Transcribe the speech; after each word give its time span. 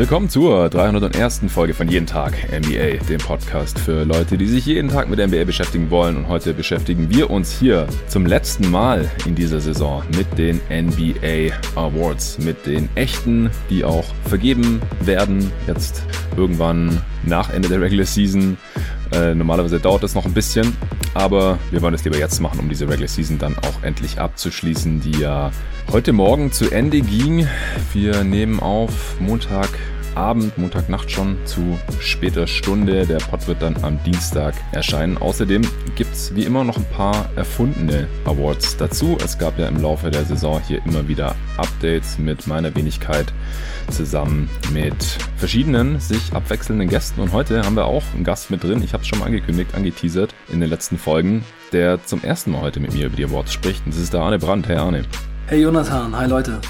Willkommen 0.00 0.30
zur 0.30 0.70
301. 0.70 1.42
Folge 1.48 1.74
von 1.74 1.86
Jeden 1.86 2.06
Tag 2.06 2.32
NBA, 2.50 3.04
dem 3.06 3.18
Podcast 3.18 3.78
für 3.78 4.04
Leute, 4.04 4.38
die 4.38 4.46
sich 4.46 4.64
jeden 4.64 4.88
Tag 4.88 5.10
mit 5.10 5.18
NBA 5.18 5.44
beschäftigen 5.44 5.90
wollen. 5.90 6.16
Und 6.16 6.28
heute 6.28 6.54
beschäftigen 6.54 7.10
wir 7.10 7.28
uns 7.28 7.52
hier 7.52 7.86
zum 8.08 8.24
letzten 8.24 8.70
Mal 8.70 9.10
in 9.26 9.34
dieser 9.34 9.60
Saison 9.60 10.02
mit 10.16 10.38
den 10.38 10.58
NBA 10.70 11.54
Awards, 11.74 12.38
mit 12.38 12.64
den 12.64 12.88
echten, 12.94 13.50
die 13.68 13.84
auch 13.84 14.06
vergeben 14.24 14.80
werden, 15.02 15.52
jetzt 15.66 16.02
irgendwann 16.34 17.02
nach 17.26 17.50
Ende 17.50 17.68
der 17.68 17.82
Regular 17.82 18.06
Season. 18.06 18.56
Äh, 19.12 19.34
normalerweise 19.34 19.80
dauert 19.80 20.02
es 20.04 20.14
noch 20.14 20.24
ein 20.24 20.32
bisschen, 20.32 20.74
aber 21.12 21.58
wir 21.70 21.82
wollen 21.82 21.92
es 21.92 22.04
lieber 22.04 22.16
jetzt 22.16 22.40
machen, 22.40 22.58
um 22.58 22.70
diese 22.70 22.88
Regular 22.88 23.08
Season 23.08 23.36
dann 23.36 23.54
auch 23.58 23.82
endlich 23.82 24.18
abzuschließen, 24.18 25.02
die 25.02 25.20
ja 25.20 25.50
heute 25.92 26.14
Morgen 26.14 26.52
zu 26.52 26.70
Ende 26.70 27.02
ging. 27.02 27.46
Wir 27.92 28.24
nehmen 28.24 28.60
auf 28.60 29.20
Montag 29.20 29.68
Abend, 30.20 30.58
Montagnacht 30.58 31.10
schon 31.10 31.38
zu 31.46 31.78
später 31.98 32.46
Stunde. 32.46 33.06
Der 33.06 33.16
Pod 33.16 33.48
wird 33.48 33.62
dann 33.62 33.74
am 33.82 33.98
Dienstag 34.04 34.54
erscheinen. 34.70 35.16
Außerdem 35.16 35.62
gibt 35.96 36.12
es 36.12 36.34
wie 36.34 36.44
immer 36.44 36.62
noch 36.62 36.76
ein 36.76 36.84
paar 36.84 37.30
erfundene 37.36 38.06
Awards 38.26 38.76
dazu. 38.76 39.16
Es 39.24 39.38
gab 39.38 39.58
ja 39.58 39.66
im 39.66 39.80
Laufe 39.80 40.10
der 40.10 40.26
Saison 40.26 40.60
hier 40.68 40.84
immer 40.84 41.08
wieder 41.08 41.34
Updates 41.56 42.18
mit 42.18 42.46
meiner 42.46 42.74
Wenigkeit 42.76 43.32
zusammen 43.90 44.50
mit 44.72 44.94
verschiedenen 45.38 45.98
sich 46.00 46.34
abwechselnden 46.34 46.90
Gästen. 46.90 47.22
Und 47.22 47.32
heute 47.32 47.62
haben 47.62 47.74
wir 47.74 47.86
auch 47.86 48.04
einen 48.14 48.24
Gast 48.24 48.50
mit 48.50 48.62
drin. 48.62 48.82
Ich 48.82 48.92
habe 48.92 49.02
es 49.02 49.08
schon 49.08 49.20
mal 49.20 49.26
angekündigt, 49.26 49.74
angeteasert 49.74 50.34
in 50.52 50.60
den 50.60 50.68
letzten 50.68 50.98
Folgen, 50.98 51.46
der 51.72 52.04
zum 52.04 52.22
ersten 52.22 52.50
Mal 52.50 52.60
heute 52.60 52.80
mit 52.80 52.92
mir 52.92 53.06
über 53.06 53.16
die 53.16 53.24
Awards 53.24 53.54
spricht. 53.54 53.86
Und 53.86 53.94
das 53.94 54.02
ist 54.02 54.12
der 54.12 54.20
Arne 54.20 54.38
Brandt. 54.38 54.68
Hey 54.68 54.76
Arne. 54.76 55.04
Hey 55.50 55.62
Jonathan, 55.62 56.16
hi 56.16 56.28
Leute. 56.28 56.60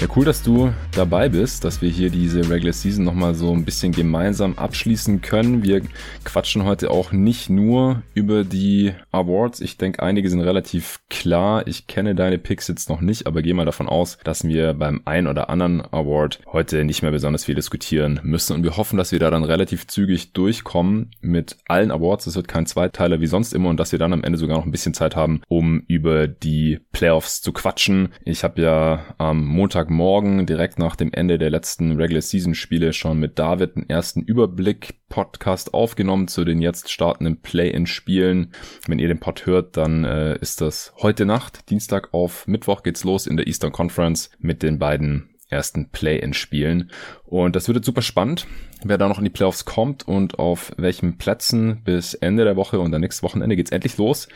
Ja, 0.00 0.06
cool, 0.16 0.24
dass 0.24 0.42
du 0.42 0.72
dabei 0.92 1.28
bist, 1.28 1.62
dass 1.62 1.82
wir 1.82 1.90
hier 1.90 2.08
diese 2.08 2.48
Regular 2.48 2.72
Season 2.72 3.04
nochmal 3.04 3.34
so 3.34 3.52
ein 3.52 3.66
bisschen 3.66 3.92
gemeinsam 3.92 4.56
abschließen 4.56 5.20
können. 5.20 5.62
Wir 5.62 5.82
quatschen 6.24 6.64
heute 6.64 6.90
auch 6.90 7.12
nicht 7.12 7.50
nur 7.50 8.02
über 8.14 8.44
die 8.44 8.94
Awards. 9.12 9.60
Ich 9.60 9.76
denke, 9.76 10.02
einige 10.02 10.30
sind 10.30 10.40
relativ 10.40 11.00
klar. 11.10 11.66
Ich 11.66 11.86
kenne 11.86 12.14
deine 12.14 12.38
Picks 12.38 12.66
jetzt 12.68 12.88
noch 12.88 13.02
nicht, 13.02 13.26
aber 13.26 13.42
gehe 13.42 13.52
mal 13.52 13.66
davon 13.66 13.90
aus, 13.90 14.16
dass 14.24 14.42
wir 14.42 14.72
beim 14.72 15.02
ein 15.04 15.26
oder 15.26 15.50
anderen 15.50 15.82
Award 15.82 16.40
heute 16.50 16.82
nicht 16.86 17.02
mehr 17.02 17.10
besonders 17.10 17.44
viel 17.44 17.54
diskutieren 17.54 18.20
müssen. 18.22 18.54
Und 18.54 18.64
wir 18.64 18.78
hoffen, 18.78 18.96
dass 18.96 19.12
wir 19.12 19.18
da 19.18 19.30
dann 19.30 19.44
relativ 19.44 19.86
zügig 19.86 20.32
durchkommen 20.32 21.10
mit 21.20 21.58
allen 21.68 21.90
Awards. 21.90 22.26
Es 22.26 22.36
wird 22.36 22.48
kein 22.48 22.64
Zweiteiler 22.64 23.20
wie 23.20 23.26
sonst 23.26 23.52
immer 23.52 23.68
und 23.68 23.78
dass 23.78 23.92
wir 23.92 23.98
dann 23.98 24.14
am 24.14 24.24
Ende 24.24 24.38
sogar 24.38 24.56
noch 24.56 24.64
ein 24.64 24.72
bisschen 24.72 24.94
Zeit 24.94 25.14
haben, 25.14 25.42
um 25.48 25.82
über 25.88 26.26
die 26.26 26.80
Playoffs 26.92 27.42
zu 27.42 27.52
quatschen. 27.52 28.14
Ich 28.22 28.44
habe 28.44 28.60
ja 28.60 29.14
am 29.16 29.46
Montag 29.46 29.88
Montagmorgen 29.88 30.44
direkt 30.44 30.78
nach 30.78 30.94
dem 30.94 31.12
Ende 31.12 31.38
der 31.38 31.48
letzten 31.48 31.92
Regular 31.92 32.20
Season 32.20 32.54
Spiele 32.54 32.92
schon 32.92 33.18
mit 33.18 33.38
David 33.38 33.76
einen 33.76 33.88
ersten 33.88 34.20
Überblick 34.20 35.00
Podcast 35.08 35.72
aufgenommen 35.72 36.28
zu 36.28 36.44
den 36.44 36.60
jetzt 36.60 36.90
startenden 36.90 37.40
Play-in-Spielen. 37.40 38.52
Wenn 38.86 38.98
ihr 38.98 39.08
den 39.08 39.20
Pod 39.20 39.46
hört, 39.46 39.76
dann 39.78 40.04
äh, 40.04 40.36
ist 40.38 40.60
das 40.60 40.92
heute 40.98 41.24
Nacht, 41.24 41.70
Dienstag 41.70 42.12
auf 42.12 42.46
Mittwoch 42.46 42.82
geht's 42.82 43.04
los 43.04 43.26
in 43.26 43.38
der 43.38 43.46
Eastern 43.46 43.72
Conference 43.72 44.30
mit 44.38 44.62
den 44.62 44.78
beiden 44.78 45.29
ersten 45.50 45.88
Play-in-Spielen. 45.90 46.90
Und 47.24 47.54
das 47.54 47.68
wird 47.68 47.76
jetzt 47.76 47.86
super 47.86 48.02
spannend, 48.02 48.46
wer 48.82 48.98
da 48.98 49.08
noch 49.08 49.18
in 49.18 49.24
die 49.24 49.30
Playoffs 49.30 49.64
kommt 49.64 50.06
und 50.06 50.38
auf 50.38 50.72
welchen 50.76 51.18
Plätzen 51.18 51.82
bis 51.84 52.14
Ende 52.14 52.44
der 52.44 52.56
Woche 52.56 52.80
und 52.80 52.92
dann 52.92 53.02
nächstes 53.02 53.22
Wochenende 53.22 53.56
geht's 53.56 53.70
endlich 53.70 53.96
los 53.98 54.28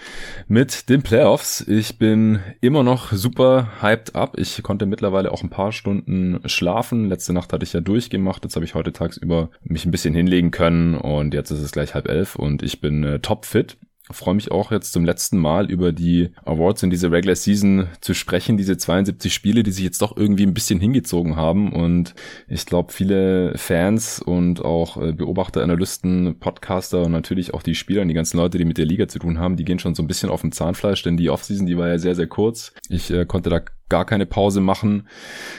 mit 0.46 0.88
den 0.88 1.02
Playoffs. 1.02 1.60
Ich 1.66 1.98
bin 1.98 2.40
immer 2.60 2.82
noch 2.82 3.12
super 3.12 3.68
hyped 3.80 4.14
up. 4.14 4.38
Ich 4.38 4.62
konnte 4.62 4.86
mittlerweile 4.86 5.32
auch 5.32 5.42
ein 5.42 5.50
paar 5.50 5.72
Stunden 5.72 6.40
schlafen. 6.46 7.08
Letzte 7.08 7.32
Nacht 7.32 7.52
hatte 7.52 7.64
ich 7.64 7.72
ja 7.72 7.80
durchgemacht. 7.80 8.44
Jetzt 8.44 8.54
habe 8.54 8.64
ich 8.64 8.74
heute 8.74 8.92
tagsüber 8.92 9.50
mich 9.62 9.84
ein 9.84 9.90
bisschen 9.90 10.14
hinlegen 10.14 10.50
können 10.50 10.94
und 10.94 11.34
jetzt 11.34 11.50
ist 11.50 11.60
es 11.60 11.72
gleich 11.72 11.94
halb 11.94 12.08
elf 12.08 12.36
und 12.36 12.62
ich 12.62 12.80
bin 12.80 13.02
äh, 13.04 13.18
topfit 13.20 13.76
freue 14.10 14.34
mich 14.34 14.50
auch 14.50 14.70
jetzt 14.70 14.92
zum 14.92 15.04
letzten 15.04 15.38
Mal 15.38 15.70
über 15.70 15.92
die 15.92 16.30
Awards 16.44 16.82
in 16.82 16.90
dieser 16.90 17.10
Regular 17.10 17.36
Season 17.36 17.88
zu 18.00 18.12
sprechen, 18.14 18.56
diese 18.56 18.76
72 18.76 19.32
Spiele, 19.32 19.62
die 19.62 19.70
sich 19.70 19.84
jetzt 19.84 20.02
doch 20.02 20.16
irgendwie 20.16 20.44
ein 20.44 20.54
bisschen 20.54 20.78
hingezogen 20.78 21.36
haben 21.36 21.72
und 21.72 22.14
ich 22.46 22.66
glaube 22.66 22.92
viele 22.92 23.56
Fans 23.56 24.20
und 24.20 24.64
auch 24.64 25.00
äh, 25.00 25.12
Beobachter, 25.12 25.62
Analysten, 25.62 26.38
Podcaster 26.38 27.02
und 27.02 27.12
natürlich 27.12 27.54
auch 27.54 27.62
die 27.62 27.74
Spieler 27.74 28.02
und 28.02 28.08
die 28.08 28.14
ganzen 28.14 28.36
Leute, 28.36 28.58
die 28.58 28.66
mit 28.66 28.78
der 28.78 28.86
Liga 28.86 29.08
zu 29.08 29.18
tun 29.18 29.38
haben, 29.38 29.56
die 29.56 29.64
gehen 29.64 29.78
schon 29.78 29.94
so 29.94 30.02
ein 30.02 30.06
bisschen 30.06 30.28
auf 30.28 30.42
dem 30.42 30.52
Zahnfleisch, 30.52 31.02
denn 31.02 31.16
die 31.16 31.30
Offseason, 31.30 31.66
die 31.66 31.78
war 31.78 31.88
ja 31.88 31.98
sehr, 31.98 32.14
sehr 32.14 32.26
kurz. 32.26 32.74
Ich 32.88 33.10
äh, 33.10 33.24
konnte 33.24 33.48
da 33.48 33.62
gar 33.88 34.04
keine 34.04 34.26
Pause 34.26 34.60
machen. 34.60 35.08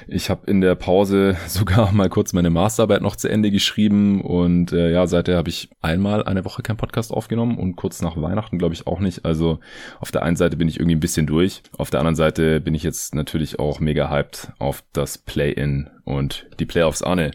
Ich 0.08 0.30
habe 0.30 0.50
in 0.50 0.62
der 0.62 0.76
Pause 0.76 1.38
sogar 1.48 1.92
mal 1.92 2.10
kurz 2.10 2.34
meine 2.34 2.50
Masterarbeit 2.50 3.02
noch 3.02 3.16
zu 3.16 3.30
Ende 3.30 3.52
geschrieben 3.52 4.22
und 4.22 4.72
äh, 4.72 4.92
ja, 4.92 5.08
seither 5.08 5.38
habe 5.38 5.50
ich 5.50 5.70
einmal 5.82 6.24
eine 6.24 6.46
Woche 6.46 6.64
kein 6.64 6.78
Podcast 6.78 7.12
aufgenommen 7.12 7.58
und 7.58 7.76
kurz 7.76 8.02
nach 8.02 8.20
Weihnachten 8.20 8.58
glaube 8.58 8.74
ich 8.74 8.88
auch 8.88 9.00
nicht. 9.00 9.26
Also 9.26 9.60
auf 10.00 10.12
der 10.12 10.24
einen 10.24 10.38
Seite 10.38 10.58
bin 10.58 10.68
ich 10.68 10.80
irgendwie 10.80 10.96
ein 10.96 11.02
bisschen 11.02 11.28
durch, 11.28 11.62
auf 11.78 11.90
der 11.90 12.00
anderen 12.00 12.16
Seite 12.16 12.62
bin 12.62 12.74
ich 12.74 12.84
jetzt 12.84 13.16
natürlich 13.16 13.60
auch 13.60 13.80
mega 13.80 14.10
hyped 14.10 14.52
auf 14.60 14.84
das 14.94 15.18
Play-in 15.18 15.90
und 16.06 16.46
die 16.60 16.66
Playoffs. 16.66 17.02
Arne, 17.02 17.32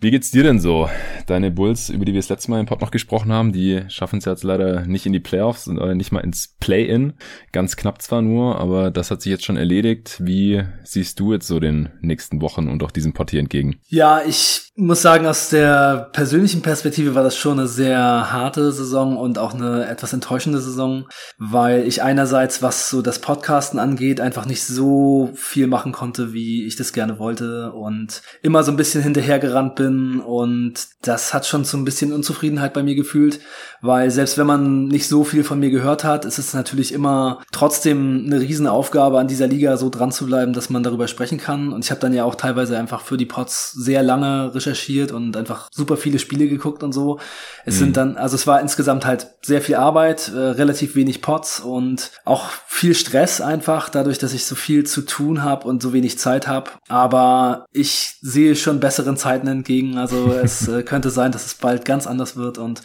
wie 0.00 0.10
geht's 0.10 0.30
dir 0.30 0.44
denn 0.44 0.60
so? 0.60 0.88
Deine 1.26 1.50
Bulls, 1.50 1.90
über 1.90 2.04
die 2.04 2.12
wir 2.12 2.20
das 2.20 2.28
letzte 2.28 2.50
Mal 2.50 2.60
im 2.60 2.66
Pod 2.66 2.80
noch 2.80 2.92
gesprochen 2.92 3.32
haben, 3.32 3.52
die 3.52 3.82
schaffen 3.88 4.20
es 4.20 4.24
jetzt 4.24 4.44
leider 4.44 4.86
nicht 4.86 5.06
in 5.06 5.12
die 5.12 5.20
Playoffs 5.20 5.66
und 5.66 5.78
äh, 5.78 5.94
nicht 5.94 6.12
mal 6.12 6.20
ins 6.20 6.54
Play-In. 6.60 7.14
Ganz 7.50 7.76
knapp 7.76 8.00
zwar 8.00 8.22
nur, 8.22 8.58
aber 8.58 8.90
das 8.90 9.10
hat 9.10 9.22
sich 9.22 9.30
jetzt 9.30 9.44
schon 9.44 9.56
erledigt. 9.56 10.16
Wie 10.20 10.62
siehst 10.84 11.18
du 11.20 11.32
jetzt 11.32 11.48
so 11.48 11.60
den 11.60 11.90
nächsten 12.00 12.40
Wochen 12.40 12.68
und 12.68 12.82
auch 12.82 12.92
diesem 12.92 13.12
Pod 13.12 13.30
hier 13.30 13.40
entgegen? 13.40 13.80
Ja, 13.88 14.22
ich 14.24 14.70
muss 14.74 15.02
sagen, 15.02 15.26
aus 15.26 15.50
der 15.50 16.10
persönlichen 16.12 16.62
Perspektive 16.62 17.14
war 17.14 17.22
das 17.22 17.36
schon 17.36 17.58
eine 17.58 17.68
sehr 17.68 18.32
harte 18.32 18.72
Saison 18.72 19.16
und 19.16 19.38
auch 19.38 19.52
eine 19.52 19.86
etwas 19.86 20.12
enttäuschende 20.12 20.60
Saison, 20.60 21.08
weil 21.38 21.86
ich 21.86 22.02
einerseits, 22.02 22.62
was 22.62 22.88
so 22.88 23.02
das 23.02 23.18
Podcasten 23.18 23.78
angeht, 23.78 24.20
einfach 24.20 24.46
nicht 24.46 24.64
so 24.64 25.30
viel 25.34 25.66
machen 25.66 25.92
konnte, 25.92 26.32
wie 26.32 26.66
ich 26.66 26.76
das 26.76 26.92
gerne 26.92 27.18
wollte 27.18 27.72
und 27.72 28.11
immer 28.42 28.62
so 28.62 28.70
ein 28.70 28.76
bisschen 28.76 29.02
hinterhergerannt 29.02 29.76
bin 29.76 30.20
und 30.20 30.74
das 31.02 31.32
hat 31.32 31.46
schon 31.46 31.64
so 31.64 31.76
ein 31.76 31.84
bisschen 31.84 32.12
Unzufriedenheit 32.12 32.74
bei 32.74 32.82
mir 32.82 32.94
gefühlt, 32.94 33.40
weil 33.80 34.10
selbst 34.10 34.36
wenn 34.38 34.46
man 34.46 34.88
nicht 34.88 35.08
so 35.08 35.24
viel 35.24 35.44
von 35.44 35.60
mir 35.60 35.70
gehört 35.70 36.04
hat, 36.04 36.24
ist 36.24 36.38
es 36.38 36.52
natürlich 36.52 36.92
immer 36.92 37.40
trotzdem 37.52 38.24
eine 38.26 38.40
Riesenaufgabe 38.40 39.18
an 39.18 39.28
dieser 39.28 39.46
Liga 39.46 39.76
so 39.76 39.88
dran 39.88 40.12
zu 40.12 40.26
bleiben, 40.26 40.52
dass 40.52 40.70
man 40.70 40.82
darüber 40.82 41.08
sprechen 41.08 41.38
kann 41.38 41.72
und 41.72 41.84
ich 41.84 41.90
habe 41.90 42.00
dann 42.00 42.12
ja 42.12 42.24
auch 42.24 42.34
teilweise 42.34 42.78
einfach 42.78 43.02
für 43.02 43.16
die 43.16 43.26
Pots 43.26 43.72
sehr 43.72 44.02
lange 44.02 44.54
recherchiert 44.54 45.12
und 45.12 45.36
einfach 45.36 45.68
super 45.72 45.96
viele 45.96 46.18
Spiele 46.18 46.48
geguckt 46.48 46.82
und 46.82 46.92
so. 46.92 47.18
Es 47.64 47.76
mhm. 47.76 47.78
sind 47.78 47.96
dann, 47.96 48.16
also 48.16 48.34
es 48.34 48.46
war 48.46 48.60
insgesamt 48.60 49.06
halt 49.06 49.28
sehr 49.42 49.62
viel 49.62 49.76
Arbeit, 49.76 50.30
äh, 50.34 50.38
relativ 50.38 50.94
wenig 50.94 51.22
Pots 51.22 51.60
und 51.60 52.10
auch 52.24 52.50
viel 52.66 52.94
Stress 52.94 53.40
einfach, 53.40 53.88
dadurch, 53.88 54.18
dass 54.18 54.32
ich 54.32 54.44
so 54.44 54.54
viel 54.54 54.84
zu 54.84 55.02
tun 55.02 55.42
habe 55.42 55.66
und 55.66 55.82
so 55.82 55.92
wenig 55.92 56.18
Zeit 56.18 56.46
habe. 56.46 56.70
Aber 56.88 57.66
ich 57.72 58.01
sehe 58.20 58.56
schon 58.56 58.80
besseren 58.80 59.16
Zeiten 59.16 59.46
entgegen. 59.46 59.98
Also 59.98 60.32
es 60.32 60.68
äh, 60.68 60.82
könnte 60.84 61.10
sein, 61.10 61.32
dass 61.32 61.46
es 61.46 61.54
bald 61.54 61.84
ganz 61.84 62.06
anders 62.06 62.36
wird 62.36 62.58
und 62.58 62.82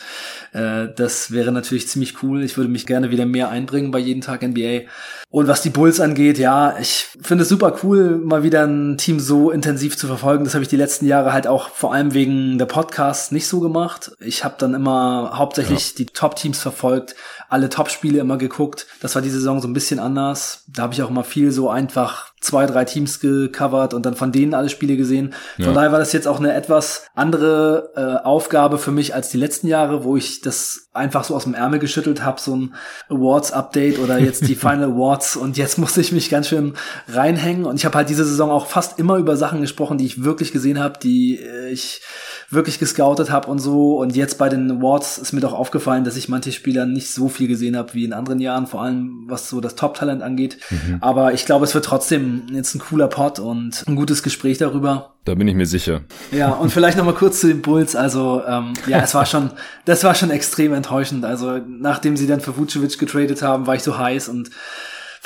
äh, 0.54 0.88
das 0.96 1.32
wäre 1.32 1.52
natürlich 1.52 1.88
ziemlich 1.88 2.22
cool. 2.24 2.44
Ich 2.44 2.58
würde 2.58 2.70
mich 2.70 2.86
gerne 2.86 3.12
wieder 3.12 3.26
mehr 3.26 3.50
einbringen 3.50 3.92
bei 3.92 4.00
jeden 4.00 4.22
Tag 4.22 4.42
NBA. 4.42 4.82
Und 5.30 5.48
was 5.48 5.62
die 5.62 5.70
Bulls 5.70 6.00
angeht, 6.00 6.38
ja, 6.38 6.78
ich 6.80 7.06
finde 7.22 7.42
es 7.42 7.50
super 7.50 7.76
cool, 7.84 8.18
mal 8.18 8.44
wieder 8.44 8.66
ein 8.66 8.98
Team 8.98 9.20
so 9.20 9.52
intensiv 9.52 9.98
zu 9.98 10.08
verfolgen. 10.08 10.46
Das 10.46 10.54
habe 10.54 10.64
ich 10.64 10.70
die 10.70 10.78
letzten 10.78 11.06
Jahre 11.06 11.34
halt 11.34 11.48
auch 11.48 11.70
vor 11.70 11.94
allem 11.94 12.14
wegen 12.14 12.58
der 12.58 12.66
Podcasts 12.66 13.32
nicht 13.32 13.48
so 13.48 13.60
gemacht. 13.60 14.12
Ich 14.22 14.46
habe 14.46 14.56
dann 14.58 14.74
immer 14.74 15.34
hauptsächlich 15.34 15.90
ja. 15.90 15.96
die 15.98 16.06
Top-Teams 16.06 16.60
verfolgt, 16.60 17.16
alle 17.50 17.68
Top-Spiele 17.68 18.20
immer 18.20 18.38
geguckt. 18.38 18.88
Das 19.02 19.16
war 19.16 19.22
die 19.22 19.30
Saison 19.30 19.62
so 19.62 19.68
ein 19.68 19.74
bisschen 19.74 20.00
anders. 20.00 20.64
Da 20.68 20.84
habe 20.84 20.94
ich 20.94 21.04
auch 21.04 21.10
immer 21.10 21.26
viel 21.26 21.52
so 21.52 21.70
einfach 21.70 22.32
zwei, 22.40 22.66
drei 22.68 22.86
Teams 22.86 23.20
gecovert 23.20 23.94
und 23.94 24.06
dann 24.06 24.16
von 24.16 24.32
denen 24.32 24.54
alle 24.54 24.70
Spiele 24.70 24.96
gesehen. 24.96 25.34
Von 25.56 25.66
ja. 25.66 25.74
daher 25.74 25.92
war 25.92 26.00
das 26.00 26.14
jetzt 26.14 26.28
auch 26.28 26.40
eine 26.40 26.54
etwas 26.54 27.08
andere 27.16 27.92
äh, 27.96 28.26
Aufgabe 28.26 28.78
für 28.78 28.92
mich 28.92 29.16
als 29.16 29.30
die 29.30 29.38
letzten 29.38 29.68
Jahre, 29.68 30.04
wo 30.04 30.16
ich 30.16 30.42
das 30.42 30.90
einfach 30.94 31.24
so 31.24 31.36
aus 31.36 31.46
dem 31.46 31.56
Ärmel 31.56 31.80
geschüttelt 31.80 32.24
habe, 32.24 32.40
so 32.40 32.56
ein 32.56 32.76
Awards-Update 33.10 34.00
oder 34.00 34.20
jetzt 34.20 34.48
die 34.48 34.56
Final 34.68 34.92
Awards 34.92 35.36
und 35.36 35.58
jetzt 35.58 35.78
musste 35.78 36.02
ich 36.02 36.12
mich 36.12 36.30
ganz 36.30 36.48
schön 36.48 36.74
reinhängen 37.08 37.66
und 37.66 37.78
ich 37.78 37.86
habe 37.86 37.98
halt 37.98 38.10
diese 38.10 38.26
Saison 38.26 38.52
auch 38.52 38.68
fast 38.68 39.00
immer 39.00 39.18
über 39.18 39.36
Sachen 39.36 39.62
gesprochen, 39.62 39.98
die 39.98 40.06
ich 40.06 40.24
wirklich 40.24 40.52
gesehen 40.52 40.80
habe, 40.80 41.00
die 41.00 41.40
äh, 41.40 41.70
ich 41.72 42.02
wirklich 42.50 42.80
gescoutet 42.80 43.30
habe 43.30 43.50
und 43.50 43.60
so. 43.60 43.98
Und 43.98 44.16
jetzt 44.16 44.38
bei 44.38 44.48
den 44.48 44.72
Awards 44.72 45.18
ist 45.18 45.34
mir 45.34 45.42
doch 45.42 45.54
aufgefallen, 45.54 46.04
dass 46.04 46.16
ich 46.16 46.30
manche 46.30 46.52
Spieler 46.52 46.86
nicht 46.86 47.12
so 47.12 47.28
viel 47.28 47.48
gesehen 47.48 47.76
habe 47.76 47.94
wie 47.94 48.06
in 48.06 48.14
anderen 48.14 48.40
Jahren, 48.40 48.68
vor 48.68 48.82
allem 48.82 49.26
was 49.28 49.50
so 49.50 49.60
das 49.60 49.76
Top-Talent 49.76 50.24
angeht. 50.24 50.58
Mhm. 50.70 50.98
Aber 51.02 51.34
ich 51.34 51.46
glaube, 51.46 51.66
es 51.66 51.74
wird 51.74 51.86
trotzdem 51.86 52.44
jetzt 52.52 52.74
ein 52.76 52.80
cooler 52.80 53.08
Pod 53.08 53.40
und 53.40 53.84
ein 53.86 53.96
gutes 53.96 54.24
Gespräch 54.24 54.58
darüber. 54.58 55.14
Da 55.26 55.36
bin 55.36 55.48
ich 55.50 55.56
mir 55.56 55.66
sicher. 55.66 56.02
Ja, 56.32 56.52
und 56.52 56.72
vielleicht 56.72 56.98
noch 56.98 57.04
mal 57.04 57.14
kurz 57.14 57.42
zu 57.42 57.48
den 57.48 57.62
Bulls. 57.62 57.98
Also 57.98 58.42
ähm, 58.48 58.74
ja, 58.88 59.00
es 59.00 59.14
war 59.14 59.26
schon, 59.26 59.52
das 59.86 60.06
war 60.06 60.16
schon 60.16 60.32
extrem 60.32 60.74
enttäuschend. 60.74 61.26
Also 61.26 61.60
nachdem 61.68 62.16
sie 62.16 62.28
dann 62.28 62.40
für 62.40 62.58
Vucevic 62.58 62.98
getradet 62.98 63.42
haben, 63.42 63.68
war 63.68 63.76
ich 63.76 63.84
so 63.84 63.98
heiß 63.98 64.30
und 64.30 64.52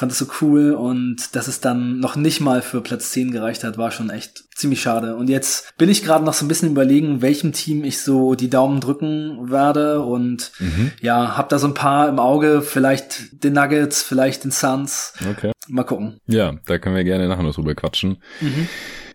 fand 0.02 0.12
es 0.14 0.18
so 0.18 0.26
cool 0.42 0.74
und 0.74 1.36
dass 1.36 1.48
es 1.48 1.62
dann 1.62 2.00
noch 2.00 2.16
nicht 2.16 2.42
mal 2.42 2.64
für 2.64 2.82
Platz 2.82 3.12
10 3.12 3.30
gereicht 3.30 3.64
hat, 3.64 3.78
war 3.78 3.92
schon 3.92 4.10
echt 4.10 4.46
ziemlich 4.56 4.82
schade. 4.82 5.16
Und 5.16 5.30
jetzt 5.30 5.78
bin 5.78 5.90
ich 5.90 6.04
gerade 6.04 6.26
noch 6.26 6.34
so 6.34 6.44
ein 6.44 6.48
bisschen 6.48 6.72
überlegen, 6.72 7.22
welchem 7.22 7.54
Team 7.54 7.84
ich 7.84 8.02
so 8.02 8.34
die 8.34 8.50
Daumen 8.50 8.80
drücken 8.80 9.52
werde 9.52 10.02
und 10.02 10.54
mhm. 10.58 10.92
ja, 11.02 11.38
hab 11.38 11.50
da 11.50 11.60
so 11.60 11.68
ein 11.68 11.76
paar 11.76 12.10
im 12.10 12.18
Auge, 12.18 12.64
vielleicht 12.64 13.44
den 13.44 13.54
Nuggets, 13.54 14.02
vielleicht 14.02 14.44
den 14.44 14.50
Suns. 14.50 15.14
Okay. 15.30 15.52
Mal 15.68 15.84
gucken. 15.84 16.18
Ja, 16.26 16.56
da 16.66 16.80
können 16.80 16.96
wir 16.96 17.04
gerne 17.04 17.28
nachher 17.28 17.44
noch 17.44 17.54
drüber 17.54 17.76
quatschen. 17.76 18.24
Mhm. 18.40 18.68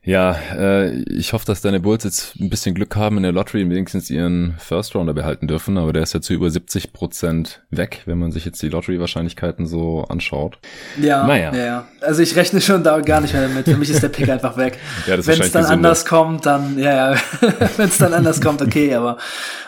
Ja, 0.06 0.36
äh, 0.56 1.02
ich 1.10 1.32
hoffe, 1.32 1.44
dass 1.46 1.62
deine 1.62 1.80
Bulls 1.80 2.04
jetzt 2.04 2.36
ein 2.36 2.48
bisschen 2.48 2.76
Glück 2.76 2.94
haben 2.94 3.16
in 3.16 3.24
der 3.24 3.32
Lottery 3.32 3.64
und 3.64 3.70
wenigstens 3.70 4.08
ihren 4.08 4.54
First 4.56 4.94
Rounder 4.94 5.14
behalten 5.14 5.48
dürfen, 5.48 5.76
aber 5.76 5.92
der 5.92 6.04
ist 6.04 6.14
ja 6.14 6.20
zu 6.20 6.32
über 6.32 6.48
70 6.48 6.92
Prozent 6.92 7.62
weg, 7.70 8.02
wenn 8.06 8.16
man 8.16 8.30
sich 8.30 8.44
jetzt 8.44 8.62
die 8.62 8.68
Lottery-Wahrscheinlichkeiten 8.68 9.66
so 9.66 10.04
anschaut. 10.04 10.60
Ja, 11.02 11.26
naja. 11.26 11.52
ja, 11.52 11.88
also 12.02 12.22
ich 12.22 12.36
rechne 12.36 12.60
schon 12.60 12.84
da 12.84 13.00
gar 13.00 13.20
nicht 13.20 13.34
mehr 13.34 13.48
damit. 13.48 13.64
Für 13.64 13.76
mich 13.76 13.90
ist 13.90 14.00
der 14.00 14.08
Pick 14.08 14.28
einfach 14.28 14.56
weg. 14.56 14.78
ja, 15.08 15.26
wenn 15.26 15.40
es 15.40 15.50
dann 15.50 15.64
anders 15.64 16.04
kommt, 16.04 16.46
dann, 16.46 16.78
ja, 16.78 17.12
ja, 17.12 17.20
wenn 17.76 17.88
es 17.88 17.98
dann 17.98 18.14
anders 18.14 18.40
kommt, 18.40 18.62
okay, 18.62 18.94
aber 18.94 19.18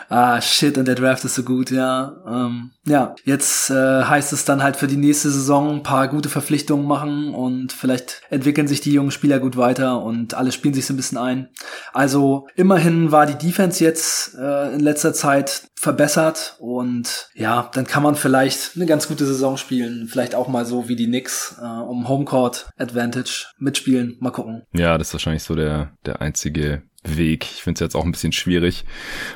ah, 0.09 0.41
shit, 0.41 0.77
und 0.77 0.87
der 0.87 0.95
Draft 0.95 1.23
ist 1.23 1.35
so 1.35 1.43
gut, 1.43 1.71
ja. 1.71 2.15
Ähm, 2.27 2.71
ja, 2.85 3.15
jetzt 3.23 3.69
äh, 3.69 4.03
heißt 4.03 4.33
es 4.33 4.43
dann 4.43 4.63
halt 4.63 4.75
für 4.75 4.87
die 4.87 4.97
nächste 4.97 5.29
Saison 5.29 5.75
ein 5.75 5.83
paar 5.83 6.07
gute 6.07 6.29
Verpflichtungen 6.29 6.85
machen 6.85 7.33
und 7.33 7.71
vielleicht 7.71 8.21
entwickeln 8.29 8.67
sich 8.67 8.81
die 8.81 8.91
jungen 8.91 9.11
Spieler 9.11 9.39
gut 9.39 9.55
weiter 9.55 10.01
und 10.01 10.33
alle 10.33 10.51
spielen 10.51 10.73
sich 10.73 10.85
so 10.85 10.93
ein 10.93 10.97
bisschen 10.97 11.17
ein. 11.17 11.49
Also 11.93 12.47
immerhin 12.55 13.11
war 13.11 13.25
die 13.25 13.37
Defense 13.37 13.83
jetzt 13.83 14.35
äh, 14.35 14.73
in 14.73 14.79
letzter 14.79 15.13
Zeit 15.13 15.69
verbessert 15.75 16.57
und 16.59 17.29
ja, 17.35 17.69
dann 17.73 17.85
kann 17.85 18.03
man 18.03 18.15
vielleicht 18.15 18.75
eine 18.75 18.85
ganz 18.85 19.07
gute 19.07 19.25
Saison 19.25 19.55
spielen, 19.55 20.07
vielleicht 20.07 20.35
auch 20.35 20.47
mal 20.47 20.65
so 20.65 20.89
wie 20.89 20.95
die 20.95 21.07
Knicks 21.07 21.55
äh, 21.61 21.65
um 21.65 22.09
Homecourt 22.09 22.69
Advantage 22.77 23.45
mitspielen, 23.59 24.17
mal 24.19 24.31
gucken. 24.31 24.63
Ja, 24.73 24.97
das 24.97 25.07
ist 25.09 25.13
wahrscheinlich 25.13 25.43
so 25.43 25.55
der 25.55 25.91
der 26.05 26.21
einzige 26.21 26.83
Weg. 27.03 27.45
Ich 27.45 27.63
finde 27.63 27.77
es 27.77 27.79
jetzt 27.79 27.95
auch 27.95 28.03
ein 28.03 28.11
bisschen 28.11 28.33
schwierig. 28.33 28.83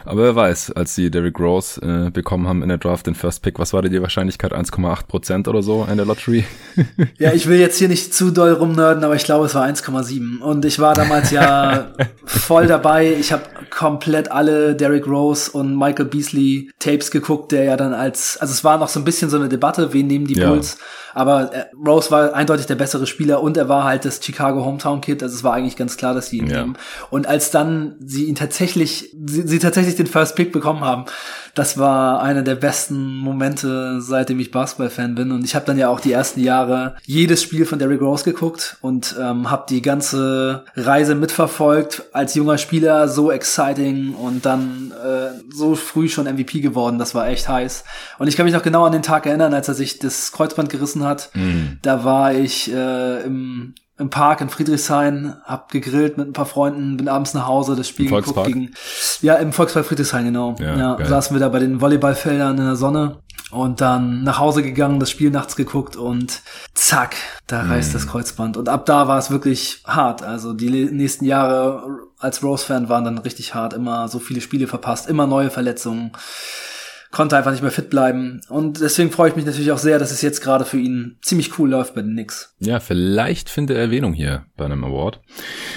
Aber 0.03 0.23
wer 0.23 0.35
weiß, 0.35 0.71
als 0.71 0.95
sie 0.95 1.09
Derrick 1.09 1.39
Rose 1.39 1.81
äh, 1.81 2.09
bekommen 2.09 2.47
haben 2.47 2.61
in 2.61 2.69
der 2.69 2.77
Draft, 2.77 3.07
den 3.07 3.15
First 3.15 3.41
Pick, 3.41 3.57
was 3.57 3.71
war 3.71 3.81
denn 3.81 3.93
die 3.93 4.01
Wahrscheinlichkeit? 4.01 4.53
1,8 4.53 5.07
Prozent 5.07 5.47
oder 5.47 5.63
so 5.63 5.87
in 5.89 5.95
der 5.95 6.05
Lottery? 6.05 6.43
ja, 7.17 7.31
ich 7.31 7.47
will 7.47 7.59
jetzt 7.59 7.77
hier 7.77 7.87
nicht 7.87 8.13
zu 8.13 8.31
doll 8.31 8.51
rumnörden, 8.51 9.03
aber 9.05 9.15
ich 9.15 9.23
glaube, 9.23 9.45
es 9.45 9.55
war 9.55 9.65
1,7. 9.65 10.39
Und 10.39 10.65
ich 10.65 10.79
war 10.79 10.93
damals 10.93 11.31
ja 11.31 11.93
voll 12.25 12.67
dabei. 12.67 13.13
Ich 13.13 13.31
habe 13.31 13.43
komplett 13.69 14.29
alle 14.29 14.75
Derrick 14.75 15.07
Rose 15.07 15.49
und 15.51 15.77
Michael 15.77 16.05
Beasley 16.05 16.69
Tapes 16.79 17.11
geguckt, 17.11 17.53
der 17.53 17.63
ja 17.63 17.77
dann 17.77 17.93
als, 17.93 18.37
also 18.37 18.51
es 18.51 18.63
war 18.63 18.77
noch 18.77 18.89
so 18.89 18.99
ein 18.99 19.05
bisschen 19.05 19.29
so 19.29 19.37
eine 19.37 19.47
Debatte, 19.47 19.93
wen 19.93 20.07
nehmen 20.07 20.27
die 20.27 20.35
ja. 20.35 20.49
Bulls? 20.49 20.77
Aber 21.13 21.53
äh, 21.53 21.65
Rose 21.85 22.11
war 22.11 22.33
eindeutig 22.33 22.65
der 22.65 22.75
bessere 22.75 23.07
Spieler 23.07 23.41
und 23.41 23.55
er 23.57 23.69
war 23.69 23.83
halt 23.83 24.05
das 24.05 24.23
Chicago 24.23 24.65
Hometown 24.65 25.01
Kid. 25.01 25.21
Also 25.21 25.35
es 25.35 25.43
war 25.43 25.53
eigentlich 25.53 25.75
ganz 25.75 25.97
klar, 25.97 26.13
dass 26.13 26.27
sie 26.27 26.39
ihn 26.39 26.47
ja. 26.47 26.61
nehmen. 26.61 26.77
Und 27.09 27.27
als 27.27 27.51
dann 27.53 27.95
sie 27.99 28.25
ihn 28.25 28.35
tatsächlich, 28.35 29.09
sie, 29.25 29.47
sie 29.47 29.59
tatsächlich 29.59 29.95
den 29.95 30.07
First 30.07 30.35
Pick 30.35 30.51
bekommen 30.51 30.81
haben, 30.81 31.05
das 31.55 31.77
war 31.77 32.21
einer 32.23 32.41
der 32.41 32.55
besten 32.55 33.15
Momente, 33.17 34.01
seitdem 34.01 34.39
ich 34.39 34.49
Basketball-Fan 34.49 35.13
bin. 35.13 35.31
Und 35.31 35.45
ich 35.45 35.53
habe 35.53 35.65
dann 35.65 35.77
ja 35.77 35.89
auch 35.89 35.99
die 35.99 36.11
ersten 36.11 36.39
Jahre 36.39 36.95
jedes 37.05 37.43
Spiel 37.43 37.65
von 37.65 37.77
Derrick 37.77 38.01
Rose 38.01 38.23
geguckt 38.23 38.77
und 38.81 39.15
ähm, 39.19 39.51
habe 39.51 39.65
die 39.69 39.83
ganze 39.83 40.65
Reise 40.75 41.13
mitverfolgt. 41.13 42.03
Als 42.11 42.33
junger 42.33 42.57
Spieler 42.57 43.07
so 43.07 43.31
exciting 43.31 44.15
und 44.15 44.45
dann 44.47 44.91
äh, 44.91 45.41
so 45.53 45.75
früh 45.75 46.09
schon 46.09 46.25
MVP 46.25 46.61
geworden. 46.61 46.97
Das 46.97 47.13
war 47.13 47.27
echt 47.27 47.47
heiß. 47.47 47.83
Und 48.17 48.27
ich 48.27 48.35
kann 48.35 48.45
mich 48.45 48.55
noch 48.55 48.63
genau 48.63 48.85
an 48.85 48.91
den 48.91 49.03
Tag 49.03 49.27
erinnern, 49.27 49.53
als 49.53 49.67
er 49.67 49.75
sich 49.75 49.99
das 49.99 50.31
Kreuzband 50.31 50.69
gerissen 50.69 51.03
hat. 51.03 51.29
Mhm. 51.35 51.77
Da 51.83 52.03
war 52.03 52.33
ich 52.33 52.73
äh, 52.73 53.21
im 53.21 53.75
im 53.97 54.09
Park 54.09 54.41
in 54.41 54.49
Friedrichshain, 54.49 55.35
hab 55.43 55.71
gegrillt 55.71 56.17
mit 56.17 56.27
ein 56.27 56.33
paar 56.33 56.47
Freunden, 56.47 56.97
bin 56.97 57.07
abends 57.07 57.33
nach 57.33 57.47
Hause, 57.47 57.75
das 57.75 57.87
Spiel 57.87 58.09
geguckt 58.09 58.45
gegen, 58.45 58.71
ja, 59.21 59.35
im 59.35 59.53
Volkspark 59.53 59.85
Friedrichshain, 59.85 60.25
genau. 60.25 60.55
Ja, 60.59 60.97
ja 60.97 61.05
saßen 61.05 61.35
wir 61.35 61.39
da 61.39 61.49
bei 61.49 61.59
den 61.59 61.79
Volleyballfeldern 61.79 62.57
in 62.57 62.65
der 62.65 62.75
Sonne 62.75 63.19
und 63.51 63.81
dann 63.81 64.23
nach 64.23 64.39
Hause 64.39 64.63
gegangen, 64.63 64.99
das 64.99 65.11
Spiel 65.11 65.29
nachts 65.29 65.55
geguckt 65.55 65.95
und 65.95 66.41
zack, 66.73 67.15
da 67.45 67.61
reißt 67.61 67.91
mm. 67.91 67.93
das 67.93 68.07
Kreuzband. 68.07 68.57
Und 68.57 68.67
ab 68.67 68.87
da 68.87 69.07
war 69.07 69.19
es 69.19 69.29
wirklich 69.29 69.83
hart. 69.85 70.23
Also 70.23 70.53
die 70.53 70.69
nächsten 70.69 71.25
Jahre 71.25 71.83
als 72.17 72.41
Rose-Fan 72.41 72.89
waren 72.89 73.05
dann 73.05 73.19
richtig 73.19 73.53
hart, 73.53 73.73
immer 73.73 74.07
so 74.07 74.17
viele 74.17 74.41
Spiele 74.41 74.65
verpasst, 74.65 75.07
immer 75.07 75.27
neue 75.27 75.51
Verletzungen 75.51 76.13
konnte 77.13 77.37
einfach 77.37 77.51
nicht 77.51 77.61
mehr 77.61 77.71
fit 77.71 77.89
bleiben. 77.89 78.41
Und 78.49 78.81
deswegen 78.81 79.11
freue 79.11 79.29
ich 79.29 79.35
mich 79.35 79.45
natürlich 79.45 79.71
auch 79.71 79.77
sehr, 79.77 79.99
dass 79.99 80.11
es 80.11 80.23
jetzt 80.23 80.41
gerade 80.41 80.65
für 80.65 80.79
ihn 80.79 81.17
ziemlich 81.21 81.57
cool 81.59 81.69
läuft 81.69 81.93
bei 81.93 82.01
den 82.01 82.13
Knicks. 82.13 82.55
Ja, 82.59 82.79
vielleicht 82.79 83.49
findet 83.49 83.77
er 83.77 83.83
Erwähnung 83.83 84.13
hier 84.13 84.45
bei 84.57 84.65
einem 84.65 84.83
Award. 84.83 85.21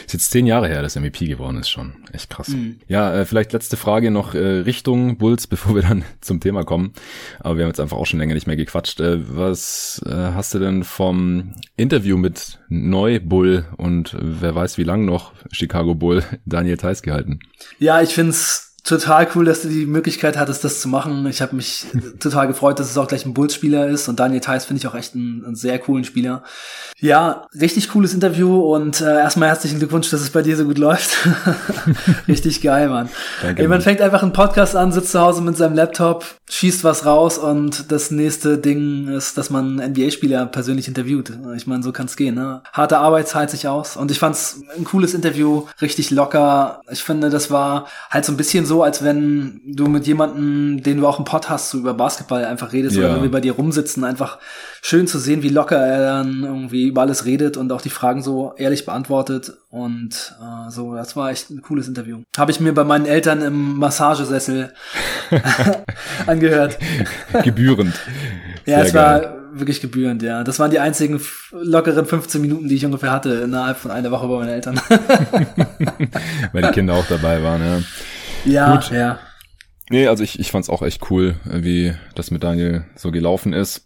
Ist 0.06 0.14
jetzt 0.14 0.30
zehn 0.30 0.46
Jahre 0.46 0.66
her, 0.66 0.80
dass 0.80 0.96
er 0.96 1.02
MVP 1.02 1.26
geworden 1.26 1.58
ist 1.58 1.68
schon. 1.68 1.92
Echt 2.10 2.30
krass. 2.30 2.48
Mhm. 2.48 2.80
Ja, 2.88 3.14
äh, 3.14 3.26
vielleicht 3.26 3.52
letzte 3.52 3.76
Frage 3.76 4.10
noch 4.10 4.34
äh, 4.34 4.38
Richtung 4.38 5.18
Bulls, 5.18 5.46
bevor 5.46 5.74
wir 5.74 5.82
dann 5.82 6.04
zum 6.22 6.40
Thema 6.40 6.64
kommen. 6.64 6.94
Aber 7.40 7.58
wir 7.58 7.64
haben 7.64 7.70
jetzt 7.70 7.80
einfach 7.80 7.98
auch 7.98 8.06
schon 8.06 8.18
länger 8.18 8.34
nicht 8.34 8.46
mehr 8.46 8.56
gequatscht. 8.56 9.00
Äh, 9.00 9.36
was 9.36 10.00
hast 10.06 10.54
du 10.54 10.58
denn 10.58 10.84
vom 10.84 11.52
Interview 11.76 12.16
mit 12.16 12.60
Neubull 12.68 13.66
und 13.76 14.16
wer 14.18 14.54
weiß 14.54 14.78
wie 14.78 14.84
lang 14.84 15.04
noch 15.04 15.32
Chicago 15.52 15.94
Bull 15.94 16.22
Daniel 16.46 16.78
Theiss 16.78 17.02
gehalten? 17.02 17.40
Ja, 17.78 18.00
ich 18.00 18.14
find's 18.14 18.65
total 18.86 19.28
cool, 19.34 19.44
dass 19.44 19.62
du 19.62 19.68
die 19.68 19.84
Möglichkeit 19.84 20.38
hattest, 20.38 20.64
das 20.64 20.80
zu 20.80 20.88
machen. 20.88 21.26
Ich 21.26 21.42
habe 21.42 21.56
mich 21.56 21.86
total 22.20 22.46
gefreut, 22.46 22.78
dass 22.78 22.88
es 22.88 22.96
auch 22.96 23.08
gleich 23.08 23.26
ein 23.26 23.34
Bulls-Spieler 23.34 23.88
ist 23.88 24.08
und 24.08 24.20
Daniel 24.20 24.40
Theiss 24.40 24.64
finde 24.64 24.80
ich 24.80 24.86
auch 24.86 24.94
echt 24.94 25.14
einen, 25.14 25.44
einen, 25.44 25.56
sehr 25.56 25.78
coolen 25.78 26.04
Spieler. 26.04 26.44
Ja, 26.98 27.46
richtig 27.60 27.90
cooles 27.90 28.14
Interview 28.14 28.60
und 28.74 29.00
äh, 29.00 29.18
erstmal 29.18 29.48
herzlichen 29.48 29.78
Glückwunsch, 29.78 30.08
dass 30.10 30.20
es 30.20 30.30
bei 30.30 30.42
dir 30.42 30.56
so 30.56 30.64
gut 30.64 30.78
läuft. 30.78 31.28
richtig 32.28 32.62
geil, 32.62 32.88
Mann. 32.88 33.08
Danke, 33.42 33.62
Ey, 33.62 33.68
man 33.68 33.80
fängt 33.80 34.00
einfach 34.00 34.22
einen 34.22 34.32
Podcast 34.32 34.76
an, 34.76 34.92
sitzt 34.92 35.12
zu 35.12 35.20
Hause 35.20 35.42
mit 35.42 35.56
seinem 35.56 35.74
Laptop, 35.74 36.24
schießt 36.48 36.84
was 36.84 37.04
raus 37.04 37.38
und 37.38 37.90
das 37.90 38.12
nächste 38.12 38.56
Ding 38.56 39.08
ist, 39.08 39.36
dass 39.36 39.50
man 39.50 39.76
NBA-Spieler 39.76 40.46
persönlich 40.46 40.86
interviewt. 40.86 41.32
Ich 41.56 41.66
meine, 41.66 41.82
so 41.82 41.90
kann's 41.90 42.16
gehen. 42.16 42.36
Ne? 42.36 42.62
Harte 42.72 42.98
Arbeit 42.98 43.26
zahlt 43.26 43.50
sich 43.50 43.66
aus 43.66 43.96
und 43.96 44.12
ich 44.12 44.20
fand's 44.20 44.60
ein 44.78 44.84
cooles 44.84 45.12
Interview, 45.12 45.66
richtig 45.80 46.10
locker. 46.12 46.80
Ich 46.90 47.02
finde, 47.02 47.30
das 47.30 47.50
war 47.50 47.88
halt 48.10 48.24
so 48.24 48.32
ein 48.32 48.36
bisschen 48.36 48.64
so, 48.64 48.75
als 48.82 49.04
wenn 49.04 49.60
du 49.66 49.86
mit 49.86 50.06
jemandem, 50.06 50.82
den 50.82 51.00
du 51.00 51.06
auch 51.06 51.18
im 51.18 51.24
Pod 51.24 51.48
hast, 51.48 51.70
so 51.70 51.78
über 51.78 51.94
Basketball 51.94 52.44
einfach 52.44 52.72
redest 52.72 52.96
ja. 52.96 53.10
oder 53.10 53.22
wir 53.22 53.30
bei 53.30 53.40
dir 53.40 53.52
rumsitzen, 53.52 54.04
einfach 54.04 54.38
schön 54.82 55.06
zu 55.06 55.18
sehen, 55.18 55.42
wie 55.42 55.48
locker 55.48 55.76
er 55.76 56.00
dann 56.00 56.42
irgendwie 56.44 56.86
über 56.86 57.02
alles 57.02 57.24
redet 57.24 57.56
und 57.56 57.72
auch 57.72 57.80
die 57.80 57.90
Fragen 57.90 58.22
so 58.22 58.54
ehrlich 58.56 58.84
beantwortet 58.84 59.52
und 59.70 60.34
äh, 60.40 60.70
so, 60.70 60.94
das 60.94 61.16
war 61.16 61.30
echt 61.30 61.50
ein 61.50 61.62
cooles 61.62 61.88
Interview. 61.88 62.22
Habe 62.36 62.50
ich 62.50 62.60
mir 62.60 62.72
bei 62.72 62.84
meinen 62.84 63.06
Eltern 63.06 63.42
im 63.42 63.78
Massagesessel 63.78 64.72
angehört. 66.26 66.78
Gebührend. 67.42 67.94
ja, 68.64 68.80
es 68.80 68.94
war 68.94 69.36
wirklich 69.58 69.80
gebührend, 69.80 70.22
ja. 70.22 70.44
Das 70.44 70.58
waren 70.58 70.70
die 70.70 70.78
einzigen 70.78 71.20
lockeren 71.52 72.06
15 72.06 72.40
Minuten, 72.40 72.68
die 72.68 72.76
ich 72.76 72.84
ungefähr 72.84 73.10
hatte 73.10 73.30
innerhalb 73.44 73.76
von 73.78 73.90
einer 73.90 74.10
Woche 74.10 74.28
bei 74.28 74.38
meinen 74.38 74.48
Eltern. 74.48 74.80
Weil 76.52 76.62
die 76.62 76.70
Kinder 76.72 76.94
auch 76.94 77.06
dabei 77.06 77.42
waren, 77.42 77.62
ja. 77.62 77.78
Ja, 78.46 78.76
Gut. 78.76 78.90
ja. 78.90 79.18
Nee, 79.90 80.08
also 80.08 80.24
ich, 80.24 80.40
ich 80.40 80.50
fand's 80.50 80.68
auch 80.68 80.82
echt 80.82 81.10
cool, 81.10 81.36
wie 81.44 81.94
das 82.14 82.30
mit 82.30 82.42
Daniel 82.42 82.84
so 82.96 83.10
gelaufen 83.12 83.52
ist. 83.52 83.82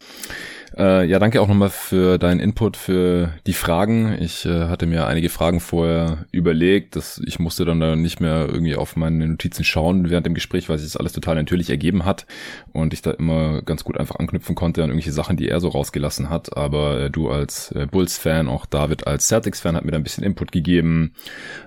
Äh, 0.76 1.04
ja, 1.06 1.18
danke 1.18 1.40
auch 1.40 1.48
nochmal 1.48 1.70
für 1.70 2.18
deinen 2.18 2.38
Input, 2.38 2.76
für 2.76 3.32
die 3.46 3.52
Fragen. 3.52 4.16
Ich 4.20 4.46
äh, 4.46 4.66
hatte 4.66 4.86
mir 4.86 5.06
einige 5.06 5.28
Fragen 5.28 5.60
vorher 5.60 6.26
überlegt. 6.30 6.96
Dass 6.96 7.20
ich 7.24 7.38
musste 7.38 7.64
dann 7.64 7.80
da 7.80 7.96
nicht 7.96 8.20
mehr 8.20 8.48
irgendwie 8.48 8.76
auf 8.76 8.94
meine 8.96 9.26
Notizen 9.26 9.64
schauen 9.64 10.10
während 10.10 10.26
dem 10.26 10.34
Gespräch, 10.34 10.68
weil 10.68 10.78
sich 10.78 10.92
das 10.92 10.96
alles 10.96 11.12
total 11.12 11.34
natürlich 11.34 11.70
ergeben 11.70 12.04
hat 12.04 12.26
und 12.72 12.92
ich 12.94 13.02
da 13.02 13.10
immer 13.10 13.62
ganz 13.62 13.82
gut 13.82 13.98
einfach 13.98 14.16
anknüpfen 14.16 14.54
konnte 14.54 14.82
an 14.82 14.90
irgendwelche 14.90 15.12
Sachen, 15.12 15.36
die 15.36 15.48
er 15.48 15.60
so 15.60 15.68
rausgelassen 15.68 16.30
hat. 16.30 16.56
Aber 16.56 17.00
äh, 17.00 17.10
du 17.10 17.30
als 17.30 17.72
äh, 17.72 17.86
Bulls-Fan, 17.90 18.48
auch 18.48 18.66
David 18.66 19.06
als 19.06 19.26
Celtics-Fan 19.26 19.76
hat 19.76 19.84
mir 19.84 19.90
da 19.90 19.98
ein 19.98 20.04
bisschen 20.04 20.24
Input 20.24 20.52
gegeben. 20.52 21.14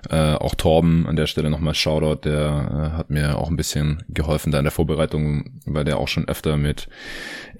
Äh, 0.08 0.34
auch 0.34 0.54
Torben 0.54 1.06
an 1.06 1.16
der 1.16 1.26
Stelle 1.26 1.50
nochmal 1.50 1.74
Shoutout, 1.74 2.22
der 2.24 2.92
äh, 2.94 2.96
hat 2.96 3.10
mir 3.10 3.36
auch 3.36 3.50
ein 3.50 3.56
bisschen 3.56 4.02
geholfen 4.08 4.50
da 4.50 4.58
in 4.58 4.64
der 4.64 4.72
Vorbereitung, 4.72 5.60
weil 5.66 5.84
der 5.84 5.98
auch 5.98 6.08
schon 6.08 6.26
öfter 6.26 6.56
mit 6.56 6.88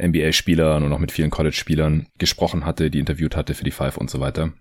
NBA-Spielern 0.03 0.83
und 0.83 0.93
auch 0.93 0.99
mit 0.99 1.13
vielen 1.13 1.31
College-Spielern 1.35 2.07
gesprochen 2.17 2.65
hatte, 2.65 2.91
die 2.91 3.01
interviewt 3.01 3.35
hatte 3.35 3.55
für 3.55 3.65
die 3.65 3.73
Five 3.73 3.97
und 3.97 4.09
so 4.09 4.21
weiter. 4.21 4.53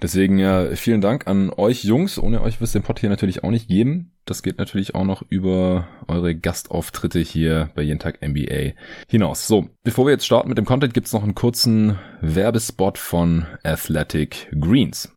Deswegen 0.00 0.38
ja, 0.38 0.74
vielen 0.74 1.02
Dank 1.02 1.26
an 1.26 1.50
euch 1.50 1.84
Jungs. 1.84 2.18
Ohne 2.18 2.40
euch 2.40 2.60
wird 2.60 2.68
es 2.68 2.72
den 2.72 2.82
Pod 2.82 2.98
hier 2.98 3.10
natürlich 3.10 3.44
auch 3.44 3.50
nicht 3.50 3.68
geben. 3.68 4.12
Das 4.24 4.42
geht 4.42 4.56
natürlich 4.56 4.94
auch 4.94 5.04
noch 5.04 5.22
über 5.28 5.86
eure 6.08 6.34
Gastauftritte 6.34 7.18
hier 7.18 7.70
bei 7.74 7.82
Jeden 7.82 7.98
Tag 7.98 8.26
NBA 8.26 8.72
hinaus. 9.06 9.46
So, 9.46 9.68
bevor 9.82 10.06
wir 10.06 10.12
jetzt 10.12 10.24
starten 10.24 10.48
mit 10.48 10.56
dem 10.56 10.64
Content, 10.64 10.94
gibt's 10.94 11.12
noch 11.12 11.22
einen 11.22 11.34
kurzen 11.34 11.98
Werbespot 12.22 12.96
von 12.96 13.44
Athletic 13.62 14.48
Greens. 14.58 15.14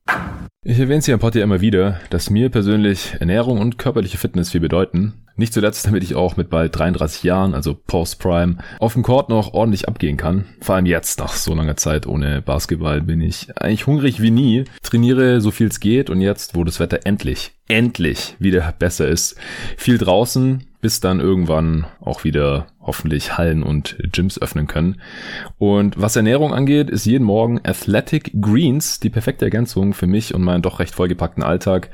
Ich 0.65 0.77
erwähne 0.77 0.99
es 0.99 1.05
hier 1.05 1.13
im 1.13 1.21
Pod 1.21 1.35
ja 1.35 1.43
immer 1.43 1.61
wieder, 1.61 2.01
dass 2.09 2.29
mir 2.29 2.49
persönlich 2.49 3.13
Ernährung 3.17 3.61
und 3.61 3.77
körperliche 3.77 4.17
Fitness 4.17 4.51
viel 4.51 4.59
bedeuten. 4.59 5.25
Nicht 5.39 5.53
zuletzt, 5.53 5.85
damit 5.85 6.01
ich 6.03 6.15
auch 6.15 6.35
mit 6.35 6.49
bald 6.49 6.75
33 6.75 7.21
Jahren, 7.21 7.53
also 7.53 7.75
Post-Prime, 7.75 8.57
auf 8.79 8.93
dem 8.93 9.03
Court 9.03 9.29
noch 9.29 9.53
ordentlich 9.53 9.87
abgehen 9.87 10.17
kann. 10.17 10.45
Vor 10.61 10.73
allem 10.73 10.87
jetzt, 10.87 11.19
nach 11.19 11.33
so 11.33 11.53
langer 11.53 11.77
Zeit 11.77 12.07
ohne 12.07 12.41
Basketball, 12.41 13.01
bin 13.01 13.21
ich 13.21 13.55
eigentlich 13.55 13.85
hungrig 13.85 14.19
wie 14.19 14.31
nie, 14.31 14.63
trainiere 14.81 15.39
so 15.39 15.51
viel 15.51 15.67
es 15.67 15.79
geht. 15.79 16.09
Und 16.09 16.21
jetzt, 16.21 16.55
wo 16.55 16.63
das 16.63 16.79
Wetter 16.79 17.01
endlich, 17.03 17.51
endlich 17.67 18.35
wieder 18.39 18.73
besser 18.79 19.07
ist, 19.07 19.35
viel 19.77 19.99
draußen, 19.99 20.63
bis 20.87 21.01
dann 21.01 21.19
irgendwann 21.19 21.85
auch 21.99 22.23
wieder 22.23 22.67
hoffentlich 22.87 23.37
Hallen 23.37 23.61
und 23.61 23.97
Gyms 24.13 24.41
öffnen 24.41 24.65
können. 24.65 25.01
Und 25.57 26.01
was 26.01 26.15
Ernährung 26.15 26.53
angeht, 26.53 26.89
ist 26.89 27.05
jeden 27.05 27.25
Morgen 27.25 27.59
Athletic 27.63 28.31
Greens 28.41 29.01
die 29.01 29.09
perfekte 29.09 29.43
Ergänzung 29.43 29.93
für 29.93 30.07
mich 30.07 30.33
und 30.33 30.41
meinen 30.41 30.61
doch 30.61 30.79
recht 30.79 30.95
vollgepackten 30.95 31.43
Alltag. 31.43 31.89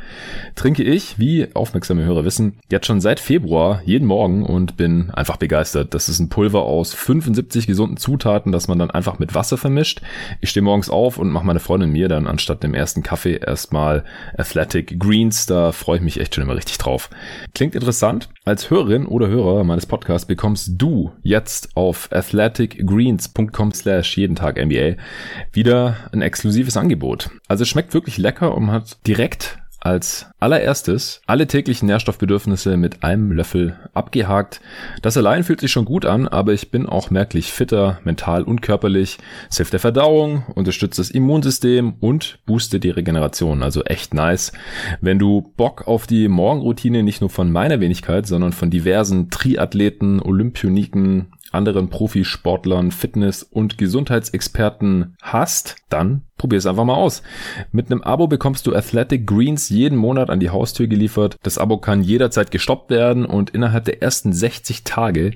Trinke 0.54 0.84
ich, 0.84 1.18
wie 1.18 1.48
aufmerksame 1.56 2.04
Hörer 2.04 2.24
wissen, 2.24 2.60
jetzt 2.70 2.86
schon 2.86 3.02
seit 3.02 3.20
Februar 3.20 3.82
jeden 3.84 4.08
Morgen 4.08 4.46
und 4.46 4.78
bin 4.78 5.10
einfach 5.10 5.38
begeistert. 5.38 5.96
Das 5.96 6.08
ist 6.08 6.20
ein 6.20 6.30
Pulver 6.30 6.62
aus 6.62 6.94
75 6.94 7.66
gesunden 7.66 7.98
Zutaten, 7.98 8.52
das 8.52 8.68
man 8.68 8.78
dann 8.78 8.92
einfach 8.92 9.18
mit 9.18 9.34
Wasser 9.34 9.58
vermischt. 9.58 10.02
Ich 10.42 10.52
stehe 10.52 10.64
morgens 10.64 10.92
auf 10.92 11.18
und 11.18 11.32
mache 11.32 11.48
meine 11.48 11.60
Freundin 11.60 11.90
mir 11.90 12.08
dann 12.08 12.28
anstatt 12.28 12.62
dem 12.62 12.76
ersten 12.76 13.02
Kaffee 13.02 13.38
erstmal 13.38 14.04
Athletic 14.38 15.00
Greens. 15.00 15.48
Da 15.48 15.72
freue 15.72 15.98
ich 15.98 16.04
mich 16.04 16.20
echt 16.20 16.36
schon 16.36 16.44
immer 16.44 16.56
richtig 16.56 16.78
drauf. 16.78 17.10
Klingt 17.56 17.74
interessant. 17.74 18.30
Als 18.46 18.70
Hörerin 18.70 19.06
oder 19.06 19.30
Hörer 19.30 19.64
meines 19.64 19.86
Podcasts 19.86 20.28
bekommst 20.28 20.74
du 20.74 21.14
jetzt 21.22 21.78
auf 21.78 22.10
athleticgreens.com 22.12 23.72
slash 23.72 24.18
jeden 24.18 24.36
Tag 24.36 24.58
NBA 24.62 25.02
wieder 25.54 25.96
ein 26.12 26.22
exklusives 26.22 26.76
Angebot. 26.76 27.30
Also 27.48 27.62
es 27.62 27.70
schmeckt 27.70 27.94
wirklich 27.94 28.18
lecker 28.18 28.54
und 28.54 28.70
hat 28.70 28.98
direkt 29.08 29.63
als 29.84 30.28
allererstes 30.40 31.22
alle 31.28 31.46
täglichen 31.46 31.88
Nährstoffbedürfnisse 31.88 32.78
mit 32.78 33.04
einem 33.04 33.32
Löffel 33.34 33.78
abgehakt. 33.94 34.62
Das 35.02 35.18
allein 35.18 35.44
fühlt 35.44 35.60
sich 35.60 35.72
schon 35.72 35.84
gut 35.84 36.06
an, 36.06 36.28
aber 36.28 36.54
ich 36.54 36.72
bin 36.72 36.86
auch 36.86 37.10
merklich 37.10 37.52
fitter, 37.52 38.00
mental 38.06 38.44
und 38.44 38.62
körperlich. 38.62 39.18
Es 39.50 39.58
hilft 39.58 39.74
der 39.74 39.82
Verdauung, 39.82 40.44
unterstützt 40.56 41.00
das 41.00 41.12
Immunsystem 41.12 41.96
und 42.00 42.40
boostet 42.46 42.86
die 42.86 42.92
Regeneration. 42.92 43.62
Also 43.62 43.84
echt 43.84 44.14
nice. 44.14 44.54
Wenn 45.02 45.20
du 45.20 45.54
Bock 45.58 45.88
auf 45.88 46.08
die 46.08 46.30
Morgenroutine 46.30 47.04
nicht 47.04 47.20
nur 47.20 47.30
von 47.30 47.52
meiner 47.52 47.82
Wenigkeit, 47.82 48.26
sondern 48.26 48.54
von 48.54 48.70
diversen 48.70 49.30
Triathleten, 49.30 50.22
Olympioniken, 50.22 51.34
anderen 51.52 51.90
Profisportlern, 51.90 52.92
Fitness- 52.92 53.44
und 53.44 53.78
Gesundheitsexperten 53.78 55.16
hast, 55.22 55.76
dann 55.90 56.24
probier 56.38 56.58
es 56.58 56.66
einfach 56.66 56.84
mal 56.84 56.96
aus. 56.96 57.22
Mit 57.72 57.92
einem 57.92 58.02
Abo 58.02 58.28
bekommst 58.28 58.68
du 58.68 58.76
Athletic 58.76 59.28
Greens 59.28 59.70
jeden 59.70 59.98
Monat 59.98 60.30
an 60.30 60.40
die 60.40 60.50
Haustür 60.50 60.88
geliefert. 60.88 61.38
Das 61.44 61.58
Abo 61.58 61.78
kann 61.78 62.04
jederzeit 62.04 62.52
gestoppt 62.52 62.90
werden 62.90 63.26
und 63.26 63.52
innerhalb 63.52 63.86
der 63.86 64.02
ersten 64.02 64.34
60 64.34 64.84
Tage 64.84 65.32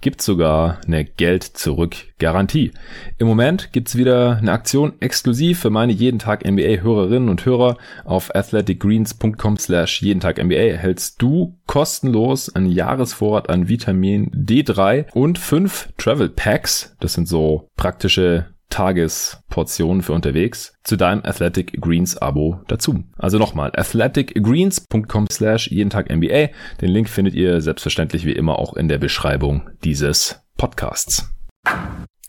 gibt 0.00 0.22
sogar 0.22 0.78
eine 0.86 1.04
Geld-Zurück-Garantie. 1.04 2.72
Im 3.18 3.26
Moment 3.26 3.72
gibt's 3.72 3.96
wieder 3.96 4.36
eine 4.36 4.52
Aktion 4.52 4.94
exklusiv 5.00 5.60
für 5.60 5.70
meine 5.70 5.92
jeden 5.92 6.18
Tag 6.18 6.44
NBA 6.44 6.82
Hörerinnen 6.82 7.28
und 7.28 7.44
Hörer. 7.44 7.76
Auf 8.04 8.34
athleticgreens.com 8.34 9.58
slash 9.58 10.00
jeden 10.00 10.20
Tag 10.20 10.42
NBA 10.42 10.54
erhältst 10.54 11.20
du 11.20 11.58
kostenlos 11.66 12.54
einen 12.54 12.70
Jahresvorrat 12.70 13.50
an 13.50 13.68
Vitamin 13.68 14.30
D3 14.30 15.12
und 15.12 15.38
fünf 15.38 15.88
Travel 15.98 16.28
Packs. 16.28 16.96
Das 17.00 17.14
sind 17.14 17.28
so 17.28 17.68
praktische 17.76 18.46
Tagesportionen 18.70 20.02
für 20.02 20.12
unterwegs 20.12 20.74
zu 20.82 20.96
deinem 20.96 21.24
Athletic 21.24 21.80
Greens 21.80 22.16
Abo 22.16 22.60
dazu. 22.68 23.04
Also 23.16 23.38
nochmal, 23.38 23.72
athleticgreens.com 23.74 25.26
slash 25.30 25.68
jeden 25.70 25.90
Tag 25.90 26.10
NBA. 26.10 26.48
Den 26.80 26.90
Link 26.90 27.08
findet 27.08 27.34
ihr 27.34 27.60
selbstverständlich 27.60 28.26
wie 28.26 28.32
immer 28.32 28.58
auch 28.58 28.74
in 28.74 28.88
der 28.88 28.98
Beschreibung 28.98 29.70
dieses 29.84 30.42
Podcasts. 30.56 31.32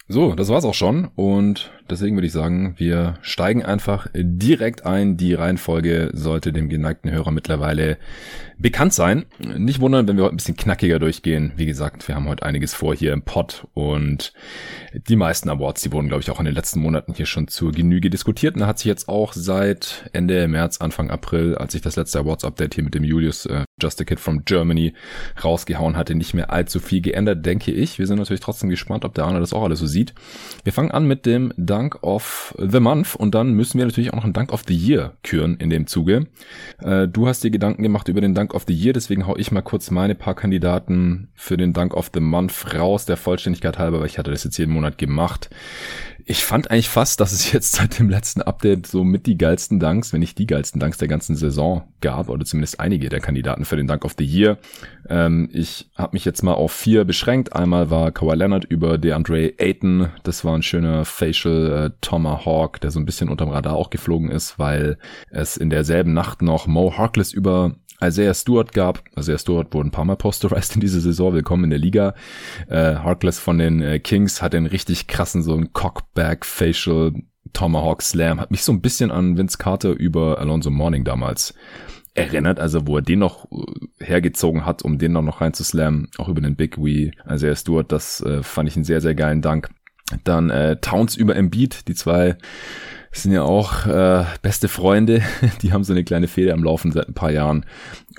So, 0.07 0.35
das 0.35 0.49
war's 0.49 0.65
auch 0.65 0.73
schon 0.73 1.09
und 1.15 1.71
deswegen 1.89 2.15
würde 2.15 2.27
ich 2.27 2.33
sagen, 2.33 2.75
wir 2.77 3.15
steigen 3.21 3.63
einfach 3.63 4.07
direkt 4.13 4.85
ein. 4.85 5.17
Die 5.17 5.33
Reihenfolge 5.33 6.11
sollte 6.13 6.53
dem 6.53 6.69
geneigten 6.69 7.11
Hörer 7.11 7.31
mittlerweile 7.31 7.97
bekannt 8.57 8.93
sein. 8.93 9.25
Nicht 9.39 9.79
wundern, 9.79 10.07
wenn 10.07 10.17
wir 10.17 10.23
heute 10.23 10.35
ein 10.35 10.37
bisschen 10.37 10.55
knackiger 10.55 10.99
durchgehen. 10.99 11.51
Wie 11.57 11.65
gesagt, 11.65 12.07
wir 12.07 12.15
haben 12.15 12.27
heute 12.27 12.43
einiges 12.43 12.73
vor 12.73 12.95
hier 12.95 13.13
im 13.13 13.21
Pod 13.21 13.67
und 13.73 14.33
die 15.07 15.15
meisten 15.15 15.49
Awards, 15.49 15.81
die 15.83 15.91
wurden, 15.91 16.07
glaube 16.07 16.21
ich, 16.21 16.31
auch 16.31 16.39
in 16.39 16.45
den 16.45 16.55
letzten 16.55 16.79
Monaten 16.79 17.13
hier 17.13 17.27
schon 17.27 17.47
zur 17.47 17.71
Genüge 17.71 18.09
diskutiert. 18.09 18.55
Und 18.55 18.61
da 18.61 18.67
hat 18.67 18.79
sich 18.79 18.87
jetzt 18.87 19.09
auch 19.09 19.33
seit 19.33 20.09
Ende 20.13 20.47
März, 20.47 20.81
Anfang 20.81 21.11
April, 21.11 21.55
als 21.55 21.75
ich 21.75 21.81
das 21.81 21.95
letzte 21.95 22.19
Awards-Update 22.19 22.75
hier 22.75 22.83
mit 22.83 22.95
dem 22.95 23.03
Julius 23.03 23.45
äh, 23.45 23.63
Just 23.79 24.01
a 24.01 24.05
Kid 24.05 24.19
from 24.19 24.43
Germany 24.45 24.93
rausgehauen 25.43 25.95
hatte, 25.95 26.15
nicht 26.15 26.33
mehr 26.33 26.51
allzu 26.51 26.79
viel 26.79 27.01
geändert, 27.01 27.45
denke 27.45 27.71
ich. 27.71 27.99
Wir 27.99 28.07
sind 28.07 28.17
natürlich 28.17 28.41
trotzdem 28.41 28.69
gespannt, 28.69 29.05
ob 29.05 29.13
der 29.13 29.25
Arne 29.25 29.39
das 29.39 29.53
auch 29.53 29.63
alles 29.63 29.79
so 29.79 29.85
sieht. 29.85 30.15
Wir 30.63 30.73
fangen 30.73 30.91
an 30.91 31.05
mit 31.05 31.27
dem 31.27 31.53
Dunk 31.77 32.01
of 32.01 32.55
the 32.57 32.79
Month 32.79 33.15
und 33.15 33.35
dann 33.35 33.53
müssen 33.53 33.77
wir 33.77 33.85
natürlich 33.85 34.09
auch 34.11 34.15
noch 34.15 34.23
einen 34.23 34.33
Dunk 34.33 34.51
of 34.51 34.63
the 34.67 34.75
Year 34.75 35.13
küren 35.21 35.57
in 35.57 35.69
dem 35.69 35.85
Zuge. 35.85 36.25
Äh, 36.81 37.07
du 37.07 37.27
hast 37.27 37.43
dir 37.43 37.51
Gedanken 37.51 37.83
gemacht 37.83 38.07
über 38.07 38.19
den 38.19 38.33
Dunk 38.33 38.55
of 38.55 38.63
the 38.67 38.73
Year, 38.73 38.93
deswegen 38.93 39.27
hau 39.27 39.37
ich 39.37 39.51
mal 39.51 39.61
kurz 39.61 39.91
meine 39.91 40.15
paar 40.15 40.33
Kandidaten 40.33 41.29
für 41.35 41.55
den 41.55 41.73
Dunk 41.73 41.93
of 41.93 42.09
the 42.15 42.19
Month 42.19 42.73
raus, 42.73 43.05
der 43.05 43.15
Vollständigkeit 43.15 43.77
halber, 43.77 43.99
weil 43.99 44.07
ich 44.07 44.17
hatte 44.17 44.31
das 44.31 44.43
jetzt 44.43 44.57
jeden 44.57 44.73
Monat 44.73 44.97
gemacht 44.97 45.51
ich 46.29 46.43
fand 46.43 46.69
eigentlich 46.69 46.89
fast, 46.89 47.21
dass 47.21 47.31
es 47.31 47.53
jetzt 47.53 47.71
seit 47.73 47.99
dem 47.99 48.09
letzten 48.09 48.41
Update 48.41 48.85
so 48.85 49.05
mit 49.05 49.25
die 49.27 49.37
geilsten 49.37 49.79
Danks, 49.79 50.11
wenn 50.11 50.19
nicht 50.19 50.37
die 50.37 50.45
geilsten 50.45 50.79
Danks 50.79 50.97
der 50.97 51.07
ganzen 51.07 51.37
Saison 51.37 51.83
gab, 52.01 52.27
oder 52.27 52.43
zumindest 52.43 52.81
einige 52.81 53.07
der 53.07 53.21
Kandidaten 53.21 53.63
für 53.63 53.77
den 53.77 53.87
Dank 53.87 54.03
of 54.03 54.15
the 54.17 54.25
Year. 54.25 54.57
Ähm, 55.09 55.49
ich 55.53 55.89
habe 55.95 56.13
mich 56.13 56.25
jetzt 56.25 56.43
mal 56.43 56.53
auf 56.53 56.73
vier 56.73 57.05
beschränkt. 57.05 57.53
Einmal 57.53 57.89
war 57.89 58.11
Kawhi 58.11 58.35
Leonard 58.35 58.65
über 58.65 58.97
DeAndre 58.97 59.53
Ayton. 59.57 60.09
Das 60.23 60.43
war 60.43 60.53
ein 60.53 60.63
schöner 60.63 61.05
Facial 61.05 61.71
äh, 61.71 61.97
Tomahawk, 62.01 62.81
der 62.81 62.91
so 62.91 62.99
ein 62.99 63.05
bisschen 63.05 63.29
unterm 63.29 63.49
Radar 63.49 63.75
auch 63.75 63.89
geflogen 63.89 64.29
ist, 64.29 64.59
weil 64.59 64.97
es 65.31 65.55
in 65.55 65.69
derselben 65.69 66.13
Nacht 66.13 66.41
noch 66.41 66.67
Mo 66.67 66.97
Harkless 66.97 67.31
über 67.31 67.75
Isaiah 68.03 68.33
Stewart 68.33 68.73
gab. 68.73 69.03
Isaiah 69.17 69.39
Stewart 69.39 69.73
wurde 69.73 69.89
ein 69.89 69.91
paar 69.91 70.05
Mal 70.05 70.17
posterized 70.17 70.75
in 70.75 70.81
dieser 70.81 70.99
Saison. 70.99 71.33
Willkommen 71.33 71.65
in 71.65 71.69
der 71.71 71.79
Liga. 71.79 72.13
Äh, 72.67 72.95
Harkless 72.95 73.39
von 73.39 73.57
den 73.57 73.81
äh, 73.81 73.99
Kings 73.99 74.41
hat 74.41 74.53
den 74.53 74.67
richtig 74.67 75.07
krassen 75.07 75.41
so 75.41 75.55
ein 75.55 75.73
Cockback 75.73 76.45
Facial 76.45 77.13
Tomahawk 77.53 78.03
Slam. 78.03 78.39
Hat 78.39 78.51
mich 78.51 78.63
so 78.63 78.71
ein 78.71 78.81
bisschen 78.81 79.09
an 79.09 79.37
Vince 79.37 79.57
Carter 79.57 79.91
über 79.91 80.37
Alonso 80.39 80.69
Morning 80.69 81.03
damals 81.03 81.55
erinnert, 82.13 82.59
also 82.59 82.85
wo 82.87 82.97
er 82.97 83.01
den 83.01 83.19
noch 83.19 83.47
äh, 83.51 84.03
hergezogen 84.03 84.65
hat, 84.65 84.83
um 84.83 84.97
den 84.99 85.13
dann 85.13 85.25
noch 85.25 85.41
reinzuslammen, 85.41 86.09
auch 86.17 86.29
über 86.29 86.41
den 86.41 86.55
Big 86.55 86.77
Wee, 86.77 87.11
Isaiah 87.29 87.55
Stewart, 87.55 87.91
das 87.91 88.21
äh, 88.21 88.43
fand 88.43 88.69
ich 88.69 88.75
einen 88.75 88.85
sehr, 88.85 89.01
sehr 89.01 89.15
geilen 89.15 89.41
Dank. 89.41 89.69
Dann 90.23 90.49
äh, 90.49 90.77
Towns 90.77 91.15
über 91.15 91.35
Embiid, 91.35 91.87
die 91.87 91.95
zwei 91.95 92.37
sind 93.23 93.31
ja 93.31 93.43
auch 93.43 93.85
äh, 93.85 94.25
beste 94.41 94.67
Freunde. 94.67 95.21
Die 95.61 95.71
haben 95.71 95.83
so 95.83 95.93
eine 95.93 96.03
kleine 96.03 96.27
Fehde 96.27 96.53
am 96.53 96.63
Laufen 96.63 96.91
seit 96.91 97.07
ein 97.07 97.13
paar 97.13 97.31
Jahren. 97.31 97.65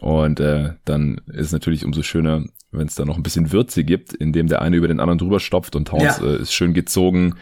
Und 0.01 0.41
äh, 0.41 0.75
dann 0.85 1.21
ist 1.29 1.47
es 1.47 1.53
natürlich 1.53 1.85
umso 1.85 2.03
schöner, 2.03 2.45
wenn 2.71 2.87
es 2.87 2.95
da 2.95 3.05
noch 3.05 3.17
ein 3.17 3.23
bisschen 3.23 3.51
Würze 3.53 3.85
gibt, 3.85 4.13
indem 4.13 4.47
der 4.47 4.63
eine 4.63 4.77
über 4.77 4.89
den 4.89 5.01
anderen 5.01 5.19
drüber 5.19 5.41
stopft 5.41 5.75
und 5.77 5.89
Towns 5.89 6.19
ja. 6.19 6.27
äh, 6.27 6.37
ist 6.43 6.53
schön 6.53 6.75
gezogen 6.75 7.35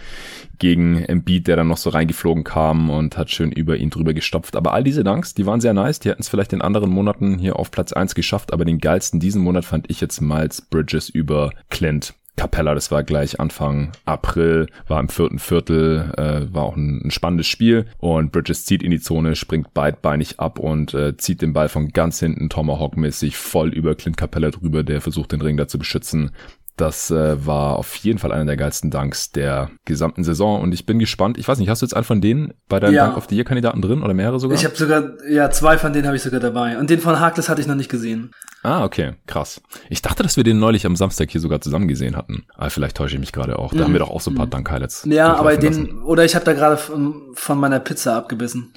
gegen 0.58 1.02
Embiid, 1.02 1.48
der 1.48 1.56
dann 1.56 1.68
noch 1.68 1.76
so 1.76 1.90
reingeflogen 1.90 2.44
kam 2.44 2.90
und 2.90 3.16
hat 3.18 3.30
schön 3.30 3.52
über 3.52 3.76
ihn 3.76 3.90
drüber 3.90 4.14
gestopft. 4.14 4.56
Aber 4.56 4.72
all 4.72 4.84
diese 4.84 5.04
Danks, 5.04 5.34
die 5.34 5.46
waren 5.46 5.60
sehr 5.60 5.74
nice. 5.74 6.00
Die 6.00 6.08
hätten 6.08 6.22
es 6.22 6.28
vielleicht 6.28 6.52
in 6.52 6.62
anderen 6.62 6.90
Monaten 6.90 7.38
hier 7.38 7.56
auf 7.56 7.70
Platz 7.70 7.92
eins 7.92 8.14
geschafft, 8.14 8.52
aber 8.52 8.64
den 8.64 8.78
geilsten 8.78 9.20
diesen 9.20 9.42
Monat 9.42 9.64
fand 9.64 9.90
ich 9.90 10.00
jetzt 10.00 10.20
Miles 10.20 10.62
Bridges 10.62 11.08
über 11.08 11.50
Clint. 11.70 12.14
Capella, 12.36 12.74
das 12.74 12.90
war 12.90 13.02
gleich 13.02 13.40
Anfang 13.40 13.92
April, 14.04 14.66
war 14.88 15.00
im 15.00 15.08
vierten 15.08 15.38
Viertel, 15.38 16.12
äh, 16.18 16.52
war 16.52 16.64
auch 16.64 16.76
ein, 16.76 17.00
ein, 17.04 17.10
spannendes 17.10 17.46
Spiel 17.46 17.86
und 17.98 18.30
Bridges 18.30 18.66
zieht 18.66 18.82
in 18.82 18.90
die 18.90 19.00
Zone, 19.00 19.36
springt 19.36 19.72
beidbeinig 19.72 20.38
ab 20.38 20.58
und 20.58 20.92
äh, 20.92 21.16
zieht 21.16 21.40
den 21.40 21.54
Ball 21.54 21.70
von 21.70 21.88
ganz 21.88 22.20
hinten 22.20 22.50
Tomahawk-mäßig 22.50 23.36
voll 23.36 23.70
über 23.70 23.94
Clint 23.94 24.18
Capella 24.18 24.50
drüber, 24.50 24.84
der 24.84 25.00
versucht 25.00 25.32
den 25.32 25.40
Ring 25.40 25.56
da 25.56 25.66
zu 25.66 25.78
beschützen. 25.78 26.30
Das 26.76 27.10
äh, 27.10 27.46
war 27.46 27.76
auf 27.76 27.94
jeden 27.96 28.18
Fall 28.18 28.32
einer 28.32 28.44
der 28.44 28.56
geilsten 28.56 28.90
Danks 28.90 29.32
der 29.32 29.70
gesamten 29.86 30.24
Saison 30.24 30.60
und 30.60 30.74
ich 30.74 30.84
bin 30.84 30.98
gespannt. 30.98 31.38
Ich 31.38 31.48
weiß 31.48 31.58
nicht, 31.58 31.70
hast 31.70 31.80
du 31.80 31.86
jetzt 31.86 31.94
einen 31.94 32.04
von 32.04 32.20
denen 32.20 32.52
bei 32.68 32.80
deinen 32.80 32.94
ja. 32.94 33.06
Dank 33.06 33.16
of 33.16 33.26
the 33.30 33.34
Year 33.34 33.44
Kandidaten 33.44 33.80
drin 33.80 34.02
oder 34.02 34.12
mehrere 34.12 34.38
sogar? 34.38 34.58
Ich 34.58 34.64
habe 34.64 34.76
sogar 34.76 35.04
ja 35.28 35.50
zwei 35.50 35.78
von 35.78 35.94
denen 35.94 36.06
habe 36.06 36.16
ich 36.16 36.22
sogar 36.22 36.40
dabei 36.40 36.78
und 36.78 36.90
den 36.90 37.00
von 37.00 37.18
Harkless 37.18 37.48
hatte 37.48 37.62
ich 37.62 37.66
noch 37.66 37.76
nicht 37.76 37.90
gesehen. 37.90 38.30
Ah, 38.66 38.84
okay, 38.84 39.14
krass. 39.28 39.62
Ich 39.90 40.02
dachte, 40.02 40.24
dass 40.24 40.36
wir 40.36 40.42
den 40.42 40.58
neulich 40.58 40.86
am 40.86 40.96
Samstag 40.96 41.30
hier 41.30 41.40
sogar 41.40 41.60
zusammen 41.60 41.86
gesehen 41.86 42.16
hatten. 42.16 42.46
Aber 42.56 42.68
vielleicht 42.68 42.96
täusche 42.96 43.14
ich 43.14 43.20
mich 43.20 43.30
gerade 43.30 43.60
auch. 43.60 43.72
Da 43.72 43.78
mm. 43.78 43.84
haben 43.84 43.92
wir 43.92 44.00
doch 44.00 44.10
auch 44.10 44.20
so 44.20 44.32
ein 44.32 44.34
paar 44.34 44.46
mm. 44.46 44.50
Dank-Highlights. 44.50 45.06
Ja, 45.08 45.34
aber 45.34 45.56
den, 45.56 45.86
lassen. 45.86 46.02
oder 46.02 46.24
ich 46.24 46.34
habe 46.34 46.44
da 46.44 46.52
gerade 46.52 46.76
von 46.76 47.58
meiner 47.58 47.78
Pizza 47.78 48.16
abgebissen. 48.16 48.72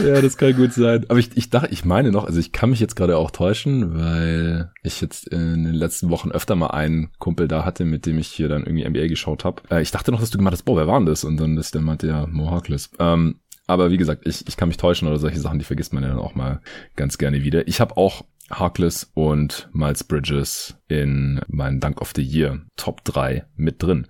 ja, 0.00 0.20
das 0.22 0.38
kann 0.38 0.56
gut 0.56 0.72
sein. 0.72 1.04
Aber 1.10 1.18
ich, 1.18 1.36
ich 1.36 1.50
dachte, 1.50 1.68
ich 1.72 1.84
meine 1.84 2.10
noch, 2.10 2.24
also 2.24 2.40
ich 2.40 2.52
kann 2.52 2.70
mich 2.70 2.80
jetzt 2.80 2.96
gerade 2.96 3.18
auch 3.18 3.30
täuschen, 3.30 3.98
weil 3.98 4.72
ich 4.82 5.03
jetzt 5.04 5.28
in 5.28 5.64
den 5.64 5.74
letzten 5.74 6.10
Wochen 6.10 6.30
öfter 6.30 6.56
mal 6.56 6.68
einen 6.68 7.10
Kumpel 7.18 7.48
da 7.48 7.64
hatte, 7.64 7.84
mit 7.84 8.06
dem 8.06 8.18
ich 8.18 8.28
hier 8.28 8.48
dann 8.48 8.64
irgendwie 8.64 8.88
NBA 8.88 9.06
geschaut 9.08 9.44
habe. 9.44 9.62
Äh, 9.70 9.82
ich 9.82 9.90
dachte 9.90 10.10
noch, 10.10 10.20
dass 10.20 10.30
du 10.30 10.38
gemacht 10.38 10.52
hast, 10.52 10.64
boah, 10.64 10.76
wer 10.76 10.86
war 10.86 10.98
denn 10.98 11.06
das? 11.06 11.24
Und 11.24 11.36
dann 11.38 11.56
ist 11.56 11.74
der 11.74 11.82
meinte 11.82 12.06
ja 12.06 12.26
Mo 12.26 12.50
Harkless. 12.50 12.90
Ähm, 12.98 13.40
Aber 13.66 13.90
wie 13.90 13.96
gesagt, 13.96 14.26
ich, 14.26 14.46
ich 14.46 14.56
kann 14.56 14.68
mich 14.68 14.76
täuschen 14.76 15.08
oder 15.08 15.18
solche 15.18 15.40
Sachen, 15.40 15.58
die 15.58 15.64
vergisst 15.64 15.92
man 15.92 16.02
ja 16.02 16.10
dann 16.10 16.18
auch 16.18 16.34
mal 16.34 16.60
ganz 16.96 17.18
gerne 17.18 17.44
wieder. 17.44 17.66
Ich 17.68 17.80
habe 17.80 17.96
auch 17.96 18.24
Harkless 18.50 19.10
und 19.14 19.68
Miles 19.72 20.04
Bridges 20.04 20.76
in 20.88 21.40
meinen 21.48 21.80
Dank 21.80 22.00
of 22.00 22.12
the 22.14 22.22
Year 22.22 22.60
Top 22.76 23.04
3 23.04 23.44
mit 23.56 23.82
drin. 23.82 24.06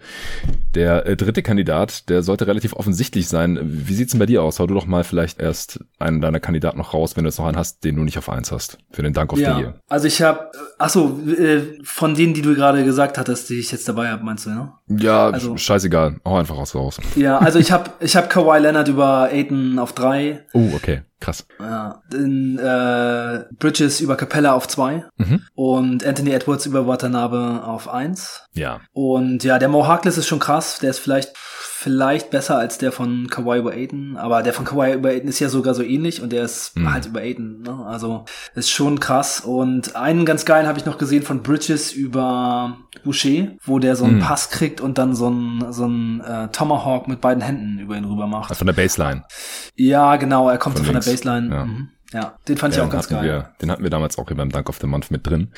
Der 0.75 1.07
äh, 1.07 1.17
dritte 1.17 1.43
Kandidat, 1.43 2.09
der 2.09 2.23
sollte 2.23 2.47
relativ 2.47 2.73
offensichtlich 2.73 3.29
sein. 3.29 3.59
Wie 3.63 3.95
sieht's 3.95 4.13
denn 4.13 4.19
bei 4.19 4.27
dir 4.27 4.43
aus? 4.43 4.59
Hau 4.59 4.67
du 4.67 4.75
doch 4.75 4.87
mal 4.87 5.05
vielleicht 5.05 5.41
erst 5.41 5.81
einen 5.99 6.21
deiner 6.21 6.41
Kandidaten 6.41 6.79
noch 6.79 6.95
raus, 6.95 7.17
wenn 7.17 7.25
du 7.25 7.29
jetzt 7.29 7.39
noch 7.39 7.47
einen 7.47 7.57
hast, 7.57 7.85
den 7.85 7.97
du 7.97 8.03
nicht 8.03 8.19
auf 8.19 8.29
eins 8.29 8.51
hast, 8.51 8.79
für 8.91 9.03
den 9.03 9.13
Dank 9.13 9.33
of 9.33 9.39
ja, 9.39 9.55
the 9.55 9.63
Year. 9.63 9.81
Also 9.89 10.09
ich 10.09 10.21
habe, 10.23 10.51
achso, 10.79 11.21
äh, 11.29 11.63
von 11.85 12.15
denen, 12.15 12.35
die 12.35 12.43
du 12.43 12.55
gerade 12.55 12.85
gesagt 12.85 13.19
hattest, 13.19 13.51
die 13.51 13.61
ich 13.61 13.71
jetzt 13.71 13.89
dabei 13.89 14.09
habe, 14.09 14.25
meinst 14.25 14.47
du, 14.47 14.51
ne? 14.51 14.73
Ja, 14.89 15.31
also, 15.31 15.57
scheißegal. 15.57 16.21
Hau 16.25 16.37
einfach 16.37 16.57
raus. 16.57 16.75
raus. 16.75 16.99
Ja, 17.15 17.39
also 17.39 17.59
ich 17.59 17.73
habe 17.73 17.91
ich 18.01 18.17
hab 18.17 18.29
Kawhi 18.29 18.59
Leonard 18.59 18.89
über 18.89 19.29
Aiden 19.31 19.79
auf 19.79 19.93
drei. 19.93 20.45
Oh, 20.53 20.71
okay. 20.75 21.03
Krass. 21.25 21.47
Ja, 21.59 22.03
den, 22.13 22.59
äh, 22.59 23.45
Bridges 23.59 24.03
über 24.03 24.15
Capella 24.15 24.53
auf 24.53 24.69
zwei 24.69 25.05
mhm. 25.17 25.41
und 25.55 26.05
Anthony 26.05 26.33
Edwards 26.33 26.67
über 26.67 26.74
Watanabe 26.87 27.63
auf 27.65 27.89
eins. 27.89 28.43
Ja. 28.53 28.81
Und 28.93 29.45
ja, 29.45 29.59
der 29.59 29.69
Mo 29.69 29.87
Harkless 29.87 30.19
ist 30.19 30.29
schon 30.29 30.39
krass. 30.39 30.79
Der 30.81 30.91
ist 30.91 30.99
vielleicht 30.99 31.33
vielleicht 31.85 32.31
besser 32.31 32.57
als 32.57 32.79
der 32.79 32.93
von 32.93 33.29
Kawhi 33.29 33.59
über 33.59 33.73
Aiden, 33.73 34.17
aber 34.17 34.43
der 34.43 34.55
von 34.55 34.65
Kawhi 34.65 34.95
über 34.95 35.11
Aiden 35.11 35.29
ist 35.29 35.39
ja 35.39 35.51
sogar 35.51 35.75
so 35.75 35.83
ähnlich 35.83 36.23
und 36.23 36.33
der 36.33 36.43
ist 36.43 36.75
mhm. 36.79 36.91
halt 36.91 37.05
über 37.05 37.21
Aiden, 37.21 37.61
ne? 37.61 37.85
Also 37.87 38.25
ist 38.55 38.71
schon 38.71 39.01
krass. 39.01 39.41
Und 39.41 39.95
einen 39.95 40.25
ganz 40.25 40.47
geilen 40.47 40.67
habe 40.67 40.79
ich 40.79 40.87
noch 40.87 40.97
gesehen 40.97 41.23
von 41.23 41.43
Bridges 41.43 41.93
über 41.93 42.79
Boucher, 43.05 43.49
wo 43.65 43.79
der 43.79 43.97
so 43.97 44.07
einen 44.07 44.17
mhm. 44.17 44.21
Pass 44.21 44.49
kriegt 44.49 44.81
und 44.81 44.97
dann 44.97 45.15
so 45.15 45.27
einen 45.27 45.73
so 45.75 45.85
einen 45.85 46.23
äh, 46.23 46.49
Tomahawk 46.49 47.07
mit 47.07 47.21
beiden 47.21 47.43
Händen 47.43 47.79
über 47.79 47.97
ihn 47.97 48.07
rüber 48.07 48.27
macht. 48.27 48.57
Von 48.57 48.67
der 48.67 48.75
Baseline. 48.75 49.25
Ja, 49.77 50.17
genau, 50.17 50.49
er 50.49 50.57
kommt 50.57 50.77
von, 50.77 50.87
so 50.87 50.91
von 50.91 51.01
der 51.01 51.11
Baseline. 51.11 51.55
Ja. 51.55 51.65
Mhm. 51.67 51.89
Ja, 52.15 52.35
den 52.49 52.57
fand 52.57 52.75
ja, 52.75 52.83
ich 52.83 52.89
auch 52.89 52.93
ganz 52.93 53.09
geil. 53.09 53.25
Wir, 53.25 53.51
den 53.61 53.71
hatten 53.71 53.83
wir 53.83 53.91
damals 53.91 54.17
auch 54.19 54.29
hier 54.29 54.37
beim 54.37 54.51
Dank 54.51 54.69
of 54.69 54.79
the 54.81 54.87
Month 54.87 55.11
mit 55.11 55.27
drin. 55.27 55.53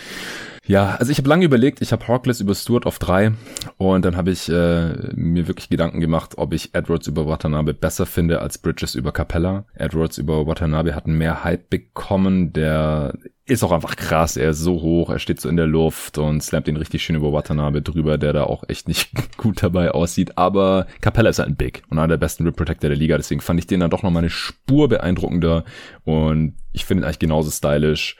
Ja, 0.67 0.97
also 0.97 1.13
ich 1.13 1.19
habe 1.19 1.29
lange 1.29 1.45
überlegt, 1.45 1.81
ich 1.81 1.93
habe 1.93 2.07
Hawkless 2.09 2.41
über 2.41 2.55
Stewart 2.55 2.87
auf 2.87 2.99
drei 2.99 3.33
und 3.77 4.05
dann 4.05 4.17
habe 4.17 4.33
ich 4.33 4.49
äh, 4.49 5.13
mir 5.15 5.47
wirklich 5.47 5.69
Gedanken 5.69 6.01
gemacht, 6.01 6.35
ob 6.39 6.53
ich 6.53 6.75
Edwards 6.75 7.07
über 7.07 7.27
Watanabe 7.27 7.73
besser 7.73 8.05
finde 8.05 8.41
als 8.41 8.59
Bridges 8.59 8.97
über 8.97 9.13
Capella. 9.13 9.65
Edwards 9.75 10.19
über 10.19 10.47
Watanabe 10.47 10.95
hat 10.95 11.07
mehr 11.07 11.45
Hype 11.45 11.71
bekommen, 11.71 12.53
der 12.53 13.15
ist 13.47 13.63
auch 13.63 13.71
einfach 13.71 13.95
krass. 13.95 14.37
Er 14.37 14.51
ist 14.51 14.59
so 14.59 14.83
hoch, 14.83 15.09
er 15.09 15.21
steht 15.21 15.41
so 15.41 15.49
in 15.49 15.57
der 15.57 15.67
Luft 15.67 16.19
und 16.19 16.43
slammt 16.43 16.67
ihn 16.67 16.77
richtig 16.77 17.05
schön 17.05 17.15
über 17.15 17.33
Watanabe 17.33 17.81
drüber, 17.81 18.19
der 18.19 18.33
da 18.33 18.45
auch 18.45 18.65
echt 18.69 18.89
nicht 18.89 19.11
gut 19.37 19.63
dabei 19.63 19.93
aussieht. 19.93 20.37
Aber 20.37 20.87
Capella 21.01 21.31
ist 21.31 21.39
halt 21.39 21.51
ein 21.51 21.57
Big 21.57 21.83
und 21.89 21.99
einer 21.99 22.09
der 22.09 22.17
besten 22.17 22.45
Rip 22.45 22.57
Protector 22.57 22.91
der 22.91 22.99
Liga. 22.99 23.17
Deswegen 23.17 23.41
fand 23.41 23.61
ich 23.61 23.67
den 23.69 23.81
dann 23.81 23.91
doch 23.91 24.03
noch 24.03 24.11
mal 24.11 24.19
eine 24.19 24.31
Spur 24.31 24.89
beeindruckender 24.89 25.65
und 26.05 26.55
ich 26.73 26.85
finde 26.85 27.03
ihn 27.03 27.05
eigentlich 27.05 27.21
genauso 27.21 27.51
stylisch 27.51 28.17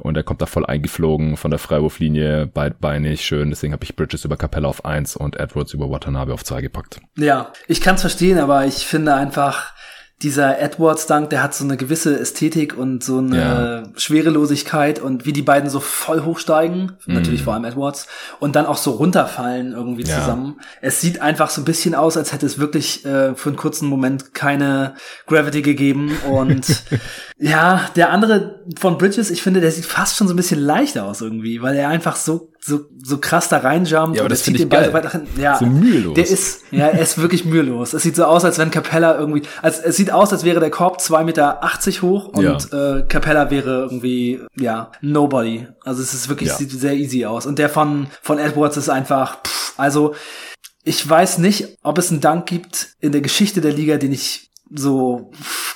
und 0.00 0.16
er 0.16 0.22
kommt 0.22 0.40
da 0.42 0.46
voll 0.46 0.66
eingeflogen 0.66 1.36
von 1.36 1.50
der 1.50 1.60
Freiwurflinie, 1.60 2.46
beidbeinig, 2.46 3.24
schön. 3.24 3.50
Deswegen 3.50 3.74
habe 3.74 3.84
ich 3.84 3.94
Bridges 3.94 4.24
über 4.24 4.36
Capella 4.36 4.68
auf 4.68 4.84
eins 4.86 5.14
und 5.14 5.36
Edwards 5.38 5.74
über 5.74 5.90
Watanabe 5.90 6.32
auf 6.32 6.42
zwei 6.42 6.62
gepackt. 6.62 7.00
Ja, 7.18 7.52
ich 7.68 7.82
kann 7.82 7.96
es 7.96 8.00
verstehen, 8.00 8.38
aber 8.38 8.66
ich 8.66 8.86
finde 8.86 9.14
einfach, 9.14 9.74
dieser 10.22 10.58
Edwards 10.60 11.06
Dunk, 11.06 11.30
der 11.30 11.42
hat 11.42 11.54
so 11.54 11.64
eine 11.64 11.78
gewisse 11.78 12.18
Ästhetik 12.18 12.76
und 12.76 13.02
so 13.02 13.18
eine 13.18 13.38
ja. 13.38 13.82
Schwerelosigkeit 13.96 14.98
und 14.98 15.24
wie 15.24 15.32
die 15.32 15.40
beiden 15.40 15.70
so 15.70 15.80
voll 15.80 16.24
hochsteigen, 16.24 16.92
mm. 17.06 17.12
natürlich 17.14 17.42
vor 17.42 17.54
allem 17.54 17.64
Edwards, 17.64 18.06
und 18.38 18.54
dann 18.54 18.66
auch 18.66 18.76
so 18.76 18.90
runterfallen 18.90 19.72
irgendwie 19.72 20.02
ja. 20.02 20.20
zusammen. 20.20 20.60
Es 20.82 21.00
sieht 21.00 21.22
einfach 21.22 21.48
so 21.48 21.62
ein 21.62 21.64
bisschen 21.64 21.94
aus, 21.94 22.18
als 22.18 22.34
hätte 22.34 22.44
es 22.44 22.58
wirklich 22.58 23.04
äh, 23.06 23.34
für 23.34 23.48
einen 23.48 23.56
kurzen 23.56 23.88
Moment 23.88 24.34
keine 24.34 24.94
Gravity 25.26 25.62
gegeben 25.62 26.12
und 26.28 26.66
ja, 27.38 27.88
der 27.96 28.10
andere 28.10 28.60
von 28.78 28.98
Bridges, 28.98 29.30
ich 29.30 29.42
finde, 29.42 29.62
der 29.62 29.72
sieht 29.72 29.86
fast 29.86 30.16
schon 30.16 30.28
so 30.28 30.34
ein 30.34 30.36
bisschen 30.36 30.60
leichter 30.60 31.04
aus 31.04 31.22
irgendwie, 31.22 31.62
weil 31.62 31.76
er 31.76 31.88
einfach 31.88 32.16
so 32.16 32.49
so, 32.62 32.80
so 33.02 33.18
krass 33.18 33.48
da 33.48 33.58
reinjumpt 33.58 34.16
ja, 34.16 34.22
aber 34.22 34.28
das 34.28 34.42
zieht 34.42 34.58
den 34.58 34.68
Ball 34.68 34.86
so 34.86 34.92
weit 34.92 35.04
nach 35.04 35.12
hinten. 35.12 35.40
Ja, 35.40 35.58
so 35.58 35.66
mühelos. 35.66 36.14
Der 36.14 36.28
ist, 36.28 36.62
ja, 36.70 36.88
er 36.88 37.00
ist 37.00 37.18
wirklich 37.18 37.44
mühelos. 37.44 37.94
Es 37.94 38.02
sieht 38.02 38.16
so 38.16 38.24
aus, 38.24 38.44
als 38.44 38.58
wenn 38.58 38.70
Capella 38.70 39.18
irgendwie, 39.18 39.42
als, 39.62 39.78
es 39.78 39.96
sieht 39.96 40.10
aus, 40.10 40.32
als 40.32 40.44
wäre 40.44 40.60
der 40.60 40.70
Korb 40.70 41.00
zwei 41.00 41.24
Meter 41.24 41.64
achtzig 41.64 42.02
hoch 42.02 42.28
und 42.28 42.42
ja. 42.44 42.98
äh, 42.98 43.02
Capella 43.08 43.50
wäre 43.50 43.82
irgendwie, 43.82 44.40
ja, 44.56 44.92
nobody. 45.00 45.66
Also 45.84 46.02
es 46.02 46.12
ist 46.12 46.28
wirklich, 46.28 46.50
ja. 46.50 46.56
sieht 46.56 46.70
sehr 46.70 46.94
easy 46.94 47.24
aus. 47.24 47.46
Und 47.46 47.58
der 47.58 47.70
von, 47.70 48.08
von 48.22 48.38
Edwards 48.38 48.76
ist 48.76 48.90
einfach, 48.90 49.42
pff, 49.42 49.74
also, 49.78 50.14
ich 50.84 51.08
weiß 51.08 51.38
nicht, 51.38 51.78
ob 51.82 51.98
es 51.98 52.10
einen 52.10 52.20
Dank 52.20 52.46
gibt 52.46 52.94
in 53.00 53.12
der 53.12 53.20
Geschichte 53.20 53.60
der 53.60 53.72
Liga, 53.72 53.96
den 53.96 54.12
ich 54.12 54.49
so 54.70 55.30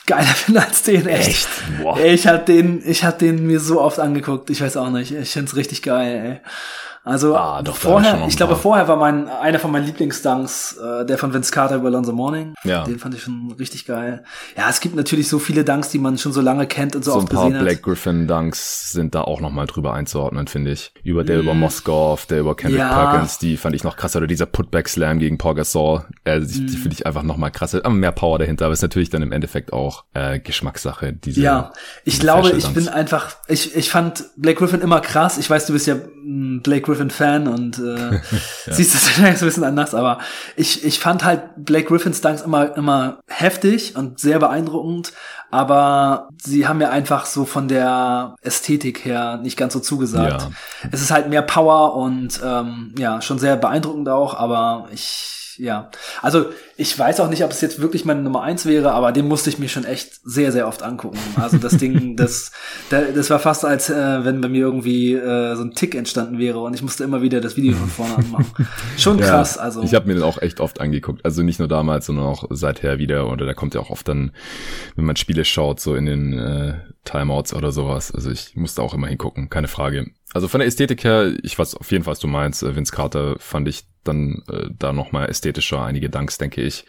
geiler 0.06 0.24
finde 0.34 0.62
als 0.62 0.82
den 0.82 1.06
echt. 1.06 1.28
echt? 1.28 1.48
Boah. 1.82 1.98
Ich 1.98 2.26
hab 2.26 2.46
den, 2.46 2.82
ich 2.84 3.04
hab 3.04 3.18
den 3.18 3.46
mir 3.46 3.60
so 3.60 3.80
oft 3.80 3.98
angeguckt. 3.98 4.50
Ich 4.50 4.60
weiß 4.60 4.76
auch 4.76 4.90
nicht. 4.90 5.12
Ich 5.12 5.30
find's 5.30 5.56
richtig 5.56 5.82
geil. 5.82 6.40
Ey. 6.42 6.50
Also 7.06 7.36
ah, 7.36 7.60
doch, 7.62 7.76
vorher, 7.76 8.24
ich 8.26 8.36
glaube, 8.38 8.56
vorher 8.56 8.88
war 8.88 8.96
mein 8.96 9.28
einer 9.28 9.58
von 9.58 9.70
meinen 9.70 9.84
Lieblingsdunks 9.84 10.78
äh, 10.78 11.04
der 11.04 11.18
von 11.18 11.34
Vince 11.34 11.52
Carter 11.52 11.76
über 11.76 11.90
Lonzo 11.90 12.12
Morning. 12.12 12.54
Ja. 12.64 12.84
Den 12.84 12.98
fand 12.98 13.14
ich 13.14 13.22
schon 13.22 13.54
richtig 13.58 13.84
geil. 13.84 14.24
Ja, 14.56 14.70
es 14.70 14.80
gibt 14.80 14.96
natürlich 14.96 15.28
so 15.28 15.38
viele 15.38 15.64
Dunks, 15.64 15.90
die 15.90 15.98
man 15.98 16.16
schon 16.16 16.32
so 16.32 16.40
lange 16.40 16.66
kennt 16.66 16.96
und 16.96 17.04
so, 17.04 17.12
so 17.12 17.18
oft 17.18 17.28
gesehen 17.28 17.38
hat. 17.38 17.44
So 17.44 17.46
ein 17.48 17.52
paar 17.56 17.62
Black 17.62 17.82
Griffin 17.82 18.26
Dunks 18.26 18.90
sind 18.92 19.14
da 19.14 19.20
auch 19.20 19.42
noch 19.42 19.50
mal 19.50 19.66
drüber 19.66 19.92
einzuordnen, 19.92 20.46
finde 20.46 20.72
ich. 20.72 20.92
Über 21.02 21.24
der 21.24 21.36
mm. 21.36 21.40
über 21.42 21.52
Moskov, 21.52 22.24
der 22.24 22.40
über 22.40 22.56
Kendrick 22.56 22.80
ja. 22.80 23.10
Perkins, 23.10 23.38
die 23.38 23.58
fand 23.58 23.76
ich 23.76 23.84
noch 23.84 23.96
krasser. 23.96 24.20
Oder 24.20 24.26
dieser 24.26 24.46
Putback 24.46 24.88
Slam 24.88 25.18
gegen 25.18 25.36
Paul 25.36 25.56
Gasol, 25.56 26.04
äh, 26.24 26.40
die, 26.40 26.62
mm. 26.62 26.66
die 26.68 26.76
finde 26.78 26.94
ich 26.94 27.06
einfach 27.06 27.22
noch 27.22 27.36
mal 27.36 27.50
krasser. 27.50 27.80
Aber 27.84 27.94
mehr 27.94 28.12
Power 28.12 28.38
dahinter, 28.38 28.64
aber 28.64 28.72
ist 28.72 28.80
natürlich 28.80 29.10
dann 29.10 29.20
im 29.20 29.32
Endeffekt 29.32 29.74
auch 29.74 30.04
äh, 30.14 30.40
Geschmackssache. 30.40 31.12
Diese, 31.12 31.42
ja, 31.42 31.72
ich 32.04 32.18
glaube, 32.18 32.52
ich 32.52 32.66
bin 32.68 32.88
einfach, 32.88 33.36
ich 33.46 33.76
ich 33.76 33.90
fand 33.90 34.24
Blake 34.38 34.58
Griffin 34.58 34.80
immer 34.80 35.00
krass. 35.00 35.36
Ich 35.36 35.50
weiß, 35.50 35.66
du 35.66 35.74
bist 35.74 35.86
ja 35.86 35.96
Blake 36.24 36.80
Griffin 36.80 36.93
Fan 37.10 37.48
und 37.48 37.78
äh, 37.78 38.14
ja. 38.66 38.72
siehst 38.72 38.94
das 38.94 39.08
vielleicht 39.08 39.42
ein 39.42 39.46
bisschen 39.46 39.64
anders, 39.64 39.94
aber 39.94 40.18
ich, 40.56 40.84
ich 40.84 40.98
fand 40.98 41.24
halt 41.24 41.42
Blake 41.56 41.86
Griffins 41.86 42.20
Dunks 42.20 42.42
immer, 42.42 42.76
immer 42.76 43.20
heftig 43.28 43.96
und 43.96 44.18
sehr 44.18 44.38
beeindruckend, 44.38 45.12
aber 45.50 46.28
sie 46.42 46.66
haben 46.66 46.78
mir 46.78 46.90
einfach 46.90 47.26
so 47.26 47.44
von 47.44 47.68
der 47.68 48.34
Ästhetik 48.42 49.04
her 49.04 49.38
nicht 49.38 49.56
ganz 49.56 49.72
so 49.72 49.80
zugesagt. 49.80 50.42
Ja. 50.42 50.50
Es 50.90 51.00
ist 51.00 51.10
halt 51.10 51.28
mehr 51.28 51.42
Power 51.42 51.94
und 51.94 52.40
ähm, 52.44 52.94
ja, 52.98 53.22
schon 53.22 53.38
sehr 53.38 53.56
beeindruckend 53.56 54.08
auch, 54.08 54.34
aber 54.34 54.88
ich 54.92 55.43
ja. 55.58 55.90
Also 56.22 56.46
ich 56.76 56.98
weiß 56.98 57.20
auch 57.20 57.28
nicht, 57.28 57.44
ob 57.44 57.50
es 57.50 57.60
jetzt 57.60 57.80
wirklich 57.80 58.04
meine 58.04 58.22
Nummer 58.22 58.42
eins 58.42 58.66
wäre, 58.66 58.92
aber 58.92 59.12
den 59.12 59.28
musste 59.28 59.50
ich 59.50 59.58
mir 59.58 59.68
schon 59.68 59.84
echt 59.84 60.20
sehr, 60.24 60.52
sehr 60.52 60.66
oft 60.66 60.82
angucken. 60.82 61.18
Also 61.36 61.58
das 61.58 61.76
Ding, 61.76 62.16
das, 62.16 62.52
das 62.90 63.30
war 63.30 63.38
fast 63.38 63.64
als 63.64 63.90
äh, 63.90 64.24
wenn 64.24 64.40
bei 64.40 64.48
mir 64.48 64.62
irgendwie 64.62 65.14
äh, 65.14 65.54
so 65.54 65.62
ein 65.62 65.74
Tick 65.74 65.94
entstanden 65.94 66.38
wäre 66.38 66.60
und 66.60 66.74
ich 66.74 66.82
musste 66.82 67.04
immer 67.04 67.22
wieder 67.22 67.40
das 67.40 67.56
Video 67.56 67.74
von 67.74 67.88
vorne 67.88 68.16
anmachen. 68.16 68.66
Schon 68.98 69.18
krass, 69.18 69.56
ja, 69.56 69.62
also. 69.62 69.82
Ich 69.82 69.94
habe 69.94 70.06
mir 70.06 70.14
den 70.14 70.22
auch 70.22 70.40
echt 70.40 70.60
oft 70.60 70.80
angeguckt. 70.80 71.24
Also 71.24 71.42
nicht 71.42 71.58
nur 71.58 71.68
damals, 71.68 72.06
sondern 72.06 72.26
auch 72.26 72.44
seither 72.50 72.98
wieder. 72.98 73.30
Oder 73.30 73.46
da 73.46 73.54
kommt 73.54 73.74
ja 73.74 73.80
auch 73.80 73.90
oft 73.90 74.08
dann, 74.08 74.32
wenn 74.96 75.04
man 75.04 75.16
Spiele 75.16 75.44
schaut, 75.44 75.80
so 75.80 75.94
in 75.94 76.06
den 76.06 76.32
äh, 76.32 76.74
Timeouts 77.04 77.54
oder 77.54 77.72
sowas. 77.72 78.12
Also 78.12 78.30
ich 78.30 78.56
musste 78.56 78.82
auch 78.82 78.94
immer 78.94 79.06
hingucken, 79.06 79.50
keine 79.50 79.68
Frage. 79.68 80.10
Also 80.32 80.48
von 80.48 80.58
der 80.58 80.66
Ästhetik 80.66 81.04
her, 81.04 81.32
ich 81.42 81.58
weiß 81.58 81.76
auf 81.76 81.90
jeden 81.92 82.04
Fall, 82.04 82.12
was 82.12 82.18
du 82.18 82.26
meinst. 82.26 82.62
Äh, 82.62 82.74
Vince 82.74 82.92
Carter 82.92 83.36
fand 83.38 83.68
ich 83.68 83.84
dann 84.04 84.42
äh, 84.50 84.68
da 84.78 84.92
nochmal 84.92 85.28
ästhetischer, 85.28 85.82
einige 85.82 86.10
Dunks, 86.10 86.38
denke 86.38 86.62
ich. 86.62 86.84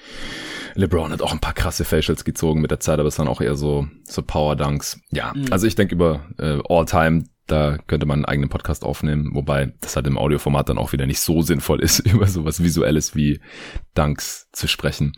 LeBron 0.76 1.12
hat 1.12 1.22
auch 1.22 1.32
ein 1.32 1.40
paar 1.40 1.54
krasse 1.54 1.86
Facials 1.86 2.26
gezogen 2.26 2.62
mit 2.62 2.72
der 2.72 2.80
Zeit, 2.80 3.00
aber 3.00 3.08
es 3.08 3.18
waren 3.18 3.28
auch 3.28 3.42
eher 3.42 3.56
so, 3.56 3.88
so 4.04 4.22
Power-Dunks. 4.22 5.00
Ja, 5.12 5.34
mhm. 5.34 5.46
also 5.52 5.68
ich 5.68 5.76
denke 5.76 5.96
über 5.96 6.26
äh, 6.38 6.60
All-Time 6.68 7.24
da 7.48 7.78
könnte 7.86 8.08
man 8.08 8.20
einen 8.20 8.26
eigenen 8.26 8.50
Podcast 8.50 8.84
aufnehmen, 8.84 9.30
wobei 9.34 9.74
das 9.82 9.96
halt 9.96 10.08
im 10.08 10.18
Audioformat 10.18 10.70
dann 10.70 10.80
auch 10.80 10.94
wieder 10.94 11.06
nicht 11.06 11.20
so 11.20 11.42
sinnvoll 11.44 11.82
ist, 11.82 12.00
über 12.06 12.28
sowas 12.28 12.64
Visuelles 12.64 13.16
wie 13.16 13.40
Dunks 13.94 14.50
zu 14.52 14.68
sprechen. 14.68 15.14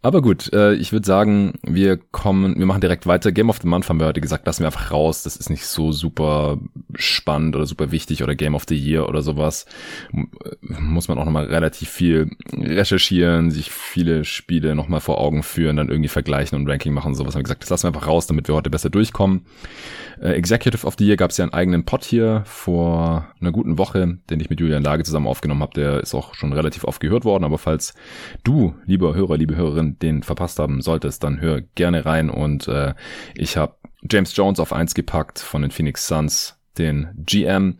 Aber 0.00 0.22
gut, 0.22 0.52
äh, 0.52 0.74
ich 0.74 0.92
würde 0.92 1.06
sagen, 1.06 1.54
wir 1.62 1.96
kommen, 1.96 2.58
wir 2.58 2.66
machen 2.66 2.80
direkt 2.80 3.06
weiter. 3.06 3.32
Game 3.32 3.50
of 3.50 3.58
the 3.60 3.66
Month 3.66 3.88
haben 3.88 3.98
wir 3.98 4.06
heute 4.06 4.20
gesagt, 4.20 4.46
lassen 4.46 4.60
wir 4.60 4.66
einfach 4.66 4.92
raus. 4.92 5.24
Das 5.24 5.36
ist 5.36 5.50
nicht 5.50 5.66
so 5.66 5.90
super 5.90 6.58
spannend 6.94 7.56
oder 7.56 7.66
super 7.66 7.90
wichtig 7.90 8.22
oder 8.22 8.36
Game 8.36 8.54
of 8.54 8.64
the 8.68 8.76
Year 8.76 9.08
oder 9.08 9.22
sowas. 9.22 9.66
Muss 10.60 11.08
man 11.08 11.18
auch 11.18 11.24
nochmal 11.24 11.46
relativ 11.46 11.88
viel 11.88 12.30
recherchieren, 12.52 13.50
sich 13.50 13.72
viele 13.72 14.24
Spiele 14.24 14.74
nochmal 14.76 15.00
vor 15.00 15.18
Augen 15.18 15.42
führen, 15.42 15.76
dann 15.76 15.88
irgendwie 15.88 16.08
vergleichen 16.08 16.58
und 16.58 16.68
Ranking 16.68 16.92
machen. 16.92 17.14
Sowas 17.14 17.34
haben 17.34 17.40
wir 17.40 17.44
gesagt, 17.44 17.62
das 17.62 17.70
lassen 17.70 17.84
wir 17.84 17.88
einfach 17.88 18.06
raus, 18.06 18.26
damit 18.26 18.46
wir 18.48 18.54
heute 18.54 18.70
besser 18.70 18.90
durchkommen. 18.90 19.46
Äh, 20.20 20.32
Executive 20.32 20.86
of 20.86 20.94
the 20.98 21.06
Year 21.06 21.16
gab 21.16 21.30
es 21.30 21.36
ja 21.36 21.47
einen 21.48 21.54
eigenen 21.54 21.84
Pod 21.84 22.04
hier 22.04 22.42
vor 22.44 23.28
einer 23.40 23.52
guten 23.52 23.78
Woche, 23.78 24.18
den 24.30 24.40
ich 24.40 24.50
mit 24.50 24.60
Julian 24.60 24.82
Lage 24.82 25.04
zusammen 25.04 25.26
aufgenommen 25.26 25.62
habe. 25.62 25.74
Der 25.74 26.00
ist 26.00 26.14
auch 26.14 26.34
schon 26.34 26.52
relativ 26.52 26.84
oft 26.84 27.00
gehört 27.00 27.24
worden, 27.24 27.44
aber 27.44 27.58
falls 27.58 27.94
du, 28.44 28.74
lieber 28.84 29.14
Hörer, 29.14 29.36
liebe 29.36 29.56
Hörerin, 29.56 29.98
den 29.98 30.22
verpasst 30.22 30.58
haben 30.58 30.82
solltest, 30.82 31.24
dann 31.24 31.40
hör 31.40 31.60
gerne 31.60 32.04
rein. 32.04 32.30
Und 32.30 32.68
äh, 32.68 32.94
ich 33.34 33.56
habe 33.56 33.74
James 34.08 34.36
Jones 34.36 34.60
auf 34.60 34.72
eins 34.72 34.94
gepackt 34.94 35.38
von 35.38 35.62
den 35.62 35.70
Phoenix 35.70 36.06
Suns 36.06 36.57
den 36.78 37.08
GM, 37.16 37.78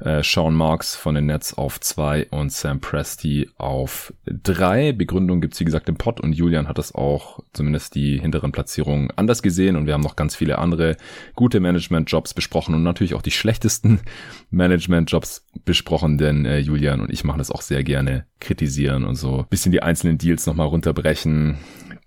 äh, 0.00 0.22
Sean 0.22 0.54
Marks 0.54 0.96
von 0.96 1.14
den 1.14 1.26
Nets 1.26 1.54
auf 1.54 1.80
zwei 1.80 2.26
und 2.30 2.52
Sam 2.52 2.80
Presti 2.80 3.50
auf 3.56 4.12
drei. 4.26 4.92
Begründung 4.92 5.40
gibt's 5.40 5.60
wie 5.60 5.64
gesagt 5.64 5.88
im 5.88 5.96
Pod 5.96 6.20
und 6.20 6.32
Julian 6.32 6.68
hat 6.68 6.78
das 6.78 6.94
auch 6.94 7.40
zumindest 7.52 7.94
die 7.94 8.18
hinteren 8.18 8.52
Platzierungen 8.52 9.10
anders 9.16 9.42
gesehen 9.42 9.76
und 9.76 9.86
wir 9.86 9.94
haben 9.94 10.02
noch 10.02 10.16
ganz 10.16 10.34
viele 10.34 10.58
andere 10.58 10.96
gute 11.34 11.60
Management-Jobs 11.60 12.34
besprochen 12.34 12.74
und 12.74 12.82
natürlich 12.82 13.14
auch 13.14 13.22
die 13.22 13.30
schlechtesten 13.30 14.00
Management-Jobs 14.50 15.46
besprochen, 15.64 16.18
denn 16.18 16.44
äh, 16.44 16.58
Julian 16.58 17.00
und 17.00 17.12
ich 17.12 17.24
machen 17.24 17.38
das 17.38 17.50
auch 17.50 17.62
sehr 17.62 17.84
gerne, 17.84 18.26
kritisieren 18.40 19.04
und 19.04 19.16
so 19.16 19.46
bisschen 19.50 19.72
die 19.72 19.82
einzelnen 19.82 20.18
Deals 20.18 20.46
nochmal 20.46 20.68
runterbrechen, 20.68 21.58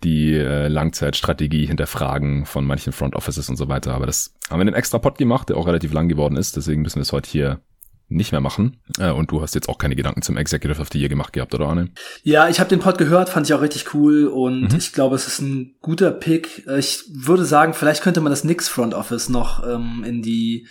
die 0.04 0.34
äh, 0.34 0.68
Langzeitstrategie 0.68 1.66
hinterfragen 1.66 2.46
von 2.46 2.66
manchen 2.66 2.94
Front 2.94 3.16
Offices 3.16 3.50
und 3.50 3.56
so 3.56 3.68
weiter. 3.68 3.94
Aber 3.94 4.06
das 4.06 4.34
haben 4.50 4.60
wir 4.60 4.64
in 4.64 4.70
einem 4.70 4.78
extra 4.78 5.00
Pod 5.00 5.18
gemacht, 5.18 5.50
der 5.50 5.58
auch 5.58 5.68
relativ 5.68 5.94
lang 5.94 6.10
geworden 6.10 6.36
ist. 6.36 6.56
Deswegen 6.58 6.82
müssen 6.82 6.98
wir 6.98 7.04
es 7.04 7.12
heute 7.12 7.30
hier 7.30 7.62
nicht 8.12 8.32
mehr 8.32 8.42
machen. 8.42 8.78
Äh, 9.00 9.12
und 9.12 9.32
du 9.32 9.42
hast 9.42 9.56
jetzt 9.56 9.70
auch 9.70 9.78
keine 9.78 9.96
Gedanken 9.96 10.22
zum 10.22 10.38
Executive 10.38 10.82
of 10.82 10.90
the 10.92 11.00
Year 11.00 11.10
gemacht 11.10 11.34
gehabt, 11.34 11.54
oder 11.56 11.68
Arne? 11.68 11.90
Ja, 12.24 12.50
ich 12.50 12.60
habe 12.60 12.70
den 12.70 12.80
Pod 12.80 12.98
gehört, 12.98 13.30
fand 13.30 13.48
ich 13.48 13.54
auch 13.54 13.62
richtig 13.62 13.94
cool 13.94 14.28
und 14.28 14.72
mhm. 14.72 14.78
ich 14.78 14.94
glaube, 14.94 15.16
es 15.16 15.28
ist 15.28 15.42
ein 15.42 15.76
guter 15.82 16.12
Pick. 16.12 16.68
Ich 16.78 17.04
würde 17.12 17.46
sagen, 17.46 17.74
vielleicht 17.74 18.04
könnte 18.04 18.22
man 18.22 18.32
das 18.32 18.44
Nix 18.44 18.68
Front 18.68 18.94
Office 18.94 19.30
noch 19.30 19.66
ähm, 19.68 20.04
in 20.06 20.22
die 20.22 20.68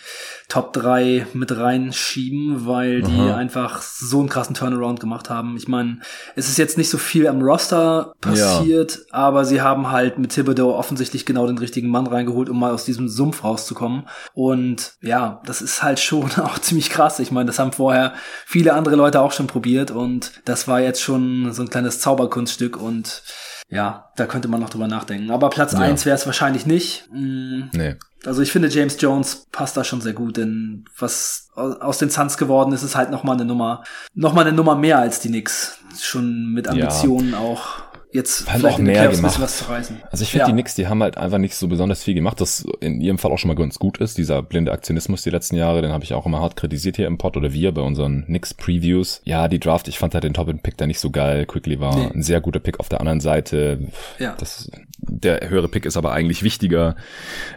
Top 0.47 0.73
3 0.73 1.27
mit 1.33 1.55
reinschieben, 1.55 2.65
weil 2.65 3.01
die 3.01 3.11
Aha. 3.11 3.37
einfach 3.37 3.81
so 3.81 4.19
einen 4.19 4.29
krassen 4.29 4.55
Turnaround 4.55 4.99
gemacht 4.99 5.29
haben. 5.29 5.55
Ich 5.57 5.67
meine, 5.67 5.99
es 6.35 6.49
ist 6.49 6.57
jetzt 6.57 6.77
nicht 6.77 6.89
so 6.89 6.97
viel 6.97 7.27
am 7.27 7.41
Roster 7.41 8.13
passiert, 8.19 8.95
ja. 8.95 9.13
aber 9.13 9.45
sie 9.45 9.61
haben 9.61 9.91
halt 9.91 10.19
mit 10.19 10.31
Thibodeau 10.31 10.75
offensichtlich 10.75 11.25
genau 11.25 11.47
den 11.47 11.57
richtigen 11.57 11.87
Mann 11.89 12.05
reingeholt, 12.05 12.49
um 12.49 12.59
mal 12.59 12.71
aus 12.73 12.85
diesem 12.85 13.07
Sumpf 13.07 13.43
rauszukommen. 13.43 14.07
Und 14.33 14.93
ja, 15.01 15.41
das 15.45 15.61
ist 15.61 15.83
halt 15.83 15.99
schon 15.99 16.29
auch 16.37 16.59
ziemlich 16.59 16.89
krass. 16.89 17.19
Ich 17.19 17.30
meine, 17.31 17.47
das 17.47 17.59
haben 17.59 17.71
vorher 17.71 18.13
viele 18.45 18.73
andere 18.73 18.95
Leute 18.95 19.21
auch 19.21 19.31
schon 19.31 19.47
probiert 19.47 19.91
und 19.91 20.31
das 20.45 20.67
war 20.67 20.79
jetzt 20.79 21.01
schon 21.01 21.51
so 21.53 21.61
ein 21.61 21.69
kleines 21.69 21.99
Zauberkunststück 21.99 22.77
und 22.77 23.23
ja, 23.69 24.11
da 24.17 24.25
könnte 24.25 24.49
man 24.49 24.59
noch 24.59 24.69
drüber 24.69 24.87
nachdenken. 24.87 25.31
Aber 25.31 25.49
Platz 25.49 25.71
ja. 25.71 25.79
eins 25.79 26.05
wäre 26.05 26.15
es 26.15 26.25
wahrscheinlich 26.25 26.65
nicht. 26.65 27.09
Mhm. 27.11 27.69
Nee. 27.73 27.95
Also 28.25 28.41
ich 28.41 28.51
finde, 28.51 28.67
James 28.67 28.97
Jones 28.99 29.47
passt 29.51 29.77
da 29.77 29.83
schon 29.83 30.01
sehr 30.01 30.13
gut, 30.13 30.37
denn 30.37 30.85
was 30.99 31.49
aus 31.55 31.97
den 31.97 32.09
Suns 32.09 32.37
geworden 32.37 32.71
ist, 32.73 32.83
ist 32.83 32.95
halt 32.95 33.09
nochmal 33.09 33.35
eine 33.35 33.45
Nummer, 33.45 33.83
nochmal 34.13 34.45
eine 34.45 34.55
Nummer 34.55 34.75
mehr 34.75 34.99
als 34.99 35.21
die 35.21 35.29
Knicks. 35.29 35.79
Schon 35.99 36.51
mit 36.51 36.67
Ambitionen 36.67 37.31
ja. 37.31 37.39
auch 37.39 37.90
jetzt 38.11 38.49
haben 38.49 38.59
vielleicht 38.59 38.75
auch 38.75 38.79
mehr 38.79 39.07
gemacht. 39.07 39.39
was 39.39 39.57
zu 39.59 39.65
reißen. 39.65 40.01
Also 40.11 40.23
ich 40.23 40.31
finde, 40.31 40.43
ja. 40.43 40.45
die 40.47 40.53
Knicks, 40.53 40.75
die 40.75 40.87
haben 40.87 41.01
halt 41.01 41.17
einfach 41.17 41.37
nicht 41.37 41.55
so 41.55 41.67
besonders 41.67 42.03
viel 42.03 42.13
gemacht, 42.13 42.41
das 42.41 42.65
in 42.79 43.01
ihrem 43.01 43.17
Fall 43.17 43.31
auch 43.31 43.37
schon 43.37 43.47
mal 43.47 43.55
ganz 43.55 43.79
gut 43.79 43.97
ist. 43.99 44.17
Dieser 44.17 44.41
blinde 44.43 44.71
Aktionismus 44.71 45.23
die 45.23 45.29
letzten 45.29 45.55
Jahre, 45.55 45.81
den 45.81 45.91
habe 45.91 46.03
ich 46.03 46.13
auch 46.13 46.25
immer 46.25 46.39
hart 46.39 46.55
kritisiert 46.55 46.97
hier 46.97 47.07
im 47.07 47.17
Pod 47.17 47.37
oder 47.37 47.53
wir 47.53 47.71
bei 47.73 47.81
unseren 47.81 48.25
Knicks 48.25 48.53
Previews. 48.53 49.21
Ja, 49.23 49.47
die 49.47 49.59
Draft, 49.59 49.87
ich 49.87 49.97
fand 49.97 50.13
halt 50.13 50.23
den 50.23 50.33
Top-Pick 50.33 50.77
da 50.77 50.87
nicht 50.87 50.99
so 50.99 51.09
geil. 51.09 51.45
Quickly 51.45 51.79
war 51.79 51.95
nee. 51.95 52.11
ein 52.13 52.21
sehr 52.21 52.41
guter 52.41 52.59
Pick 52.59 52.79
auf 52.79 52.89
der 52.89 52.99
anderen 52.99 53.21
Seite. 53.21 53.79
Ja. 54.19 54.35
Das, 54.37 54.69
der 54.99 55.49
höhere 55.49 55.67
Pick 55.67 55.85
ist 55.85 55.97
aber 55.97 56.11
eigentlich 56.11 56.43
wichtiger. 56.43 56.95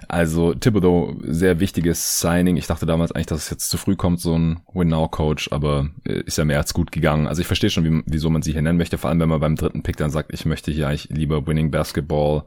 Also 0.09 0.55
Thibodeau, 0.55 1.17
sehr 1.23 1.61
wichtiges 1.61 2.21
Signing. 2.21 2.57
Ich 2.57 2.67
dachte 2.67 2.87
damals 2.87 3.12
eigentlich, 3.12 3.27
dass 3.27 3.45
es 3.45 3.51
jetzt 3.51 3.71
zu 3.71 3.77
früh 3.77 3.97
kommt, 3.97 4.21
so 4.21 4.37
ein 4.38 4.61
Win-Now-Coach, 4.73 5.49
aber 5.51 5.88
äh, 6.05 6.21
ist 6.21 6.38
ja 6.38 6.45
mehr 6.45 6.59
als 6.59 6.75
gut 6.75 6.93
gegangen. 6.93 7.27
Also 7.27 7.40
ich 7.40 7.47
verstehe 7.47 7.71
schon, 7.71 7.85
wie, 7.85 8.03
wieso 8.07 8.31
man 8.31 8.43
sie 8.43 8.53
hier 8.53 8.62
nennen 8.62 8.79
möchte, 8.79 8.99
vor 8.99 9.11
allem 9.11 9.21
wenn 9.21 9.29
man 9.29 9.40
beim 9.40 9.57
dritten 9.57 9.83
Pick 9.83 9.97
dann 9.97 10.11
sagt, 10.11 10.33
ich 10.33 10.43
möchte 10.44 10.70
hier 10.70 10.88
eigentlich 10.88 11.09
lieber 11.11 11.46
Winning 11.46 11.70
Basketball 11.70 12.44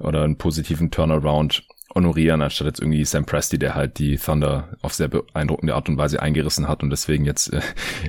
oder 0.00 0.22
einen 0.22 0.38
positiven 0.38 0.90
Turnaround 0.90 1.64
honorieren, 1.96 2.42
anstatt 2.42 2.66
jetzt 2.66 2.80
irgendwie 2.80 3.04
Sam 3.04 3.24
Presti, 3.24 3.58
der 3.58 3.74
halt 3.74 3.98
die 3.98 4.16
Thunder 4.18 4.68
auf 4.82 4.92
sehr 4.92 5.08
beeindruckende 5.08 5.74
Art 5.74 5.88
und 5.88 5.96
Weise 5.96 6.22
eingerissen 6.22 6.68
hat 6.68 6.82
und 6.82 6.90
deswegen 6.90 7.24
jetzt 7.24 7.52
äh, 7.52 7.60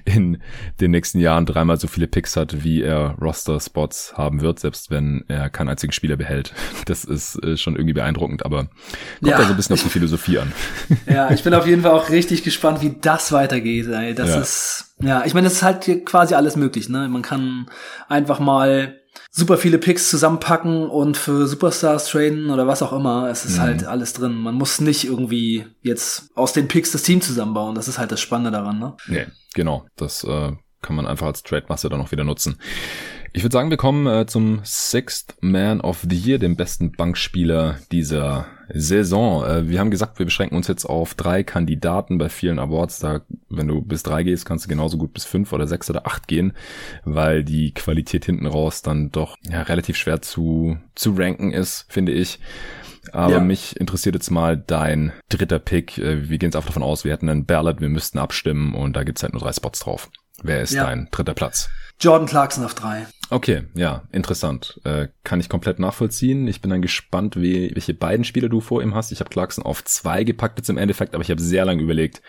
in 0.06 0.42
den 0.80 0.92
nächsten 0.92 1.20
Jahren 1.20 1.46
dreimal 1.46 1.80
so 1.80 1.88
viele 1.88 2.08
Picks 2.08 2.36
hat, 2.36 2.64
wie 2.64 2.82
er 2.82 3.16
Roster-Spots 3.20 4.14
haben 4.16 4.42
wird, 4.42 4.60
selbst 4.60 4.92
wenn 4.92 5.24
er 5.30 5.50
keinen 5.50 5.70
einzigen 5.70 5.94
Spieler 5.94 6.18
behält. 6.18 6.54
Das 6.86 7.06
ist 7.06 7.42
äh, 7.44 7.58
schon 7.58 7.76
irgendwie 7.76 7.94
beeindruckend, 7.94 8.46
aber 8.46 8.66
kommt 9.20 9.32
ja. 9.32 9.38
da 9.38 9.46
so 9.46 9.52
ein 9.52 9.56
bisschen 9.56 9.74
auf 9.74 9.84
die 9.84 9.90
Philosophie 9.90 10.40
an. 10.40 10.52
Ja, 11.08 11.32
ich 11.32 11.44
bin 11.44 11.54
auf 11.54 11.66
jeden 11.66 11.84
Fall 11.84 11.92
auch 11.92 12.10
richtig 12.10 12.44
gespannt, 12.44 12.82
wie 12.82 12.96
das 13.02 13.32
weitergeht. 13.32 13.88
Ey. 13.88 14.14
Das 14.14 14.30
ja. 14.30 14.42
ist, 14.42 14.96
ja, 15.00 15.26
ich 15.26 15.34
meine, 15.34 15.46
das 15.46 15.54
ist 15.54 15.64
halt 15.64 15.86
hier 15.86 16.04
quasi 16.04 16.36
alles 16.36 16.56
möglich. 16.56 16.90
Ne? 16.90 17.08
Man 17.08 17.22
kann 17.22 17.68
einfach 18.10 18.40
mal 18.40 19.00
super 19.32 19.58
viele 19.58 19.78
Picks 19.78 20.10
zusammenpacken 20.10 20.90
und 20.90 21.18
für 21.18 21.48
Superstars 21.48 22.10
traden 22.10 22.50
oder 22.50 22.68
was 22.68 22.82
auch 22.82 22.94
immer. 22.94 23.30
Es 23.30 23.46
ist 23.46 23.58
mhm. 23.58 23.62
halt 23.62 23.84
alles 23.86 24.14
drin. 24.14 24.36
Man 24.36 24.56
muss 24.56 24.82
nicht 24.82 25.06
irgendwie 25.06 25.66
jetzt 25.82 26.30
aus 26.36 26.54
den 26.54 26.68
Picks 26.68 26.92
das 26.92 27.04
Team 27.04 27.22
zusammenbauen. 27.22 27.76
Das 27.76 27.88
ist 27.88 27.98
halt 27.98 28.12
das 28.12 28.22
Spannende 28.22 28.52
daran, 28.52 28.80
ne? 28.80 28.96
Nee, 29.08 29.28
genau. 29.54 29.86
Das 29.96 30.24
äh, 30.24 30.52
kann 30.82 30.96
man 30.96 31.08
einfach 31.08 31.28
als 31.28 31.44
Trade-Masse 31.44 31.90
dann 31.90 32.02
auch 32.02 32.12
wieder 32.12 32.24
nutzen. 32.24 32.58
Ich 33.38 33.44
würde 33.44 33.54
sagen, 33.54 33.70
wir 33.70 33.78
kommen 33.78 34.08
äh, 34.08 34.26
zum 34.26 34.62
Sixth 34.64 35.36
Man 35.42 35.80
of 35.80 36.08
the 36.10 36.18
Year, 36.18 36.40
dem 36.40 36.56
besten 36.56 36.92
Bankspieler 36.92 37.78
dieser 37.92 38.48
Saison. 38.74 39.46
Äh, 39.46 39.70
wir 39.70 39.80
haben 39.80 39.92
gesagt, 39.92 40.18
wir 40.18 40.26
beschränken 40.26 40.56
uns 40.56 40.68
jetzt 40.68 40.86
auf 40.86 41.14
drei 41.14 41.44
Kandidaten 41.44 42.18
bei 42.18 42.30
vielen 42.30 42.58
Awards. 42.58 42.98
Da, 42.98 43.22
wenn 43.48 43.68
du 43.68 43.84
bis 43.84 44.02
drei 44.02 44.24
gehst, 44.24 44.48
kannst 44.48 44.66
du 44.66 44.70
genauso 44.70 44.98
gut 44.98 45.14
bis 45.14 45.26
fünf 45.26 45.54
oder 45.54 45.68
sechs 45.68 45.88
oder 45.88 46.08
acht 46.08 46.28
gehen, 46.28 46.54
weil 47.06 47.44
die 47.44 47.76
Qualität 47.76 48.26
hinten 48.26 48.48
raus 48.48 48.82
dann 48.82 49.12
doch 49.12 49.38
ja, 49.48 49.62
relativ 49.62 49.98
schwer 49.98 50.20
zu, 50.24 50.80
zu 50.96 51.14
ranken 51.16 51.54
ist, 51.54 51.86
finde 51.90 52.14
ich. 52.14 52.40
Aber 53.12 53.34
ja. 53.34 53.40
mich 53.40 53.80
interessiert 53.80 54.16
jetzt 54.16 54.32
mal 54.32 54.58
dein 54.58 55.14
dritter 55.30 55.60
Pick. 55.60 56.00
Äh, 56.00 56.28
wir 56.28 56.40
gehen 56.40 56.48
jetzt 56.48 56.56
einfach 56.56 56.70
davon 56.70 56.82
aus, 56.82 57.04
wir 57.04 57.12
hätten 57.12 57.30
einen 57.30 57.46
Ballot, 57.46 57.82
wir 57.82 57.90
müssten 57.90 58.18
abstimmen 58.18 58.74
und 58.74 58.96
da 58.96 59.04
gibt's 59.04 59.22
halt 59.22 59.34
nur 59.34 59.44
drei 59.44 59.54
Spots 59.54 59.82
drauf. 59.82 60.10
Wer 60.42 60.64
ist 60.64 60.74
ja. 60.74 60.86
dein 60.86 61.08
dritter 61.12 61.36
Platz? 61.36 61.70
Jordan 62.00 62.28
Clarkson 62.28 62.64
auf 62.64 62.76
drei. 62.76 63.08
Okay, 63.30 63.64
ja, 63.76 64.08
interessant. 64.12 64.80
Äh, 64.86 65.10
kann 65.24 65.42
ich 65.42 65.50
komplett 65.50 65.80
nachvollziehen. 65.80 66.48
Ich 66.48 66.62
bin 66.62 66.72
dann 66.72 66.82
gespannt, 66.82 67.36
wie, 67.36 67.72
welche 67.74 67.94
beiden 67.94 68.24
Spiele 68.24 68.48
du 68.48 68.62
vor 68.62 68.82
ihm 68.82 68.96
hast. 68.96 69.12
Ich 69.12 69.20
habe 69.20 69.30
Clarkson 69.30 69.66
auf 69.66 69.84
zwei 69.84 70.24
gepackt 70.24 70.58
jetzt 70.60 70.70
im 70.70 70.78
Endeffekt, 70.78 71.14
aber 71.14 71.24
ich 71.24 71.32
habe 71.32 71.42
sehr 71.42 71.66
lange 71.66 71.84
überlegt, 71.84 72.22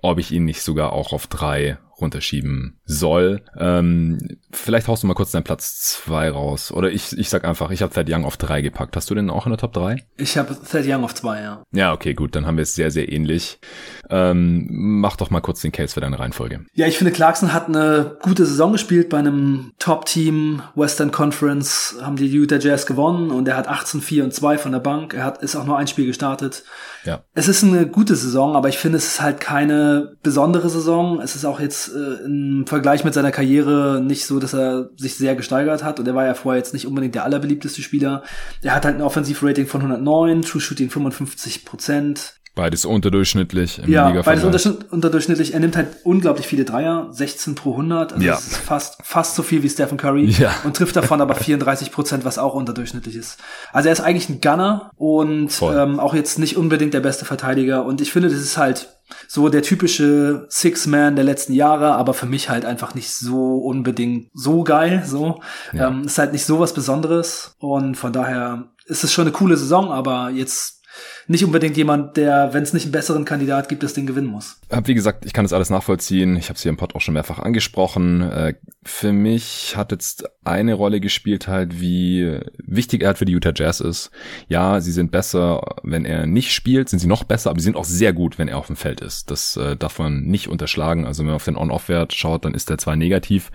ob 0.00 0.18
ich 0.18 0.32
ihn 0.32 0.44
nicht 0.44 0.62
sogar 0.62 0.92
auch 0.92 1.12
auf 1.12 1.26
drei 1.26 1.78
runterschieben 2.00 2.77
soll. 2.88 3.42
Ähm, 3.56 4.18
vielleicht 4.50 4.88
haust 4.88 5.02
du 5.02 5.06
mal 5.06 5.14
kurz 5.14 5.30
deinen 5.30 5.44
Platz 5.44 5.78
zwei 5.90 6.30
raus. 6.30 6.72
Oder 6.72 6.90
ich, 6.90 7.16
ich 7.16 7.28
sag 7.28 7.44
einfach, 7.44 7.70
ich 7.70 7.82
habe 7.82 7.92
Thad 7.92 8.08
Young 8.10 8.24
auf 8.24 8.38
drei 8.38 8.62
gepackt. 8.62 8.96
Hast 8.96 9.10
du 9.10 9.14
den 9.14 9.28
auch 9.28 9.44
in 9.46 9.50
der 9.50 9.58
Top 9.58 9.74
3? 9.74 10.02
Ich 10.16 10.38
habe 10.38 10.56
Thad 10.56 10.84
Young 10.86 11.04
auf 11.04 11.14
zwei, 11.14 11.42
ja. 11.42 11.62
Ja, 11.70 11.92
okay, 11.92 12.14
gut, 12.14 12.34
dann 12.34 12.46
haben 12.46 12.56
wir 12.56 12.62
es 12.62 12.74
sehr, 12.74 12.90
sehr 12.90 13.12
ähnlich. 13.12 13.60
Ähm, 14.08 14.66
mach 14.70 15.16
doch 15.16 15.28
mal 15.28 15.40
kurz 15.40 15.60
den 15.60 15.70
Case 15.70 15.92
für 15.92 16.00
deine 16.00 16.18
Reihenfolge. 16.18 16.64
Ja, 16.72 16.86
ich 16.86 16.96
finde, 16.96 17.12
Clarkson 17.12 17.52
hat 17.52 17.68
eine 17.68 18.16
gute 18.22 18.46
Saison 18.46 18.72
gespielt 18.72 19.10
bei 19.10 19.18
einem 19.18 19.72
Top-Team, 19.78 20.62
Western 20.74 21.10
Conference, 21.10 21.96
haben 22.00 22.16
die 22.16 22.26
Utah 22.26 22.56
Jazz 22.56 22.86
gewonnen 22.86 23.30
und 23.30 23.46
er 23.48 23.56
hat 23.58 23.68
18, 23.68 24.00
4 24.00 24.24
und 24.24 24.32
2 24.32 24.56
von 24.56 24.72
der 24.72 24.80
Bank. 24.80 25.12
Er 25.12 25.24
hat, 25.24 25.42
ist 25.42 25.56
auch 25.56 25.66
nur 25.66 25.76
ein 25.76 25.88
Spiel 25.88 26.06
gestartet. 26.06 26.64
Ja. 27.04 27.22
Es 27.34 27.48
ist 27.48 27.62
eine 27.62 27.86
gute 27.86 28.16
Saison, 28.16 28.56
aber 28.56 28.70
ich 28.70 28.78
finde, 28.78 28.96
es 28.96 29.06
ist 29.06 29.20
halt 29.20 29.40
keine 29.40 30.16
besondere 30.22 30.70
Saison. 30.70 31.20
Es 31.20 31.36
ist 31.36 31.44
auch 31.44 31.60
jetzt 31.60 31.94
äh, 31.94 32.24
im 32.24 32.64
Vergleich 32.66 32.77
mit 33.04 33.14
seiner 33.14 33.30
Karriere 33.30 34.00
nicht 34.02 34.26
so, 34.26 34.38
dass 34.38 34.54
er 34.54 34.90
sich 34.96 35.16
sehr 35.16 35.34
gesteigert 35.34 35.84
hat. 35.84 36.00
Und 36.00 36.08
er 36.08 36.14
war 36.14 36.26
ja 36.26 36.34
vorher 36.34 36.58
jetzt 36.58 36.74
nicht 36.74 36.86
unbedingt 36.86 37.14
der 37.14 37.24
allerbeliebteste 37.24 37.82
Spieler. 37.82 38.22
Er 38.62 38.74
hat 38.74 38.84
halt 38.84 38.96
ein 38.96 39.02
Offensivrating 39.02 39.66
von 39.66 39.80
109, 39.80 40.42
True 40.42 40.60
Shooting 40.60 40.90
55 40.90 41.64
Prozent. 41.64 42.37
Beides 42.58 42.84
unterdurchschnittlich 42.84 43.78
im 43.78 43.88
ja, 43.88 44.10
beides 44.22 44.66
unterdurchschnittlich. 44.90 45.54
Er 45.54 45.60
nimmt 45.60 45.76
halt 45.76 45.90
unglaublich 46.02 46.44
viele 46.44 46.64
Dreier, 46.64 47.06
16 47.12 47.54
pro 47.54 47.70
100. 47.70 48.14
Also 48.14 48.24
ja. 48.24 48.32
das 48.32 48.48
ist 48.48 48.56
fast, 48.56 48.98
fast 49.04 49.36
so 49.36 49.44
viel 49.44 49.62
wie 49.62 49.70
Stephen 49.70 49.96
Curry. 49.96 50.24
Ja. 50.38 50.52
Und 50.64 50.76
trifft 50.76 50.96
davon 50.96 51.20
aber 51.20 51.36
34 51.36 51.92
Prozent, 51.92 52.24
was 52.24 52.36
auch 52.36 52.54
unterdurchschnittlich 52.54 53.14
ist. 53.14 53.38
Also 53.72 53.88
er 53.88 53.92
ist 53.92 54.00
eigentlich 54.00 54.28
ein 54.28 54.40
Gunner 54.40 54.90
und 54.96 55.52
ähm, 55.62 56.00
auch 56.00 56.14
jetzt 56.14 56.40
nicht 56.40 56.56
unbedingt 56.56 56.94
der 56.94 57.00
beste 57.00 57.24
Verteidiger. 57.24 57.84
Und 57.84 58.00
ich 58.00 58.10
finde, 58.10 58.28
das 58.28 58.40
ist 58.40 58.56
halt 58.58 58.88
so 59.28 59.48
der 59.48 59.62
typische 59.62 60.46
Six-Man 60.48 61.14
der 61.14 61.24
letzten 61.24 61.52
Jahre, 61.52 61.92
aber 61.92 62.12
für 62.12 62.26
mich 62.26 62.50
halt 62.50 62.64
einfach 62.64 62.96
nicht 62.96 63.12
so 63.14 63.58
unbedingt 63.58 64.30
so 64.34 64.64
geil. 64.64 65.04
So 65.06 65.40
ja. 65.72 65.88
ähm, 65.88 66.06
ist 66.06 66.18
halt 66.18 66.32
nicht 66.32 66.44
so 66.44 66.58
was 66.58 66.74
Besonderes. 66.74 67.54
Und 67.60 67.94
von 67.94 68.12
daher 68.12 68.64
ist 68.86 69.04
es 69.04 69.12
schon 69.12 69.28
eine 69.28 69.32
coole 69.32 69.56
Saison, 69.56 69.92
aber 69.92 70.30
jetzt 70.30 70.77
nicht 71.26 71.44
unbedingt 71.44 71.76
jemand, 71.76 72.16
der, 72.16 72.52
wenn 72.52 72.62
es 72.62 72.72
nicht 72.72 72.84
einen 72.84 72.92
besseren 72.92 73.24
Kandidat 73.24 73.68
gibt, 73.68 73.82
das 73.82 73.92
Ding 73.92 74.06
gewinnen 74.06 74.28
muss. 74.28 74.60
Wie 74.84 74.94
gesagt, 74.94 75.26
ich 75.26 75.32
kann 75.32 75.44
das 75.44 75.52
alles 75.52 75.70
nachvollziehen. 75.70 76.36
Ich 76.36 76.48
habe 76.48 76.56
es 76.56 76.62
hier 76.62 76.70
im 76.70 76.76
Pod 76.76 76.94
auch 76.94 77.00
schon 77.00 77.14
mehrfach 77.14 77.38
angesprochen. 77.38 78.22
Äh, 78.22 78.54
für 78.82 79.12
mich 79.12 79.74
hat 79.76 79.92
jetzt 79.92 80.24
eine 80.44 80.74
Rolle 80.74 81.00
gespielt 81.00 81.48
halt, 81.48 81.80
wie 81.80 82.40
wichtig 82.58 83.02
er 83.02 83.08
halt 83.08 83.18
für 83.18 83.24
die 83.24 83.32
Utah 83.32 83.52
Jazz 83.54 83.80
ist. 83.80 84.10
Ja, 84.48 84.80
sie 84.80 84.92
sind 84.92 85.10
besser, 85.10 85.76
wenn 85.82 86.04
er 86.04 86.26
nicht 86.26 86.52
spielt, 86.52 86.88
sind 86.88 86.98
sie 86.98 87.06
noch 87.06 87.24
besser, 87.24 87.50
aber 87.50 87.60
sie 87.60 87.64
sind 87.64 87.76
auch 87.76 87.84
sehr 87.84 88.12
gut, 88.12 88.38
wenn 88.38 88.48
er 88.48 88.58
auf 88.58 88.68
dem 88.68 88.76
Feld 88.76 89.00
ist. 89.00 89.30
Das 89.30 89.56
äh, 89.56 89.76
darf 89.76 89.98
man 89.98 90.22
nicht 90.22 90.48
unterschlagen. 90.48 91.04
Also 91.04 91.20
wenn 91.20 91.26
man 91.26 91.36
auf 91.36 91.44
den 91.44 91.56
On-Off-Wert 91.56 92.14
schaut, 92.14 92.44
dann 92.44 92.54
ist 92.54 92.70
er 92.70 92.78
zwar 92.78 92.96
negativ, 92.96 93.50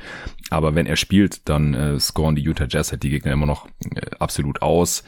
Aber 0.53 0.75
wenn 0.75 0.85
er 0.85 0.97
spielt, 0.97 1.49
dann 1.49 1.73
äh, 1.73 1.99
scoren 1.99 2.35
die 2.35 2.43
Utah 2.43 2.67
Jazz 2.69 2.91
halt 2.91 3.01
die 3.01 3.09
Gegner 3.09 3.31
immer 3.31 3.47
noch 3.47 3.67
äh, 3.95 4.01
absolut 4.19 4.61
aus. 4.61 5.03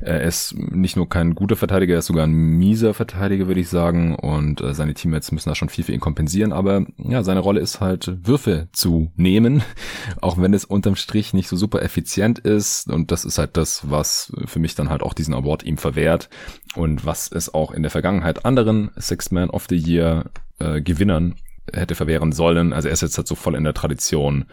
Er 0.00 0.22
ist 0.22 0.54
nicht 0.56 0.96
nur 0.96 1.08
kein 1.08 1.34
guter 1.34 1.56
Verteidiger, 1.56 1.94
er 1.94 1.98
ist 1.98 2.06
sogar 2.06 2.26
ein 2.26 2.32
mieser 2.32 2.94
Verteidiger, 2.94 3.48
würde 3.48 3.60
ich 3.60 3.68
sagen. 3.68 4.14
Und 4.14 4.60
äh, 4.60 4.72
seine 4.72 4.94
Teammates 4.94 5.32
müssen 5.32 5.48
da 5.48 5.56
schon 5.56 5.68
viel 5.68 5.82
für 5.82 5.92
ihn 5.92 6.00
kompensieren. 6.00 6.52
Aber 6.52 6.86
ja, 6.96 7.24
seine 7.24 7.40
Rolle 7.40 7.60
ist 7.60 7.80
halt, 7.80 8.12
Würfe 8.22 8.68
zu 8.72 9.10
nehmen, 9.16 9.62
auch 10.20 10.38
wenn 10.38 10.54
es 10.54 10.64
unterm 10.64 10.94
Strich 10.94 11.34
nicht 11.34 11.48
so 11.48 11.56
super 11.56 11.82
effizient 11.82 12.38
ist. 12.38 12.88
Und 12.88 13.10
das 13.10 13.24
ist 13.24 13.38
halt 13.38 13.56
das, 13.56 13.90
was 13.90 14.32
für 14.44 14.60
mich 14.60 14.76
dann 14.76 14.90
halt 14.90 15.02
auch 15.02 15.12
diesen 15.12 15.34
Award 15.34 15.64
ihm 15.64 15.76
verwehrt. 15.76 16.28
Und 16.76 17.04
was 17.04 17.30
es 17.30 17.52
auch 17.52 17.72
in 17.72 17.82
der 17.82 17.90
Vergangenheit 17.90 18.44
anderen 18.44 18.90
Sixth 18.96 19.32
Man 19.32 19.50
of 19.50 19.66
the 19.68 19.76
Year 19.76 20.30
äh, 20.60 20.80
Gewinnern 20.80 21.34
hätte 21.72 21.94
verwehren 21.94 22.32
sollen. 22.32 22.72
Also 22.72 22.88
er 22.88 22.94
ist 22.94 23.02
jetzt 23.02 23.16
halt 23.16 23.26
so 23.26 23.34
voll 23.34 23.54
in 23.54 23.64
der 23.64 23.74
Tradition 23.74 24.46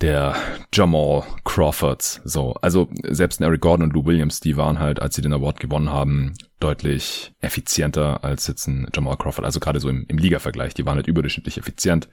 der 0.00 0.34
Jamal 0.74 1.22
Crawfords. 1.44 2.20
So, 2.24 2.54
also 2.60 2.88
selbst 3.04 3.40
Eric 3.40 3.60
Gordon 3.60 3.84
und 3.84 3.92
Lou 3.94 4.04
Williams, 4.04 4.40
die 4.40 4.56
waren 4.56 4.80
halt, 4.80 5.00
als 5.00 5.14
sie 5.14 5.22
den 5.22 5.32
Award 5.32 5.60
gewonnen 5.60 5.90
haben, 5.90 6.34
deutlich 6.62 7.32
effizienter 7.40 8.22
als 8.24 8.46
jetzt 8.46 8.68
ein 8.68 8.86
Jamal 8.94 9.16
Crawford. 9.16 9.44
Also 9.44 9.60
gerade 9.60 9.80
so 9.80 9.88
im, 9.88 10.04
im 10.08 10.18
Liga-Vergleich, 10.18 10.74
die 10.74 10.86
waren 10.86 10.96
halt 10.96 11.08
überdurchschnittlich 11.08 11.58
effizient. 11.58 12.08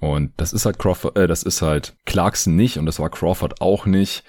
Und 0.00 0.32
das 0.36 0.52
ist 0.52 0.66
halt 0.66 0.80
Crawford, 0.80 1.16
äh, 1.16 1.28
das 1.28 1.44
ist 1.44 1.62
halt 1.62 1.94
Clarkson 2.06 2.56
nicht 2.56 2.76
und 2.78 2.86
das 2.86 2.98
war 2.98 3.08
Crawford 3.08 3.60
auch 3.60 3.86
nicht. 3.86 4.24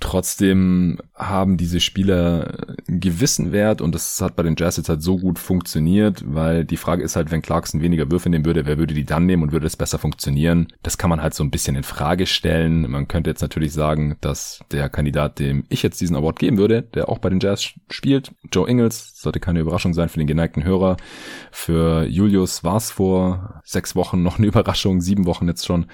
Trotzdem 0.00 0.98
haben 1.14 1.56
diese 1.56 1.78
Spieler 1.78 2.74
einen 2.88 2.98
gewissen 2.98 3.52
Wert 3.52 3.80
und 3.80 3.94
das 3.94 4.20
hat 4.20 4.34
bei 4.34 4.42
den 4.42 4.56
Jazz 4.58 4.76
jetzt 4.76 4.88
halt 4.88 5.02
so 5.02 5.16
gut 5.16 5.38
funktioniert, 5.38 6.24
weil 6.26 6.64
die 6.64 6.76
Frage 6.76 7.04
ist 7.04 7.14
halt, 7.14 7.30
wenn 7.30 7.42
Clarkson 7.42 7.80
weniger 7.80 8.10
Würfe 8.10 8.28
nehmen 8.28 8.44
würde, 8.44 8.66
wer 8.66 8.76
würde 8.76 8.94
die 8.94 9.04
dann 9.04 9.26
nehmen 9.26 9.44
und 9.44 9.52
würde 9.52 9.68
es 9.68 9.76
besser 9.76 9.98
funktionieren? 9.98 10.66
Das 10.82 10.98
kann 10.98 11.10
man 11.10 11.22
halt 11.22 11.34
so 11.34 11.44
ein 11.44 11.50
bisschen 11.50 11.76
in 11.76 11.84
Frage 11.84 12.26
stellen. 12.26 12.90
Man 12.90 13.06
könnte 13.06 13.30
jetzt 13.30 13.42
natürlich 13.42 13.72
sagen, 13.72 14.16
dass 14.20 14.64
der 14.72 14.88
Kandidat, 14.88 15.38
dem 15.38 15.64
ich 15.68 15.84
jetzt 15.84 16.00
diesen 16.00 16.16
Award 16.16 16.40
geben 16.40 16.58
würde, 16.58 16.82
der 16.82 17.08
auch 17.08 17.18
bei 17.18 17.30
den 17.30 17.38
Jazz 17.38 17.62
spielt, 17.88 18.32
Joe 18.52 18.68
Ingles, 18.68 19.03
sollte 19.14 19.40
keine 19.40 19.60
Überraschung 19.60 19.94
sein 19.94 20.08
für 20.08 20.18
den 20.18 20.26
geneigten 20.26 20.64
Hörer. 20.64 20.96
Für 21.50 22.04
Julius 22.04 22.64
war 22.64 22.76
es 22.76 22.90
vor 22.90 23.60
sechs 23.64 23.94
Wochen 23.96 24.22
noch 24.22 24.38
eine 24.38 24.46
Überraschung, 24.46 25.00
sieben 25.00 25.26
Wochen 25.26 25.48
jetzt 25.48 25.66
schon. 25.66 25.86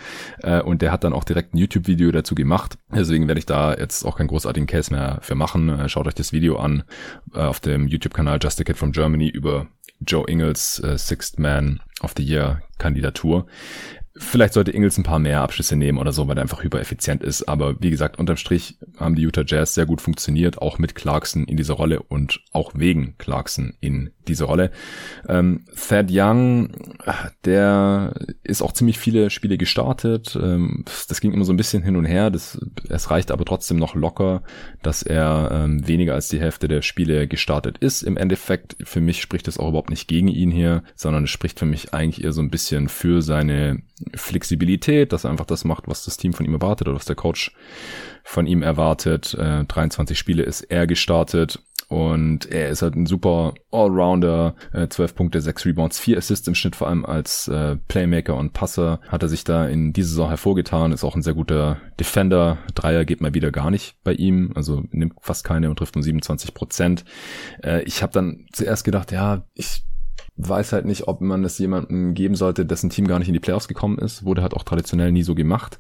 Äh, 0.43 0.63
und 0.63 0.83
der 0.83 0.93
hat 0.93 1.05
dann 1.05 1.13
auch 1.13 1.25
direkt 1.25 1.55
ein 1.55 1.59
YouTube-Video 1.59 2.11
dazu 2.13 2.35
gemacht. 2.35 2.79
Deswegen 2.95 3.29
werde 3.29 3.39
ich 3.39 3.47
da 3.47 3.75
jetzt 3.75 4.05
auch 4.05 4.17
keinen 4.17 4.29
großartigen 4.29 4.67
Case 4.67 4.93
mehr 4.93 5.19
für 5.23 5.35
machen. 5.35 5.69
Äh, 5.69 5.89
schaut 5.89 6.07
euch 6.07 6.15
das 6.15 6.33
Video 6.33 6.59
an 6.59 6.85
äh, 7.35 7.41
auf 7.41 7.61
dem 7.61 7.89
YouTube-Kanal 7.89 8.39
Just 8.43 8.61
a 8.61 8.65
Kid 8.65 8.77
from 8.77 8.93
Germany 8.93 9.29
über 9.29 9.67
Joe 10.07 10.25
Ingles 10.27 10.81
äh, 10.81 10.97
Sixth 10.97 11.39
Man 11.39 11.81
of 12.01 12.15
the 12.17 12.25
Year 12.25 12.63
Kandidatur. 12.79 13.47
Vielleicht 14.23 14.53
sollte 14.53 14.71
Ingles 14.71 14.99
ein 14.99 15.03
paar 15.03 15.19
mehr 15.19 15.41
Abschlüsse 15.41 15.77
nehmen 15.77 15.97
oder 15.97 16.13
so, 16.13 16.29
weil 16.29 16.37
er 16.37 16.43
einfach 16.43 16.63
hypereffizient 16.63 17.25
ist. 17.25 17.49
Aber 17.49 17.81
wie 17.81 17.89
gesagt, 17.89 18.19
unterm 18.19 18.37
Strich 18.37 18.77
haben 18.99 19.15
die 19.15 19.23
Utah 19.23 19.45
Jazz 19.47 19.73
sehr 19.73 19.87
gut 19.87 20.03
funktioniert, 20.03 20.59
auch 20.59 20.79
mit 20.79 20.95
Clarkson 20.95 21.45
in 21.45 21.57
dieser 21.57 21.75
Rolle 21.75 22.03
und 22.03 22.43
auch 22.53 22.73
wegen 22.75 23.15
Clarkson 23.17 23.73
in 23.81 24.11
diese 24.29 24.45
Rolle. 24.45 24.71
Ähm, 25.27 25.65
Thad 25.75 26.09
Young, 26.11 26.71
der 27.47 28.15
ist 28.45 28.61
auch 28.61 28.73
ziemlich 28.73 28.99
viele 28.99 29.31
Spiele 29.31 29.57
gestartet. 29.57 30.39
Ähm, 30.41 30.85
das 31.09 31.21
ging 31.21 31.33
immer 31.33 31.47
so 31.47 31.53
ein 31.55 31.57
bisschen 31.57 31.83
hin 31.83 31.97
und 31.97 32.05
her. 32.05 32.31
Das, 32.31 32.59
es 32.91 33.11
reicht 33.11 33.31
aber 33.31 33.47
trotzdem 33.47 33.79
noch 33.79 33.95
locker, 33.95 34.43
dass 34.83 35.03
er 35.03 35.51
ähm, 35.51 35.89
weniger 35.89 36.15
als 36.15 36.29
die 36.29 36.41
Hälfte 36.41 36.69
der 36.69 36.83
Spiele 36.83 37.27
gestartet 37.27 37.79
ist. 37.79 38.03
Im 38.03 38.19
Endeffekt, 38.19 38.77
für 38.85 39.01
mich 39.01 39.23
spricht 39.23 39.49
das 39.49 39.59
auch 39.59 39.69
überhaupt 39.69 39.91
nicht 39.91 40.09
gegen 40.09 40.29
ihn 40.29 40.51
hier, 40.51 40.83
sondern 40.95 41.25
es 41.25 41.31
spricht 41.31 41.59
für 41.59 41.67
mich 41.67 41.95
eigentlich 41.95 42.23
eher 42.23 42.33
so 42.33 42.43
ein 42.43 42.51
bisschen 42.51 42.89
für 42.91 43.23
seine 43.23 43.83
Flexibilität, 44.15 45.13
dass 45.13 45.25
er 45.25 45.31
einfach 45.31 45.47
das 45.47 45.65
macht, 45.65 45.89
was 45.89 46.05
das 46.05 46.17
Team 46.17 46.33
von 46.33 46.47
ihm 46.47 46.55
erwartet 46.55 46.89
oder 46.89 46.97
was 46.97 47.05
der 47.05 47.17
Coach 47.17 47.55
von 48.25 48.47
ihm 48.47 48.63
erwartet. 48.63 49.35
Äh, 49.35 49.65
23 49.65 50.19
Spiele 50.19 50.43
ist 50.43 50.63
er 50.63 50.87
gestartet 50.87 51.61
und 51.91 52.47
er 52.47 52.69
ist 52.69 52.83
halt 52.83 52.95
ein 52.95 53.07
super 53.07 53.53
Allrounder, 53.73 54.55
äh, 54.73 54.87
12 54.87 55.17
Punkte, 55.17 55.41
6 55.41 55.67
Rebounds, 55.67 55.99
4 55.99 56.19
Assists 56.19 56.47
im 56.47 56.55
Schnitt, 56.55 56.77
vor 56.77 56.87
allem 56.87 57.05
als 57.05 57.49
äh, 57.49 57.77
Playmaker 57.89 58.37
und 58.37 58.53
Passer 58.53 59.01
hat 59.09 59.25
er 59.25 59.29
sich 59.29 59.43
da 59.43 59.67
in 59.67 59.93
dieser 59.93 60.11
Saison 60.11 60.29
hervorgetan, 60.29 60.93
ist 60.93 61.03
auch 61.03 61.17
ein 61.17 61.23
sehr 61.23 61.35
guter 61.35 61.79
Defender. 61.99 62.59
Dreier 62.77 63.05
geht 63.05 63.21
mal 63.21 63.35
wieder 63.35 63.51
gar 63.51 63.73
nicht 63.73 63.97
bei 64.05 64.13
ihm, 64.13 64.53
also 64.55 64.85
nimmt 64.93 65.15
fast 65.21 65.43
keine 65.43 65.69
und 65.69 65.81
trifft 65.81 65.97
nur 65.97 66.05
27 66.05 66.55
Prozent. 66.55 67.05
Äh, 67.65 67.83
ich 67.83 68.05
habe 68.05 68.13
dann 68.13 68.47
zuerst 68.53 68.85
gedacht, 68.85 69.11
ja, 69.11 69.45
ich 69.55 69.83
weiß 70.49 70.73
halt 70.73 70.87
nicht, 70.87 71.09
ob 71.09 71.21
man 71.21 71.45
es 71.45 71.59
jemandem 71.59 72.15
geben 72.15 72.35
sollte, 72.35 72.67
dessen 72.67 72.91
Team 72.91 73.07
gar 73.07 73.19
nicht 73.19 73.29
in 73.29 73.35
die 73.35 73.41
Playoffs 73.41 73.69
gekommen 73.69 73.99
ist. 73.99 74.25
Wurde 74.25 74.43
halt 74.43 74.55
auch 74.55 74.63
traditionell 74.63 75.13
nie 75.13 75.23
so 75.23 75.35
gemacht. 75.35 75.79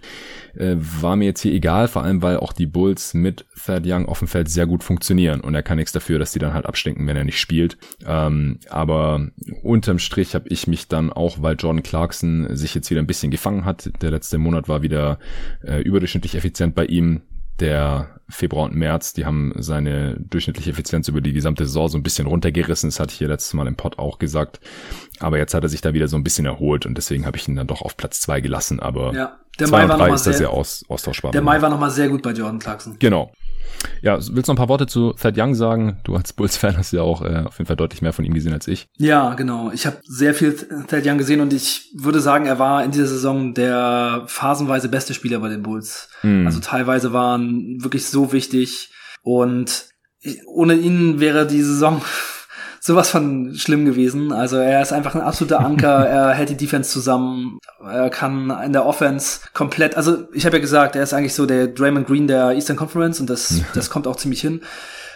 Äh, 0.54 0.76
war 0.78 1.16
mir 1.16 1.26
jetzt 1.26 1.40
hier 1.40 1.52
egal, 1.52 1.88
vor 1.88 2.02
allem 2.02 2.22
weil 2.22 2.38
auch 2.38 2.52
die 2.52 2.66
Bulls 2.66 3.14
mit 3.14 3.46
Thad 3.64 3.84
Young 3.86 4.06
auf 4.06 4.18
dem 4.18 4.28
Feld 4.28 4.48
sehr 4.48 4.66
gut 4.66 4.82
funktionieren 4.84 5.40
und 5.40 5.54
er 5.54 5.62
kann 5.62 5.76
nichts 5.76 5.92
dafür, 5.92 6.18
dass 6.18 6.32
die 6.32 6.38
dann 6.38 6.54
halt 6.54 6.66
abstinken, 6.66 7.06
wenn 7.06 7.16
er 7.16 7.24
nicht 7.24 7.40
spielt. 7.40 7.78
Ähm, 8.06 8.58
aber 8.68 9.28
unterm 9.62 9.98
Strich 9.98 10.34
habe 10.34 10.48
ich 10.48 10.66
mich 10.66 10.88
dann 10.88 11.12
auch, 11.12 11.42
weil 11.42 11.56
Jordan 11.56 11.82
Clarkson 11.82 12.48
sich 12.56 12.74
jetzt 12.74 12.90
wieder 12.90 13.00
ein 13.00 13.06
bisschen 13.06 13.30
gefangen 13.30 13.64
hat. 13.64 13.90
Der 14.02 14.10
letzte 14.10 14.38
Monat 14.38 14.68
war 14.68 14.82
wieder 14.82 15.18
äh, 15.62 15.80
überdurchschnittlich 15.80 16.34
effizient 16.34 16.74
bei 16.74 16.86
ihm 16.86 17.22
der 17.60 18.20
Februar 18.28 18.64
und 18.64 18.74
März, 18.74 19.12
die 19.12 19.24
haben 19.24 19.52
seine 19.56 20.16
durchschnittliche 20.18 20.70
Effizienz 20.70 21.08
über 21.08 21.20
die 21.20 21.32
gesamte 21.32 21.66
Saison 21.66 21.88
so 21.88 21.98
ein 21.98 22.02
bisschen 22.02 22.26
runtergerissen. 22.26 22.88
Das 22.88 23.00
hatte 23.00 23.12
ich 23.12 23.18
hier 23.18 23.28
letztes 23.28 23.54
Mal 23.54 23.66
im 23.66 23.76
Pod 23.76 23.98
auch 23.98 24.18
gesagt. 24.18 24.60
Aber 25.18 25.38
jetzt 25.38 25.54
hat 25.54 25.62
er 25.62 25.68
sich 25.68 25.80
da 25.80 25.92
wieder 25.92 26.08
so 26.08 26.16
ein 26.16 26.24
bisschen 26.24 26.46
erholt 26.46 26.86
und 26.86 26.96
deswegen 26.96 27.26
habe 27.26 27.36
ich 27.36 27.48
ihn 27.48 27.56
dann 27.56 27.66
doch 27.66 27.82
auf 27.82 27.96
Platz 27.96 28.20
zwei 28.20 28.40
gelassen. 28.40 28.80
Aber 28.80 29.12
ja, 29.14 29.38
der 29.60 29.68
Mai 29.68 29.88
war 29.88 29.96
noch 29.96 30.14
ist 30.14 30.24
sehr, 30.24 30.32
sehr 30.32 30.50
aus, 30.50 30.84
austauschbar. 30.88 31.32
Der 31.32 31.42
Mai 31.42 31.60
war 31.60 31.70
nochmal 31.70 31.90
sehr 31.90 32.08
gut 32.08 32.22
bei 32.22 32.32
Jordan 32.32 32.58
Clarkson. 32.58 32.96
Genau. 32.98 33.32
Ja, 34.02 34.14
willst 34.14 34.28
du 34.28 34.34
noch 34.34 34.48
ein 34.48 34.56
paar 34.56 34.68
Worte 34.68 34.86
zu 34.86 35.12
Thad 35.12 35.34
Young 35.36 35.54
sagen? 35.54 35.98
Du 36.04 36.14
als 36.14 36.32
Bulls-Fan 36.32 36.76
hast 36.76 36.92
ja 36.92 37.02
auch 37.02 37.22
äh, 37.22 37.44
auf 37.46 37.58
jeden 37.58 37.66
Fall 37.66 37.76
deutlich 37.76 38.02
mehr 38.02 38.12
von 38.12 38.24
ihm 38.24 38.34
gesehen 38.34 38.52
als 38.52 38.68
ich. 38.68 38.88
Ja, 38.98 39.34
genau. 39.34 39.70
Ich 39.72 39.86
habe 39.86 39.98
sehr 40.02 40.34
viel 40.34 40.54
Thad 40.88 41.06
Young 41.06 41.18
gesehen 41.18 41.40
und 41.40 41.52
ich 41.52 41.92
würde 41.96 42.20
sagen, 42.20 42.46
er 42.46 42.58
war 42.58 42.84
in 42.84 42.90
dieser 42.90 43.06
Saison 43.06 43.54
der 43.54 44.24
phasenweise 44.26 44.88
beste 44.88 45.14
Spieler 45.14 45.38
bei 45.40 45.48
den 45.48 45.62
Bulls. 45.62 46.08
Mm. 46.22 46.46
Also 46.46 46.60
teilweise 46.60 47.12
waren 47.12 47.82
wirklich 47.82 48.06
so 48.06 48.32
wichtig 48.32 48.90
und 49.22 49.86
ohne 50.46 50.74
ihn 50.74 51.20
wäre 51.20 51.46
die 51.46 51.62
Saison 51.62 52.02
sowas 52.80 53.10
von 53.10 53.54
schlimm 53.54 53.84
gewesen. 53.84 54.32
Also 54.32 54.56
er 54.56 54.80
ist 54.80 54.92
einfach 54.92 55.14
ein 55.14 55.20
absoluter 55.20 55.60
Anker, 55.60 56.06
er 56.08 56.30
hält 56.30 56.48
die 56.48 56.56
Defense 56.56 56.90
zusammen, 56.90 57.58
er 57.84 58.10
kann 58.10 58.50
in 58.64 58.72
der 58.72 58.86
Offense 58.86 59.40
komplett, 59.52 59.96
also 59.96 60.24
ich 60.32 60.46
habe 60.46 60.56
ja 60.56 60.60
gesagt, 60.60 60.96
er 60.96 61.02
ist 61.02 61.12
eigentlich 61.12 61.34
so 61.34 61.46
der 61.46 61.68
Draymond 61.68 62.06
Green 62.06 62.26
der 62.26 62.52
Eastern 62.52 62.76
Conference 62.76 63.20
und 63.20 63.28
das, 63.28 63.60
das 63.74 63.90
kommt 63.90 64.06
auch 64.06 64.16
ziemlich 64.16 64.40
hin. 64.40 64.62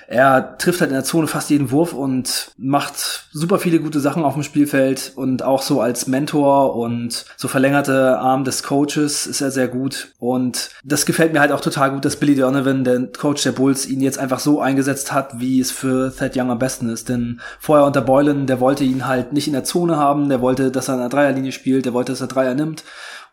Er 0.06 0.58
trifft 0.58 0.80
halt 0.80 0.90
in 0.90 0.96
der 0.96 1.04
Zone 1.04 1.26
fast 1.26 1.50
jeden 1.50 1.70
Wurf 1.70 1.92
und 1.92 2.50
macht 2.56 3.28
super 3.32 3.58
viele 3.58 3.80
gute 3.80 4.00
Sachen 4.00 4.24
auf 4.24 4.34
dem 4.34 4.42
Spielfeld 4.42 5.12
und 5.16 5.42
auch 5.42 5.62
so 5.62 5.80
als 5.80 6.06
Mentor 6.06 6.76
und 6.76 7.24
so 7.36 7.48
verlängerte 7.48 8.18
Arm 8.18 8.44
des 8.44 8.62
Coaches 8.62 9.26
ist 9.26 9.40
er 9.40 9.50
sehr 9.50 9.68
gut. 9.68 10.08
Und 10.18 10.70
das 10.84 11.06
gefällt 11.06 11.32
mir 11.32 11.40
halt 11.40 11.52
auch 11.52 11.60
total 11.60 11.92
gut, 11.92 12.04
dass 12.04 12.16
Billy 12.16 12.34
Donovan, 12.34 12.84
der 12.84 13.06
Coach 13.06 13.42
der 13.42 13.52
Bulls, 13.52 13.86
ihn 13.86 14.00
jetzt 14.00 14.18
einfach 14.18 14.38
so 14.38 14.60
eingesetzt 14.60 15.12
hat, 15.12 15.40
wie 15.40 15.60
es 15.60 15.70
für 15.70 16.14
Thad 16.14 16.36
Young 16.36 16.50
am 16.50 16.58
besten 16.58 16.88
ist. 16.88 17.08
Denn 17.08 17.40
vorher 17.58 17.86
unter 17.86 18.02
Boylan, 18.02 18.46
der 18.46 18.60
wollte 18.60 18.84
ihn 18.84 19.06
halt 19.06 19.32
nicht 19.32 19.46
in 19.46 19.52
der 19.52 19.64
Zone 19.64 19.96
haben, 19.96 20.28
der 20.28 20.40
wollte, 20.40 20.70
dass 20.70 20.88
er 20.88 20.94
in 20.94 21.00
der 21.00 21.08
Dreierlinie 21.08 21.52
spielt, 21.52 21.84
der 21.84 21.92
wollte, 21.92 22.12
dass 22.12 22.20
er 22.20 22.26
Dreier 22.26 22.54
nimmt. 22.54 22.84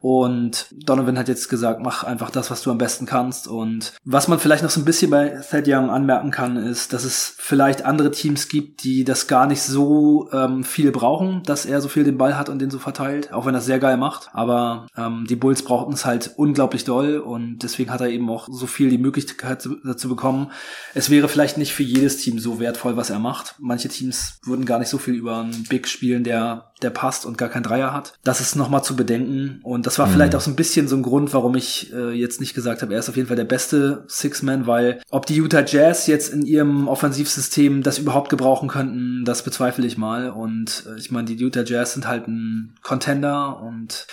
Und 0.01 0.67
Donovan 0.71 1.17
hat 1.17 1.27
jetzt 1.27 1.47
gesagt, 1.47 1.79
mach 1.81 2.03
einfach 2.03 2.31
das, 2.31 2.49
was 2.49 2.63
du 2.63 2.71
am 2.71 2.79
besten 2.79 3.05
kannst. 3.05 3.47
Und 3.47 3.93
was 4.03 4.27
man 4.27 4.39
vielleicht 4.39 4.63
noch 4.63 4.71
so 4.71 4.81
ein 4.81 4.85
bisschen 4.85 5.11
bei 5.11 5.29
Thad 5.49 5.67
Young 5.67 5.91
anmerken 5.91 6.31
kann, 6.31 6.57
ist, 6.57 6.91
dass 6.91 7.03
es 7.03 7.35
vielleicht 7.37 7.85
andere 7.85 8.09
Teams 8.09 8.49
gibt, 8.49 8.83
die 8.83 9.03
das 9.03 9.27
gar 9.27 9.45
nicht 9.45 9.61
so 9.61 10.29
ähm, 10.33 10.63
viel 10.63 10.91
brauchen, 10.91 11.43
dass 11.43 11.67
er 11.67 11.81
so 11.81 11.87
viel 11.87 12.03
den 12.03 12.17
Ball 12.17 12.37
hat 12.37 12.49
und 12.49 12.59
den 12.59 12.71
so 12.71 12.79
verteilt, 12.79 13.31
auch 13.31 13.45
wenn 13.45 13.53
er 13.53 13.61
sehr 13.61 13.77
geil 13.79 13.97
macht. 13.97 14.29
Aber 14.33 14.87
ähm, 14.97 15.25
die 15.29 15.35
Bulls 15.35 15.61
brauchten 15.63 15.93
es 15.93 16.05
halt 16.05 16.31
unglaublich 16.35 16.83
doll 16.83 17.19
und 17.19 17.59
deswegen 17.59 17.91
hat 17.91 18.01
er 18.01 18.09
eben 18.09 18.29
auch 18.29 18.47
so 18.49 18.65
viel 18.65 18.89
die 18.89 18.97
Möglichkeit 18.97 19.69
dazu 19.85 20.09
bekommen. 20.09 20.51
Es 20.95 21.11
wäre 21.11 21.29
vielleicht 21.29 21.59
nicht 21.59 21.73
für 21.73 21.83
jedes 21.83 22.17
Team 22.17 22.39
so 22.39 22.59
wertvoll, 22.59 22.97
was 22.97 23.11
er 23.11 23.19
macht. 23.19 23.55
Manche 23.59 23.89
Teams 23.89 24.39
würden 24.43 24.65
gar 24.65 24.79
nicht 24.79 24.89
so 24.89 24.97
viel 24.97 25.13
über 25.13 25.41
einen 25.41 25.63
Big 25.65 25.87
spielen, 25.87 26.23
der 26.23 26.71
der 26.81 26.89
passt 26.89 27.25
und 27.25 27.37
gar 27.37 27.49
kein 27.49 27.63
Dreier 27.63 27.93
hat. 27.93 28.13
Das 28.23 28.41
ist 28.41 28.55
nochmal 28.55 28.83
zu 28.83 28.95
bedenken. 28.95 29.59
Und 29.63 29.85
das 29.85 29.90
war 29.99 30.08
mhm. 30.08 30.13
vielleicht 30.13 30.36
auch 30.36 30.41
so 30.41 30.51
ein 30.51 30.56
bisschen 30.56 30.88
so 30.88 30.95
ein 30.95 31.04
Grund, 31.04 31.34
warum 31.34 31.56
ich 31.56 31.91
äh, 31.93 32.12
jetzt 32.12 32.39
nicht 32.39 32.54
gesagt 32.54 32.82
habe, 32.82 32.93
er 32.93 32.99
ist 32.99 33.10
auf 33.10 33.15
jeden 33.15 33.27
Fall 33.27 33.38
der 33.38 33.45
beste 33.45 34.04
Six-Man, 34.08 34.67
weil 34.67 35.01
ob 35.10 35.25
die 35.25 35.36
Utah 35.36 35.63
Jazz 35.65 36.08
jetzt 36.08 36.34
in 36.34 36.45
ihrem 36.45 36.88
Offensivsystem 36.88 37.84
das 37.84 37.99
überhaupt 37.99 38.30
gebrauchen 38.30 38.69
könnten, 38.69 39.25
das 39.25 39.43
bezweifle 39.43 39.86
ich 39.86 39.97
mal. 39.97 40.30
Und 40.30 40.86
äh, 40.88 40.99
ich 40.99 41.12
meine, 41.12 41.27
die 41.27 41.36
Utah 41.36 41.63
Jazz 41.63 41.93
sind 41.93 42.08
halt 42.08 42.27
ein 42.27 42.75
Contender 42.82 43.62
und 43.62 44.08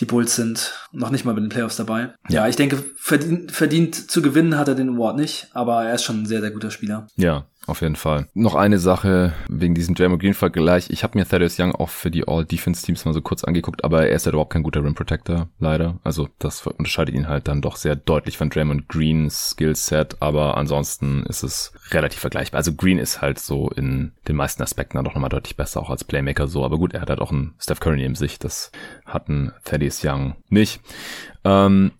die 0.00 0.06
Bulls 0.06 0.34
sind 0.34 0.74
noch 0.92 1.10
nicht 1.10 1.24
mal 1.24 1.34
bei 1.34 1.40
den 1.40 1.50
Playoffs 1.50 1.76
dabei. 1.76 2.14
Ja, 2.28 2.42
ja 2.42 2.48
ich 2.48 2.56
denke, 2.56 2.82
verdient, 2.96 3.52
verdient 3.52 4.10
zu 4.10 4.22
gewinnen 4.22 4.58
hat 4.58 4.68
er 4.68 4.74
den 4.74 4.96
Award 4.96 5.16
nicht, 5.16 5.48
aber 5.52 5.84
er 5.84 5.94
ist 5.94 6.02
schon 6.02 6.22
ein 6.22 6.26
sehr, 6.26 6.40
sehr 6.40 6.50
guter 6.50 6.70
Spieler. 6.70 7.06
Ja, 7.16 7.46
auf 7.66 7.80
jeden 7.80 7.96
Fall. 7.96 8.28
Noch 8.34 8.54
eine 8.54 8.78
Sache 8.78 9.32
wegen 9.48 9.74
diesem 9.74 9.94
Jeremy 9.94 10.18
Green-Vergleich. 10.18 10.90
Ich 10.90 11.02
habe 11.02 11.18
mir 11.18 11.26
Thaddeus 11.26 11.58
Young 11.58 11.74
auch 11.74 11.88
für 11.88 12.10
die 12.10 12.26
All-Defense-Teams 12.26 13.04
mal 13.04 13.14
so 13.14 13.22
kurz 13.22 13.44
angeguckt, 13.44 13.84
aber 13.84 14.06
er 14.06 14.16
ist 14.16 14.26
halt 14.26 14.34
überhaupt 14.34 14.52
kein 14.52 14.62
guter 14.62 14.82
Rim-Protector, 14.82 15.48
leider. 15.58 15.98
Also 16.04 16.28
das 16.38 16.66
unterscheidet 16.66 17.14
ihn 17.14 17.28
halt 17.28 17.48
dann 17.48 17.62
doch 17.62 17.76
sehr 17.76 17.96
deutlich 17.96 18.36
von 18.36 18.50
Draymond 18.50 18.88
Greens 18.88 19.50
Skillset, 19.50 20.16
aber 20.20 20.56
ansonsten 20.56 21.24
ist 21.24 21.42
es 21.42 21.72
relativ 21.90 22.20
vergleichbar. 22.20 22.58
Also 22.58 22.74
Green 22.74 22.98
ist 22.98 23.20
halt 23.20 23.38
so 23.38 23.70
in 23.70 24.12
den 24.28 24.36
meisten 24.36 24.62
Aspekten 24.62 24.96
dann 24.96 25.04
doch 25.04 25.14
nochmal 25.14 25.30
deutlich 25.30 25.56
besser, 25.56 25.80
auch 25.80 25.90
als 25.90 26.04
Playmaker 26.04 26.48
so. 26.48 26.64
Aber 26.64 26.78
gut, 26.78 26.94
er 26.94 27.00
hat 27.00 27.10
halt 27.10 27.20
auch 27.20 27.32
einen 27.32 27.54
Steph 27.58 27.80
Curry 27.80 28.04
in 28.04 28.14
sich. 28.14 28.38
Das 28.38 28.72
hat 29.06 29.28
ein 29.28 29.52
Thaddeus 29.64 30.04
Young 30.04 30.36
nicht. 30.48 30.80
Ähm, 31.44 31.92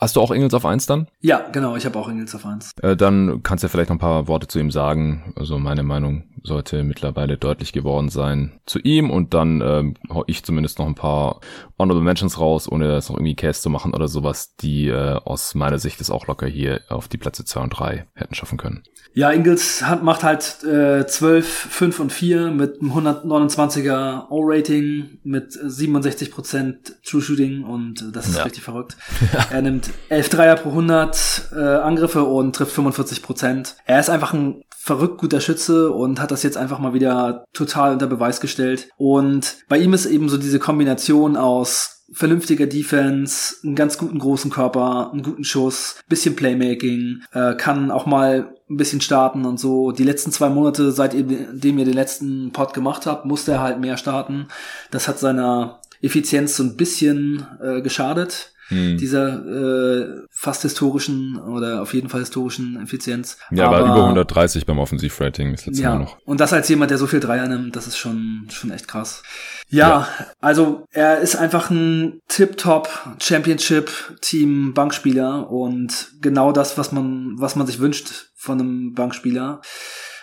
Hast 0.00 0.16
du 0.16 0.22
auch 0.22 0.30
Ingels 0.30 0.54
auf 0.54 0.64
eins 0.64 0.86
dann? 0.86 1.08
Ja, 1.20 1.46
genau, 1.52 1.76
ich 1.76 1.84
habe 1.84 1.98
auch 1.98 2.08
Ingels 2.08 2.34
auf 2.34 2.46
eins. 2.46 2.72
Äh, 2.82 2.96
dann 2.96 3.42
kannst 3.42 3.62
du 3.62 3.66
ja 3.66 3.70
vielleicht 3.70 3.90
noch 3.90 3.96
ein 3.96 4.00
paar 4.00 4.28
Worte 4.28 4.46
zu 4.46 4.58
ihm 4.58 4.70
sagen. 4.70 5.34
Also 5.36 5.58
meine 5.58 5.82
Meinung 5.82 6.24
sollte 6.42 6.82
mittlerweile 6.82 7.36
deutlich 7.36 7.72
geworden 7.72 8.08
sein 8.08 8.60
zu 8.66 8.78
ihm 8.78 9.10
und 9.10 9.34
dann 9.34 9.60
ähm, 9.60 9.94
hau 10.08 10.24
ich 10.26 10.44
zumindest 10.44 10.78
noch 10.78 10.86
ein 10.86 10.94
paar 10.94 11.40
Honorable 11.78 12.04
Mentions 12.04 12.38
raus, 12.38 12.70
ohne 12.70 12.88
das 12.88 13.08
noch 13.08 13.16
irgendwie 13.16 13.34
Case 13.34 13.60
zu 13.60 13.70
machen 13.70 13.94
oder 13.94 14.08
sowas, 14.08 14.54
die 14.56 14.88
äh, 14.88 15.16
aus 15.24 15.54
meiner 15.54 15.78
Sicht 15.78 16.00
es 16.00 16.10
auch 16.10 16.26
locker 16.26 16.46
hier 16.46 16.80
auf 16.88 17.08
die 17.08 17.18
Plätze 17.18 17.44
2 17.44 17.60
und 17.60 17.70
3 17.70 18.06
hätten 18.14 18.34
schaffen 18.34 18.58
können. 18.58 18.82
Ja, 19.12 19.30
Ingles 19.32 19.82
hat, 19.84 20.02
macht 20.02 20.22
halt 20.22 20.62
äh, 20.62 21.06
12, 21.06 21.46
5 21.46 22.00
und 22.00 22.12
4 22.12 22.50
mit 22.50 22.80
einem 22.80 22.92
129er 22.92 24.28
O-Rating, 24.30 25.18
mit 25.24 25.52
67% 25.52 26.92
True 27.04 27.20
Shooting 27.20 27.64
und 27.64 28.14
das 28.14 28.28
ist 28.28 28.36
ja. 28.36 28.44
richtig 28.44 28.62
verrückt. 28.62 28.96
er 29.50 29.62
nimmt 29.62 29.90
11 30.10 30.28
Dreier 30.28 30.56
pro 30.56 30.70
100 30.70 31.50
äh, 31.52 31.58
Angriffe 31.58 32.24
und 32.24 32.54
trifft 32.54 32.76
45%. 32.76 33.74
Er 33.84 34.00
ist 34.00 34.10
einfach 34.10 34.32
ein 34.32 34.62
verrückt 34.82 35.18
guter 35.18 35.42
Schütze 35.42 35.92
und 35.92 36.20
hat 36.20 36.30
das 36.30 36.42
jetzt 36.42 36.56
einfach 36.56 36.78
mal 36.78 36.94
wieder 36.94 37.44
total 37.52 37.92
unter 37.92 38.06
Beweis 38.06 38.40
gestellt. 38.40 38.88
Und 38.96 39.58
bei 39.68 39.76
ihm 39.76 39.92
ist 39.92 40.06
eben 40.06 40.30
so 40.30 40.38
diese 40.38 40.58
Kombination 40.58 41.36
aus 41.36 42.06
vernünftiger 42.12 42.66
Defense, 42.66 43.56
einen 43.62 43.76
ganz 43.76 43.98
guten 43.98 44.18
großen 44.18 44.50
Körper, 44.50 45.10
einen 45.12 45.22
guten 45.22 45.44
Schuss, 45.44 45.96
bisschen 46.08 46.34
Playmaking, 46.34 47.20
äh, 47.32 47.54
kann 47.56 47.90
auch 47.90 48.06
mal 48.06 48.54
ein 48.70 48.76
bisschen 48.78 49.02
starten 49.02 49.44
und 49.44 49.60
so. 49.60 49.92
Die 49.92 50.04
letzten 50.04 50.32
zwei 50.32 50.48
Monate, 50.48 50.92
seitdem 50.92 51.78
ihr 51.78 51.84
den 51.84 51.94
letzten 51.94 52.50
Pod 52.52 52.72
gemacht 52.72 53.04
habt, 53.04 53.26
musste 53.26 53.52
er 53.52 53.60
halt 53.60 53.80
mehr 53.80 53.98
starten. 53.98 54.48
Das 54.90 55.08
hat 55.08 55.18
seiner 55.18 55.80
Effizienz 56.00 56.56
so 56.56 56.62
ein 56.62 56.76
bisschen 56.76 57.46
äh, 57.62 57.82
geschadet 57.82 58.49
hm. 58.70 58.96
dieser 58.96 59.44
äh, 59.44 60.26
fast 60.30 60.62
historischen 60.62 61.36
oder 61.36 61.82
auf 61.82 61.92
jeden 61.92 62.08
Fall 62.08 62.20
historischen 62.20 62.80
Effizienz. 62.82 63.36
Ja, 63.50 63.66
aber, 63.66 63.80
war 63.80 63.84
über 63.84 64.02
130 64.04 64.64
beim 64.64 64.78
Offensivrating 64.78 65.52
das 65.52 65.66
letzte 65.66 65.82
ja. 65.82 65.90
Mal 65.90 65.98
noch. 65.98 66.18
Und 66.24 66.40
das 66.40 66.52
als 66.52 66.68
jemand, 66.68 66.90
der 66.90 66.98
so 66.98 67.06
viel 67.06 67.20
Dreier 67.20 67.46
nimmt, 67.46 67.76
das 67.76 67.86
ist 67.86 67.98
schon 67.98 68.46
schon 68.50 68.70
echt 68.70 68.88
krass. 68.88 69.22
Ja, 69.68 69.88
ja. 69.88 70.08
also 70.40 70.86
er 70.90 71.18
ist 71.18 71.36
einfach 71.36 71.70
ein 71.70 72.20
Tip-Top 72.28 72.88
Championship 73.20 73.90
Team 74.20 74.72
Bankspieler 74.72 75.50
und 75.50 76.12
genau 76.20 76.52
das, 76.52 76.78
was 76.78 76.92
man 76.92 77.34
was 77.36 77.56
man 77.56 77.66
sich 77.66 77.78
wünscht 77.78 78.30
von 78.36 78.58
einem 78.58 78.94
Bankspieler 78.94 79.60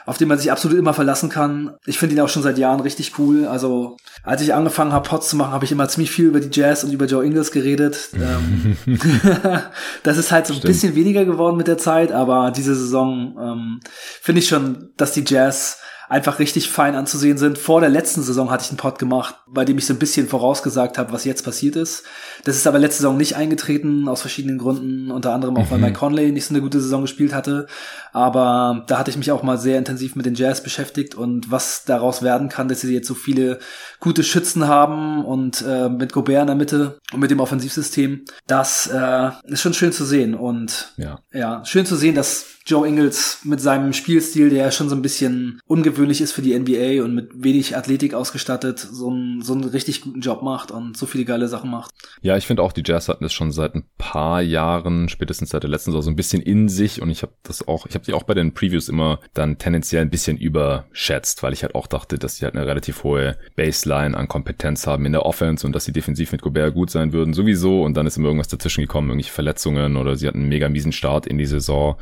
auf 0.08 0.18
den 0.18 0.30
man 0.30 0.40
sich 0.40 0.54
absolut 0.54 0.78
immer 0.78 0.94
verlassen 0.94 1.30
kann. 1.30 1.76
Ich 1.86 2.00
finde 2.00 2.16
ihn 2.16 2.22
auch 2.22 2.30
schon 2.30 2.42
seit 2.42 2.58
Jahren 2.58 2.80
richtig 2.80 3.20
cool. 3.20 3.46
Also 3.46 3.98
als 4.24 4.42
ich 4.42 4.54
angefangen 4.54 4.94
habe, 4.94 5.08
Pots 5.08 5.28
zu 5.28 5.36
machen, 5.36 5.52
habe 5.52 5.66
ich 5.66 5.72
immer 5.74 5.90
ziemlich 5.90 6.12
viel 6.12 6.28
über 6.28 6.40
die 6.40 6.50
Jazz 6.50 6.86
und 6.86 6.94
über 6.94 7.08
Joe 7.08 7.26
Ingles 7.26 7.52
geredet. 7.52 8.10
Ähm, 8.16 8.78
das 10.04 10.18
ist 10.18 10.32
halt 10.32 10.48
so 10.48 10.54
ein 10.54 10.60
Stimmt. 10.60 10.74
bisschen 10.74 10.96
weniger 10.96 11.26
geworden 11.26 11.58
mit 11.58 11.68
der 11.68 11.78
Zeit, 11.78 12.14
aber 12.14 12.52
diese 12.52 12.74
Saison 12.74 13.36
ähm, 13.38 13.80
finde 14.22 14.40
ich 14.40 14.48
schon, 14.48 14.92
dass 14.96 15.12
die 15.12 15.26
Jazz 15.28 15.80
einfach 16.10 16.40
richtig 16.40 16.70
fein 16.70 16.96
anzusehen 16.96 17.38
sind. 17.38 17.58
Vor 17.58 17.82
der 17.82 17.90
letzten 17.90 18.22
Saison 18.22 18.50
hatte 18.50 18.64
ich 18.64 18.70
einen 18.70 18.78
Pod 18.78 18.98
gemacht, 18.98 19.36
bei 19.46 19.66
dem 19.66 19.78
ich 19.78 19.86
so 19.86 19.94
ein 19.94 20.00
bisschen 20.00 20.28
vorausgesagt 20.28 20.98
habe, 20.98 21.12
was 21.12 21.26
jetzt 21.26 21.44
passiert 21.44 21.76
ist. 21.76 22.04
Das 22.46 22.56
ist 22.56 22.66
aber 22.66 22.80
letzte 22.80 23.02
Saison 23.02 23.18
nicht 23.18 23.36
eingetreten, 23.36 24.08
aus 24.08 24.22
verschiedenen 24.22 24.58
Gründen, 24.58 25.12
unter 25.12 25.34
anderem 25.34 25.58
auch, 25.58 25.70
weil 25.70 25.80
mhm. 25.80 25.86
Mike 25.86 26.00
Conley 26.00 26.32
nicht 26.32 26.46
so 26.46 26.54
eine 26.54 26.62
gute 26.62 26.80
Saison 26.80 27.02
gespielt 27.02 27.34
hatte. 27.34 27.68
Aber 28.14 28.86
da 28.88 29.00
hatte 29.00 29.12
ich 29.12 29.18
mich 29.18 29.32
auch 29.32 29.44
mal 29.44 29.58
sehr 29.58 29.78
intensiv 29.78 30.16
mit 30.16 30.26
den 30.26 30.36
Jazz 30.36 30.64
beschäftigt 30.64 31.16
und 31.16 31.52
was 31.52 31.84
daraus 31.86 32.22
werden 32.22 32.48
kann, 32.48 32.70
dass 32.70 32.82
sie 32.82 32.94
jetzt 32.94 33.08
so 33.08 33.14
viele 33.14 33.60
gute 34.00 34.24
Schützen 34.24 34.68
haben 34.68 35.26
und 35.26 35.64
äh, 35.68 35.90
mit 35.90 36.14
Gobert 36.14 36.42
in 36.42 36.48
der 36.48 36.56
Mitte 36.56 37.00
und 37.14 37.20
mit 37.20 37.32
dem 37.32 37.40
Offensivsystem, 37.40 38.26
das 38.46 38.88
äh, 38.88 39.32
ist 39.46 39.62
schon 39.62 39.74
schön 39.74 39.92
zu 39.92 40.06
sehen. 40.06 40.36
Und 40.36 40.94
ja, 40.98 41.20
ja 41.34 41.66
schön 41.66 41.86
zu 41.86 41.96
sehen, 41.96 42.16
dass 42.16 42.46
Joe 42.66 42.86
Ingles 42.86 43.40
mit 43.44 43.62
seinem 43.62 43.94
Spielstil, 43.94 44.50
der 44.50 44.72
schon 44.72 44.90
so 44.90 44.96
ein 44.96 45.02
bisschen 45.02 45.62
ungewöhnlich 45.68 46.20
ist 46.20 46.34
für 46.34 46.42
die 46.42 46.58
NBA 46.58 47.02
und 47.02 47.16
mit 47.16 47.30
wenig 47.34 47.78
Athletik 47.78 48.14
ausgestattet, 48.14 48.80
so 48.80 49.10
einen, 49.10 49.42
so 49.42 49.54
einen 49.54 49.64
richtig 49.64 50.02
guten 50.02 50.20
Job 50.20 50.44
macht 50.44 50.72
und 50.72 50.98
so 50.98 51.06
viele 51.06 51.24
geile 51.24 51.48
Sachen 51.48 51.72
macht. 51.72 51.92
Ja, 52.22 52.36
ich 52.36 52.46
finde 52.46 52.64
auch, 52.64 52.74
die 52.74 52.84
Jazz 52.86 53.08
hatten 53.08 53.24
es 53.24 53.32
schon 53.32 53.54
seit 53.54 53.74
ein 53.74 53.86
paar 53.98 54.42
Jahren, 54.42 55.08
spätestens 55.08 55.52
seit 55.52 55.64
der 55.64 55.70
letzten 55.70 55.92
Saison, 55.92 56.02
so 56.02 56.12
ein 56.12 56.18
bisschen 56.18 56.42
in 56.42 56.68
sich 56.68 57.02
und 57.02 57.10
ich 57.10 57.22
habe 57.22 57.32
das 57.44 57.66
auch, 57.66 57.86
ich 57.86 57.96
habe 57.96 58.04
die 58.04 58.14
auch 58.14 58.24
bei 58.24 58.34
den 58.34 58.54
Previews 58.54 58.90
immer 58.90 59.22
dann 59.34 59.58
tendenziell 59.58 60.02
ein 60.02 60.10
bisschen 60.10 60.38
überschätzt, 60.38 61.44
weil 61.44 61.54
ich 61.54 61.64
halt 61.64 61.74
auch 61.74 61.88
dachte, 61.88 62.20
dass 62.20 62.36
sie 62.36 62.44
halt 62.44 62.56
eine 62.56 62.68
relativ 62.68 63.06
hohe 63.06 63.38
Baseline 63.56 63.87
an 63.92 64.28
Kompetenz 64.28 64.88
haben 64.88 65.06
in 65.06 65.12
der 65.12 65.26
Offense 65.26 65.66
und 65.66 65.74
dass 65.74 65.86
sie 65.86 65.94
defensiv 65.94 66.32
mit 66.32 66.42
Gobert 66.42 66.74
gut 66.74 66.90
sein 66.90 67.14
würden, 67.14 67.34
sowieso 67.34 67.84
und 67.84 67.96
dann 67.96 68.08
ist 68.08 68.18
immer 68.18 68.28
irgendwas 68.28 68.48
dazwischen 68.48 68.82
gekommen, 68.82 69.10
irgendwelche 69.10 69.34
Verletzungen 69.34 69.98
oder 69.98 70.16
sie 70.16 70.28
hatten 70.28 70.40
einen 70.40 70.50
mega 70.50 70.70
miesen 70.70 70.92
Start 70.92 71.28
in 71.28 71.38
die 71.38 71.46
Saison 71.46 71.96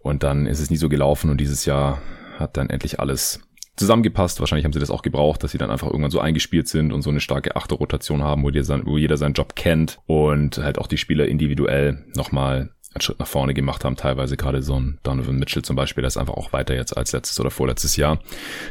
und 0.00 0.22
dann 0.22 0.46
ist 0.46 0.60
es 0.60 0.70
nie 0.70 0.76
so 0.76 0.88
gelaufen 0.88 1.30
und 1.30 1.40
dieses 1.40 1.64
Jahr 1.64 2.00
hat 2.38 2.56
dann 2.56 2.70
endlich 2.70 3.00
alles 3.00 3.40
zusammengepasst. 3.76 4.40
Wahrscheinlich 4.40 4.64
haben 4.64 4.72
sie 4.72 4.80
das 4.80 4.90
auch 4.90 5.02
gebraucht, 5.02 5.42
dass 5.42 5.50
sie 5.50 5.58
dann 5.58 5.70
einfach 5.70 5.88
irgendwann 5.88 6.10
so 6.10 6.20
eingespielt 6.20 6.68
sind 6.68 6.92
und 6.92 7.02
so 7.02 7.10
eine 7.10 7.20
starke 7.20 7.56
Achterrotation 7.56 8.22
haben, 8.22 8.42
wo 8.42 8.50
jeder, 8.50 8.86
wo 8.86 8.98
jeder 8.98 9.16
seinen 9.16 9.34
Job 9.34 9.56
kennt 9.56 9.98
und 10.06 10.58
halt 10.58 10.78
auch 10.78 10.86
die 10.86 10.98
Spieler 10.98 11.26
individuell 11.26 12.04
nochmal 12.14 12.70
einen 12.94 13.02
Schritt 13.02 13.18
nach 13.18 13.26
vorne 13.26 13.54
gemacht 13.54 13.84
haben, 13.84 13.96
teilweise 13.96 14.36
gerade 14.36 14.62
so 14.62 14.78
ein 14.78 14.98
Donovan 15.02 15.36
Mitchell 15.36 15.62
zum 15.62 15.76
Beispiel, 15.76 16.02
der 16.02 16.08
ist 16.08 16.16
einfach 16.16 16.34
auch 16.34 16.52
weiter 16.52 16.74
jetzt 16.74 16.96
als 16.96 17.12
letztes 17.12 17.38
oder 17.40 17.50
vorletztes 17.50 17.96
Jahr. 17.96 18.20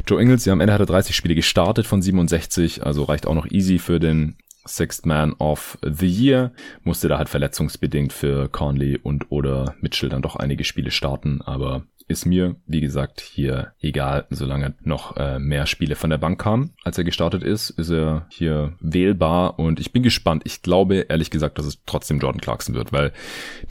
Joe 0.07 0.21
Ingles, 0.21 0.45
ja, 0.45 0.53
am 0.53 0.61
Ende 0.61 0.73
hat 0.73 0.79
er 0.79 0.85
30 0.85 1.15
Spiele 1.15 1.35
gestartet 1.35 1.85
von 1.85 2.01
67, 2.01 2.85
also 2.85 3.03
reicht 3.03 3.27
auch 3.27 3.35
noch 3.35 3.47
easy 3.51 3.79
für 3.79 3.99
den 3.99 4.37
Sixth 4.65 5.05
Man 5.05 5.33
of 5.33 5.77
the 5.81 6.07
Year, 6.07 6.53
musste 6.83 7.09
da 7.09 7.17
halt 7.17 7.29
verletzungsbedingt 7.29 8.13
für 8.13 8.47
Conley 8.47 8.97
und 8.97 9.29
oder 9.29 9.75
Mitchell 9.81 10.09
dann 10.09 10.21
doch 10.21 10.37
einige 10.37 10.63
Spiele 10.63 10.91
starten, 10.91 11.41
aber 11.41 11.83
ist 12.07 12.25
mir, 12.25 12.55
wie 12.65 12.81
gesagt, 12.81 13.21
hier 13.21 13.73
egal, 13.79 14.25
solange 14.29 14.75
noch 14.81 15.17
äh, 15.17 15.39
mehr 15.39 15.65
Spiele 15.65 15.95
von 15.95 16.09
der 16.09 16.17
Bank 16.17 16.39
kamen. 16.39 16.73
Als 16.83 16.97
er 16.97 17.03
gestartet 17.03 17.43
ist, 17.43 17.69
ist 17.71 17.89
er 17.89 18.27
hier 18.29 18.73
wählbar 18.79 19.59
und 19.59 19.79
ich 19.79 19.91
bin 19.91 20.03
gespannt. 20.03 20.43
Ich 20.45 20.61
glaube, 20.61 21.05
ehrlich 21.09 21.29
gesagt, 21.29 21.57
dass 21.57 21.65
es 21.65 21.83
trotzdem 21.85 22.19
Jordan 22.19 22.41
Clarkson 22.41 22.75
wird, 22.75 22.91
weil 22.91 23.13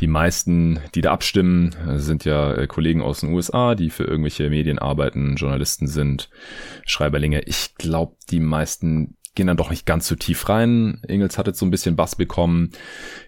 die 0.00 0.06
meisten, 0.06 0.80
die 0.94 1.00
da 1.00 1.12
abstimmen, 1.12 1.74
sind 1.96 2.24
ja 2.24 2.54
äh, 2.54 2.66
Kollegen 2.66 3.02
aus 3.02 3.20
den 3.20 3.32
USA, 3.32 3.74
die 3.74 3.90
für 3.90 4.04
irgendwelche 4.04 4.48
Medien 4.50 4.78
arbeiten, 4.78 5.36
Journalisten 5.36 5.86
sind, 5.86 6.30
Schreiberlinge. 6.84 7.42
Ich 7.46 7.74
glaube, 7.76 8.16
die 8.30 8.40
meisten 8.40 9.16
gehen 9.34 9.46
dann 9.46 9.56
doch 9.56 9.70
nicht 9.70 9.86
ganz 9.86 10.06
so 10.06 10.14
tief 10.14 10.48
rein. 10.50 11.00
Ingels 11.08 11.38
hat 11.38 11.46
jetzt 11.46 11.58
so 11.58 11.64
ein 11.64 11.70
bisschen 11.70 11.96
Bass 11.96 12.16
bekommen 12.16 12.70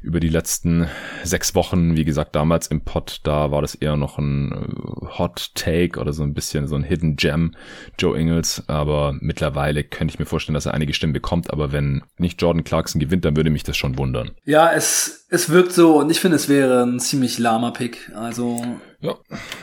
über 0.02 0.20
die 0.20 0.28
letzten 0.28 0.86
sechs 1.22 1.54
Wochen. 1.54 1.96
Wie 1.96 2.04
gesagt, 2.04 2.36
damals 2.36 2.66
im 2.66 2.82
Pod, 2.82 3.20
da 3.22 3.50
war 3.50 3.62
das 3.62 3.74
eher 3.74 3.96
noch 3.96 4.18
ein 4.18 4.52
äh, 4.52 5.18
Hot 5.18 5.52
Take 5.54 5.98
oder 5.98 6.12
so 6.12 6.22
ein 6.22 6.34
bisschen 6.34 6.66
so 6.66 6.76
ein 6.76 6.82
Hidden 6.82 7.16
Gem, 7.16 7.54
Joe 7.98 8.18
Ingles. 8.18 8.64
Aber 8.66 9.14
mittlerweile 9.18 9.82
könnte 9.82 10.12
ich 10.12 10.18
mir 10.18 10.26
vorstellen, 10.26 10.54
dass 10.54 10.66
er 10.66 10.74
einige 10.74 10.92
Stimmen 10.92 11.14
bekommt. 11.14 11.50
Aber 11.50 11.72
wenn 11.72 12.02
nicht 12.18 12.40
Jordan 12.40 12.64
Clarkson 12.64 13.00
gewinnt, 13.00 13.24
dann 13.24 13.36
würde 13.36 13.50
mich 13.50 13.62
das 13.62 13.78
schon 13.78 13.96
wundern. 13.96 14.32
Ja, 14.44 14.70
es, 14.72 15.26
es 15.30 15.48
wirkt 15.48 15.72
so 15.72 15.96
und 15.98 16.10
ich 16.10 16.20
finde, 16.20 16.36
es 16.36 16.50
wäre 16.50 16.82
ein 16.82 17.00
ziemlich 17.00 17.38
lahmer 17.38 17.72
Pick. 17.72 18.12
Also 18.14 18.62
ja, 19.00 19.16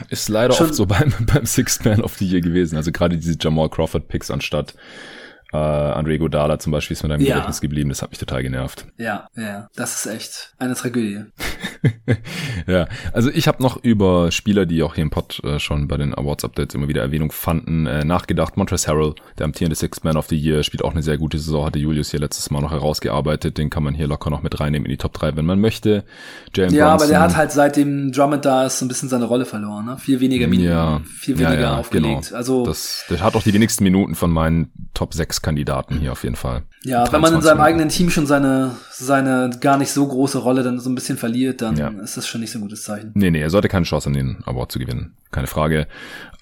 ist 0.09 0.27
leider 0.27 0.59
oft 0.59 0.73
so 0.73 0.85
beim, 0.87 1.13
beim 1.31 1.45
Sixth 1.45 1.85
Man 1.85 2.01
of 2.01 2.15
the 2.17 2.25
Year 2.25 2.41
gewesen. 2.41 2.77
Also 2.77 2.91
gerade 2.91 3.17
diese 3.17 3.37
Jamal 3.39 3.69
Crawford 3.69 4.07
Picks 4.07 4.31
anstatt 4.31 4.73
äh, 5.53 5.57
Andre 5.57 6.17
Godala 6.17 6.59
zum 6.59 6.71
Beispiel 6.71 6.95
ist 6.95 7.03
mir 7.03 7.09
dann 7.09 7.19
im 7.19 7.25
ja. 7.25 7.35
Gedächtnis 7.35 7.61
geblieben, 7.61 7.89
das 7.89 8.01
hat 8.01 8.11
mich 8.11 8.19
total 8.19 8.43
genervt. 8.43 8.85
Ja, 9.01 9.27
ja, 9.35 9.67
das 9.75 9.95
ist 9.95 10.13
echt 10.13 10.53
eine 10.59 10.75
Tragödie. 10.75 11.23
ja, 12.67 12.87
also 13.13 13.31
ich 13.31 13.47
habe 13.47 13.63
noch 13.63 13.83
über 13.83 14.31
Spieler, 14.31 14.67
die 14.67 14.83
auch 14.83 14.93
hier 14.93 15.01
im 15.01 15.09
Pod 15.09 15.43
äh, 15.43 15.57
schon 15.57 15.87
bei 15.87 15.97
den 15.97 16.13
Awards-Updates 16.13 16.75
immer 16.75 16.87
wieder 16.87 17.01
Erwähnung 17.01 17.31
fanden, 17.31 17.87
äh, 17.87 18.05
nachgedacht. 18.05 18.57
Montrezl 18.57 18.89
Harrell, 18.89 19.15
der 19.39 19.45
amtierende 19.45 19.75
Sixth 19.75 20.03
Man 20.03 20.17
of 20.17 20.27
the 20.27 20.37
Year, 20.37 20.61
spielt 20.61 20.83
auch 20.83 20.91
eine 20.91 21.01
sehr 21.01 21.17
gute 21.17 21.39
Saison, 21.39 21.65
hatte 21.65 21.79
Julius 21.79 22.11
hier 22.11 22.19
letztes 22.19 22.51
Mal 22.51 22.61
noch 22.61 22.71
herausgearbeitet. 22.71 23.57
Den 23.57 23.71
kann 23.71 23.81
man 23.83 23.95
hier 23.95 24.07
locker 24.07 24.29
noch 24.29 24.43
mit 24.43 24.59
reinnehmen 24.59 24.85
in 24.85 24.91
die 24.91 24.97
Top 24.97 25.13
3, 25.13 25.35
wenn 25.35 25.45
man 25.45 25.59
möchte. 25.59 26.03
Jalen 26.55 26.73
ja, 26.75 26.89
Bronson, 26.89 27.05
aber 27.05 27.07
der 27.07 27.21
hat 27.21 27.35
halt 27.35 27.51
seit 27.51 27.75
dem 27.75 28.11
Drummond 28.11 28.45
da 28.45 28.65
ist 28.65 28.77
so 28.77 28.85
ein 28.85 28.87
bisschen 28.87 29.09
seine 29.09 29.25
Rolle 29.25 29.45
verloren, 29.45 29.85
ne? 29.85 29.97
Viel 29.97 30.19
weniger 30.19 30.47
Minuten, 30.47 30.69
ja, 30.69 31.01
viel 31.05 31.39
weniger 31.39 31.55
ja, 31.55 31.61
ja, 31.61 31.77
aufgelegt. 31.77 32.27
Genau. 32.27 32.37
Also 32.37 32.65
das, 32.65 33.05
der 33.09 33.21
hat 33.21 33.35
auch 33.35 33.43
die 33.43 33.53
wenigsten 33.53 33.83
Minuten 33.83 34.13
von 34.13 34.31
meinen 34.31 34.71
Top 34.93 35.13
6 35.13 35.40
Kandidaten 35.41 35.99
hier 35.99 36.11
auf 36.11 36.23
jeden 36.23 36.35
Fall. 36.35 36.63
Ja, 36.83 37.11
wenn 37.11 37.21
man 37.21 37.33
in 37.33 37.41
seinem 37.41 37.57
Minuten. 37.57 37.67
eigenen 37.67 37.89
Team 37.89 38.09
schon 38.09 38.25
seine, 38.25 38.75
seine 38.91 39.49
gar 39.59 39.77
nicht 39.77 39.91
so 39.91 40.07
große 40.07 40.39
Rolle 40.39 40.63
dann 40.63 40.79
so 40.79 40.89
ein 40.89 40.95
bisschen 40.95 41.17
verliert, 41.17 41.61
dann 41.61 41.77
ja. 41.77 41.89
ist 41.89 42.17
das 42.17 42.27
schon 42.27 42.41
nicht 42.41 42.51
so 42.51 42.59
ein 42.59 42.63
gutes 42.63 42.83
Zeichen. 42.83 43.11
Nee, 43.13 43.31
nee, 43.31 43.41
er 43.41 43.49
sollte 43.49 43.67
keine 43.67 43.85
Chance 43.85 44.05
haben, 44.05 44.13
den 44.13 44.43
Award 44.45 44.71
zu 44.71 44.79
gewinnen. 44.79 45.17
Keine 45.31 45.47
Frage. 45.47 45.87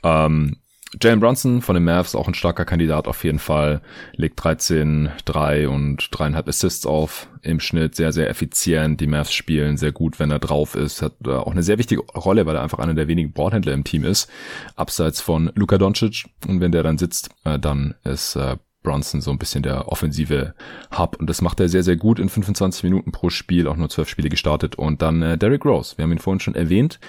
Ähm, 0.04 0.58
Jalen 1.00 1.20
Brunson 1.20 1.62
von 1.62 1.76
den 1.76 1.84
Mavs, 1.84 2.16
auch 2.16 2.28
ein 2.28 2.34
starker 2.34 2.66
Kandidat 2.66 3.08
auf 3.08 3.24
jeden 3.24 3.38
Fall, 3.38 3.82
legt 4.16 4.44
13, 4.44 5.12
3 5.26 5.70
und 5.70 6.08
dreieinhalb 6.12 6.48
Assists 6.48 6.86
auf 6.88 7.28
im 7.44 7.60
Schnitt, 7.60 7.96
sehr, 7.96 8.12
sehr 8.12 8.30
effizient. 8.30 9.00
Die 9.00 9.08
Mavs 9.08 9.32
spielen 9.32 9.78
sehr 9.78 9.92
gut, 9.92 10.20
wenn 10.20 10.32
er 10.32 10.40
drauf 10.40 10.76
ist, 10.76 11.04
hat 11.04 11.14
äh, 11.26 11.30
auch 11.30 11.52
eine 11.52 11.62
sehr 11.62 11.78
wichtige 11.78 12.02
Rolle, 12.02 12.48
weil 12.48 12.56
er 12.56 12.64
einfach 12.64 12.80
einer 12.80 12.96
der 12.96 13.08
wenigen 13.08 13.34
Bordhändler 13.34 13.74
im 13.74 13.84
Team 13.84 14.04
ist, 14.04 14.30
abseits 14.76 15.22
von 15.22 15.52
Luka 15.54 15.78
Doncic. 15.78 16.26
Und 16.48 16.60
wenn 16.60 16.72
der 16.72 16.82
dann 16.82 16.98
sitzt, 16.98 17.30
äh, 17.44 17.60
dann 17.60 17.94
ist 18.04 18.36
äh, 18.36 18.58
Bronson 18.84 19.22
so 19.22 19.32
ein 19.32 19.38
bisschen 19.38 19.64
der 19.64 19.90
offensive 19.90 20.54
Hub. 20.98 21.18
Und 21.20 21.30
das 21.30 21.42
macht 21.42 21.60
er 21.60 21.70
sehr, 21.70 21.84
sehr 21.84 21.98
gut 21.98 22.20
in 22.20 22.30
25 22.30 22.84
Minuten 22.84 23.12
pro 23.12 23.30
Spiel, 23.30 23.68
auch 23.68 23.76
nur 23.76 23.90
12 23.90 24.10
Spiele 24.10 24.30
gestartet. 24.30 24.76
Und 24.76 25.02
dann 25.02 25.22
äh, 25.22 25.38
Derrick 25.38 25.66
Rose, 25.66 25.98
wir 25.98 26.04
haben 26.04 26.12
ihn 26.12 26.20
vorhin 26.20 26.40
schon 26.40 26.56
erwähnt, 26.56 27.00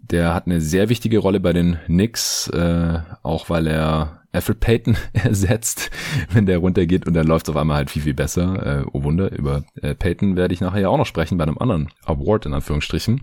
der 0.00 0.34
hat 0.34 0.46
eine 0.46 0.60
sehr 0.60 0.88
wichtige 0.88 1.18
Rolle 1.18 1.40
bei 1.40 1.52
den 1.52 1.78
Knicks, 1.86 2.48
äh, 2.48 2.98
auch 3.22 3.50
weil 3.50 3.66
er 3.66 4.20
Alfred 4.32 4.60
Payton 4.60 4.96
ersetzt, 5.12 5.90
wenn 6.32 6.46
der 6.46 6.58
runtergeht 6.58 7.06
und 7.06 7.14
dann 7.14 7.26
läuft 7.26 7.48
auf 7.48 7.56
einmal 7.56 7.76
halt 7.76 7.90
viel, 7.90 8.02
viel 8.02 8.14
besser. 8.14 8.80
Äh, 8.80 8.84
oh 8.92 9.02
Wunder, 9.02 9.30
über 9.32 9.64
äh, 9.82 9.94
Payton 9.94 10.36
werde 10.36 10.54
ich 10.54 10.60
nachher 10.60 10.80
ja 10.80 10.88
auch 10.88 10.98
noch 10.98 11.06
sprechen 11.06 11.38
bei 11.38 11.44
einem 11.44 11.58
anderen 11.58 11.88
Award 12.04 12.46
in 12.46 12.54
Anführungsstrichen. 12.54 13.22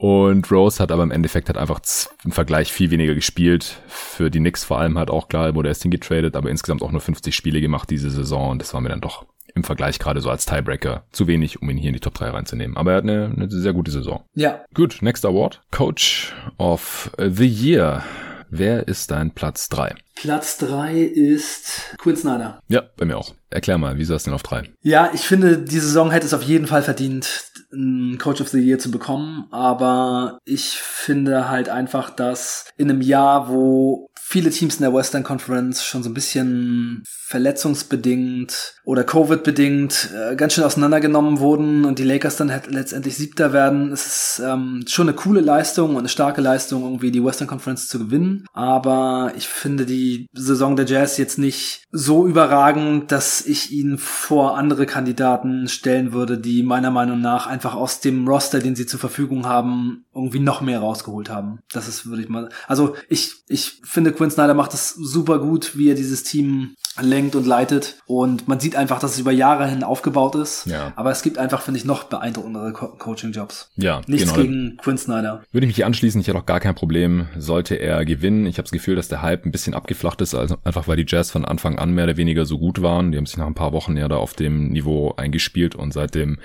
Und 0.00 0.50
Rose 0.50 0.82
hat 0.82 0.92
aber 0.92 1.02
im 1.02 1.10
Endeffekt 1.10 1.50
hat 1.50 1.58
einfach 1.58 1.78
im 2.24 2.32
Vergleich 2.32 2.72
viel 2.72 2.90
weniger 2.90 3.14
gespielt. 3.14 3.82
Für 3.86 4.30
die 4.30 4.38
Knicks 4.38 4.64
vor 4.64 4.78
allem 4.78 4.96
halt 4.96 5.10
auch 5.10 5.28
klar, 5.28 5.54
erst 5.66 5.82
hingetradet, 5.82 6.36
aber 6.36 6.48
insgesamt 6.48 6.82
auch 6.82 6.90
nur 6.90 7.02
50 7.02 7.36
Spiele 7.36 7.60
gemacht 7.60 7.90
diese 7.90 8.10
Saison 8.10 8.52
und 8.52 8.62
das 8.62 8.72
war 8.72 8.80
mir 8.80 8.88
dann 8.88 9.02
doch 9.02 9.26
im 9.54 9.62
Vergleich 9.62 9.98
gerade 9.98 10.22
so 10.22 10.30
als 10.30 10.46
Tiebreaker 10.46 11.04
zu 11.12 11.26
wenig, 11.26 11.60
um 11.60 11.68
ihn 11.68 11.76
hier 11.76 11.88
in 11.88 11.94
die 11.94 12.00
Top 12.00 12.14
3 12.14 12.30
reinzunehmen. 12.30 12.78
Aber 12.78 12.92
er 12.92 12.96
hat 12.96 13.04
eine, 13.04 13.30
eine 13.36 13.50
sehr 13.50 13.74
gute 13.74 13.90
Saison. 13.90 14.24
Ja. 14.34 14.64
Gut, 14.72 15.02
next 15.02 15.26
award. 15.26 15.60
Coach 15.70 16.32
of 16.56 17.10
the 17.18 17.46
Year. 17.46 18.02
Wer 18.48 18.88
ist 18.88 19.10
dein 19.10 19.32
Platz 19.32 19.68
3? 19.68 19.94
Platz 20.14 20.56
3 20.58 21.02
ist 21.02 21.94
Quinn 21.98 22.16
Snyder. 22.16 22.58
Ja, 22.68 22.84
bei 22.96 23.04
mir 23.04 23.18
auch. 23.18 23.34
Erklär 23.50 23.76
mal, 23.76 23.98
wieso 23.98 24.14
hast 24.14 24.26
du 24.26 24.30
denn 24.30 24.34
auf 24.34 24.42
3? 24.42 24.64
Ja, 24.80 25.10
ich 25.12 25.22
finde, 25.22 25.58
die 25.58 25.78
Saison 25.78 26.10
hätte 26.10 26.26
es 26.26 26.34
auf 26.34 26.42
jeden 26.42 26.66
Fall 26.66 26.82
verdient, 26.82 27.49
einen 27.72 28.18
Coach 28.18 28.40
of 28.40 28.48
the 28.48 28.60
Year 28.60 28.78
zu 28.78 28.90
bekommen. 28.90 29.46
Aber 29.50 30.38
ich 30.44 30.78
finde 30.78 31.48
halt 31.48 31.68
einfach, 31.68 32.10
dass 32.10 32.66
in 32.76 32.90
einem 32.90 33.00
Jahr, 33.00 33.48
wo 33.48 34.10
viele 34.30 34.50
Teams 34.50 34.76
in 34.76 34.82
der 34.82 34.94
Western 34.94 35.24
Conference 35.24 35.84
schon 35.84 36.02
so 36.02 36.10
ein 36.10 36.14
bisschen 36.14 37.02
verletzungsbedingt 37.04 38.79
oder 38.90 39.04
Covid-bedingt 39.04 40.10
äh, 40.12 40.34
ganz 40.34 40.54
schön 40.54 40.64
auseinandergenommen 40.64 41.38
wurden 41.38 41.84
und 41.84 42.00
die 42.00 42.04
Lakers 42.04 42.34
dann 42.34 42.50
halt 42.50 42.66
letztendlich 42.66 43.14
Siebter 43.16 43.52
werden. 43.52 43.92
Es 43.92 44.04
ist 44.04 44.42
ähm, 44.44 44.82
schon 44.88 45.08
eine 45.08 45.16
coole 45.16 45.40
Leistung 45.40 45.90
und 45.90 45.98
eine 45.98 46.08
starke 46.08 46.40
Leistung, 46.40 46.82
irgendwie 46.82 47.12
die 47.12 47.24
Western 47.24 47.46
Conference 47.46 47.86
zu 47.86 48.00
gewinnen. 48.00 48.46
Aber 48.52 49.30
ich 49.36 49.46
finde 49.46 49.86
die 49.86 50.26
Saison 50.32 50.74
der 50.74 50.86
Jazz 50.86 51.18
jetzt 51.18 51.38
nicht 51.38 51.84
so 51.92 52.26
überragend, 52.26 53.12
dass 53.12 53.46
ich 53.46 53.70
ihn 53.70 53.96
vor 53.96 54.58
andere 54.58 54.86
Kandidaten 54.86 55.68
stellen 55.68 56.12
würde, 56.12 56.36
die 56.36 56.64
meiner 56.64 56.90
Meinung 56.90 57.20
nach 57.20 57.46
einfach 57.46 57.76
aus 57.76 58.00
dem 58.00 58.26
Roster, 58.26 58.58
den 58.58 58.74
sie 58.74 58.86
zur 58.86 58.98
Verfügung 58.98 59.46
haben, 59.46 60.04
irgendwie 60.12 60.40
noch 60.40 60.62
mehr 60.62 60.80
rausgeholt 60.80 61.30
haben. 61.30 61.60
Das 61.72 61.86
ist, 61.86 62.06
würde 62.06 62.22
ich 62.22 62.28
mal. 62.28 62.48
Also 62.66 62.96
ich, 63.08 63.44
ich 63.46 63.80
finde 63.84 64.12
Quinn 64.12 64.32
Snyder 64.32 64.54
macht 64.54 64.72
das 64.72 64.90
super 64.90 65.38
gut, 65.38 65.76
wie 65.76 65.90
er 65.90 65.94
dieses 65.94 66.24
Team 66.24 66.74
lenkt 67.00 67.36
und 67.36 67.46
leitet. 67.46 67.98
Und 68.06 68.48
man 68.48 68.60
sieht 68.60 68.76
einfach, 68.80 68.98
dass 68.98 69.12
es 69.12 69.18
über 69.18 69.30
Jahre 69.30 69.68
hin 69.68 69.84
aufgebaut 69.84 70.34
ist. 70.34 70.66
Ja. 70.66 70.92
Aber 70.96 71.10
es 71.10 71.22
gibt 71.22 71.38
einfach, 71.38 71.62
finde 71.62 71.78
ich, 71.78 71.84
noch 71.84 72.04
beeindruckendere 72.04 72.72
Co 72.72 72.88
Coaching-Jobs. 72.88 73.70
Ja, 73.76 74.00
Nichts 74.06 74.32
genau. 74.32 74.42
gegen 74.42 74.76
Quinn 74.78 74.98
Snyder. 74.98 75.42
Würde 75.52 75.66
ich 75.66 75.68
mich 75.68 75.76
hier 75.76 75.86
anschließen. 75.86 76.20
Ich 76.20 76.28
hätte 76.28 76.38
auch 76.38 76.46
gar 76.46 76.60
kein 76.60 76.74
Problem, 76.74 77.28
sollte 77.36 77.76
er 77.76 78.04
gewinnen. 78.04 78.46
Ich 78.46 78.56
habe 78.56 78.64
das 78.64 78.72
Gefühl, 78.72 78.96
dass 78.96 79.08
der 79.08 79.22
Hype 79.22 79.44
ein 79.46 79.52
bisschen 79.52 79.74
abgeflacht 79.74 80.20
ist, 80.20 80.34
also 80.34 80.56
einfach 80.64 80.88
weil 80.88 80.96
die 80.96 81.04
Jazz 81.06 81.30
von 81.30 81.44
Anfang 81.44 81.78
an 81.78 81.92
mehr 81.92 82.04
oder 82.04 82.16
weniger 82.16 82.44
so 82.46 82.58
gut 82.58 82.82
waren. 82.82 83.12
Die 83.12 83.18
haben 83.18 83.26
sich 83.26 83.36
nach 83.36 83.46
ein 83.46 83.54
paar 83.54 83.72
Wochen 83.72 83.96
ja 83.96 84.08
da 84.08 84.16
auf 84.16 84.34
dem 84.34 84.68
Niveau 84.70 85.14
eingespielt 85.16 85.74
und 85.74 85.92
seitdem 85.92 86.38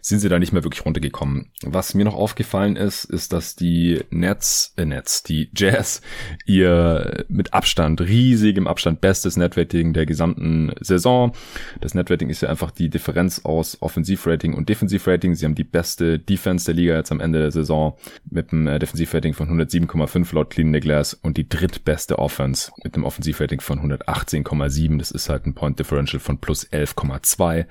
sind 0.00 0.20
sie 0.20 0.28
da 0.28 0.38
nicht 0.38 0.52
mehr 0.52 0.64
wirklich 0.64 0.84
runtergekommen. 0.84 1.52
Was 1.62 1.94
mir 1.94 2.04
noch 2.04 2.16
aufgefallen 2.16 2.76
ist, 2.76 3.04
ist, 3.04 3.32
dass 3.32 3.54
die 3.54 4.00
Nets, 4.10 4.72
äh 4.76 4.84
Nets, 4.84 5.22
die 5.22 5.50
Jazz 5.54 6.00
ihr 6.46 7.24
mit 7.28 7.52
Abstand, 7.52 8.00
riesigem 8.00 8.66
Abstand 8.66 9.00
bestes 9.00 9.36
Netrating 9.36 9.92
der 9.92 10.06
gesamten 10.06 10.72
Saison. 10.80 11.32
Das 11.80 11.94
Netrating 11.94 12.28
ist 12.28 12.42
ja 12.42 12.48
einfach 12.48 12.70
die 12.70 12.88
Differenz 12.88 13.40
aus 13.44 13.80
Offensivrating 13.80 14.54
und 14.54 14.68
Defensivrating. 14.68 15.34
Sie 15.34 15.44
haben 15.44 15.54
die 15.54 15.64
beste 15.64 16.18
Defense 16.18 16.66
der 16.66 16.74
Liga 16.74 16.94
jetzt 16.94 17.12
am 17.12 17.20
Ende 17.20 17.40
der 17.40 17.50
Saison 17.50 17.96
mit 18.30 18.52
einem 18.52 18.66
äh, 18.66 18.78
Defensivrating 18.78 19.34
von 19.34 19.48
107,5 19.48 20.34
laut 20.34 20.50
Clean 20.50 20.72
the 20.72 20.80
Glass 20.80 21.14
und 21.14 21.36
die 21.36 21.48
drittbeste 21.48 22.18
Offense 22.18 22.70
mit 22.82 22.94
einem 22.94 23.04
Offensivrating 23.04 23.60
von 23.60 23.80
118,7. 23.80 24.98
Das 24.98 25.10
ist 25.10 25.28
halt 25.28 25.46
ein 25.46 25.54
Point 25.54 25.78
Differential 25.78 26.20
von 26.20 26.38
plus 26.38 26.66
11,2. 26.70 27.66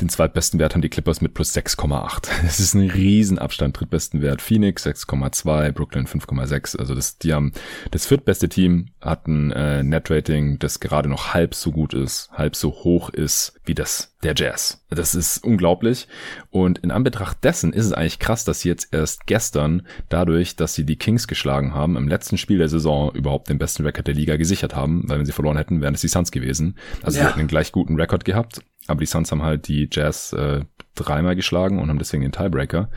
Den 0.00 0.08
zweitbesten 0.08 0.60
Wert 0.60 0.74
haben 0.74 0.82
die 0.82 0.88
Clippers 0.88 1.20
mit 1.20 1.34
plus 1.34 1.54
6,8. 1.54 2.28
Das 2.44 2.60
ist 2.60 2.74
ein 2.74 2.88
Riesenabstand. 2.90 3.78
Drittbesten 3.78 4.22
Wert 4.22 4.42
Phoenix 4.42 4.86
6,2, 4.86 5.72
Brooklyn 5.72 6.06
5,6. 6.06 6.78
Also 6.78 6.94
das, 6.94 7.18
die 7.18 7.32
haben 7.32 7.52
das 7.90 8.06
viertbeste 8.06 8.48
Team 8.48 8.86
hat 9.00 9.26
ein 9.26 9.52
äh, 9.52 9.82
Netrating, 9.82 10.58
das 10.58 10.80
gerade 10.80 11.08
noch 11.08 11.34
halb 11.34 11.54
so 11.54 11.72
gut 11.72 11.94
ist, 11.94 12.30
halb 12.32 12.56
so 12.56 12.70
hoch 12.70 13.10
ist 13.34 13.60
wie 13.64 13.74
das 13.74 14.14
der 14.22 14.34
Jazz. 14.36 14.84
Das 14.90 15.14
ist 15.14 15.38
unglaublich. 15.38 16.06
Und 16.50 16.78
in 16.78 16.90
Anbetracht 16.90 17.42
dessen 17.42 17.72
ist 17.72 17.86
es 17.86 17.92
eigentlich 17.92 18.20
krass, 18.20 18.44
dass 18.44 18.60
sie 18.60 18.68
jetzt 18.68 18.88
erst 18.92 19.26
gestern, 19.26 19.86
dadurch, 20.08 20.56
dass 20.56 20.74
sie 20.74 20.84
die 20.86 20.96
Kings 20.96 21.26
geschlagen 21.26 21.74
haben, 21.74 21.96
im 21.96 22.08
letzten 22.08 22.38
Spiel 22.38 22.58
der 22.58 22.68
Saison 22.68 23.12
überhaupt 23.12 23.48
den 23.48 23.58
besten 23.58 23.84
Rekord 23.84 24.06
der 24.06 24.14
Liga 24.14 24.36
gesichert 24.36 24.76
haben, 24.76 25.02
weil 25.08 25.18
wenn 25.18 25.26
sie 25.26 25.32
verloren 25.32 25.56
hätten, 25.56 25.80
wären 25.80 25.94
es 25.94 26.00
die 26.00 26.08
Suns 26.08 26.30
gewesen. 26.30 26.76
Also 27.02 27.18
ja. 27.18 27.24
sie 27.24 27.28
hätten 27.28 27.40
einen 27.40 27.48
gleich 27.48 27.72
guten 27.72 27.96
Rekord 28.00 28.24
gehabt. 28.24 28.60
Aber 28.86 29.00
die 29.00 29.06
Suns 29.06 29.32
haben 29.32 29.42
halt 29.42 29.66
die 29.66 29.88
Jazz 29.90 30.32
äh, 30.34 30.60
dreimal 30.94 31.34
geschlagen 31.34 31.78
und 31.78 31.88
haben 31.88 31.98
deswegen 31.98 32.22
den 32.22 32.32
Tiebreaker. 32.32 32.88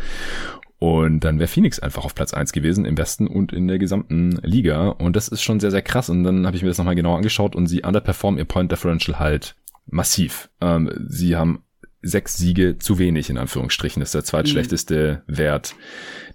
Und 0.79 1.21
dann 1.21 1.39
wäre 1.39 1.47
Phoenix 1.47 1.79
einfach 1.79 2.05
auf 2.05 2.13
Platz 2.13 2.33
eins 2.33 2.51
gewesen 2.51 2.85
im 2.85 2.97
Westen 2.97 3.27
und 3.27 3.51
in 3.51 3.67
der 3.67 3.79
gesamten 3.79 4.39
Liga. 4.43 4.89
Und 4.89 5.15
das 5.15 5.27
ist 5.27 5.41
schon 5.41 5.59
sehr, 5.59 5.71
sehr 5.71 5.81
krass. 5.81 6.09
Und 6.09 6.23
dann 6.23 6.45
habe 6.45 6.55
ich 6.55 6.61
mir 6.61 6.69
das 6.69 6.77
nochmal 6.77 6.95
genau 6.95 7.15
angeschaut 7.15 7.55
und 7.55 7.65
sie 7.67 7.83
underperformen 7.83 8.37
ihr 8.37 8.45
Point 8.45 8.71
Differential 8.71 9.17
halt 9.17 9.55
massiv. 9.87 10.49
Ähm, 10.61 10.91
sie 11.07 11.35
haben 11.35 11.63
sechs 12.01 12.37
Siege 12.37 12.77
zu 12.77 12.99
wenig, 12.99 13.29
in 13.29 13.37
Anführungsstrichen. 13.37 13.99
Das 13.99 14.09
ist 14.09 14.15
der 14.15 14.23
zweitschlechteste 14.23 15.23
mhm. 15.27 15.37
Wert 15.37 15.75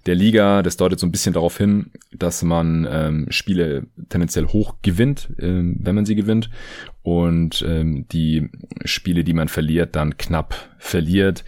der 0.05 0.15
Liga. 0.15 0.61
Das 0.61 0.77
deutet 0.77 0.99
so 0.99 1.07
ein 1.07 1.11
bisschen 1.11 1.33
darauf 1.33 1.57
hin, 1.57 1.91
dass 2.11 2.43
man 2.43 2.87
ähm, 2.89 3.27
Spiele 3.29 3.87
tendenziell 4.09 4.47
hoch 4.47 4.75
gewinnt, 4.81 5.29
ähm, 5.39 5.77
wenn 5.79 5.95
man 5.95 6.05
sie 6.05 6.15
gewinnt. 6.15 6.49
Und 7.01 7.63
ähm, 7.67 8.07
die 8.09 8.49
Spiele, 8.85 9.23
die 9.23 9.33
man 9.33 9.47
verliert, 9.47 9.95
dann 9.95 10.17
knapp 10.17 10.55
verliert 10.77 11.43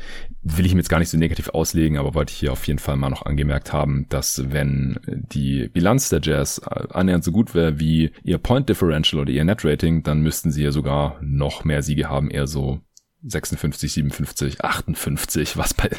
will 0.47 0.65
ich 0.65 0.73
mir 0.73 0.79
jetzt 0.79 0.89
gar 0.89 0.99
nicht 0.99 1.09
so 1.09 1.17
negativ 1.17 1.49
auslegen, 1.49 1.97
aber 1.97 2.13
wollte 2.13 2.31
ich 2.31 2.37
hier 2.37 2.51
auf 2.51 2.65
jeden 2.67 2.77
Fall 2.77 2.95
mal 2.97 3.09
noch 3.09 3.25
angemerkt 3.25 3.73
haben, 3.73 4.05
dass 4.09 4.51
wenn 4.51 4.99
die 5.07 5.69
Bilanz 5.69 6.09
der 6.09 6.21
Jazz 6.21 6.59
annähernd 6.59 7.23
so 7.23 7.31
gut 7.31 7.55
wäre 7.55 7.79
wie 7.79 8.11
ihr 8.23 8.37
Point 8.37 8.69
Differential 8.69 9.23
oder 9.23 9.31
ihr 9.31 9.43
Net 9.43 9.65
Rating, 9.65 10.03
dann 10.03 10.21
müssten 10.21 10.51
sie 10.51 10.63
ja 10.63 10.71
sogar 10.71 11.17
noch 11.21 11.65
mehr 11.65 11.81
Siege 11.81 12.09
haben, 12.09 12.29
eher 12.29 12.45
so 12.45 12.79
56, 13.23 13.91
57, 13.91 14.63
58, 14.63 15.57
was 15.57 15.73
bei 15.73 15.89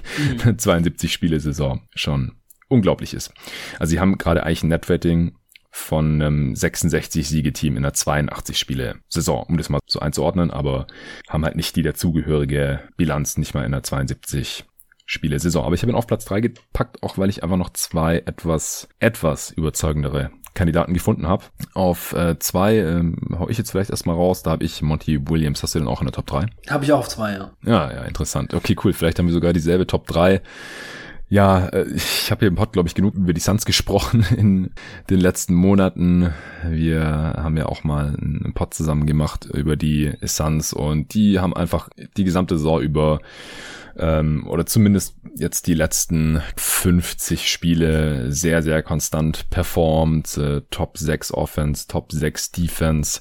mhm. 0.44 0.58
72 0.58 1.12
Spiele 1.12 1.40
Saison 1.40 1.82
schon 1.92 2.32
unglaublich 2.68 3.14
ist. 3.14 3.32
Also 3.80 3.90
sie 3.90 4.00
haben 4.00 4.16
gerade 4.16 4.44
eigentlich 4.44 4.62
ein 4.62 4.68
Net 4.68 4.88
Rating 4.88 5.34
von 5.76 6.22
einem 6.22 6.56
66 6.56 7.28
Siegeteam 7.28 7.76
in 7.76 7.84
einer 7.84 7.92
82 7.92 8.58
Spiele 8.58 8.96
Saison, 9.08 9.44
um 9.46 9.58
das 9.58 9.68
mal 9.68 9.78
so 9.86 10.00
einzuordnen, 10.00 10.50
aber 10.50 10.86
haben 11.28 11.44
halt 11.44 11.54
nicht 11.54 11.76
die 11.76 11.82
dazugehörige 11.82 12.80
Bilanz, 12.96 13.36
nicht 13.36 13.54
mal 13.54 13.60
in 13.60 13.74
einer 13.74 13.82
72 13.82 14.64
Spiele 15.04 15.38
Saison. 15.38 15.66
Aber 15.66 15.74
ich 15.74 15.82
habe 15.82 15.92
ihn 15.92 15.96
auf 15.96 16.06
Platz 16.06 16.24
3 16.24 16.40
gepackt, 16.40 17.02
auch 17.02 17.18
weil 17.18 17.28
ich 17.28 17.42
einfach 17.42 17.58
noch 17.58 17.70
zwei 17.74 18.22
etwas, 18.24 18.88
etwas 19.00 19.50
überzeugendere 19.50 20.30
Kandidaten 20.54 20.94
gefunden 20.94 21.28
habe. 21.28 21.44
Auf 21.74 22.14
äh, 22.14 22.38
zwei 22.38 22.76
ähm, 22.76 23.36
hau 23.38 23.48
ich 23.50 23.58
jetzt 23.58 23.70
vielleicht 23.70 23.90
erstmal 23.90 24.16
raus. 24.16 24.42
Da 24.42 24.52
habe 24.52 24.64
ich 24.64 24.80
Monty 24.80 25.28
Williams. 25.28 25.62
Hast 25.62 25.74
du 25.74 25.78
den 25.78 25.88
auch 25.88 26.00
in 26.00 26.06
der 26.06 26.14
Top 26.14 26.26
3? 26.26 26.46
Habe 26.70 26.84
ich 26.84 26.92
auch 26.92 27.00
auf 27.00 27.08
zwei, 27.08 27.32
ja. 27.32 27.52
Ja, 27.64 27.92
ja, 27.92 28.02
interessant. 28.04 28.54
Okay, 28.54 28.74
cool. 28.82 28.94
Vielleicht 28.94 29.18
haben 29.18 29.26
wir 29.26 29.34
sogar 29.34 29.52
dieselbe 29.52 29.86
Top 29.86 30.06
3. 30.06 30.40
Ja, 31.28 31.66
äh, 31.68 31.86
ich 31.92 32.30
habe 32.30 32.40
hier 32.40 32.48
im 32.48 32.54
Pod, 32.54 32.72
glaube 32.72 32.88
ich, 32.88 32.94
genug 32.94 33.14
über 33.14 33.32
die 33.32 33.40
Suns 33.40 33.64
gesprochen 33.64 34.24
in 34.36 34.70
den 35.10 35.20
letzten 35.20 35.54
Monaten. 35.54 36.32
Wir 36.68 37.04
haben 37.04 37.56
ja 37.56 37.66
auch 37.66 37.82
mal 37.82 38.16
einen 38.16 38.52
Pod 38.54 38.74
zusammen 38.74 39.06
gemacht 39.06 39.46
über 39.46 39.76
die 39.76 40.12
Suns 40.22 40.72
und 40.72 41.14
die 41.14 41.40
haben 41.40 41.54
einfach 41.54 41.88
die 42.16 42.24
gesamte 42.24 42.56
Saison 42.56 42.80
über 42.80 43.20
ähm, 43.98 44.46
oder 44.46 44.66
zumindest 44.66 45.16
jetzt 45.34 45.66
die 45.66 45.74
letzten 45.74 46.42
50 46.56 47.50
Spiele 47.50 48.30
sehr, 48.30 48.62
sehr 48.62 48.82
konstant 48.82 49.50
performt. 49.50 50.36
Äh, 50.36 50.62
Top 50.70 50.96
6 50.98 51.32
Offense, 51.32 51.88
Top 51.88 52.12
6 52.12 52.52
Defense. 52.52 53.20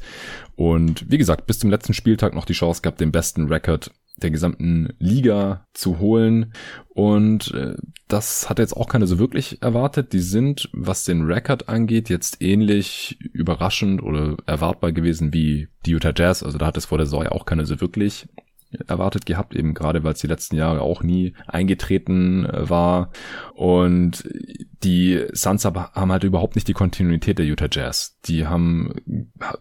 Und 0.55 1.09
wie 1.09 1.17
gesagt, 1.17 1.47
bis 1.47 1.59
zum 1.59 1.69
letzten 1.69 1.93
Spieltag 1.93 2.35
noch 2.35 2.45
die 2.45 2.53
Chance 2.53 2.81
gehabt, 2.81 3.01
den 3.01 3.11
besten 3.11 3.47
Record 3.47 3.91
der 4.21 4.31
gesamten 4.31 4.93
Liga 4.97 5.65
zu 5.73 5.99
holen. 5.99 6.53
Und 6.89 7.53
äh, 7.53 7.75
das 8.07 8.49
hat 8.49 8.59
jetzt 8.59 8.75
auch 8.75 8.87
keiner 8.87 9.07
so 9.07 9.19
wirklich 9.19 9.61
erwartet. 9.61 10.13
Die 10.13 10.19
sind, 10.19 10.69
was 10.73 11.03
den 11.03 11.23
Record 11.23 11.67
angeht, 11.69 12.09
jetzt 12.09 12.41
ähnlich 12.41 13.17
überraschend 13.33 14.01
oder 14.01 14.37
erwartbar 14.45 14.91
gewesen 14.91 15.33
wie 15.33 15.67
die 15.85 15.91
Utah 15.91 16.13
Jazz. 16.15 16.43
Also 16.43 16.57
da 16.57 16.67
hat 16.67 16.77
es 16.77 16.85
vor 16.85 16.97
der 16.97 17.07
Saison 17.07 17.27
auch 17.27 17.45
keiner 17.45 17.65
so 17.65 17.81
wirklich 17.81 18.27
erwartet 18.87 19.25
gehabt, 19.25 19.55
eben 19.55 19.73
gerade 19.73 20.03
weil 20.03 20.13
es 20.13 20.19
die 20.19 20.27
letzten 20.27 20.55
Jahre 20.55 20.81
auch 20.81 21.03
nie 21.03 21.33
eingetreten 21.47 22.45
äh, 22.45 22.69
war. 22.69 23.11
Und 23.53 24.23
die 24.83 25.25
Suns 25.33 25.65
haben 25.65 26.11
halt 26.11 26.23
überhaupt 26.23 26.55
nicht 26.55 26.67
die 26.67 26.73
Kontinuität 26.73 27.39
der 27.39 27.45
Utah 27.45 27.67
Jazz. 27.71 28.19
Die 28.25 28.45
haben 28.45 28.93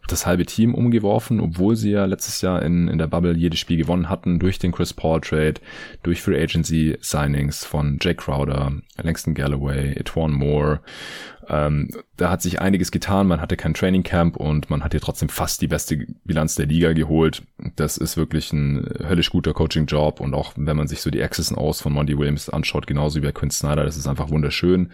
das 0.09 0.27
halbe 0.27 0.45
Team 0.45 0.75
umgeworfen, 0.75 1.41
obwohl 1.41 1.77
sie 1.77 1.93
ja 1.93 2.05
letztes 2.05 2.43
Jahr 2.43 2.63
in, 2.63 2.89
in 2.89 2.99
der 2.99 3.07
Bubble 3.07 3.37
jedes 3.37 3.59
Spiel 3.59 3.79
gewonnen 3.79 4.09
hatten 4.11 4.39
durch 4.39 4.59
den 4.59 4.73
Chris 4.73 4.93
Paul 4.93 5.21
Trade, 5.21 5.55
durch 6.03 6.21
Free 6.21 6.41
Agency 6.43 6.99
Signings 7.01 7.65
von 7.65 7.99
Jake 8.01 8.17
Crowder, 8.17 8.73
Langston 9.03 9.35
Galloway, 9.35 9.93
Etwan 9.93 10.33
Moore, 10.33 10.81
ähm, 11.49 11.89
da 12.17 12.31
hat 12.31 12.43
sich 12.43 12.61
einiges 12.61 12.91
getan. 12.91 13.27
Man 13.27 13.41
hatte 13.41 13.57
kein 13.57 13.75
Training 13.75 14.03
Camp 14.03 14.37
und 14.37 14.71
man 14.71 14.85
hat 14.85 14.93
hier 14.93 15.01
trotzdem 15.01 15.29
fast 15.29 15.61
die 15.61 15.67
beste 15.67 16.07
Bilanz 16.25 16.55
der 16.55 16.67
Liga 16.67 16.93
geholt. 16.93 17.43
Das 17.77 17.97
ist 17.97 18.17
wirklich 18.17 18.53
ein 18.53 18.89
höllisch 19.09 19.31
guter 19.31 19.53
Coaching-Job 19.53 20.21
und 20.21 20.35
auch 20.35 20.53
wenn 20.57 20.77
man 20.77 20.87
sich 20.87 21.01
so 21.01 21.11
die 21.11 21.23
Access 21.23 21.53
aus 21.53 21.81
von 21.81 21.93
Monty 21.93 22.17
Williams 22.17 22.49
anschaut, 22.49 22.87
genauso 22.87 23.21
wie 23.21 23.27
bei 23.27 23.33
Quinn 23.33 23.51
Snyder, 23.51 23.85
das 23.85 23.97
ist 23.97 24.07
einfach 24.07 24.31
wunderschön, 24.31 24.91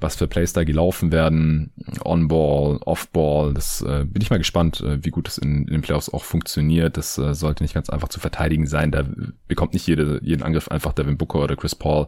was 0.00 0.16
für 0.16 0.26
Plays 0.26 0.52
da 0.52 0.64
gelaufen 0.64 1.12
werden. 1.12 1.72
On-Ball, 2.04 2.78
Off-Ball, 2.84 3.52
das 3.54 3.82
äh, 3.82 4.04
bin 4.04 4.22
ich 4.22 4.30
mal 4.30 4.38
gespannt, 4.38 4.80
äh, 4.80 5.04
wie 5.04 5.10
gut 5.10 5.26
das 5.26 5.38
in, 5.38 5.66
in, 5.66 5.72
den 5.72 5.82
Playoffs 5.82 6.08
auch 6.08 6.24
funktioniert. 6.24 6.96
Das 6.96 7.18
äh, 7.18 7.34
sollte 7.34 7.62
nicht 7.62 7.74
ganz 7.74 7.90
einfach 7.90 8.08
zu 8.08 8.20
verteidigen 8.20 8.66
sein. 8.66 8.90
Da 8.90 9.04
bekommt 9.48 9.74
nicht 9.74 9.86
jede, 9.86 10.20
jeden 10.22 10.42
Angriff 10.42 10.68
einfach 10.68 10.92
Devin 10.92 11.18
Booker 11.18 11.40
oder 11.40 11.56
Chris 11.56 11.74
Paul 11.74 12.06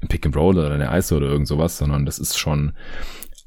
ein 0.00 0.08
Pick 0.08 0.26
and 0.26 0.36
Roll 0.36 0.58
oder 0.58 0.72
eine 0.72 0.96
Ice 0.98 1.14
oder 1.14 1.28
irgend 1.28 1.48
sowas, 1.48 1.78
sondern 1.78 2.04
das 2.06 2.18
ist 2.18 2.38
schon 2.38 2.72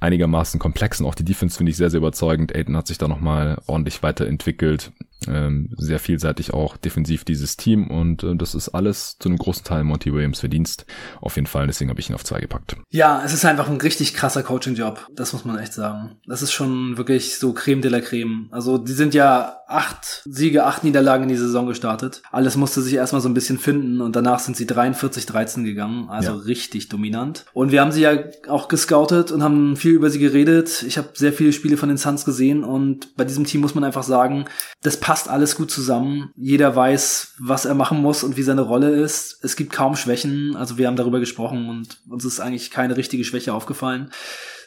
einigermaßen 0.06 0.60
komplex 0.60 1.02
und 1.02 1.08
auch 1.08 1.16
die 1.16 1.26
Defense 1.26 1.58
finde 1.58 1.72
ich 1.72 1.78
sehr, 1.78 1.90
sehr 1.90 2.00
überzeugend. 2.00 2.56
Aiden 2.56 2.78
hat 2.78 2.88
sich 2.88 2.98
da 2.98 3.08
nochmal 3.08 3.58
ordentlich 3.68 4.04
weiterentwickelt 4.04 4.92
ähm, 5.28 5.70
sehr 5.78 6.00
vielseitig 6.00 6.54
auch 6.54 6.78
defensiv 6.78 7.24
dieses 7.24 7.58
Team 7.58 7.90
und 7.90 8.24
äh, 8.24 8.36
das 8.36 8.56
ist 8.56 8.70
alles 8.70 9.18
zu 9.18 9.30
einem 9.30 9.38
großen 9.38 9.64
Teil 9.64 9.84
Monty 9.84 10.14
Williams 10.14 10.40
Verdienst. 10.40 10.86
Auf 11.22 11.36
jeden 11.36 11.48
Fall, 11.48 11.68
deswegen 11.68 11.90
habe 11.90 12.00
ich 12.00 12.10
ihn 12.10 12.16
auf 12.16 12.24
zwei 12.24 12.40
gepackt. 12.40 12.76
Ja, 12.92 13.24
es 13.26 13.34
ist 13.34 13.46
einfach 13.46 13.70
ein 13.70 13.82
richtig 13.82 14.14
krasser 14.14 14.44
Coaching-Job. 14.44 15.08
Das 15.16 15.34
muss 15.34 15.46
man 15.46 15.58
echt 15.58 15.74
sagen. 15.74 16.18
Das 16.28 16.42
ist 16.42 16.52
schon 16.52 16.98
wirklich 16.98 17.38
so 17.38 17.54
Creme 17.54 17.82
de 17.82 17.92
la 17.92 18.02
Creme. 18.02 18.50
Also 18.52 18.78
die 18.78 18.94
sind 18.94 19.14
ja 19.14 19.58
acht 19.68 20.22
Siege, 20.26 20.66
acht 20.66 20.84
Niederlagen 20.84 21.24
in 21.24 21.30
die 21.30 21.38
Saison 21.38 21.68
gestartet. 21.68 22.22
Alles 22.32 22.56
musste 22.56 22.82
sich 22.82 22.94
erstmal 22.94 23.22
so 23.22 23.30
ein 23.30 23.34
bisschen 23.34 23.58
finden 23.58 24.02
und 24.02 24.16
danach 24.16 24.40
sind 24.40 24.58
sie 24.58 24.66
43-13 24.66 25.64
gegangen. 25.64 26.10
Also 26.10 26.32
ja. 26.32 26.38
richtig 26.38 26.90
dominant. 26.90 27.46
Und 27.54 27.72
wir 27.72 27.82
haben 27.82 27.92
sie 27.92 28.02
ja 28.02 28.18
auch 28.48 28.68
gescoutet 28.68 29.32
und 29.32 29.44
haben 29.44 29.76
viel 29.76 29.94
über 29.94 30.10
sie 30.10 30.20
geredet. 30.20 30.84
Ich 30.88 30.98
habe 30.98 31.10
sehr 31.14 31.34
viele 31.34 31.54
Spiele 31.54 31.78
von 31.78 31.90
den 31.90 31.98
Suns 31.98 32.26
gesehen 32.26 32.64
und 32.64 33.16
bei 33.16 33.26
diesem 33.26 33.46
Team 33.46 33.62
muss 33.62 33.76
man 33.76 33.84
einfach 33.84 34.04
sagen, 34.04 34.46
das 34.82 34.98
passt 34.98 35.30
alles 35.30 35.56
gut 35.56 35.72
zusammen. 35.72 36.32
Jeder 36.36 36.76
weiß, 36.76 37.36
was 37.40 37.66
er 37.66 37.76
machen 37.76 38.02
muss 38.02 38.24
und 38.24 38.38
wie 38.38 38.44
seine 38.44 38.62
Rolle 38.62 38.90
ist. 38.90 39.40
Es 39.44 39.56
gibt 39.56 39.72
kaum 39.72 39.96
Schwächen. 39.96 40.56
Also 40.56 40.78
wir 40.78 40.88
haben 40.88 40.96
darüber 40.96 41.20
gesprochen 41.20 41.70
und 41.70 42.00
uns 42.10 42.26
ist 42.26 42.40
eigentlich 42.40 42.72
keine 42.72 42.98
richtige 42.98 43.24
Schwäche 43.24 43.54
aufgefallen. 43.54 44.12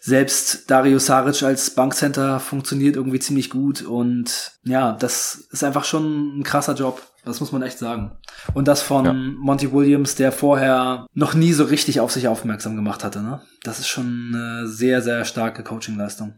Selbst 0.09 0.71
Dario 0.71 0.99
Saric 0.99 1.43
als 1.43 1.69
Bankcenter 1.69 2.41
funktioniert 2.41 2.97
irgendwie 2.97 3.19
ziemlich 3.19 3.51
gut 3.51 3.83
und 3.83 4.53
ja, 4.65 4.93
das 4.93 5.49
ist 5.53 5.63
einfach 5.63 5.85
schon 5.85 6.39
ein 6.39 6.45
krasser 6.45 6.73
Job. 6.73 7.03
Das 7.27 7.41
muss 7.41 7.53
man 7.53 7.61
echt 7.61 7.79
sagen. 7.79 8.13
Und 8.55 8.69
das 8.69 8.81
von 8.81 9.05
ja. 9.05 9.13
Monty 9.13 9.71
Williams, 9.71 10.15
der 10.15 10.33
vorher 10.33 11.07
noch 11.13 11.35
nie 11.35 11.53
so 11.53 11.65
richtig 11.65 12.01
auf 12.01 12.11
sich 12.11 12.27
aufmerksam 12.27 12.75
gemacht 12.75 13.05
hatte. 13.05 13.21
Ne? 13.21 13.43
Das 13.65 13.81
ist 13.81 13.89
schon 13.89 14.33
eine 14.33 14.67
sehr, 14.67 15.03
sehr 15.03 15.27
starke 15.27 15.63
Coachingleistung. 15.63 16.33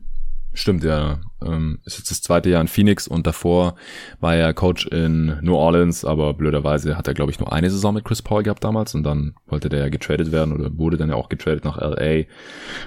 Stimmt, 0.52 0.82
ja. 0.82 1.20
Ähm, 1.44 1.78
ist 1.84 1.98
jetzt 1.98 2.10
das 2.10 2.22
zweite 2.22 2.50
Jahr 2.50 2.60
in 2.60 2.68
Phoenix 2.68 3.06
und 3.06 3.26
davor 3.26 3.76
war 4.18 4.34
er 4.34 4.52
Coach 4.52 4.86
in 4.86 5.38
New 5.42 5.54
Orleans, 5.54 6.04
aber 6.04 6.34
blöderweise 6.34 6.98
hat 6.98 7.06
er, 7.06 7.14
glaube 7.14 7.30
ich, 7.30 7.38
nur 7.38 7.52
eine 7.52 7.70
Saison 7.70 7.94
mit 7.94 8.04
Chris 8.04 8.20
Paul 8.20 8.42
gehabt 8.42 8.64
damals 8.64 8.94
und 8.94 9.04
dann 9.04 9.34
wollte 9.46 9.68
der 9.68 9.80
ja 9.80 9.88
getradet 9.88 10.32
werden 10.32 10.52
oder 10.52 10.76
wurde 10.76 10.96
dann 10.96 11.08
ja 11.08 11.14
auch 11.14 11.28
getradet 11.28 11.64
nach 11.64 11.80
LA. 11.80 12.24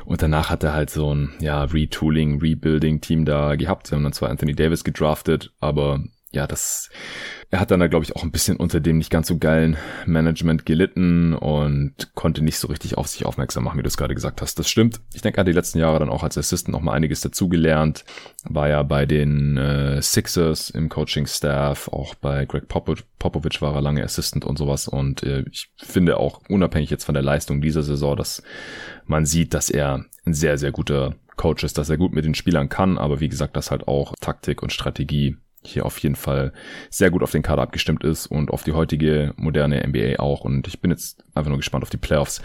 Und 0.06 0.22
danach 0.22 0.50
hat 0.50 0.64
er 0.64 0.74
halt 0.74 0.90
so 0.90 1.16
ein, 1.16 1.32
ja, 1.40 1.64
Retooling, 1.64 2.40
Rebuilding-Team 2.42 3.24
da 3.24 3.56
gehabt. 3.56 3.88
Sie 3.88 3.96
haben 3.96 4.04
dann 4.04 4.14
zwar 4.14 4.30
Anthony 4.30 4.54
Davis 4.54 4.84
gedraftet, 4.84 5.54
aber 5.62 6.04
ja, 6.34 6.48
das 6.48 6.90
er 7.54 7.60
hat 7.60 7.70
dann 7.70 7.80
da, 7.80 7.86
glaube 7.86 8.04
ich, 8.04 8.16
auch 8.16 8.24
ein 8.24 8.32
bisschen 8.32 8.58
unter 8.58 8.80
dem 8.80 8.98
nicht 8.98 9.12
ganz 9.12 9.28
so 9.28 9.38
geilen 9.38 9.78
Management 10.08 10.66
gelitten 10.66 11.36
und 11.36 12.16
konnte 12.16 12.44
nicht 12.44 12.58
so 12.58 12.68
richtig 12.68 12.98
auf 12.98 13.06
sich 13.08 13.28
aufmerksam 13.28 13.64
machen, 13.64 13.78
wie 13.78 13.84
du 13.84 13.88
es 13.88 13.96
gerade 13.96 14.16
gesagt 14.16 14.42
hast. 14.42 14.58
Das 14.58 14.68
stimmt. 14.68 15.02
Ich 15.14 15.22
denke, 15.22 15.38
er 15.38 15.42
hat 15.42 15.48
die 15.48 15.52
letzten 15.52 15.78
Jahre 15.78 16.00
dann 16.00 16.10
auch 16.10 16.24
als 16.24 16.36
Assistant 16.36 16.74
noch 16.74 16.82
mal 16.82 16.94
einiges 16.94 17.22
dazugelernt. 17.22 18.06
War 18.44 18.70
ja 18.70 18.82
bei 18.82 19.06
den 19.06 19.58
äh, 19.58 20.02
Sixers 20.02 20.72
im 20.72 20.90
Coaching-Staff, 20.90 21.90
auch 21.90 22.16
bei 22.16 22.46
Greg 22.46 22.68
Popo 22.68 22.96
Popovich 23.20 23.62
war 23.62 23.76
er 23.76 23.82
lange 23.82 24.04
Assistant 24.04 24.46
und 24.46 24.58
sowas. 24.58 24.88
Und 24.88 25.22
äh, 25.22 25.46
ich 25.52 25.70
finde 25.78 26.18
auch 26.18 26.42
unabhängig 26.50 26.90
jetzt 26.90 27.04
von 27.04 27.14
der 27.14 27.24
Leistung 27.24 27.62
dieser 27.62 27.84
Saison, 27.84 28.18
dass 28.18 28.42
man 29.06 29.28
sieht, 29.28 29.54
dass 29.54 29.70
er 29.70 30.06
ein 30.26 30.34
sehr, 30.34 30.58
sehr 30.58 30.72
guter 30.72 31.14
Coach 31.36 31.64
ist, 31.64 31.78
dass 31.78 31.90
er 31.90 31.98
gut 31.98 32.14
mit 32.14 32.26
den 32.26 32.36
Spielern 32.36 32.70
kann, 32.70 32.98
aber 32.98 33.20
wie 33.20 33.30
gesagt, 33.30 33.56
dass 33.56 33.72
halt 33.72 33.88
auch 33.88 34.14
Taktik 34.20 34.64
und 34.64 34.72
Strategie 34.72 35.38
hier 35.66 35.86
auf 35.86 35.98
jeden 36.00 36.16
Fall 36.16 36.54
sehr 36.90 37.12
gut 37.12 37.24
auf 37.24 37.32
den 37.32 37.42
Kader 37.42 37.62
abgestimmt 37.62 38.04
ist 38.04 38.28
und 38.28 38.52
auf 38.52 38.64
die 38.64 38.74
heutige 38.74 39.34
moderne 39.38 39.86
NBA 39.88 40.20
auch. 40.20 40.42
Und 40.42 40.68
ich 40.68 40.82
bin 40.82 40.92
jetzt 40.92 41.24
einfach 41.36 41.50
nur 41.50 41.58
gespannt 41.58 41.84
auf 41.84 41.90
die 41.90 41.98
Playoffs. 41.98 42.42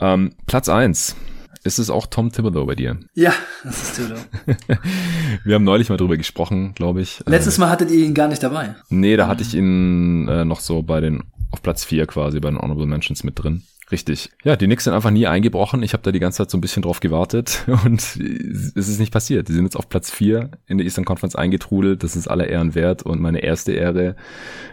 Ähm, 0.00 0.32
Platz 0.46 0.68
eins 0.68 1.16
ist 1.64 1.78
es 1.78 1.88
auch 1.88 2.06
Tom 2.06 2.30
Thibodeau 2.30 2.66
bei 2.66 2.74
dir? 2.74 2.98
Ja, 3.14 3.32
das 3.64 3.82
ist 3.82 3.96
Thibodeau. 3.96 4.20
Wir 5.44 5.54
haben 5.54 5.64
neulich 5.64 5.88
mal 5.88 5.96
drüber 5.96 6.16
gesprochen, 6.16 6.74
glaube 6.74 7.00
ich. 7.00 7.22
Letztes 7.26 7.58
Mal 7.58 7.70
hattet 7.70 7.90
ihr 7.90 8.04
ihn 8.04 8.14
gar 8.14 8.28
nicht 8.28 8.42
dabei. 8.42 8.74
Nee, 8.90 9.16
da 9.16 9.26
hatte 9.26 9.42
ich 9.42 9.54
ihn 9.54 10.28
äh, 10.28 10.44
noch 10.44 10.60
so 10.60 10.82
bei 10.82 11.00
den 11.00 11.22
auf 11.50 11.62
Platz 11.62 11.84
vier 11.84 12.06
quasi 12.06 12.40
bei 12.40 12.50
den 12.50 12.58
Honorable 12.58 12.86
Mentions 12.86 13.24
mit 13.24 13.42
drin. 13.42 13.62
Richtig. 13.90 14.30
Ja, 14.44 14.56
die 14.56 14.64
Knicks 14.66 14.84
sind 14.84 14.94
einfach 14.94 15.10
nie 15.10 15.26
eingebrochen. 15.26 15.82
Ich 15.82 15.92
habe 15.92 16.02
da 16.02 16.10
die 16.10 16.18
ganze 16.18 16.38
Zeit 16.38 16.50
so 16.50 16.56
ein 16.56 16.60
bisschen 16.60 16.82
drauf 16.82 17.00
gewartet 17.00 17.64
und 17.84 18.00
es 18.00 18.74
ist 18.76 18.98
nicht 18.98 19.12
passiert. 19.12 19.48
Die 19.48 19.52
sind 19.52 19.64
jetzt 19.64 19.76
auf 19.76 19.88
Platz 19.88 20.10
vier 20.10 20.50
in 20.66 20.78
der 20.78 20.86
Eastern 20.86 21.04
Conference 21.04 21.36
eingetrudelt. 21.36 22.02
Das 22.02 22.16
ist 22.16 22.28
aller 22.28 22.48
Ehren 22.48 22.74
wert 22.74 23.02
und 23.02 23.20
meine 23.20 23.40
erste 23.40 23.72
Ehre 23.72 24.16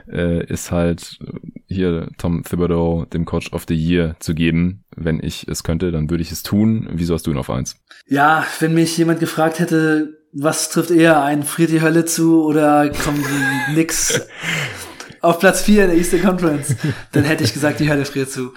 äh, 0.09 0.45
ist 0.45 0.72
halt 0.72 1.20
hier 1.68 2.09
Tom 2.18 2.43
Thibodeau 2.43 3.05
dem 3.05 3.26
Coach 3.26 3.51
of 3.53 3.66
the 3.68 3.76
Year 3.76 4.16
zu 4.20 4.34
geben. 4.34 4.84
Wenn 4.95 5.22
ich 5.22 5.47
es 5.47 5.64
könnte, 5.64 5.91
dann 5.91 6.09
würde 6.09 6.24
ich 6.24 6.32
es 6.32 6.43
tun. 6.43 6.88
Wieso 6.91 7.14
hast 7.14 7.28
du 7.28 7.32
ihn 7.32 7.38
auf 7.38 7.49
eins? 7.49 7.78
Ja, 8.07 8.45
wenn 8.59 8.74
mich 8.74 8.97
jemand 8.97 9.20
gefragt 9.20 9.59
hätte, 9.59 10.22
was 10.34 10.70
trifft 10.70 10.91
eher, 10.91 11.22
ein 11.24 11.43
friert 11.43 11.72
die 11.72 11.82
Hölle 11.82 12.05
zu 12.05 12.43
oder 12.43 12.89
kommen 12.89 13.22
die 13.22 13.74
Knicks 13.74 14.22
auf 15.22 15.38
Platz 15.38 15.61
4 15.61 15.88
der 15.88 15.95
Eastern 15.95 16.22
Conference, 16.22 16.76
dann 17.11 17.24
hätte 17.24 17.43
ich 17.43 17.53
gesagt, 17.53 17.80
die 17.80 17.89
Hölle 17.89 18.05
friert 18.05 18.32
zu. 18.32 18.53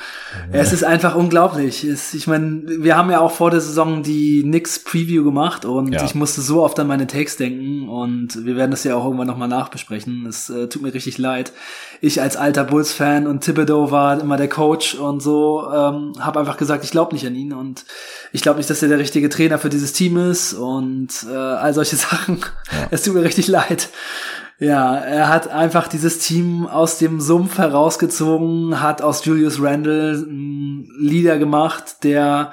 Ja. 0.53 0.61
Es 0.61 0.73
ist 0.73 0.83
einfach 0.83 1.15
unglaublich. 1.15 1.85
Es, 1.85 2.15
ich 2.15 2.27
meine, 2.27 2.63
wir 2.79 2.97
haben 2.97 3.11
ja 3.11 3.21
auch 3.21 3.33
vor 3.33 3.51
der 3.51 3.61
Saison 3.61 4.03
die 4.03 4.43
Knicks 4.43 4.79
Preview 4.79 5.25
gemacht 5.25 5.67
und 5.67 5.93
ja. 5.93 6.05
ich 6.05 6.15
musste 6.15 6.41
so 6.41 6.63
oft 6.63 6.79
an 6.81 6.87
meine 6.87 7.07
Takes 7.07 7.37
denken 7.37 7.89
und 7.89 8.47
wir 8.47 8.57
werden 8.57 8.71
das 8.71 8.83
ja 8.85 8.97
auch 8.97 9.05
irgendwann 9.05 9.27
nochmal 9.27 9.49
nachbesprechen. 9.49 10.25
Es 10.27 10.49
äh, 10.49 10.69
tut 10.69 10.81
mir 10.81 10.95
richtig 10.95 11.19
leid. 11.19 11.53
Ich 12.01 12.23
als 12.23 12.37
alter 12.37 12.65
Bulls-Fan 12.65 13.27
und 13.27 13.45
Thibodeau 13.45 13.91
war 13.91 14.19
immer 14.19 14.39
der 14.39 14.49
Coach 14.49 14.95
und 14.95 15.21
so, 15.21 15.69
ähm, 15.71 16.13
habe 16.19 16.41
einfach 16.41 16.57
gesagt, 16.57 16.85
ich 16.85 16.91
glaube 16.91 17.15
nicht 17.15 17.27
an 17.27 17.35
ihn 17.35 17.53
und 17.53 17.85
ich 18.33 18.41
glaube 18.41 18.57
nicht, 18.57 18.71
dass 18.71 18.83
er 18.83 18.89
der 18.89 18.99
richtige 18.99 19.29
Trainer 19.29 19.59
für 19.59 19.69
dieses 19.69 19.93
Team 19.93 20.17
ist 20.17 20.55
und 20.55 21.27
äh, 21.31 21.35
all 21.35 21.75
solche 21.75 21.97
Sachen. 21.97 22.39
Ja. 22.73 22.89
Es 22.91 23.03
tut 23.03 23.15
mir 23.15 23.23
richtig 23.23 23.49
leid. 23.49 23.91
Ja, 24.59 24.97
er 24.97 25.29
hat 25.29 25.49
einfach 25.49 25.89
dieses 25.89 26.19
Team 26.19 26.67
aus 26.67 26.99
dem 26.99 27.21
Sumpf 27.21 27.59
herausgezogen, 27.59 28.81
hat 28.81 29.03
aus 29.03 29.25
Julius 29.25 29.61
Randle 29.61 30.13
einen 30.13 30.89
Leader 30.99 31.39
gemacht, 31.39 32.05
der 32.05 32.53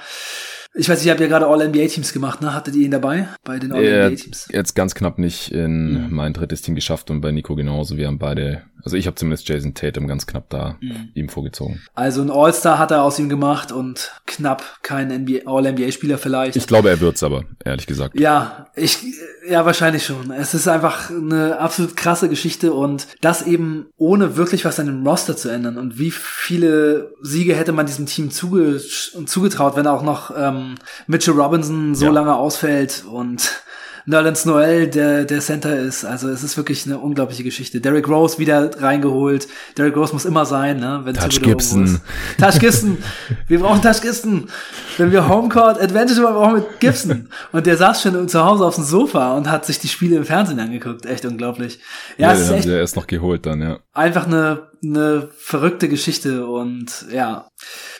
ich 0.73 0.87
weiß, 0.87 1.03
ich 1.03 1.11
habe 1.11 1.21
ja 1.21 1.27
gerade 1.27 1.47
All-NBA-Teams 1.47 2.13
gemacht, 2.13 2.41
ne? 2.41 2.53
Hattet 2.53 2.75
ihr 2.75 2.85
ihn 2.85 2.91
dabei 2.91 3.27
bei 3.43 3.59
den 3.59 3.73
All-NBA-Teams? 3.73 4.47
Jetzt 4.51 4.73
ganz 4.73 4.95
knapp 4.95 5.19
nicht 5.19 5.51
in 5.51 6.05
mhm. 6.05 6.15
mein 6.15 6.31
drittes 6.31 6.61
Team 6.61 6.75
geschafft 6.75 7.11
und 7.11 7.19
bei 7.19 7.31
Nico 7.31 7.55
genauso. 7.55 7.97
Wir 7.97 8.07
haben 8.07 8.19
beide 8.19 8.63
Also 8.83 8.97
ich 8.97 9.07
habe 9.07 9.15
zumindest 9.15 9.47
Jason 9.47 9.73
Tatum 9.73 10.07
ganz 10.07 10.25
knapp 10.27 10.49
da 10.49 10.77
mhm. 10.79 11.09
ihm 11.13 11.29
vorgezogen. 11.29 11.81
Also 11.93 12.21
ein 12.21 12.31
All-Star 12.31 12.79
hat 12.79 12.91
er 12.91 13.03
aus 13.03 13.19
ihm 13.19 13.29
gemacht 13.29 13.71
und 13.71 14.11
knapp 14.25 14.79
kein 14.81 15.11
All-NBA-Spieler 15.45 16.17
vielleicht. 16.17 16.55
Ich 16.55 16.67
glaube, 16.67 16.89
er 16.89 16.99
wird's 16.99 17.23
aber, 17.23 17.43
ehrlich 17.63 17.87
gesagt. 17.87 18.19
Ja, 18.19 18.67
ich, 18.75 18.99
ja, 19.47 19.65
wahrscheinlich 19.65 20.05
schon. 20.05 20.31
Es 20.31 20.53
ist 20.53 20.67
einfach 20.67 21.09
eine 21.09 21.59
absolut 21.59 21.95
krasse 21.95 22.29
Geschichte 22.29 22.73
und 22.73 23.07
das 23.21 23.45
eben 23.45 23.87
ohne 23.97 24.37
wirklich 24.37 24.65
was 24.65 24.79
an 24.79 24.87
dem 24.87 25.05
Roster 25.05 25.37
zu 25.37 25.49
ändern. 25.49 25.77
Und 25.77 25.97
wie 25.99 26.11
viele 26.11 27.13
Siege 27.21 27.55
hätte 27.55 27.71
man 27.71 27.85
diesem 27.85 28.05
Team 28.05 28.31
zuge 28.31 28.79
zugetraut, 29.25 29.75
wenn 29.75 29.87
auch 29.87 30.03
noch 30.03 30.31
ähm, 30.35 30.75
Mitchell 31.07 31.33
Robinson 31.33 31.95
so 31.95 32.05
ja. 32.05 32.11
lange 32.11 32.35
ausfällt 32.35 33.05
und 33.09 33.63
Nerlens 34.05 34.45
Noel 34.45 34.87
der, 34.87 35.25
der 35.25 35.39
Center 35.39 35.77
ist. 35.77 36.05
Also 36.05 36.29
es 36.29 36.43
ist 36.43 36.57
wirklich 36.57 36.85
eine 36.85 36.97
unglaubliche 36.97 37.43
Geschichte. 37.43 37.81
Derrick 37.81 38.07
Rose 38.07 38.39
wieder 38.39 38.81
reingeholt. 38.81 39.47
Derrick 39.77 39.95
Rose 39.95 40.13
muss 40.13 40.25
immer 40.25 40.45
sein, 40.45 40.79
ne? 40.79 41.01
Wenn 41.03 41.15
Touch 41.15 41.41
Gibson. 41.41 41.99
Touch 42.39 42.59
Gibson. 42.59 42.97
Wir 43.47 43.59
brauchen 43.59 43.81
Touch 43.81 44.01
Gibson. 44.01 44.47
Wenn 44.97 45.11
wir 45.11 45.27
Homecourt 45.27 45.81
Advantage 45.81 46.21
wollen, 46.23 46.33
brauchen 46.33 46.55
wir 46.55 46.65
Gibson. 46.79 47.29
Und 47.51 47.65
der 47.65 47.77
saß 47.77 48.01
schon 48.01 48.27
zu 48.27 48.43
Hause 48.43 48.65
auf 48.65 48.75
dem 48.75 48.83
Sofa 48.83 49.35
und 49.35 49.49
hat 49.49 49.65
sich 49.65 49.79
die 49.79 49.87
Spiele 49.87 50.17
im 50.17 50.25
Fernsehen 50.25 50.59
angeguckt. 50.59 51.05
Echt 51.05 51.25
unglaublich. 51.25 51.79
Ja, 52.17 52.27
ja 52.27 52.33
es 52.33 52.41
ist 52.41 52.45
echt 52.45 52.53
haben 52.53 52.63
sie 52.63 52.77
erst 52.77 52.95
noch 52.95 53.07
geholt 53.07 53.45
dann, 53.45 53.61
ja. 53.61 53.79
Einfach 53.93 54.25
eine, 54.25 54.69
eine 54.83 55.29
verrückte 55.37 55.89
Geschichte 55.89 56.45
und 56.47 57.05
ja 57.11 57.50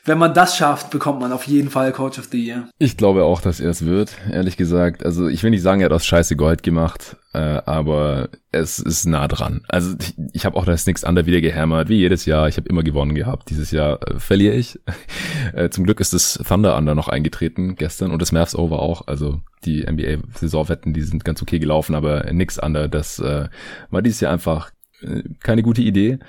wenn 0.03 0.18
man 0.18 0.34
das 0.34 0.57
schafft, 0.57 0.89
bekommt 0.89 1.20
man 1.20 1.32
auf 1.32 1.45
jeden 1.45 1.70
Fall 1.70 1.91
Coach 1.91 2.18
of 2.18 2.30
the 2.32 2.43
Year. 2.43 2.70
Ich 2.80 2.97
glaube 2.97 3.24
auch, 3.24 3.39
dass 3.39 3.59
er 3.59 3.70
es 3.70 3.86
wird, 3.86 4.18
ehrlich 4.32 4.57
gesagt. 4.57 5.05
Also 5.05 5.28
ich 5.28 5.43
will 5.43 5.51
nicht 5.51 5.62
sagen, 5.62 5.82
er 5.82 5.86
hat 5.86 5.93
aus 5.93 6.05
Scheiße 6.05 6.36
Gold 6.36 6.64
gemacht, 6.64 7.18
äh, 7.34 7.38
aber 7.38 8.30
es 8.51 8.80
ist 8.80 9.05
nah 9.05 9.28
dran. 9.28 9.62
Also 9.68 9.95
ich, 9.99 10.16
ich 10.34 10.45
habe 10.45 10.57
auch 10.57 10.66
das 10.66 10.88
nichts 10.88 11.03
anderes 11.03 11.28
wieder 11.28 11.41
gehämmert, 11.41 11.89
wie 11.89 11.97
jedes 11.97 12.26
Jahr. 12.26 12.47
Ich 12.47 12.57
habe 12.57 12.68
immer 12.68 12.82
gewonnen 12.82 13.14
gehabt. 13.14 13.51
Dieses 13.51 13.70
Jahr 13.70 14.01
äh, 14.07 14.20
verliere 14.20 14.55
ich. 14.55 14.80
äh, 15.53 15.70
zum 15.70 15.84
Glück 15.84 15.99
ist 15.99 16.14
das 16.14 16.39
Thunder 16.47 16.78
Under 16.78 16.95
noch 16.95 17.07
eingetreten 17.07 17.76
gestern 17.76 18.12
und 18.12 18.22
das 18.22 18.32
Mavs 18.32 18.55
Over 18.55 18.80
auch. 18.80 19.07
Also 19.07 19.41
die 19.66 19.86
NBA-Saisonwetten, 19.86 20.93
die 20.93 21.03
sind 21.03 21.24
ganz 21.24 21.41
okay 21.43 21.59
gelaufen, 21.59 21.93
aber 21.93 22.26
nix 22.32 22.57
anderes. 22.57 22.89
Das 22.89 23.20
äh, 23.20 23.49
war 23.91 24.01
dieses 24.01 24.20
Jahr 24.20 24.34
einfach 24.34 24.72
äh, 25.01 25.24
keine 25.41 25.62
gute 25.62 25.82
Idee. 25.82 26.20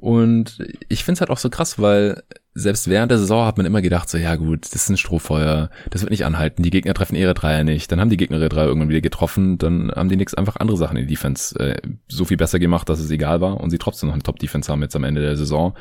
Und 0.00 0.58
ich 0.88 1.04
finde 1.04 1.16
es 1.16 1.20
halt 1.20 1.30
auch 1.30 1.38
so 1.38 1.50
krass, 1.50 1.78
weil 1.78 2.22
selbst 2.58 2.88
während 2.88 3.10
der 3.10 3.18
Saison 3.18 3.46
hat 3.46 3.56
man 3.56 3.66
immer 3.66 3.80
gedacht, 3.80 4.08
so 4.08 4.18
ja 4.18 4.36
gut, 4.36 4.64
das 4.64 4.74
ist 4.74 4.88
ein 4.88 4.96
Strohfeuer, 4.96 5.70
das 5.90 6.02
wird 6.02 6.10
nicht 6.10 6.24
anhalten, 6.24 6.62
die 6.62 6.70
Gegner 6.70 6.94
treffen 6.94 7.14
ihre 7.14 7.34
Dreier 7.34 7.64
nicht, 7.64 7.90
dann 7.90 8.00
haben 8.00 8.10
die 8.10 8.16
Gegner 8.16 8.38
ihre 8.38 8.48
Dreier 8.48 8.66
irgendwann 8.66 8.88
wieder 8.88 9.00
getroffen, 9.00 9.58
dann 9.58 9.92
haben 9.94 10.08
die 10.08 10.16
nix 10.16 10.34
einfach 10.34 10.56
andere 10.56 10.76
Sachen 10.76 10.96
in 10.96 11.06
die 11.06 11.14
Defense 11.14 11.58
äh, 11.58 11.80
so 12.08 12.24
viel 12.24 12.36
besser 12.36 12.58
gemacht, 12.58 12.88
dass 12.88 12.98
es 12.98 13.10
egal 13.10 13.40
war 13.40 13.60
und 13.60 13.70
sie 13.70 13.78
trotzdem 13.78 14.08
noch 14.08 14.14
eine 14.14 14.22
Top-Defense 14.22 14.70
haben 14.70 14.82
jetzt 14.82 14.96
am 14.96 15.04
Ende 15.04 15.20
der 15.22 15.36
Saison. 15.36 15.74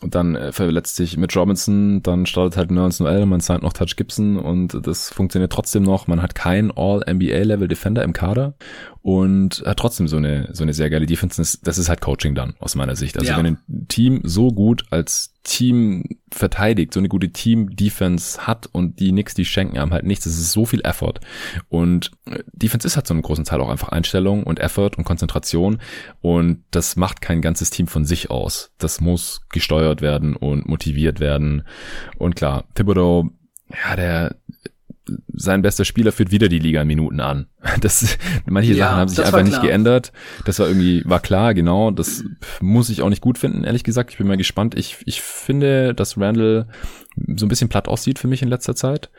Und 0.00 0.14
dann 0.14 0.34
äh, 0.34 0.52
verletzt 0.52 0.96
sich 0.96 1.16
mit 1.16 1.34
Robinson, 1.34 2.02
dann 2.02 2.26
startet 2.26 2.58
halt 2.58 2.70
Nerns 2.70 3.00
Noel, 3.00 3.24
man 3.24 3.40
signed 3.40 3.62
noch 3.62 3.72
Touch 3.72 3.96
Gibson 3.96 4.36
und 4.38 4.86
das 4.86 5.08
funktioniert 5.08 5.52
trotzdem 5.52 5.82
noch. 5.82 6.08
Man 6.08 6.20
hat 6.20 6.34
keinen 6.34 6.70
All-NBA-Level 6.70 7.68
Defender 7.68 8.02
im 8.02 8.12
Kader 8.12 8.54
und 9.04 9.62
hat 9.66 9.78
trotzdem 9.78 10.08
so 10.08 10.16
eine, 10.16 10.48
so 10.52 10.62
eine 10.62 10.72
sehr 10.72 10.88
geile 10.88 11.04
Defense. 11.04 11.58
Das 11.62 11.76
ist 11.76 11.90
halt 11.90 12.00
Coaching 12.00 12.34
dann, 12.34 12.54
aus 12.58 12.74
meiner 12.74 12.96
Sicht. 12.96 13.18
Also 13.18 13.32
ja. 13.32 13.36
wenn 13.36 13.44
ein 13.44 13.86
Team 13.88 14.22
so 14.24 14.48
gut 14.48 14.86
als 14.88 15.34
Team 15.42 16.04
verteidigt, 16.32 16.94
so 16.94 17.00
eine 17.00 17.10
gute 17.10 17.28
Team-Defense 17.28 18.46
hat 18.46 18.66
und 18.72 19.00
die 19.00 19.12
nix, 19.12 19.34
die 19.34 19.44
schenken 19.44 19.76
einem 19.76 19.92
halt 19.92 20.06
nichts. 20.06 20.24
Das 20.24 20.32
ist 20.32 20.52
so 20.52 20.64
viel 20.64 20.80
Effort. 20.86 21.16
Und 21.68 22.12
äh, 22.24 22.42
Defense 22.54 22.86
ist 22.86 22.96
halt 22.96 23.06
zu 23.06 23.12
einem 23.12 23.20
großen 23.20 23.44
Teil 23.44 23.60
auch 23.60 23.68
einfach 23.68 23.90
Einstellung 23.90 24.42
und 24.42 24.58
Effort 24.58 24.92
und 24.96 25.04
Konzentration. 25.04 25.82
Und 26.22 26.64
das 26.70 26.96
macht 26.96 27.20
kein 27.20 27.42
ganzes 27.42 27.68
Team 27.68 27.88
von 27.88 28.06
sich 28.06 28.30
aus. 28.30 28.70
Das 28.78 29.02
muss 29.02 29.42
gesteuert 29.50 30.00
werden 30.00 30.34
und 30.34 30.66
motiviert 30.66 31.20
werden. 31.20 31.64
Und 32.16 32.36
klar, 32.36 32.64
Thibodeau, 32.74 33.28
ja, 33.68 33.96
der, 33.96 34.36
sein 35.32 35.62
bester 35.62 35.84
Spieler 35.84 36.12
führt 36.12 36.30
wieder 36.30 36.48
die 36.48 36.58
Liga 36.58 36.82
in 36.82 36.88
Minuten 36.88 37.20
an. 37.20 37.46
Das, 37.80 38.18
manche 38.46 38.72
ja, 38.72 38.86
Sachen 38.86 38.96
haben 38.98 39.08
sich 39.08 39.24
einfach 39.24 39.42
nicht 39.42 39.60
geändert. 39.60 40.12
Das 40.44 40.58
war 40.58 40.68
irgendwie, 40.68 41.02
war 41.04 41.20
klar, 41.20 41.54
genau. 41.54 41.90
Das 41.90 42.24
muss 42.60 42.88
ich 42.88 43.02
auch 43.02 43.08
nicht 43.08 43.20
gut 43.20 43.36
finden, 43.36 43.64
ehrlich 43.64 43.84
gesagt. 43.84 44.10
Ich 44.10 44.18
bin 44.18 44.26
mal 44.26 44.36
gespannt. 44.36 44.74
Ich, 44.76 44.98
ich 45.06 45.20
finde, 45.20 45.94
dass 45.94 46.18
Randall 46.18 46.68
so 47.36 47.46
ein 47.46 47.48
bisschen 47.48 47.68
platt 47.68 47.88
aussieht 47.88 48.18
für 48.18 48.28
mich 48.28 48.42
in 48.42 48.48
letzter 48.48 48.74
Zeit. 48.74 49.10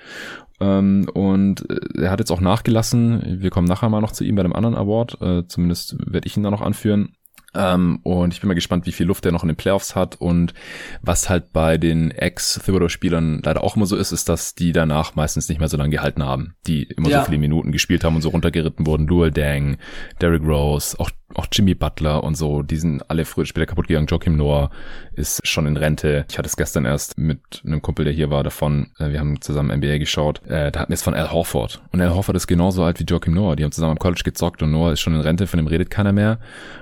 Ähm, 0.60 1.08
und 1.14 1.70
äh, 1.70 2.04
er 2.04 2.12
hat 2.12 2.20
jetzt 2.20 2.32
auch 2.32 2.42
nachgelassen. 2.42 3.42
Wir 3.42 3.50
kommen 3.50 3.68
nachher 3.68 3.90
mal 3.90 4.02
noch 4.02 4.12
zu 4.12 4.24
ihm 4.24 4.36
bei 4.36 4.44
dem 4.44 4.56
anderen 4.56 4.76
Award. 4.76 5.22
Äh, 5.22 5.48
zumindest 5.48 5.98
werde 6.00 6.28
ich 6.28 6.38
ihn 6.38 6.44
da 6.44 6.52
noch 6.52 6.62
anführen. 6.62 7.16
Ähm, 7.56 8.00
und 8.04 8.34
ich 8.34 8.42
bin 8.42 8.48
mal 8.48 8.54
gespannt, 8.54 8.86
wie 8.86 8.92
viel 8.92 9.06
Luft 9.06 9.26
er 9.26 9.32
noch 9.32 9.44
in 9.44 9.50
den 9.50 9.56
Playoffs 9.56 9.96
hat. 9.96 10.16
Und 10.16 10.54
was 11.02 11.30
halt 11.30 11.54
bei 11.54 11.78
den 11.78 12.12
Ex-Thibodeau-Spielern 12.12 13.42
leider 13.44 13.64
auch 13.64 13.76
immer 13.76 13.86
so 13.86 13.96
ist, 13.96 14.12
ist, 14.12 14.30
dass 14.30 14.56
die 14.56 14.72
danach 14.72 15.16
meistens 15.16 15.50
nicht 15.50 15.60
mehr 15.60 15.70
so 15.70 15.78
lange 15.78 15.92
gehalten 15.92 16.24
haben. 16.24 16.56
Die 16.68 16.84
immer 16.84 17.10
ja. 17.10 17.20
so 17.20 17.26
viele 17.26 17.38
Minuten 17.38 17.72
gespielt 17.72 18.04
haben 18.04 18.16
und 18.16 18.22
so 18.22 18.30
runtergeritten 18.30 18.86
wurden. 18.86 19.08
Luol 19.08 19.32
Dang, 19.32 19.78
Derrick 20.22 20.44
Rose, 20.44 21.00
auch 21.00 21.10
auch 21.36 21.48
Jimmy 21.52 21.76
Butler 21.76 22.24
und 22.24 22.36
so, 22.36 22.62
die 22.62 22.78
sind 22.78 23.10
alle 23.10 23.26
früher 23.26 23.46
später 23.46 23.66
kaputt 23.66 23.88
gegangen. 23.88 24.08
Joachim 24.08 24.38
Noah 24.38 24.70
ist 25.14 25.46
schon 25.48 25.68
in 25.68 25.78
Rente. 25.78 26.26
Ich 26.30 26.38
hatte 26.38 26.48
es 26.48 26.56
gestern 26.56 26.86
erst 26.86 27.18
mit 27.18 27.62
einem 27.66 27.82
Kumpel, 27.82 28.06
der 28.06 28.14
hier 28.14 28.30
war, 28.30 28.44
davon. 28.44 28.92
Äh, 29.00 29.10
wir 29.10 29.20
haben 29.20 29.42
zusammen 29.42 29.76
NBA 29.76 29.98
geschaut. 29.98 30.42
Äh, 30.48 30.72
da 30.72 30.82
hatten 30.82 30.92
wir 30.92 30.96
es 30.96 31.04
von 31.04 31.14
Al 31.14 31.32
Horford. 31.32 31.82
Und 31.92 32.02
Al 32.02 32.14
Horford 32.14 32.38
ist 32.38 32.48
genauso 32.48 32.84
alt 32.84 33.00
wie 33.00 33.06
Joachim 33.06 33.34
Noah. 33.34 33.56
Die 33.56 33.64
haben 33.64 33.72
zusammen 33.72 33.92
am 33.92 34.00
College 34.00 34.22
gezockt 34.24 34.64
und 34.64 34.72
Noah 34.72 34.94
ist 34.94 35.02
schon 35.02 35.14
in 35.14 35.22
Rente, 35.22 35.48
von 35.48 35.58
dem 35.58 35.68
redet 35.68 35.90
keiner 35.90 36.12
mehr. 36.12 36.40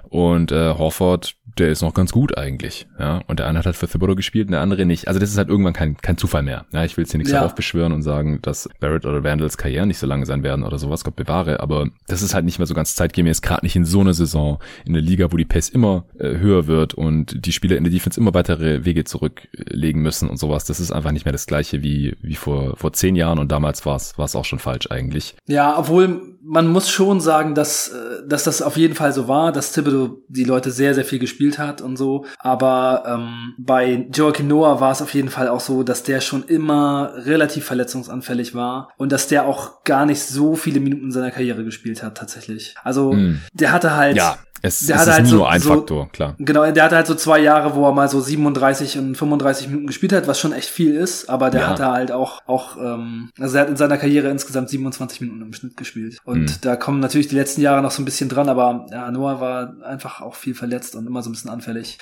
Und 0.09 0.51
äh, 0.51 0.73
Horford 0.75 1.35
der 1.57 1.69
ist 1.69 1.81
noch 1.81 1.93
ganz 1.93 2.11
gut 2.11 2.37
eigentlich. 2.37 2.87
Ja, 2.99 3.21
und 3.27 3.39
der 3.39 3.47
eine 3.47 3.59
hat 3.59 3.65
halt 3.65 3.75
für 3.75 3.87
Thibodeau 3.87 4.15
gespielt 4.15 4.47
und 4.47 4.53
der 4.53 4.61
andere 4.61 4.85
nicht. 4.85 5.07
Also 5.07 5.19
das 5.19 5.29
ist 5.29 5.37
halt 5.37 5.49
irgendwann 5.49 5.73
kein, 5.73 5.97
kein 5.97 6.17
Zufall 6.17 6.43
mehr. 6.43 6.65
Ja, 6.71 6.83
ich 6.83 6.97
will 6.97 7.03
jetzt 7.03 7.11
hier 7.11 7.17
nichts 7.17 7.31
ja. 7.31 7.39
darauf 7.39 7.55
beschwören 7.55 7.91
und 7.91 8.01
sagen, 8.01 8.39
dass 8.41 8.69
Barrett 8.79 9.05
oder 9.05 9.23
Vandals 9.23 9.57
Karriere 9.57 9.85
nicht 9.85 9.99
so 9.99 10.07
lange 10.07 10.25
sein 10.25 10.43
werden 10.43 10.63
oder 10.63 10.77
sowas, 10.77 11.03
Gott 11.03 11.15
bewahre. 11.15 11.59
Aber 11.59 11.87
das 12.07 12.21
ist 12.21 12.33
halt 12.33 12.45
nicht 12.45 12.59
mehr 12.59 12.65
so 12.65 12.73
ganz 12.73 12.95
zeitgemäß, 12.95 13.41
gerade 13.41 13.65
nicht 13.65 13.75
in 13.75 13.85
so 13.85 14.01
einer 14.01 14.13
Saison, 14.13 14.59
in 14.85 14.93
der 14.93 15.01
Liga, 15.01 15.31
wo 15.31 15.37
die 15.37 15.45
Pace 15.45 15.69
immer 15.69 16.05
äh, 16.17 16.37
höher 16.37 16.67
wird 16.67 16.93
und 16.93 17.45
die 17.45 17.51
Spieler 17.51 17.77
in 17.77 17.83
der 17.83 17.91
Defense 17.91 18.19
immer 18.19 18.33
weitere 18.33 18.85
Wege 18.85 19.03
zurücklegen 19.03 20.01
müssen 20.01 20.29
und 20.29 20.37
sowas. 20.37 20.65
Das 20.65 20.79
ist 20.79 20.91
einfach 20.91 21.11
nicht 21.11 21.25
mehr 21.25 21.31
das 21.31 21.45
gleiche 21.45 21.83
wie, 21.83 22.15
wie 22.21 22.35
vor, 22.35 22.77
vor 22.77 22.93
zehn 22.93 23.15
Jahren 23.15 23.39
und 23.39 23.51
damals 23.51 23.85
war 23.85 23.95
es, 23.95 24.17
war 24.17 24.25
es 24.25 24.35
auch 24.35 24.45
schon 24.45 24.59
falsch 24.59 24.87
eigentlich. 24.89 25.35
Ja, 25.47 25.77
obwohl 25.77 26.33
man 26.43 26.67
muss 26.67 26.89
schon 26.89 27.21
sagen, 27.21 27.55
dass, 27.55 27.89
äh, 27.89 28.27
dass 28.27 28.43
das 28.43 28.61
auf 28.61 28.77
jeden 28.77 28.95
Fall 28.95 29.13
so 29.13 29.27
war, 29.27 29.51
dass 29.51 29.71
Thibodeau 29.71 30.21
die 30.27 30.43
Leute 30.43 30.71
sehr, 30.71 30.93
sehr 30.93 31.05
viel 31.05 31.19
gespielt 31.19 31.42
hat 31.51 31.81
und 31.81 31.97
so. 31.97 32.25
Aber 32.39 33.03
ähm, 33.05 33.53
bei 33.57 34.07
Joachim 34.13 34.47
Noah 34.47 34.79
war 34.79 34.91
es 34.91 35.01
auf 35.01 35.13
jeden 35.13 35.29
Fall 35.29 35.47
auch 35.47 35.59
so, 35.59 35.83
dass 35.83 36.03
der 36.03 36.21
schon 36.21 36.43
immer 36.43 37.13
relativ 37.15 37.65
verletzungsanfällig 37.65 38.55
war 38.55 38.89
und 38.97 39.11
dass 39.11 39.27
der 39.27 39.45
auch 39.45 39.83
gar 39.83 40.05
nicht 40.05 40.21
so 40.21 40.55
viele 40.55 40.79
Minuten 40.79 41.11
seiner 41.11 41.31
Karriere 41.31 41.63
gespielt 41.63 42.03
hat, 42.03 42.17
tatsächlich. 42.17 42.75
Also, 42.83 43.13
mm. 43.13 43.41
der 43.53 43.71
hatte 43.71 43.95
halt. 43.95 44.17
Ja 44.17 44.37
es, 44.65 44.87
der 44.87 44.95
es 44.95 45.01
ist 45.01 45.11
halt 45.11 45.23
nur 45.23 45.29
so, 45.29 45.45
ein 45.45 45.59
Faktor, 45.59 46.09
klar. 46.13 46.35
Genau, 46.39 46.71
der 46.71 46.83
hatte 46.85 46.95
halt 46.95 47.05
so 47.05 47.15
zwei 47.15 47.39
Jahre, 47.39 47.75
wo 47.75 47.85
er 47.85 47.91
mal 47.91 48.07
so 48.07 48.21
37 48.21 48.97
und 48.97 49.17
35 49.17 49.67
Minuten 49.67 49.87
gespielt 49.87 50.13
hat, 50.13 50.25
was 50.25 50.39
schon 50.39 50.53
echt 50.53 50.69
viel 50.69 50.95
ist, 50.95 51.29
aber 51.29 51.49
der 51.49 51.61
ja. 51.61 51.67
hatte 51.67 51.91
halt 51.91 52.13
auch, 52.13 52.39
auch 52.47 52.77
ähm, 52.77 53.29
also 53.37 53.57
er 53.57 53.63
hat 53.63 53.69
in 53.69 53.75
seiner 53.75 53.97
Karriere 53.97 54.29
insgesamt 54.29 54.69
27 54.69 55.19
Minuten 55.19 55.41
im 55.41 55.51
Schnitt 55.51 55.75
gespielt. 55.75 56.19
Und 56.23 56.43
mhm. 56.43 56.55
da 56.61 56.77
kommen 56.77 57.01
natürlich 57.01 57.27
die 57.27 57.35
letzten 57.35 57.59
Jahre 57.59 57.81
noch 57.81 57.91
so 57.91 58.01
ein 58.01 58.05
bisschen 58.05 58.29
dran, 58.29 58.47
aber 58.47 58.85
ja, 58.89 59.11
Noah 59.11 59.41
war 59.41 59.73
einfach 59.83 60.21
auch 60.21 60.35
viel 60.35 60.55
verletzt 60.55 60.95
und 60.95 61.07
immer 61.07 61.21
so 61.21 61.29
ein 61.33 61.35
bisschen 61.35 61.49
anfällig. 61.49 61.97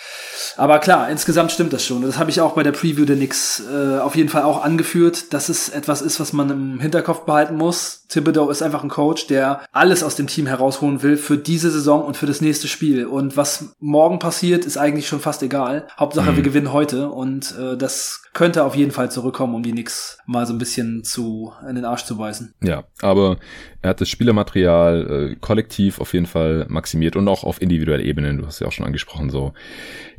Aber 0.58 0.80
klar, 0.80 1.10
insgesamt 1.10 1.52
stimmt 1.52 1.74
das 1.74 1.86
schon. 1.86 2.02
Das 2.02 2.18
habe 2.18 2.30
ich 2.30 2.42
auch 2.42 2.54
bei 2.54 2.64
der 2.64 2.74
Preview 2.74 3.06
der 3.06 3.16
Knicks 3.16 3.64
äh, 3.72 4.00
auf 4.00 4.16
jeden 4.16 4.30
Fall 4.30 4.44
auch 4.44 4.64
angeführt, 4.64 5.34
dass 5.34 5.50
es 5.50 5.70
etwas 5.70 6.02
ist, 6.02 6.20
was 6.20 6.34
man 6.34 6.50
im 6.50 6.80
Hinterkopf 6.80 7.22
behalten 7.22 7.56
muss. 7.56 8.06
Thibodeau 8.10 8.50
ist 8.50 8.62
einfach 8.62 8.84
ein 8.84 8.90
Coach, 8.90 9.28
der 9.28 9.62
alles 9.72 10.04
aus 10.04 10.16
dem 10.16 10.28
Team 10.28 10.46
herausholen 10.46 11.02
will 11.02 11.16
für 11.16 11.38
diese 11.38 11.72
Saison 11.72 12.04
und 12.04 12.18
für 12.18 12.26
das 12.26 12.42
nächste 12.42 12.68
Spiel. 12.68 13.06
Und 13.06 13.38
was 13.38 13.74
morgen 13.80 14.20
passiert, 14.20 14.66
ist 14.66 14.78
eigentlich 14.78 15.08
schon 15.08 15.22
fast 15.22 15.42
egal. 15.44 15.88
Hauptsache, 15.98 16.32
mhm. 16.32 16.36
wir 16.36 16.44
gewinnen 16.44 16.74
heute. 16.74 17.10
Und 17.10 17.56
äh, 17.58 17.78
das 17.78 18.22
könnte 18.34 18.64
auf 18.64 18.76
jeden 18.76 18.92
Fall 18.92 19.12
zurückkommen, 19.12 19.56
um 19.56 19.64
die 19.64 19.72
Knicks 19.72 20.18
mal 20.26 20.46
so 20.46 20.54
ein 20.54 20.58
bisschen 20.58 21.04
zu 21.04 21.54
in 21.68 21.76
den 21.76 21.86
Arsch 21.86 22.06
zu 22.06 22.18
beißen. 22.18 22.54
Ja, 22.62 22.84
aber 23.02 23.38
er 23.82 23.92
hat 23.92 24.02
das 24.02 24.10
Spielermaterial 24.10 25.32
äh, 25.32 25.36
kollektiv 25.36 26.00
auf 26.00 26.14
jeden 26.14 26.26
Fall 26.26 26.66
maximiert 26.70 27.16
und 27.16 27.28
auch 27.28 27.44
auf 27.44 27.62
individueller 27.62 28.04
Ebene. 28.04 28.36
Du 28.36 28.46
hast 28.46 28.60
ja 28.60 28.68
auch 28.68 28.72
schon 28.72 28.86
angesprochen, 28.86 29.21
so 29.30 29.54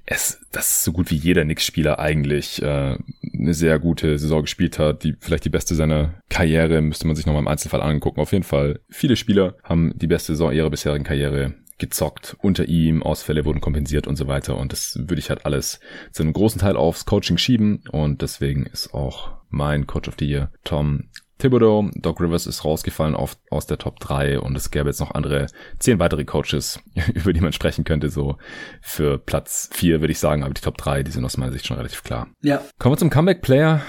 es, 0.04 0.40
dass 0.50 0.82
so 0.82 0.92
gut 0.92 1.10
wie 1.10 1.16
jeder 1.16 1.44
Knicks-Spieler 1.44 1.98
eigentlich 1.98 2.60
äh, 2.62 2.96
eine 3.32 3.54
sehr 3.54 3.78
gute 3.78 4.18
Saison 4.18 4.42
gespielt 4.42 4.78
hat, 4.78 5.04
die 5.04 5.14
vielleicht 5.18 5.44
die 5.44 5.50
beste 5.50 5.74
seiner 5.74 6.14
Karriere, 6.28 6.80
müsste 6.80 7.06
man 7.06 7.14
sich 7.14 7.26
nochmal 7.26 7.42
im 7.42 7.48
Einzelfall 7.48 7.82
angucken. 7.82 8.20
Auf 8.20 8.32
jeden 8.32 8.44
Fall, 8.44 8.80
viele 8.88 9.16
Spieler 9.16 9.56
haben 9.62 9.92
die 9.96 10.08
beste 10.08 10.32
Saison 10.32 10.52
ihrer 10.52 10.70
bisherigen 10.70 11.04
Karriere 11.04 11.54
gezockt 11.78 12.36
unter 12.40 12.66
ihm, 12.66 13.02
Ausfälle 13.02 13.44
wurden 13.44 13.60
kompensiert 13.60 14.06
und 14.06 14.16
so 14.16 14.26
weiter. 14.28 14.56
Und 14.56 14.72
das 14.72 14.98
würde 15.00 15.18
ich 15.18 15.30
halt 15.30 15.46
alles 15.46 15.80
zu 16.12 16.22
einem 16.22 16.32
großen 16.32 16.60
Teil 16.60 16.76
aufs 16.76 17.04
Coaching 17.04 17.38
schieben. 17.38 17.82
Und 17.90 18.22
deswegen 18.22 18.66
ist 18.66 18.94
auch 18.94 19.32
mein 19.50 19.86
Coach 19.86 20.08
of 20.08 20.16
the 20.18 20.26
Year 20.26 20.52
Tom 20.64 21.08
Thibodeau. 21.42 21.90
Doc 21.96 22.20
Rivers 22.20 22.46
ist 22.46 22.64
rausgefallen 22.64 23.16
auf, 23.16 23.36
aus 23.50 23.66
der 23.66 23.78
Top 23.78 23.98
3 23.98 24.38
und 24.38 24.56
es 24.56 24.70
gäbe 24.70 24.88
jetzt 24.88 25.00
noch 25.00 25.10
andere 25.10 25.46
zehn 25.78 25.98
weitere 25.98 26.24
Coaches, 26.24 26.80
über 27.14 27.32
die 27.32 27.40
man 27.40 27.52
sprechen 27.52 27.84
könnte. 27.84 28.08
So 28.08 28.36
für 28.80 29.18
Platz 29.18 29.68
4 29.72 30.00
würde 30.00 30.12
ich 30.12 30.18
sagen, 30.18 30.44
aber 30.44 30.54
die 30.54 30.60
Top 30.60 30.78
3, 30.78 31.02
die 31.02 31.10
sind 31.10 31.24
aus 31.24 31.36
meiner 31.36 31.52
Sicht 31.52 31.66
schon 31.66 31.76
relativ 31.76 32.04
klar. 32.04 32.28
Ja. 32.42 32.62
Kommen 32.78 32.94
wir 32.94 32.98
zum 32.98 33.10
Comeback-Player. 33.10 33.82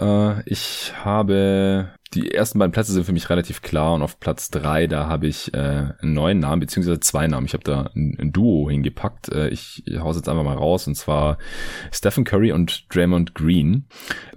Äh, 0.00 0.50
ich 0.50 0.92
habe 1.04 1.90
die 2.14 2.30
ersten 2.30 2.58
beiden 2.58 2.72
Plätze 2.72 2.92
sind 2.92 3.04
für 3.04 3.12
mich 3.12 3.30
relativ 3.30 3.62
klar 3.62 3.94
und 3.94 4.02
auf 4.02 4.20
Platz 4.20 4.50
drei, 4.50 4.86
da 4.86 5.08
habe 5.08 5.26
ich 5.26 5.52
äh, 5.54 5.58
einen 6.00 6.14
neuen 6.14 6.38
Namen, 6.38 6.60
beziehungsweise 6.60 7.00
zwei 7.00 7.26
Namen. 7.26 7.46
Ich 7.46 7.52
habe 7.52 7.64
da 7.64 7.90
ein, 7.94 8.16
ein, 8.20 8.32
Duo 8.32 8.70
hingepackt. 8.70 9.32
Äh, 9.32 9.48
ich 9.48 9.84
hau's 9.98 10.16
jetzt 10.16 10.28
einfach 10.28 10.44
mal 10.44 10.56
raus 10.56 10.86
und 10.86 10.94
zwar 10.94 11.38
Stephen 11.92 12.24
Curry 12.24 12.52
und 12.52 12.86
Draymond 12.94 13.34
Green. 13.34 13.86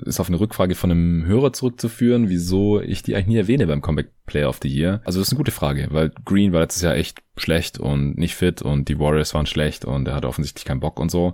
Ist 0.04 0.20
auf 0.20 0.30
eine 0.30 0.40
Rückfrage 0.40 0.76
von 0.76 0.92
einem 0.92 1.26
Hörer 1.26 1.54
zurückzuführen, 1.54 2.30
wieso 2.30 2.82
ich 2.82 3.04
die 3.04 3.16
eigentlich 3.16 3.28
nie 3.28 3.38
erwähne 3.38 3.68
beim 3.68 3.82
Comeback 3.82 4.12
Player 4.30 4.48
of 4.48 4.60
the 4.62 4.70
Year. 4.70 5.02
Also 5.06 5.20
das 5.20 5.28
ist 5.28 5.34
eine 5.34 5.40
gute 5.40 5.52
Frage, 5.52 5.88
weil 5.90 6.12
Green 6.24 6.54
war 6.54 6.62
letztes 6.62 6.84
Jahr 6.84 6.96
echt 6.96 7.20
schlecht 7.36 7.80
und 7.80 8.18
nicht 8.18 8.36
fit 8.36 8.62
und 8.62 8.90
die 8.90 9.00
Warriors 9.00 9.34
waren 9.34 9.46
schlecht 9.46 9.86
und 9.86 10.08
er 10.08 10.14
hatte 10.14 10.28
offensichtlich 10.28 10.66
keinen 10.66 10.80
Bock 10.80 11.00
und 11.00 11.10
so. 11.10 11.34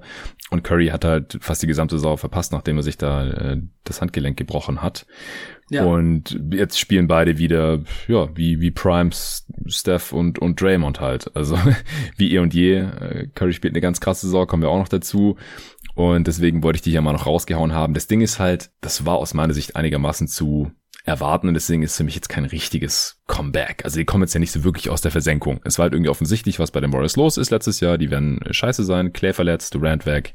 Und 0.49 0.63
Curry 0.63 0.87
hat 0.87 1.03
halt 1.03 1.37
fast 1.41 1.61
die 1.61 1.67
gesamte 1.67 1.97
Saison 1.97 2.17
verpasst, 2.17 2.53
nachdem 2.53 2.77
er 2.77 2.83
sich 2.83 2.97
da 2.97 3.27
äh, 3.27 3.61
das 3.83 4.01
Handgelenk 4.01 4.37
gebrochen 4.37 4.81
hat. 4.81 5.05
Ja. 5.69 5.83
Und 5.83 6.39
jetzt 6.51 6.79
spielen 6.79 7.07
beide 7.07 7.37
wieder, 7.37 7.81
ja, 8.07 8.29
wie, 8.35 8.61
wie 8.61 8.71
Primes, 8.71 9.47
Steph 9.65 10.13
und, 10.13 10.39
und 10.39 10.61
Draymond 10.61 11.01
halt. 11.01 11.35
Also 11.35 11.57
wie 12.17 12.33
eh 12.33 12.39
und 12.39 12.53
je. 12.53 12.75
Äh, 12.75 13.27
Curry 13.33 13.53
spielt 13.53 13.73
eine 13.73 13.81
ganz 13.81 13.99
krasse 13.99 14.27
Saison, 14.27 14.47
kommen 14.47 14.63
wir 14.63 14.69
auch 14.69 14.79
noch 14.79 14.87
dazu. 14.87 15.37
Und 15.95 16.27
deswegen 16.27 16.61
wollte 16.61 16.77
ich 16.77 16.81
die 16.83 16.91
hier 16.91 17.01
mal 17.01 17.13
noch 17.13 17.25
rausgehauen 17.25 17.73
haben. 17.73 17.93
Das 17.93 18.07
Ding 18.07 18.21
ist 18.21 18.37
halt, 18.37 18.69
das 18.81 19.05
war 19.05 19.15
aus 19.15 19.33
meiner 19.33 19.53
Sicht 19.53 19.75
einigermaßen 19.75 20.27
zu 20.27 20.71
erwarten 21.05 21.47
und 21.47 21.53
deswegen 21.53 21.83
ist 21.83 21.95
für 21.95 22.03
mich 22.03 22.15
jetzt 22.15 22.29
kein 22.29 22.45
richtiges 22.45 23.21
Comeback. 23.27 23.85
Also 23.85 23.97
die 23.97 24.05
kommen 24.05 24.23
jetzt 24.23 24.33
ja 24.33 24.39
nicht 24.39 24.51
so 24.51 24.63
wirklich 24.63 24.89
aus 24.89 25.01
der 25.01 25.11
Versenkung. 25.11 25.61
Es 25.63 25.77
war 25.77 25.83
halt 25.83 25.93
irgendwie 25.93 26.09
offensichtlich, 26.09 26.59
was 26.59 26.71
bei 26.71 26.79
den 26.79 26.91
Warriors 26.91 27.15
los 27.15 27.37
ist 27.37 27.51
letztes 27.51 27.79
Jahr. 27.79 27.97
Die 27.97 28.09
werden 28.09 28.39
scheiße 28.49 28.83
sein. 28.83 29.13
Clay 29.13 29.33
verletzt, 29.33 29.75
Durant 29.75 30.05
weg, 30.05 30.33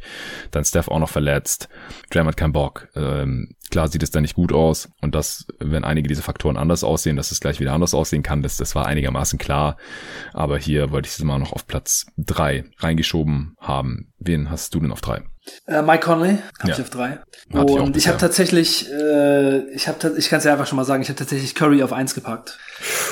dann 0.52 0.64
Steph 0.64 0.88
auch 0.88 1.00
noch 1.00 1.08
verletzt. 1.08 1.68
Dram 2.10 2.26
hat 2.26 2.36
keinen 2.36 2.52
Bock. 2.52 2.88
Ähm, 2.94 3.54
klar 3.70 3.88
sieht 3.88 4.02
es 4.02 4.10
da 4.10 4.20
nicht 4.20 4.34
gut 4.34 4.52
aus 4.52 4.88
und 5.00 5.14
das, 5.14 5.46
wenn 5.58 5.84
einige 5.84 6.08
dieser 6.08 6.22
Faktoren 6.22 6.56
anders 6.56 6.84
aussehen, 6.84 7.16
dass 7.16 7.32
es 7.32 7.40
gleich 7.40 7.60
wieder 7.60 7.72
anders 7.72 7.94
aussehen 7.94 8.22
kann, 8.22 8.42
das, 8.42 8.56
das 8.56 8.74
war 8.74 8.86
einigermaßen 8.86 9.38
klar. 9.38 9.76
Aber 10.32 10.58
hier 10.58 10.92
wollte 10.92 11.08
ich 11.08 11.14
es 11.14 11.22
mal 11.22 11.38
noch 11.38 11.52
auf 11.52 11.66
Platz 11.66 12.06
drei 12.16 12.64
reingeschoben 12.78 13.56
haben. 13.60 14.12
Wen 14.18 14.50
hast 14.50 14.74
du 14.74 14.80
denn 14.80 14.92
auf 14.92 15.00
drei? 15.00 15.22
Äh, 15.66 15.82
Mike 15.82 16.04
Conley 16.04 16.38
habe 16.58 16.68
ja. 16.68 16.74
ich 16.74 16.80
auf 16.80 16.90
drei. 16.90 17.18
Hat 17.52 17.70
und 17.70 17.96
ich, 17.96 18.04
ich 18.04 18.08
habe 18.08 18.18
tatsächlich, 18.18 18.90
äh, 18.90 19.60
ich 19.72 19.88
habe, 19.88 20.14
ich 20.16 20.28
kann 20.28 20.38
es 20.38 20.44
ja 20.44 20.52
einfach 20.52 20.66
schon 20.66 20.76
mal 20.76 20.84
sagen, 20.84 21.02
ich 21.02 21.08
habe 21.08 21.18
tatsächlich 21.18 21.54
Curry 21.54 21.82
auf 21.82 21.92
eins 21.92 22.14
gepackt. 22.14 22.58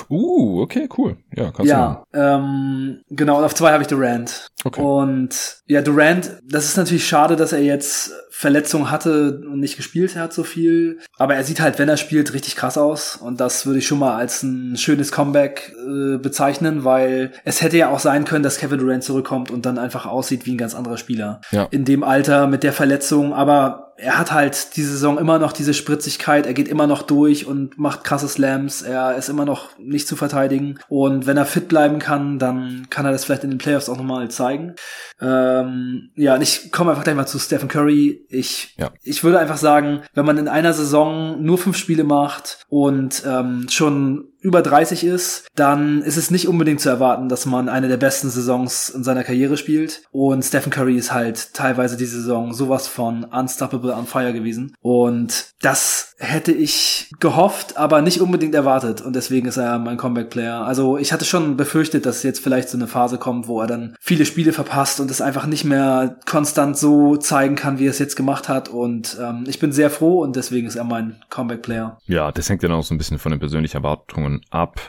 Uh, 0.08 0.62
okay, 0.62 0.88
cool. 0.96 1.16
Ja, 1.34 1.50
kannst 1.50 1.70
ja, 1.70 2.04
du. 2.12 2.18
Ja, 2.18 2.36
ähm, 2.36 3.02
genau. 3.10 3.38
Und 3.38 3.44
auf 3.44 3.54
zwei 3.54 3.72
habe 3.72 3.82
ich 3.82 3.88
Durant. 3.88 4.48
Okay. 4.64 4.80
Und 4.80 5.58
ja, 5.66 5.82
Durant, 5.82 6.38
das 6.44 6.64
ist 6.64 6.76
natürlich 6.76 7.06
schade, 7.06 7.36
dass 7.36 7.52
er 7.52 7.62
jetzt 7.62 8.12
Verletzungen 8.30 8.92
hatte 8.92 9.42
und 9.50 9.58
nicht 9.58 9.76
gespielt 9.76 10.14
hat 10.14 10.32
so 10.32 10.44
viel. 10.44 11.00
Aber 11.16 11.34
er 11.34 11.42
sieht 11.42 11.60
halt, 11.60 11.80
wenn 11.80 11.88
er 11.88 11.96
spielt, 11.96 12.32
richtig 12.34 12.54
krass 12.54 12.78
aus. 12.78 13.16
Und 13.16 13.40
das 13.40 13.66
würde 13.66 13.80
ich 13.80 13.86
schon 13.88 13.98
mal 13.98 14.14
als 14.14 14.44
ein 14.44 14.76
schönes 14.76 15.10
Comeback 15.10 15.74
äh, 15.76 16.18
bezeichnen, 16.18 16.84
weil 16.84 17.32
es 17.44 17.62
hätte 17.62 17.76
ja 17.76 17.90
auch 17.90 17.98
sein 17.98 18.24
können, 18.24 18.44
dass 18.44 18.58
Kevin 18.58 18.78
Durant 18.78 19.02
zurückkommt 19.02 19.50
und 19.50 19.66
dann 19.66 19.76
einfach 19.76 20.06
aussieht 20.06 20.46
wie 20.46 20.54
ein 20.54 20.58
ganz 20.58 20.76
anderer 20.76 20.98
Spieler. 20.98 21.40
Ja. 21.50 21.66
In 21.72 21.84
dem 21.84 22.04
Alter 22.04 22.17
mit 22.46 22.62
der 22.62 22.72
Verletzung. 22.72 23.34
Aber 23.34 23.87
er 23.98 24.16
hat 24.16 24.32
halt 24.32 24.76
diese 24.76 24.92
Saison 24.92 25.18
immer 25.18 25.38
noch 25.40 25.52
diese 25.52 25.74
Spritzigkeit, 25.74 26.46
er 26.46 26.54
geht 26.54 26.68
immer 26.68 26.86
noch 26.86 27.02
durch 27.02 27.46
und 27.46 27.78
macht 27.78 28.04
krasse 28.04 28.28
Slams, 28.28 28.82
er 28.82 29.16
ist 29.16 29.28
immer 29.28 29.44
noch 29.44 29.76
nicht 29.78 30.06
zu 30.06 30.14
verteidigen. 30.14 30.78
Und 30.88 31.26
wenn 31.26 31.36
er 31.36 31.44
fit 31.44 31.68
bleiben 31.68 31.98
kann, 31.98 32.38
dann 32.38 32.86
kann 32.90 33.04
er 33.04 33.12
das 33.12 33.24
vielleicht 33.24 33.44
in 33.44 33.50
den 33.50 33.58
Playoffs 33.58 33.88
auch 33.88 33.96
nochmal 33.96 34.30
zeigen. 34.30 34.74
Ähm, 35.20 36.10
ja, 36.14 36.36
und 36.36 36.42
ich 36.42 36.70
komme 36.70 36.90
einfach 36.90 37.02
gleich 37.02 37.16
mal 37.16 37.26
zu 37.26 37.40
Stephen 37.40 37.68
Curry. 37.68 38.24
Ich, 38.28 38.76
ja. 38.78 38.92
ich 39.02 39.24
würde 39.24 39.40
einfach 39.40 39.56
sagen, 39.56 40.02
wenn 40.14 40.24
man 40.24 40.38
in 40.38 40.48
einer 40.48 40.72
Saison 40.72 41.42
nur 41.42 41.58
fünf 41.58 41.76
Spiele 41.76 42.04
macht 42.04 42.64
und 42.68 43.24
ähm, 43.26 43.66
schon 43.68 44.28
über 44.40 44.62
30 44.62 45.02
ist, 45.02 45.48
dann 45.56 46.02
ist 46.02 46.16
es 46.16 46.30
nicht 46.30 46.46
unbedingt 46.46 46.80
zu 46.80 46.88
erwarten, 46.88 47.28
dass 47.28 47.44
man 47.44 47.68
eine 47.68 47.88
der 47.88 47.96
besten 47.96 48.30
Saisons 48.30 48.88
in 48.88 49.02
seiner 49.02 49.24
Karriere 49.24 49.56
spielt. 49.56 50.02
Und 50.12 50.44
Stephen 50.44 50.70
Curry 50.70 50.96
ist 50.96 51.12
halt 51.12 51.54
teilweise 51.54 51.96
diese 51.96 52.20
Saison 52.20 52.54
sowas 52.54 52.86
von 52.86 53.24
unstoppable 53.24 53.87
on 53.96 54.06
fire 54.06 54.32
gewesen. 54.32 54.74
Und 54.80 55.52
das 55.60 56.14
hätte 56.18 56.52
ich 56.52 57.10
gehofft, 57.20 57.76
aber 57.76 58.02
nicht 58.02 58.20
unbedingt 58.20 58.54
erwartet. 58.54 59.00
Und 59.00 59.16
deswegen 59.16 59.48
ist 59.48 59.56
er 59.56 59.78
mein 59.78 59.96
Comeback-Player. 59.96 60.64
Also 60.64 60.98
ich 60.98 61.12
hatte 61.12 61.24
schon 61.24 61.56
befürchtet, 61.56 62.06
dass 62.06 62.22
jetzt 62.22 62.42
vielleicht 62.42 62.68
so 62.68 62.76
eine 62.76 62.86
Phase 62.86 63.18
kommt, 63.18 63.48
wo 63.48 63.60
er 63.60 63.66
dann 63.66 63.96
viele 64.00 64.26
Spiele 64.26 64.52
verpasst 64.52 65.00
und 65.00 65.10
es 65.10 65.20
einfach 65.20 65.46
nicht 65.46 65.64
mehr 65.64 66.16
konstant 66.26 66.76
so 66.76 67.16
zeigen 67.16 67.56
kann, 67.56 67.78
wie 67.78 67.86
er 67.86 67.90
es 67.90 67.98
jetzt 67.98 68.16
gemacht 68.16 68.48
hat. 68.48 68.68
Und 68.68 69.16
ähm, 69.20 69.44
ich 69.46 69.58
bin 69.58 69.72
sehr 69.72 69.90
froh 69.90 70.22
und 70.22 70.36
deswegen 70.36 70.66
ist 70.66 70.76
er 70.76 70.84
mein 70.84 71.16
Comeback-Player. 71.30 71.98
Ja, 72.06 72.32
das 72.32 72.48
hängt 72.48 72.62
dann 72.62 72.72
auch 72.72 72.84
so 72.84 72.94
ein 72.94 72.98
bisschen 72.98 73.18
von 73.18 73.30
den 73.30 73.40
persönlichen 73.40 73.76
Erwartungen 73.76 74.42
ab. 74.50 74.80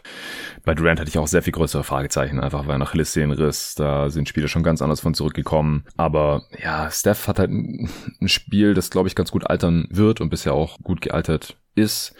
Bei 0.65 0.75
Durant 0.75 0.99
hatte 0.99 1.09
ich 1.09 1.17
auch 1.17 1.27
sehr 1.27 1.41
viel 1.41 1.53
größere 1.53 1.83
Fragezeichen, 1.83 2.39
einfach 2.39 2.67
weil 2.67 2.77
nach 2.77 2.89
Achillessehnenriss, 2.89 3.75
da 3.75 4.09
sind 4.09 4.27
Spiele 4.27 4.47
schon 4.47 4.63
ganz 4.63 4.81
anders 4.81 4.99
von 4.99 5.13
zurückgekommen. 5.13 5.85
Aber 5.97 6.43
ja, 6.61 6.89
Steph 6.91 7.27
hat 7.27 7.39
halt 7.39 7.51
ein 7.51 7.89
Spiel, 8.25 8.73
das 8.73 8.88
glaube 8.89 9.07
ich 9.07 9.15
ganz 9.15 9.31
gut 9.31 9.49
altern 9.49 9.87
wird 9.89 10.21
und 10.21 10.29
bisher 10.29 10.53
auch 10.53 10.77
gut 10.79 11.01
gealtert 11.01 11.57
ist. 11.75 12.13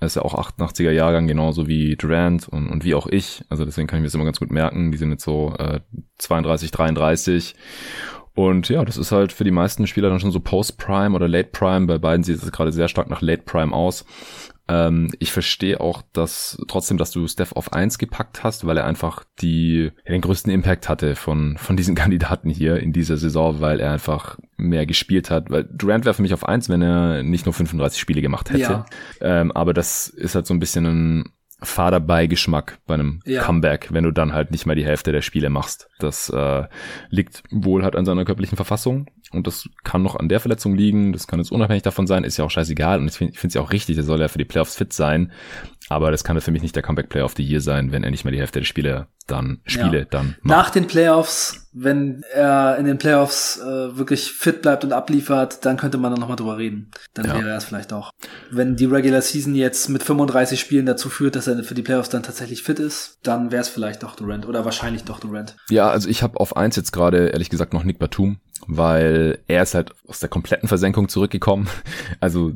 Er 0.00 0.06
ist 0.06 0.16
ja 0.16 0.22
auch 0.22 0.34
88er 0.34 0.90
Jahrgang, 0.90 1.26
genauso 1.26 1.66
wie 1.66 1.96
Durant 1.96 2.48
und, 2.48 2.68
und 2.68 2.84
wie 2.84 2.94
auch 2.94 3.06
ich. 3.06 3.44
Also 3.48 3.64
deswegen 3.64 3.86
kann 3.86 3.98
ich 3.98 4.02
mir 4.02 4.06
das 4.06 4.14
immer 4.14 4.24
ganz 4.24 4.40
gut 4.40 4.50
merken. 4.50 4.92
Die 4.92 4.98
sind 4.98 5.10
jetzt 5.10 5.24
so 5.24 5.54
äh, 5.58 5.80
32, 6.18 6.70
33. 6.70 7.54
Und 8.34 8.68
ja, 8.68 8.84
das 8.84 8.96
ist 8.96 9.12
halt 9.12 9.32
für 9.32 9.44
die 9.44 9.52
meisten 9.52 9.86
Spieler 9.86 10.10
dann 10.10 10.18
schon 10.18 10.32
so 10.32 10.40
Post-Prime 10.40 11.14
oder 11.14 11.28
Late-Prime. 11.28 11.86
Bei 11.86 11.98
beiden 11.98 12.24
sieht 12.24 12.42
es 12.42 12.50
gerade 12.50 12.72
sehr 12.72 12.88
stark 12.88 13.08
nach 13.08 13.22
Late-Prime 13.22 13.72
aus. 13.72 14.04
Ähm, 14.66 15.10
ich 15.18 15.30
verstehe 15.30 15.80
auch, 15.80 16.02
dass 16.12 16.58
trotzdem, 16.68 16.96
dass 16.96 17.10
du 17.10 17.26
Steph 17.26 17.52
auf 17.52 17.72
eins 17.72 17.98
gepackt 17.98 18.42
hast, 18.42 18.66
weil 18.66 18.78
er 18.78 18.86
einfach 18.86 19.24
die, 19.40 19.92
den 20.08 20.22
größten 20.22 20.50
Impact 20.50 20.88
hatte 20.88 21.16
von, 21.16 21.58
von 21.58 21.76
diesen 21.76 21.94
Kandidaten 21.94 22.48
hier 22.48 22.78
in 22.78 22.92
dieser 22.92 23.16
Saison, 23.16 23.60
weil 23.60 23.80
er 23.80 23.92
einfach 23.92 24.38
mehr 24.56 24.86
gespielt 24.86 25.30
hat. 25.30 25.50
Weil 25.50 25.64
Durant 25.64 26.04
wäre 26.04 26.14
für 26.14 26.22
mich 26.22 26.34
auf 26.34 26.48
eins, 26.48 26.68
wenn 26.68 26.82
er 26.82 27.22
nicht 27.22 27.44
nur 27.44 27.52
35 27.52 28.00
Spiele 28.00 28.22
gemacht 28.22 28.50
hätte. 28.50 28.60
Ja. 28.60 28.86
Ähm, 29.20 29.52
aber 29.52 29.74
das 29.74 30.08
ist 30.08 30.34
halt 30.34 30.46
so 30.46 30.54
ein 30.54 30.60
bisschen 30.60 30.86
ein 30.86 31.32
Fahrerbeigeschmack 31.60 32.78
bei 32.86 32.94
einem 32.94 33.20
ja. 33.24 33.42
Comeback, 33.42 33.88
wenn 33.90 34.04
du 34.04 34.12
dann 34.12 34.32
halt 34.32 34.50
nicht 34.50 34.66
mal 34.66 34.74
die 34.74 34.84
Hälfte 34.84 35.12
der 35.12 35.22
Spiele 35.22 35.50
machst. 35.50 35.88
Das 35.98 36.30
äh, 36.30 36.64
liegt 37.10 37.42
wohl 37.50 37.84
halt 37.84 37.96
an 37.96 38.04
seiner 38.04 38.24
körperlichen 38.24 38.56
Verfassung 38.56 39.08
und 39.36 39.46
das 39.46 39.68
kann 39.82 40.02
noch 40.02 40.16
an 40.16 40.28
der 40.28 40.40
Verletzung 40.40 40.74
liegen, 40.74 41.12
das 41.12 41.26
kann 41.26 41.38
jetzt 41.38 41.52
unabhängig 41.52 41.82
davon 41.82 42.06
sein, 42.06 42.24
ist 42.24 42.36
ja 42.36 42.44
auch 42.44 42.50
scheißegal. 42.50 43.00
Und 43.00 43.08
ich 43.08 43.14
finde 43.16 43.34
es 43.42 43.54
ja 43.54 43.60
auch 43.60 43.72
richtig, 43.72 43.96
der 43.96 44.04
soll 44.04 44.20
ja 44.20 44.28
für 44.28 44.38
die 44.38 44.44
Playoffs 44.44 44.76
fit 44.76 44.92
sein, 44.92 45.32
aber 45.88 46.10
das 46.10 46.24
kann 46.24 46.40
für 46.40 46.50
mich 46.50 46.62
nicht 46.62 46.76
der 46.76 46.82
Comeback 46.82 47.08
Player 47.08 47.24
of 47.24 47.34
the 47.36 47.44
Year 47.44 47.60
sein, 47.60 47.92
wenn 47.92 48.04
er 48.04 48.10
nicht 48.10 48.24
mehr 48.24 48.32
die 48.32 48.38
Hälfte 48.38 48.60
der 48.60 48.66
Spiele 48.66 49.08
dann 49.26 49.60
Spiele 49.64 50.00
ja. 50.00 50.04
dann 50.04 50.36
macht. 50.42 50.44
Nach 50.44 50.70
den 50.70 50.86
Playoffs, 50.86 51.68
wenn 51.72 52.22
er 52.32 52.76
in 52.78 52.84
den 52.84 52.98
Playoffs 52.98 53.58
äh, 53.58 53.96
wirklich 53.96 54.32
fit 54.32 54.62
bleibt 54.62 54.84
und 54.84 54.92
abliefert, 54.92 55.64
dann 55.64 55.76
könnte 55.76 55.98
man 55.98 56.10
dann 56.12 56.20
nochmal 56.20 56.36
drüber 56.36 56.58
reden. 56.58 56.90
Dann 57.14 57.26
ja. 57.26 57.34
wäre 57.34 57.50
er 57.50 57.56
es 57.56 57.64
vielleicht 57.64 57.92
auch. 57.92 58.10
Wenn 58.50 58.76
die 58.76 58.84
Regular 58.84 59.22
Season 59.22 59.54
jetzt 59.54 59.88
mit 59.88 60.02
35 60.02 60.60
Spielen 60.60 60.86
dazu 60.86 61.08
führt, 61.08 61.36
dass 61.36 61.46
er 61.46 61.62
für 61.64 61.74
die 61.74 61.82
Playoffs 61.82 62.10
dann 62.10 62.22
tatsächlich 62.22 62.62
fit 62.62 62.78
ist, 62.78 63.18
dann 63.22 63.50
wäre 63.50 63.62
es 63.62 63.68
vielleicht 63.68 64.02
doch 64.02 64.14
Durant 64.14 64.46
oder 64.46 64.64
wahrscheinlich 64.64 65.04
doch 65.04 65.20
Durant. 65.20 65.56
Ja, 65.70 65.88
also 65.88 66.08
ich 66.08 66.22
habe 66.22 66.38
auf 66.38 66.56
eins 66.56 66.76
jetzt 66.76 66.92
gerade 66.92 67.28
ehrlich 67.28 67.50
gesagt 67.50 67.72
noch 67.72 67.84
Nick 67.84 67.98
Batum, 67.98 68.38
weil 68.66 69.38
er 69.46 69.62
ist 69.62 69.74
halt 69.74 69.92
aus 70.06 70.20
der 70.20 70.28
kompletten 70.28 70.68
Versenkung 70.68 71.08
zurückgekommen. 71.08 71.68
Also 72.20 72.52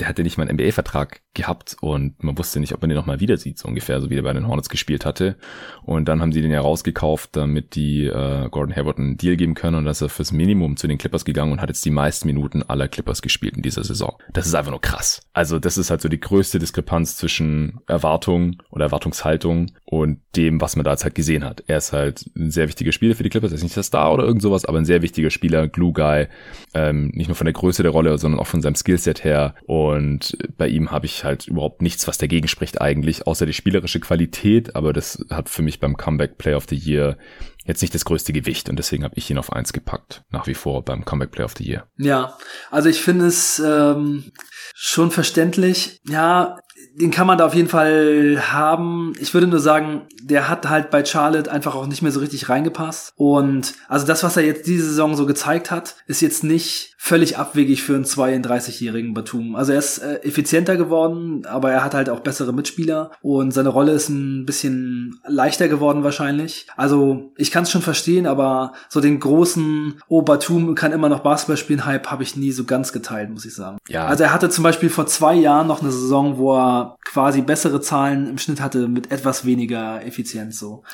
der 0.00 0.08
hatte 0.08 0.22
nicht 0.22 0.38
mal 0.38 0.48
einen 0.48 0.58
NBA-Vertrag 0.58 1.20
gehabt 1.34 1.76
und 1.80 2.22
man 2.22 2.38
wusste 2.38 2.58
nicht, 2.58 2.72
ob 2.72 2.80
man 2.80 2.88
den 2.88 2.96
nochmal 2.96 3.20
wieder 3.20 3.36
sieht, 3.36 3.58
so 3.58 3.68
ungefähr, 3.68 4.00
so 4.00 4.08
wie 4.08 4.14
der 4.14 4.22
bei 4.22 4.32
den 4.32 4.46
Hornets 4.46 4.70
gespielt 4.70 5.04
hatte. 5.04 5.36
Und 5.82 6.08
dann 6.10 6.20
haben 6.20 6.32
sie 6.32 6.42
den 6.42 6.50
ja 6.50 6.60
rausgekauft, 6.60 7.30
damit 7.32 7.74
die 7.74 8.06
äh, 8.06 8.48
Gordon 8.50 8.76
Hayward 8.76 8.98
einen 8.98 9.16
Deal 9.16 9.36
geben 9.36 9.54
können 9.54 9.76
und 9.76 9.84
dass 9.84 10.02
er 10.02 10.08
fürs 10.08 10.32
Minimum 10.32 10.76
zu 10.76 10.86
den 10.88 10.98
Clippers 10.98 11.24
gegangen 11.24 11.52
und 11.52 11.60
hat 11.60 11.68
jetzt 11.68 11.84
die 11.84 11.90
meisten 11.90 12.26
Minuten 12.26 12.62
aller 12.62 12.88
Clippers 12.88 13.22
gespielt 13.22 13.56
in 13.56 13.62
dieser 13.62 13.84
Saison. 13.84 14.16
Das 14.32 14.46
ist 14.46 14.54
einfach 14.54 14.70
nur 14.70 14.80
krass. 14.80 15.22
Also 15.32 15.58
das 15.58 15.78
ist 15.78 15.90
halt 15.90 16.00
so 16.00 16.08
die 16.08 16.20
größte 16.20 16.58
Diskrepanz 16.58 17.16
zwischen 17.16 17.80
Erwartung 17.86 18.62
oder 18.70 18.86
Erwartungshaltung 18.86 19.72
und 19.84 20.20
dem, 20.36 20.60
was 20.60 20.76
man 20.76 20.84
da 20.84 20.92
jetzt 20.92 21.04
halt 21.04 21.14
gesehen 21.14 21.44
hat. 21.44 21.64
Er 21.66 21.78
ist 21.78 21.92
halt 21.92 22.30
ein 22.36 22.50
sehr 22.50 22.68
wichtiger 22.68 22.92
Spieler 22.92 23.14
für 23.14 23.22
die 23.22 23.30
Clippers, 23.30 23.52
er 23.52 23.56
ist 23.56 23.62
nicht 23.62 23.76
der 23.76 23.82
Star 23.82 24.12
oder 24.12 24.24
irgend 24.24 24.42
sowas, 24.42 24.64
aber 24.64 24.78
ein 24.78 24.84
sehr 24.84 25.02
wichtiger 25.02 25.30
Spieler, 25.30 25.68
Glue 25.68 25.92
Guy, 25.92 26.26
ähm, 26.74 27.10
nicht 27.14 27.28
nur 27.28 27.36
von 27.36 27.46
der 27.46 27.54
Größe 27.54 27.82
der 27.82 27.92
Rolle, 27.92 28.18
sondern 28.18 28.40
auch 28.40 28.46
von 28.46 28.62
seinem 28.62 28.74
Skillset 28.74 29.24
her 29.24 29.54
und 29.66 30.10
und 30.10 30.36
bei 30.56 30.68
ihm 30.68 30.90
habe 30.90 31.06
ich 31.06 31.24
halt 31.24 31.46
überhaupt 31.46 31.82
nichts, 31.82 32.08
was 32.08 32.18
dagegen 32.18 32.48
spricht 32.48 32.80
eigentlich, 32.80 33.26
außer 33.26 33.46
die 33.46 33.52
spielerische 33.52 34.00
Qualität. 34.00 34.76
Aber 34.76 34.92
das 34.92 35.24
hat 35.30 35.48
für 35.48 35.62
mich 35.62 35.80
beim 35.80 35.96
Comeback 36.00 36.38
Play 36.38 36.54
of 36.54 36.64
the 36.68 36.76
Year 36.76 37.18
jetzt 37.66 37.82
nicht 37.82 37.94
das 37.94 38.06
größte 38.06 38.32
Gewicht 38.32 38.68
und 38.68 38.76
deswegen 38.76 39.04
habe 39.04 39.14
ich 39.16 39.30
ihn 39.30 39.38
auf 39.38 39.52
eins 39.52 39.72
gepackt, 39.72 40.24
nach 40.30 40.46
wie 40.46 40.54
vor 40.54 40.82
beim 40.82 41.04
Comeback 41.04 41.30
Play 41.30 41.44
of 41.44 41.54
the 41.58 41.64
Year. 41.64 41.86
Ja, 41.98 42.38
also 42.70 42.88
ich 42.88 43.02
finde 43.02 43.26
es 43.26 43.58
ähm, 43.58 44.32
schon 44.74 45.10
verständlich. 45.10 46.00
Ja, 46.08 46.58
den 46.98 47.10
kann 47.10 47.26
man 47.26 47.36
da 47.36 47.46
auf 47.46 47.54
jeden 47.54 47.68
Fall 47.68 48.42
haben. 48.50 49.12
Ich 49.20 49.34
würde 49.34 49.46
nur 49.46 49.60
sagen, 49.60 50.06
der 50.22 50.48
hat 50.48 50.68
halt 50.68 50.90
bei 50.90 51.04
Charlotte 51.04 51.52
einfach 51.52 51.74
auch 51.74 51.86
nicht 51.86 52.02
mehr 52.02 52.12
so 52.12 52.20
richtig 52.20 52.48
reingepasst. 52.48 53.12
Und 53.16 53.74
also 53.88 54.06
das, 54.06 54.22
was 54.22 54.36
er 54.36 54.44
jetzt 54.44 54.66
diese 54.66 54.86
Saison 54.86 55.14
so 55.14 55.26
gezeigt 55.26 55.70
hat, 55.70 55.96
ist 56.06 56.22
jetzt 56.22 56.42
nicht 56.42 56.89
völlig 57.02 57.38
abwegig 57.38 57.82
für 57.82 57.94
einen 57.94 58.04
32-jährigen 58.04 59.14
Batum. 59.14 59.56
Also 59.56 59.72
er 59.72 59.78
ist 59.78 59.98
äh, 59.98 60.16
effizienter 60.16 60.76
geworden, 60.76 61.46
aber 61.46 61.72
er 61.72 61.82
hat 61.82 61.94
halt 61.94 62.10
auch 62.10 62.20
bessere 62.20 62.52
Mitspieler 62.52 63.12
und 63.22 63.52
seine 63.52 63.70
Rolle 63.70 63.92
ist 63.92 64.10
ein 64.10 64.44
bisschen 64.44 65.18
leichter 65.26 65.68
geworden 65.68 66.04
wahrscheinlich. 66.04 66.66
Also 66.76 67.32
ich 67.38 67.50
kann 67.50 67.62
es 67.62 67.70
schon 67.70 67.80
verstehen, 67.80 68.26
aber 68.26 68.74
so 68.90 69.00
den 69.00 69.18
großen, 69.18 69.94
oh 70.08 70.20
Batum 70.20 70.74
kann 70.74 70.92
immer 70.92 71.08
noch 71.08 71.20
Basketball 71.20 71.56
spielen, 71.56 71.86
Hype 71.86 72.08
habe 72.08 72.22
ich 72.22 72.36
nie 72.36 72.52
so 72.52 72.64
ganz 72.64 72.92
geteilt, 72.92 73.30
muss 73.30 73.46
ich 73.46 73.54
sagen. 73.54 73.78
Ja. 73.88 74.04
Also 74.04 74.24
er 74.24 74.34
hatte 74.34 74.50
zum 74.50 74.62
Beispiel 74.62 74.90
vor 74.90 75.06
zwei 75.06 75.34
Jahren 75.34 75.68
noch 75.68 75.80
eine 75.80 75.92
Saison, 75.92 76.36
wo 76.36 76.54
er 76.54 76.96
quasi 77.06 77.40
bessere 77.40 77.80
Zahlen 77.80 78.28
im 78.28 78.36
Schnitt 78.36 78.60
hatte 78.60 78.88
mit 78.88 79.10
etwas 79.10 79.46
weniger 79.46 80.04
Effizienz 80.04 80.58
so. 80.58 80.84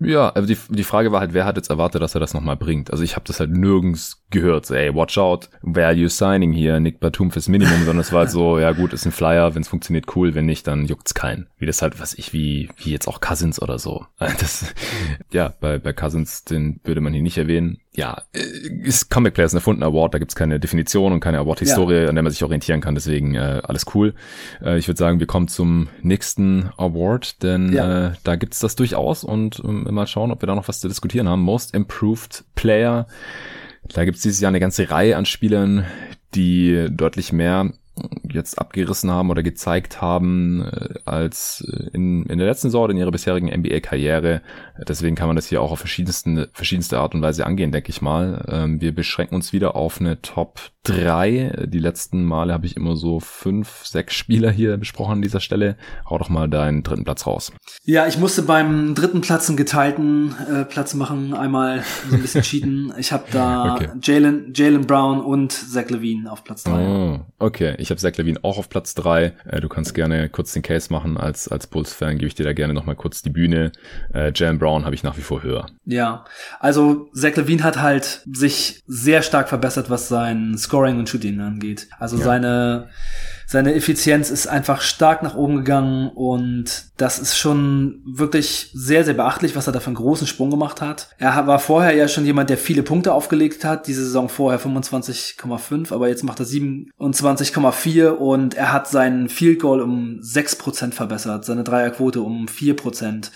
Ja, 0.00 0.30
also 0.30 0.46
die, 0.46 0.56
die 0.68 0.84
Frage 0.84 1.12
war 1.12 1.20
halt, 1.20 1.34
wer 1.34 1.44
hat 1.44 1.56
jetzt 1.56 1.70
erwartet, 1.70 2.02
dass 2.02 2.14
er 2.14 2.20
das 2.20 2.34
nochmal 2.34 2.56
bringt? 2.56 2.90
Also 2.90 3.02
ich 3.02 3.16
habe 3.16 3.26
das 3.26 3.40
halt 3.40 3.50
nirgends 3.50 4.22
gehört, 4.30 4.66
so, 4.66 4.74
ey, 4.74 4.94
watch 4.94 5.18
out, 5.18 5.50
value 5.62 6.08
signing 6.08 6.52
hier, 6.52 6.80
Nick 6.80 7.00
Batum 7.00 7.30
fürs 7.30 7.48
Minimum, 7.48 7.78
sondern 7.78 8.00
es 8.00 8.12
war 8.12 8.20
halt 8.20 8.30
so, 8.30 8.58
ja 8.60 8.72
gut, 8.72 8.92
ist 8.92 9.06
ein 9.06 9.12
Flyer, 9.12 9.54
wenn 9.54 9.62
es 9.62 9.68
funktioniert, 9.68 10.14
cool, 10.16 10.34
wenn 10.34 10.46
nicht, 10.46 10.66
dann 10.66 10.86
juckt's 10.86 11.14
keinen. 11.14 11.48
Wie 11.58 11.66
das 11.66 11.82
halt, 11.82 12.00
was 12.00 12.14
ich, 12.14 12.32
wie, 12.32 12.68
wie 12.76 12.90
jetzt 12.90 13.08
auch 13.08 13.20
Cousins 13.20 13.60
oder 13.60 13.78
so. 13.78 14.06
Das, 14.44 14.74
ja, 15.32 15.54
bei, 15.60 15.78
bei 15.78 15.92
Cousins, 15.92 16.44
den 16.44 16.80
würde 16.84 17.00
man 17.00 17.12
hier 17.12 17.22
nicht 17.22 17.38
erwähnen. 17.38 17.78
Ja, 17.96 18.22
äh, 18.32 18.40
ist 18.82 19.08
Comic 19.08 19.34
Players 19.34 19.52
ein 19.52 19.58
erfundener 19.58 19.86
Award, 19.86 20.14
da 20.14 20.18
gibt's 20.18 20.34
keine 20.34 20.58
Definition 20.58 21.12
und 21.12 21.20
keine 21.20 21.38
Award-Historie, 21.38 22.02
ja. 22.02 22.08
an 22.08 22.16
der 22.16 22.24
man 22.24 22.32
sich 22.32 22.42
orientieren 22.42 22.80
kann, 22.80 22.96
deswegen 22.96 23.36
äh, 23.36 23.60
alles 23.62 23.86
cool. 23.94 24.14
Äh, 24.60 24.78
ich 24.78 24.88
würde 24.88 24.98
sagen, 24.98 25.20
wir 25.20 25.28
kommen 25.28 25.46
zum 25.46 25.88
nächsten 26.02 26.70
Award, 26.76 27.42
denn 27.44 27.72
ja. 27.72 28.08
äh, 28.08 28.12
da 28.24 28.34
gibt's 28.34 28.58
das 28.58 28.74
durchaus 28.74 29.22
und 29.22 29.62
ähm, 29.64 29.86
mal 29.90 30.08
schauen, 30.08 30.32
ob 30.32 30.42
wir 30.42 30.48
da 30.48 30.56
noch 30.56 30.66
was 30.66 30.80
zu 30.80 30.88
diskutieren 30.88 31.28
haben. 31.28 31.42
Most 31.42 31.74
Improved 31.74 32.44
Player. 32.56 33.06
Da 33.88 34.04
gibt's 34.04 34.22
dieses 34.22 34.40
Jahr 34.40 34.48
eine 34.48 34.60
ganze 34.60 34.90
Reihe 34.90 35.16
an 35.16 35.26
Spielern, 35.26 35.84
die 36.34 36.88
deutlich 36.90 37.32
mehr 37.32 37.70
jetzt 38.28 38.58
abgerissen 38.58 39.10
haben 39.10 39.30
oder 39.30 39.42
gezeigt 39.42 40.00
haben 40.00 40.62
äh, 40.62 40.94
als 41.04 41.64
in, 41.92 42.26
in 42.26 42.38
der 42.38 42.46
letzten 42.48 42.68
Saison 42.68 42.90
in 42.90 42.96
ihrer 42.96 43.12
bisherigen 43.12 43.48
NBA-Karriere. 43.48 44.42
Deswegen 44.88 45.16
kann 45.16 45.28
man 45.28 45.36
das 45.36 45.46
hier 45.46 45.62
auch 45.62 45.70
auf 45.70 45.78
verschiedenste, 45.78 46.48
verschiedenste 46.52 46.98
Art 46.98 47.14
und 47.14 47.22
Weise 47.22 47.46
angehen, 47.46 47.72
denke 47.72 47.90
ich 47.90 48.02
mal. 48.02 48.44
Ähm, 48.48 48.80
wir 48.80 48.94
beschränken 48.94 49.34
uns 49.34 49.52
wieder 49.52 49.76
auf 49.76 50.00
eine 50.00 50.20
Top 50.22 50.60
3. 50.84 51.66
Die 51.66 51.78
letzten 51.78 52.24
Male 52.24 52.52
habe 52.52 52.66
ich 52.66 52.76
immer 52.76 52.94
so 52.94 53.18
fünf, 53.18 53.84
sechs 53.84 54.14
Spieler 54.14 54.50
hier 54.50 54.76
besprochen 54.76 55.12
an 55.12 55.22
dieser 55.22 55.40
Stelle. 55.40 55.76
Hau 56.08 56.18
doch 56.18 56.28
mal 56.28 56.48
deinen 56.48 56.82
dritten 56.82 57.04
Platz 57.04 57.26
raus. 57.26 57.52
Ja, 57.84 58.06
ich 58.06 58.18
musste 58.18 58.42
beim 58.42 58.94
dritten 58.94 59.22
Platz 59.22 59.48
einen 59.48 59.56
geteilten 59.56 60.34
äh, 60.46 60.64
Platz 60.64 60.94
machen. 60.94 61.34
Einmal 61.34 61.82
so 62.08 62.16
ein 62.16 62.22
bisschen 62.22 62.42
cheaten. 62.42 62.92
Ich 62.98 63.12
habe 63.12 63.24
da 63.32 63.76
okay. 63.76 63.88
Jalen 64.02 64.52
Jalen 64.54 64.86
Brown 64.86 65.20
und 65.20 65.52
Zach 65.52 65.88
Levine 65.88 66.30
auf 66.30 66.44
Platz 66.44 66.64
3. 66.64 66.72
Oh, 66.72 67.20
okay, 67.38 67.74
ich 67.78 67.90
habe 67.90 67.98
Zach 67.98 68.16
Levine 68.16 68.40
auch 68.42 68.58
auf 68.58 68.68
Platz 68.68 68.94
3. 68.94 69.32
Äh, 69.46 69.60
du 69.60 69.68
kannst 69.68 69.94
gerne 69.94 70.28
kurz 70.28 70.52
den 70.52 70.62
Case 70.62 70.92
machen. 70.92 71.16
Als, 71.16 71.48
als 71.48 71.66
Bulls-Fan 71.66 72.18
gebe 72.18 72.26
ich 72.26 72.34
dir 72.34 72.44
da 72.44 72.52
gerne 72.52 72.74
nochmal 72.74 72.96
kurz 72.96 73.22
die 73.22 73.30
Bühne. 73.30 73.72
Äh, 74.12 74.32
Jalen 74.34 74.58
Brown 74.64 74.86
habe 74.86 74.94
ich 74.94 75.02
nach 75.02 75.18
wie 75.18 75.22
vor 75.22 75.42
höher. 75.42 75.66
Ja, 75.84 76.24
also 76.58 77.10
Zach 77.12 77.36
Levine 77.36 77.62
hat 77.62 77.82
halt 77.82 78.22
sich 78.32 78.82
sehr 78.86 79.20
stark 79.20 79.50
verbessert, 79.50 79.90
was 79.90 80.08
sein 80.08 80.56
Scoring 80.56 80.98
und 80.98 81.06
Shooting 81.06 81.38
angeht. 81.40 81.86
Also 81.98 82.16
ja. 82.16 82.24
seine 82.24 82.88
seine 83.46 83.74
Effizienz 83.74 84.30
ist 84.30 84.46
einfach 84.46 84.80
stark 84.80 85.22
nach 85.22 85.34
oben 85.34 85.56
gegangen 85.56 86.08
und 86.08 86.86
das 86.96 87.18
ist 87.18 87.36
schon 87.36 88.00
wirklich 88.06 88.70
sehr, 88.72 89.04
sehr 89.04 89.14
beachtlich, 89.14 89.54
was 89.54 89.66
er 89.66 89.72
da 89.72 89.80
für 89.80 89.88
einen 89.88 89.96
großen 89.96 90.26
Sprung 90.26 90.50
gemacht 90.50 90.80
hat. 90.80 91.10
Er 91.18 91.46
war 91.46 91.58
vorher 91.58 91.94
ja 91.94 92.08
schon 92.08 92.24
jemand, 92.24 92.48
der 92.48 92.56
viele 92.56 92.82
Punkte 92.82 93.12
aufgelegt 93.12 93.64
hat, 93.64 93.86
diese 93.86 94.02
Saison 94.02 94.28
vorher 94.28 94.58
25,5, 94.58 95.92
aber 95.92 96.08
jetzt 96.08 96.24
macht 96.24 96.40
er 96.40 96.46
27,4 96.46 98.08
und 98.08 98.54
er 98.54 98.72
hat 98.72 98.88
seinen 98.88 99.28
Field 99.28 99.60
Goal 99.60 99.82
um 99.82 100.20
6% 100.20 100.92
verbessert, 100.92 101.44
seine 101.44 101.64
Dreierquote 101.64 102.22
um 102.22 102.46
4% 102.46 103.30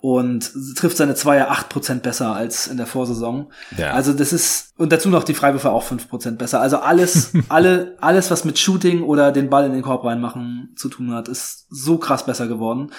und 0.00 0.52
trifft 0.76 0.96
seine 0.96 1.14
Zweier 1.14 1.52
8% 1.52 2.00
besser 2.00 2.34
als 2.34 2.66
in 2.66 2.78
der 2.78 2.86
Vorsaison. 2.86 3.52
Ja. 3.76 3.92
Also 3.92 4.14
das 4.14 4.32
ist, 4.32 4.72
und 4.78 4.92
dazu 4.92 5.10
noch 5.10 5.24
die 5.24 5.34
Freiwürfe 5.34 5.70
auch 5.70 5.84
5% 5.84 6.36
besser. 6.36 6.60
Also 6.60 6.78
alles, 6.78 7.32
alle, 7.48 7.96
alles, 8.00 8.30
was 8.30 8.44
mit 8.44 8.58
Shooting 8.58 9.02
oder 9.02 9.30
den 9.30 9.50
Ball 9.50 9.66
in 9.66 9.72
den 9.72 9.82
Korb 9.82 10.04
reinmachen 10.04 10.70
zu 10.76 10.88
tun 10.88 11.12
hat, 11.12 11.28
ist 11.28 11.66
so 11.68 11.98
krass 11.98 12.24
besser 12.24 12.48
geworden. 12.48 12.92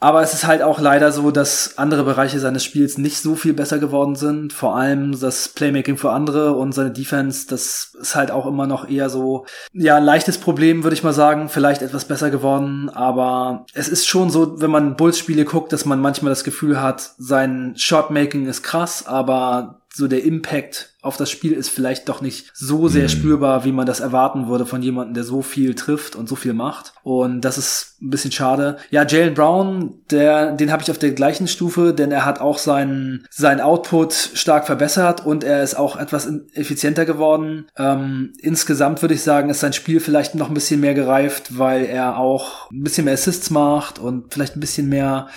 Aber 0.00 0.22
es 0.22 0.32
ist 0.32 0.46
halt 0.46 0.62
auch 0.62 0.78
leider 0.78 1.10
so, 1.10 1.32
dass 1.32 1.76
andere 1.76 2.04
Bereiche 2.04 2.38
seines 2.38 2.62
Spiels 2.62 2.98
nicht 2.98 3.18
so 3.18 3.34
viel 3.34 3.52
besser 3.52 3.80
geworden 3.80 4.14
sind. 4.14 4.52
Vor 4.52 4.76
allem 4.76 5.18
das 5.18 5.48
Playmaking 5.48 5.96
für 5.96 6.12
andere 6.12 6.52
und 6.52 6.72
seine 6.72 6.92
Defense, 6.92 7.48
das 7.48 7.96
ist 8.00 8.14
halt 8.14 8.30
auch 8.30 8.46
immer 8.46 8.68
noch 8.68 8.88
eher 8.88 9.10
so, 9.10 9.44
ja, 9.72 9.96
ein 9.96 10.04
leichtes 10.04 10.38
Problem, 10.38 10.84
würde 10.84 10.94
ich 10.94 11.02
mal 11.02 11.12
sagen. 11.12 11.48
Vielleicht 11.48 11.82
etwas 11.82 12.04
besser 12.04 12.30
geworden. 12.30 12.90
Aber 12.90 13.66
es 13.74 13.88
ist 13.88 14.06
schon 14.06 14.30
so, 14.30 14.60
wenn 14.60 14.70
man 14.70 14.94
Bulls-Spiele 14.94 15.44
guckt, 15.44 15.72
dass 15.72 15.84
man 15.84 16.00
manchmal 16.00 16.30
das 16.30 16.44
Gefühl 16.44 16.80
hat, 16.80 17.10
sein 17.18 17.74
Shotmaking 17.76 18.46
ist 18.46 18.62
krass, 18.62 19.04
aber 19.06 19.80
so 19.98 20.08
der 20.08 20.24
Impact 20.24 20.94
auf 21.00 21.16
das 21.16 21.30
Spiel 21.30 21.52
ist 21.52 21.68
vielleicht 21.68 22.08
doch 22.08 22.20
nicht 22.20 22.50
so 22.54 22.88
sehr 22.88 23.04
mhm. 23.04 23.08
spürbar, 23.08 23.64
wie 23.64 23.72
man 23.72 23.86
das 23.86 24.00
erwarten 24.00 24.48
würde 24.48 24.66
von 24.66 24.82
jemandem, 24.82 25.14
der 25.14 25.24
so 25.24 25.42
viel 25.42 25.74
trifft 25.74 26.16
und 26.16 26.28
so 26.28 26.34
viel 26.36 26.54
macht. 26.54 26.92
Und 27.02 27.42
das 27.42 27.58
ist 27.58 27.96
ein 28.00 28.10
bisschen 28.10 28.32
schade. 28.32 28.78
Ja, 28.90 29.06
Jalen 29.06 29.34
Brown, 29.34 29.94
der, 30.10 30.52
den 30.52 30.72
habe 30.72 30.82
ich 30.82 30.90
auf 30.90 30.98
der 30.98 31.12
gleichen 31.12 31.46
Stufe, 31.46 31.94
denn 31.94 32.10
er 32.10 32.24
hat 32.24 32.40
auch 32.40 32.58
seinen, 32.58 33.26
seinen 33.30 33.60
Output 33.60 34.12
stark 34.12 34.66
verbessert 34.66 35.24
und 35.24 35.44
er 35.44 35.62
ist 35.62 35.76
auch 35.76 35.96
etwas 35.96 36.28
effizienter 36.54 37.04
geworden. 37.04 37.66
Ähm, 37.76 38.32
insgesamt 38.40 39.02
würde 39.02 39.14
ich 39.14 39.22
sagen, 39.22 39.50
ist 39.50 39.60
sein 39.60 39.72
Spiel 39.72 40.00
vielleicht 40.00 40.34
noch 40.34 40.48
ein 40.48 40.54
bisschen 40.54 40.80
mehr 40.80 40.94
gereift, 40.94 41.58
weil 41.58 41.84
er 41.84 42.18
auch 42.18 42.70
ein 42.70 42.82
bisschen 42.82 43.04
mehr 43.04 43.14
Assists 43.14 43.50
macht 43.50 43.98
und 43.98 44.32
vielleicht 44.32 44.56
ein 44.56 44.60
bisschen 44.60 44.88
mehr 44.88 45.28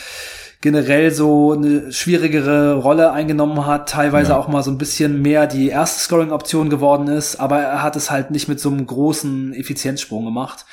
generell 0.61 1.11
so 1.11 1.53
eine 1.53 1.91
schwierigere 1.91 2.75
Rolle 2.75 3.11
eingenommen 3.11 3.65
hat, 3.65 3.89
teilweise 3.89 4.31
ja. 4.31 4.37
auch 4.37 4.47
mal 4.47 4.61
so 4.61 4.71
ein 4.71 4.77
bisschen 4.77 5.21
mehr 5.21 5.47
die 5.47 5.69
erste 5.69 5.99
Scoring-Option 6.01 6.69
geworden 6.69 7.07
ist, 7.07 7.37
aber 7.37 7.59
er 7.59 7.83
hat 7.83 7.95
es 7.95 8.11
halt 8.11 8.29
nicht 8.31 8.47
mit 8.47 8.59
so 8.59 8.69
einem 8.69 8.85
großen 8.85 9.53
Effizienzsprung 9.53 10.23
gemacht. 10.23 10.65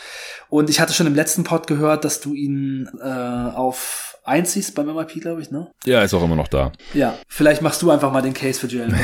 Und 0.50 0.70
ich 0.70 0.80
hatte 0.80 0.92
schon 0.92 1.06
im 1.06 1.14
letzten 1.14 1.44
Pod 1.44 1.66
gehört, 1.66 2.04
dass 2.04 2.20
du 2.20 2.34
ihn 2.34 2.88
äh, 3.02 3.06
auf 3.06 4.18
eins 4.24 4.52
siehst 4.52 4.74
beim 4.74 4.86
MIP, 4.94 5.20
glaube 5.20 5.40
ich, 5.40 5.50
ne? 5.50 5.68
Ja, 5.84 6.02
ist 6.02 6.14
auch 6.14 6.22
immer 6.22 6.36
noch 6.36 6.48
da. 6.48 6.72
Ja, 6.92 7.14
vielleicht 7.28 7.62
machst 7.62 7.80
du 7.82 7.90
einfach 7.90 8.12
mal 8.12 8.22
den 8.22 8.34
Case 8.34 8.60
für 8.60 8.66
Jalen 8.66 8.94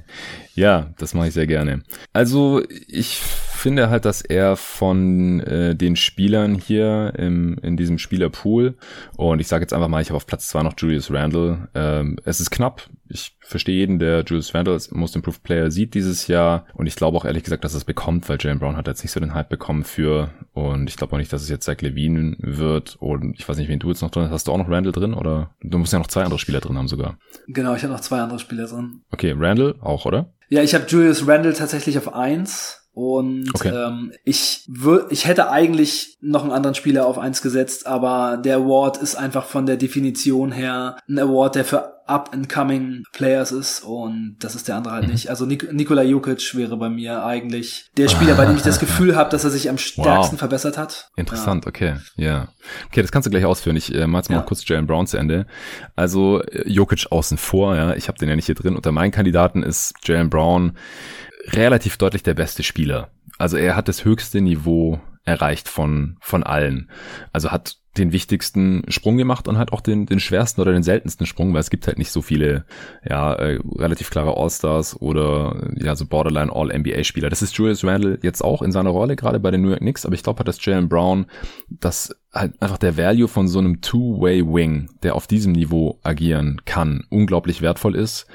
ja, 0.54 0.92
das 0.98 1.14
mache 1.14 1.28
ich 1.28 1.34
sehr 1.34 1.46
gerne. 1.46 1.82
Also 2.12 2.62
ich 2.86 3.20
finde 3.56 3.90
halt, 3.90 4.04
dass 4.04 4.22
er 4.22 4.56
von 4.56 5.40
äh, 5.40 5.74
den 5.74 5.96
Spielern 5.96 6.54
hier 6.54 7.12
im, 7.16 7.58
in 7.58 7.76
diesem 7.76 7.98
Spielerpool, 7.98 8.76
und 9.16 9.40
ich 9.40 9.48
sage 9.48 9.62
jetzt 9.62 9.72
einfach 9.72 9.88
mal, 9.88 10.02
ich 10.02 10.08
habe 10.08 10.16
auf 10.16 10.26
Platz 10.26 10.48
zwei 10.48 10.62
noch 10.62 10.74
Julius 10.76 11.10
Randle. 11.10 11.68
Ähm, 11.74 12.18
es 12.24 12.40
ist 12.40 12.50
knapp. 12.50 12.88
Ich 13.08 13.36
verstehe 13.40 13.76
jeden, 13.76 14.00
der 14.00 14.24
Julius 14.24 14.52
Randle 14.54 14.74
als 14.74 14.90
Most 14.90 15.14
Improved 15.14 15.42
Player 15.44 15.70
sieht 15.70 15.94
dieses 15.94 16.26
Jahr. 16.26 16.66
Und 16.74 16.86
ich 16.86 16.96
glaube 16.96 17.16
auch 17.16 17.24
ehrlich 17.24 17.44
gesagt, 17.44 17.62
dass 17.62 17.74
er 17.74 17.78
es 17.78 17.84
bekommt, 17.84 18.28
weil 18.28 18.38
Jalen 18.40 18.58
Brown 18.58 18.76
hat 18.76 18.88
jetzt 18.88 19.04
nicht 19.04 19.12
so 19.12 19.20
den 19.20 19.34
Hype 19.34 19.48
bekommen 19.48 19.84
für. 19.84 20.30
Und 20.52 20.88
ich 20.88 20.96
glaube 20.96 21.14
auch 21.14 21.18
nicht, 21.18 21.32
dass 21.32 21.42
es 21.42 21.48
jetzt 21.48 21.64
Zach 21.64 21.80
Levine 21.80 22.36
wird. 22.40 22.96
Und 22.96 23.38
ich 23.38 23.48
weiß 23.48 23.58
nicht, 23.58 23.68
wen 23.68 23.78
du 23.78 23.88
jetzt 23.88 24.02
noch 24.02 24.10
drin 24.10 24.24
hast. 24.24 24.32
Hast 24.32 24.48
du 24.48 24.52
auch 24.52 24.58
noch 24.58 24.68
Randle 24.68 24.92
drin? 24.92 25.14
Oder 25.14 25.54
du 25.62 25.78
musst 25.78 25.92
ja 25.92 26.00
noch 26.00 26.08
zwei 26.08 26.24
andere 26.24 26.40
Spieler 26.40 26.60
drin 26.60 26.76
haben 26.76 26.88
sogar. 26.88 27.18
Genau, 27.46 27.74
ich 27.76 27.82
habe 27.84 27.92
noch 27.92 28.00
zwei 28.00 28.18
andere 28.20 28.40
Spieler 28.40 28.66
drin. 28.66 29.02
Okay, 29.12 29.34
Randle 29.36 29.76
auch, 29.80 30.04
oder? 30.04 30.32
Ja, 30.48 30.62
ich 30.62 30.74
habe 30.74 30.86
Julius 30.88 31.26
Randle 31.26 31.54
tatsächlich 31.54 31.98
auf 31.98 32.12
eins. 32.12 32.85
Und 32.96 33.50
okay. 33.52 33.68
ähm, 33.68 34.10
ich 34.24 34.66
ich 35.10 35.26
hätte 35.26 35.50
eigentlich 35.50 36.16
noch 36.22 36.44
einen 36.44 36.50
anderen 36.50 36.74
Spieler 36.74 37.04
auf 37.04 37.18
eins 37.18 37.42
gesetzt, 37.42 37.86
aber 37.86 38.38
der 38.42 38.56
Award 38.56 38.96
ist 38.96 39.16
einfach 39.16 39.44
von 39.44 39.66
der 39.66 39.76
Definition 39.76 40.50
her 40.50 40.96
ein 41.06 41.18
Award, 41.18 41.56
der 41.56 41.66
für 41.66 41.96
up-and-coming 42.06 43.02
Players 43.12 43.52
ist 43.52 43.80
und 43.80 44.36
das 44.38 44.54
ist 44.54 44.68
der 44.68 44.76
andere 44.76 44.94
halt 44.94 45.06
mhm. 45.06 45.12
nicht. 45.12 45.28
Also 45.28 45.44
Nik 45.44 45.72
Nikola 45.72 46.02
Jokic 46.04 46.54
wäre 46.54 46.76
bei 46.76 46.88
mir 46.88 47.22
eigentlich 47.24 47.90
der 47.96 48.08
Spieler, 48.08 48.34
bei 48.34 48.46
dem 48.46 48.56
ich 48.56 48.62
das 48.62 48.78
Gefühl 48.80 49.14
habe, 49.14 49.28
dass 49.28 49.44
er 49.44 49.50
sich 49.50 49.68
am 49.68 49.76
stärksten 49.76 50.34
wow. 50.34 50.38
verbessert 50.38 50.78
hat. 50.78 51.10
Interessant, 51.16 51.64
ja. 51.64 51.68
okay, 51.68 51.94
ja. 52.16 52.48
Okay, 52.86 53.02
das 53.02 53.12
kannst 53.12 53.26
du 53.26 53.30
gleich 53.30 53.44
ausführen. 53.44 53.76
Ich 53.76 53.94
äh, 53.94 54.06
mal 54.06 54.22
ja. 54.26 54.40
kurz 54.40 54.66
Jalen 54.66 54.86
Brown 54.86 55.06
zu 55.06 55.18
Ende. 55.18 55.46
Also 55.96 56.40
äh, 56.42 56.66
Jokic 56.66 57.08
außen 57.10 57.36
vor, 57.36 57.76
ja, 57.76 57.94
ich 57.94 58.08
habe 58.08 58.16
den 58.18 58.28
ja 58.28 58.36
nicht 58.36 58.46
hier 58.46 58.54
drin. 58.54 58.76
Unter 58.76 58.92
meinen 58.92 59.10
Kandidaten 59.10 59.62
ist 59.62 59.92
Jalen 60.04 60.30
Brown 60.30 60.78
relativ 61.46 61.96
deutlich 61.96 62.22
der 62.22 62.34
beste 62.34 62.62
Spieler. 62.62 63.10
Also 63.38 63.56
er 63.56 63.76
hat 63.76 63.88
das 63.88 64.04
höchste 64.04 64.40
Niveau 64.40 65.00
erreicht 65.24 65.68
von, 65.68 66.16
von 66.20 66.42
allen. 66.42 66.88
Also 67.32 67.50
hat 67.50 67.78
den 67.98 68.12
wichtigsten 68.12 68.82
Sprung 68.88 69.16
gemacht 69.16 69.48
und 69.48 69.58
halt 69.58 69.72
auch 69.72 69.80
den, 69.80 70.06
den 70.06 70.20
schwersten 70.20 70.60
oder 70.60 70.72
den 70.72 70.82
seltensten 70.82 71.26
Sprung, 71.26 71.52
weil 71.52 71.60
es 71.60 71.70
gibt 71.70 71.86
halt 71.86 71.98
nicht 71.98 72.10
so 72.10 72.22
viele, 72.22 72.64
ja, 73.08 73.34
äh, 73.34 73.58
relativ 73.76 74.10
klare 74.10 74.36
All-Stars 74.36 75.00
oder 75.00 75.70
ja, 75.76 75.96
so 75.96 76.06
Borderline 76.06 76.52
All-NBA-Spieler. 76.52 77.30
Das 77.30 77.42
ist 77.42 77.56
Julius 77.56 77.84
Randle 77.84 78.18
jetzt 78.22 78.42
auch 78.42 78.62
in 78.62 78.72
seiner 78.72 78.90
Rolle, 78.90 79.16
gerade 79.16 79.40
bei 79.40 79.50
den 79.50 79.62
New 79.62 79.70
York 79.70 79.80
Knicks, 79.80 80.04
aber 80.04 80.14
ich 80.14 80.22
glaube 80.22 80.38
halt, 80.38 80.48
dass 80.48 80.64
Jalen 80.64 80.88
Brown, 80.88 81.26
dass 81.68 82.14
halt 82.32 82.60
einfach 82.60 82.78
der 82.78 82.96
Value 82.96 83.28
von 83.28 83.48
so 83.48 83.58
einem 83.58 83.80
Two-Way-Wing, 83.80 84.90
der 85.02 85.14
auf 85.14 85.26
diesem 85.26 85.52
Niveau 85.52 85.98
agieren 86.02 86.60
kann, 86.64 87.04
unglaublich 87.08 87.62
wertvoll 87.62 87.96
ist. 87.96 88.26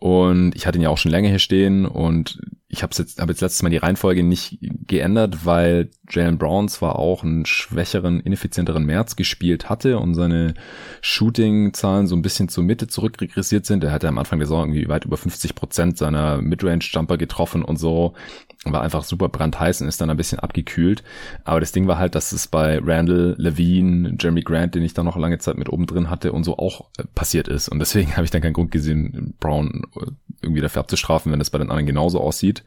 Und 0.00 0.56
ich 0.56 0.66
hatte 0.66 0.78
ihn 0.78 0.82
ja 0.82 0.88
auch 0.88 0.98
schon 0.98 1.10
länger 1.10 1.28
hier 1.28 1.38
stehen 1.38 1.84
und 1.84 2.40
ich 2.68 2.82
habe 2.82 2.94
jetzt, 2.96 3.20
hab 3.20 3.28
jetzt 3.28 3.42
letztes 3.42 3.62
Mal 3.62 3.68
die 3.68 3.76
Reihenfolge 3.76 4.22
nicht 4.22 4.58
geändert, 4.86 5.44
weil 5.44 5.90
Jalen 6.08 6.38
Brown 6.38 6.68
zwar 6.68 6.98
auch 6.98 7.22
einen 7.22 7.44
schwächeren, 7.44 8.20
ineffizienteren 8.20 8.86
März 8.86 9.14
gespielt 9.16 9.68
hatte 9.68 9.98
und 9.98 10.14
seine 10.14 10.54
Shooting-Zahlen 11.02 12.06
so 12.06 12.16
ein 12.16 12.22
bisschen 12.22 12.48
zur 12.48 12.64
Mitte 12.64 12.86
zurückregressiert 12.86 13.66
sind. 13.66 13.84
Er 13.84 13.92
hatte 13.92 14.08
am 14.08 14.16
Anfang 14.16 14.38
der 14.38 14.46
Saison 14.46 14.68
irgendwie 14.68 14.88
weit 14.88 15.04
über 15.04 15.18
50 15.18 15.54
Prozent 15.54 15.98
seiner 15.98 16.40
Midrange-Jumper 16.40 17.18
getroffen 17.18 17.62
und 17.62 17.76
so 17.76 18.14
war 18.64 18.82
einfach 18.82 19.04
super 19.04 19.28
brandheiß 19.28 19.80
und 19.80 19.88
ist 19.88 20.00
dann 20.00 20.10
ein 20.10 20.16
bisschen 20.16 20.38
abgekühlt. 20.38 21.02
Aber 21.44 21.60
das 21.60 21.72
Ding 21.72 21.86
war 21.86 21.98
halt, 21.98 22.14
dass 22.14 22.32
es 22.32 22.46
bei 22.46 22.78
Randall, 22.78 23.34
Levine, 23.38 24.16
Jeremy 24.20 24.42
Grant, 24.42 24.74
den 24.74 24.82
ich 24.82 24.92
da 24.92 25.02
noch 25.02 25.16
lange 25.16 25.38
Zeit 25.38 25.56
mit 25.56 25.70
oben 25.70 25.86
drin 25.86 26.10
hatte 26.10 26.32
und 26.32 26.44
so 26.44 26.58
auch 26.58 26.90
äh, 26.98 27.04
passiert 27.14 27.48
ist. 27.48 27.68
Und 27.68 27.78
deswegen 27.78 28.12
habe 28.16 28.24
ich 28.24 28.30
dann 28.30 28.42
keinen 28.42 28.52
Grund 28.52 28.70
gesehen, 28.70 29.34
Brown 29.40 29.84
äh, 29.96 30.10
irgendwie 30.42 30.60
dafür 30.60 30.80
abzustrafen, 30.80 31.32
wenn 31.32 31.40
es 31.40 31.50
bei 31.50 31.58
den 31.58 31.70
anderen 31.70 31.86
genauso 31.86 32.20
aussieht. 32.20 32.62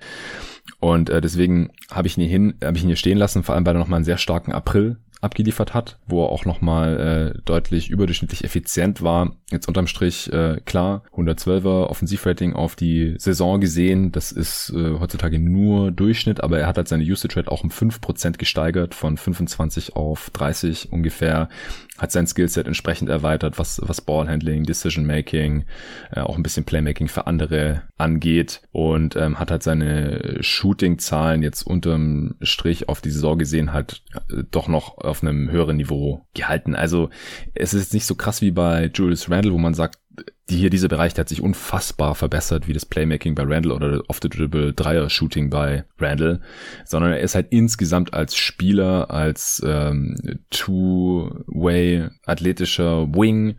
Und 0.80 1.10
äh, 1.10 1.22
deswegen 1.22 1.72
habe 1.91 2.08
ich 2.08 2.18
ihn 2.18 2.22
hier 2.22 2.32
hin, 2.32 2.56
habe 2.64 2.78
ich 2.78 2.84
ihn 2.84 2.89
hier 2.89 2.96
stehen 2.96 3.18
lassen, 3.18 3.44
vor 3.44 3.54
allem 3.54 3.66
weil 3.66 3.76
er 3.76 3.80
nochmal 3.80 3.98
einen 3.98 4.06
sehr 4.06 4.18
starken 4.18 4.52
April 4.52 4.98
abgeliefert 5.24 5.74
hat, 5.74 5.99
wo 6.07 6.24
er 6.24 6.30
auch 6.30 6.45
nochmal 6.45 7.34
äh, 7.36 7.41
deutlich 7.45 7.89
überdurchschnittlich 7.89 8.43
effizient 8.43 9.01
war. 9.01 9.36
Jetzt 9.51 9.67
unterm 9.67 9.88
Strich, 9.88 10.32
äh, 10.32 10.59
klar, 10.65 11.03
112er 11.15 11.88
Offensivrating 11.88 12.53
auf 12.53 12.76
die 12.76 13.15
Saison 13.17 13.61
gesehen, 13.61 14.11
das 14.11 14.32
ist 14.32 14.74
äh, 14.76 14.99
heutzutage 14.99 15.39
nur 15.39 15.91
Durchschnitt, 15.91 16.43
aber 16.43 16.59
er 16.59 16.67
hat 16.67 16.78
halt 16.78 16.88
seine 16.88 17.03
Usage 17.03 17.38
Rate 17.38 17.51
auch 17.51 17.63
um 17.63 17.69
5% 17.69 18.38
gesteigert, 18.38 18.93
von 18.93 19.17
25 19.17 19.95
auf 19.95 20.30
30 20.32 20.91
ungefähr 20.91 21.49
hat 21.98 22.12
sein 22.12 22.26
Skillset 22.26 22.66
entsprechend 22.66 23.10
erweitert, 23.10 23.60
was, 23.60 23.80
was 23.84 24.02
Ballhandling, 24.02 24.64
Decision 24.64 25.06
Making, 25.06 25.66
äh, 26.12 26.22
auch 26.22 26.36
ein 26.36 26.44
bisschen 26.44 26.66
Playmaking 26.66 27.08
für 27.08 27.28
andere 27.28 27.84
angeht 27.98 28.62
und 28.72 29.16
ähm, 29.16 29.39
hat 29.39 29.52
halt 29.52 29.62
seine 29.62 30.38
Shooting-Zahlen 30.41 31.44
jetzt 31.44 31.62
unterm 31.62 32.36
Strich 32.41 32.89
auf 32.89 33.02
die 33.02 33.12
Saison 33.12 33.38
gesehen 33.38 33.74
halt 33.74 34.04
äh, 34.16 34.44
doch 34.50 34.68
noch 34.68 34.98
auf 34.98 35.22
einem 35.22 35.52
höheren 35.52 35.78
Niveau 35.78 36.26
gehalten. 36.34 36.76
Also 36.76 37.10
es 37.54 37.76
ist 37.76 37.94
nicht 37.94 38.06
so 38.06 38.16
krass 38.16 38.41
wie 38.41 38.52
bei 38.52 38.89
Julius 38.94 39.30
Randle, 39.30 39.54
wo 39.54 39.60
man 39.60 39.76
sagt, 39.76 40.00
die 40.49 40.57
hier 40.57 40.70
dieser 40.70 40.89
Bereich, 40.89 41.14
der 41.14 41.22
hat 41.22 41.30
sich 41.30 41.41
unfassbar 41.41 42.16
verbessert, 42.16 42.68
wie 42.68 42.74
das 42.74 42.86
Playmaking 42.86 43.34
bei 43.34 43.43
Randall 43.43 43.72
oder 43.72 44.01
off 44.07 44.20
the 44.22 44.30
dribble 44.30 44.74
Dreier 44.74 45.09
Shooting 45.09 45.49
bei 45.49 45.86
Randall, 45.97 46.41
sondern 46.86 47.14
er 47.14 47.22
ist 47.22 47.36
halt 47.36 47.47
insgesamt 47.51 48.14
als 48.14 48.36
Spieler, 48.36 49.09
als 49.09 49.61
ähm, 49.66 50.16
Two-Way 50.49 52.09
athletischer 52.26 53.07
Wing, 53.14 53.55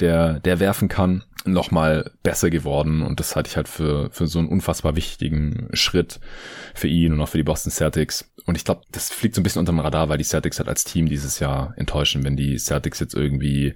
der 0.00 0.40
der 0.40 0.58
werfen 0.58 0.88
kann, 0.88 1.22
nochmal 1.44 2.12
besser 2.22 2.50
geworden 2.50 3.02
und 3.02 3.20
das 3.20 3.36
halte 3.36 3.50
ich 3.50 3.56
halt 3.56 3.68
für 3.68 4.10
für 4.10 4.26
so 4.26 4.38
einen 4.38 4.48
unfassbar 4.48 4.96
wichtigen 4.96 5.68
Schritt 5.74 6.18
für 6.74 6.88
ihn 6.88 7.12
und 7.12 7.20
auch 7.20 7.28
für 7.28 7.38
die 7.38 7.44
Boston 7.44 7.70
Celtics. 7.70 8.31
Und 8.46 8.56
ich 8.56 8.64
glaube, 8.64 8.82
das 8.90 9.10
fliegt 9.10 9.34
so 9.34 9.40
ein 9.40 9.44
bisschen 9.44 9.60
unterm 9.60 9.78
Radar, 9.78 10.08
weil 10.08 10.18
die 10.18 10.24
Celtics 10.24 10.58
halt 10.58 10.68
als 10.68 10.84
Team 10.84 11.08
dieses 11.08 11.38
Jahr 11.38 11.74
enttäuschen, 11.76 12.24
wenn 12.24 12.36
die 12.36 12.58
Celtics 12.58 13.00
jetzt 13.00 13.14
irgendwie 13.14 13.74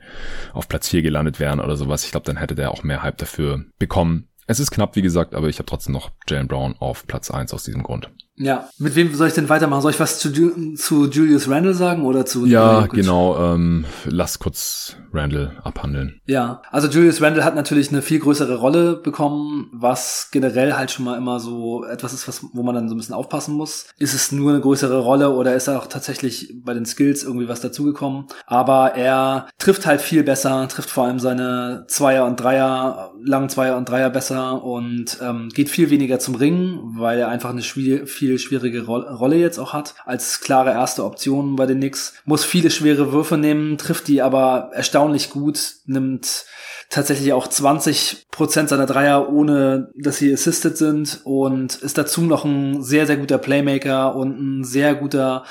auf 0.53 0.69
Platz 0.69 0.89
4 0.89 1.03
gelandet 1.03 1.41
wären 1.41 1.61
oder 1.61 1.77
sowas. 1.77 2.05
Ich 2.05 2.11
glaube, 2.11 2.27
dann 2.27 2.37
hätte 2.37 2.55
der 2.55 2.71
auch 2.71 2.83
mehr 2.83 3.03
Hype 3.03 3.19
dafür 3.19 3.65
bekommen. 3.79 4.29
Es 4.47 4.61
ist 4.61 4.71
knapp, 4.71 4.97
wie 4.97 5.03
gesagt, 5.03 5.35
aber 5.35 5.49
ich 5.49 5.59
habe 5.59 5.67
trotzdem 5.67 5.93
noch 5.93 6.11
Jalen 6.29 6.49
Brown 6.49 6.77
auf 6.79 7.07
Platz 7.07 7.31
1 7.31 7.53
aus 7.53 7.65
diesem 7.65 7.83
Grund. 7.83 8.11
Ja, 8.39 8.69
mit 8.79 8.95
wem 8.95 9.15
soll 9.15 9.29
ich 9.29 9.35
denn 9.35 9.49
weitermachen? 9.49 9.83
Soll 9.83 9.93
ich 9.93 10.01
was 10.01 10.19
zu, 10.19 10.31
zu 10.75 11.11
Julius 11.11 11.49
Randle 11.49 11.75
sagen 11.75 12.05
oder 12.05 12.27
zu? 12.27 12.47
Ja, 12.47 12.87
genau. 12.87 13.37
Ähm, 13.39 13.85
lass 14.05 14.39
kurz 14.39 14.97
Randle 15.13 15.53
abhandeln. 15.65 16.21
Ja, 16.27 16.63
also 16.71 16.89
Julius 16.89 17.23
Randle 17.23 17.45
hat 17.45 17.55
natürlich 17.55 17.91
eine 17.91 18.03
viel 18.03 18.19
größere 18.19 18.57
Rolle 18.57 18.97
bekommen, 18.97 19.71
was 19.73 20.29
generell 20.33 20.75
halt 20.75 20.91
schon 20.91 21.05
mal 21.05 21.17
immer 21.17 21.41
so 21.41 21.85
etwas 21.85 22.13
ist, 22.13 22.29
was, 22.29 22.45
wo 22.53 22.63
man 22.63 22.75
dann 22.75 22.89
so 22.89 22.95
ein 22.95 22.99
bisschen 22.99 23.15
aufpassen 23.15 23.55
muss. 23.55 23.87
Ist 23.99 24.15
es 24.15 24.33
nur 24.33 24.53
eine 24.53 24.61
größere 24.61 25.01
Rolle 25.01 25.31
oder 25.31 25.55
ist 25.55 25.69
auch 25.69 25.87
tatsächlich 25.87 26.55
bei 26.65 26.75
den 26.75 26.85
Skills 26.85 27.25
irgendwie 27.25 27.49
was 27.49 27.61
dazugekommen? 27.61 28.27
Aber 28.47 28.95
er 28.95 29.49
trifft 29.59 29.87
halt 29.87 30.01
viel 30.01 30.23
besser, 30.23 30.69
trifft 30.69 30.91
vor 30.91 31.05
allem 31.05 31.19
seine 31.19 31.85
Zweier 31.89 32.27
und 32.27 32.37
Dreier, 32.37 33.13
langen 33.23 33.49
Zweier 33.49 33.77
und 33.77 33.89
Dreier 33.89 34.11
besser 34.11 34.63
und 34.63 35.19
ähm, 35.23 35.49
geht 35.55 35.71
viel 35.71 35.91
weniger 35.91 36.19
zum 36.19 36.35
Ringen, 36.35 36.97
weil 36.99 37.19
er 37.19 37.29
einfach 37.29 37.51
eine 37.51 37.63
viel 37.63 38.07
viel 38.27 38.39
schwierige 38.39 38.85
Rolle 38.85 39.37
jetzt 39.37 39.59
auch 39.59 39.73
hat, 39.73 39.95
als 40.05 40.41
klare 40.41 40.71
erste 40.71 41.05
Option 41.05 41.55
bei 41.55 41.67
den 41.67 41.79
Knicks. 41.79 42.15
Muss 42.25 42.45
viele 42.45 42.71
schwere 42.71 43.13
Würfe 43.13 43.37
nehmen, 43.37 43.79
trifft 43.79 44.09
die 44.09 44.21
aber 44.21 44.71
erstaunlich 44.73 45.31
gut, 45.31 45.75
nimmt 45.87 46.45
tatsächlich 46.91 47.33
auch 47.33 47.47
20 47.47 48.27
Prozent 48.31 48.69
seiner 48.69 48.87
Dreier, 48.87 49.29
ohne 49.29 49.91
dass 49.97 50.19
sie 50.19 50.33
assisted 50.33 50.77
sind 50.77 51.21
und 51.25 51.77
ist 51.77 51.99
dazu 51.99 52.23
noch 52.23 52.45
ein 52.45 52.83
sehr, 52.83 53.07
sehr 53.07 53.17
guter 53.17 53.39
Playmaker 53.39 54.17
und 54.17 54.41
ein 54.41 54.65
sehr 54.65 54.95
guter 54.95 55.45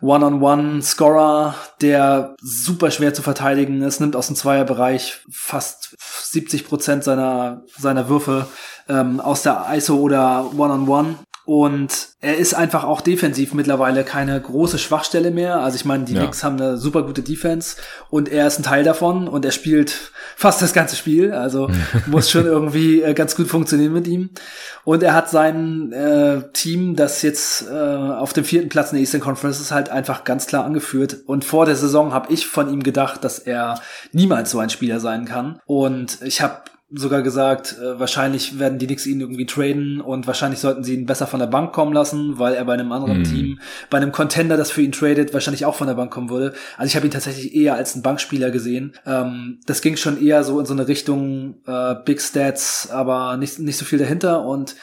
One-on-One-Scorer, 0.00 1.54
der 1.80 2.36
super 2.40 2.90
schwer 2.90 3.14
zu 3.14 3.22
verteidigen 3.22 3.82
ist, 3.82 4.00
nimmt 4.00 4.14
aus 4.14 4.28
dem 4.28 4.36
Zweierbereich 4.36 5.18
fast 5.30 5.96
70 5.98 6.66
Prozent 6.66 7.04
seiner, 7.04 7.62
seiner 7.76 8.08
Würfe 8.08 8.46
ähm, 8.88 9.20
aus 9.20 9.42
der 9.42 9.66
ISO 9.72 9.96
oder 9.96 10.52
One-on-One. 10.56 11.16
Und 11.48 12.08
er 12.20 12.36
ist 12.36 12.52
einfach 12.52 12.84
auch 12.84 13.00
defensiv 13.00 13.54
mittlerweile 13.54 14.04
keine 14.04 14.38
große 14.38 14.76
Schwachstelle 14.76 15.30
mehr. 15.30 15.60
Also 15.60 15.76
ich 15.76 15.86
meine, 15.86 16.04
die 16.04 16.12
ja. 16.12 16.20
Knicks 16.20 16.44
haben 16.44 16.60
eine 16.60 16.76
super 16.76 17.04
gute 17.04 17.22
Defense 17.22 17.76
und 18.10 18.28
er 18.28 18.46
ist 18.46 18.58
ein 18.58 18.64
Teil 18.64 18.84
davon 18.84 19.26
und 19.28 19.46
er 19.46 19.50
spielt 19.50 20.12
fast 20.36 20.60
das 20.60 20.74
ganze 20.74 20.94
Spiel. 20.94 21.32
Also 21.32 21.70
muss 22.06 22.30
schon 22.30 22.44
irgendwie 22.44 23.00
äh, 23.00 23.14
ganz 23.14 23.34
gut 23.34 23.46
funktionieren 23.48 23.94
mit 23.94 24.06
ihm. 24.06 24.28
Und 24.84 25.02
er 25.02 25.14
hat 25.14 25.30
sein 25.30 25.90
äh, 25.94 26.42
Team, 26.52 26.96
das 26.96 27.22
jetzt 27.22 27.66
äh, 27.66 27.72
auf 27.72 28.34
dem 28.34 28.44
vierten 28.44 28.68
Platz 28.68 28.92
in 28.92 28.96
der 28.96 29.00
Eastern 29.00 29.22
Conference 29.22 29.58
ist, 29.58 29.72
halt 29.72 29.88
einfach 29.88 30.24
ganz 30.24 30.46
klar 30.48 30.66
angeführt. 30.66 31.16
Und 31.24 31.46
vor 31.46 31.64
der 31.64 31.76
Saison 31.76 32.12
habe 32.12 32.30
ich 32.30 32.46
von 32.46 32.70
ihm 32.70 32.82
gedacht, 32.82 33.24
dass 33.24 33.38
er 33.38 33.80
niemals 34.12 34.50
so 34.50 34.58
ein 34.58 34.68
Spieler 34.68 35.00
sein 35.00 35.24
kann. 35.24 35.60
Und 35.64 36.18
ich 36.20 36.42
habe 36.42 36.60
sogar 36.90 37.22
gesagt, 37.22 37.76
äh, 37.78 38.00
wahrscheinlich 38.00 38.58
werden 38.58 38.78
die 38.78 38.86
Knicks 38.86 39.04
ihn 39.06 39.20
irgendwie 39.20 39.44
traden 39.44 40.00
und 40.00 40.26
wahrscheinlich 40.26 40.60
sollten 40.60 40.84
sie 40.84 40.94
ihn 40.94 41.04
besser 41.04 41.26
von 41.26 41.38
der 41.38 41.46
Bank 41.46 41.72
kommen 41.72 41.92
lassen, 41.92 42.38
weil 42.38 42.54
er 42.54 42.64
bei 42.64 42.72
einem 42.72 42.90
anderen 42.92 43.20
mm. 43.20 43.24
Team, 43.24 43.60
bei 43.90 43.98
einem 43.98 44.10
Contender, 44.10 44.56
das 44.56 44.70
für 44.70 44.80
ihn 44.80 44.92
tradet, 44.92 45.34
wahrscheinlich 45.34 45.66
auch 45.66 45.74
von 45.74 45.86
der 45.86 45.94
Bank 45.94 46.10
kommen 46.10 46.30
würde. 46.30 46.54
Also 46.78 46.88
ich 46.88 46.96
habe 46.96 47.06
ihn 47.06 47.12
tatsächlich 47.12 47.54
eher 47.54 47.74
als 47.74 47.92
einen 47.92 48.02
Bankspieler 48.02 48.50
gesehen. 48.50 48.94
Ähm, 49.04 49.58
das 49.66 49.82
ging 49.82 49.96
schon 49.96 50.22
eher 50.22 50.44
so 50.44 50.58
in 50.60 50.66
so 50.66 50.72
eine 50.72 50.88
Richtung 50.88 51.56
äh, 51.66 51.94
Big 52.06 52.22
Stats, 52.22 52.88
aber 52.90 53.36
nicht, 53.36 53.58
nicht 53.58 53.76
so 53.76 53.84
viel 53.84 53.98
dahinter 53.98 54.46
und 54.46 54.74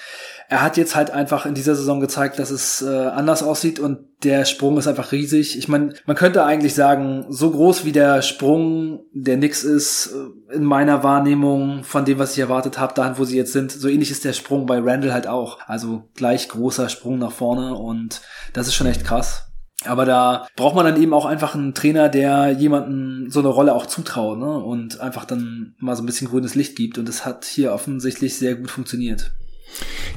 er 0.47 0.61
hat 0.61 0.77
jetzt 0.77 0.95
halt 0.95 1.11
einfach 1.11 1.45
in 1.45 1.55
dieser 1.55 1.75
Saison 1.75 1.99
gezeigt, 1.99 2.39
dass 2.39 2.51
es 2.51 2.81
äh, 2.81 3.07
anders 3.07 3.43
aussieht 3.43 3.79
und 3.79 3.99
der 4.23 4.45
Sprung 4.45 4.77
ist 4.77 4.87
einfach 4.87 5.11
riesig. 5.11 5.57
Ich 5.57 5.67
meine, 5.67 5.93
man 6.05 6.15
könnte 6.15 6.45
eigentlich 6.45 6.75
sagen, 6.75 7.25
so 7.29 7.51
groß 7.51 7.85
wie 7.85 7.91
der 7.91 8.21
Sprung 8.21 9.05
der 9.13 9.37
Nix 9.37 9.63
ist, 9.63 10.13
äh, 10.51 10.55
in 10.55 10.63
meiner 10.63 11.03
Wahrnehmung 11.03 11.83
von 11.83 12.05
dem, 12.05 12.19
was 12.19 12.33
ich 12.33 12.39
erwartet 12.39 12.79
habe, 12.79 12.93
dahin, 12.93 13.17
wo 13.17 13.25
sie 13.25 13.37
jetzt 13.37 13.53
sind, 13.53 13.71
so 13.71 13.87
ähnlich 13.87 14.11
ist 14.11 14.25
der 14.25 14.33
Sprung 14.33 14.65
bei 14.65 14.79
Randall 14.79 15.13
halt 15.13 15.27
auch. 15.27 15.59
Also 15.67 16.03
gleich 16.15 16.47
großer 16.47 16.89
Sprung 16.89 17.17
nach 17.17 17.31
vorne 17.31 17.75
und 17.75 18.21
das 18.53 18.67
ist 18.67 18.75
schon 18.75 18.87
echt 18.87 19.03
krass. 19.03 19.47
Aber 19.83 20.05
da 20.05 20.47
braucht 20.55 20.75
man 20.75 20.85
dann 20.85 21.01
eben 21.01 21.13
auch 21.13 21.25
einfach 21.25 21.53
einen 21.53 21.73
Trainer, 21.73 22.09
der 22.09 22.51
jemanden 22.51 23.29
so 23.29 23.39
eine 23.39 23.49
Rolle 23.49 23.75
auch 23.75 23.85
zutraut 23.85 24.39
ne? 24.39 24.57
und 24.57 24.99
einfach 24.99 25.25
dann 25.25 25.75
mal 25.79 25.95
so 25.95 26.01
ein 26.01 26.05
bisschen 26.05 26.29
grünes 26.29 26.55
Licht 26.55 26.75
gibt. 26.75 26.97
Und 26.97 27.07
das 27.07 27.25
hat 27.25 27.45
hier 27.45 27.73
offensichtlich 27.73 28.37
sehr 28.37 28.55
gut 28.55 28.71
funktioniert. 28.71 29.31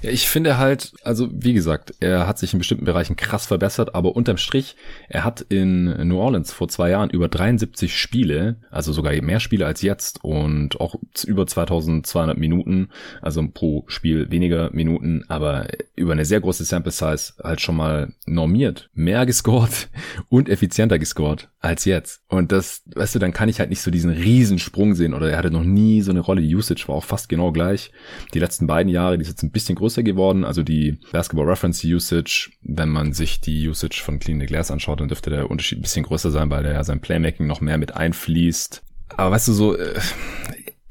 Ja, 0.03 0.11
ich 0.11 0.29
finde 0.29 0.59
halt, 0.59 0.93
also 1.03 1.29
wie 1.33 1.53
gesagt, 1.53 1.95
er 2.01 2.27
hat 2.27 2.39
sich 2.39 2.53
in 2.53 2.59
bestimmten 2.59 2.85
Bereichen 2.85 3.17
krass 3.17 3.47
verbessert, 3.47 3.95
aber 3.95 4.15
unterm 4.15 4.37
Strich, 4.37 4.77
er 5.09 5.25
hat 5.25 5.41
in 5.41 5.85
New 6.09 6.19
Orleans 6.19 6.53
vor 6.53 6.69
zwei 6.69 6.91
Jahren 6.91 7.11
über 7.11 7.29
73 7.29 7.97
Spiele, 7.97 8.57
also 8.71 8.93
sogar 8.93 9.13
mehr 9.23 9.41
Spiele 9.41 9.67
als 9.67 9.83
jetzt 9.83 10.23
und 10.23 10.81
auch 10.81 10.97
über 11.27 11.47
2200 11.47 12.39
Minuten, 12.39 12.91
also 13.23 13.47
pro 13.53 13.85
Spiel 13.89 14.31
weniger 14.31 14.71
Minuten, 14.73 15.25
aber 15.29 15.67
über 15.97 16.13
eine 16.13 16.25
sehr 16.25 16.41
große 16.41 16.65
Sample 16.65 16.93
Size 16.93 17.35
halt 17.43 17.61
schon 17.61 17.77
mal 17.77 18.13
normiert, 18.27 18.91
mehr 18.95 19.27
gescored 19.27 19.89
und 20.29 20.49
effizienter 20.49 20.99
gescored 20.99 21.49
als 21.61 21.85
jetzt. 21.85 22.23
Und 22.29 22.53
das, 22.53 22.83
weißt 22.95 23.17
du, 23.17 23.19
dann 23.19 23.33
kann 23.33 23.49
ich 23.49 23.59
halt 23.59 23.71
nicht 23.71 23.83
so 23.83 23.91
diesen 23.91 24.11
Riesensprung 24.11 24.95
sehen 24.95 25.15
oder 25.15 25.31
er 25.31 25.39
hatte 25.39 25.51
noch 25.51 25.65
nie 25.65 26.03
so 26.03 26.11
eine 26.13 26.21
Rolle. 26.21 26.41
Die 26.41 26.55
Usage 26.55 26.87
war 26.87 26.95
auch 26.95 27.05
fast 27.05 27.29
genau 27.29 27.51
gleich. 27.53 27.91
Die 28.33 28.39
letzten 28.39 28.67
beiden 28.67 28.93
Jahre, 28.93 29.19
die 29.19 29.23
ist 29.23 29.29
jetzt 29.39 29.43
ein 29.45 29.53
bisschen 29.53 29.77
größer 29.77 30.03
geworden. 30.03 30.45
Also 30.45 30.63
die 30.63 30.99
Basketball 31.13 31.49
Reference 31.49 31.85
Usage, 31.85 32.51
wenn 32.63 32.89
man 32.89 33.13
sich 33.13 33.41
die 33.41 33.69
Usage 33.69 34.03
von 34.03 34.19
Clean 34.19 34.41
the 34.41 34.47
Glass 34.47 34.71
anschaut, 34.71 35.01
dann 35.01 35.09
dürfte 35.09 35.31
der 35.31 35.51
Unterschied 35.51 35.79
ein 35.79 35.83
bisschen 35.83 36.05
größer 36.05 36.31
sein, 36.31 36.51
weil 36.51 36.63
der 36.63 36.73
ja 36.73 36.85
sein 36.85 37.01
Playmaking 37.01 37.47
noch 37.47 37.61
mehr 37.61 37.79
mit 37.79 37.97
einfließt. 37.97 38.83
Aber 39.17 39.31
weißt 39.31 39.49
du 39.49 39.53
so, 39.53 39.77
äh, 39.77 39.95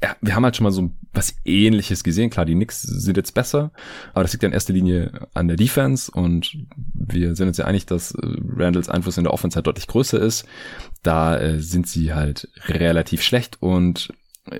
ja, 0.02 0.16
wir 0.20 0.34
haben 0.34 0.44
halt 0.44 0.56
schon 0.56 0.64
mal 0.64 0.70
so 0.70 0.90
was 1.12 1.34
ähnliches 1.44 2.04
gesehen. 2.04 2.30
Klar, 2.30 2.46
die 2.46 2.54
Knicks 2.54 2.82
sind 2.82 3.16
jetzt 3.16 3.34
besser, 3.34 3.72
aber 4.12 4.22
das 4.22 4.32
liegt 4.32 4.42
ja 4.42 4.48
in 4.48 4.52
erster 4.52 4.72
Linie 4.72 5.26
an 5.34 5.48
der 5.48 5.56
Defense 5.56 6.10
und 6.10 6.56
wir 6.94 7.34
sind 7.34 7.48
uns 7.48 7.58
ja 7.58 7.64
einig, 7.64 7.86
dass 7.86 8.12
äh, 8.12 8.18
Randalls 8.56 8.88
Einfluss 8.88 9.18
in 9.18 9.24
der 9.24 9.32
Offense 9.32 9.56
halt 9.56 9.66
deutlich 9.66 9.88
größer 9.88 10.20
ist. 10.20 10.46
Da 11.02 11.38
äh, 11.38 11.60
sind 11.60 11.86
sie 11.88 12.14
halt 12.14 12.48
relativ 12.66 13.22
schlecht 13.22 13.58
und 13.60 14.12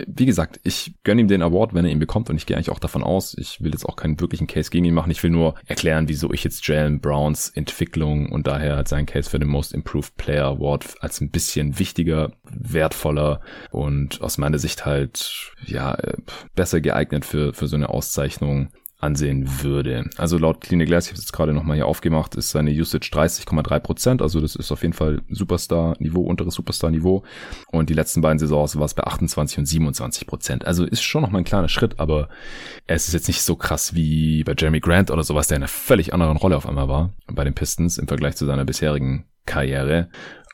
wie 0.06 0.26
gesagt, 0.26 0.60
ich 0.64 0.94
gönne 1.04 1.20
ihm 1.20 1.28
den 1.28 1.42
Award, 1.42 1.74
wenn 1.74 1.84
er 1.84 1.90
ihn 1.90 1.98
bekommt 1.98 2.30
und 2.30 2.36
ich 2.36 2.46
gehe 2.46 2.56
eigentlich 2.56 2.70
auch 2.70 2.78
davon 2.78 3.02
aus. 3.02 3.36
Ich 3.38 3.60
will 3.60 3.72
jetzt 3.72 3.84
auch 3.84 3.96
keinen 3.96 4.20
wirklichen 4.20 4.46
Case 4.46 4.70
gegen 4.70 4.84
ihn 4.84 4.94
machen. 4.94 5.10
Ich 5.10 5.22
will 5.22 5.30
nur 5.30 5.54
erklären, 5.66 6.08
wieso 6.08 6.32
ich 6.32 6.44
jetzt 6.44 6.66
Jalen 6.66 7.00
Browns 7.00 7.48
Entwicklung 7.48 8.30
und 8.30 8.46
daher 8.46 8.76
halt 8.76 8.88
seinen 8.88 9.06
Case 9.06 9.30
für 9.30 9.38
den 9.38 9.48
Most 9.48 9.72
Improved 9.72 10.16
Player 10.16 10.46
Award 10.46 10.96
als 11.00 11.20
ein 11.20 11.30
bisschen 11.30 11.78
wichtiger, 11.78 12.32
wertvoller 12.50 13.40
und 13.70 14.20
aus 14.20 14.38
meiner 14.38 14.58
Sicht 14.58 14.86
halt, 14.86 15.52
ja, 15.64 15.94
äh, 15.94 16.16
besser 16.54 16.80
geeignet 16.80 17.24
für, 17.24 17.52
für 17.54 17.66
so 17.66 17.76
eine 17.76 17.88
Auszeichnung 17.88 18.68
ansehen 18.98 19.62
würde. 19.62 20.10
Also 20.16 20.38
laut 20.38 20.60
Clinic 20.60 20.88
Glass, 20.88 21.06
ich 21.06 21.12
habe 21.12 21.18
es 21.18 21.24
jetzt 21.24 21.32
gerade 21.32 21.52
nochmal 21.52 21.76
hier 21.76 21.86
aufgemacht, 21.86 22.34
ist 22.34 22.50
seine 22.50 22.72
Usage 22.72 23.10
30,3 23.12 23.78
Prozent. 23.78 24.22
Also 24.22 24.40
das 24.40 24.56
ist 24.56 24.72
auf 24.72 24.82
jeden 24.82 24.92
Fall 24.92 25.22
Superstar-Niveau, 25.28 26.20
unteres 26.20 26.54
Superstar-Niveau. 26.54 27.22
Und 27.68 27.90
die 27.90 27.94
letzten 27.94 28.22
beiden 28.22 28.40
Saisons 28.40 28.76
war 28.76 28.84
es 28.84 28.94
bei 28.94 29.04
28 29.04 29.58
und 29.58 29.66
27 29.66 30.26
Prozent. 30.26 30.66
Also 30.66 30.84
ist 30.84 31.02
schon 31.02 31.22
nochmal 31.22 31.42
ein 31.42 31.44
kleiner 31.44 31.68
Schritt, 31.68 32.00
aber 32.00 32.28
es 32.88 33.06
ist 33.06 33.14
jetzt 33.14 33.28
nicht 33.28 33.42
so 33.42 33.54
krass 33.54 33.94
wie 33.94 34.42
bei 34.42 34.54
Jeremy 34.58 34.80
Grant 34.80 35.12
oder 35.12 35.22
sowas, 35.22 35.46
der 35.46 35.56
in 35.56 35.62
einer 35.62 35.68
völlig 35.68 36.12
anderen 36.12 36.36
Rolle 36.36 36.56
auf 36.56 36.66
einmal 36.66 36.88
war 36.88 37.10
bei 37.28 37.44
den 37.44 37.54
Pistons 37.54 37.98
im 37.98 38.08
Vergleich 38.08 38.34
zu 38.34 38.46
seiner 38.46 38.64
bisherigen 38.64 39.26
Karriere. 39.46 40.08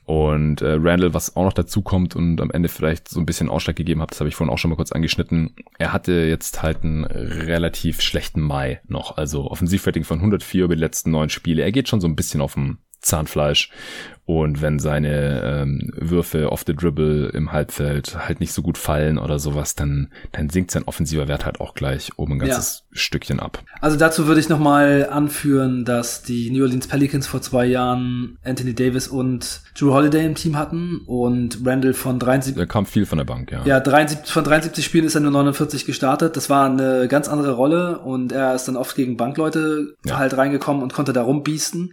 Und 0.05 0.61
äh, 0.61 0.77
Randall, 0.79 1.15
was 1.15 1.35
auch 1.35 1.45
noch 1.45 1.53
dazu 1.55 1.81
kommt 1.81 2.15
und 2.15 2.41
am 2.41 2.51
Ende 2.51 2.69
vielleicht 2.69 3.09
so 3.09 3.19
ein 3.21 3.27
bisschen 3.27 3.49
Ausschlag 3.49 3.77
gegeben 3.77 4.03
hat, 4.03 4.11
das 4.11 4.21
habe 4.21 4.29
ich 4.29 4.35
vorhin 4.35 4.53
auch 4.53 4.59
schon 4.59 4.71
mal 4.71 4.77
kurz 4.77 4.93
angeschnitten, 4.93 5.55
er 5.79 5.93
hatte 5.93 6.13
jetzt 6.13 6.63
halt 6.63 6.85
einen 6.85 7.05
relativ 7.05 8.03
schlechten 8.03 8.41
Mai 8.41 8.81
noch. 8.87 9.17
Also 9.17 9.51
Offensivrating 9.51 10.05
von 10.05 10.19
104 10.19 10.65
über 10.65 10.77
die 10.77 10.81
letzten 10.81 11.11
neun 11.11 11.31
Spiele. 11.31 11.63
Er 11.63 11.73
geht 11.73 11.89
schon 11.89 12.01
so 12.01 12.07
ein 12.07 12.17
bisschen 12.17 12.43
auf 12.43 12.55
dem 12.55 12.79
Zahnfleisch. 13.01 13.71
Und 14.27 14.62
wenn 14.62 14.79
seine 14.79 15.43
ähm, 15.43 15.91
Würfe 15.97 16.51
off 16.51 16.64
the 16.66 16.75
dribble 16.75 17.29
im 17.35 17.53
Halbfeld 17.53 18.16
halt 18.27 18.41
nicht 18.41 18.53
so 18.53 18.62
gut 18.62 18.79
fallen 18.79 19.18
oder 19.18 19.39
sowas, 19.39 19.75
dann, 19.75 20.09
dann 20.33 20.49
sinkt 20.49 20.70
sein 20.70 20.85
offensiver 20.87 21.29
Wert 21.29 21.45
halt 21.45 21.61
auch 21.61 21.75
gleich 21.75 22.11
um 22.16 22.33
ein 22.33 22.39
ganzes 22.39 22.85
ja. 22.91 22.99
Stückchen 22.99 23.39
ab. 23.39 23.62
Also 23.83 23.99
dazu 23.99 24.27
würde 24.27 24.41
ich 24.41 24.49
nochmal 24.49 25.09
anführen, 25.11 25.85
dass 25.85 26.22
die 26.22 26.51
New 26.51 26.62
Orleans 26.62 26.87
Pelicans 26.87 27.27
vor 27.27 27.43
zwei 27.43 27.66
Jahren 27.66 28.39
Anthony 28.43 28.75
Davis 28.75 29.09
und 29.09 29.61
Drew 29.79 29.93
Holiday 29.93 30.25
im 30.25 30.35
Team 30.35 30.57
hatten 30.57 31.03
und 31.07 31.59
Randall 31.64 31.93
von 31.93 32.18
73. 32.18 32.55
Da 32.55 32.64
kam 32.64 32.87
viel 32.87 33.05
von 33.05 33.18
der 33.18 33.27
Bank, 33.27 33.53
ja. 33.53 33.62
Ja, 33.66 33.81
73, 33.81 34.33
von 34.33 34.45
73 34.45 34.83
Spielen 34.83 35.05
ist 35.05 35.16
er 35.16 35.20
nur 35.20 35.33
49 35.33 35.85
gestartet. 35.85 36.37
Das 36.37 36.49
war 36.49 36.64
eine 36.64 37.09
ganz 37.09 37.29
andere 37.29 37.53
Rolle 37.53 37.99
und 37.99 38.33
er 38.33 38.55
ist 38.55 38.68
dann 38.68 38.77
oft 38.77 38.97
gegen 38.97 39.18
Bankleute 39.18 39.97
ja. 40.07 40.16
halt 40.16 40.35
reingekommen 40.35 40.83
und 40.83 40.95
konnte 40.95 41.12
da 41.12 41.22
rumbiesten. 41.22 41.93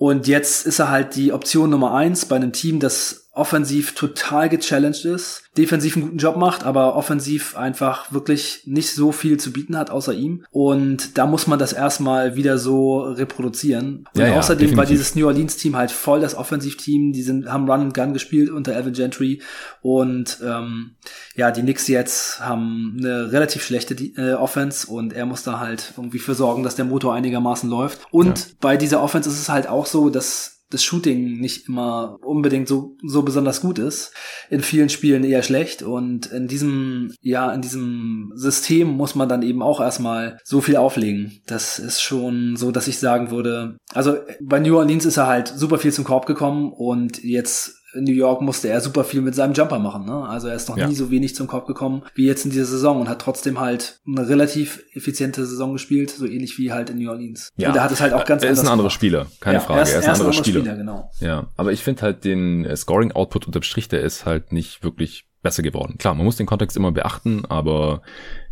Und 0.00 0.26
jetzt 0.26 0.66
ist 0.66 0.78
er 0.78 0.88
halt 0.88 1.14
die 1.14 1.30
Option 1.30 1.59
Nummer 1.66 1.94
eins 1.94 2.26
bei 2.26 2.36
einem 2.36 2.52
Team, 2.52 2.80
das 2.80 3.30
offensiv 3.32 3.94
total 3.94 4.48
gechallenged 4.48 5.04
ist, 5.04 5.44
defensiv 5.56 5.96
einen 5.96 6.06
guten 6.06 6.18
Job 6.18 6.36
macht, 6.36 6.64
aber 6.64 6.96
offensiv 6.96 7.56
einfach 7.56 8.12
wirklich 8.12 8.62
nicht 8.66 8.92
so 8.92 9.12
viel 9.12 9.38
zu 9.38 9.52
bieten 9.52 9.78
hat 9.78 9.88
außer 9.88 10.12
ihm. 10.12 10.44
Und 10.50 11.16
da 11.16 11.26
muss 11.26 11.46
man 11.46 11.58
das 11.58 11.72
erstmal 11.72 12.34
wieder 12.34 12.58
so 12.58 13.00
reproduzieren. 13.00 14.04
Und 14.14 14.20
ja, 14.20 14.36
außerdem 14.36 14.72
ja, 14.72 14.76
war 14.76 14.84
dieses 14.84 15.14
New 15.14 15.26
Orleans 15.26 15.56
Team 15.56 15.76
halt 15.76 15.92
voll 15.92 16.20
das 16.20 16.34
Offensivteam. 16.34 17.12
Die 17.12 17.22
sind, 17.22 17.50
haben 17.50 17.70
Run 17.70 17.80
and 17.80 17.94
Gun 17.94 18.12
gespielt 18.12 18.50
unter 18.50 18.76
Evan 18.76 18.92
Gentry. 18.92 19.40
Und 19.80 20.38
ähm, 20.44 20.96
ja, 21.36 21.52
die 21.52 21.62
Knicks 21.62 21.86
jetzt 21.86 22.40
haben 22.40 22.96
eine 22.98 23.30
relativ 23.30 23.62
schlechte 23.62 23.94
äh, 23.94 24.34
Offense 24.34 24.90
und 24.90 25.12
er 25.12 25.24
muss 25.24 25.44
da 25.44 25.60
halt 25.60 25.94
irgendwie 25.96 26.18
für 26.18 26.34
sorgen, 26.34 26.64
dass 26.64 26.74
der 26.74 26.84
Motor 26.84 27.14
einigermaßen 27.14 27.70
läuft. 27.70 28.00
Und 28.10 28.38
ja. 28.38 28.44
bei 28.60 28.76
dieser 28.76 29.02
Offense 29.02 29.30
ist 29.30 29.40
es 29.40 29.48
halt 29.48 29.68
auch 29.68 29.86
so, 29.86 30.10
dass 30.10 30.59
das 30.70 30.84
Shooting 30.84 31.40
nicht 31.40 31.68
immer 31.68 32.16
unbedingt 32.22 32.68
so, 32.68 32.96
so 33.04 33.22
besonders 33.22 33.60
gut 33.60 33.78
ist. 33.78 34.12
In 34.48 34.62
vielen 34.62 34.88
Spielen 34.88 35.24
eher 35.24 35.42
schlecht. 35.42 35.82
Und 35.82 36.26
in 36.26 36.46
diesem, 36.46 37.12
ja, 37.20 37.52
in 37.52 37.60
diesem 37.60 38.32
System 38.34 38.88
muss 38.88 39.14
man 39.14 39.28
dann 39.28 39.42
eben 39.42 39.62
auch 39.62 39.80
erstmal 39.80 40.38
so 40.44 40.60
viel 40.60 40.76
auflegen. 40.76 41.40
Das 41.46 41.78
ist 41.78 42.00
schon 42.00 42.56
so, 42.56 42.70
dass 42.70 42.88
ich 42.88 42.98
sagen 42.98 43.30
würde, 43.30 43.76
also 43.92 44.16
bei 44.40 44.60
New 44.60 44.76
Orleans 44.76 45.04
ist 45.04 45.16
er 45.16 45.26
halt 45.26 45.48
super 45.48 45.78
viel 45.78 45.92
zum 45.92 46.04
Korb 46.04 46.26
gekommen 46.26 46.72
und 46.72 47.22
jetzt 47.22 47.79
in 47.94 48.04
New 48.04 48.12
York 48.12 48.40
musste 48.40 48.68
er 48.68 48.80
super 48.80 49.04
viel 49.04 49.20
mit 49.20 49.34
seinem 49.34 49.52
Jumper 49.52 49.78
machen. 49.78 50.04
Ne? 50.04 50.28
Also 50.28 50.48
er 50.48 50.54
ist 50.54 50.68
noch 50.68 50.76
ja. 50.76 50.86
nie 50.86 50.94
so 50.94 51.10
wenig 51.10 51.34
zum 51.34 51.46
Korb 51.46 51.66
gekommen 51.66 52.02
wie 52.14 52.26
jetzt 52.26 52.44
in 52.44 52.50
dieser 52.50 52.66
Saison 52.66 53.00
und 53.00 53.08
hat 53.08 53.20
trotzdem 53.20 53.60
halt 53.60 54.00
eine 54.06 54.28
relativ 54.28 54.82
effiziente 54.92 55.44
Saison 55.46 55.72
gespielt, 55.72 56.10
so 56.10 56.26
ähnlich 56.26 56.58
wie 56.58 56.72
halt 56.72 56.90
in 56.90 56.98
New 56.98 57.10
Orleans. 57.10 57.50
Ja. 57.56 57.68
Und 57.68 57.76
er 57.76 57.82
hat 57.82 57.90
es 57.90 58.00
halt 58.00 58.12
auch 58.12 58.24
ganz 58.24 58.42
Er 58.42 58.50
ist 58.50 58.60
ein 58.60 58.68
anderer 58.68 58.90
Spieler, 58.90 59.26
keine 59.40 59.58
ja, 59.58 59.60
Frage. 59.60 59.80
Er 59.80 59.82
ist, 59.82 59.92
er 59.92 59.98
ist 60.00 60.04
ein 60.06 60.14
anderer 60.14 60.32
Spieler. 60.32 60.60
Spieler. 60.60 60.76
genau. 60.76 61.10
Ja, 61.20 61.48
aber 61.56 61.72
ich 61.72 61.82
finde 61.82 62.02
halt 62.02 62.24
den 62.24 62.64
äh, 62.64 62.76
Scoring 62.76 63.12
Output 63.12 63.46
unterm 63.46 63.62
Strich, 63.62 63.88
der 63.88 64.02
ist 64.02 64.26
halt 64.26 64.52
nicht 64.52 64.82
wirklich 64.84 65.26
besser 65.42 65.62
geworden. 65.62 65.96
Klar, 65.98 66.14
man 66.14 66.24
muss 66.24 66.36
den 66.36 66.46
Kontext 66.46 66.76
immer 66.76 66.92
beachten, 66.92 67.44
aber 67.46 68.02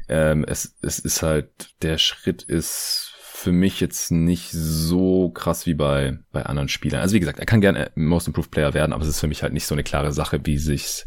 ähm, 0.09 0.45
es, 0.49 0.77
es 0.83 0.99
ist 0.99 1.23
halt, 1.23 1.51
der 1.83 1.99
Schritt 1.99 2.43
ist 2.43 3.08
für 3.39 3.53
mich 3.53 3.79
jetzt 3.79 4.11
nicht 4.11 4.51
so 4.51 5.31
krass 5.31 5.65
wie 5.65 5.75
bei, 5.75 6.19
bei 6.33 6.45
anderen 6.45 6.69
Spielern. 6.69 7.01
Also 7.01 7.15
wie 7.15 7.21
gesagt, 7.21 7.39
er 7.39 7.47
kann 7.47 7.61
gerne 7.61 7.93
Most 7.95 8.27
Improved 8.27 8.51
Player 8.51 8.75
werden, 8.75 8.93
aber 8.93 9.03
es 9.03 9.09
ist 9.09 9.21
für 9.21 9.29
mich 9.29 9.45
halt 9.45 9.53
nicht 9.53 9.67
so 9.67 9.77
eine 9.77 9.85
klare 9.85 10.13
Sache, 10.13 10.41
wie 10.43 10.59
sich's 10.59 11.07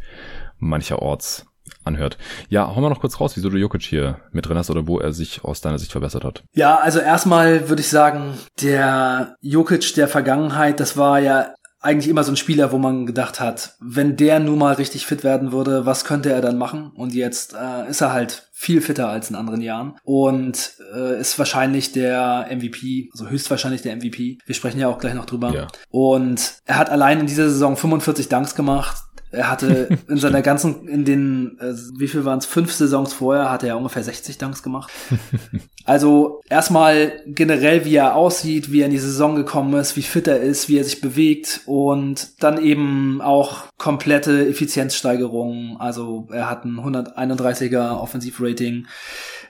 mancherorts 0.58 1.46
anhört. 1.84 2.18
Ja, 2.48 2.74
hauen 2.74 2.84
wir 2.84 2.90
noch 2.90 3.02
kurz 3.02 3.20
raus, 3.20 3.36
wieso 3.36 3.50
du 3.50 3.58
Jokic 3.58 3.84
hier 3.84 4.22
mit 4.32 4.46
drin 4.46 4.58
hast 4.58 4.70
oder 4.70 4.88
wo 4.88 4.98
er 4.98 5.12
sich 5.12 5.44
aus 5.44 5.60
deiner 5.60 5.78
Sicht 5.78 5.92
verbessert 5.92 6.24
hat. 6.24 6.44
Ja, 6.54 6.78
also 6.78 7.00
erstmal 7.00 7.68
würde 7.68 7.82
ich 7.82 7.90
sagen, 7.90 8.36
der 8.62 9.36
Jokic 9.42 9.94
der 9.96 10.08
Vergangenheit, 10.08 10.80
das 10.80 10.96
war 10.96 11.20
ja 11.20 11.54
eigentlich 11.82 12.10
immer 12.10 12.24
so 12.24 12.32
ein 12.32 12.38
Spieler, 12.38 12.72
wo 12.72 12.78
man 12.78 13.06
gedacht 13.06 13.40
hat, 13.40 13.76
wenn 13.80 14.16
der 14.16 14.40
nun 14.40 14.60
mal 14.60 14.74
richtig 14.74 15.06
fit 15.08 15.24
werden 15.24 15.52
würde, 15.52 15.86
was 15.86 16.06
könnte 16.06 16.32
er 16.32 16.42
dann 16.42 16.58
machen? 16.58 16.92
Und 16.96 17.14
jetzt 17.14 17.56
äh, 17.56 17.90
ist 17.90 18.02
er 18.02 18.14
halt 18.14 18.50
viel 18.54 18.82
fitter 18.82 19.10
als 19.10 19.32
in 19.32 19.36
anderen 19.36 19.62
Jahren 19.62 19.96
und 20.04 20.74
äh, 20.94 21.20
ist 21.20 21.40
wahrscheinlich 21.40 21.92
der 21.92 22.48
MVP, 22.52 23.10
also 23.12 23.28
höchstwahrscheinlich 23.28 23.82
der 23.82 23.96
MVP. 23.96 24.38
Wir 24.46 24.56
sprechen 24.56 24.80
ja 24.80 24.88
auch 24.88 25.00
gleich 25.00 25.16
noch 25.16 25.26
drüber. 25.26 25.52
Ja. 25.52 25.68
Und 25.90 26.62
er 26.66 26.78
hat 26.78 26.92
allein 26.92 27.20
in 27.20 27.26
dieser 27.26 27.50
Saison 27.50 27.76
45 27.76 28.30
Dunks 28.30 28.54
gemacht, 28.54 28.98
er 29.32 29.50
hatte 29.50 29.98
in 30.08 30.18
seiner 30.18 30.42
ganzen, 30.42 30.88
in 30.88 31.06
den, 31.06 31.58
äh, 31.60 31.74
wie 31.98 32.08
viel 32.08 32.26
waren 32.26 32.40
es, 32.40 32.46
fünf 32.46 32.74
Saisons 32.74 33.14
vorher, 33.14 33.50
hatte 33.50 33.68
er 33.68 33.78
ungefähr 33.78 34.04
60 34.04 34.38
Dunks 34.38 34.62
gemacht. 34.62 34.92
also 35.86 36.42
erstmal 36.50 37.22
generell, 37.26 37.86
wie 37.86 37.96
er 37.96 38.16
aussieht, 38.16 38.72
wie 38.72 38.82
er 38.82 38.88
in 38.88 38.92
die 38.92 38.98
Saison 38.98 39.36
gekommen 39.36 39.74
ist, 39.80 39.96
wie 39.96 40.02
fit 40.02 40.28
er 40.28 40.42
ist, 40.42 40.70
wie 40.70 40.78
er 40.78 40.84
sich 40.84 41.02
bewegt 41.02 41.62
und 41.66 42.44
dann 42.44 42.62
eben 42.62 43.22
auch 43.22 43.66
komplette 43.78 44.48
Effizienzsteigerungen. 44.48 45.78
Also 45.78 46.28
er 46.32 46.50
hat 46.50 46.66
ein 46.66 46.80
131er 46.80 48.00
Offensivrating. 48.00 48.88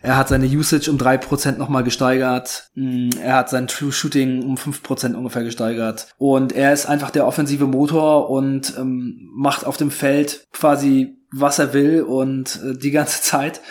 Er 0.02 0.18
hat 0.18 0.30
seine 0.30 0.48
Usage 0.48 0.90
um 0.90 0.98
drei 0.98 1.18
Prozent 1.18 1.58
nochmal 1.58 1.84
gesteigert. 1.84 2.70
Mm, 2.76 3.10
er 3.22 3.36
hat 3.36 3.50
sein 3.50 3.68
True 3.68 3.92
Shooting 3.92 4.44
um 4.44 4.58
fünf 4.58 4.82
Prozent 4.84 5.16
ungefähr 5.16 5.44
gesteigert. 5.44 6.08
Und 6.18 6.54
er 6.54 6.74
ist 6.74 6.88
einfach 6.88 7.12
der 7.12 7.28
offensive 7.28 7.68
Motor 7.68 8.30
und 8.30 8.74
ähm, 8.78 9.30
macht 9.34 9.66
auf 9.66 9.78
dem 9.78 9.92
Feld 9.92 10.48
quasi 10.52 11.18
was 11.32 11.60
er 11.60 11.74
will 11.74 12.02
und 12.02 12.60
äh, 12.64 12.78
die 12.78 12.92
ganze 12.92 13.22
Zeit. 13.24 13.62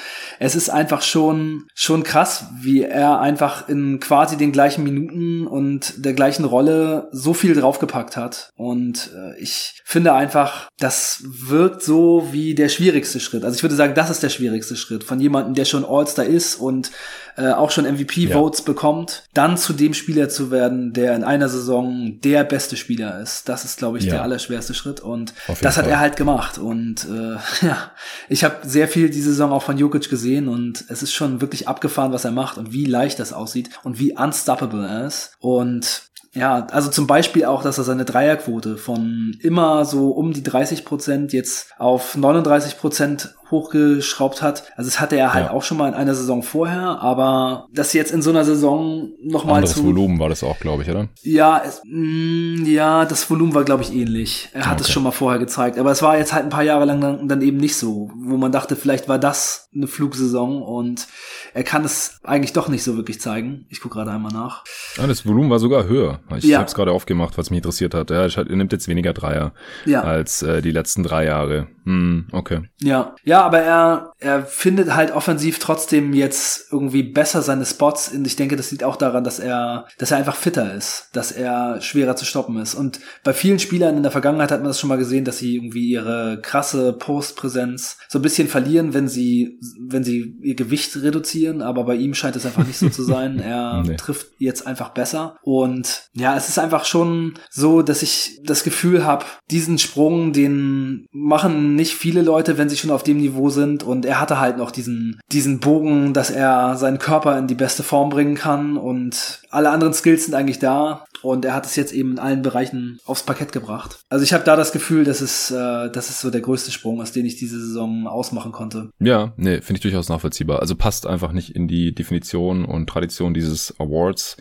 Es 0.42 0.56
ist 0.56 0.70
einfach 0.70 1.02
schon 1.02 1.66
schon 1.74 2.02
krass, 2.02 2.46
wie 2.60 2.82
er 2.82 3.20
einfach 3.20 3.68
in 3.68 4.00
quasi 4.00 4.38
den 4.38 4.52
gleichen 4.52 4.82
Minuten 4.82 5.46
und 5.46 6.04
der 6.04 6.14
gleichen 6.14 6.46
Rolle 6.46 7.08
so 7.12 7.34
viel 7.34 7.54
draufgepackt 7.54 8.16
hat 8.16 8.50
und 8.56 9.10
äh, 9.14 9.38
ich 9.38 9.82
finde 9.84 10.14
einfach, 10.14 10.70
das 10.78 11.22
wirkt 11.24 11.82
so 11.82 12.28
wie 12.32 12.54
der 12.54 12.70
schwierigste 12.70 13.20
Schritt. 13.20 13.44
Also 13.44 13.56
ich 13.56 13.62
würde 13.62 13.74
sagen, 13.74 13.94
das 13.94 14.08
ist 14.08 14.22
der 14.22 14.30
schwierigste 14.30 14.76
Schritt 14.76 15.04
von 15.04 15.20
jemandem, 15.20 15.54
der 15.54 15.66
schon 15.66 15.84
All-Star 15.84 16.24
ist 16.24 16.56
und 16.56 16.90
äh, 17.36 17.52
auch 17.52 17.70
schon 17.70 17.84
MVP-Votes 17.84 18.60
ja. 18.60 18.64
bekommt, 18.64 19.24
dann 19.34 19.56
zu 19.56 19.72
dem 19.72 19.94
Spieler 19.94 20.28
zu 20.28 20.50
werden, 20.50 20.92
der 20.92 21.14
in 21.14 21.24
einer 21.24 21.48
Saison 21.48 22.20
der 22.20 22.44
beste 22.44 22.76
Spieler 22.76 23.20
ist. 23.20 23.48
Das 23.48 23.64
ist, 23.64 23.78
glaube 23.78 23.98
ich, 23.98 24.04
ja. 24.04 24.14
der 24.14 24.22
allerschwerste 24.22 24.74
Schritt. 24.74 25.00
Und 25.00 25.34
das 25.60 25.76
hat 25.76 25.84
Fall. 25.84 25.92
er 25.92 26.00
halt 26.00 26.16
gemacht. 26.16 26.58
Und 26.58 27.06
äh, 27.06 27.36
ja, 27.66 27.92
ich 28.28 28.44
habe 28.44 28.56
sehr 28.62 28.88
viel 28.88 29.10
die 29.10 29.22
Saison 29.22 29.52
auch 29.52 29.62
von 29.62 29.78
Jokic 29.78 30.08
gesehen 30.08 30.48
und 30.48 30.84
es 30.88 31.02
ist 31.02 31.12
schon 31.12 31.40
wirklich 31.40 31.68
abgefahren, 31.68 32.12
was 32.12 32.24
er 32.24 32.32
macht 32.32 32.58
und 32.58 32.72
wie 32.72 32.84
leicht 32.84 33.18
das 33.18 33.32
aussieht 33.32 33.70
und 33.82 33.98
wie 33.98 34.16
unstoppable 34.16 34.86
er 34.86 35.06
ist. 35.06 35.32
Und 35.38 36.09
ja, 36.32 36.66
also 36.70 36.90
zum 36.90 37.06
Beispiel 37.06 37.44
auch, 37.44 37.62
dass 37.62 37.78
er 37.78 37.84
seine 37.84 38.04
Dreierquote 38.04 38.76
von 38.76 39.36
immer 39.40 39.84
so 39.84 40.10
um 40.10 40.32
die 40.32 40.44
30 40.44 40.84
Prozent 40.84 41.32
jetzt 41.32 41.72
auf 41.78 42.16
39 42.16 42.78
Prozent 42.78 43.34
hochgeschraubt 43.50 44.42
hat. 44.42 44.64
Also 44.76 44.88
das 44.88 45.00
hatte 45.00 45.16
er 45.16 45.34
halt 45.34 45.46
ja. 45.46 45.52
auch 45.52 45.62
schon 45.62 45.76
mal 45.76 45.88
in 45.88 45.94
einer 45.94 46.14
Saison 46.14 46.42
vorher, 46.42 47.00
aber 47.00 47.66
das 47.72 47.92
jetzt 47.92 48.12
in 48.12 48.22
so 48.22 48.30
einer 48.30 48.44
Saison 48.44 49.10
nochmal 49.22 49.66
zu... 49.66 49.84
Volumen 49.84 50.18
war 50.20 50.28
das 50.28 50.44
auch, 50.44 50.58
glaube 50.60 50.84
ich, 50.84 50.90
oder? 50.90 51.08
Ja, 51.22 51.60
es, 51.64 51.82
mh, 51.84 52.62
mm, 52.62 52.66
ja, 52.66 53.04
das 53.04 53.28
Volumen 53.28 53.54
war, 53.54 53.64
glaube 53.64 53.82
ich, 53.82 53.92
ähnlich. 53.92 54.50
Er 54.52 54.66
hat 54.66 54.74
okay. 54.74 54.82
es 54.82 54.90
schon 54.90 55.02
mal 55.02 55.10
vorher 55.10 55.40
gezeigt, 55.40 55.78
aber 55.78 55.90
es 55.90 56.02
war 56.02 56.16
jetzt 56.16 56.32
halt 56.32 56.44
ein 56.44 56.50
paar 56.50 56.62
Jahre 56.62 56.84
lang 56.84 57.00
dann, 57.00 57.28
dann 57.28 57.42
eben 57.42 57.56
nicht 57.56 57.76
so, 57.76 58.10
wo 58.16 58.36
man 58.36 58.52
dachte, 58.52 58.76
vielleicht 58.76 59.08
war 59.08 59.18
das 59.18 59.68
eine 59.74 59.86
Flugsaison 59.86 60.62
und 60.62 61.08
er 61.54 61.64
kann 61.64 61.84
es 61.84 62.20
eigentlich 62.22 62.52
doch 62.52 62.68
nicht 62.68 62.82
so 62.82 62.96
wirklich 62.96 63.20
zeigen. 63.20 63.66
Ich 63.68 63.80
gucke 63.80 63.94
gerade 63.94 64.10
einmal 64.10 64.32
nach. 64.32 64.64
Ja, 64.96 65.06
das 65.06 65.26
Volumen 65.26 65.50
war 65.50 65.58
sogar 65.58 65.84
höher. 65.84 66.20
Ich 66.36 66.44
ja. 66.44 66.58
habe 66.58 66.68
es 66.68 66.74
gerade 66.74 66.92
aufgemacht, 66.92 67.38
was 67.38 67.50
mich 67.50 67.58
interessiert 67.58 67.94
hat. 67.94 68.10
Er, 68.10 68.26
er 68.36 68.44
nimmt 68.44 68.72
jetzt 68.72 68.88
weniger 68.88 69.12
Dreier 69.12 69.52
ja. 69.84 70.02
als 70.02 70.42
äh, 70.42 70.62
die 70.62 70.72
letzten 70.72 71.02
drei 71.02 71.24
Jahre. 71.24 71.68
Hm, 71.84 72.28
okay. 72.32 72.62
Ja, 72.80 73.14
ja, 73.24 73.42
aber 73.42 73.60
er, 73.60 74.09
er 74.20 74.44
findet 74.44 74.94
halt 74.94 75.12
offensiv 75.12 75.58
trotzdem 75.58 76.12
jetzt 76.12 76.70
irgendwie 76.70 77.02
besser 77.02 77.40
seine 77.40 77.64
Spots. 77.64 78.12
Und 78.12 78.26
ich 78.26 78.36
denke, 78.36 78.56
das 78.56 78.70
liegt 78.70 78.84
auch 78.84 78.96
daran, 78.96 79.24
dass 79.24 79.38
er, 79.38 79.86
dass 79.96 80.10
er 80.10 80.18
einfach 80.18 80.36
fitter 80.36 80.74
ist, 80.74 81.08
dass 81.14 81.32
er 81.32 81.80
schwerer 81.80 82.16
zu 82.16 82.26
stoppen 82.26 82.58
ist. 82.58 82.74
Und 82.74 83.00
bei 83.24 83.32
vielen 83.32 83.58
Spielern 83.58 83.96
in 83.96 84.02
der 84.02 84.12
Vergangenheit 84.12 84.50
hat 84.50 84.60
man 84.60 84.68
das 84.68 84.78
schon 84.78 84.88
mal 84.88 84.98
gesehen, 84.98 85.24
dass 85.24 85.38
sie 85.38 85.56
irgendwie 85.56 85.88
ihre 85.88 86.38
krasse 86.42 86.92
Postpräsenz 86.92 87.96
so 88.08 88.18
ein 88.18 88.22
bisschen 88.22 88.46
verlieren, 88.46 88.92
wenn 88.92 89.08
sie, 89.08 89.58
wenn 89.80 90.04
sie 90.04 90.36
ihr 90.42 90.54
Gewicht 90.54 90.96
reduzieren. 90.96 91.62
Aber 91.62 91.84
bei 91.84 91.94
ihm 91.94 92.12
scheint 92.12 92.36
es 92.36 92.44
einfach 92.44 92.66
nicht 92.66 92.78
so 92.78 92.88
zu 92.88 93.02
sein. 93.02 93.40
Er 93.50 93.82
nee. 93.84 93.96
trifft 93.96 94.28
jetzt 94.38 94.66
einfach 94.66 94.90
besser. 94.90 95.36
Und 95.42 96.10
ja, 96.12 96.36
es 96.36 96.48
ist 96.48 96.58
einfach 96.58 96.84
schon 96.84 97.34
so, 97.48 97.82
dass 97.82 98.02
ich 98.02 98.38
das 98.44 98.64
Gefühl 98.64 99.04
habe, 99.04 99.24
diesen 99.50 99.78
Sprung, 99.78 100.32
den 100.32 101.06
machen 101.10 101.74
nicht 101.74 101.94
viele 101.94 102.22
Leute, 102.22 102.58
wenn 102.58 102.68
sie 102.68 102.76
schon 102.76 102.90
auf 102.90 103.02
dem 103.02 103.16
Niveau 103.16 103.48
sind. 103.48 103.82
Und 103.82 104.06
er 104.10 104.20
hatte 104.20 104.40
halt 104.40 104.56
noch 104.56 104.72
diesen, 104.72 105.20
diesen 105.30 105.60
Bogen, 105.60 106.12
dass 106.14 106.30
er 106.30 106.76
seinen 106.76 106.98
Körper 106.98 107.38
in 107.38 107.46
die 107.46 107.54
beste 107.54 107.84
Form 107.84 108.10
bringen 108.10 108.34
kann. 108.34 108.76
Und 108.76 109.40
alle 109.50 109.70
anderen 109.70 109.94
Skills 109.94 110.24
sind 110.24 110.34
eigentlich 110.34 110.58
da. 110.58 111.04
Und 111.22 111.44
er 111.44 111.54
hat 111.54 111.64
es 111.64 111.76
jetzt 111.76 111.92
eben 111.92 112.12
in 112.12 112.18
allen 112.18 112.42
Bereichen 112.42 112.98
aufs 113.04 113.22
Parkett 113.22 113.52
gebracht. 113.52 114.00
Also 114.08 114.24
ich 114.24 114.32
habe 114.32 114.42
da 114.42 114.56
das 114.56 114.72
Gefühl, 114.72 115.04
dass 115.04 115.20
es, 115.20 115.52
äh, 115.52 115.90
das 115.90 116.10
ist 116.10 116.20
so 116.20 116.30
der 116.30 116.40
größte 116.40 116.72
Sprung, 116.72 117.00
aus 117.00 117.12
den 117.12 117.24
ich 117.24 117.36
diese 117.36 117.60
Saison 117.60 118.08
ausmachen 118.08 118.50
konnte. 118.50 118.90
Ja, 118.98 119.32
nee, 119.36 119.60
finde 119.60 119.78
ich 119.78 119.82
durchaus 119.82 120.08
nachvollziehbar. 120.08 120.58
Also 120.58 120.74
passt 120.74 121.06
einfach 121.06 121.30
nicht 121.30 121.54
in 121.54 121.68
die 121.68 121.94
Definition 121.94 122.64
und 122.64 122.88
Tradition 122.88 123.32
dieses 123.32 123.78
Awards. 123.78 124.38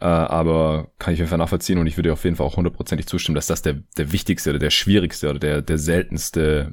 Äh, 0.00 0.04
aber 0.04 0.88
kann 0.98 1.12
ich 1.12 1.18
auf 1.18 1.24
jeden 1.24 1.28
Fall 1.28 1.38
nachvollziehen 1.38 1.78
und 1.78 1.86
ich 1.86 1.98
würde 1.98 2.12
auf 2.12 2.24
jeden 2.24 2.36
Fall 2.36 2.46
auch 2.46 2.56
hundertprozentig 2.56 3.06
zustimmen, 3.06 3.34
dass 3.34 3.48
das 3.48 3.60
der, 3.60 3.82
der 3.98 4.12
wichtigste 4.12 4.50
oder 4.50 4.58
der 4.58 4.70
schwierigste 4.70 5.28
oder 5.28 5.38
der, 5.38 5.62
der 5.62 5.78
seltenste 5.78 6.72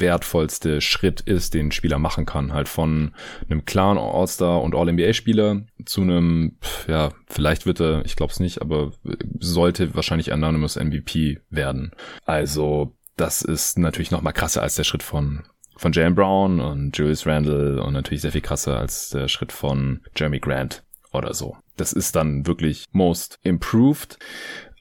wertvollste 0.00 0.80
Schritt 0.80 1.20
ist, 1.20 1.54
den 1.54 1.68
ein 1.68 1.72
Spieler 1.72 1.98
machen 1.98 2.26
kann. 2.26 2.52
Halt 2.52 2.68
von 2.68 3.14
einem 3.48 3.64
klaren 3.64 3.98
All-Star 3.98 4.62
und 4.62 4.74
All-NBA-Spieler 4.74 5.62
zu 5.84 6.02
einem, 6.02 6.56
ja, 6.88 7.10
vielleicht 7.26 7.66
wird 7.66 7.80
er, 7.80 8.04
ich 8.04 8.16
glaube 8.16 8.32
es 8.32 8.40
nicht, 8.40 8.62
aber 8.62 8.92
sollte 9.38 9.94
wahrscheinlich 9.94 10.32
Anonymous 10.32 10.76
MVP 10.76 11.40
werden. 11.50 11.92
Also 12.24 12.94
das 13.16 13.42
ist 13.42 13.78
natürlich 13.78 14.10
noch 14.10 14.22
mal 14.22 14.32
krasser 14.32 14.62
als 14.62 14.76
der 14.76 14.84
Schritt 14.84 15.02
von 15.02 15.44
von 15.76 15.92
Jalen 15.92 16.14
Brown 16.14 16.60
und 16.60 16.96
Julius 16.96 17.26
Randle 17.26 17.82
und 17.82 17.94
natürlich 17.94 18.20
sehr 18.20 18.30
viel 18.30 18.40
krasser 18.40 18.78
als 18.78 19.10
der 19.10 19.26
Schritt 19.26 19.50
von 19.50 20.00
Jeremy 20.14 20.38
Grant 20.38 20.84
oder 21.12 21.34
so. 21.34 21.56
Das 21.76 21.92
ist 21.92 22.14
dann 22.14 22.46
wirklich 22.46 22.86
most 22.92 23.38
improved 23.42 24.18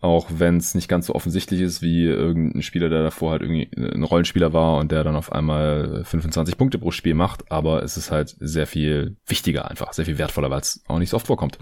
auch 0.01 0.29
wenn 0.33 0.57
es 0.57 0.73
nicht 0.73 0.87
ganz 0.87 1.05
so 1.05 1.15
offensichtlich 1.15 1.61
ist 1.61 1.83
wie 1.83 2.05
irgendein 2.05 2.63
Spieler, 2.63 2.89
der 2.89 3.03
davor 3.03 3.31
halt 3.31 3.43
irgendwie 3.43 3.69
ein 3.77 4.01
Rollenspieler 4.01 4.51
war 4.51 4.79
und 4.79 4.91
der 4.91 5.03
dann 5.03 5.15
auf 5.15 5.31
einmal 5.31 6.03
25 6.03 6.57
Punkte 6.57 6.79
pro 6.79 6.89
Spiel 6.89 7.13
macht, 7.13 7.51
aber 7.51 7.83
es 7.83 7.97
ist 7.97 8.09
halt 8.09 8.35
sehr 8.39 8.65
viel 8.65 9.17
wichtiger 9.27 9.69
einfach, 9.69 9.93
sehr 9.93 10.05
viel 10.05 10.17
wertvoller, 10.17 10.49
weil 10.49 10.61
es 10.61 10.83
auch 10.87 10.97
nicht 10.97 11.11
so 11.11 11.17
oft 11.17 11.27
vorkommt. 11.27 11.59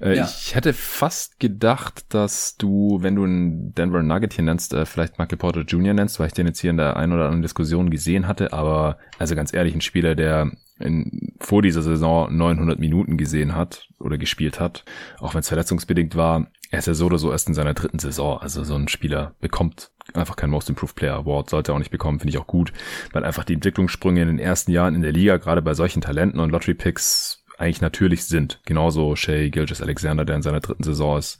Äh, 0.00 0.16
ja. 0.16 0.24
Ich 0.24 0.56
hätte 0.56 0.72
fast 0.72 1.38
gedacht, 1.38 2.06
dass 2.08 2.56
du, 2.56 2.98
wenn 3.02 3.14
du 3.14 3.22
einen 3.22 3.72
Denver 3.72 4.02
Nugget 4.02 4.32
hier 4.32 4.44
nennst, 4.44 4.74
äh, 4.74 4.84
vielleicht 4.84 5.20
Michael 5.20 5.38
Porter 5.38 5.60
Jr. 5.60 5.94
nennst, 5.94 6.18
weil 6.18 6.26
ich 6.26 6.34
den 6.34 6.48
jetzt 6.48 6.60
hier 6.60 6.70
in 6.70 6.78
der 6.78 6.96
einen 6.96 7.12
oder 7.12 7.26
anderen 7.26 7.42
Diskussion 7.42 7.90
gesehen 7.90 8.26
hatte, 8.26 8.52
aber 8.52 8.98
also 9.20 9.36
ganz 9.36 9.54
ehrlich, 9.54 9.74
ein 9.76 9.80
Spieler, 9.80 10.16
der 10.16 10.50
in, 10.78 11.32
vor 11.40 11.62
dieser 11.62 11.82
Saison 11.82 12.34
900 12.36 12.78
Minuten 12.78 13.16
gesehen 13.16 13.54
hat 13.54 13.88
oder 13.98 14.18
gespielt 14.18 14.60
hat, 14.60 14.84
auch 15.18 15.34
wenn 15.34 15.40
es 15.40 15.48
verletzungsbedingt 15.48 16.16
war, 16.16 16.48
er 16.70 16.78
ist 16.80 16.86
ja 16.86 16.94
so 16.94 17.06
oder 17.06 17.18
so 17.18 17.30
erst 17.32 17.48
in 17.48 17.54
seiner 17.54 17.74
dritten 17.74 17.98
Saison. 17.98 18.38
Also 18.38 18.64
so 18.64 18.74
ein 18.74 18.88
Spieler 18.88 19.34
bekommt 19.40 19.90
einfach 20.14 20.36
keinen 20.36 20.50
Most 20.50 20.68
Improved 20.68 20.96
Player 20.96 21.14
Award, 21.14 21.50
sollte 21.50 21.72
er 21.72 21.74
auch 21.74 21.78
nicht 21.78 21.90
bekommen, 21.90 22.20
finde 22.20 22.30
ich 22.30 22.38
auch 22.38 22.46
gut, 22.46 22.72
weil 23.12 23.24
einfach 23.24 23.44
die 23.44 23.54
Entwicklungssprünge 23.54 24.22
in 24.22 24.28
den 24.28 24.38
ersten 24.38 24.70
Jahren 24.70 24.94
in 24.94 25.02
der 25.02 25.12
Liga, 25.12 25.36
gerade 25.36 25.62
bei 25.62 25.74
solchen 25.74 26.00
Talenten 26.00 26.40
und 26.40 26.50
Lottery 26.50 26.74
Picks, 26.74 27.44
eigentlich 27.58 27.80
natürlich 27.80 28.24
sind. 28.24 28.60
Genauso 28.64 29.16
Shay 29.16 29.50
Gilgis 29.50 29.80
Alexander, 29.80 30.24
der 30.24 30.36
in 30.36 30.42
seiner 30.42 30.60
dritten 30.60 30.82
Saison 30.82 31.18
ist, 31.18 31.38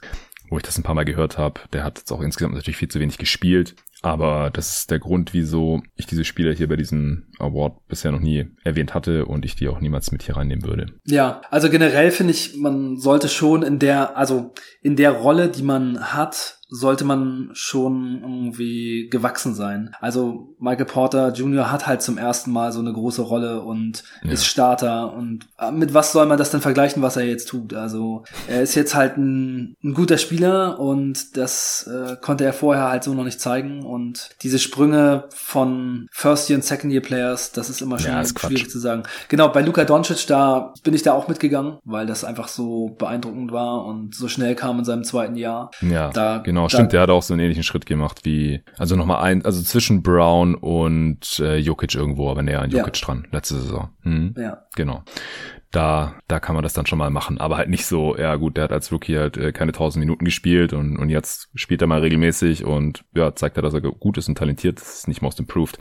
wo 0.49 0.57
ich 0.57 0.63
das 0.63 0.77
ein 0.77 0.83
paar 0.83 0.95
Mal 0.95 1.05
gehört 1.05 1.37
habe, 1.37 1.61
der 1.73 1.83
hat 1.83 1.99
jetzt 1.99 2.11
auch 2.11 2.21
insgesamt 2.21 2.55
natürlich 2.55 2.77
viel 2.77 2.87
zu 2.87 2.99
wenig 2.99 3.17
gespielt. 3.17 3.75
Aber 4.01 4.49
das 4.51 4.77
ist 4.77 4.91
der 4.91 4.99
Grund, 4.99 5.33
wieso 5.33 5.81
ich 5.95 6.05
diese 6.05 6.23
Spieler 6.23 6.53
hier 6.53 6.67
bei 6.67 6.75
diesem 6.75 7.27
Award 7.39 7.87
bisher 7.87 8.11
noch 8.11 8.19
nie 8.19 8.47
erwähnt 8.63 8.93
hatte 8.93 9.25
und 9.25 9.45
ich 9.45 9.55
die 9.55 9.67
auch 9.67 9.79
niemals 9.79 10.11
mit 10.11 10.23
hier 10.23 10.37
reinnehmen 10.37 10.65
würde. 10.65 10.87
Ja, 11.05 11.41
also 11.49 11.69
generell 11.69 12.11
finde 12.11 12.31
ich, 12.31 12.55
man 12.57 12.97
sollte 12.97 13.27
schon 13.27 13.63
in 13.63 13.79
der, 13.79 14.15
also 14.17 14.53
in 14.81 14.95
der 14.95 15.11
Rolle, 15.11 15.49
die 15.49 15.63
man 15.63 15.99
hat, 16.13 16.56
sollte 16.69 17.05
man 17.05 17.49
schon 17.53 18.19
irgendwie 18.21 19.09
gewachsen 19.09 19.55
sein. 19.55 19.95
Also 20.01 20.55
Michael 20.59 20.85
Porter 20.85 21.31
Jr. 21.31 21.71
hat 21.71 21.87
halt 21.87 22.01
zum 22.01 22.17
ersten 22.17 22.51
Mal 22.51 22.71
so 22.71 22.79
eine 22.79 22.91
große 22.91 23.21
Rolle 23.21 23.61
und 23.61 24.03
ja. 24.23 24.31
ist 24.31 24.45
Starter. 24.45 25.13
Und 25.13 25.47
äh, 25.59 25.71
mit 25.71 25.93
was 25.93 26.11
soll 26.11 26.25
man 26.25 26.37
das 26.37 26.51
denn 26.51 26.61
vergleichen, 26.61 27.01
was 27.01 27.15
er 27.15 27.25
jetzt 27.25 27.47
tut? 27.47 27.73
Also 27.73 28.23
er 28.47 28.61
ist 28.61 28.75
jetzt 28.75 28.95
halt 28.95 29.17
ein, 29.17 29.75
ein 29.83 29.93
guter 29.93 30.17
Spieler 30.17 30.79
und 30.79 31.37
das 31.37 31.87
äh, 31.87 32.17
konnte 32.21 32.43
er 32.43 32.53
vorher 32.53 32.89
halt 32.89 33.03
so 33.03 33.13
noch 33.13 33.23
nicht 33.23 33.39
zeigen. 33.39 33.85
Und 33.85 34.29
diese 34.43 34.59
Sprünge 34.59 35.25
von 35.29 36.07
First 36.11 36.49
Year 36.49 36.57
und 36.57 36.63
Second 36.63 36.91
Year 36.91 37.01
Players, 37.01 37.53
das 37.53 37.69
ist 37.69 37.81
immer 37.81 37.97
schon 37.97 38.11
ja, 38.11 38.21
ist 38.21 38.37
schwierig 38.39 38.69
zu 38.69 38.79
sagen. 38.79 39.03
Genau, 39.29 39.47
bei 39.49 39.61
Luka 39.61 39.85
Doncic, 39.85 40.27
da 40.27 40.73
bin 40.83 40.93
ich 40.93 41.03
da 41.03 41.13
auch 41.13 41.29
mitgegangen, 41.29 41.77
weil 41.85 42.05
das 42.05 42.25
einfach 42.25 42.49
so 42.49 42.95
beeindruckend 42.97 43.53
war 43.53 43.85
und 43.85 44.15
so 44.15 44.27
schnell 44.27 44.55
kam 44.55 44.79
in 44.79 44.85
seinem 44.85 45.05
zweiten 45.05 45.35
Jahr. 45.35 45.71
Ja, 45.81 46.09
da 46.09 46.39
genau 46.39 46.56
Genau, 46.57 46.69
stimmt, 46.69 46.91
der 46.91 47.01
hat 47.01 47.11
auch 47.11 47.21
so 47.21 47.35
einen 47.35 47.41
ähnlichen 47.43 47.61
Schritt 47.61 47.85
gemacht 47.85 48.21
wie, 48.23 48.63
also 48.79 48.95
nochmal 48.95 49.21
ein, 49.21 49.45
also 49.45 49.61
zwischen 49.61 50.01
Brown 50.01 50.55
und 50.55 51.37
äh, 51.39 51.57
Jokic 51.57 51.93
irgendwo, 51.93 52.31
aber 52.31 52.41
näher 52.41 52.63
an 52.63 52.71
Jokic 52.71 52.99
ja. 52.99 53.05
dran, 53.05 53.27
letzte 53.31 53.59
Saison. 53.59 53.89
Mhm. 54.01 54.33
Ja. 54.35 54.65
Genau. 54.75 55.03
Da, 55.69 56.15
da 56.27 56.39
kann 56.39 56.55
man 56.55 56.63
das 56.63 56.73
dann 56.73 56.87
schon 56.87 56.97
mal 56.97 57.11
machen, 57.11 57.39
aber 57.39 57.57
halt 57.57 57.69
nicht 57.69 57.85
so, 57.85 58.17
ja 58.17 58.37
gut, 58.37 58.57
der 58.57 58.63
hat 58.63 58.71
als 58.71 58.91
Rookie 58.91 59.19
halt 59.19 59.37
äh, 59.37 59.51
keine 59.51 59.71
tausend 59.71 59.99
Minuten 59.99 60.25
gespielt 60.25 60.73
und, 60.73 60.97
und 60.97 61.09
jetzt 61.09 61.49
spielt 61.53 61.81
er 61.81 61.87
mal 61.87 61.99
regelmäßig 61.99 62.65
und 62.65 63.03
ja, 63.13 63.35
zeigt 63.35 63.57
er, 63.57 63.61
dass 63.61 63.75
er 63.75 63.81
gut 63.81 64.17
ist 64.17 64.27
und 64.27 64.39
talentiert, 64.39 64.79
das 64.79 64.99
ist 64.99 65.07
nicht 65.07 65.21
most 65.21 65.39
improved. 65.39 65.77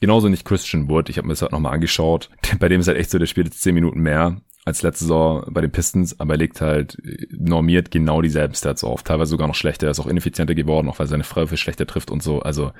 Genauso 0.00 0.28
nicht 0.28 0.44
Christian 0.44 0.88
Wood, 0.88 1.08
ich 1.08 1.18
habe 1.18 1.26
mir 1.26 1.32
das 1.32 1.42
halt 1.42 1.50
nochmal 1.50 1.74
angeschaut, 1.74 2.30
bei 2.60 2.68
dem 2.68 2.80
ist 2.80 2.86
halt 2.86 2.98
echt 2.98 3.10
so, 3.10 3.18
der 3.18 3.26
spielt 3.26 3.48
jetzt 3.48 3.62
zehn 3.62 3.74
Minuten 3.74 4.02
mehr 4.02 4.40
als 4.64 4.82
letzte 4.82 5.04
Saison 5.04 5.44
bei 5.50 5.60
den 5.60 5.72
Pistons, 5.72 6.20
aber 6.20 6.34
er 6.34 6.38
legt 6.38 6.60
halt 6.60 6.96
normiert 7.30 7.90
genau 7.90 8.22
dieselben 8.22 8.54
Stats 8.54 8.84
auf. 8.84 9.02
Teilweise 9.02 9.30
sogar 9.30 9.48
noch 9.48 9.56
schlechter. 9.56 9.88
Er 9.88 9.90
ist 9.90 9.98
auch 9.98 10.06
ineffizienter 10.06 10.54
geworden, 10.54 10.88
auch 10.88 11.00
weil 11.00 11.08
seine 11.08 11.24
Freiwürfe 11.24 11.56
schlechter 11.56 11.86
trifft 11.86 12.10
und 12.12 12.22
so. 12.22 12.40
Also 12.40 12.70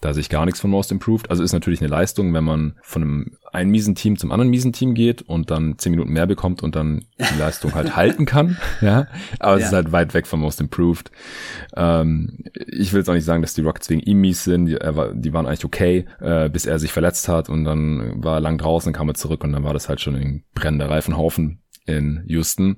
da 0.00 0.12
sehe 0.12 0.20
ich 0.20 0.30
gar 0.30 0.44
nichts 0.46 0.60
von 0.60 0.70
Most 0.70 0.90
Improved. 0.90 1.30
Also 1.30 1.44
ist 1.44 1.52
natürlich 1.52 1.80
eine 1.80 1.90
Leistung, 1.90 2.34
wenn 2.34 2.44
man 2.44 2.74
von 2.82 3.02
einem 3.02 3.36
einen 3.52 3.70
miesen 3.70 3.94
Team 3.94 4.18
zum 4.18 4.30
anderen 4.32 4.50
miesen 4.50 4.72
Team 4.72 4.94
geht 4.94 5.22
und 5.22 5.50
dann 5.50 5.78
zehn 5.78 5.90
Minuten 5.90 6.12
mehr 6.12 6.26
bekommt 6.26 6.62
und 6.62 6.76
dann 6.76 7.04
die 7.18 7.38
Leistung 7.38 7.74
halt 7.74 7.96
halten 7.96 8.26
kann. 8.26 8.58
Ja, 8.80 9.06
aber 9.38 9.52
ja. 9.52 9.58
es 9.58 9.66
ist 9.66 9.72
halt 9.72 9.92
weit 9.92 10.14
weg 10.14 10.26
von 10.26 10.40
Most 10.40 10.60
Improved. 10.60 11.10
Ähm, 11.76 12.44
ich 12.66 12.92
will 12.92 13.00
jetzt 13.00 13.08
auch 13.08 13.14
nicht 13.14 13.24
sagen, 13.24 13.42
dass 13.42 13.54
die 13.54 13.62
Rockets 13.62 13.88
wegen 13.90 14.00
ihm 14.00 14.20
mies 14.20 14.44
sind. 14.44 14.66
Die, 14.66 14.76
war, 14.80 15.14
die 15.14 15.32
waren 15.32 15.46
eigentlich 15.46 15.64
okay, 15.64 16.06
äh, 16.20 16.48
bis 16.48 16.66
er 16.66 16.78
sich 16.78 16.92
verletzt 16.92 17.28
hat 17.28 17.48
und 17.48 17.64
dann 17.64 18.22
war 18.22 18.34
er 18.34 18.40
lang 18.40 18.58
draußen, 18.58 18.92
kam 18.92 19.08
er 19.08 19.14
zurück 19.14 19.44
und 19.44 19.52
dann 19.52 19.64
war 19.64 19.72
das 19.72 19.88
halt 19.88 20.00
schon 20.00 20.16
ein 20.16 20.44
brennender 20.54 20.90
Reifenhaufen 21.28 21.60
in 21.86 22.22
Houston. 22.26 22.76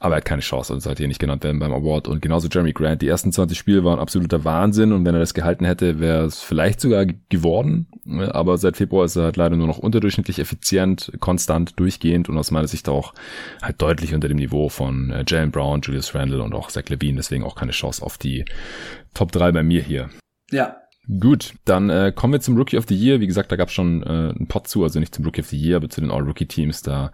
Aber 0.00 0.14
er 0.14 0.16
hat 0.16 0.24
keine 0.24 0.42
Chance, 0.42 0.72
also 0.72 0.82
sollte 0.82 1.02
hier 1.02 1.08
nicht 1.08 1.20
genannt 1.20 1.44
werden 1.44 1.60
beim 1.60 1.72
Award. 1.72 2.08
Und 2.08 2.20
genauso 2.20 2.48
Jeremy 2.48 2.72
Grant. 2.72 3.02
Die 3.02 3.06
ersten 3.06 3.30
20 3.30 3.56
Spiele 3.56 3.84
waren 3.84 4.00
absoluter 4.00 4.44
Wahnsinn 4.44 4.92
und 4.92 5.04
wenn 5.04 5.14
er 5.14 5.20
das 5.20 5.32
gehalten 5.32 5.64
hätte, 5.64 6.00
wäre 6.00 6.24
es 6.24 6.42
vielleicht 6.42 6.80
sogar 6.80 7.06
geworden. 7.06 7.86
Aber 8.32 8.58
seit 8.58 8.76
Februar 8.76 9.04
ist 9.04 9.14
er 9.14 9.24
halt 9.24 9.36
leider 9.36 9.54
nur 9.54 9.68
noch 9.68 9.78
unterdurchschnittlich 9.78 10.40
effizient, 10.40 11.12
konstant, 11.20 11.78
durchgehend 11.78 12.28
und 12.28 12.36
aus 12.36 12.50
meiner 12.50 12.66
Sicht 12.66 12.88
auch 12.88 13.14
halt 13.62 13.80
deutlich 13.80 14.12
unter 14.12 14.26
dem 14.26 14.38
Niveau 14.38 14.68
von 14.68 15.10
äh, 15.10 15.24
Jalen 15.24 15.52
Brown, 15.52 15.80
Julius 15.80 16.12
Randle 16.16 16.42
und 16.42 16.52
auch 16.52 16.68
Zach 16.68 16.88
Levine. 16.88 17.18
Deswegen 17.18 17.44
auch 17.44 17.54
keine 17.54 17.72
Chance 17.72 18.04
auf 18.04 18.18
die 18.18 18.44
Top 19.14 19.30
3 19.30 19.52
bei 19.52 19.62
mir 19.62 19.82
hier. 19.82 20.10
Ja, 20.50 20.78
Gut, 21.08 21.54
dann 21.64 21.88
äh, 21.88 22.12
kommen 22.14 22.34
wir 22.34 22.40
zum 22.40 22.56
Rookie 22.58 22.76
of 22.76 22.84
the 22.86 22.94
Year. 22.94 23.20
Wie 23.20 23.26
gesagt, 23.26 23.50
da 23.50 23.56
gab 23.56 23.68
es 23.68 23.74
schon 23.74 24.02
äh, 24.02 24.06
einen 24.06 24.46
Pot 24.46 24.68
zu, 24.68 24.82
also 24.82 25.00
nicht 25.00 25.14
zum 25.14 25.24
Rookie 25.24 25.40
of 25.40 25.46
the 25.46 25.56
Year, 25.56 25.78
aber 25.78 25.88
zu 25.88 26.02
den 26.02 26.10
All-Rookie-Teams. 26.10 26.82
Da 26.82 27.12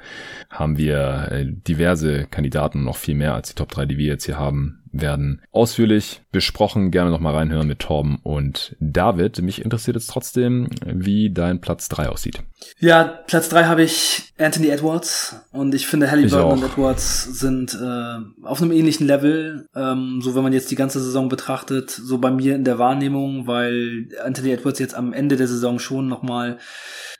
haben 0.50 0.76
wir 0.76 1.28
äh, 1.30 1.46
diverse 1.46 2.26
Kandidaten, 2.26 2.82
noch 2.82 2.96
viel 2.96 3.14
mehr 3.14 3.34
als 3.34 3.50
die 3.50 3.54
Top 3.54 3.70
3, 3.70 3.86
die 3.86 3.98
wir 3.98 4.06
jetzt 4.06 4.24
hier 4.24 4.38
haben. 4.38 4.83
Werden 4.94 5.42
ausführlich 5.52 6.22
besprochen. 6.32 6.90
Gerne 6.90 7.10
nochmal 7.10 7.34
reinhören 7.34 7.66
mit 7.66 7.80
Torben 7.80 8.18
und 8.22 8.76
David. 8.80 9.42
Mich 9.42 9.64
interessiert 9.64 9.96
jetzt 9.96 10.08
trotzdem, 10.08 10.68
wie 10.84 11.30
dein 11.30 11.60
Platz 11.60 11.88
drei 11.88 12.08
aussieht. 12.08 12.40
Ja, 12.78 13.04
Platz 13.04 13.48
drei 13.48 13.64
habe 13.64 13.82
ich 13.82 14.32
Anthony 14.38 14.68
Edwards 14.68 15.36
und 15.52 15.74
ich 15.74 15.86
finde 15.86 16.10
Halliburton 16.10 16.58
und 16.58 16.64
Edwards 16.64 17.24
sind 17.38 17.74
äh, 17.74 18.46
auf 18.46 18.62
einem 18.62 18.72
ähnlichen 18.72 19.06
Level, 19.06 19.68
ähm, 19.74 20.20
so 20.22 20.34
wenn 20.34 20.42
man 20.42 20.52
jetzt 20.52 20.70
die 20.70 20.76
ganze 20.76 21.00
Saison 21.00 21.28
betrachtet, 21.28 21.90
so 21.90 22.18
bei 22.18 22.30
mir 22.30 22.54
in 22.54 22.64
der 22.64 22.78
Wahrnehmung, 22.78 23.46
weil 23.46 24.08
Anthony 24.24 24.52
Edwards 24.52 24.78
jetzt 24.78 24.94
am 24.94 25.12
Ende 25.12 25.36
der 25.36 25.48
Saison 25.48 25.78
schon 25.78 26.08
nochmal 26.08 26.58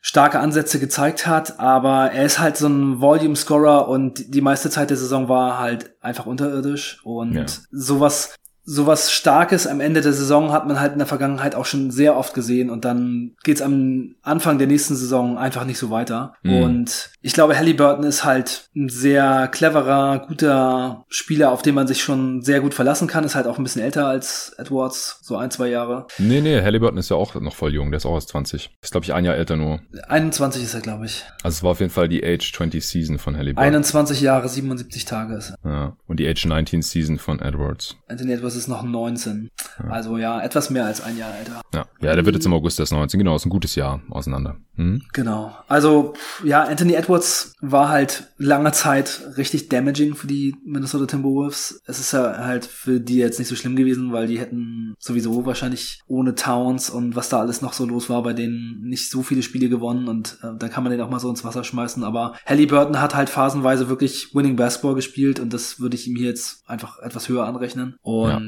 starke 0.06 0.38
Ansätze 0.38 0.78
gezeigt 0.78 1.26
hat, 1.26 1.58
aber 1.58 2.12
er 2.12 2.26
ist 2.26 2.38
halt 2.38 2.58
so 2.58 2.68
ein 2.68 3.00
Volume-Scorer 3.00 3.88
und 3.88 4.34
die 4.34 4.42
meiste 4.42 4.68
Zeit 4.68 4.90
der 4.90 4.98
Saison 4.98 5.30
war 5.30 5.58
halt 5.58 5.94
einfach 6.02 6.26
unterirdisch 6.26 7.00
und 7.04 7.32
ja. 7.32 7.46
sowas 7.70 8.34
sowas 8.64 9.12
Starkes 9.12 9.66
am 9.66 9.80
Ende 9.80 10.00
der 10.00 10.12
Saison 10.12 10.52
hat 10.52 10.66
man 10.66 10.80
halt 10.80 10.92
in 10.92 10.98
der 10.98 11.06
Vergangenheit 11.06 11.54
auch 11.54 11.66
schon 11.66 11.90
sehr 11.90 12.16
oft 12.16 12.34
gesehen 12.34 12.70
und 12.70 12.84
dann 12.84 13.32
geht's 13.42 13.60
am 13.60 14.14
Anfang 14.22 14.58
der 14.58 14.66
nächsten 14.66 14.96
Saison 14.96 15.36
einfach 15.36 15.64
nicht 15.64 15.78
so 15.78 15.90
weiter. 15.90 16.34
Mhm. 16.42 16.62
Und 16.62 17.10
ich 17.20 17.34
glaube, 17.34 17.56
Halliburton 17.56 18.04
ist 18.04 18.24
halt 18.24 18.70
ein 18.74 18.88
sehr 18.88 19.48
cleverer, 19.48 20.26
guter 20.26 21.04
Spieler, 21.08 21.52
auf 21.52 21.62
den 21.62 21.74
man 21.74 21.86
sich 21.86 22.02
schon 22.02 22.42
sehr 22.42 22.60
gut 22.60 22.74
verlassen 22.74 23.06
kann. 23.06 23.24
Ist 23.24 23.34
halt 23.34 23.46
auch 23.46 23.58
ein 23.58 23.64
bisschen 23.64 23.82
älter 23.82 24.06
als 24.06 24.54
Edwards, 24.58 25.20
so 25.22 25.36
ein, 25.36 25.50
zwei 25.50 25.68
Jahre. 25.68 26.06
Nee, 26.18 26.40
nee, 26.40 26.60
Halliburton 26.62 26.98
ist 26.98 27.10
ja 27.10 27.16
auch 27.16 27.34
noch 27.34 27.54
voll 27.54 27.74
jung, 27.74 27.90
der 27.90 27.98
ist 27.98 28.06
auch 28.06 28.12
aus 28.12 28.26
20. 28.26 28.70
Ist, 28.82 28.92
glaube 28.92 29.04
ich, 29.04 29.12
ein 29.12 29.24
Jahr 29.24 29.36
älter 29.36 29.56
nur. 29.56 29.80
21 30.08 30.62
ist 30.62 30.74
er, 30.74 30.80
glaube 30.80 31.06
ich. 31.06 31.24
Also 31.42 31.56
es 31.56 31.62
war 31.62 31.72
auf 31.72 31.80
jeden 31.80 31.92
Fall 31.92 32.08
die 32.08 32.24
Age 32.24 32.52
20 32.52 32.86
Season 32.86 33.18
von 33.18 33.36
Halliburton. 33.36 33.64
21 33.64 34.20
Jahre, 34.22 34.48
77 34.48 35.04
Tage 35.04 35.34
ist 35.34 35.54
er. 35.62 35.70
Ja, 35.70 35.96
und 36.06 36.18
die 36.18 36.28
Age 36.28 36.46
19 36.46 36.82
Season 36.82 37.18
von 37.18 37.40
Edwards. 37.40 37.96
Anthony 38.08 38.32
Edwards 38.32 38.53
ist 38.56 38.68
noch 38.68 38.82
19. 38.82 39.50
Ja. 39.78 39.90
Also 39.90 40.18
ja, 40.18 40.40
etwas 40.40 40.70
mehr 40.70 40.86
als 40.86 41.02
ein 41.02 41.16
Jahr 41.16 41.36
älter. 41.36 41.60
Ja, 41.72 41.86
ja 42.00 42.14
der 42.14 42.24
wird 42.24 42.36
jetzt 42.36 42.46
im 42.46 42.52
August 42.52 42.80
erst 42.80 42.92
19. 42.92 43.18
Genau, 43.18 43.36
ist 43.36 43.46
ein 43.46 43.50
gutes 43.50 43.74
Jahr 43.74 44.00
auseinander. 44.10 44.56
Hm? 44.76 45.02
Genau. 45.12 45.54
Also 45.68 46.14
ja, 46.42 46.64
Anthony 46.64 46.94
Edwards 46.94 47.54
war 47.60 47.88
halt 47.88 48.32
lange 48.38 48.72
Zeit 48.72 49.22
richtig 49.36 49.68
damaging 49.68 50.14
für 50.14 50.26
die 50.26 50.56
Minnesota 50.64 51.06
Timberwolves. 51.06 51.80
Es 51.86 52.00
ist 52.00 52.12
ja 52.12 52.38
halt 52.38 52.64
für 52.64 53.00
die 53.00 53.16
jetzt 53.16 53.38
nicht 53.38 53.48
so 53.48 53.54
schlimm 53.54 53.76
gewesen, 53.76 54.12
weil 54.12 54.26
die 54.26 54.38
hätten 54.38 54.94
sowieso 54.98 55.46
wahrscheinlich 55.46 56.00
ohne 56.06 56.34
Towns 56.34 56.90
und 56.90 57.14
was 57.14 57.28
da 57.28 57.40
alles 57.40 57.62
noch 57.62 57.72
so 57.72 57.86
los 57.86 58.10
war, 58.10 58.22
bei 58.22 58.32
denen 58.32 58.80
nicht 58.82 59.10
so 59.10 59.22
viele 59.22 59.42
Spiele 59.42 59.68
gewonnen 59.68 60.08
und 60.08 60.38
äh, 60.42 60.48
dann 60.58 60.70
kann 60.70 60.82
man 60.82 60.90
den 60.90 61.00
auch 61.00 61.10
mal 61.10 61.20
so 61.20 61.30
ins 61.30 61.44
Wasser 61.44 61.62
schmeißen. 61.62 62.02
Aber 62.02 62.34
Halliburton 62.44 63.00
hat 63.00 63.14
halt 63.14 63.30
phasenweise 63.30 63.88
wirklich 63.88 64.34
Winning 64.34 64.56
Basketball 64.56 64.94
gespielt 64.94 65.38
und 65.38 65.52
das 65.52 65.78
würde 65.78 65.96
ich 65.96 66.08
ihm 66.08 66.16
hier 66.16 66.28
jetzt 66.28 66.68
einfach 66.68 66.98
etwas 66.98 67.28
höher 67.28 67.46
anrechnen. 67.46 67.96
Und 68.02 68.28
ja. 68.30 68.43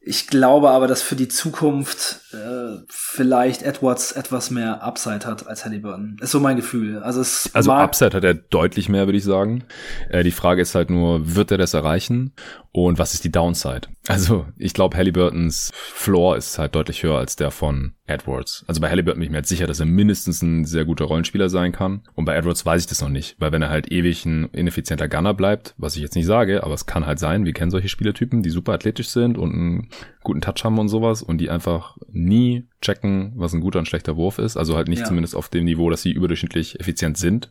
Ich 0.00 0.26
glaube 0.26 0.70
aber, 0.70 0.86
dass 0.86 1.02
für 1.02 1.16
die 1.16 1.28
Zukunft 1.28 2.20
äh, 2.32 2.82
vielleicht 2.88 3.62
Edwards 3.62 4.12
etwas 4.12 4.50
mehr 4.50 4.82
Upside 4.82 5.26
hat 5.26 5.46
als 5.46 5.64
Halliburton. 5.64 6.16
Ist 6.20 6.30
so 6.30 6.40
mein 6.40 6.56
Gefühl. 6.56 7.02
Also, 7.02 7.20
es 7.20 7.50
also 7.52 7.72
Upside 7.72 8.16
hat 8.16 8.24
er 8.24 8.34
deutlich 8.34 8.88
mehr, 8.88 9.06
würde 9.06 9.18
ich 9.18 9.24
sagen. 9.24 9.64
Äh, 10.08 10.24
die 10.24 10.30
Frage 10.30 10.62
ist 10.62 10.74
halt 10.74 10.90
nur, 10.90 11.34
wird 11.34 11.50
er 11.50 11.58
das 11.58 11.74
erreichen? 11.74 12.32
Und 12.72 12.98
was 12.98 13.14
ist 13.14 13.24
die 13.24 13.32
Downside? 13.32 13.88
Also 14.10 14.46
ich 14.56 14.74
glaube, 14.74 14.96
Halliburtons 14.96 15.70
Floor 15.74 16.36
ist 16.36 16.58
halt 16.58 16.74
deutlich 16.74 17.02
höher 17.02 17.18
als 17.18 17.36
der 17.36 17.50
von 17.50 17.94
Edwards. 18.06 18.64
Also 18.66 18.80
bei 18.80 18.90
Halliburton 18.90 19.20
bin 19.20 19.26
ich 19.26 19.30
mir 19.30 19.36
halt 19.36 19.46
sicher, 19.46 19.66
dass 19.66 19.80
er 19.80 19.86
mindestens 19.86 20.42
ein 20.42 20.64
sehr 20.64 20.84
guter 20.84 21.04
Rollenspieler 21.04 21.48
sein 21.48 21.72
kann. 21.72 22.02
Und 22.14 22.24
bei 22.24 22.34
Edwards 22.34 22.66
weiß 22.66 22.82
ich 22.82 22.88
das 22.88 23.00
noch 23.00 23.08
nicht, 23.08 23.36
weil 23.38 23.52
wenn 23.52 23.62
er 23.62 23.70
halt 23.70 23.90
ewig 23.92 24.26
ein 24.26 24.46
ineffizienter 24.52 25.08
Gunner 25.08 25.34
bleibt, 25.34 25.74
was 25.78 25.96
ich 25.96 26.02
jetzt 26.02 26.16
nicht 26.16 26.26
sage, 26.26 26.64
aber 26.64 26.74
es 26.74 26.86
kann 26.86 27.06
halt 27.06 27.18
sein, 27.18 27.44
wir 27.44 27.52
kennen 27.52 27.70
solche 27.70 27.88
Spielertypen, 27.88 28.42
die 28.42 28.50
super 28.50 28.72
athletisch 28.72 29.08
sind 29.08 29.38
und 29.38 29.52
einen 29.52 29.88
guten 30.22 30.40
Touch 30.40 30.64
haben 30.64 30.78
und 30.78 30.88
sowas 30.88 31.22
und 31.22 31.38
die 31.38 31.50
einfach 31.50 31.96
nie 32.10 32.66
checken, 32.82 33.32
was 33.36 33.52
ein 33.52 33.60
guter 33.60 33.78
und 33.78 33.86
schlechter 33.86 34.16
Wurf 34.16 34.38
ist. 34.38 34.56
Also 34.56 34.76
halt 34.76 34.88
nicht 34.88 35.00
ja. 35.00 35.04
zumindest 35.04 35.36
auf 35.36 35.48
dem 35.48 35.64
Niveau, 35.64 35.88
dass 35.90 36.02
sie 36.02 36.12
überdurchschnittlich 36.12 36.80
effizient 36.80 37.16
sind. 37.16 37.50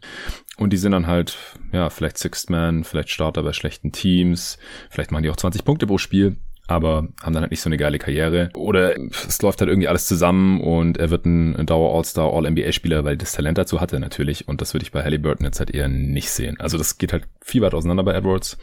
Und 0.58 0.74
die 0.74 0.78
sind 0.78 0.92
dann 0.92 1.08
halt, 1.08 1.38
ja, 1.72 1.90
vielleicht 1.90 2.18
Sixth 2.18 2.50
Man, 2.50 2.84
vielleicht 2.84 3.10
Starter 3.10 3.44
bei 3.44 3.54
schlechten 3.54 3.92
Teams, 3.92 4.58
vielleicht 4.90 5.12
machen 5.12 5.24
die 5.24 5.30
auch 5.30 5.38
20 5.38 5.64
Punkte 5.64 5.88
pro 5.88 5.98
Spiel 5.98 6.38
aber 6.70 7.08
haben 7.22 7.34
dann 7.34 7.42
halt 7.42 7.52
nicht 7.52 7.62
so 7.62 7.70
eine 7.70 7.78
geile 7.78 8.00
Karriere. 8.00 8.50
Oder 8.56 8.96
es 8.98 9.42
läuft 9.42 9.62
halt 9.62 9.70
irgendwie 9.70 9.88
alles 9.88 10.08
zusammen 10.08 10.62
und 10.62 10.98
er 10.98 11.10
wird 11.10 11.26
ein 11.26 11.66
Dauer-All-Star, 11.66 12.34
All-NBA-Spieler, 12.34 13.04
weil 13.04 13.18
das 13.18 13.34
Talent 13.34 13.58
dazu 13.58 13.82
hatte 13.82 14.00
natürlich. 14.00 14.48
Und 14.48 14.62
das 14.62 14.74
würde 14.74 14.84
ich 14.84 14.92
bei 14.92 15.04
Halliburton 15.04 15.46
jetzt 15.46 15.60
halt 15.60 15.72
eher 15.72 15.88
nicht 15.88 16.30
sehen. 16.30 16.60
Also 16.60 16.78
das 16.78 16.98
geht 16.98 17.14
halt 17.14 17.26
viel 17.42 17.62
weit 17.62 17.74
auseinander 17.74 18.04
bei 18.04 18.14
Edwards. 18.14 18.58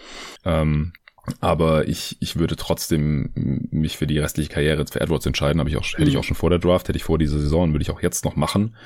Ähm, 0.44 0.92
aber 1.40 1.88
ich, 1.88 2.16
ich 2.20 2.36
würde 2.36 2.54
trotzdem 2.54 3.30
mich 3.34 3.96
für 3.96 4.06
die 4.06 4.18
restliche 4.18 4.50
Karriere 4.50 4.86
für 4.86 5.00
Edwards 5.00 5.26
entscheiden. 5.26 5.58
Habe 5.58 5.70
ich 5.70 5.76
auch, 5.76 5.84
hätte 5.84 6.04
ich 6.04 6.14
mhm. 6.14 6.20
auch 6.20 6.24
schon 6.24 6.36
vor 6.36 6.50
der 6.50 6.60
Draft, 6.60 6.88
hätte 6.88 6.96
ich 6.96 7.04
vor 7.04 7.18
dieser 7.18 7.38
Saison, 7.38 7.72
würde 7.72 7.82
ich 7.82 7.90
auch 7.90 8.02
jetzt 8.02 8.24
noch 8.24 8.36
machen 8.36 8.76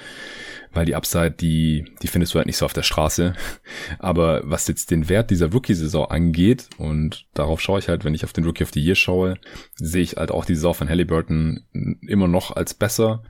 weil 0.73 0.87
die 0.87 0.95
Upside, 0.95 1.33
die, 1.33 1.85
die 2.03 2.09
findest 2.09 2.35
du 2.35 2.39
halt 2.39 2.47
nicht 2.47 2.57
so 2.57 2.65
auf 2.65 2.73
der 2.73 2.83
Straße. 2.83 3.35
Aber 3.99 4.43
was 4.45 4.69
jetzt 4.69 4.91
den 4.91 5.09
Wert 5.09 5.31
dieser 5.31 5.51
Rookie-Saison 5.51 6.11
angeht, 6.11 6.69
und 6.79 7.27
darauf 7.35 7.61
schaue 7.61 7.79
ich 7.79 7.89
halt, 7.89 8.05
wenn 8.05 8.15
ich 8.15 8.25
auf 8.25 8.33
den 8.33 8.45
Rookie 8.45 8.65
of 8.65 8.71
the 8.73 8.81
Year 8.81 8.95
schaue, 8.95 9.39
sehe 9.75 10.03
ich 10.03 10.17
halt 10.17 10.31
auch 10.31 10.45
die 10.45 10.55
Saison 10.55 10.75
von 10.75 10.89
Halliburton 10.89 11.65
immer 12.07 12.29
noch 12.29 12.55
als 12.55 12.75
besser. 12.75 13.23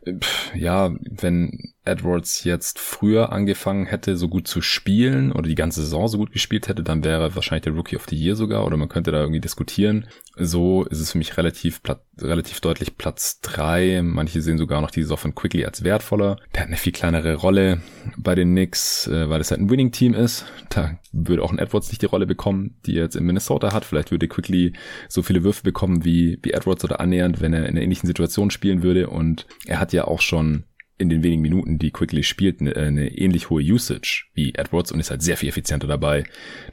Ja, 0.55 0.95
wenn 1.09 1.73
Edwards 1.85 2.45
jetzt 2.45 2.79
früher 2.79 3.33
angefangen 3.33 3.87
hätte, 3.87 4.17
so 4.17 4.29
gut 4.29 4.47
zu 4.47 4.61
spielen 4.61 5.33
oder 5.33 5.49
die 5.49 5.55
ganze 5.55 5.81
Saison 5.81 6.09
so 6.09 6.19
gut 6.19 6.33
gespielt 6.33 6.69
hätte, 6.69 6.83
dann 6.83 7.05
wäre 7.05 7.35
wahrscheinlich 7.35 7.65
der 7.65 7.73
Rookie 7.73 7.97
of 7.97 8.07
the 8.09 8.17
Year 8.17 8.37
sogar 8.37 8.67
oder 8.67 8.77
man 8.77 8.89
könnte 8.89 9.13
da 9.13 9.21
irgendwie 9.21 9.41
diskutieren. 9.41 10.07
So 10.37 10.85
ist 10.85 11.01
es 11.01 11.13
für 11.13 11.19
mich 11.19 11.37
relativ, 11.37 11.81
relativ 12.19 12.61
deutlich 12.61 12.97
Platz 12.97 13.41
drei. 13.41 14.03
Manche 14.03 14.43
sehen 14.43 14.59
sogar 14.59 14.81
noch 14.81 14.91
die 14.91 15.03
Saison 15.03 15.17
von 15.17 15.35
Quickly 15.35 15.65
als 15.65 15.83
wertvoller. 15.83 16.37
Der 16.55 16.63
hat 16.63 16.69
eine 16.69 16.77
viel 16.77 16.93
kleinere 16.93 17.30
Rolle 17.33 17.81
bei 18.17 18.35
den 18.35 18.51
Knicks, 18.51 19.07
äh, 19.07 19.29
weil 19.29 19.41
es 19.41 19.51
halt 19.51 19.61
ein 19.61 19.71
Winning-Team 19.71 20.15
ist. 20.15 20.45
Da 20.69 20.99
würde 21.13 21.43
auch 21.43 21.53
ein 21.53 21.59
Edwards 21.59 21.89
nicht 21.89 22.03
die 22.03 22.07
Rolle 22.07 22.27
bekommen, 22.27 22.77
die 22.87 22.97
er 22.97 23.05
jetzt 23.05 23.17
in 23.17 23.25
Minnesota 23.25 23.73
hat. 23.73 23.85
Vielleicht 23.85 24.11
würde 24.11 24.29
Quickly 24.29 24.73
so 25.09 25.23
viele 25.23 25.45
Würfe 25.45 25.63
bekommen 25.63 26.05
wie, 26.05 26.39
wie 26.43 26.53
Edwards 26.53 26.85
oder 26.85 27.01
annähernd, 27.01 27.41
wenn 27.41 27.53
er 27.53 27.61
in 27.61 27.71
einer 27.71 27.83
ähnlichen 27.83 28.07
Situation 28.07 28.51
spielen 28.51 28.83
würde. 28.83 29.09
Und 29.09 29.47
er 29.67 29.81
hat 29.81 29.93
ja 29.93 30.05
auch 30.07 30.21
schon 30.21 30.65
in 31.01 31.09
den 31.09 31.23
wenigen 31.23 31.43
Minuten, 31.43 31.79
die 31.79 31.91
Quickly 31.91 32.23
spielt, 32.23 32.61
eine, 32.61 32.77
eine 32.77 33.09
ähnlich 33.17 33.49
hohe 33.49 33.63
Usage 33.63 34.27
wie 34.35 34.55
Edwards 34.55 34.93
und 34.93 35.01
ist 35.01 35.11
halt 35.11 35.23
sehr 35.23 35.37
viel 35.37 35.49
effizienter 35.49 35.87
dabei. 35.87 36.25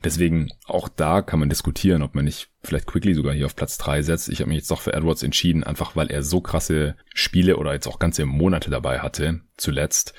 Deswegen 0.04 0.50
auch 0.66 0.90
da 0.90 1.22
kann 1.22 1.40
man 1.40 1.50
diskutieren, 1.50 2.02
ob 2.02 2.14
man 2.14 2.26
nicht 2.26 2.50
vielleicht 2.62 2.88
Quickly 2.88 3.14
sogar 3.14 3.34
hier 3.34 3.46
auf 3.46 3.56
Platz 3.56 3.78
drei 3.78 4.02
setzt. 4.02 4.28
Ich 4.28 4.42
habe 4.42 4.50
mich 4.50 4.58
jetzt 4.58 4.72
doch 4.72 4.82
für 4.82 4.94
Edwards 4.94 5.24
entschieden, 5.24 5.64
einfach 5.64 5.96
weil 5.96 6.12
er 6.12 6.24
so 6.24 6.42
krasse 6.42 6.96
Spiele 7.14 7.58
oder 7.58 7.74
jetzt 7.74 7.88
auch 7.88 8.00
ganze 8.00 8.26
Monate 8.26 8.70
dabei 8.70 9.00
hatte, 9.00 9.40
zuletzt. 9.56 10.14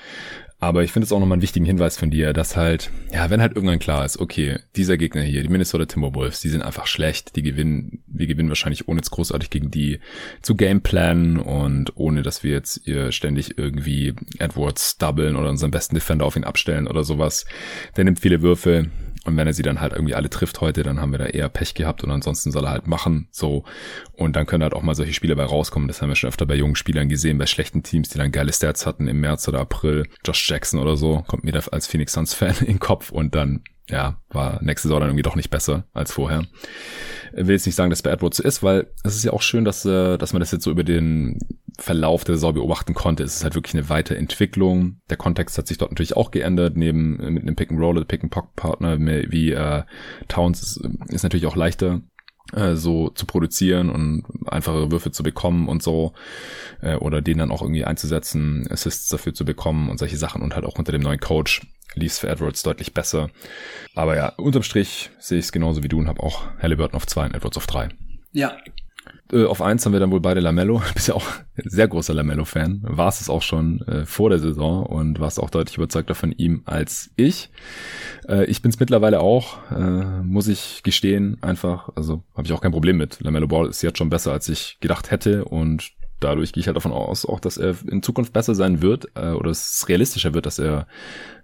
Aber 0.61 0.83
ich 0.83 0.91
finde 0.91 1.05
es 1.05 1.13
auch 1.13 1.19
nochmal 1.19 1.37
einen 1.37 1.41
wichtigen 1.41 1.65
Hinweis 1.65 1.97
von 1.97 2.11
dir, 2.11 2.33
dass 2.33 2.57
halt, 2.57 2.91
ja, 3.13 3.29
wenn 3.29 3.41
halt 3.41 3.55
irgendwann 3.55 3.79
klar 3.79 4.03
ist, 4.03 4.19
okay, 4.19 4.59
dieser 4.75 4.97
Gegner 4.97 5.21
hier, 5.21 5.41
die 5.41 5.47
Minnesota 5.47 5.85
Timberwolves, 5.85 6.41
die 6.41 6.49
sind 6.49 6.61
einfach 6.63 6.85
schlecht, 6.85 7.37
die 7.37 7.43
gewinnen, 7.43 8.03
wir 8.07 8.27
gewinnen 8.27 8.49
wahrscheinlich 8.49 8.89
ohne 8.89 8.99
jetzt 8.99 9.11
großartig 9.11 9.49
gegen 9.49 9.71
die 9.71 9.99
zu 10.41 10.55
Gameplanen 10.55 11.37
und 11.37 11.95
ohne, 11.95 12.23
dass 12.23 12.43
wir 12.43 12.51
jetzt 12.51 12.85
ihr 12.85 13.13
ständig 13.13 13.57
irgendwie 13.57 14.15
Edwards 14.37 14.97
doublen 14.97 15.37
oder 15.37 15.49
unseren 15.49 15.71
besten 15.71 15.95
Defender 15.95 16.25
auf 16.25 16.35
ihn 16.35 16.43
abstellen 16.43 16.87
oder 16.87 17.05
sowas. 17.05 17.45
Der 17.95 18.03
nimmt 18.03 18.19
viele 18.19 18.41
Würfe, 18.41 18.89
und 19.29 19.37
wenn 19.37 19.47
er 19.47 19.53
sie 19.53 19.63
dann 19.63 19.79
halt 19.79 19.93
irgendwie 19.93 20.15
alle 20.15 20.29
trifft 20.29 20.59
heute, 20.61 20.83
dann 20.83 20.99
haben 20.99 21.11
wir 21.11 21.19
da 21.19 21.25
eher 21.25 21.49
Pech 21.49 21.73
gehabt 21.73 22.03
und 22.03 22.11
ansonsten 22.11 22.51
soll 22.51 22.65
er 22.65 22.71
halt 22.71 22.87
machen, 22.87 23.27
so. 23.31 23.63
Und 24.13 24.35
dann 24.35 24.45
können 24.45 24.63
halt 24.63 24.73
auch 24.73 24.81
mal 24.81 24.95
solche 24.95 25.13
Spiele 25.13 25.35
bei 25.35 25.45
rauskommen. 25.45 25.87
Das 25.87 26.01
haben 26.01 26.09
wir 26.09 26.15
schon 26.15 26.29
öfter 26.29 26.45
bei 26.45 26.55
jungen 26.55 26.75
Spielern 26.75 27.09
gesehen, 27.09 27.37
bei 27.37 27.45
schlechten 27.45 27.83
Teams, 27.83 28.09
die 28.09 28.17
dann 28.17 28.31
geile 28.31 28.51
Stats 28.51 28.85
hatten 28.85 29.07
im 29.07 29.19
März 29.19 29.47
oder 29.47 29.59
April. 29.59 30.07
Josh 30.25 30.49
Jackson 30.49 30.79
oder 30.79 30.97
so, 30.97 31.23
kommt 31.27 31.43
mir 31.43 31.51
da 31.51 31.59
als 31.71 31.87
Phoenix 31.87 32.13
Suns 32.13 32.33
Fan 32.33 32.55
in 32.61 32.65
den 32.65 32.79
Kopf 32.79 33.11
und 33.11 33.35
dann 33.35 33.63
ja, 33.89 34.17
war 34.29 34.61
nächste 34.61 34.87
Saison 34.87 34.99
dann 34.99 35.09
irgendwie 35.09 35.23
doch 35.23 35.35
nicht 35.35 35.49
besser 35.49 35.85
als 35.93 36.11
vorher. 36.11 36.45
Will 37.33 37.55
jetzt 37.55 37.65
nicht 37.65 37.75
sagen, 37.75 37.89
dass 37.89 38.03
bei 38.03 38.11
Edwards 38.11 38.37
so 38.37 38.43
ist, 38.43 38.61
weil 38.63 38.87
es 39.03 39.15
ist 39.15 39.23
ja 39.23 39.33
auch 39.33 39.41
schön, 39.41 39.65
dass, 39.65 39.85
äh, 39.85 40.17
dass 40.17 40.33
man 40.33 40.39
das 40.39 40.51
jetzt 40.51 40.63
so 40.63 40.71
über 40.71 40.83
den 40.83 41.39
Verlauf 41.79 42.23
der 42.23 42.35
Saison 42.35 42.53
beobachten 42.53 42.93
konnte. 42.93 43.23
Es 43.23 43.37
ist 43.37 43.43
halt 43.43 43.55
wirklich 43.55 43.73
eine 43.73 43.89
Weiterentwicklung. 43.89 44.97
Der 45.09 45.17
Kontext 45.17 45.57
hat 45.57 45.67
sich 45.67 45.77
dort 45.77 45.91
natürlich 45.91 46.17
auch 46.17 46.31
geändert. 46.31 46.77
Neben 46.77 47.19
äh, 47.19 47.31
mit 47.31 47.43
einem 47.43 47.55
Pick 47.55 47.71
and 47.71 47.79
Roll 47.79 47.97
oder 47.97 48.05
Pick 48.05 48.23
and 48.23 48.31
Pop 48.31 48.55
Partner 48.55 48.99
wie 48.99 49.51
äh, 49.51 49.83
Towns 50.27 50.61
ist, 50.61 50.81
ist 51.07 51.23
natürlich 51.23 51.47
auch 51.47 51.55
leichter 51.55 52.01
äh, 52.53 52.75
so 52.75 53.09
zu 53.09 53.25
produzieren 53.25 53.89
und 53.89 54.23
einfache 54.47 54.91
Würfe 54.91 55.11
zu 55.11 55.23
bekommen 55.23 55.67
und 55.67 55.83
so 55.83 56.13
äh, 56.81 56.95
oder 56.95 57.21
den 57.21 57.37
dann 57.37 57.51
auch 57.51 57.61
irgendwie 57.61 57.85
einzusetzen, 57.85 58.67
Assists 58.69 59.09
dafür 59.09 59.33
zu 59.33 59.45
bekommen 59.45 59.89
und 59.89 59.99
solche 59.99 60.17
Sachen 60.17 60.41
und 60.41 60.55
halt 60.55 60.65
auch 60.65 60.77
unter 60.77 60.91
dem 60.91 61.01
neuen 61.01 61.19
Coach 61.19 61.61
lief 61.95 62.11
es 62.13 62.19
für 62.19 62.29
Edwards 62.29 62.63
deutlich 62.63 62.93
besser. 62.93 63.29
Aber 63.95 64.15
ja, 64.15 64.29
unterm 64.37 64.63
Strich 64.63 65.09
sehe 65.19 65.39
ich 65.39 65.45
es 65.45 65.51
genauso 65.51 65.83
wie 65.83 65.87
du 65.87 65.97
und 65.99 66.07
habe 66.07 66.21
auch 66.21 66.43
Halliburton 66.61 66.95
auf 66.95 67.07
zwei 67.07 67.25
und 67.25 67.35
Edwards 67.35 67.57
auf 67.57 67.67
drei. 67.67 67.89
Ja, 68.31 68.57
Äh, 69.31 69.45
auf 69.45 69.61
eins 69.61 69.85
haben 69.85 69.93
wir 69.93 69.99
dann 69.99 70.11
wohl 70.11 70.19
beide 70.19 70.39
Lamello. 70.39 70.81
Bist 70.93 71.07
ja 71.07 71.15
auch 71.15 71.27
ein 71.55 71.69
sehr 71.69 71.87
großer 71.87 72.13
Lamello-Fan. 72.13 72.81
War 72.83 73.09
es 73.09 73.29
auch 73.29 73.41
schon 73.41 73.81
äh, 73.81 74.05
vor 74.05 74.29
der 74.29 74.39
Saison 74.39 74.85
und 74.85 75.19
warst 75.19 75.39
auch 75.39 75.49
deutlich 75.49 75.77
überzeugter 75.77 76.15
von 76.15 76.31
ihm 76.31 76.63
als 76.65 77.11
ich. 77.15 77.49
Äh, 78.27 78.45
ich 78.45 78.61
bin 78.61 78.69
es 78.69 78.79
mittlerweile 78.79 79.19
auch, 79.19 79.57
äh, 79.71 80.21
muss 80.23 80.47
ich 80.47 80.81
gestehen, 80.83 81.37
einfach. 81.41 81.89
Also 81.95 82.23
habe 82.35 82.47
ich 82.47 82.53
auch 82.53 82.61
kein 82.61 82.71
Problem 82.71 82.97
mit. 82.97 83.19
Lamello 83.21 83.47
Ball 83.47 83.67
ist 83.67 83.81
jetzt 83.81 83.97
schon 83.97 84.09
besser, 84.09 84.31
als 84.31 84.49
ich 84.49 84.77
gedacht 84.79 85.11
hätte 85.11 85.45
und 85.45 85.91
dadurch 86.19 86.51
gehe 86.51 86.61
ich 86.61 86.67
halt 86.67 86.75
davon 86.75 86.91
aus, 86.91 87.25
auch, 87.25 87.39
dass 87.39 87.57
er 87.57 87.75
in 87.87 88.03
Zukunft 88.03 88.33
besser 88.33 88.55
sein 88.55 88.81
wird 88.81 89.07
äh, 89.15 89.31
oder 89.31 89.51
es 89.51 89.85
realistischer 89.87 90.33
wird, 90.33 90.45
dass 90.45 90.59
er 90.59 90.87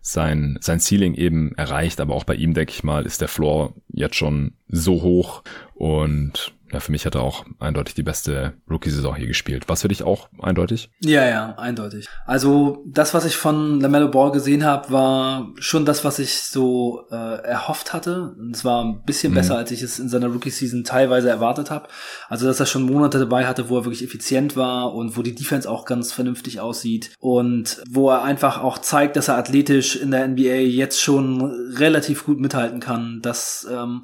sein, 0.02 0.58
sein 0.62 0.80
Ceiling 0.80 1.16
eben 1.16 1.54
erreicht. 1.56 2.00
Aber 2.02 2.14
auch 2.14 2.26
bei 2.26 2.36
ihm, 2.36 2.54
denke 2.54 2.72
ich 2.72 2.84
mal, 2.84 3.06
ist 3.06 3.22
der 3.22 3.28
Floor 3.28 3.74
jetzt 3.88 4.16
schon 4.16 4.54
so 4.68 5.02
hoch 5.02 5.44
und 5.74 6.55
ja, 6.76 6.82
für 6.82 6.92
mich 6.92 7.06
hat 7.06 7.16
er 7.16 7.22
auch 7.22 7.46
eindeutig 7.60 7.96
die 7.96 8.04
beste 8.04 8.56
Rookie-Saison 8.70 9.16
hier 9.16 9.28
gespielt. 9.28 9.64
Was 9.68 9.84
für 9.84 9.88
dich 9.88 10.04
auch 10.04 10.28
eindeutig? 10.42 10.90
Ja, 11.00 11.26
ja, 11.26 11.56
eindeutig. 11.58 12.10
Also 12.26 12.84
das, 12.86 13.14
was 13.14 13.24
ich 13.24 13.38
von 13.38 13.80
LaMelo 13.80 14.12
Ball 14.12 14.32
gesehen 14.32 14.66
habe, 14.66 14.92
war 14.92 15.54
schon 15.58 15.86
das, 15.86 16.04
was 16.04 16.20
ich 16.20 16.42
so 16.42 17.08
äh, 17.12 17.44
erhofft 17.44 17.94
hatte. 17.94 18.36
Und 18.38 18.54
es 18.54 18.66
war 18.66 18.84
ein 18.84 19.04
bisschen 19.06 19.32
mhm. 19.32 19.36
besser, 19.36 19.58
als 19.58 19.72
ich 19.72 19.82
es 19.84 20.00
in 20.00 20.10
seiner 20.10 20.28
Rookie-Season 20.28 20.84
teilweise 20.84 21.30
erwartet 21.30 21.72
habe. 21.72 21.88
Also 22.28 22.46
dass 22.46 22.60
er 22.60 22.66
schon 22.66 22.84
Monate 22.84 23.20
dabei 23.20 23.48
hatte, 23.48 23.70
wo 23.70 23.78
er 23.78 23.86
wirklich 23.86 24.04
effizient 24.04 24.58
war 24.58 24.94
und 24.94 25.16
wo 25.16 25.22
die 25.22 25.34
Defense 25.34 25.70
auch 25.70 25.86
ganz 25.86 26.12
vernünftig 26.12 26.60
aussieht 26.60 27.12
und 27.20 27.82
wo 27.90 28.10
er 28.10 28.22
einfach 28.24 28.62
auch 28.62 28.80
zeigt, 28.80 29.16
dass 29.16 29.30
er 29.30 29.38
athletisch 29.38 29.96
in 29.96 30.12
der 30.12 30.28
NBA 30.28 30.66
jetzt 30.66 31.02
schon 31.02 31.42
relativ 31.78 32.26
gut 32.26 32.42
mithalten 32.42 32.82
kann. 32.82 33.22
Das, 33.22 33.66
ähm, 33.72 34.04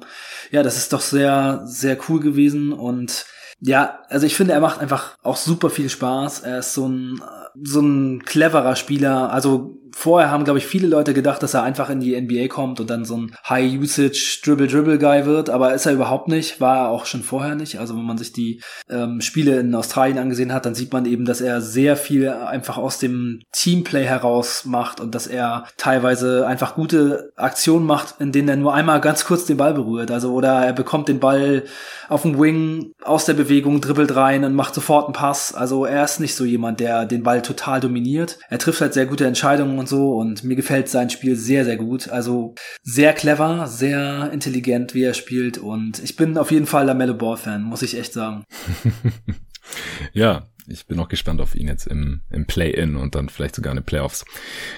ja, 0.50 0.62
das 0.62 0.78
ist 0.78 0.94
doch 0.94 1.02
sehr, 1.02 1.60
sehr 1.66 1.98
cool 2.08 2.20
gewesen 2.20 2.61
und 2.70 3.26
ja, 3.64 4.00
also 4.08 4.26
ich 4.26 4.36
finde, 4.36 4.52
er 4.52 4.60
macht 4.60 4.80
einfach 4.80 5.16
auch 5.22 5.36
super 5.36 5.70
viel 5.70 5.88
Spaß. 5.88 6.40
Er 6.40 6.58
ist 6.58 6.74
so 6.74 6.88
ein, 6.88 7.22
so 7.62 7.80
ein 7.80 8.24
cleverer 8.24 8.76
Spieler. 8.76 9.32
Also 9.32 9.78
vorher 9.94 10.30
haben, 10.30 10.44
glaube 10.44 10.58
ich, 10.58 10.66
viele 10.66 10.88
Leute 10.88 11.14
gedacht, 11.14 11.42
dass 11.42 11.54
er 11.54 11.62
einfach 11.62 11.90
in 11.90 12.00
die 12.00 12.20
NBA 12.20 12.48
kommt 12.48 12.80
und 12.80 12.90
dann 12.90 13.04
so 13.04 13.16
ein 13.16 13.34
High-Usage-Dribble-Dribble-Guy 13.48 15.26
wird, 15.26 15.50
aber 15.50 15.74
ist 15.74 15.86
er 15.86 15.92
überhaupt 15.92 16.28
nicht, 16.28 16.60
war 16.60 16.76
er 16.78 16.88
auch 16.88 17.06
schon 17.06 17.22
vorher 17.22 17.54
nicht. 17.54 17.78
Also 17.78 17.96
wenn 17.96 18.04
man 18.04 18.18
sich 18.18 18.32
die 18.32 18.62
ähm, 18.88 19.20
Spiele 19.20 19.60
in 19.60 19.74
Australien 19.74 20.18
angesehen 20.18 20.52
hat, 20.52 20.66
dann 20.66 20.74
sieht 20.74 20.92
man 20.92 21.06
eben, 21.06 21.24
dass 21.24 21.40
er 21.40 21.60
sehr 21.60 21.96
viel 21.96 22.28
einfach 22.28 22.78
aus 22.78 22.98
dem 22.98 23.42
Teamplay 23.52 24.04
heraus 24.04 24.64
macht 24.64 25.00
und 25.00 25.14
dass 25.14 25.26
er 25.26 25.64
teilweise 25.76 26.46
einfach 26.46 26.74
gute 26.74 27.32
Aktionen 27.36 27.86
macht, 27.86 28.20
in 28.20 28.32
denen 28.32 28.48
er 28.48 28.56
nur 28.56 28.74
einmal 28.74 29.00
ganz 29.00 29.24
kurz 29.24 29.44
den 29.44 29.56
Ball 29.56 29.74
berührt. 29.74 30.10
Also 30.10 30.32
oder 30.32 30.64
er 30.64 30.72
bekommt 30.72 31.08
den 31.08 31.20
Ball 31.20 31.64
auf 32.08 32.22
dem 32.22 32.40
Wing 32.40 32.92
aus 33.02 33.24
der 33.24 33.34
Bewegung, 33.34 33.80
dribbelt 33.80 34.14
rein 34.16 34.44
und 34.44 34.54
macht 34.54 34.74
sofort 34.74 35.06
einen 35.06 35.14
Pass. 35.14 35.54
Also 35.54 35.84
er 35.84 36.04
ist 36.04 36.20
nicht 36.20 36.34
so 36.34 36.44
jemand, 36.44 36.80
der 36.80 37.06
den 37.06 37.22
Ball 37.22 37.42
total 37.42 37.80
dominiert. 37.80 38.38
Er 38.48 38.58
trifft 38.58 38.80
halt 38.80 38.94
sehr 38.94 39.06
gute 39.06 39.26
Entscheidungen 39.26 39.78
und 39.82 39.88
so 39.88 40.16
und 40.16 40.44
mir 40.44 40.56
gefällt 40.56 40.88
sein 40.88 41.10
Spiel 41.10 41.36
sehr, 41.36 41.64
sehr 41.64 41.76
gut. 41.76 42.08
Also 42.08 42.54
sehr 42.82 43.12
clever, 43.12 43.66
sehr 43.66 44.30
intelligent, 44.32 44.94
wie 44.94 45.02
er 45.02 45.14
spielt 45.14 45.58
und 45.58 46.02
ich 46.02 46.16
bin 46.16 46.38
auf 46.38 46.50
jeden 46.50 46.66
Fall 46.66 46.86
Lamello 46.86 47.14
Ball 47.14 47.36
Fan, 47.36 47.62
muss 47.62 47.82
ich 47.82 47.98
echt 47.98 48.12
sagen. 48.12 48.44
ja, 50.12 50.46
ich 50.72 50.86
bin 50.86 50.98
auch 50.98 51.08
gespannt 51.08 51.40
auf 51.40 51.54
ihn 51.54 51.68
jetzt 51.68 51.86
im, 51.86 52.22
im 52.30 52.46
Play-In 52.46 52.96
und 52.96 53.14
dann 53.14 53.28
vielleicht 53.28 53.54
sogar 53.54 53.72
in 53.72 53.78
den 53.78 53.84
Playoffs. 53.84 54.24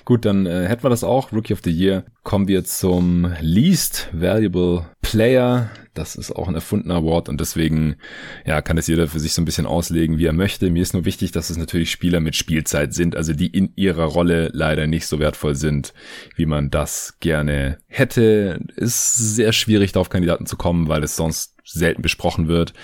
Gut, 0.05 0.25
dann 0.25 0.47
äh, 0.47 0.67
hätten 0.67 0.83
wir 0.83 0.91
das 0.91 1.05
auch. 1.05 1.33
Rookie 1.33 1.53
of 1.53 1.61
the 1.65 1.71
Year. 1.71 2.05
Kommen 2.23 2.49
wir 2.49 2.65
zum 2.65 3.33
Least 3.41 4.09
Valuable 4.13 4.87
Player. 5.03 5.71
Das 5.95 6.17
ist 6.17 6.33
auch 6.33 6.49
ein 6.49 6.57
erfundener 6.57 6.97
Award 6.97 7.29
und 7.29 7.41
deswegen 7.41 7.97
ja, 8.45 8.61
kann 8.63 8.79
es 8.79 8.89
jeder 8.89 9.07
für 9.07 9.21
sich 9.21 9.33
so 9.33 9.41
ein 9.41 9.45
bisschen 9.45 9.67
auslegen, 9.67 10.19
wie 10.19 10.27
er 10.27 10.33
möchte. 10.33 10.71
Mir 10.71 10.83
ist 10.83 10.95
nur 10.95 11.05
wichtig, 11.05 11.31
dass 11.31 11.51
es 11.51 11.57
natürlich 11.57 11.93
Spieler 11.93 12.19
mit 12.19 12.35
Spielzeit 12.35 12.95
sind, 12.95 13.15
also 13.15 13.33
die 13.33 13.47
in 13.47 13.73
ihrer 13.77 14.05
Rolle 14.05 14.51
leider 14.53 14.89
nicht 14.89 15.07
so 15.07 15.21
wertvoll 15.21 15.55
sind, 15.55 15.95
wie 16.35 16.47
man 16.47 16.71
das 16.71 17.19
gerne 17.21 17.79
hätte. 17.87 18.59
Ist 18.75 19.37
sehr 19.37 19.53
schwierig, 19.53 19.93
da 19.93 20.01
auf 20.01 20.09
Kandidaten 20.11 20.47
zu 20.47 20.57
kommen, 20.57 20.89
weil 20.89 21.05
es 21.05 21.15
sonst 21.15 21.55
selten 21.65 22.03
besprochen 22.03 22.49
wird. 22.49 22.75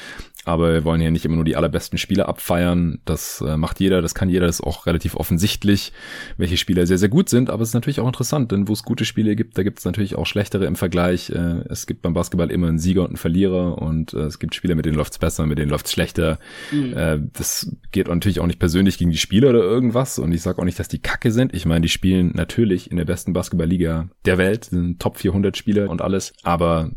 Aber 0.44 0.72
wir 0.72 0.84
wollen 0.84 1.00
ja 1.00 1.10
nicht 1.10 1.24
immer 1.24 1.36
nur 1.36 1.44
die 1.44 1.56
allerbesten 1.56 1.98
Spieler 1.98 2.28
abfeiern. 2.28 3.00
Das 3.04 3.42
äh, 3.46 3.56
macht 3.56 3.78
jeder, 3.78 4.00
das 4.00 4.14
kann 4.14 4.30
jeder, 4.30 4.46
das 4.46 4.60
ist 4.60 4.66
auch 4.66 4.86
relativ 4.86 5.14
offensichtlich, 5.16 5.92
welche 6.38 6.56
Spieler 6.56 6.86
sehr, 6.86 6.98
sehr 6.98 7.10
gut 7.10 7.28
sind. 7.28 7.50
Aber 7.50 7.62
es 7.62 7.70
ist 7.70 7.74
natürlich 7.74 8.00
auch 8.00 8.06
interessant, 8.06 8.50
denn 8.50 8.66
wo 8.66 8.72
es 8.72 8.82
gute 8.82 9.04
Spiele 9.04 9.36
gibt, 9.36 9.58
da 9.58 9.62
gibt 9.62 9.78
es 9.78 9.84
natürlich 9.84 10.16
auch 10.16 10.26
schlechtere 10.26 10.64
im 10.64 10.76
Vergleich. 10.76 11.30
Äh, 11.30 11.64
es 11.68 11.86
gibt 11.86 12.00
beim 12.02 12.14
Basketball 12.14 12.50
immer 12.50 12.68
einen 12.68 12.78
Sieger 12.78 13.02
und 13.02 13.08
einen 13.08 13.16
Verlierer 13.16 13.78
und 13.78 14.14
äh, 14.14 14.20
es 14.20 14.38
gibt 14.38 14.54
Spieler, 14.54 14.74
mit 14.74 14.86
denen 14.86 14.96
läuft's 14.96 15.18
besser, 15.18 15.44
mit 15.46 15.58
denen 15.58 15.70
läuft's 15.70 15.92
schlechter. 15.92 16.38
Mhm. 16.72 16.96
Äh, 16.96 17.18
das 17.34 17.76
geht 17.92 18.08
natürlich 18.08 18.40
auch 18.40 18.46
nicht 18.46 18.58
persönlich 18.58 18.96
gegen 18.96 19.10
die 19.10 19.18
Spieler 19.18 19.50
oder 19.50 19.60
irgendwas. 19.60 20.18
Und 20.18 20.32
ich 20.32 20.40
sage 20.40 20.58
auch 20.58 20.64
nicht, 20.64 20.78
dass 20.78 20.88
die 20.88 21.00
kacke 21.00 21.32
sind. 21.32 21.54
Ich 21.54 21.66
meine, 21.66 21.82
die 21.82 21.88
spielen 21.88 22.32
natürlich 22.34 22.90
in 22.90 22.96
der 22.96 23.04
besten 23.04 23.34
Basketballliga 23.34 24.08
der 24.24 24.38
Welt, 24.38 24.64
sind 24.64 25.00
Top 25.00 25.18
400 25.18 25.56
Spieler 25.56 25.90
und 25.90 26.00
alles, 26.00 26.32
aber 26.42 26.90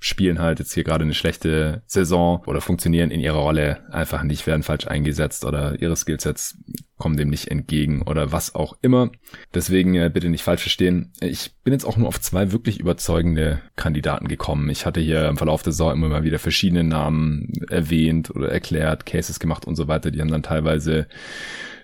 spielen 0.00 0.38
halt 0.38 0.58
jetzt 0.58 0.72
hier 0.72 0.84
gerade 0.84 1.04
eine 1.04 1.14
schlechte 1.14 1.82
Saison 1.86 2.42
oder 2.46 2.60
funktionieren 2.60 2.89
in 2.98 3.20
ihrer 3.20 3.38
Rolle 3.38 3.86
einfach 3.92 4.22
nicht, 4.22 4.46
werden 4.46 4.62
falsch 4.62 4.86
eingesetzt 4.86 5.44
oder 5.44 5.80
ihre 5.80 5.96
Skillsets 5.96 6.58
kommen 6.98 7.16
dem 7.16 7.30
nicht 7.30 7.48
entgegen 7.48 8.02
oder 8.02 8.30
was 8.30 8.54
auch 8.54 8.76
immer. 8.82 9.10
Deswegen 9.54 9.94
äh, 9.94 10.10
bitte 10.12 10.28
nicht 10.28 10.44
falsch 10.44 10.62
verstehen. 10.62 11.12
Ich 11.20 11.52
bin 11.64 11.72
jetzt 11.72 11.84
auch 11.84 11.96
nur 11.96 12.08
auf 12.08 12.20
zwei 12.20 12.52
wirklich 12.52 12.78
überzeugende 12.78 13.62
Kandidaten 13.76 14.28
gekommen. 14.28 14.68
Ich 14.68 14.86
hatte 14.86 15.00
hier 15.00 15.28
im 15.28 15.38
Verlauf 15.38 15.62
der 15.62 15.72
Saison 15.72 15.92
immer 15.92 16.08
mal 16.08 16.24
wieder 16.24 16.38
verschiedene 16.38 16.84
Namen 16.84 17.52
erwähnt 17.68 18.30
oder 18.30 18.50
erklärt, 18.50 19.06
Cases 19.06 19.40
gemacht 19.40 19.64
und 19.64 19.76
so 19.76 19.88
weiter. 19.88 20.10
Die 20.10 20.20
haben 20.20 20.30
dann 20.30 20.42
teilweise 20.42 21.06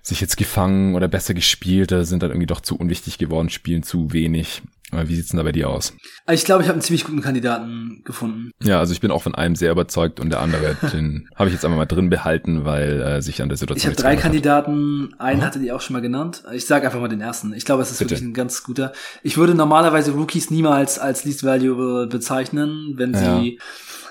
sich 0.03 0.21
jetzt 0.21 0.37
gefangen 0.37 0.95
oder 0.95 1.09
besser 1.09 1.35
gespielt, 1.35 1.91
da 1.91 2.05
sind 2.05 2.23
dann 2.23 2.31
irgendwie 2.31 2.47
doch 2.47 2.61
zu 2.61 2.77
unwichtig 2.77 3.19
geworden, 3.19 3.49
spielen 3.49 3.83
zu 3.83 4.13
wenig. 4.13 4.63
Wie 4.93 5.17
sieht's 5.17 5.31
denn 5.31 5.39
da 5.39 5.43
bei 5.43 5.53
dir 5.53 5.69
aus? 5.69 5.95
Ich 6.31 6.45
glaube, 6.45 6.63
ich 6.63 6.69
habe 6.69 6.75
einen 6.75 6.83
ziemlich 6.83 7.05
guten 7.05 7.21
Kandidaten 7.21 8.03
gefunden. 8.05 8.53
Ja, 8.63 8.79
also 8.79 8.93
ich 8.93 9.01
bin 9.01 9.11
auch 9.11 9.23
von 9.23 9.35
einem 9.35 9.57
sehr 9.57 9.73
überzeugt 9.73 10.21
und 10.21 10.31
der 10.31 10.41
andere, 10.41 10.77
den 10.93 11.29
habe 11.35 11.49
ich 11.49 11.55
jetzt 11.55 11.65
einfach 11.65 11.77
mal 11.77 11.87
drin 11.87 12.09
behalten, 12.09 12.65
weil 12.65 13.01
äh, 13.01 13.23
sich 13.23 13.43
an 13.43 13.49
der 13.49 13.59
Situation. 13.59 13.93
Ich 13.93 13.99
habe 13.99 14.01
drei 14.01 14.17
Kandidaten, 14.17 15.11
hat. 15.15 15.21
einen 15.21 15.41
Aha. 15.41 15.47
hattet 15.49 15.63
ihr 15.63 15.75
auch 15.75 15.81
schon 15.81 15.95
mal 15.95 16.03
genannt. 16.03 16.45
Ich 16.53 16.67
sage 16.67 16.87
einfach 16.87 17.01
mal 17.01 17.09
den 17.09 17.21
ersten. 17.21 17.53
Ich 17.53 17.65
glaube, 17.65 17.83
es 17.83 17.91
ist 17.91 17.99
Bitte. 17.99 18.13
wirklich 18.13 18.29
ein 18.29 18.35
ganz 18.35 18.63
guter. 18.63 18.93
Ich 19.23 19.37
würde 19.37 19.55
normalerweise 19.55 20.13
Rookies 20.13 20.51
niemals 20.51 20.99
als 20.99 21.25
least 21.25 21.43
valuable 21.43 22.07
bezeichnen, 22.07 22.95
wenn 22.97 23.15
sie 23.15 23.25
ja 23.25 23.65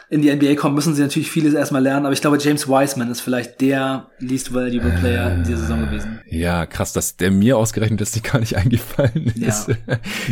in 0.10 0.22
die 0.22 0.34
NBA 0.34 0.56
kommen, 0.56 0.76
müssen 0.76 0.94
sie 0.94 1.02
natürlich 1.02 1.32
vieles 1.32 1.54
erstmal 1.54 1.82
lernen, 1.82 2.06
aber 2.06 2.14
ich 2.14 2.22
glaube, 2.22 2.38
James 2.40 2.68
Wiseman 2.68 3.10
ist 3.10 3.22
vielleicht 3.22 3.60
der 3.62 4.08
least 4.20 4.54
valuable 4.54 4.92
Player 5.00 5.34
in 5.34 5.44
dieser 5.44 5.58
Saison 5.58 5.82
gewesen. 5.82 6.20
Ja, 6.28 6.66
krass, 6.66 6.94
dass 6.94 7.18
der 7.18 7.32
mir 7.32 7.58
ausgerechnet 7.58 8.02
ist, 8.02 8.16
nicht 8.16 8.32
gar 8.32 8.40
nicht 8.40 8.56
eingefallen 8.58 9.34
ist. 9.36 9.68
Ja. 9.68 9.76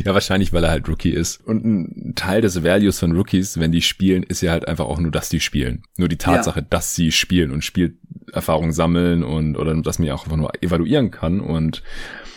ja, 0.05 0.13
wahrscheinlich, 0.13 0.53
weil 0.53 0.63
er 0.63 0.71
halt 0.71 0.87
Rookie 0.87 1.11
ist. 1.11 1.41
Und 1.45 1.65
ein 1.65 2.13
Teil 2.15 2.41
des 2.41 2.63
Values 2.63 2.99
von 2.99 3.13
Rookies, 3.13 3.59
wenn 3.59 3.71
die 3.71 3.81
spielen, 3.81 4.23
ist 4.23 4.41
ja 4.41 4.51
halt 4.51 4.67
einfach 4.67 4.85
auch 4.85 4.99
nur, 4.99 5.11
dass 5.11 5.29
die 5.29 5.39
spielen. 5.39 5.83
Nur 5.97 6.07
die 6.07 6.17
Tatsache, 6.17 6.59
ja. 6.59 6.65
dass 6.69 6.93
sie 6.93 7.11
spielen 7.11 7.51
und 7.51 7.63
Spielerfahrung 7.63 8.71
sammeln 8.73 9.23
und, 9.23 9.57
oder 9.57 9.73
dass 9.81 9.97
man 9.97 10.07
ja 10.07 10.13
auch 10.13 10.25
einfach 10.25 10.37
nur 10.37 10.51
evaluieren 10.61 11.09
kann 11.09 11.39
und 11.39 11.81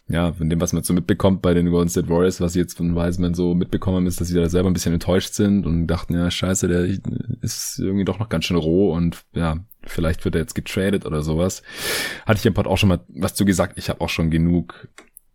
ja, 0.09 0.33
von 0.33 0.49
dem, 0.49 0.61
was 0.61 0.73
man 0.73 0.85
so 0.85 0.93
mitbekommt 0.93 1.43
bei 1.43 1.53
den 1.53 1.69
Golden 1.71 1.89
State 1.89 2.09
Warriors, 2.09 2.41
was 2.41 2.55
ich 2.55 2.61
jetzt 2.61 2.77
von 2.77 2.95
Wiseman 2.95 3.35
so 3.35 3.55
mitbekommen 3.55 4.07
ist, 4.07 4.21
dass 4.21 4.29
sie 4.29 4.35
da 4.35 4.49
selber 4.49 4.71
ein 4.71 4.73
bisschen 4.73 4.93
enttäuscht 4.93 5.35
sind 5.35 5.67
und 5.67 5.89
dachten, 5.89 6.15
ja, 6.15 6.31
scheiße, 6.31 6.69
der 6.69 6.87
ist 7.41 7.79
irgendwie 7.81 8.05
doch 8.05 8.21
noch 8.21 8.29
ganz 8.29 8.45
schön 8.45 8.57
roh 8.57 8.93
und 8.93 9.25
ja, 9.33 9.59
vielleicht 9.85 10.25
wird 10.25 10.37
er 10.37 10.43
jetzt 10.43 10.55
getradet 10.55 11.07
oder 11.07 11.23
sowas. 11.23 11.63
Hatte 12.25 12.39
ich 12.39 12.47
im 12.47 12.55
Pod 12.55 12.69
auch 12.69 12.79
schon 12.79 12.89
mal 12.89 13.01
was 13.09 13.35
zu 13.35 13.45
gesagt. 13.45 13.79
Ich 13.79 13.89
habe 13.89 14.01
auch 14.01 14.09
schon 14.09 14.31
genug 14.31 14.89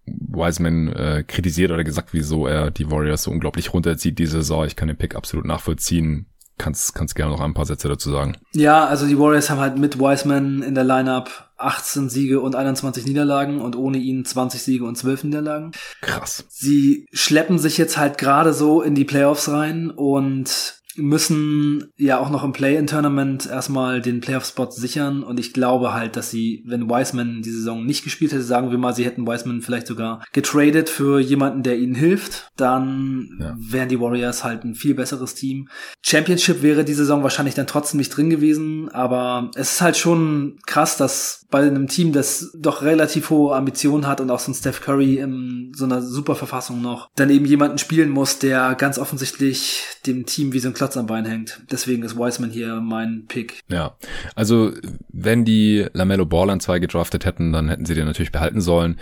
Wiseman 0.06 0.94
äh, 0.94 1.24
kritisiert 1.28 1.72
oder 1.72 1.84
gesagt, 1.84 2.14
wieso 2.14 2.48
er 2.48 2.72
die 2.72 2.90
Warriors 2.90 3.24
so 3.24 3.32
unglaublich 3.32 3.74
runterzieht 3.74 4.20
diese 4.20 4.38
Saison. 4.38 4.66
Ich 4.66 4.78
kann 4.78 4.88
den 4.88 4.98
Pick 4.98 5.16
absolut 5.16 5.46
nachvollziehen. 5.46 6.28
Kannst, 6.58 6.94
kannst 6.94 7.16
gerne 7.16 7.32
noch 7.32 7.42
ein 7.42 7.54
paar 7.54 7.66
Sätze 7.66 7.88
dazu 7.88 8.12
sagen. 8.12 8.38
Ja, 8.54 8.86
also 8.86 9.08
die 9.08 9.18
Warriors 9.18 9.50
haben 9.50 9.60
halt 9.60 9.78
mit 9.78 10.00
Wiseman 10.00 10.62
in 10.62 10.76
der 10.76 10.84
Lineup 10.84 11.50
18 11.58 12.10
Siege 12.10 12.40
und 12.40 12.56
21 12.56 13.06
Niederlagen 13.06 13.62
und 13.62 13.76
ohne 13.76 13.98
ihn 13.98 14.26
20 14.26 14.62
Siege 14.62 14.86
und 14.86 14.96
12 14.96 15.26
Niederlagen. 15.26 15.72
Krass. 16.02 16.46
Sie 16.50 17.08
schleppen 17.14 17.58
sich 17.58 17.78
jetzt 17.78 17.98
halt 17.98 18.18
gerade 18.18 18.54
so 18.54 18.82
in 18.82 18.96
die 18.96 19.06
Playoffs 19.06 19.50
rein 19.50 19.90
und 19.90 20.81
müssen 20.98 21.90
ja 21.98 22.20
auch 22.20 22.30
noch 22.30 22.44
im 22.44 22.54
Play-in-Tournament 22.54 23.48
erstmal 23.48 24.02
den 24.02 24.22
Playoff-Spot 24.22 24.72
sichern 24.72 25.24
und 25.24 25.40
ich 25.40 25.54
glaube 25.54 25.94
halt, 25.94 26.16
dass 26.16 26.32
sie, 26.32 26.64
wenn 26.66 26.90
Wiseman 26.90 27.42
die 27.42 27.52
Saison 27.52 27.86
nicht 27.86 28.04
gespielt 28.04 28.32
hätte, 28.32 28.44
sagen 28.44 28.72
wir 28.72 28.78
mal, 28.78 28.94
sie 28.94 29.06
hätten 29.06 29.28
Wiseman 29.28 29.62
vielleicht 29.62 29.88
sogar 29.88 30.24
getradet 30.34 30.90
für 30.90 31.20
jemanden, 31.20 31.64
der 31.64 31.78
ihnen 31.78 31.96
hilft, 31.96 32.52
dann 32.58 33.38
ja. 33.40 33.56
wären 33.58 33.90
die 33.90 34.00
Warriors 34.00 34.44
halt 34.44 34.64
ein 34.64 34.76
viel 34.76 34.96
besseres 34.96 35.36
Team. 35.36 35.70
Championship 36.02 36.62
wäre 36.62 36.84
die 36.84 36.94
Saison 36.94 37.24
wahrscheinlich 37.24 37.56
dann 37.56 37.68
trotzdem 37.68 37.98
nicht 37.98 38.16
drin 38.16 38.30
gewesen, 38.30 38.90
aber 38.90 39.52
es 39.56 39.74
ist 39.74 39.82
halt 39.82 39.98
schon 39.98 40.60
krass, 40.66 40.98
dass 40.98 41.46
bei 41.52 41.60
einem 41.60 41.88
Team, 41.88 42.14
das 42.14 42.52
doch 42.58 42.82
relativ 42.82 43.30
hohe 43.30 43.56
Ambitionen 43.56 44.08
hat 44.08 44.22
und 44.22 44.32
auch 44.32 44.40
so 44.40 44.52
ein 44.52 44.56
Steph 44.56 44.82
Curry 44.82 45.18
in 45.18 45.74
so 45.76 45.86
einer 45.86 46.02
super 46.02 46.36
Verfassung 46.36 46.82
noch, 46.82 47.10
dann 47.16 47.30
eben 47.30 47.46
jemanden 47.46 47.78
spielen 47.78 48.10
muss, 48.10 48.40
der 48.40 48.76
ganz 48.76 48.98
offensichtlich 48.98 49.84
dem 50.06 50.26
Team 50.26 50.54
wie 50.54 50.60
so 50.60 50.70
ein 50.70 50.74
Klotz 50.82 50.98
am 50.98 51.06
Bein 51.06 51.26
hängt. 51.26 51.62
Deswegen 51.70 52.02
ist 52.02 52.18
Wiseman 52.18 52.50
hier 52.50 52.82
mein 52.82 53.26
Pick. 53.28 53.60
Ja, 53.68 53.98
also 54.34 54.72
wenn 55.10 55.46
die 55.46 55.86
Lamello 55.94 56.26
Ball 56.26 56.50
an 56.50 56.60
zwei 56.60 56.80
gedraftet 56.80 57.24
hätten, 57.24 57.54
dann 57.54 57.70
hätten 57.70 57.86
sie 57.86 57.94
den 57.94 58.06
natürlich 58.08 58.32
behalten 58.32 58.62
sollen. 58.62 59.00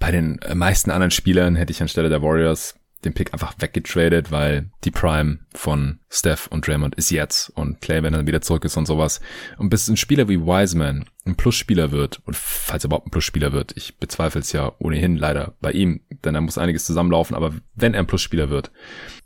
Bei 0.00 0.10
den 0.10 0.40
meisten 0.52 0.90
anderen 0.90 1.12
Spielern 1.12 1.54
hätte 1.54 1.70
ich 1.70 1.80
anstelle 1.80 2.08
der 2.08 2.22
Warriors 2.22 2.74
den 3.04 3.14
Pick 3.14 3.32
einfach 3.32 3.54
weggetradet, 3.58 4.30
weil 4.30 4.70
die 4.84 4.90
Prime 4.90 5.38
von 5.54 5.98
Steph 6.08 6.46
und 6.48 6.66
Draymond 6.66 6.94
ist 6.94 7.10
jetzt 7.10 7.50
und 7.50 7.80
Clay, 7.80 8.02
wenn 8.02 8.14
er 8.14 8.18
dann 8.18 8.26
wieder 8.26 8.40
zurück 8.40 8.64
ist 8.64 8.76
und 8.76 8.86
sowas. 8.86 9.20
Und 9.58 9.70
bis 9.70 9.88
ein 9.88 9.96
Spieler 9.96 10.28
wie 10.28 10.40
Wiseman 10.40 11.04
ein 11.24 11.36
Plusspieler 11.36 11.90
wird, 11.90 12.20
und 12.24 12.36
falls 12.36 12.84
er 12.84 12.88
überhaupt 12.88 13.06
ein 13.06 13.10
Plusspieler 13.10 13.52
wird, 13.52 13.76
ich 13.76 13.98
bezweifle 13.98 14.40
es 14.40 14.52
ja 14.52 14.72
ohnehin 14.78 15.16
leider 15.16 15.54
bei 15.60 15.72
ihm, 15.72 16.00
denn 16.24 16.34
er 16.34 16.40
muss 16.40 16.58
einiges 16.58 16.84
zusammenlaufen, 16.84 17.36
aber 17.36 17.52
wenn 17.74 17.94
er 17.94 18.00
ein 18.00 18.06
Plusspieler 18.06 18.50
wird, 18.50 18.70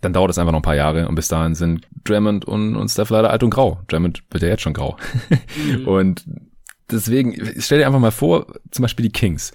dann 0.00 0.12
dauert 0.12 0.30
es 0.30 0.38
einfach 0.38 0.52
noch 0.52 0.60
ein 0.60 0.62
paar 0.62 0.76
Jahre 0.76 1.08
und 1.08 1.14
bis 1.14 1.28
dahin 1.28 1.54
sind 1.54 1.86
Draymond 2.04 2.44
und, 2.44 2.76
und 2.76 2.88
Steph 2.88 3.10
leider 3.10 3.30
alt 3.30 3.42
und 3.42 3.50
grau. 3.50 3.80
Draymond 3.88 4.22
wird 4.30 4.42
ja 4.42 4.48
jetzt 4.48 4.62
schon 4.62 4.74
grau. 4.74 4.96
Mhm. 5.56 5.88
und 5.88 6.24
deswegen, 6.90 7.34
stell 7.58 7.78
dir 7.78 7.86
einfach 7.86 8.00
mal 8.00 8.10
vor, 8.10 8.46
zum 8.70 8.82
Beispiel 8.82 9.04
die 9.04 9.12
Kings. 9.12 9.52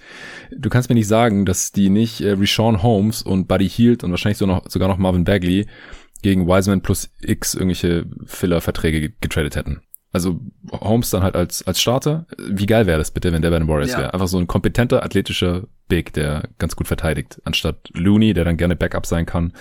Du 0.56 0.68
kannst 0.68 0.88
mir 0.88 0.94
nicht 0.94 1.08
sagen, 1.08 1.44
dass 1.46 1.72
die 1.72 1.90
nicht 1.90 2.20
äh, 2.20 2.32
Rishon 2.32 2.82
Holmes 2.82 3.22
und 3.22 3.48
Buddy 3.48 3.68
Hield 3.68 4.04
und 4.04 4.10
wahrscheinlich 4.10 4.38
so 4.38 4.46
noch, 4.46 4.68
sogar 4.68 4.88
noch 4.88 4.98
Marvin 4.98 5.24
Bagley 5.24 5.66
gegen 6.22 6.46
Wiseman 6.46 6.82
plus 6.82 7.10
X 7.20 7.54
irgendwelche 7.54 8.06
Filler-Verträge 8.26 9.10
getradet 9.20 9.56
hätten. 9.56 9.82
Also 10.12 10.40
Holmes 10.70 11.08
dann 11.08 11.22
halt 11.22 11.34
als, 11.34 11.66
als 11.66 11.80
Starter. 11.80 12.26
Wie 12.36 12.66
geil 12.66 12.86
wäre 12.86 12.98
das 12.98 13.10
bitte, 13.10 13.32
wenn 13.32 13.40
der 13.40 13.50
bei 13.50 13.58
den 13.58 13.66
Warriors 13.66 13.92
ja. 13.92 13.98
wäre? 13.98 14.14
Einfach 14.14 14.28
so 14.28 14.38
ein 14.38 14.46
kompetenter, 14.46 15.02
athletischer 15.02 15.62
Big, 15.88 16.12
der 16.12 16.50
ganz 16.58 16.76
gut 16.76 16.86
verteidigt. 16.86 17.40
Anstatt 17.44 17.88
Looney, 17.94 18.34
der 18.34 18.44
dann 18.44 18.58
gerne 18.58 18.76
Backup 18.76 19.06
sein 19.06 19.24
kann. 19.24 19.54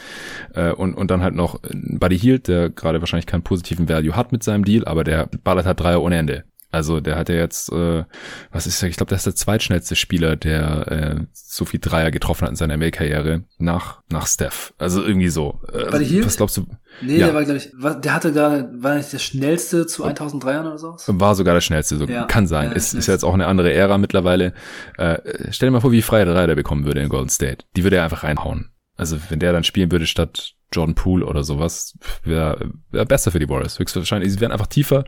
Äh, 0.53 0.72
und, 0.73 0.93
und 0.93 1.10
dann 1.10 1.22
halt 1.23 1.35
noch 1.35 1.61
Buddy 1.72 2.19
Hield, 2.19 2.49
der 2.49 2.69
gerade 2.69 2.99
wahrscheinlich 2.99 3.27
keinen 3.27 3.43
positiven 3.43 3.88
Value 3.88 4.15
hat 4.15 4.34
mit 4.34 4.43
seinem 4.43 4.65
Deal, 4.65 4.85
aber 4.85 5.06
der 5.06 5.30
ballert 5.43 5.65
halt 5.65 5.80
Dreier 5.80 6.02
ohne 6.02 6.18
Ende. 6.18 6.43
Also 6.72 7.02
der 7.02 7.18
hat 7.18 7.27
ja 7.30 7.35
jetzt, 7.35 7.72
äh, 7.72 8.06
was 8.52 8.65
ist 8.65 8.81
der, 8.81 8.89
ich 8.89 8.95
glaube, 8.95 9.10
der 9.10 9.18
ist 9.18 9.26
der 9.26 9.35
zweitschnellste 9.35 9.95
Spieler, 9.95 10.38
der 10.38 10.91
äh, 10.91 11.26
so 11.34 11.65
viel 11.65 11.81
Dreier 11.81 12.11
getroffen 12.11 12.43
hat 12.43 12.49
in 12.52 12.56
seiner 12.56 12.77
ML-Karriere 12.77 13.43
nach, 13.57 14.02
nach 14.10 14.26
Steph. 14.26 14.73
Also 14.77 15.03
irgendwie 15.03 15.27
so. 15.27 15.61
Äh, 15.72 15.99
hier? 15.99 16.26
Was 16.26 16.38
glaubst 16.38 16.56
du? 16.57 16.65
Nee, 17.02 17.18
ja. 17.18 17.27
der 17.27 17.35
war, 17.35 17.43
glaube 17.43 17.57
ich, 17.57 17.72
war, 17.77 17.99
der 17.99 18.14
hatte 18.14 18.31
gerade, 18.31 18.69
war 18.77 18.95
nicht 18.95 19.11
der 19.11 19.19
schnellste 19.19 19.85
zu 19.85 20.06
1000 20.06 20.43
Dreiern 20.43 20.65
oder 20.65 20.77
so? 20.77 20.95
War 21.07 21.35
sogar 21.35 21.53
der 21.53 21.61
schnellste, 21.61 21.98
so 21.98 22.06
ja. 22.06 22.23
kann 22.23 22.48
sein. 22.48 22.69
Ja, 22.69 22.76
ist, 22.76 22.93
ist 22.93 23.07
ja 23.07 23.14
jetzt 23.14 23.23
auch 23.23 23.34
eine 23.34 23.48
andere 23.48 23.73
Ära 23.73 23.98
mittlerweile. 23.98 24.53
Äh, 24.98 25.18
stell 25.52 25.68
dir 25.68 25.72
mal 25.72 25.81
vor, 25.81 25.91
wie 25.91 26.02
freie 26.02 26.26
Dreier 26.26 26.48
der 26.48 26.56
bekommen 26.56 26.85
würde 26.85 27.02
in 27.02 27.10
Golden 27.10 27.30
State. 27.30 27.65
Die 27.76 27.84
würde 27.84 27.98
er 27.98 28.06
einfach 28.06 28.23
reinhauen. 28.23 28.72
Also 28.95 29.18
wenn 29.30 29.39
der 29.39 29.52
dann 29.52 29.64
spielen 29.64 29.91
würde 29.91 30.06
statt 30.06 30.53
Jordan 30.73 30.95
Poole 30.95 31.26
oder 31.26 31.43
sowas, 31.43 31.98
wäre 32.23 32.72
wär 32.91 33.06
besser 33.06 33.31
für 33.31 33.39
die 33.39 33.49
Warriors. 33.49 33.80
Höchstwahrscheinlich. 33.80 34.31
Sie 34.31 34.39
wären 34.39 34.52
einfach 34.52 34.68
tiefer 34.68 35.03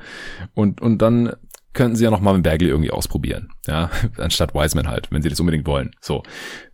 und, 0.53 0.81
und 0.81 0.97
dann 0.97 1.33
könnten 1.73 1.95
sie 1.95 2.03
ja 2.03 2.11
noch 2.11 2.21
mal 2.21 2.33
mit 2.33 2.43
Bagley 2.43 2.69
irgendwie 2.69 2.91
ausprobieren. 2.91 3.49
Ja, 3.67 3.89
anstatt 4.17 4.53
Wiseman 4.53 4.87
halt, 4.87 5.11
wenn 5.11 5.21
sie 5.21 5.29
das 5.29 5.39
unbedingt 5.39 5.67
wollen. 5.67 5.91
So. 5.99 6.23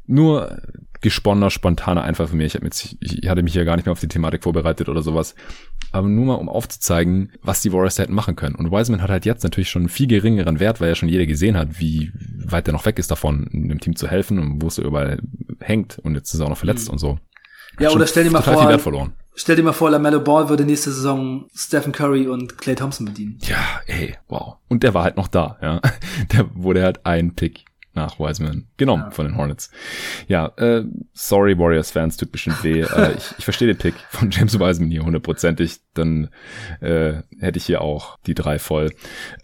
Nur 0.06 0.62
gesponnener, 1.02 1.50
spontaner 1.50 2.04
Einfall 2.04 2.28
von 2.28 2.38
mir. 2.38 2.46
Ich, 2.46 2.56
hab 2.56 2.64
jetzt, 2.64 2.98
ich 3.00 3.30
hatte 3.30 3.44
mich 3.44 3.54
ja 3.54 3.64
gar 3.64 3.76
nicht 3.76 3.86
mehr 3.86 3.94
auf 3.94 4.00
die 4.00 4.08
Thematik 4.08 4.44
vorbereitet 4.44 4.90
oder 4.90 5.02
sowas. 5.02 5.36
Aber 5.92 6.08
nur 6.08 6.26
mal, 6.26 6.34
um 6.36 6.50
aufzuzeigen, 6.50 7.32
was 7.42 7.62
die 7.62 7.72
Warriors 7.72 8.00
hätten 8.00 8.14
machen 8.14 8.36
können. 8.36 8.56
Und 8.56 8.72
Wiseman 8.72 9.02
hat 9.02 9.10
halt 9.10 9.26
jetzt 9.26 9.44
natürlich 9.44 9.70
schon 9.70 9.84
einen 9.84 9.90
viel 9.90 10.08
geringeren 10.08 10.60
Wert, 10.60 10.82
weil 10.82 10.90
ja 10.90 10.96
schon 10.96 11.10
jeder 11.10 11.26
gesehen 11.26 11.58
hat, 11.58 11.80
wie 11.80 12.12
weit 12.46 12.68
er 12.68 12.74
noch 12.74 12.86
weg 12.86 13.00
ist 13.00 13.12
davon, 13.12 13.48
dem 13.52 13.80
Team 13.80 13.96
zu 13.96 14.08
helfen 14.08 14.40
und 14.40 14.62
wo 14.62 14.68
es 14.68 14.78
überall 14.78 15.20
hängt. 15.60 16.00
Und 16.00 16.16
jetzt 16.16 16.34
ist 16.34 16.40
er 16.40 16.46
auch 16.46 16.50
noch 16.50 16.58
verletzt 16.58 16.88
mhm. 16.88 16.94
und 16.94 17.00
so. 17.00 17.20
Ja, 17.80 17.92
oder 17.92 18.08
stell 18.08 18.26
dir 18.26 18.32
mal 18.32 18.42
vor, 18.42 18.66
stell 19.40 19.56
dir 19.56 19.64
mal 19.64 19.74
vor, 19.74 19.90
LaMelo 19.90 20.20
Ball 20.20 20.50
würde 20.50 20.66
nächste 20.66 20.92
Saison 20.92 21.46
Stephen 21.56 21.92
Curry 21.92 22.28
und 22.28 22.58
Clay 22.58 22.76
Thompson 22.76 23.06
bedienen. 23.06 23.40
Ja, 23.42 23.82
ey, 23.88 24.16
wow. 24.28 24.58
Und 24.68 24.84
der 24.84 24.94
war 24.94 25.04
halt 25.04 25.18
noch 25.18 25.28
da, 25.28 25.58
ja. 25.62 25.82
Der 26.34 26.50
wurde 26.54 26.84
halt 26.84 27.06
ein 27.06 27.34
Pick 27.36 27.66
nach 27.94 28.20
Wiseman 28.20 28.68
genommen 28.78 29.06
ja. 29.06 29.12
von 29.12 29.26
den 29.26 29.38
Hornets. 29.38 29.72
Ja, 30.28 30.48
äh, 30.58 30.84
sorry 31.14 31.58
Warriors-Fans, 31.58 32.18
tut 32.18 32.32
bestimmt 32.32 32.64
weh. 32.64 32.82
äh, 32.96 33.14
ich, 33.18 33.34
ich 33.38 33.44
verstehe 33.44 33.68
den 33.68 33.78
Pick 33.78 33.96
von 34.10 34.30
James 34.30 34.60
Wiseman 34.60 34.92
hier 34.92 35.04
hundertprozentig. 35.04 35.80
Dann 35.94 36.30
äh, 36.82 37.24
hätte 37.40 37.58
ich 37.58 37.66
hier 37.66 37.82
auch 37.82 38.18
die 38.26 38.36
drei 38.36 38.60
voll. 38.60 38.92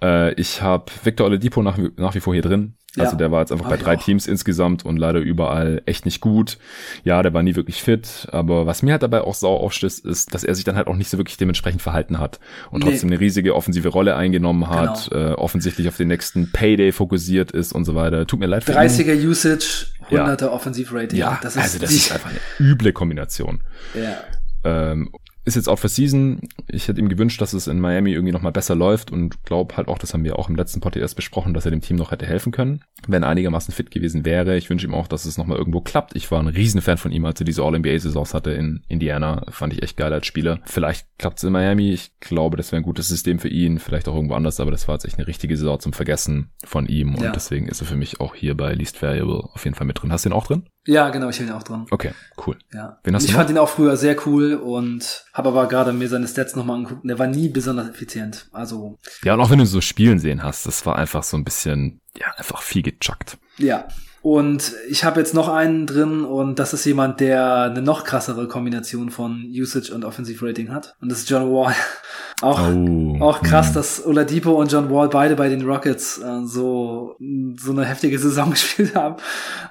Äh, 0.02 0.34
ich 0.34 0.62
habe 0.62 0.92
Victor 1.04 1.28
Oladipo 1.28 1.64
nach, 1.64 1.78
nach 1.98 2.16
wie 2.16 2.20
vor 2.20 2.34
hier 2.34 2.44
drin. 2.44 2.76
Also 2.98 3.14
ja, 3.14 3.18
der 3.18 3.32
war 3.32 3.42
jetzt 3.42 3.52
einfach 3.52 3.70
bei 3.70 3.78
drei 3.78 3.96
Teams 3.96 4.28
insgesamt 4.28 4.86
und 4.86 4.98
leider 4.98 5.20
überall 5.20 5.82
echt 5.86 6.06
nicht 6.06 6.22
gut. 6.22 6.58
Ja, 7.04 7.22
der 7.24 7.34
war 7.34 7.44
nie 7.44 7.56
wirklich 7.56 7.82
fit, 7.82 8.28
aber 8.32 8.66
was 8.66 8.84
mir 8.84 8.94
halt 8.94 9.04
dabei 9.04 9.22
auch 9.22 9.36
sau 9.36 9.56
aufstößt, 9.58 10.06
ist, 10.06 10.34
dass 10.34 10.44
er 10.44 10.56
sich 10.56 10.64
dann 10.64 10.76
halt 10.76 10.88
auch 10.88 10.96
nicht 10.96 11.10
so 11.10 11.18
wirklich 11.18 11.38
dementsprechend 11.38 11.82
verhalten 11.82 12.20
hat 12.20 12.40
und 12.72 12.84
nee. 12.84 12.92
trotzdem 12.92 13.10
eine 13.10 13.20
riesige 13.20 13.56
offensive 13.56 13.90
Rolle 13.90 14.16
eingenommen 14.16 14.70
hat, 14.70 15.10
genau. 15.10 15.32
äh, 15.32 15.34
offensichtlich 15.34 15.88
auf 15.88 15.98
den 15.98 16.08
nächsten 16.08 16.52
Payday 16.52 16.92
fokussiert 16.92 17.52
ist 17.52 17.74
und 17.74 17.86
so 17.86 17.96
weiter. 17.96 18.26
Tut 18.28 18.40
mir 18.40 18.48
leid 18.48 18.64
für 18.64 18.74
30er 18.74 19.16
ihn. 19.16 19.28
Usage, 19.28 19.88
100er 20.10 20.42
ja. 20.42 20.52
Offensivrating. 20.52 21.20
Ja, 21.20 21.40
das 21.42 21.56
ist 21.56 21.62
also 21.62 21.80
das 21.80 21.92
ist 21.92 22.12
einfach 22.12 22.30
eine 22.30 22.40
üble 22.60 22.94
Kombination. 22.94 23.62
Ja. 23.94 24.18
Ähm, 24.64 25.10
ist 25.46 25.56
jetzt 25.56 25.70
auch 25.70 25.80
für 25.80 25.88
Season. 25.88 26.42
Ich 26.68 26.88
hätte 26.88 27.00
ihm 27.00 27.08
gewünscht, 27.08 27.40
dass 27.40 27.54
es 27.54 27.68
in 27.68 27.80
Miami 27.80 28.12
irgendwie 28.12 28.34
nochmal 28.34 28.52
besser 28.52 28.76
läuft 28.76 29.12
und 29.12 29.44
glaube 29.44 29.78
halt 29.78 29.88
auch, 29.88 30.00
das 30.00 30.14
haben 30.14 30.24
wir 30.24 30.38
auch 30.40 30.50
im 30.50 30.56
letzten 30.56 30.82
Podcast 30.82 31.16
besprochen, 31.16 31.54
dass 31.54 31.66
er 31.66 31.72
dem 31.72 31.82
Team 31.82 31.98
noch 31.98 32.12
hätte 32.12 32.26
helfen 32.26 32.52
können, 32.52 32.82
wenn 33.08 33.24
er 33.24 33.30
einigermaßen 33.30 33.74
fit 33.74 33.92
gewesen 33.92 34.26
wäre. 34.26 34.58
Ich 34.58 34.70
wünsche 34.70 34.88
ihm 34.88 34.94
auch, 34.94 35.08
dass 35.08 35.26
es 35.26 35.38
nochmal 35.38 35.58
irgendwo 35.58 35.82
klappt. 35.82 36.16
Ich 36.16 36.32
war 36.32 36.40
ein 36.40 36.48
Riesenfan 36.48 36.98
von 36.98 37.12
ihm, 37.12 37.26
als 37.26 37.40
er 37.40 37.46
diese 37.46 37.64
All-NBA-Saisons 37.64 38.34
hatte 38.34 38.52
in 38.52 38.82
Indiana. 38.88 39.46
Fand 39.50 39.74
ich 39.74 39.84
echt 39.84 39.98
geil 39.98 40.12
als 40.12 40.26
Spieler. 40.26 40.60
Vielleicht 40.66 41.08
klappt 41.20 41.38
es 41.38 41.44
in 41.44 41.54
Miami. 41.54 41.92
Ich 41.92 42.20
glaube, 42.20 42.58
das 42.58 42.72
wäre 42.72 42.82
ein 42.82 42.86
gutes 42.86 43.08
System 43.08 43.38
für 43.38 43.50
ihn. 43.50 43.78
Vielleicht 43.78 44.08
auch 44.08 44.16
irgendwo 44.16 44.34
anders, 44.36 44.60
aber 44.60 44.72
das 44.72 44.88
war 44.88 44.96
jetzt 44.96 45.06
echt 45.06 45.18
eine 45.18 45.28
richtige 45.28 45.56
Saison 45.56 45.80
zum 45.80 45.94
Vergessen 45.94 46.50
von 46.64 46.88
ihm 46.88 47.16
und 47.16 47.24
ja. 47.24 47.32
deswegen 47.32 47.68
ist 47.68 47.82
er 47.82 47.88
für 47.88 47.96
mich 47.96 48.20
auch 48.20 48.34
hier 48.34 48.58
bei 48.58 48.74
Least 48.74 49.02
Variable 49.02 49.44
auf 49.54 49.64
jeden 49.64 49.76
Fall 49.76 49.88
mit 49.88 50.02
drin. 50.02 50.12
Hast 50.12 50.26
du 50.26 50.30
ihn 50.30 50.34
auch 50.34 50.48
drin? 50.48 50.64
Ja, 50.88 51.10
genau, 51.10 51.30
ich 51.30 51.40
ihn 51.40 51.52
auch 51.52 51.64
dran. 51.64 51.88
Okay, 51.90 52.12
cool. 52.46 52.58
Ja. 52.74 53.00
Wen 53.04 53.16
hast 53.16 53.24
ich 53.24 53.32
du 53.32 53.38
fand 53.38 53.50
ihn 53.50 53.58
auch 53.58 53.70
früher 53.70 53.98
sehr 53.98 54.16
cool 54.28 54.54
und 54.54 55.26
habe 55.34 55.50
aber 55.50 55.68
gerade 55.68 55.94
mir 55.94 56.08
seine 56.08 56.28
Stats 56.28 56.56
nochmal 56.56 56.78
angeguckt. 56.78 57.10
Der 57.10 57.18
war 57.18 57.28
nie 57.28 57.50
besonders 57.50 57.90
effizient. 57.90 58.48
Also. 58.52 59.00
Ja, 59.24 59.34
und 59.34 59.42
auch 59.42 59.50
wenn 59.50 59.60
du 59.60 59.66
so 59.66 59.82
Spielen 59.82 60.20
sehen 60.20 60.44
hast, 60.44 60.66
das 60.68 60.86
war 60.86 60.96
einfach 60.96 61.24
so 61.24 61.38
ein 61.38 61.44
bisschen, 61.44 62.02
ja, 62.18 62.28
einfach 62.38 62.62
viel 62.62 62.84
gechuckt. 62.84 63.38
Ja, 63.58 63.88
und 64.26 64.74
ich 64.90 65.04
habe 65.04 65.20
jetzt 65.20 65.36
noch 65.36 65.50
einen 65.50 65.86
drin 65.86 66.26
und 66.26 66.58
das 66.58 66.74
ist 66.74 66.84
jemand, 66.84 67.20
der 67.20 67.66
eine 67.66 67.84
noch 67.84 68.04
krassere 68.04 68.48
Kombination 68.48 69.12
von 69.12 69.46
Usage 69.54 69.94
und 69.94 70.04
Offensive 70.04 70.44
Rating 70.44 70.74
hat. 70.74 70.96
Und 71.00 71.12
das 71.12 71.20
ist 71.20 71.30
John 71.30 71.44
Wall. 71.54 71.76
auch, 72.42 72.60
oh, 72.60 73.18
auch 73.22 73.44
krass, 73.44 73.68
hm. 73.68 73.74
dass 73.76 74.04
Oladipo 74.04 74.60
und 74.60 74.72
John 74.72 74.90
Wall 74.90 75.10
beide 75.10 75.36
bei 75.36 75.48
den 75.48 75.62
Rockets 75.64 76.18
äh, 76.18 76.44
so, 76.44 77.18
so 77.56 77.72
eine 77.72 77.86
heftige 77.86 78.18
Saison 78.26 78.50
gespielt 78.50 78.96
haben. 78.96 79.18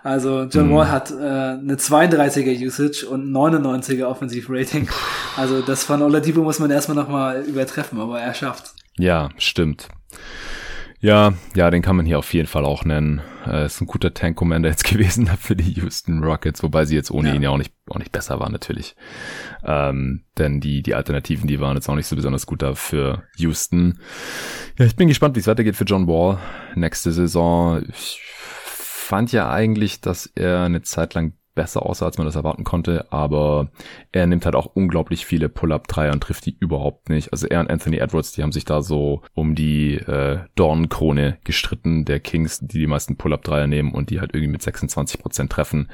Also 0.05 0.45
John 0.45 0.69
hm. 0.69 0.77
Wall 0.77 0.89
hat 0.89 1.11
äh, 1.11 1.15
eine 1.15 1.75
32er 1.75 2.65
Usage 2.65 3.09
und 3.11 3.33
99er 3.33 4.05
Offensive 4.05 4.47
Rating. 4.57 4.89
Also 5.37 5.63
das 5.63 5.83
von 5.83 6.01
Oladipo 6.01 6.43
muss 6.43 6.61
man 6.61 6.71
erstmal 6.71 6.97
nochmal 6.97 7.43
übertreffen, 7.43 7.99
aber 8.01 8.21
er 8.21 8.35
schafft's. 8.35 8.77
Ja, 8.99 9.31
stimmt. 9.37 9.89
Ja, 11.05 11.35
ja, 11.55 11.71
den 11.71 11.83
kann 11.83 11.97
man 11.97 12.07
hier 12.07 12.19
auf 12.19 12.33
jeden 12.33 12.47
Fall 12.47 12.65
auch 12.65 12.87
nennen. 12.87 13.21
Äh, 13.47 13.67
ist 13.67 13.79
ein 13.79 13.87
guter 13.87 14.15
Tank 14.15 14.39
Commander 14.39 14.71
jetzt 14.71 14.85
gewesen 14.91 15.27
für 15.39 15.55
die 15.55 15.75
Houston 15.75 16.25
Rockets, 16.25 16.63
wobei 16.63 16.87
sie 16.87 16.95
jetzt 16.95 17.11
ohne 17.11 17.29
ja. 17.29 17.35
ihn 17.35 17.43
ja 17.43 17.51
auch 17.51 17.59
nicht, 17.59 17.75
auch 17.91 17.99
nicht 17.99 18.11
besser 18.11 18.41
waren 18.41 18.53
natürlich. 18.53 18.97
Ähm, 19.63 20.25
denn 20.39 20.63
die, 20.63 20.83
die 20.83 20.95
Alternativen, 20.95 21.47
die 21.47 21.61
waren 21.61 21.77
jetzt 21.77 21.91
auch 21.91 21.95
nicht 21.95 22.07
so 22.07 22.17
besonders 22.17 22.47
gut 22.47 22.63
da 22.63 22.75
für 22.75 23.23
Houston. 23.37 24.01
Ja, 24.79 24.87
ich 24.87 24.97
bin 24.97 25.09
gespannt, 25.09 25.37
wie 25.37 25.41
es 25.41 25.47
weitergeht 25.47 25.77
für 25.77 25.85
John 25.85 26.07
Wall 26.07 26.39
nächste 26.75 27.13
Saison. 27.13 27.83
Ich 27.87 28.23
fand 28.65 29.31
ja 29.31 29.51
eigentlich, 29.51 30.01
dass 30.01 30.25
er 30.35 30.63
eine 30.63 30.81
Zeit 30.81 31.13
lang 31.13 31.35
besser 31.55 31.85
aussah, 31.87 32.07
als 32.07 32.19
man 32.19 32.27
das 32.27 32.37
erwarten 32.37 32.65
konnte, 32.65 33.13
aber 33.13 33.69
er 34.13 34.27
nimmt 34.27 34.45
halt 34.45 34.57
auch 34.57 34.67
unglaublich 34.67 35.25
viele 35.25 35.49
Pull-Up-Dreier 35.49 36.13
und 36.13 36.23
trifft 36.23 36.47
die 36.47 36.57
überhaupt 36.59 37.09
nicht. 37.09 37.33
Also 37.33 37.47
er 37.47 37.61
und 37.61 37.71
Anthony 37.71 37.99
Edwards, 37.99 38.33
die 38.33 38.43
haben 38.43 38.53
sich 38.53 38.65
da 38.65 38.83
so 38.83 39.23
um 39.35 39.55
die 39.55 39.95
äh, 39.95 40.41
Dornkrone 40.55 41.39
gestritten 41.45 42.05
der 42.05 42.21
Kings, 42.21 42.61
die 42.61 42.79
die 42.79 42.87
meisten 42.87 43.17
Pull-Up-Dreier 43.17 43.67
nehmen 43.67 43.93
und 43.93 44.11
die 44.11 44.21
halt 44.21 44.35
irgendwie 44.35 44.53
mit 44.53 44.63
26 44.63 45.21
Prozent 45.21 45.53
treffen. 45.53 45.91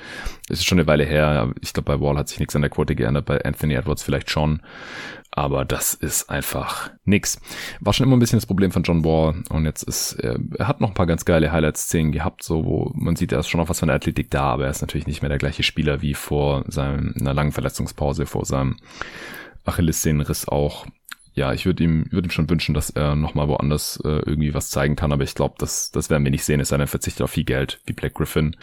Das 0.48 0.58
ist 0.58 0.66
schon 0.66 0.78
eine 0.78 0.86
Weile 0.86 1.04
her. 1.04 1.52
Ich 1.60 1.72
glaube, 1.72 1.96
bei 1.96 2.00
Wall 2.00 2.16
hat 2.16 2.28
sich 2.28 2.38
nichts 2.38 2.56
an 2.56 2.62
der 2.62 2.70
Quote 2.70 2.94
geändert, 2.94 3.26
bei 3.26 3.44
Anthony 3.44 3.74
Edwards 3.74 4.02
vielleicht 4.02 4.30
schon 4.30 4.62
aber 5.32 5.65
das 5.65 5.94
ist 5.94 6.28
einfach 6.28 6.90
nix. 7.05 7.40
War 7.81 7.93
schon 7.93 8.07
immer 8.07 8.16
ein 8.16 8.20
bisschen 8.20 8.39
das 8.39 8.47
Problem 8.47 8.73
von 8.73 8.82
John 8.82 9.05
Wall 9.05 9.43
und 9.48 9.65
jetzt 9.65 9.82
ist 9.85 10.15
er, 10.15 10.39
hat 10.59 10.81
noch 10.81 10.89
ein 10.89 10.94
paar 10.94 11.07
ganz 11.07 11.24
geile 11.24 11.52
Highlight-Szenen 11.52 12.12
gehabt, 12.12 12.43
so 12.43 12.65
wo 12.65 12.90
man 12.94 13.16
sieht, 13.16 13.32
er 13.32 13.39
ist 13.39 13.48
schon 13.48 13.61
noch 13.61 13.69
was 13.69 13.78
von 13.78 13.89
der 13.89 13.97
Athletik 13.97 14.31
da, 14.31 14.43
aber 14.43 14.65
er 14.65 14.70
ist 14.70 14.81
natürlich 14.81 15.07
nicht 15.07 15.23
mehr 15.23 15.28
der 15.28 15.39
gleiche 15.39 15.62
Spieler 15.62 16.02
wie 16.02 16.15
vor 16.15 16.65
seiner 16.66 17.35
langen 17.35 17.52
Verletzungspause, 17.52 18.27
vor 18.27 18.44
seinem 18.44 18.77
Achillessehnenriss 19.65 20.48
auch. 20.48 20.86
Ja, 21.32 21.52
ich 21.52 21.65
würde 21.65 21.85
ihm, 21.85 22.07
würde 22.11 22.27
ihm 22.27 22.32
schon 22.32 22.51
wünschen, 22.51 22.74
dass 22.74 22.90
er 22.90 23.15
nochmal 23.15 23.47
woanders 23.47 24.01
äh, 24.05 24.09
irgendwie 24.09 24.52
was 24.52 24.69
zeigen 24.69 24.97
kann, 24.97 25.12
aber 25.12 25.23
ich 25.23 25.36
glaube, 25.36 25.55
das, 25.59 25.93
das 25.93 26.11
werden 26.11 26.24
wir 26.24 26.32
nicht 26.32 26.44
sehen, 26.44 26.59
es 26.59 26.69
sei 26.69 26.77
denn, 26.77 26.85
er 26.85 26.89
verzichtet 26.89 27.23
auf 27.23 27.31
viel 27.31 27.44
Geld, 27.44 27.81
wie 27.86 27.93
Black 27.93 28.15
Griffin. 28.15 28.57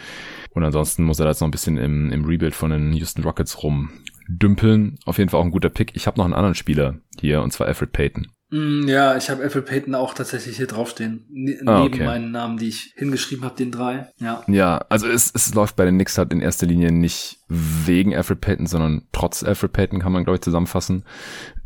Und 0.52 0.66
ansonsten 0.66 1.06
muss 1.06 1.20
er 1.20 1.26
da 1.26 1.32
jetzt 1.32 1.40
noch 1.40 1.48
ein 1.48 1.52
bisschen 1.52 1.78
im, 1.78 2.12
im 2.12 2.26
Rebuild 2.26 2.54
von 2.54 2.72
den 2.72 2.92
Houston 2.92 3.24
Rockets 3.24 3.64
rum 3.64 3.90
dümpeln. 4.28 4.98
Auf 5.06 5.18
jeden 5.18 5.30
Fall 5.30 5.40
auch 5.40 5.46
ein 5.46 5.52
guter 5.52 5.70
Pick. 5.70 5.96
Ich 5.96 6.08
habe 6.08 6.18
noch 6.18 6.26
einen 6.26 6.34
anderen 6.34 6.56
Spieler 6.56 7.00
hier, 7.20 7.42
und 7.42 7.52
zwar 7.52 7.68
Alfred 7.68 7.92
Payton. 7.92 8.28
Mm, 8.50 8.88
ja, 8.88 9.18
ich 9.18 9.30
habe 9.30 9.44
Alfred 9.44 9.66
Payton 9.66 9.94
auch 9.94 10.14
tatsächlich 10.14 10.56
hier 10.56 10.68
draufstehen. 10.68 11.26
Ne 11.30 11.60
ah, 11.66 11.82
neben 11.82 11.96
okay. 11.96 12.06
meinen 12.06 12.32
Namen, 12.32 12.58
die 12.58 12.70
ich 12.70 12.94
hingeschrieben 12.96 13.44
habe, 13.44 13.58
den 13.58 13.72
drei. 13.72 14.08
Ja. 14.20 14.44
Ja, 14.48 14.78
also 14.90 15.08
es, 15.08 15.32
es 15.36 15.54
läuft 15.54 15.76
bei 15.76 15.84
den 15.84 15.96
Knicks 15.96 16.18
halt 16.18 16.32
in 16.32 16.40
erster 16.40 16.66
Linie 16.66 16.92
nicht 16.92 17.40
wegen 17.50 18.16
Alfred 18.16 18.40
Payton, 18.40 18.68
sondern 18.68 19.04
trotz 19.12 19.44
Alfred 19.44 19.74
Payton 19.74 20.00
kann 20.00 20.14
man, 20.14 20.24
glaube 20.24 20.36
ich, 20.36 20.42
zusammenfassen. 20.42 21.04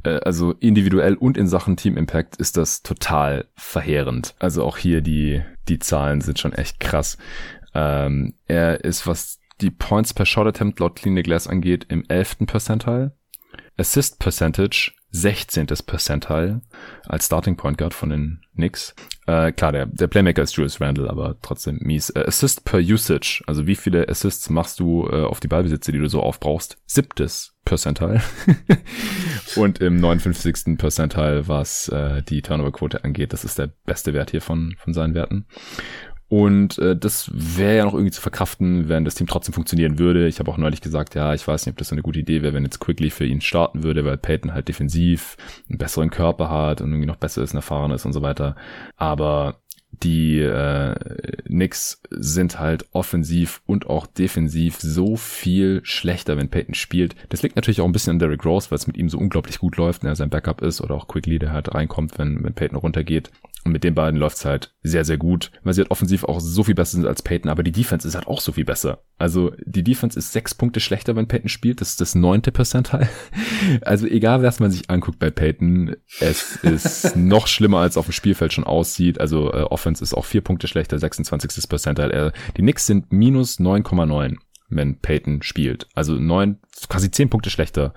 Äh, 0.04 0.22
also 0.22 0.54
individuell 0.54 1.14
und 1.16 1.38
in 1.38 1.48
Sachen 1.48 1.78
Team 1.78 1.98
Impact 1.98 2.38
ist 2.38 2.58
das 2.58 2.82
total 2.82 3.46
verheerend. 3.56 4.34
Also 4.40 4.64
auch 4.64 4.78
hier 4.78 5.02
die, 5.02 5.44
die 5.68 5.78
Zahlen 5.78 6.22
sind 6.22 6.40
schon 6.40 6.54
echt 6.54 6.80
krass. 6.80 7.20
Ähm, 7.76 8.34
er 8.48 8.84
ist, 8.84 9.06
was 9.06 9.40
die 9.62 9.72
Points 9.72 10.14
per 10.14 10.26
Shot 10.26 10.48
Attempt 10.48 10.80
laut 10.80 10.96
Clean 10.96 11.16
the 11.16 11.24
Glass 11.24 11.48
angeht, 11.48 11.86
im 11.90 12.04
11. 12.08 12.40
Percentile. 12.46 13.14
Assist 13.78 14.20
Percentage 14.20 14.92
16. 15.12 15.68
Percentile 15.86 16.62
als 17.06 17.26
Starting 17.26 17.58
Point 17.58 17.78
Guard 17.78 17.94
von 17.94 18.10
den 18.10 18.42
Knicks. 18.56 18.96
Äh, 19.28 19.52
klar, 19.52 19.72
der, 19.72 19.86
der 19.86 20.08
Playmaker 20.08 20.42
ist 20.42 20.56
Julius 20.56 20.80
Randle, 20.80 21.10
aber 21.10 21.38
trotzdem 21.42 21.78
mies. 21.82 22.10
Äh, 22.12 22.24
Assist 22.26 22.64
per 22.64 22.80
Usage, 22.80 23.44
also 23.46 23.68
wie 23.68 23.76
viele 23.76 24.08
Assists 24.08 24.50
machst 24.50 24.80
du 24.80 25.08
äh, 25.08 25.24
auf 25.24 25.40
die 25.40 25.48
Ballbesitze, 25.48 25.92
die 25.92 26.00
du 26.00 26.08
so 26.08 26.22
aufbrauchst? 26.22 26.78
Siebtes 26.86 27.56
Percentile. 27.66 28.22
Und 29.56 29.80
im 29.80 29.98
59. 29.98 30.78
Percentile, 30.78 31.48
was 31.48 31.90
äh, 31.90 32.24
die 32.24 32.42
Turnover-Quote 32.42 33.04
angeht, 33.04 33.34
das 33.34 33.44
ist 33.44 33.60
der 33.60 33.72
beste 33.86 34.14
Wert 34.14 34.32
hier 34.32 34.42
von, 34.42 34.76
von 34.78 34.94
seinen 34.94 35.14
Werten. 35.14 35.46
Und 36.32 36.78
äh, 36.78 36.96
das 36.96 37.30
wäre 37.34 37.76
ja 37.76 37.84
noch 37.84 37.94
irgendwie 37.94 38.14
zu 38.14 38.22
verkraften, 38.22 38.88
wenn 38.88 39.04
das 39.04 39.16
Team 39.16 39.28
trotzdem 39.28 39.54
funktionieren 39.54 40.00
würde. 40.00 40.30
Ich 40.30 40.40
habe 40.40 40.50
auch 40.50 40.58
neulich 40.58 40.80
gesagt, 40.80 41.14
ja, 41.14 41.34
ich 41.34 41.46
weiß 41.46 41.66
nicht, 41.66 41.74
ob 41.74 41.78
das 41.78 41.90
so 41.90 41.96
eine 41.96 42.04
gute 42.04 42.20
Idee 42.20 42.42
wäre, 42.42 42.54
wenn 42.54 42.64
jetzt 42.64 42.80
Quickly 42.80 43.10
für 43.10 43.26
ihn 43.26 43.42
starten 43.42 43.84
würde, 43.84 44.06
weil 44.06 44.16
Peyton 44.16 44.54
halt 44.54 44.70
defensiv 44.70 45.36
einen 45.68 45.78
besseren 45.78 46.10
Körper 46.10 46.50
hat 46.50 46.80
und 46.80 46.88
irgendwie 46.88 47.06
noch 47.06 47.18
besser 47.18 47.42
ist 47.42 47.52
und 47.52 47.58
erfahren 47.58 47.92
ist 47.92 48.06
und 48.06 48.14
so 48.14 48.22
weiter. 48.22 48.56
Aber 48.96 49.60
die 49.92 50.40
äh, 50.40 50.96
Knicks 51.48 52.02
sind 52.10 52.62
halt 52.62 52.86
offensiv 52.94 53.62
und 53.66 53.88
auch 53.88 54.08
defensiv 54.08 54.80
so 54.80 55.18
viel 55.18 55.82
schlechter, 55.84 56.38
wenn 56.38 56.48
Peyton 56.48 56.76
spielt. 56.76 57.14
Das 57.28 57.42
liegt 57.42 57.58
natürlich 57.58 57.82
auch 57.82 57.86
ein 57.86 57.92
bisschen 57.92 58.12
an 58.12 58.20
Derrick 58.20 58.46
Rose, 58.46 58.72
weil 58.72 58.78
es 58.78 58.88
mit 58.88 58.96
ihm 58.96 59.10
so 59.10 59.18
unglaublich 59.18 59.60
gut 59.60 59.76
läuft, 59.76 60.04
wenn 60.04 60.10
er 60.12 60.16
sein 60.16 60.30
Backup 60.30 60.62
ist 60.62 60.80
oder 60.80 60.96
auch 60.96 61.10
Quickly, 61.10 61.40
der 61.40 61.52
halt 61.52 61.76
reinkommt, 61.76 62.18
wenn, 62.18 62.42
wenn 62.42 62.54
Peyton 62.54 62.78
runtergeht. 62.78 63.32
Und 63.64 63.74
mit 63.74 63.84
den 63.84 63.94
beiden 63.94 64.20
läuft's 64.20 64.44
halt 64.44 64.74
sehr, 64.82 65.06
sehr 65.06 65.18
gut, 65.18 65.52
weil 65.64 65.74
sie 65.74 65.82
halt 65.82 65.92
offensiv 65.92 66.24
auch 66.24 66.40
so 66.40 66.64
viel 66.64 66.74
besser 66.74 66.98
sind 66.98 67.06
als 67.06 67.22
Peyton, 67.22 67.50
aber 67.50 67.62
die 67.62 67.72
Defense 67.72 68.08
ist 68.08 68.16
halt 68.16 68.28
auch 68.28 68.42
so 68.42 68.52
viel 68.52 68.66
besser. 68.66 69.04
Also 69.20 69.52
die 69.64 69.84
Defense 69.84 70.18
ist 70.18 70.32
sechs 70.32 70.56
Punkte 70.56 70.80
schlechter, 70.80 71.16
wenn 71.16 71.28
Peyton 71.28 71.50
spielt. 71.50 71.80
Das 71.80 71.90
ist 71.90 72.02
das 72.02 72.16
neunte 72.16 72.52
Percentile. 72.52 73.10
Also 73.82 74.08
egal, 74.08 74.42
was 74.42 74.60
man 74.60 74.72
sich 74.72 74.90
anguckt 74.90 75.20
bei 75.20 75.30
Peyton, 75.30 75.96
es 76.20 76.56
ist 76.58 77.16
noch 77.16 77.48
schlimmer, 77.48 77.80
als 77.80 77.96
auf 77.96 78.06
dem 78.06 78.12
Spielfeld 78.12 78.54
schon 78.54 78.64
aussieht. 78.64 79.20
Also 79.20 79.52
äh, 79.54 79.62
Offense 79.62 80.04
ist 80.04 80.16
auch 80.16 80.26
vier 80.26 80.42
Punkte 80.42 80.68
schlechter, 80.68 80.98
26. 80.98 81.70
Percentile. 81.70 82.12
Äh, 82.12 82.32
die 82.58 82.62
Knicks 82.62 82.88
sind 82.88 83.14
minus 83.14 83.60
9,9 83.60 84.38
wenn 84.72 84.98
Peyton 85.00 85.44
spielt. 85.44 85.88
Also 85.94 86.14
neun, 86.14 86.60
quasi 86.90 87.12
zehn 87.12 87.30
Punkte 87.30 87.50
schlechter, 87.50 87.94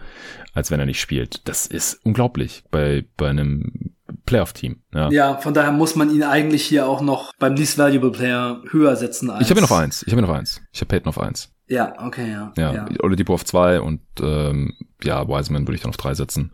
als 0.52 0.70
wenn 0.70 0.80
er 0.80 0.86
nicht 0.86 1.00
spielt. 1.00 1.48
Das 1.48 1.66
ist 1.66 2.00
unglaublich 2.04 2.64
bei, 2.70 3.04
bei 3.16 3.28
einem 3.28 3.94
Playoff-Team. 4.26 4.76
Ja. 4.92 5.10
ja, 5.10 5.36
von 5.38 5.54
daher 5.54 5.72
muss 5.72 5.96
man 5.96 6.10
ihn 6.10 6.22
eigentlich 6.22 6.64
hier 6.64 6.86
auch 6.86 7.00
noch 7.00 7.32
beim 7.38 7.54
Least 7.54 7.78
Valuable 7.78 8.10
Player 8.10 8.62
höher 8.70 8.96
setzen 8.96 9.30
als. 9.30 9.42
Ich 9.42 9.50
habe 9.50 9.60
ihn 9.60 9.64
auf 9.64 9.72
eins. 9.72 10.02
Ich 10.06 10.12
habe 10.12 10.22
ihn 10.22 10.28
auf 10.28 10.34
eins. 10.34 10.62
Ich 10.72 10.80
habe 10.80 10.88
Peyton 10.88 11.08
auf 11.08 11.18
eins. 11.18 11.50
Ja, 11.66 11.94
okay, 12.04 12.30
ja. 12.30 12.52
Ja, 12.56 12.74
ja. 12.74 12.86
Oladipo 13.02 13.32
auf 13.32 13.44
zwei 13.44 13.80
und 13.80 14.00
ähm, 14.20 14.74
ja, 15.02 15.26
Wiseman 15.28 15.66
würde 15.66 15.76
ich 15.76 15.82
dann 15.82 15.90
auf 15.90 15.96
drei 15.96 16.14
setzen 16.14 16.52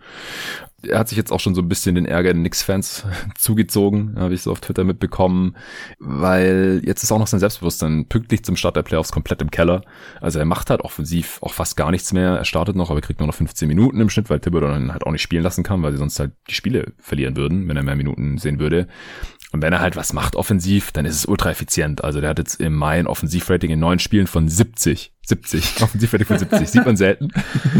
er 0.82 0.98
hat 0.98 1.08
sich 1.08 1.18
jetzt 1.18 1.32
auch 1.32 1.40
schon 1.40 1.54
so 1.54 1.62
ein 1.62 1.68
bisschen 1.68 1.94
den 1.94 2.06
Ärger 2.06 2.32
der 2.32 2.40
Knicks-Fans 2.40 3.04
zugezogen, 3.38 4.14
habe 4.16 4.34
ich 4.34 4.42
so 4.42 4.52
auf 4.52 4.60
Twitter 4.60 4.84
mitbekommen, 4.84 5.56
weil 5.98 6.80
jetzt 6.84 7.02
ist 7.02 7.12
auch 7.12 7.18
noch 7.18 7.26
sein 7.26 7.40
Selbstbewusstsein 7.40 8.06
pünktlich 8.06 8.44
zum 8.44 8.56
Start 8.56 8.76
der 8.76 8.82
Playoffs 8.82 9.12
komplett 9.12 9.42
im 9.42 9.50
Keller. 9.50 9.82
Also 10.20 10.38
er 10.38 10.44
macht 10.44 10.70
halt 10.70 10.80
offensiv 10.80 11.38
auch 11.42 11.52
fast 11.52 11.76
gar 11.76 11.90
nichts 11.90 12.12
mehr. 12.12 12.36
Er 12.36 12.44
startet 12.44 12.76
noch, 12.76 12.90
aber 12.90 13.00
kriegt 13.00 13.20
nur 13.20 13.26
noch 13.26 13.34
15 13.34 13.68
Minuten 13.68 14.00
im 14.00 14.10
Schnitt, 14.10 14.30
weil 14.30 14.40
Thibodeau 14.40 14.68
dann 14.68 14.92
halt 14.92 15.04
auch 15.04 15.12
nicht 15.12 15.22
spielen 15.22 15.42
lassen 15.42 15.64
kann, 15.64 15.82
weil 15.82 15.92
sie 15.92 15.98
sonst 15.98 16.18
halt 16.18 16.32
die 16.48 16.54
Spiele 16.54 16.92
verlieren 16.98 17.36
würden, 17.36 17.68
wenn 17.68 17.76
er 17.76 17.82
mehr 17.82 17.96
Minuten 17.96 18.38
sehen 18.38 18.58
würde. 18.58 18.88
Und 19.52 19.62
wenn 19.62 19.72
er 19.72 19.80
halt 19.80 19.96
was 19.96 20.12
macht 20.12 20.36
offensiv, 20.36 20.92
dann 20.92 21.04
ist 21.04 21.16
es 21.16 21.26
ultra 21.26 21.50
effizient. 21.50 22.04
Also 22.04 22.20
der 22.20 22.30
hat 22.30 22.38
jetzt 22.38 22.60
im 22.60 22.74
Mai 22.74 22.98
ein 22.98 23.06
Offensivrating 23.06 23.70
in 23.70 23.80
neun 23.80 23.98
Spielen 23.98 24.26
von 24.26 24.48
70. 24.48 25.12
70. 25.26 25.74
Offensivrating 25.82 26.26
von 26.26 26.38
70. 26.38 26.68
Sieht 26.68 26.86
man 26.86 26.96
selten. 26.96 27.30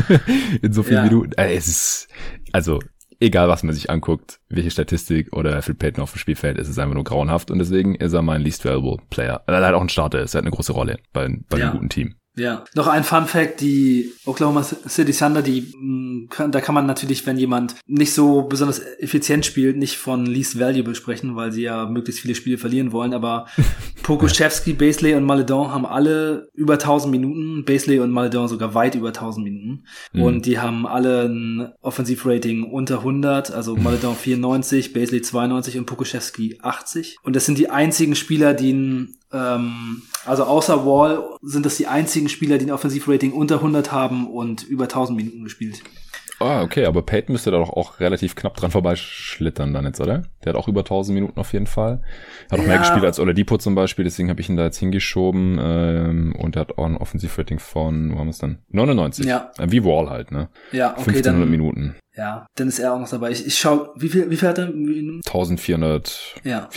in 0.62 0.72
so 0.72 0.82
vielen 0.82 0.96
ja. 0.96 1.04
Minuten. 1.04 1.32
Äh, 1.32 1.54
es 1.54 1.68
ist, 1.68 2.08
also, 2.52 2.80
egal 3.20 3.48
was 3.48 3.62
man 3.62 3.74
sich 3.74 3.88
anguckt, 3.88 4.40
welche 4.48 4.70
Statistik 4.70 5.32
oder 5.32 5.62
Phil 5.62 5.74
Payton 5.74 6.02
auf 6.02 6.12
dem 6.12 6.18
Spielfeld, 6.18 6.58
es 6.58 6.68
ist 6.68 6.78
einfach 6.78 6.94
nur 6.94 7.04
grauenhaft 7.04 7.50
und 7.50 7.58
deswegen 7.58 7.94
ist 7.94 8.12
er 8.12 8.22
mein 8.22 8.40
least 8.40 8.64
valuable 8.64 8.98
Player. 9.10 9.42
Er 9.46 9.62
halt 9.62 9.74
auch 9.74 9.80
ein 9.80 9.88
Starter 9.88 10.20
ist, 10.20 10.34
er 10.34 10.38
hat 10.38 10.44
eine 10.44 10.54
große 10.54 10.72
Rolle 10.72 10.98
bei, 11.12 11.28
bei 11.48 11.58
ja. 11.58 11.66
einem 11.66 11.74
guten 11.74 11.88
Team. 11.88 12.14
Ja, 12.36 12.64
noch 12.74 12.86
ein 12.86 13.02
Fun 13.02 13.26
Fact, 13.26 13.60
die 13.60 14.12
Oklahoma 14.24 14.62
City 14.62 15.12
Thunder, 15.12 15.42
die 15.42 15.72
mm, 15.76 16.28
da 16.50 16.60
kann 16.60 16.74
man 16.74 16.86
natürlich, 16.86 17.26
wenn 17.26 17.36
jemand 17.36 17.74
nicht 17.86 18.14
so 18.14 18.42
besonders 18.42 18.80
effizient 18.98 19.44
spielt, 19.44 19.76
nicht 19.76 19.96
von 19.96 20.26
least 20.26 20.58
valuable 20.58 20.94
sprechen, 20.94 21.34
weil 21.34 21.50
sie 21.50 21.62
ja 21.62 21.86
möglichst 21.86 22.22
viele 22.22 22.36
Spiele 22.36 22.56
verlieren 22.56 22.92
wollen, 22.92 23.14
aber 23.14 23.46
Pokuschewski, 24.02 24.74
Basley 24.74 25.14
und 25.14 25.24
Maledon 25.24 25.72
haben 25.72 25.84
alle 25.84 26.48
über 26.54 26.74
1000 26.74 27.10
Minuten, 27.10 27.64
Basley 27.64 27.98
und 27.98 28.12
Maledon 28.12 28.46
sogar 28.46 28.74
weit 28.74 28.94
über 28.94 29.08
1000 29.08 29.44
Minuten. 29.44 29.84
Mhm. 30.12 30.22
und 30.22 30.46
die 30.46 30.58
haben 30.58 30.86
alle 30.86 31.28
ein 31.28 31.72
Offensivrating 31.80 32.62
unter 32.64 32.98
100, 32.98 33.50
also 33.50 33.76
Maledon 33.76 34.14
94, 34.14 34.92
Basley 34.92 35.20
92 35.20 35.78
und 35.78 35.86
Pokuschewski 35.86 36.58
80 36.62 37.18
und 37.22 37.34
das 37.34 37.46
sind 37.46 37.58
die 37.58 37.70
einzigen 37.70 38.14
Spieler, 38.14 38.54
die 38.54 38.72
ein 38.72 39.16
ähm, 39.32 40.02
also 40.26 40.44
außer 40.44 40.84
Wall 40.84 41.22
sind 41.42 41.66
das 41.66 41.76
die 41.76 41.86
einzigen 41.86 42.28
Spieler, 42.28 42.58
die 42.58 42.66
ein 42.66 42.72
Offensivrating 42.72 43.32
unter 43.32 43.56
100 43.56 43.92
haben 43.92 44.28
und 44.28 44.62
über 44.62 44.84
1000 44.84 45.16
Minuten 45.16 45.44
gespielt. 45.44 45.82
Ah, 46.42 46.62
okay, 46.62 46.86
aber 46.86 47.02
Peyton 47.02 47.34
müsste 47.34 47.50
da 47.50 47.58
doch 47.58 47.68
auch 47.68 48.00
relativ 48.00 48.34
knapp 48.34 48.56
dran 48.56 48.70
vorbeischlittern 48.70 49.74
dann 49.74 49.84
jetzt, 49.84 50.00
oder? 50.00 50.22
Der 50.42 50.54
hat 50.54 50.58
auch 50.58 50.68
über 50.68 50.80
1000 50.80 51.14
Minuten 51.14 51.38
auf 51.38 51.52
jeden 51.52 51.66
Fall. 51.66 52.00
Hat 52.50 52.58
auch 52.58 52.62
ja. 52.62 52.68
mehr 52.68 52.78
gespielt 52.78 53.04
als 53.04 53.20
Oladipo 53.20 53.58
zum 53.58 53.74
Beispiel, 53.74 54.04
deswegen 54.06 54.30
habe 54.30 54.40
ich 54.40 54.48
ihn 54.48 54.56
da 54.56 54.64
jetzt 54.64 54.78
hingeschoben. 54.78 55.58
Ähm, 55.60 56.34
und 56.38 56.56
er 56.56 56.60
hat 56.60 56.78
auch 56.78 56.86
ein 56.86 56.96
Offensivrating 56.96 57.58
von, 57.58 58.14
wo 58.14 58.18
haben 58.18 58.28
wir 58.28 58.30
es 58.30 58.38
dann? 58.38 58.60
99. 58.70 59.26
Ja. 59.26 59.50
Äh, 59.58 59.70
wie 59.70 59.84
Wall 59.84 60.08
halt, 60.08 60.32
ne? 60.32 60.48
Ja, 60.72 60.92
okay. 60.92 61.10
1500 61.10 61.26
dann, 61.26 61.50
Minuten. 61.50 61.96
Ja, 62.16 62.46
dann 62.54 62.68
ist 62.68 62.78
er 62.78 62.94
auch 62.94 62.98
noch 62.98 63.10
dabei. 63.10 63.32
Ich, 63.32 63.46
ich 63.46 63.58
schau, 63.58 63.90
wie 63.96 64.08
viel, 64.08 64.30
wie 64.30 64.36
viel 64.38 64.48
hat 64.48 64.56
er? 64.56 64.68
1484. 64.68 66.38
Ja. 66.44 66.68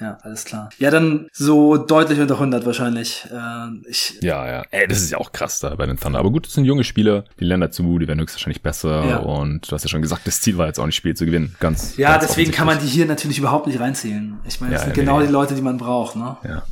Ja, 0.00 0.18
alles 0.22 0.44
klar. 0.44 0.70
Ja, 0.78 0.90
dann 0.90 1.26
so 1.32 1.76
deutlich 1.76 2.20
unter 2.20 2.34
100 2.34 2.64
wahrscheinlich. 2.64 3.26
Äh, 3.32 3.88
ich, 3.88 4.18
ja, 4.22 4.46
ja. 4.46 4.64
Ey, 4.70 4.86
das 4.86 5.00
ist 5.00 5.10
ja 5.10 5.18
auch 5.18 5.32
krass 5.32 5.58
da 5.58 5.74
bei 5.74 5.86
den 5.86 5.96
Thunder. 5.96 6.20
Aber 6.20 6.30
gut, 6.30 6.46
das 6.46 6.54
sind 6.54 6.64
junge 6.64 6.84
Spieler, 6.84 7.24
die 7.40 7.44
lernen 7.44 7.62
dazu, 7.62 7.98
die 7.98 8.06
werden 8.06 8.20
höchstwahrscheinlich 8.20 8.62
besser. 8.62 9.04
Ja. 9.04 9.16
Und 9.18 9.70
du 9.70 9.74
hast 9.74 9.82
ja 9.82 9.88
schon 9.88 10.02
gesagt, 10.02 10.26
das 10.26 10.40
Ziel 10.40 10.56
war 10.56 10.66
jetzt 10.66 10.78
auch 10.78 10.86
nicht 10.86 10.94
Spiel 10.94 11.14
zu 11.14 11.26
gewinnen. 11.26 11.56
Ganz. 11.58 11.96
Ja, 11.96 12.12
ganz 12.12 12.28
deswegen 12.28 12.52
kann 12.52 12.66
man 12.66 12.78
die 12.78 12.86
hier 12.86 13.06
natürlich 13.06 13.38
überhaupt 13.38 13.66
nicht 13.66 13.80
reinzählen. 13.80 14.38
Ich 14.46 14.60
meine, 14.60 14.74
das 14.74 14.82
ja, 14.82 14.86
sind 14.86 14.96
ja, 14.96 15.02
genau 15.02 15.18
nee, 15.18 15.26
die 15.26 15.32
Leute, 15.32 15.54
die 15.54 15.62
man 15.62 15.78
braucht, 15.78 16.14
ne? 16.14 16.36
Ja. 16.44 16.62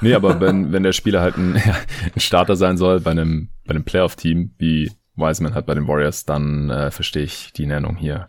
Nee, 0.00 0.14
aber 0.14 0.40
wenn, 0.40 0.72
wenn 0.72 0.82
der 0.82 0.92
Spieler 0.92 1.20
halt 1.20 1.36
ein, 1.36 1.56
ein 2.14 2.20
Starter 2.20 2.56
sein 2.56 2.76
soll 2.76 3.00
bei 3.00 3.10
einem, 3.10 3.48
bei 3.66 3.70
einem 3.70 3.84
Playoff-Team, 3.84 4.54
wie 4.58 4.92
Wiseman 5.16 5.54
hat 5.54 5.66
bei 5.66 5.74
den 5.74 5.88
Warriors, 5.88 6.24
dann 6.24 6.70
äh, 6.70 6.90
verstehe 6.90 7.24
ich 7.24 7.52
die 7.52 7.66
Nennung 7.66 7.96
hier. 7.96 8.28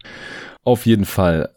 Auf 0.63 0.85
jeden 0.85 1.05
Fall. 1.05 1.49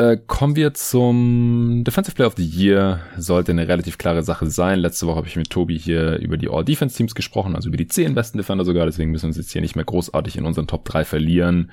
Äh, 0.00 0.16
kommen 0.28 0.54
wir 0.54 0.74
zum 0.74 1.82
Defensive 1.82 2.14
Player 2.14 2.28
of 2.28 2.34
the 2.36 2.46
Year. 2.46 3.00
Sollte 3.16 3.50
eine 3.50 3.66
relativ 3.66 3.98
klare 3.98 4.22
Sache 4.22 4.48
sein. 4.48 4.78
Letzte 4.78 5.08
Woche 5.08 5.16
habe 5.16 5.26
ich 5.26 5.34
mit 5.34 5.50
Tobi 5.50 5.76
hier 5.76 6.18
über 6.18 6.36
die 6.36 6.48
All-Defense-Teams 6.48 7.16
gesprochen, 7.16 7.56
also 7.56 7.68
über 7.68 7.76
die 7.76 7.88
zehn 7.88 8.14
besten 8.14 8.38
Defender 8.38 8.64
sogar. 8.64 8.86
Deswegen 8.86 9.10
müssen 9.10 9.24
wir 9.24 9.28
uns 9.30 9.38
jetzt 9.38 9.50
hier 9.50 9.60
nicht 9.60 9.74
mehr 9.74 9.84
großartig 9.84 10.36
in 10.36 10.46
unseren 10.46 10.68
Top 10.68 10.84
3 10.84 11.04
verlieren. 11.04 11.72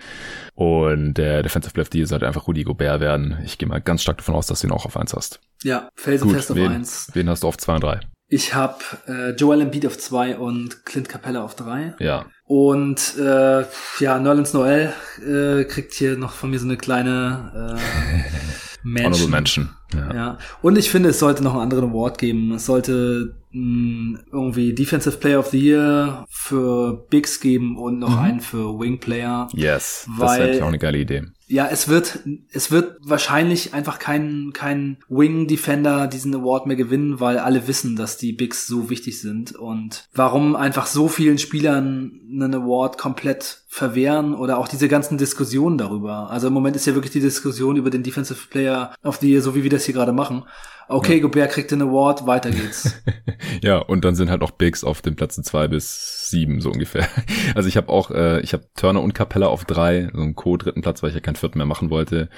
Und 0.56 1.14
der 1.14 1.44
Defensive 1.44 1.74
Player 1.74 1.84
of 1.84 1.90
the 1.92 2.00
Year 2.00 2.08
sollte 2.08 2.26
einfach 2.26 2.48
Rudy 2.48 2.64
Gobert 2.64 3.00
werden. 3.00 3.38
Ich 3.46 3.60
gehe 3.60 3.70
mal 3.70 3.80
ganz 3.80 4.02
stark 4.02 4.18
davon 4.18 4.34
aus, 4.34 4.48
dass 4.48 4.62
du 4.62 4.68
ihn 4.68 4.74
auch 4.74 4.88
auf 4.88 4.98
1 4.98 5.14
hast. 5.14 5.40
Ja, 5.62 5.90
felsenfest 5.94 6.52
auf 6.52 6.58
1. 6.58 7.12
Wen 7.14 7.30
hast 7.30 7.44
du 7.44 7.48
auf 7.48 7.58
2 7.58 7.76
und 7.76 7.84
3? 7.84 8.00
Ich 8.36 8.54
habe 8.54 8.80
äh, 9.08 9.30
Joel 9.30 9.62
Embiid 9.62 9.88
auf 9.88 9.98
2 9.98 10.36
und 10.36 10.86
Clint 10.86 11.08
Capella 11.08 11.42
auf 11.42 11.56
3. 11.56 11.96
Ja. 12.00 12.26
Und 12.44 13.18
äh, 13.18 13.64
ja, 14.00 14.20
Nerlens 14.20 14.52
Noel 14.52 14.92
äh, 15.26 15.64
kriegt 15.64 15.94
hier 15.94 16.18
noch 16.18 16.34
von 16.34 16.50
mir 16.50 16.60
so 16.60 16.66
eine 16.66 16.76
kleine 16.76 17.78
äh, 17.80 18.84
Menschen. 18.84 19.06
Honorable 19.06 19.28
Mention. 19.30 19.70
Ja. 19.94 20.14
ja. 20.14 20.38
Und 20.62 20.78
ich 20.78 20.90
finde, 20.90 21.10
es 21.10 21.20
sollte 21.20 21.44
noch 21.44 21.54
einen 21.54 21.64
anderen 21.64 21.92
Award 21.92 22.18
geben. 22.18 22.54
Es 22.54 22.66
sollte 22.66 23.36
mh, 23.52 24.20
irgendwie 24.32 24.74
Defensive 24.74 25.18
Player 25.18 25.40
of 25.40 25.48
the 25.48 25.60
Year 25.60 26.26
für 26.30 27.06
Bigs 27.10 27.40
geben 27.40 27.78
und 27.78 28.00
noch 28.00 28.18
mhm. 28.18 28.20
einen 28.20 28.40
für 28.40 28.80
Wing 28.80 29.00
Player. 29.00 29.48
Yes, 29.54 30.08
weil, 30.10 30.40
das 30.40 30.48
wäre 30.56 30.64
auch 30.64 30.70
eine 30.70 30.80
geile 30.80 30.98
Idee. 30.98 31.24
Ja, 31.48 31.68
es 31.68 31.88
wird, 31.88 32.22
es 32.52 32.72
wird 32.72 32.98
wahrscheinlich 33.02 33.76
einfach 33.76 34.00
kein, 34.00 34.50
kein 34.54 34.98
Wing 35.10 35.48
Defender 35.48 36.08
diesen 36.08 36.34
Award 36.34 36.66
mehr 36.66 36.76
gewinnen, 36.76 37.20
weil 37.20 37.38
alle 37.38 37.68
wissen, 37.68 37.96
dass 37.96 38.18
die 38.18 38.34
Bigs 38.34 38.66
so 38.66 38.90
wichtig 38.90 39.22
sind 39.22 39.56
und 39.56 40.08
warum 40.14 40.56
einfach 40.56 40.88
so 40.88 41.08
vielen 41.08 41.38
Spielern 41.38 42.20
einen 42.32 42.56
Award 42.56 42.98
komplett 42.98 43.62
verwehren 43.68 44.34
oder 44.34 44.58
auch 44.58 44.68
diese 44.68 44.88
ganzen 44.88 45.20
Diskussionen 45.20 45.78
darüber. 45.78 46.32
Also 46.32 46.48
im 46.48 46.54
Moment 46.54 46.76
ist 46.76 46.88
ja 46.88 46.96
wirklich 46.96 47.12
die 47.12 47.20
Diskussion 47.20 47.76
über 47.76 47.92
den 47.92 48.02
Defensive 48.02 48.48
Player 48.50 48.96
of 49.04 49.18
the 49.18 49.30
Year, 49.30 49.42
so 49.44 49.54
wie 49.54 49.62
wir 49.62 49.70
das 49.76 49.86
hier 49.86 49.94
gerade 49.94 50.14
machen. 50.14 50.44
Okay, 50.88 51.16
ja. 51.16 51.22
Gobert 51.22 51.52
kriegt 51.52 51.72
den 51.72 51.82
Award, 51.82 52.28
weiter 52.28 52.52
geht's. 52.52 53.02
ja, 53.64 53.78
und 53.78 54.06
dann 54.06 54.16
sind 54.16 54.30
halt 54.30 54.44
auch 54.44 54.52
Bigs 54.52 54.84
auf 54.84 55.02
den 55.02 55.16
Plätzen 55.16 55.44
zwei 55.44 55.68
bis 55.68 56.30
sieben 56.30 56.62
so 56.62 56.72
ungefähr. 56.72 57.08
Also 57.56 57.70
ich 57.70 57.78
habe 57.78 57.90
auch, 57.90 58.12
äh, 58.12 58.42
ich 58.42 58.54
habe 58.54 58.66
Turner 58.76 59.02
und 59.02 59.14
Capella 59.14 59.48
auf 59.48 59.64
drei, 59.64 60.10
so 60.14 60.22
einen 60.22 60.36
Co-dritten 60.36 60.82
Platz, 60.82 61.02
weil 61.02 61.10
ich 61.10 61.16
ja 61.16 61.22
keinen 61.22 61.38
vierten 61.38 61.58
mehr 61.58 61.66
machen 61.66 61.90
wollte. 61.90 62.30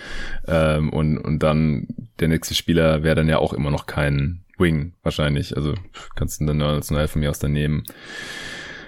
Ähm, 0.47 0.91
und, 0.93 1.17
und 1.17 1.41
dann 1.41 1.87
der 2.19 2.27
nächste 2.27 2.53
Spieler 2.53 3.01
wäre 3.03 3.15
dann 3.15 3.27
ja 3.27 3.39
auch 3.39 3.53
immer 3.53 3.71
noch 3.71 3.87
kein 3.87 4.43
Wing 4.59 4.93
wahrscheinlich. 5.01 5.55
Also 5.57 5.73
kannst 6.15 6.39
du 6.39 6.45
dann 6.45 6.61
als 6.61 6.91
Neuer 6.91 7.07
von 7.07 7.21
mir 7.21 7.31
aus 7.31 7.39
dann 7.39 7.51
nehmen. 7.51 7.83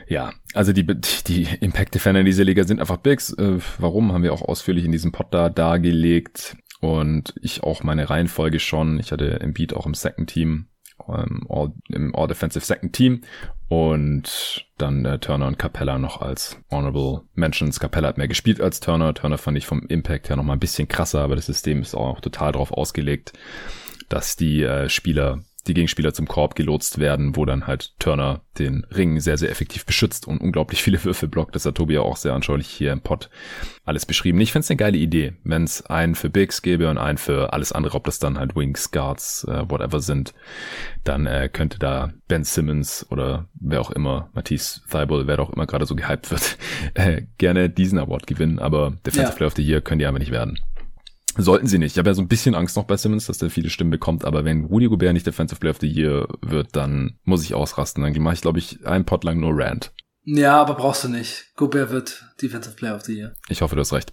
Ja, 0.07 0.33
also 0.53 0.71
die, 0.71 0.85
die 1.27 1.47
Impact 1.61 1.95
Defender 1.95 2.19
in 2.19 2.25
dieser 2.25 2.43
Liga 2.43 2.63
sind 2.63 2.79
einfach 2.79 2.97
Bigs. 2.97 3.33
Äh, 3.33 3.57
warum 3.79 4.13
haben 4.13 4.23
wir 4.23 4.33
auch 4.33 4.41
ausführlich 4.41 4.85
in 4.85 4.91
diesem 4.91 5.11
Pod 5.11 5.27
da 5.31 5.49
dargelegt 5.49 6.57
und 6.79 7.33
ich 7.41 7.63
auch 7.63 7.83
meine 7.83 8.09
Reihenfolge 8.09 8.59
schon. 8.59 8.99
Ich 8.99 9.11
hatte 9.11 9.39
Embiid 9.39 9.73
auch 9.73 9.85
im 9.85 9.93
Second 9.93 10.29
Team, 10.29 10.67
ähm, 11.07 11.45
all, 11.49 11.73
im 11.89 12.15
All 12.15 12.27
Defensive 12.27 12.65
Second 12.65 12.93
Team 12.93 13.21
und 13.67 14.65
dann 14.77 15.05
äh, 15.05 15.19
Turner 15.19 15.47
und 15.47 15.59
Capella 15.59 15.97
noch 15.97 16.21
als 16.21 16.57
Honorable 16.71 17.23
Mentions. 17.35 17.79
Capella 17.79 18.07
hat 18.07 18.17
mehr 18.17 18.27
gespielt 18.27 18.61
als 18.61 18.79
Turner. 18.79 19.13
Turner 19.13 19.37
fand 19.37 19.57
ich 19.57 19.65
vom 19.65 19.85
Impact 19.87 20.29
her 20.29 20.35
noch 20.35 20.43
mal 20.43 20.53
ein 20.53 20.59
bisschen 20.59 20.87
krasser, 20.87 21.21
aber 21.21 21.35
das 21.35 21.45
System 21.45 21.81
ist 21.81 21.95
auch 21.95 22.21
total 22.21 22.53
darauf 22.53 22.71
ausgelegt, 22.71 23.33
dass 24.07 24.35
die 24.35 24.63
äh, 24.63 24.89
Spieler 24.89 25.43
die 25.69 25.73
Gegenspieler 25.75 26.13
zum 26.13 26.27
Korb 26.27 26.55
gelotst 26.55 26.99
werden, 26.99 27.35
wo 27.35 27.45
dann 27.45 27.67
halt 27.67 27.93
Turner 27.99 28.41
den 28.57 28.85
Ring 28.85 29.19
sehr, 29.19 29.37
sehr 29.37 29.49
effektiv 29.49 29.85
beschützt 29.85 30.27
und 30.27 30.41
unglaublich 30.41 30.83
viele 30.83 31.03
Würfe 31.03 31.27
blockt. 31.27 31.55
Das 31.55 31.65
hat 31.65 31.75
Tobi 31.75 31.93
ja 31.93 32.01
auch 32.01 32.17
sehr 32.17 32.33
anschaulich 32.33 32.67
hier 32.67 32.91
im 32.91 33.01
Pod 33.01 33.29
alles 33.85 34.05
beschrieben. 34.05 34.39
Ich 34.41 34.51
finde 34.51 34.63
es 34.63 34.69
eine 34.69 34.77
geile 34.77 34.97
Idee, 34.97 35.33
wenn 35.43 35.63
es 35.63 35.85
einen 35.85 36.15
für 36.15 36.29
Bigs 36.29 36.61
gäbe 36.61 36.89
und 36.89 36.97
einen 36.97 37.17
für 37.17 37.53
alles 37.53 37.71
andere, 37.71 37.95
ob 37.95 38.03
das 38.03 38.19
dann 38.19 38.37
halt 38.37 38.55
Wings, 38.55 38.91
Guards, 38.91 39.45
äh, 39.45 39.69
whatever 39.69 39.99
sind, 40.01 40.33
dann 41.03 41.25
äh, 41.25 41.49
könnte 41.51 41.79
da 41.79 42.11
Ben 42.27 42.43
Simmons 42.43 43.05
oder 43.09 43.47
wer 43.53 43.81
auch 43.81 43.91
immer, 43.91 44.29
Matisse 44.33 44.81
Thibault, 44.89 45.27
wer 45.27 45.39
auch 45.39 45.51
immer 45.51 45.65
gerade 45.65 45.85
so 45.85 45.95
gehypt 45.95 46.29
wird, 46.31 46.57
äh, 46.95 47.23
gerne 47.37 47.69
diesen 47.69 47.97
Award 47.97 48.27
gewinnen, 48.27 48.59
aber 48.59 48.97
Defensive 49.05 49.29
ja. 49.31 49.35
Player 49.35 49.47
of 49.47 49.55
the 49.55 49.63
Year 49.63 49.81
können 49.81 49.99
die 49.99 50.05
aber 50.05 50.19
nicht 50.19 50.31
werden. 50.31 50.59
Sollten 51.39 51.67
sie 51.67 51.77
nicht. 51.77 51.93
Ich 51.93 51.97
habe 51.97 52.09
ja 52.09 52.13
so 52.13 52.21
ein 52.21 52.27
bisschen 52.27 52.55
Angst 52.55 52.75
noch 52.75 52.85
bei 52.85 52.97
Simmons, 52.97 53.25
dass 53.25 53.37
der 53.37 53.49
viele 53.49 53.69
Stimmen 53.69 53.91
bekommt, 53.91 54.25
aber 54.25 54.45
wenn 54.45 54.65
Rudy 54.65 54.87
Gobert 54.87 55.13
nicht 55.13 55.25
Defensive 55.25 55.59
Player 55.59 55.71
of 55.71 55.79
the 55.79 55.87
Year 55.87 56.27
wird, 56.41 56.75
dann 56.75 57.17
muss 57.23 57.43
ich 57.43 57.53
ausrasten. 57.53 58.03
Dann 58.03 58.21
mache 58.21 58.35
ich, 58.35 58.41
glaube 58.41 58.59
ich, 58.59 58.85
einen 58.85 59.05
Pot 59.05 59.23
lang 59.23 59.39
nur 59.39 59.51
Rant. 59.53 59.91
Ja, 60.25 60.61
aber 60.61 60.75
brauchst 60.75 61.03
du 61.03 61.07
nicht. 61.07 61.51
Gobert 61.55 61.91
wird 61.91 62.23
Defensive 62.41 62.75
Player 62.75 62.95
of 62.95 63.03
the 63.03 63.15
Year. 63.15 63.33
Ich 63.47 63.61
hoffe, 63.61 63.75
du 63.75 63.81
hast 63.81 63.93
recht. 63.93 64.11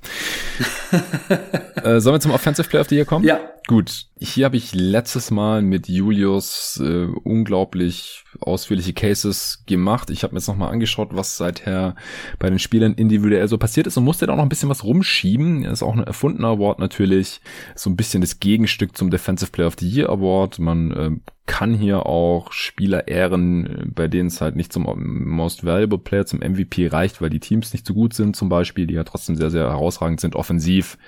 äh, 1.83 2.01
sollen 2.01 2.15
wir 2.15 2.21
zum 2.21 2.31
Offensive 2.31 2.69
Player 2.69 2.81
of 2.81 2.89
the 2.89 2.95
Year 2.95 3.05
kommen? 3.05 3.25
Ja. 3.25 3.41
Gut. 3.67 4.07
Hier 4.19 4.45
habe 4.45 4.57
ich 4.57 4.75
letztes 4.75 5.33
Mal 5.33 5.61
mit 5.61 5.89
Julius 5.89 6.81
äh, 6.83 7.07
unglaublich 7.25 8.25
ausführliche 8.41 8.93
Cases 8.93 9.65
gemacht. 9.67 10.09
Ich 10.11 10.23
habe 10.23 10.35
mir 10.35 10.39
jetzt 10.39 10.47
nochmal 10.47 10.73
angeschaut, 10.73 11.09
was 11.13 11.37
seither 11.37 11.97
bei 12.39 12.49
den 12.49 12.61
Spielern 12.61 12.95
individuell 12.95 13.49
so 13.49 13.59
passiert 13.59 13.89
ist 13.89 13.97
und 13.97 14.05
musste 14.05 14.27
da 14.27 14.33
auch 14.33 14.37
noch 14.37 14.45
ein 14.45 14.49
bisschen 14.49 14.69
was 14.69 14.85
rumschieben. 14.85 15.65
Das 15.65 15.75
ist 15.75 15.83
auch 15.83 15.97
ein 15.97 16.05
erfundener 16.05 16.49
Award 16.49 16.79
natürlich. 16.79 17.41
So 17.75 17.91
ein 17.91 17.97
bisschen 17.97 18.21
das 18.21 18.39
Gegenstück 18.39 18.97
zum 18.97 19.11
Defensive 19.11 19.51
Player 19.51 19.67
of 19.67 19.77
the 19.81 19.89
Year 19.89 20.11
Award. 20.11 20.61
Man 20.61 20.93
äh, 20.93 21.11
kann 21.47 21.75
hier 21.75 22.07
auch 22.07 22.53
Spieler 22.53 23.09
ehren, 23.09 23.93
bei 23.95 24.07
denen 24.07 24.29
es 24.29 24.41
halt 24.41 24.55
nicht 24.55 24.73
zum 24.73 24.87
Most 25.29 25.65
Valuable 25.65 25.99
Player, 25.99 26.25
zum 26.25 26.39
MVP 26.39 26.87
reicht, 26.87 27.21
weil 27.21 27.31
die 27.31 27.41
Teams 27.41 27.73
nicht 27.73 27.85
so 27.85 27.95
gut 27.95 28.15
sind 28.15 28.37
zum 28.37 28.49
Beispiel, 28.49 28.87
die 28.87 28.95
ja 28.95 29.05
trotzdem 29.05 29.35
sehr, 29.35 29.51
sehr 29.51 29.65
herausragend 29.65 30.21
sind 30.21 30.37
offensiv. 30.37 30.99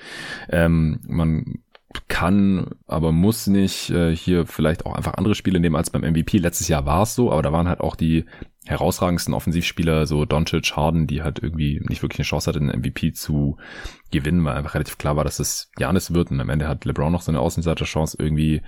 Ähm, 0.51 1.01
man 1.07 1.61
kann, 2.09 2.71
aber 2.87 3.13
muss 3.13 3.47
nicht 3.47 3.91
äh, 3.91 4.15
hier 4.15 4.47
vielleicht 4.47 4.85
auch 4.85 4.95
einfach 4.95 5.15
andere 5.15 5.35
Spiele 5.35 5.59
nehmen 5.59 5.77
als 5.77 5.91
beim 5.91 6.03
MVP. 6.03 6.39
Letztes 6.39 6.69
Jahr 6.69 6.85
war 6.85 7.03
es 7.03 7.15
so, 7.15 7.33
aber 7.33 7.43
da 7.43 7.53
waren 7.53 7.69
halt 7.69 7.81
auch 7.81 7.97
die 7.97 8.27
herausragendsten 8.67 9.33
Offensivspieler, 9.33 10.07
so 10.07 10.27
Doncic, 10.27 10.77
Harden, 10.77 11.07
die 11.07 11.23
halt 11.23 11.43
irgendwie 11.43 11.81
nicht 11.89 12.03
wirklich 12.03 12.19
eine 12.19 12.27
Chance 12.27 12.51
hatten, 12.51 12.69
den 12.69 12.81
MVP 12.81 13.13
zu 13.13 13.57
gewinnen, 14.11 14.45
weil 14.45 14.57
einfach 14.57 14.75
relativ 14.75 14.99
klar 14.99 15.17
war, 15.17 15.25
dass 15.25 15.39
es 15.39 15.71
Janis 15.79 16.13
wird 16.13 16.31
und 16.31 16.41
am 16.41 16.51
Ende 16.51 16.69
hat 16.69 16.85
LeBron 16.85 17.11
noch 17.11 17.23
so 17.23 17.33
eine 17.33 17.41
Außenseiterchance 17.41 18.19
irgendwie 18.21 18.61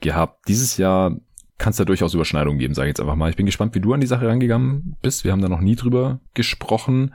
gehabt. 0.00 0.46
Dieses 0.48 0.76
Jahr 0.76 1.16
kann 1.56 1.70
es 1.70 1.76
da 1.76 1.84
durchaus 1.84 2.14
Überschneidungen 2.14 2.58
geben, 2.58 2.74
sage 2.74 2.88
ich 2.88 2.92
jetzt 2.92 3.00
einfach 3.00 3.16
mal. 3.16 3.30
Ich 3.30 3.36
bin 3.36 3.46
gespannt, 3.46 3.74
wie 3.74 3.80
du 3.80 3.92
an 3.94 4.00
die 4.00 4.06
Sache 4.06 4.28
rangegangen 4.28 4.96
bist. 5.02 5.24
Wir 5.24 5.32
haben 5.32 5.42
da 5.42 5.48
noch 5.48 5.60
nie 5.60 5.74
drüber 5.74 6.20
gesprochen. 6.34 7.14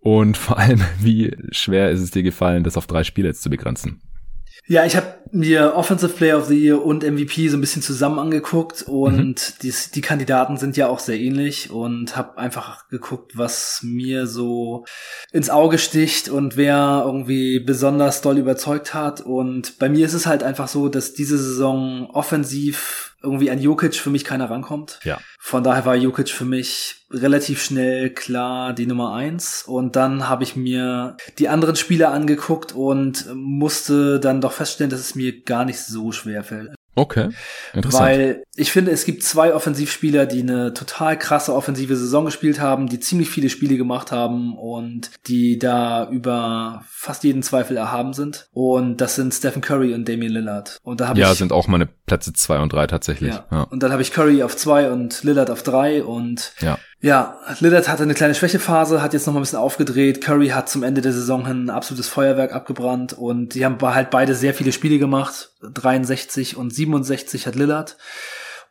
Und 0.00 0.36
vor 0.38 0.58
allem, 0.58 0.82
wie 0.98 1.36
schwer 1.50 1.90
ist 1.90 2.00
es 2.00 2.10
dir 2.10 2.22
gefallen, 2.22 2.64
das 2.64 2.76
auf 2.76 2.86
drei 2.86 3.04
Spiele 3.04 3.28
jetzt 3.28 3.42
zu 3.42 3.50
begrenzen? 3.50 4.00
Ja, 4.66 4.84
ich 4.84 4.96
habe 4.96 5.20
mir 5.32 5.74
Offensive 5.74 6.12
Player 6.12 6.38
of 6.38 6.46
the 6.46 6.58
Year 6.58 6.84
und 6.84 7.02
MVP 7.02 7.48
so 7.48 7.56
ein 7.56 7.60
bisschen 7.60 7.82
zusammen 7.82 8.18
angeguckt 8.18 8.82
und 8.82 9.18
mhm. 9.18 9.54
die, 9.62 9.72
die 9.94 10.00
Kandidaten 10.00 10.56
sind 10.56 10.76
ja 10.76 10.88
auch 10.88 10.98
sehr 10.98 11.18
ähnlich 11.18 11.70
und 11.70 12.16
habe 12.16 12.38
einfach 12.38 12.88
geguckt, 12.88 13.36
was 13.36 13.80
mir 13.82 14.26
so 14.26 14.84
ins 15.32 15.50
Auge 15.50 15.78
sticht 15.78 16.28
und 16.28 16.56
wer 16.56 17.02
irgendwie 17.04 17.60
besonders 17.60 18.22
doll 18.22 18.38
überzeugt 18.38 18.94
hat. 18.94 19.20
Und 19.20 19.78
bei 19.78 19.88
mir 19.88 20.06
ist 20.06 20.14
es 20.14 20.26
halt 20.26 20.42
einfach 20.42 20.68
so, 20.68 20.88
dass 20.88 21.14
diese 21.14 21.38
Saison 21.38 22.08
offensiv 22.10 23.09
irgendwie 23.22 23.50
an 23.50 23.60
Jokic 23.60 23.94
für 23.96 24.10
mich 24.10 24.24
keiner 24.24 24.50
rankommt. 24.50 24.98
Ja. 25.04 25.18
Von 25.38 25.62
daher 25.62 25.84
war 25.84 25.94
Jokic 25.94 26.30
für 26.30 26.44
mich 26.44 27.06
relativ 27.10 27.62
schnell 27.62 28.10
klar 28.10 28.72
die 28.72 28.86
Nummer 28.86 29.14
eins. 29.14 29.62
Und 29.62 29.96
dann 29.96 30.28
habe 30.28 30.44
ich 30.44 30.56
mir 30.56 31.16
die 31.38 31.48
anderen 31.48 31.76
Spieler 31.76 32.12
angeguckt 32.12 32.72
und 32.72 33.26
musste 33.34 34.20
dann 34.20 34.40
doch 34.40 34.52
feststellen, 34.52 34.90
dass 34.90 35.00
es 35.00 35.14
mir 35.14 35.42
gar 35.42 35.64
nicht 35.64 35.80
so 35.80 36.12
schwer 36.12 36.44
fällt. 36.44 36.74
Okay, 36.96 37.30
interessant. 37.72 38.04
Weil 38.04 38.42
ich 38.60 38.72
finde, 38.72 38.90
es 38.90 39.06
gibt 39.06 39.22
zwei 39.22 39.54
Offensivspieler, 39.54 40.26
die 40.26 40.40
eine 40.40 40.74
total 40.74 41.18
krasse 41.18 41.54
offensive 41.54 41.96
Saison 41.96 42.26
gespielt 42.26 42.60
haben, 42.60 42.88
die 42.88 43.00
ziemlich 43.00 43.30
viele 43.30 43.48
Spiele 43.48 43.78
gemacht 43.78 44.12
haben 44.12 44.54
und 44.54 45.10
die 45.26 45.58
da 45.58 46.06
über 46.10 46.84
fast 46.90 47.24
jeden 47.24 47.42
Zweifel 47.42 47.78
erhaben 47.78 48.12
sind. 48.12 48.48
Und 48.52 48.98
das 48.98 49.14
sind 49.14 49.32
Stephen 49.32 49.62
Curry 49.62 49.94
und 49.94 50.06
Damian 50.06 50.32
Lillard. 50.32 50.78
Und 50.82 51.00
da 51.00 51.08
habe 51.08 51.18
ja, 51.18 51.32
ich, 51.32 51.38
sind 51.38 51.52
auch 51.52 51.68
meine 51.68 51.86
Plätze 51.86 52.34
zwei 52.34 52.58
und 52.58 52.74
drei 52.74 52.86
tatsächlich. 52.86 53.32
Ja. 53.32 53.46
ja. 53.50 53.62
Und 53.62 53.82
dann 53.82 53.92
habe 53.92 54.02
ich 54.02 54.12
Curry 54.12 54.42
auf 54.42 54.54
zwei 54.58 54.90
und 54.90 55.24
Lillard 55.24 55.50
auf 55.50 55.62
drei 55.62 56.04
und 56.04 56.52
ja. 56.60 56.78
Ja, 57.02 57.38
Lillard 57.60 57.88
hatte 57.88 58.02
eine 58.02 58.12
kleine 58.12 58.34
Schwächephase, 58.34 59.00
hat 59.00 59.14
jetzt 59.14 59.26
noch 59.26 59.32
mal 59.32 59.40
ein 59.40 59.42
bisschen 59.42 59.58
aufgedreht. 59.58 60.20
Curry 60.20 60.48
hat 60.48 60.68
zum 60.68 60.82
Ende 60.82 61.00
der 61.00 61.14
Saison 61.14 61.46
hin 61.46 61.64
ein 61.64 61.70
absolutes 61.70 62.08
Feuerwerk 62.08 62.54
abgebrannt 62.54 63.14
und 63.14 63.54
die 63.54 63.64
haben 63.64 63.80
halt 63.80 64.10
beide 64.10 64.34
sehr 64.34 64.52
viele 64.52 64.70
Spiele 64.70 64.98
gemacht. 64.98 65.52
63 65.62 66.58
und 66.58 66.74
67 66.74 67.46
hat 67.46 67.54
Lillard 67.54 67.96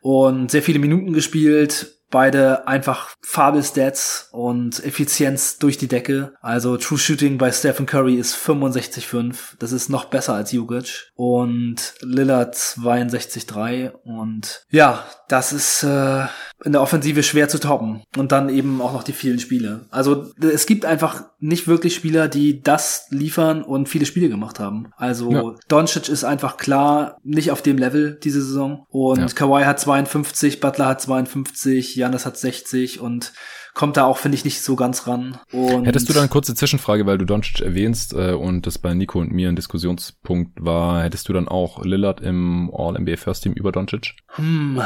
und 0.00 0.50
sehr 0.50 0.62
viele 0.62 0.78
Minuten 0.78 1.12
gespielt. 1.12 1.99
Beide 2.10 2.66
einfach 2.66 3.10
Fabel-Stats 3.22 4.28
und 4.32 4.84
Effizienz 4.84 5.58
durch 5.58 5.78
die 5.78 5.88
Decke. 5.88 6.32
Also 6.40 6.76
True 6.76 6.98
Shooting 6.98 7.38
bei 7.38 7.52
Stephen 7.52 7.86
Curry 7.86 8.16
ist 8.16 8.34
65,5. 8.34 9.34
Das 9.58 9.72
ist 9.72 9.88
noch 9.88 10.06
besser 10.06 10.34
als 10.34 10.52
Jokic. 10.52 11.12
Und 11.14 11.94
Lillard 12.00 12.54
62,3. 12.54 13.90
Und 14.04 14.66
ja, 14.70 15.04
das 15.28 15.52
ist 15.52 15.82
äh, 15.84 16.24
in 16.64 16.72
der 16.72 16.82
Offensive 16.82 17.22
schwer 17.22 17.48
zu 17.48 17.58
toppen. 17.58 18.02
Und 18.16 18.32
dann 18.32 18.48
eben 18.48 18.80
auch 18.80 18.92
noch 18.92 19.04
die 19.04 19.12
vielen 19.12 19.38
Spiele. 19.38 19.86
Also 19.90 20.32
es 20.40 20.66
gibt 20.66 20.84
einfach 20.84 21.24
nicht 21.38 21.68
wirklich 21.68 21.94
Spieler, 21.94 22.28
die 22.28 22.62
das 22.62 23.06
liefern 23.10 23.62
und 23.62 23.88
viele 23.88 24.06
Spiele 24.06 24.28
gemacht 24.28 24.60
haben. 24.60 24.90
Also 24.96 25.32
ja. 25.32 25.54
Doncic 25.68 26.08
ist 26.08 26.24
einfach 26.24 26.56
klar 26.56 27.18
nicht 27.22 27.50
auf 27.50 27.62
dem 27.62 27.78
Level 27.78 28.18
diese 28.22 28.42
Saison. 28.42 28.84
Und 28.88 29.18
ja. 29.20 29.26
Kawhi 29.26 29.64
hat 29.64 29.80
52, 29.80 30.60
Butler 30.60 30.86
hat 30.86 31.00
52, 31.00 31.96
Janis 32.00 32.26
hat 32.26 32.36
60 32.36 33.00
und 33.00 33.32
kommt 33.74 33.96
da 33.96 34.04
auch, 34.04 34.18
finde 34.18 34.36
ich, 34.36 34.44
nicht 34.44 34.62
so 34.62 34.76
ganz 34.76 35.06
ran. 35.06 35.38
Und 35.52 35.86
Hättest 35.86 36.08
du 36.08 36.12
da 36.12 36.20
eine 36.20 36.28
kurze 36.28 36.54
Zwischenfrage, 36.54 37.06
weil 37.06 37.18
du 37.18 37.24
Doncic 37.24 37.60
erwähnst 37.60 38.12
äh, 38.12 38.32
und 38.32 38.66
das 38.66 38.78
bei 38.78 38.94
Nico 38.94 39.20
und 39.20 39.32
mir 39.32 39.48
ein 39.48 39.56
Diskussionspunkt 39.56 40.64
war, 40.64 41.02
hättest 41.02 41.28
du 41.28 41.32
dann 41.32 41.48
auch 41.48 41.84
Lillard 41.84 42.20
im 42.20 42.70
All-NBA 42.74 43.16
First 43.16 43.44
Team 43.44 43.52
über 43.52 43.72
Doncic? 43.72 44.14
Hm. 44.34 44.82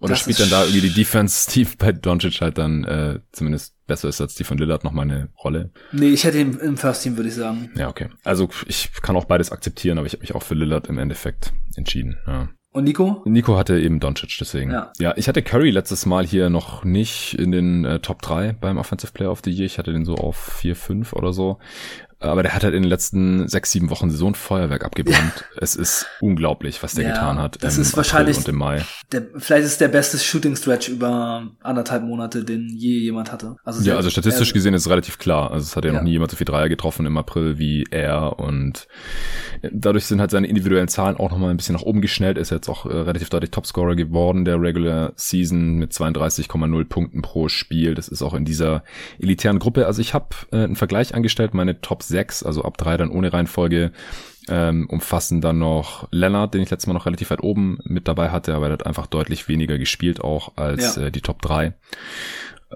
Oder 0.00 0.10
Das 0.10 0.20
spielt 0.20 0.38
dann 0.38 0.50
da 0.50 0.62
irgendwie 0.62 0.88
die 0.88 0.94
Defense, 0.94 1.50
die 1.50 1.64
bei 1.64 1.92
Doncic 1.92 2.40
halt 2.40 2.58
dann 2.58 2.84
äh, 2.84 3.20
zumindest 3.32 3.74
besser 3.86 4.08
ist 4.08 4.20
als 4.20 4.34
die 4.36 4.44
von 4.44 4.58
Lillard, 4.58 4.84
nochmal 4.84 5.06
eine 5.06 5.28
Rolle? 5.42 5.70
Nee, 5.92 6.10
ich 6.10 6.24
hätte 6.24 6.38
ihn 6.38 6.56
im 6.58 6.76
First 6.76 7.02
Team, 7.02 7.16
würde 7.16 7.28
ich 7.28 7.34
sagen. 7.34 7.70
Ja, 7.76 7.88
okay. 7.88 8.08
Also 8.22 8.48
ich 8.66 8.92
kann 9.02 9.16
auch 9.16 9.24
beides 9.24 9.50
akzeptieren, 9.50 9.98
aber 9.98 10.06
ich 10.06 10.12
habe 10.12 10.20
mich 10.20 10.34
auch 10.34 10.42
für 10.42 10.54
Lillard 10.54 10.86
im 10.86 10.98
Endeffekt 10.98 11.52
entschieden. 11.74 12.16
Ja. 12.26 12.48
Und 12.70 12.84
Nico? 12.84 13.22
Nico 13.24 13.56
hatte 13.56 13.78
eben 13.80 13.98
Doncic, 13.98 14.36
deswegen. 14.38 14.70
Ja. 14.70 14.92
ja, 14.98 15.14
ich 15.16 15.26
hatte 15.26 15.42
Curry 15.42 15.70
letztes 15.70 16.04
Mal 16.04 16.26
hier 16.26 16.50
noch 16.50 16.84
nicht 16.84 17.34
in 17.34 17.50
den 17.50 17.84
äh, 17.84 17.98
Top 18.00 18.20
3 18.20 18.52
beim 18.52 18.76
Offensive 18.76 19.12
Player 19.12 19.30
of 19.30 19.40
the 19.42 19.50
Year. 19.50 19.64
Ich 19.64 19.78
hatte 19.78 19.92
den 19.92 20.04
so 20.04 20.16
auf 20.16 20.36
4, 20.36 20.76
5 20.76 21.12
oder 21.14 21.32
so. 21.32 21.58
Aber 22.20 22.42
der 22.42 22.52
hat 22.54 22.64
halt 22.64 22.74
in 22.74 22.82
den 22.82 22.88
letzten 22.88 23.46
sechs, 23.48 23.70
sieben 23.70 23.90
Wochen 23.90 24.10
so 24.10 24.26
ein 24.26 24.34
Feuerwerk 24.34 24.84
abgebrannt. 24.84 25.44
Es 25.56 25.76
ist 25.76 26.06
unglaublich, 26.20 26.82
was 26.82 26.94
der 26.94 27.04
Ja, 27.04 27.10
getan 27.12 27.38
hat. 27.38 27.62
das 27.62 27.78
ist 27.78 27.90
April 27.90 27.96
wahrscheinlich- 27.98 28.36
Und 28.38 28.48
im 28.48 28.56
Mai. 28.56 28.82
Der, 29.12 29.22
vielleicht 29.36 29.66
ist 29.66 29.80
der 29.80 29.86
beste 29.88 30.18
Shooting 30.18 30.56
Stretch 30.56 30.88
über 30.88 31.48
anderthalb 31.62 32.02
Monate, 32.02 32.44
den 32.44 32.68
je 32.68 32.98
jemand 32.98 33.30
hatte. 33.30 33.54
Also 33.64 33.82
Ja, 33.88 33.96
also 33.96 34.10
statistisch 34.10 34.52
gesehen 34.52 34.74
ist 34.74 34.82
es 34.82 34.90
relativ 34.90 35.18
klar. 35.18 35.52
Also 35.52 35.64
es 35.64 35.76
hat 35.76 35.84
ja, 35.84 35.92
Ja. 35.92 35.98
noch 35.98 36.02
nie 36.04 36.10
jemand 36.10 36.30
so 36.32 36.36
viel 36.36 36.44
Dreier 36.44 36.68
getroffen 36.68 37.06
im 37.06 37.16
April 37.16 37.58
wie 37.58 37.84
er 37.90 38.38
und 38.40 38.88
dadurch 39.72 40.06
sind 40.06 40.20
halt 40.20 40.30
seine 40.32 40.48
individuellen 40.48 40.88
Zahlen 40.88 41.16
auch 41.16 41.30
nochmal 41.30 41.50
ein 41.50 41.56
bisschen 41.56 41.74
nach 41.76 41.82
oben 41.82 42.00
geschnellt. 42.00 42.36
Er 42.36 42.42
ist 42.42 42.50
jetzt 42.50 42.68
auch 42.68 42.84
äh, 42.86 42.88
relativ 42.96 43.30
deutlich 43.30 43.50
Topscorer 43.52 43.94
geworden 43.94 44.44
der 44.44 44.60
Regular 44.60 45.12
Season 45.16 45.76
mit 45.76 45.92
32,0 45.92 46.84
Punkten 46.84 47.22
pro 47.22 47.48
Spiel. 47.48 47.94
Das 47.94 48.08
ist 48.08 48.22
auch 48.22 48.34
in 48.34 48.44
dieser 48.44 48.82
elitären 49.20 49.58
Gruppe. 49.60 49.86
Also 49.86 50.00
ich 50.00 50.14
habe 50.14 50.28
äh, 50.52 50.56
einen 50.64 50.76
Vergleich 50.76 51.14
angestellt, 51.14 51.54
meine 51.54 51.80
Top 51.80 52.02
6, 52.08 52.42
also 52.42 52.64
ab 52.64 52.76
drei 52.78 52.96
dann 52.96 53.10
ohne 53.10 53.32
Reihenfolge, 53.32 53.92
ähm, 54.48 54.86
umfassen 54.88 55.40
dann 55.40 55.58
noch 55.58 56.08
Leonard, 56.10 56.54
den 56.54 56.62
ich 56.62 56.70
letztes 56.70 56.86
Mal 56.86 56.94
noch 56.94 57.06
relativ 57.06 57.30
weit 57.30 57.42
oben 57.42 57.78
mit 57.84 58.08
dabei 58.08 58.30
hatte, 58.30 58.54
aber 58.54 58.66
er 58.66 58.72
hat 58.72 58.86
einfach 58.86 59.06
deutlich 59.06 59.48
weniger 59.48 59.78
gespielt 59.78 60.22
auch 60.22 60.52
als 60.56 60.96
Ja. 60.96 61.04
äh, 61.04 61.10
die 61.10 61.20
Top 61.20 61.42
3 61.42 61.74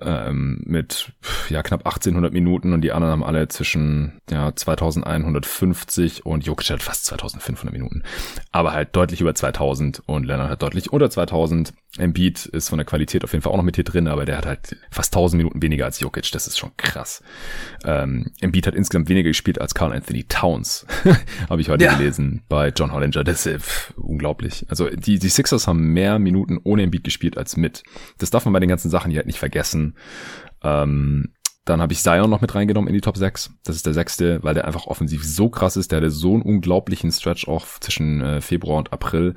ähm, 0.00 0.62
mit 0.64 1.12
ja 1.48 1.62
knapp 1.62 1.86
1800 1.86 2.32
Minuten 2.32 2.72
und 2.72 2.80
die 2.80 2.92
anderen 2.92 3.12
haben 3.12 3.24
alle 3.24 3.48
zwischen 3.48 4.20
ja 4.30 4.54
2150 4.54 6.24
und 6.24 6.46
Jokic 6.46 6.70
hat 6.70 6.82
fast 6.82 7.04
2500 7.06 7.72
Minuten, 7.72 8.02
aber 8.52 8.72
halt 8.72 8.94
deutlich 8.96 9.20
über 9.20 9.34
2000 9.34 10.02
und 10.06 10.24
Leonard 10.24 10.50
hat 10.50 10.62
deutlich 10.62 10.92
unter 10.92 11.10
2000. 11.10 11.74
Embiid 11.98 12.47
ist 12.47 12.70
von 12.70 12.78
der 12.78 12.86
Qualität 12.86 13.23
auf 13.23 13.32
jeden 13.32 13.43
Fall 13.43 13.52
auch 13.52 13.59
noch 13.59 13.64
mit 13.64 13.74
hier 13.77 13.85
drin, 13.85 14.09
aber 14.09 14.24
der 14.24 14.39
hat 14.39 14.47
halt 14.47 14.77
fast 14.90 15.14
1000 15.14 15.36
Minuten 15.39 15.60
weniger 15.60 15.85
als 15.85 16.01
Jokic, 16.01 16.31
das 16.32 16.47
ist 16.47 16.59
schon 16.59 16.70
krass. 16.78 17.23
Ähm, 17.85 18.31
Embiid 18.40 18.66
hat 18.66 18.74
insgesamt 18.74 19.10
weniger 19.10 19.28
gespielt 19.28 19.60
als 19.60 19.74
Carl 19.74 19.93
Anthony 19.93 20.24
Towns, 20.24 20.86
habe 21.51 21.60
ich 21.60 21.69
heute 21.69 21.85
Ja. 21.85 21.94
gelesen 21.94 22.43
bei 22.48 22.69
John 22.69 22.93
Hollinger. 22.93 23.24
Das 23.24 23.44
ist 23.44 23.62
pff, 23.62 23.93
unglaublich. 23.98 24.64
Also 24.69 24.89
die, 24.89 25.19
die 25.19 25.28
Sixers 25.28 25.66
haben 25.66 25.93
mehr 25.93 26.19
Minuten 26.19 26.59
ohne 26.64 26.82
Embiid 26.85 27.05
gespielt 27.05 27.36
als 27.36 27.56
mit. 27.59 27.82
Das 28.19 28.31
darf 28.31 28.44
man 28.47 28.55
bei 28.55 28.60
den 28.60 28.70
ganzen 28.70 28.90
Sachen 28.90 29.10
hier 29.10 29.19
halt 29.19 29.27
nicht 29.27 29.39
vergessen. 29.39 29.97
Ähm, 30.62 31.32
dann 31.64 31.81
habe 31.81 31.93
ich 31.93 32.02
Zion 32.02 32.28
noch 32.28 32.40
mit 32.40 32.55
reingenommen 32.56 32.89
in 32.89 32.94
die 32.94 33.01
Top 33.01 33.16
6. 33.16 33.51
Das 33.62 33.77
ist 33.77 33.86
der 33.86 33.94
sechste, 33.94 34.43
weil 34.43 34.55
der 34.55 34.64
einfach 34.66 34.86
offensiv 34.86 35.24
so 35.24 35.48
krass 35.48 35.77
ist. 35.77 35.93
Der 35.93 35.98
hatte 35.98 36.10
so 36.10 36.32
einen 36.35 36.43
unglaublichen 36.43 37.12
Stretch 37.12 37.47
auch 37.47 37.66
zwischen 37.78 38.20
äh, 38.20 38.40
Februar 38.40 38.78
und 38.78 38.93
April. 38.93 39.35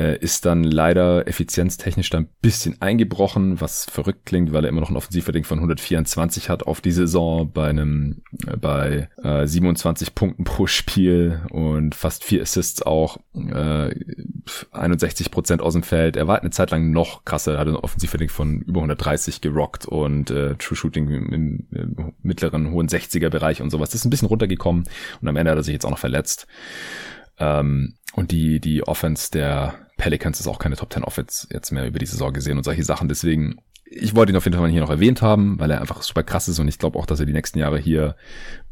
Äh, 0.00 0.16
ist 0.16 0.46
dann 0.46 0.64
leider 0.64 1.28
effizienztechnisch 1.28 2.08
da 2.08 2.16
ein 2.16 2.28
bisschen 2.40 2.80
eingebrochen, 2.80 3.60
was 3.60 3.84
verrückt 3.84 4.24
klingt, 4.24 4.50
weil 4.50 4.64
er 4.64 4.70
immer 4.70 4.80
noch 4.80 4.88
ein 4.88 4.96
Offensivrating 4.96 5.44
von 5.44 5.58
124 5.58 6.48
hat 6.48 6.62
auf 6.62 6.80
die 6.80 6.90
Saison 6.90 7.52
bei 7.52 7.68
einem 7.68 8.22
äh, 8.46 8.56
bei 8.56 9.10
äh, 9.22 9.46
27 9.46 10.14
Punkten 10.14 10.44
pro 10.44 10.66
Spiel 10.66 11.42
und 11.50 11.94
fast 11.94 12.24
vier 12.24 12.40
Assists 12.40 12.80
auch, 12.80 13.18
äh, 13.34 13.94
61 14.70 15.30
Prozent 15.30 15.60
aus 15.60 15.74
dem 15.74 15.82
Feld. 15.82 16.16
Er 16.16 16.26
war 16.26 16.36
halt 16.36 16.44
eine 16.44 16.50
Zeit 16.50 16.70
lang 16.70 16.92
noch 16.92 17.26
krasser, 17.26 17.52
er 17.52 17.58
hatte 17.58 17.72
ein 17.72 17.76
Offensivrating 17.76 18.30
von 18.30 18.62
über 18.62 18.80
130 18.80 19.42
gerockt 19.42 19.84
und 19.84 20.30
äh, 20.30 20.54
True 20.54 20.76
Shooting 20.76 21.10
im, 21.10 21.30
im, 21.30 21.66
im 21.72 22.12
mittleren 22.22 22.70
hohen 22.70 22.88
60er 22.88 23.28
Bereich 23.28 23.60
und 23.60 23.68
sowas. 23.68 23.90
Das 23.90 24.00
ist 24.00 24.06
ein 24.06 24.10
bisschen 24.10 24.28
runtergekommen 24.28 24.84
und 25.20 25.28
am 25.28 25.36
Ende 25.36 25.50
hat 25.50 25.58
er 25.58 25.62
sich 25.62 25.74
jetzt 25.74 25.84
auch 25.84 25.90
noch 25.90 25.98
verletzt. 25.98 26.46
Ähm, 27.38 27.96
und 28.14 28.30
die, 28.32 28.60
die 28.60 28.82
Offense 28.86 29.30
der 29.30 29.74
Pelicans 30.00 30.40
ist 30.40 30.46
auch 30.46 30.58
keine 30.58 30.76
Top 30.76 30.90
10 30.90 31.04
Offense 31.04 31.46
jetzt 31.52 31.72
mehr 31.72 31.86
über 31.86 31.98
die 31.98 32.06
Saison 32.06 32.32
gesehen 32.32 32.56
und 32.56 32.64
solche 32.64 32.84
Sachen. 32.84 33.06
Deswegen, 33.06 33.60
ich 33.84 34.16
wollte 34.16 34.32
ihn 34.32 34.36
auf 34.36 34.46
jeden 34.46 34.56
Fall 34.56 34.70
hier 34.70 34.80
noch 34.80 34.88
erwähnt 34.88 35.20
haben, 35.20 35.60
weil 35.60 35.70
er 35.70 35.82
einfach 35.82 36.00
super 36.00 36.22
krass 36.22 36.48
ist 36.48 36.58
und 36.58 36.68
ich 36.68 36.78
glaube 36.78 36.98
auch, 36.98 37.04
dass 37.04 37.20
er 37.20 37.26
die 37.26 37.34
nächsten 37.34 37.58
Jahre 37.58 37.78
hier 37.78 38.16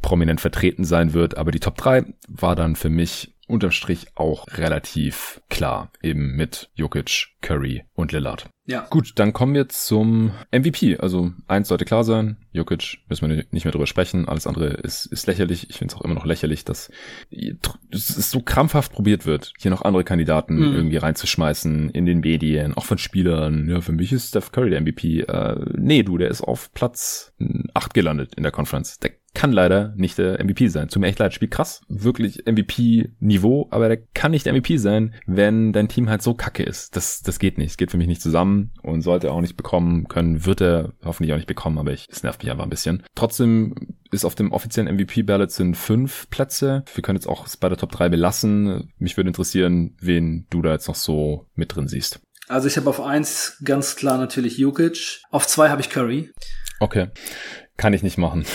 prominent 0.01 0.41
vertreten 0.41 0.85
sein 0.85 1.13
wird. 1.13 1.37
Aber 1.37 1.51
die 1.51 1.61
Top 1.61 1.77
3 1.77 2.07
war 2.29 2.57
dann 2.57 2.77
für 2.77 2.89
mich 2.89 3.35
unterm 3.49 3.71
Strich 3.71 4.07
auch 4.15 4.47
relativ 4.57 5.41
klar, 5.49 5.91
eben 6.03 6.37
mit 6.37 6.71
Jokic, 6.75 7.29
Curry 7.41 7.85
und 7.95 8.13
Lillard. 8.13 8.49
Ja. 8.67 8.87
Gut, 8.91 9.13
dann 9.17 9.33
kommen 9.33 9.55
wir 9.55 9.69
zum 9.71 10.33
MVP. 10.53 10.99
Also 10.99 11.33
eins 11.47 11.69
sollte 11.69 11.87
klar 11.87 12.05
sein, 12.05 12.37
Jokic, 12.53 12.99
müssen 13.09 13.29
wir 13.31 13.45
nicht 13.51 13.65
mehr 13.65 13.73
drüber 13.73 13.87
sprechen. 13.87 14.29
Alles 14.29 14.47
andere 14.47 14.67
ist, 14.67 15.07
ist 15.07 15.27
lächerlich. 15.27 15.71
Ich 15.71 15.79
finde 15.79 15.95
es 15.95 15.99
auch 15.99 16.05
immer 16.05 16.15
noch 16.15 16.27
lächerlich, 16.27 16.67
dass 16.67 16.91
es 17.91 18.31
so 18.31 18.41
krampfhaft 18.41 18.93
probiert 18.93 19.25
wird, 19.25 19.53
hier 19.59 19.71
noch 19.71 19.83
andere 19.83 20.05
Kandidaten 20.05 20.57
Mhm. 20.57 20.75
irgendwie 20.75 20.97
reinzuschmeißen 20.99 21.91
in 21.91 22.05
den 22.05 22.21
Medien, 22.21 22.75
auch 22.75 22.85
von 22.85 22.99
Spielern. 22.99 23.69
Ja, 23.71 23.81
für 23.81 23.93
mich 23.93 24.13
ist 24.13 24.29
Steph 24.29 24.53
Curry 24.53 24.71
der 24.71 24.81
MVP. 24.83 25.21
Äh, 25.23 25.57
nee, 25.77 26.03
du, 26.03 26.19
der 26.19 26.29
ist 26.29 26.43
auf 26.43 26.73
Platz 26.75 27.33
8 27.75 27.95
gelandet 27.95 28.35
in 28.35 28.43
der 28.43 28.53
Conference. 28.53 28.99
Der 28.99 29.13
kann 29.35 29.53
leider 29.53 29.93
nicht 29.97 30.19
der 30.19 30.43
MVP 30.43 30.69
sein. 30.69 30.89
Tut 30.89 31.01
mir 31.01 31.09
echt 31.09 31.19
leid, 31.19 31.35
spielt 31.35 31.51
krass, 31.51 31.83
wirklich 31.89 32.45
MVP-Niveau, 32.47 33.69
aber 33.71 33.89
der 33.89 33.99
kann 34.15 34.31
nicht 34.31 34.47
der 34.47 34.53
MVP 34.53 34.79
sein, 34.79 35.15
wenn 35.27 35.73
dein 35.73 35.89
Team 35.89 36.09
halt 36.09 36.23
so 36.23 36.35
kacke 36.35 36.63
ist. 36.63 36.97
Das, 36.97 37.23
das 37.23 37.39
geht 37.39 37.59
nicht. 37.59 37.71
Es 37.71 37.77
geht 37.77 37.91
für 37.91 37.97
mich 37.97 38.07
nicht 38.07 38.23
zusammen 38.23 38.73
und 38.83 39.03
sollte 39.03 39.29
er 39.29 39.35
auch 39.35 39.41
nicht 39.41 39.57
bekommen 39.57 40.09
können, 40.09 40.45
wird 40.45 40.61
er 40.61 40.93
hoffentlich 41.05 41.33
auch 41.33 41.37
nicht 41.37 41.47
bekommen, 41.47 41.79
aber 41.79 41.93
ich, 41.93 42.07
es 42.11 42.23
nervt 42.23 42.43
mich 42.43 42.51
einfach 42.51 42.65
ein 42.65 42.71
bisschen. 42.71 43.03
Trotzdem 43.15 43.75
ist 44.11 44.25
auf 44.25 44.35
dem 44.35 44.53
offiziellen 44.53 44.95
MVP-Ballot 44.97 45.51
sind 45.51 45.77
fünf 45.77 46.29
Plätze. 46.31 46.85
Wir 46.95 47.03
können 47.03 47.17
jetzt 47.17 47.29
auch 47.29 47.47
es 47.47 47.57
bei 47.57 47.69
der 47.69 47.79
Top 47.79 47.93
3 47.93 48.09
belassen. 48.09 48.93
Mich 48.99 49.17
würde 49.17 49.29
interessieren, 49.29 49.97
wen 50.01 50.47
du 50.51 50.63
da 50.63 50.73
jetzt 50.73 50.89
noch 50.89 50.95
so 50.95 51.47
mit 51.55 51.75
drin 51.75 51.89
siehst. 51.89 52.21
Also 52.49 52.67
ich 52.67 52.79
habe 52.79 52.89
auf 52.89 53.01
eins 53.01 53.59
ganz 53.63 53.97
klar 53.97 54.17
natürlich 54.17 54.57
Jokic. 54.57 55.21
Auf 55.31 55.47
zwei 55.47 55.69
habe 55.69 55.83
ich 55.83 55.91
Curry. 55.91 56.33
Okay. 56.81 57.09
Kann 57.79 57.93
ich 57.93 58.03
nicht 58.03 58.19
machen. 58.19 58.45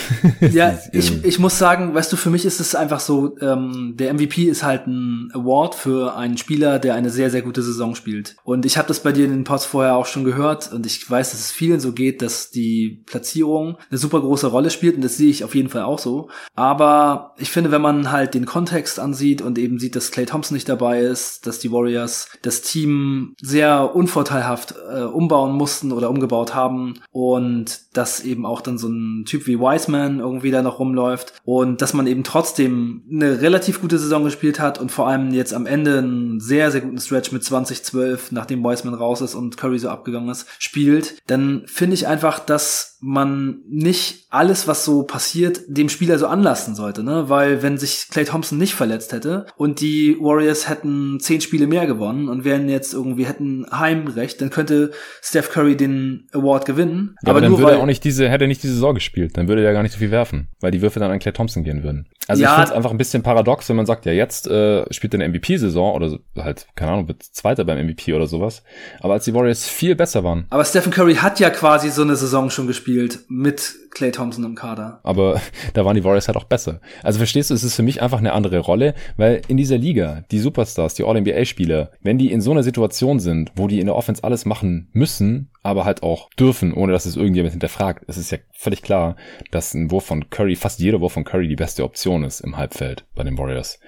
Ja, 0.52 0.78
ich, 0.92 1.24
ich 1.24 1.38
muss 1.38 1.58
sagen, 1.58 1.94
weißt 1.94 2.12
du, 2.12 2.16
für 2.16 2.28
mich 2.28 2.44
ist 2.44 2.60
es 2.60 2.74
einfach 2.74 3.00
so, 3.00 3.38
ähm, 3.40 3.94
der 3.96 4.12
MVP 4.12 4.44
ist 4.44 4.62
halt 4.62 4.86
ein 4.86 5.30
Award 5.32 5.74
für 5.74 6.16
einen 6.16 6.36
Spieler, 6.36 6.78
der 6.78 6.94
eine 6.94 7.08
sehr, 7.08 7.30
sehr 7.30 7.40
gute 7.40 7.62
Saison 7.62 7.94
spielt. 7.94 8.36
Und 8.44 8.66
ich 8.66 8.76
habe 8.76 8.88
das 8.88 9.00
bei 9.00 9.10
dir 9.10 9.24
in 9.24 9.30
den 9.30 9.44
Pods 9.44 9.64
vorher 9.64 9.96
auch 9.96 10.04
schon 10.04 10.24
gehört 10.24 10.70
und 10.72 10.84
ich 10.84 11.10
weiß, 11.10 11.30
dass 11.30 11.40
es 11.40 11.50
vielen 11.50 11.80
so 11.80 11.92
geht, 11.92 12.20
dass 12.20 12.50
die 12.50 13.02
Platzierung 13.06 13.78
eine 13.90 13.98
super 13.98 14.20
große 14.20 14.48
Rolle 14.48 14.70
spielt 14.70 14.96
und 14.96 15.02
das 15.02 15.16
sehe 15.16 15.30
ich 15.30 15.44
auf 15.44 15.54
jeden 15.54 15.70
Fall 15.70 15.82
auch 15.82 15.98
so. 15.98 16.28
Aber 16.54 17.34
ich 17.38 17.50
finde, 17.50 17.70
wenn 17.70 17.82
man 17.82 18.12
halt 18.12 18.34
den 18.34 18.44
Kontext 18.44 19.00
ansieht 19.00 19.40
und 19.40 19.58
eben 19.58 19.78
sieht, 19.78 19.96
dass 19.96 20.10
Clay 20.10 20.26
Thompson 20.26 20.54
nicht 20.54 20.68
dabei 20.68 21.00
ist, 21.00 21.46
dass 21.46 21.58
die 21.58 21.72
Warriors 21.72 22.28
das 22.42 22.60
Team 22.60 23.34
sehr 23.40 23.96
unvorteilhaft 23.96 24.74
äh, 24.94 25.02
umbauen 25.02 25.52
mussten 25.52 25.92
oder 25.92 26.10
umgebaut 26.10 26.54
haben 26.54 27.00
und 27.10 27.83
dass 27.96 28.20
eben 28.20 28.44
auch 28.44 28.60
dann 28.60 28.78
so 28.78 28.88
ein 28.88 29.24
Typ 29.24 29.46
wie 29.46 29.58
Wiseman 29.58 30.20
irgendwie 30.20 30.50
da 30.50 30.62
noch 30.62 30.78
rumläuft 30.78 31.32
und 31.44 31.80
dass 31.80 31.94
man 31.94 32.06
eben 32.06 32.24
trotzdem 32.24 33.02
eine 33.10 33.40
relativ 33.40 33.80
gute 33.80 33.98
Saison 33.98 34.24
gespielt 34.24 34.60
hat 34.60 34.78
und 34.78 34.90
vor 34.90 35.08
allem 35.08 35.32
jetzt 35.32 35.54
am 35.54 35.66
Ende 35.66 35.98
einen 35.98 36.40
sehr, 36.40 36.70
sehr 36.70 36.80
guten 36.80 36.98
Stretch 36.98 37.32
mit 37.32 37.44
2012, 37.44 38.32
nachdem 38.32 38.62
Wiseman 38.62 38.94
raus 38.94 39.20
ist 39.20 39.34
und 39.34 39.56
Curry 39.56 39.78
so 39.78 39.88
abgegangen 39.88 40.28
ist, 40.28 40.46
spielt, 40.58 41.16
dann 41.26 41.62
finde 41.66 41.94
ich 41.94 42.06
einfach, 42.06 42.40
dass 42.40 42.93
man 43.06 43.58
nicht 43.68 44.28
alles, 44.30 44.66
was 44.66 44.86
so 44.86 45.02
passiert, 45.02 45.60
dem 45.68 45.90
Spieler 45.90 46.18
so 46.18 46.26
anlassen 46.26 46.74
sollte, 46.74 47.04
ne? 47.04 47.28
Weil 47.28 47.62
wenn 47.62 47.76
sich 47.76 48.06
Clay 48.10 48.24
Thompson 48.24 48.56
nicht 48.56 48.74
verletzt 48.74 49.12
hätte 49.12 49.44
und 49.56 49.80
die 49.82 50.16
Warriors 50.18 50.70
hätten 50.70 51.20
zehn 51.20 51.42
Spiele 51.42 51.66
mehr 51.66 51.86
gewonnen 51.86 52.30
und 52.30 52.46
wären 52.46 52.66
jetzt 52.70 52.94
irgendwie 52.94 53.26
hätten 53.26 53.66
Heimrecht, 53.70 54.40
dann 54.40 54.48
könnte 54.48 54.90
Steph 55.20 55.50
Curry 55.50 55.76
den 55.76 56.28
Award 56.32 56.64
gewinnen. 56.64 57.16
Ja, 57.22 57.30
aber, 57.32 57.42
dann 57.42 57.50
nur 57.50 57.58
würde 57.58 57.72
weil, 57.72 57.76
er 57.76 57.82
auch 57.82 57.86
nicht 57.86 58.04
diese, 58.04 58.30
hätte 58.30 58.44
er 58.44 58.48
nicht 58.48 58.62
diese 58.62 58.72
Saison 58.72 58.94
gespielt, 58.94 59.36
dann 59.36 59.48
würde 59.48 59.60
er 59.60 59.68
ja 59.68 59.72
gar 59.74 59.82
nicht 59.82 59.92
so 59.92 59.98
viel 59.98 60.10
werfen, 60.10 60.48
weil 60.60 60.70
die 60.70 60.80
Würfe 60.80 60.98
dann 60.98 61.10
an 61.10 61.18
Clay 61.18 61.32
Thompson 61.34 61.62
gehen 61.62 61.82
würden. 61.82 62.08
Also 62.26 62.42
Ja. 62.42 62.48
ich 62.48 62.54
finde 62.54 62.70
es 62.70 62.74
einfach 62.74 62.90
ein 62.90 62.96
bisschen 62.98 63.22
paradox, 63.22 63.68
wenn 63.68 63.76
man 63.76 63.84
sagt, 63.84 64.06
ja, 64.06 64.12
jetzt 64.12 64.46
äh, 64.46 64.90
spielt 64.90 65.12
er 65.12 65.20
eine 65.20 65.28
MVP-Saison 65.28 65.94
oder 65.94 66.18
halt, 66.38 66.66
keine 66.74 66.92
Ahnung, 66.92 67.08
wird 67.08 67.22
Zweiter 67.22 67.66
beim 67.66 67.86
MVP 67.86 68.14
oder 68.14 68.26
sowas. 68.26 68.62
Aber 69.00 69.12
als 69.12 69.26
die 69.26 69.34
Warriors 69.34 69.68
viel 69.68 69.94
besser 69.94 70.24
waren, 70.24 70.46
aber 70.48 70.64
Stephen 70.64 70.90
Curry 70.90 71.16
hat 71.16 71.38
ja 71.38 71.50
quasi 71.50 71.90
so 71.90 72.00
eine 72.00 72.16
Saison 72.16 72.48
schon 72.48 72.66
gespielt 72.66 72.93
mit 73.28 73.74
Clay 73.90 74.10
Thompson 74.10 74.44
im 74.44 74.54
Kader. 74.54 75.00
aber 75.02 75.40
da 75.74 75.84
waren 75.84 75.94
die 75.94 76.04
Warriors 76.04 76.28
halt 76.28 76.36
auch 76.36 76.44
besser. 76.44 76.80
Also 77.02 77.18
verstehst 77.18 77.50
du, 77.50 77.54
es 77.54 77.64
ist 77.64 77.74
für 77.74 77.82
mich 77.82 78.02
einfach 78.02 78.18
eine 78.18 78.32
andere 78.32 78.58
Rolle, 78.58 78.94
weil 79.16 79.42
in 79.48 79.56
dieser 79.56 79.78
Liga, 79.78 80.24
die 80.30 80.38
Superstars, 80.38 80.94
die 80.94 81.04
All-NBA-Spieler, 81.04 81.92
wenn 82.02 82.18
die 82.18 82.32
in 82.32 82.40
so 82.40 82.50
einer 82.50 82.62
Situation 82.62 83.20
sind, 83.20 83.52
wo 83.56 83.68
die 83.68 83.80
in 83.80 83.86
der 83.86 83.96
Offense 83.96 84.24
alles 84.24 84.44
machen 84.44 84.88
müssen, 84.92 85.50
aber 85.62 85.84
halt 85.84 86.02
auch 86.02 86.30
dürfen, 86.38 86.72
ohne 86.74 86.92
dass 86.92 87.06
es 87.06 87.16
irgendjemand 87.16 87.52
hinterfragt, 87.52 88.04
es 88.08 88.18
ist 88.18 88.30
ja 88.30 88.38
völlig 88.52 88.82
klar, 88.82 89.16
dass 89.50 89.74
ein 89.74 89.90
Wurf 89.90 90.04
von 90.04 90.28
Curry, 90.30 90.56
fast 90.56 90.80
jeder 90.80 91.00
Wurf 91.00 91.12
von 91.12 91.24
Curry 91.24 91.48
die 91.48 91.56
beste 91.56 91.84
Option 91.84 92.24
ist 92.24 92.40
im 92.40 92.56
Halbfeld 92.56 93.06
bei 93.14 93.22
den 93.22 93.38
Warriors. 93.38 93.78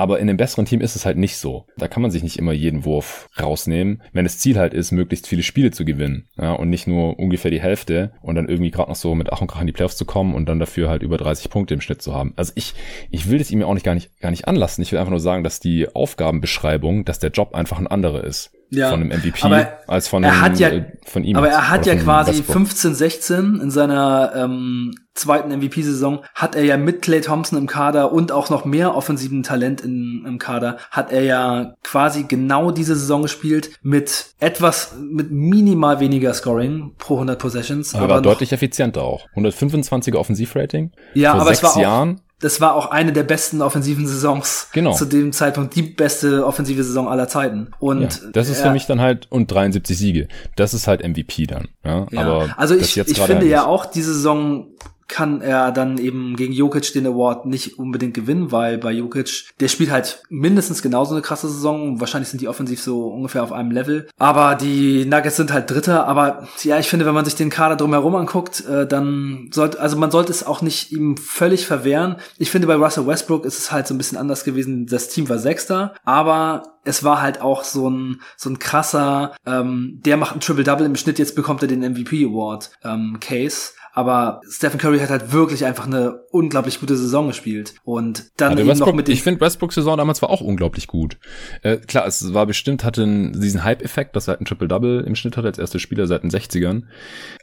Aber 0.00 0.18
in 0.18 0.30
einem 0.30 0.38
besseren 0.38 0.64
Team 0.64 0.80
ist 0.80 0.96
es 0.96 1.04
halt 1.04 1.18
nicht 1.18 1.36
so. 1.36 1.66
Da 1.76 1.86
kann 1.86 2.00
man 2.00 2.10
sich 2.10 2.22
nicht 2.22 2.38
immer 2.38 2.52
jeden 2.52 2.86
Wurf 2.86 3.28
rausnehmen, 3.38 4.00
wenn 4.14 4.24
das 4.24 4.38
Ziel 4.38 4.58
halt 4.58 4.72
ist, 4.72 4.92
möglichst 4.92 5.26
viele 5.26 5.42
Spiele 5.42 5.72
zu 5.72 5.84
gewinnen. 5.84 6.26
Ja, 6.40 6.52
und 6.52 6.70
nicht 6.70 6.86
nur 6.86 7.18
ungefähr 7.18 7.50
die 7.50 7.60
Hälfte 7.60 8.12
und 8.22 8.34
dann 8.34 8.48
irgendwie 8.48 8.70
gerade 8.70 8.88
noch 8.88 8.96
so 8.96 9.14
mit 9.14 9.30
Ach 9.30 9.42
und 9.42 9.48
Krach 9.48 9.60
in 9.60 9.66
die 9.66 9.74
Playoffs 9.74 9.98
zu 9.98 10.06
kommen 10.06 10.34
und 10.34 10.48
dann 10.48 10.58
dafür 10.58 10.88
halt 10.88 11.02
über 11.02 11.18
30 11.18 11.50
Punkte 11.50 11.74
im 11.74 11.82
Schnitt 11.82 12.00
zu 12.00 12.14
haben. 12.14 12.32
Also 12.36 12.54
ich, 12.54 12.72
ich 13.10 13.28
will 13.28 13.36
das 13.36 13.50
ihm 13.50 13.60
ja 13.60 13.66
auch 13.66 13.74
nicht 13.74 13.84
gar 13.84 13.94
nicht, 13.94 14.18
gar 14.20 14.30
nicht 14.30 14.48
anlassen. 14.48 14.80
Ich 14.80 14.90
will 14.90 14.98
einfach 14.98 15.10
nur 15.10 15.20
sagen, 15.20 15.44
dass 15.44 15.60
die 15.60 15.94
Aufgabenbeschreibung, 15.94 17.04
dass 17.04 17.18
der 17.18 17.32
Job 17.32 17.54
einfach 17.54 17.78
ein 17.78 17.86
anderer 17.86 18.24
ist 18.24 18.52
ja, 18.70 18.90
von 18.90 19.00
einem 19.00 19.18
MVP 19.18 19.42
als 19.86 20.08
von, 20.08 20.22
er 20.22 20.40
hat 20.40 20.58
ja, 20.58 20.68
äh, 20.68 20.84
von 21.04 21.24
ihm. 21.24 21.36
Aber 21.36 21.48
er 21.48 21.68
hat 21.70 21.86
ja 21.86 21.96
quasi 21.96 22.30
Westbrook. 22.30 22.68
15, 22.68 22.94
16 22.94 23.60
in 23.60 23.70
seiner 23.70 24.32
ähm, 24.36 24.94
zweiten 25.14 25.50
MVP-Saison 25.50 26.20
hat 26.34 26.54
er 26.54 26.64
ja 26.64 26.76
mit 26.76 27.02
Clay 27.02 27.20
Thompson 27.20 27.58
im 27.58 27.66
Kader 27.66 28.12
und 28.12 28.32
auch 28.32 28.48
noch 28.48 28.64
mehr 28.64 28.94
offensiven 28.94 29.42
Talent 29.42 29.80
in, 29.80 30.24
im 30.26 30.38
Kader, 30.38 30.78
hat 30.90 31.12
er 31.12 31.22
ja 31.22 31.74
quasi 31.82 32.24
genau 32.24 32.70
diese 32.70 32.94
Saison 32.94 33.22
gespielt 33.22 33.70
mit 33.82 34.34
etwas, 34.38 34.94
mit 35.00 35.30
minimal 35.30 36.00
weniger 36.00 36.32
Scoring 36.32 36.92
pro 36.98 37.14
100 37.14 37.38
Possessions. 37.38 37.94
Aber, 37.94 38.04
aber 38.04 38.14
war 38.14 38.22
deutlich 38.22 38.52
effizienter 38.52 39.02
auch. 39.02 39.26
125er 39.36 40.16
Offensivrating. 40.16 40.92
Ja, 41.14 41.34
aber 41.34 41.50
es 41.50 41.62
war 41.62 41.72
auch, 41.72 41.80
Jahren 41.80 42.20
das 42.40 42.60
war 42.60 42.74
auch 42.74 42.90
eine 42.90 43.12
der 43.12 43.22
besten 43.22 43.60
offensiven 43.62 44.06
Saisons. 44.06 44.68
Genau. 44.72 44.92
Zu 44.92 45.04
dem 45.04 45.32
Zeitpunkt 45.32 45.76
die 45.76 45.82
beste 45.82 46.46
offensive 46.46 46.82
Saison 46.82 47.08
aller 47.08 47.28
Zeiten. 47.28 47.68
Und 47.78 48.02
ja, 48.02 48.30
das 48.32 48.48
ist 48.48 48.62
für 48.62 48.70
mich 48.70 48.86
dann 48.86 49.00
halt 49.00 49.26
und 49.30 49.52
73 49.52 49.96
Siege. 49.96 50.28
Das 50.56 50.72
ist 50.74 50.86
halt 50.86 51.06
MVP 51.06 51.46
dann. 51.46 51.68
Ja, 51.84 52.06
ja. 52.10 52.20
aber 52.20 52.54
also 52.56 52.74
ich, 52.74 52.96
ich 52.96 53.20
finde 53.20 53.46
ja 53.46 53.66
auch 53.66 53.84
diese 53.86 54.14
Saison 54.14 54.68
kann 55.10 55.42
er 55.42 55.72
dann 55.72 55.98
eben 55.98 56.36
gegen 56.36 56.52
Jokic 56.52 56.92
den 56.92 57.06
Award 57.06 57.44
nicht 57.44 57.78
unbedingt 57.78 58.14
gewinnen, 58.14 58.52
weil 58.52 58.78
bei 58.78 58.92
Jokic, 58.92 59.50
der 59.60 59.68
spielt 59.68 59.90
halt 59.90 60.22
mindestens 60.30 60.80
genauso 60.80 61.14
eine 61.14 61.22
krasse 61.22 61.48
Saison. 61.48 62.00
Wahrscheinlich 62.00 62.28
sind 62.28 62.40
die 62.40 62.48
offensiv 62.48 62.80
so 62.80 63.08
ungefähr 63.08 63.42
auf 63.42 63.52
einem 63.52 63.70
Level. 63.70 64.08
Aber 64.16 64.54
die 64.54 65.04
Nuggets 65.04 65.36
sind 65.36 65.52
halt 65.52 65.70
Dritter. 65.70 66.06
Aber 66.06 66.46
ja, 66.62 66.78
ich 66.78 66.88
finde, 66.88 67.04
wenn 67.06 67.14
man 67.14 67.24
sich 67.24 67.34
den 67.34 67.50
Kader 67.50 67.76
drumherum 67.76 68.14
anguckt, 68.14 68.64
äh, 68.66 68.86
dann 68.86 69.50
sollte, 69.52 69.80
also 69.80 69.96
man 69.96 70.10
sollte 70.10 70.32
es 70.32 70.46
auch 70.46 70.62
nicht 70.62 70.92
ihm 70.92 71.16
völlig 71.16 71.66
verwehren. 71.66 72.16
Ich 72.38 72.50
finde, 72.50 72.66
bei 72.66 72.76
Russell 72.76 73.06
Westbrook 73.06 73.44
ist 73.44 73.58
es 73.58 73.72
halt 73.72 73.86
so 73.86 73.94
ein 73.94 73.98
bisschen 73.98 74.18
anders 74.18 74.44
gewesen. 74.44 74.86
Das 74.86 75.08
Team 75.08 75.28
war 75.28 75.38
Sechster, 75.38 75.94
aber 76.04 76.78
es 76.84 77.04
war 77.04 77.20
halt 77.20 77.40
auch 77.40 77.64
so 77.64 77.88
ein 77.88 78.20
so 78.36 78.48
ein 78.50 78.58
krasser, 78.58 79.34
ähm, 79.46 80.00
der 80.04 80.16
macht 80.16 80.34
ein 80.34 80.40
Triple 80.40 80.64
Double 80.64 80.86
im 80.86 80.96
Schnitt, 80.96 81.18
jetzt 81.18 81.36
bekommt 81.36 81.62
er 81.62 81.68
den 81.68 81.80
MVP 81.80 82.24
Award 82.24 82.70
ähm, 82.84 83.18
Case. 83.20 83.72
Aber 83.92 84.40
Stephen 84.48 84.78
Curry 84.78 84.98
hat 85.00 85.10
halt 85.10 85.32
wirklich 85.32 85.64
einfach 85.64 85.86
eine 85.86 86.20
unglaublich 86.30 86.80
gute 86.80 86.96
Saison 86.96 87.26
gespielt. 87.26 87.74
Und 87.82 88.30
dann 88.36 88.56
ja, 88.56 88.64
eben 88.64 88.78
noch 88.78 88.92
mit 88.92 89.08
Ich 89.08 89.22
finde 89.22 89.40
Westbrooks 89.40 89.74
Saison 89.74 89.96
damals 89.96 90.22
war 90.22 90.30
auch 90.30 90.40
unglaublich 90.40 90.86
gut. 90.86 91.18
Äh, 91.62 91.78
klar, 91.78 92.06
es 92.06 92.32
war 92.32 92.46
bestimmt, 92.46 92.84
hatte 92.84 93.04
diesen 93.04 93.64
Hype-Effekt, 93.64 94.14
dass 94.14 94.28
er 94.28 94.32
halt 94.32 94.42
ein 94.42 94.44
Triple-Double 94.44 95.04
im 95.06 95.16
Schnitt 95.16 95.36
hatte 95.36 95.48
als 95.48 95.58
erster 95.58 95.78
Spieler 95.78 96.06
seit 96.06 96.22
den 96.22 96.30
60ern. 96.30 96.82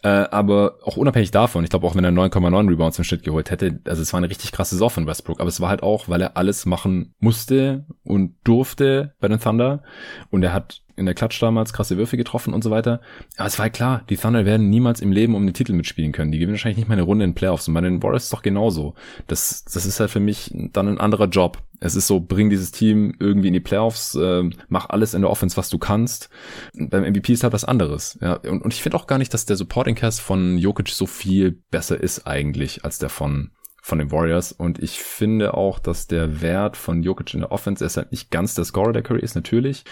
Äh, 0.04 0.08
aber 0.08 0.78
auch 0.84 0.98
unabhängig 0.98 1.32
davon, 1.32 1.64
ich 1.64 1.70
glaube 1.70 1.86
auch 1.86 1.96
wenn 1.96 2.04
er 2.04 2.12
9,9 2.12 2.70
Rebounds 2.70 2.98
im 2.98 3.04
Schnitt 3.04 3.24
geholt 3.24 3.52
hätte, 3.52 3.80
also 3.86 4.02
es 4.02 4.14
war 4.14 4.20
eine 4.20 4.30
richtig 4.30 4.52
krasse 4.52 4.76
Saison 4.76 4.90
von 4.90 5.08
Westbrook. 5.08 5.40
Aber 5.40 5.50
es 5.50 5.60
war 5.60 5.70
halt 5.70 5.84
auch, 5.84 6.08
weil 6.08 6.22
er 6.22 6.38
alles 6.38 6.66
machen 6.66 7.14
musste 7.20 7.86
und 8.04 8.36
durfte 8.44 9.14
bei 9.20 9.28
den 9.28 9.40
Thunder. 9.40 9.84
Und 10.30 10.44
er 10.44 10.54
hat 10.54 10.82
in 10.98 11.06
der 11.06 11.16
Klatsch 11.16 11.42
damals 11.42 11.74
krasse 11.74 11.98
Würfe 11.98 12.18
getroffen 12.18 12.54
und 12.54 12.64
so 12.64 12.72
weiter. 12.72 13.02
Aber 13.38 13.48
es 13.48 13.60
war 13.60 13.70
klar, 13.70 14.04
die 14.10 14.18
Thunder 14.18 14.46
werden 14.46 14.70
niemals 14.70 15.00
im 15.00 15.12
Leben 15.12 15.36
um 15.36 15.46
den 15.46 15.54
Titel 15.54 15.74
mitspielen 15.74 16.12
können. 16.12 16.32
Die 16.32 16.40
gewinnen 16.40 16.56
wahrscheinlich 16.56 16.78
nicht 16.78 16.90
mal 16.90 16.96
eine 16.96 17.04
Runde 17.04 17.24
in 17.24 17.36
Playoffs. 17.36 17.68
Und 17.68 17.76
bei 17.76 17.82
den 17.82 18.02
Warriors 18.02 18.26
ist 18.26 18.34
doch 18.34 18.42
genauso. 18.42 18.96
Das, 19.28 19.64
das 19.64 19.86
ist 19.86 20.00
halt 20.00 20.10
für 20.10 20.20
mich 20.20 20.52
dann 20.74 20.88
ein 20.88 21.00
anderer 21.00 21.28
Job. 21.28 21.60
Es 21.80 21.96
ist 21.96 22.08
so, 22.08 22.20
bring 22.20 22.50
dieses 22.50 22.72
Team 22.72 23.16
irgendwie 23.20 23.50
in 23.50 23.54
die 23.54 23.60
Playoffs, 23.60 24.16
äh, 24.16 24.50
mach 24.68 24.90
alles 24.90 25.14
in 25.14 25.22
der 25.22 25.30
Offense, 25.30 25.56
was 25.56 25.70
du 25.70 25.78
kannst. 25.78 26.30
Beim 26.74 27.04
MVP 27.04 27.34
ist 27.34 27.44
halt 27.44 27.54
was 27.54 27.64
anderes. 27.64 28.18
Ja, 28.20 28.34
und, 28.34 28.64
und 28.64 28.74
ich 28.74 28.82
finde 28.82 28.98
auch 28.98 29.06
gar 29.06 29.20
nicht, 29.20 29.34
dass 29.34 29.46
der 29.46 29.56
Supporting 29.56 29.94
Cast 29.94 30.20
von 30.22 30.58
Jokic 30.58 30.90
so 30.90 31.06
viel 31.06 31.62
besser 31.70 32.02
ist 32.02 32.26
eigentlich 32.26 32.84
als 32.84 32.98
der 32.98 33.10
von 33.10 33.52
von 33.88 34.00
den 34.00 34.12
Warriors. 34.12 34.52
Und 34.52 34.84
ich 34.84 35.00
finde 35.00 35.54
auch, 35.54 35.80
dass 35.80 36.08
der 36.08 36.42
Wert 36.42 36.76
von 36.76 37.04
Jokic 37.04 37.34
in 37.34 37.40
der 37.40 37.54
Offense, 37.54 37.88
halt 37.96 38.12
nicht 38.12 38.32
ganz 38.32 38.54
der 38.54 38.66
Scorer, 38.66 38.92
der 38.92 39.02
Curry 39.02 39.22
ist 39.22 39.36
natürlich. 39.36 39.86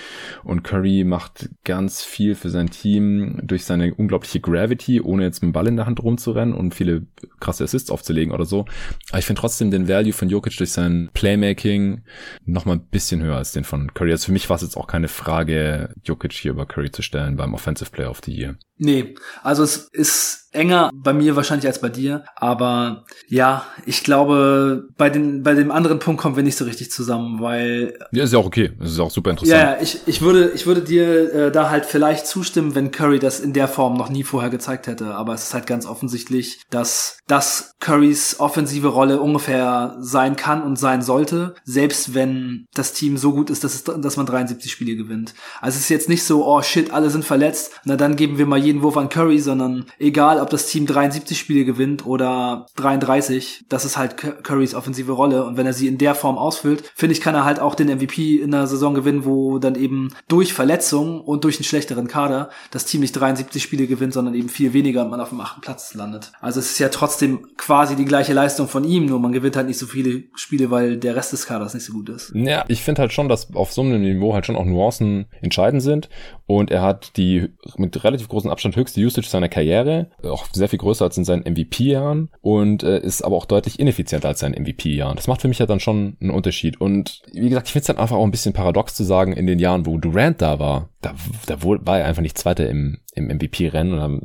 Und 0.44 0.64
Curry 0.64 1.06
macht 1.06 1.50
ganz 1.64 2.04
viel 2.04 2.36
für 2.36 2.50
sein 2.50 2.70
Team 2.70 3.40
durch 3.44 3.64
seine 3.64 3.96
unglaubliche 3.96 4.42
Gravity, 4.42 5.00
ohne 5.00 5.24
jetzt 5.24 5.42
mit 5.42 5.52
dem 5.52 5.54
Ball 5.54 5.68
in 5.68 5.78
der 5.78 5.86
Hand 5.86 6.04
rumzurennen 6.04 6.54
und 6.54 6.76
viele 6.76 7.08
krasse 7.40 7.64
Assists 7.64 7.90
aufzulegen 7.90 8.34
oder 8.34 8.44
so. 8.46 8.66
Aber 9.10 9.20
ich 9.20 9.26
finde 9.26 9.40
trotzdem 9.40 9.72
den 9.72 9.88
Value 9.88 10.12
von 10.12 10.28
Jokic 10.28 10.58
durch 10.58 10.74
sein 10.74 11.10
Playmaking 11.14 12.04
noch 12.46 12.66
mal 12.66 12.74
ein 12.74 12.88
bisschen 12.88 13.24
höher 13.24 13.38
als 13.38 13.54
den 13.54 13.64
von 13.64 13.94
Curry. 13.94 14.12
Also 14.12 14.26
für 14.26 14.34
mich 14.34 14.50
war 14.50 14.58
es 14.58 14.62
jetzt 14.62 14.76
auch 14.76 14.88
keine 14.88 15.08
Frage, 15.08 15.94
Jokic 16.04 16.34
hier 16.34 16.52
über 16.52 16.66
Curry 16.66 16.92
zu 16.92 17.02
stellen 17.02 17.38
beim 17.38 17.54
Offensive 17.54 17.92
Player 17.92 18.12
of 18.12 18.20
the 18.26 18.34
Year. 18.34 18.58
Nee, 18.78 19.16
also 19.42 19.64
es 19.64 19.78
ist 19.78 20.45
enger 20.56 20.92
bei 20.94 21.14
mir 21.14 21.36
wahrscheinlich 21.36 21.68
als 21.68 21.80
bei 21.80 21.90
dir, 21.90 22.26
aber 22.36 23.06
ja, 23.28 23.66
ich 23.86 24.04
glaube, 24.04 24.88
bei 24.98 25.10
den 25.10 25.44
bei 25.44 25.54
dem 25.54 25.72
anderen 25.72 26.00
Punkt 26.00 26.22
kommen 26.22 26.36
wir 26.36 26.44
nicht 26.44 26.58
so 26.58 26.66
richtig 26.66 26.92
zusammen, 26.92 27.42
weil 27.42 27.98
Ja, 28.12 28.24
ist 28.24 28.34
ja 28.34 28.40
auch 28.40 28.46
okay, 28.46 28.72
das 28.80 28.92
ist 28.92 29.00
auch 29.00 29.12
super 29.12 29.32
interessant. 29.32 29.60
Ja, 29.60 29.78
ich, 29.82 30.00
ich 30.06 30.22
würde 30.22 30.52
ich 30.56 30.66
würde 30.66 30.82
dir 30.82 31.34
äh, 31.34 31.52
da 31.52 31.70
halt 31.70 31.86
vielleicht 31.86 32.28
zustimmen, 32.28 32.76
wenn 32.76 32.92
Curry 32.92 33.20
das 33.20 33.40
in 33.40 33.54
der 33.54 33.68
Form 33.68 33.96
noch 33.98 34.10
nie 34.10 34.24
vorher 34.24 34.50
gezeigt 34.50 34.88
hätte, 34.88 35.16
aber 35.16 35.34
es 35.34 35.44
ist 35.44 35.54
halt 35.54 35.68
ganz 35.68 35.86
offensichtlich, 35.86 36.62
dass 36.70 37.20
das 37.28 37.76
Currys 37.80 38.40
offensive 38.40 38.88
Rolle 38.88 39.20
ungefähr 39.20 39.96
sein 40.00 40.36
kann 40.36 40.62
und 40.64 40.78
sein 40.78 41.02
sollte, 41.02 41.56
selbst 41.64 42.14
wenn 42.14 42.66
das 42.74 42.94
Team 42.94 43.18
so 43.18 43.34
gut 43.34 43.50
ist, 43.50 43.64
dass 43.64 43.76
es 43.76 43.84
dass 43.84 44.18
man 44.18 44.26
73 44.26 44.72
Spiele 44.72 44.96
gewinnt. 44.96 45.34
Also 45.62 45.78
es 45.78 45.84
ist 45.84 45.90
jetzt 45.90 46.10
nicht 46.10 46.24
so, 46.24 46.46
oh 46.46 46.62
shit, 46.62 46.92
alle 46.92 47.10
sind 47.10 47.26
verletzt, 47.26 47.72
na 47.84 47.96
dann 47.96 48.16
geben 48.16 48.38
wir 48.38 48.46
mal 48.46 48.60
jeden 48.60 48.82
Wurf 48.82 48.98
an 48.98 49.10
Curry, 49.10 49.40
sondern 49.40 49.86
egal, 50.00 50.40
ob 50.46 50.52
das 50.52 50.68
Team 50.68 50.86
73 50.86 51.38
Spiele 51.38 51.66
gewinnt 51.66 52.06
oder 52.06 52.68
33, 52.76 53.66
das 53.68 53.84
ist 53.84 53.98
halt 53.98 54.16
Currys 54.16 54.76
offensive 54.76 55.12
Rolle. 55.12 55.44
Und 55.44 55.58
wenn 55.58 55.66
er 55.66 55.74
sie 55.74 55.88
in 55.88 55.98
der 55.98 56.14
Form 56.14 56.38
ausfüllt, 56.38 56.84
finde 56.96 57.14
ich, 57.14 57.22
kann 57.22 57.34
er 57.34 57.46
halt 57.46 57.60
auch 57.60 57.74
den 57.74 57.88
MVP 57.88 58.38
in 58.38 58.54
einer 58.54 58.68
Saison 58.68 58.94
gewinnen, 58.94 59.26
wo 59.26 59.58
dann 59.58 59.76
eben 59.76 60.14
durch 60.28 60.54
Verletzungen 60.54 61.20
und 61.20 61.44
durch 61.44 61.58
einen 61.58 61.64
schlechteren 61.64 62.08
Kader 62.08 62.50
das 62.72 62.86
Team 62.86 63.02
nicht 63.02 63.14
73 63.14 63.62
Spiele 63.62 63.88
gewinnt, 63.88 64.14
sondern 64.14 64.36
eben 64.36 64.50
viel 64.50 64.74
weniger 64.74 65.04
und 65.04 65.10
man 65.10 65.20
auf 65.20 65.30
dem 65.30 65.42
achten 65.42 65.62
Platz 65.62 65.94
landet. 65.96 66.32
Also 66.42 66.60
es 66.60 66.72
ist 66.72 66.80
ja 66.80 66.90
trotzdem 66.90 67.48
quasi 67.58 67.96
die 67.96 68.06
gleiche 68.06 68.34
Leistung 68.34 68.68
von 68.68 68.84
ihm, 68.84 69.08
nur 69.08 69.20
man 69.20 69.32
gewinnt 69.32 69.56
halt 69.56 69.68
nicht 69.68 69.80
so 69.80 69.88
viele 69.88 70.24
Spiele, 70.36 70.70
weil 70.70 70.98
der 70.98 71.16
Rest 71.16 71.34
des 71.34 71.48
Kaders 71.48 71.74
nicht 71.74 71.86
so 71.86 71.94
gut 71.94 72.10
ist. 72.10 72.32
Ja, 72.36 72.66
ich 72.68 72.84
finde 72.84 73.02
halt 73.02 73.14
schon, 73.14 73.30
dass 73.30 73.54
auf 73.56 73.74
so 73.74 73.82
einem 73.82 74.02
Niveau 74.02 74.34
halt 74.34 74.46
schon 74.46 74.56
auch 74.56 74.66
Nuancen 74.66 75.26
entscheidend 75.42 75.82
sind 75.82 76.10
und 76.46 76.70
er 76.70 76.84
hat 76.84 77.18
die 77.18 77.50
mit 77.78 78.04
relativ 78.04 78.28
großem 78.28 78.52
Abstand 78.52 78.76
höchste 78.76 79.02
Usage 79.02 79.28
seiner 79.28 79.50
Karriere, 79.50 80.12
auch 80.36 80.48
sehr 80.54 80.70
viel 80.70 80.80
größer 80.80 81.06
als 81.06 81.18
in 81.18 81.26
seinen 81.26 81.44
MVP-Jahren 81.44 82.30
und 82.42 82.84
äh, 82.84 83.00
ist 83.00 83.24
aber 83.24 83.36
auch 83.36 83.46
deutlich 83.46 83.80
ineffizienter 83.80 84.28
als 84.28 84.40
seinen 84.40 84.62
MVP-Jahren. 84.62 85.16
Das 85.16 85.28
macht 85.28 85.42
für 85.42 85.48
mich 85.48 85.60
ja 85.60 85.66
dann 85.66 85.80
schon 85.80 86.18
einen 86.20 86.32
Unterschied. 86.32 86.80
Und 86.80 87.22
wie 87.32 87.50
gesagt, 87.50 87.68
ich 87.68 87.74
finde 87.74 87.84
es 87.84 87.88
dann 87.88 87.98
einfach 87.98 88.18
auch 88.18 88.24
ein 88.24 88.32
bisschen 88.32 88.54
paradox 88.54 88.96
zu 88.96 89.04
sagen, 89.04 89.34
in 89.34 89.48
den 89.48 89.60
Jahren, 89.60 89.86
wo 89.86 89.98
Durant 89.98 90.42
da 90.42 90.60
war, 90.60 90.90
da, 91.02 91.16
da 91.46 91.64
war 91.64 92.00
er 92.00 92.06
einfach 92.06 92.22
nicht 92.22 92.38
Zweiter 92.38 92.70
im, 92.70 93.00
im 93.14 93.28
MVP-Rennen 93.28 93.94
und 93.94 94.00
dann 94.00 94.22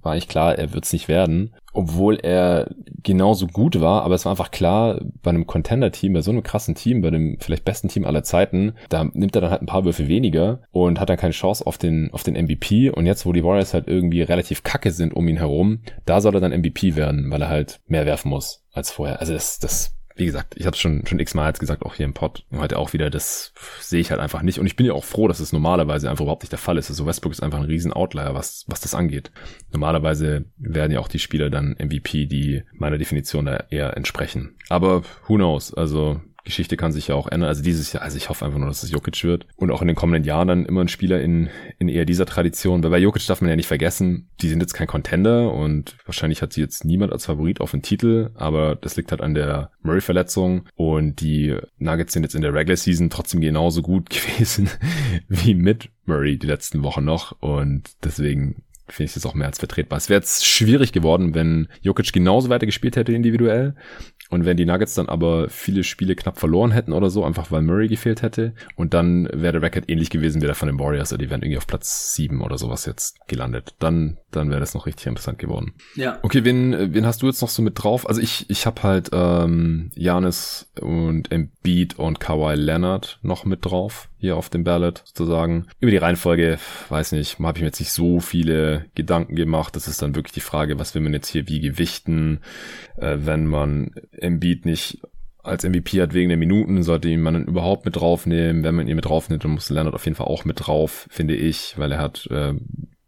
war 0.00 0.12
eigentlich 0.12 0.28
klar, 0.28 0.58
er 0.58 0.72
wird 0.72 0.84
es 0.84 0.92
nicht 0.92 1.08
werden, 1.08 1.54
obwohl 1.72 2.18
er 2.22 2.70
genauso 3.02 3.46
gut 3.46 3.80
war, 3.80 4.02
aber 4.02 4.14
es 4.14 4.24
war 4.24 4.32
einfach 4.32 4.50
klar, 4.50 5.00
bei 5.22 5.30
einem 5.30 5.46
Contender-Team, 5.46 6.12
bei 6.12 6.22
so 6.22 6.30
einem 6.30 6.42
krassen 6.42 6.74
Team, 6.74 7.00
bei 7.00 7.10
dem 7.10 7.38
vielleicht 7.40 7.64
besten 7.64 7.88
Team 7.88 8.04
aller 8.04 8.22
Zeiten, 8.22 8.74
da 8.88 9.04
nimmt 9.04 9.34
er 9.34 9.40
dann 9.40 9.50
halt 9.50 9.62
ein 9.62 9.66
paar 9.66 9.84
Würfe 9.84 10.08
weniger 10.08 10.60
und 10.70 11.00
hat 11.00 11.08
dann 11.08 11.16
keine 11.16 11.32
Chance 11.32 11.66
auf 11.66 11.78
den, 11.78 12.10
auf 12.12 12.22
den 12.22 12.34
MVP 12.34 12.90
und 12.90 13.06
jetzt, 13.06 13.26
wo 13.26 13.32
die 13.32 13.44
Warriors 13.44 13.74
halt 13.74 13.88
irgendwie 13.88 14.22
relativ 14.22 14.62
kacke 14.62 14.90
sind 14.90 15.14
um 15.14 15.28
ihn 15.28 15.38
herum, 15.38 15.80
da 16.04 16.20
soll 16.20 16.34
er 16.34 16.40
dann 16.40 16.52
MVP 16.58 16.96
werden, 16.96 17.30
weil 17.30 17.42
er 17.42 17.48
halt 17.48 17.80
mehr 17.86 18.06
werfen 18.06 18.30
muss 18.30 18.64
als 18.72 18.90
vorher. 18.90 19.20
Also 19.20 19.32
das, 19.32 19.58
das 19.58 19.94
wie 20.14 20.26
gesagt, 20.26 20.54
ich 20.56 20.66
habe 20.66 20.76
schon 20.76 21.06
schon 21.06 21.18
x-mal 21.18 21.48
jetzt 21.48 21.60
gesagt, 21.60 21.82
auch 21.82 21.94
hier 21.94 22.06
im 22.06 22.14
Pod, 22.14 22.44
heute 22.52 22.78
auch 22.78 22.92
wieder, 22.92 23.10
das 23.10 23.52
sehe 23.80 24.00
ich 24.00 24.10
halt 24.10 24.20
einfach 24.20 24.42
nicht. 24.42 24.58
Und 24.58 24.66
ich 24.66 24.76
bin 24.76 24.86
ja 24.86 24.92
auch 24.92 25.04
froh, 25.04 25.28
dass 25.28 25.40
es 25.40 25.52
normalerweise 25.52 26.10
einfach 26.10 26.22
überhaupt 26.22 26.42
nicht 26.42 26.52
der 26.52 26.58
Fall 26.58 26.78
ist. 26.78 26.90
Also 26.90 27.06
Westbrook 27.06 27.32
ist 27.32 27.42
einfach 27.42 27.58
ein 27.58 27.64
riesen 27.64 27.92
Outlier, 27.92 28.34
was, 28.34 28.64
was 28.68 28.80
das 28.80 28.94
angeht. 28.94 29.30
Normalerweise 29.72 30.44
werden 30.58 30.92
ja 30.92 31.00
auch 31.00 31.08
die 31.08 31.18
Spieler 31.18 31.50
dann 31.50 31.76
MVP, 31.78 32.26
die 32.26 32.62
meiner 32.72 32.98
Definition 32.98 33.46
da 33.46 33.64
eher 33.70 33.96
entsprechen. 33.96 34.56
Aber 34.68 35.02
who 35.26 35.36
knows? 35.36 35.72
Also 35.74 36.20
Geschichte 36.44 36.76
kann 36.76 36.92
sich 36.92 37.08
ja 37.08 37.14
auch 37.14 37.28
ändern. 37.28 37.48
Also 37.48 37.62
dieses 37.62 37.92
Jahr, 37.92 38.02
also 38.02 38.16
ich 38.16 38.28
hoffe 38.28 38.44
einfach 38.44 38.58
nur, 38.58 38.68
dass 38.68 38.82
es 38.82 38.90
Jokic 38.90 39.22
wird. 39.24 39.46
Und 39.56 39.70
auch 39.70 39.82
in 39.82 39.88
den 39.88 39.96
kommenden 39.96 40.24
Jahren 40.24 40.48
dann 40.48 40.66
immer 40.66 40.80
ein 40.80 40.88
Spieler 40.88 41.20
in, 41.20 41.50
in 41.78 41.88
eher 41.88 42.04
dieser 42.04 42.26
Tradition. 42.26 42.82
Weil 42.82 42.90
bei 42.90 42.98
Jokic 42.98 43.26
darf 43.26 43.40
man 43.40 43.50
ja 43.50 43.56
nicht 43.56 43.66
vergessen, 43.66 44.28
die 44.40 44.48
sind 44.48 44.60
jetzt 44.60 44.74
kein 44.74 44.86
Contender 44.86 45.52
und 45.52 45.96
wahrscheinlich 46.04 46.42
hat 46.42 46.52
sie 46.52 46.60
jetzt 46.60 46.84
niemand 46.84 47.12
als 47.12 47.26
Favorit 47.26 47.60
auf 47.60 47.70
den 47.70 47.82
Titel, 47.82 48.30
aber 48.34 48.76
das 48.76 48.96
liegt 48.96 49.10
halt 49.10 49.20
an 49.20 49.34
der 49.34 49.70
Murray-Verletzung 49.82 50.66
und 50.74 51.20
die 51.20 51.56
Nuggets 51.78 52.12
sind 52.12 52.22
jetzt 52.24 52.34
in 52.34 52.42
der 52.42 52.54
Regular 52.54 52.76
Season 52.76 53.10
trotzdem 53.10 53.40
genauso 53.40 53.82
gut 53.82 54.10
gewesen 54.10 54.68
wie 55.28 55.54
mit 55.54 55.90
Murray 56.04 56.38
die 56.38 56.46
letzten 56.46 56.82
Wochen 56.82 57.04
noch 57.04 57.40
und 57.40 57.90
deswegen 58.04 58.62
finde 58.88 59.08
ich 59.08 59.14
das 59.14 59.26
auch 59.26 59.34
mehr 59.34 59.46
als 59.46 59.58
vertretbar. 59.58 59.96
Es 59.96 60.08
wäre 60.08 60.20
jetzt 60.20 60.44
schwierig 60.44 60.92
geworden, 60.92 61.34
wenn 61.34 61.68
Jokic 61.80 62.12
genauso 62.12 62.48
weiter 62.48 62.66
gespielt 62.66 62.96
hätte 62.96 63.12
individuell 63.12 63.74
Und 64.32 64.46
wenn 64.46 64.56
die 64.56 64.64
Nuggets 64.64 64.94
dann 64.94 65.10
aber 65.10 65.50
viele 65.50 65.84
Spiele 65.84 66.16
knapp 66.16 66.38
verloren 66.38 66.70
hätten 66.70 66.94
oder 66.94 67.10
so, 67.10 67.22
einfach 67.22 67.50
weil 67.50 67.60
Murray 67.60 67.86
gefehlt 67.86 68.22
hätte, 68.22 68.54
und 68.76 68.94
dann 68.94 69.28
wäre 69.30 69.52
der 69.52 69.62
Record 69.62 69.90
ähnlich 69.90 70.08
gewesen 70.08 70.40
wie 70.40 70.46
der 70.46 70.54
von 70.54 70.68
den 70.68 70.78
Warriors, 70.78 71.12
also 71.12 71.18
die 71.18 71.28
wären 71.28 71.42
irgendwie 71.42 71.58
auf 71.58 71.66
Platz 71.66 72.14
sieben 72.14 72.40
oder 72.40 72.56
sowas 72.56 72.86
jetzt 72.86 73.28
gelandet. 73.28 73.74
Dann, 73.78 74.16
dann 74.30 74.48
wäre 74.48 74.60
das 74.60 74.72
noch 74.72 74.86
richtig 74.86 75.06
interessant 75.06 75.38
geworden. 75.38 75.74
Ja. 75.96 76.18
Okay, 76.22 76.44
wen, 76.44 76.94
wen 76.94 77.04
hast 77.04 77.20
du 77.20 77.26
jetzt 77.26 77.42
noch 77.42 77.50
so 77.50 77.60
mit 77.60 77.82
drauf? 77.82 78.08
Also 78.08 78.22
ich, 78.22 78.48
ich 78.48 78.64
habe 78.64 78.82
halt 78.82 79.10
ähm, 79.12 79.90
Janis 79.96 80.72
und 80.80 81.30
Embiid 81.30 81.98
und 81.98 82.18
Kawhi 82.18 82.54
Leonard 82.54 83.18
noch 83.20 83.44
mit 83.44 83.66
drauf 83.66 84.08
hier 84.22 84.36
auf 84.36 84.48
dem 84.48 84.62
Ballot 84.62 85.02
sozusagen. 85.04 85.66
Über 85.80 85.90
die 85.90 85.96
Reihenfolge, 85.96 86.58
weiß 86.90 87.10
nicht, 87.10 87.40
habe 87.40 87.58
ich 87.58 87.62
mir 87.62 87.66
jetzt 87.66 87.80
nicht 87.80 87.90
so 87.90 88.20
viele 88.20 88.86
Gedanken 88.94 89.34
gemacht. 89.34 89.74
Das 89.74 89.88
ist 89.88 90.00
dann 90.00 90.14
wirklich 90.14 90.32
die 90.32 90.40
Frage, 90.40 90.78
was 90.78 90.94
will 90.94 91.02
man 91.02 91.12
jetzt 91.12 91.26
hier 91.26 91.48
wie 91.48 91.58
gewichten, 91.58 92.38
äh, 92.96 93.16
wenn 93.18 93.46
man 93.46 93.90
Embiid 94.12 94.64
nicht 94.64 95.00
als 95.42 95.64
MVP 95.64 96.00
hat 96.00 96.14
wegen 96.14 96.28
der 96.28 96.38
Minuten, 96.38 96.84
sollte 96.84 97.08
ihn 97.08 97.20
man 97.20 97.46
überhaupt 97.46 97.84
mit 97.84 97.96
draufnehmen. 97.96 98.62
Wenn 98.62 98.76
man 98.76 98.86
ihn 98.86 98.94
mit 98.94 99.06
draufnimmt, 99.06 99.42
dann 99.42 99.50
muss 99.50 99.70
Leonard 99.70 99.94
auf 99.94 100.04
jeden 100.04 100.14
Fall 100.14 100.28
auch 100.28 100.44
mit 100.44 100.68
drauf, 100.68 101.08
finde 101.10 101.34
ich, 101.34 101.76
weil 101.76 101.90
er 101.90 101.98
hat 101.98 102.28
äh, 102.30 102.54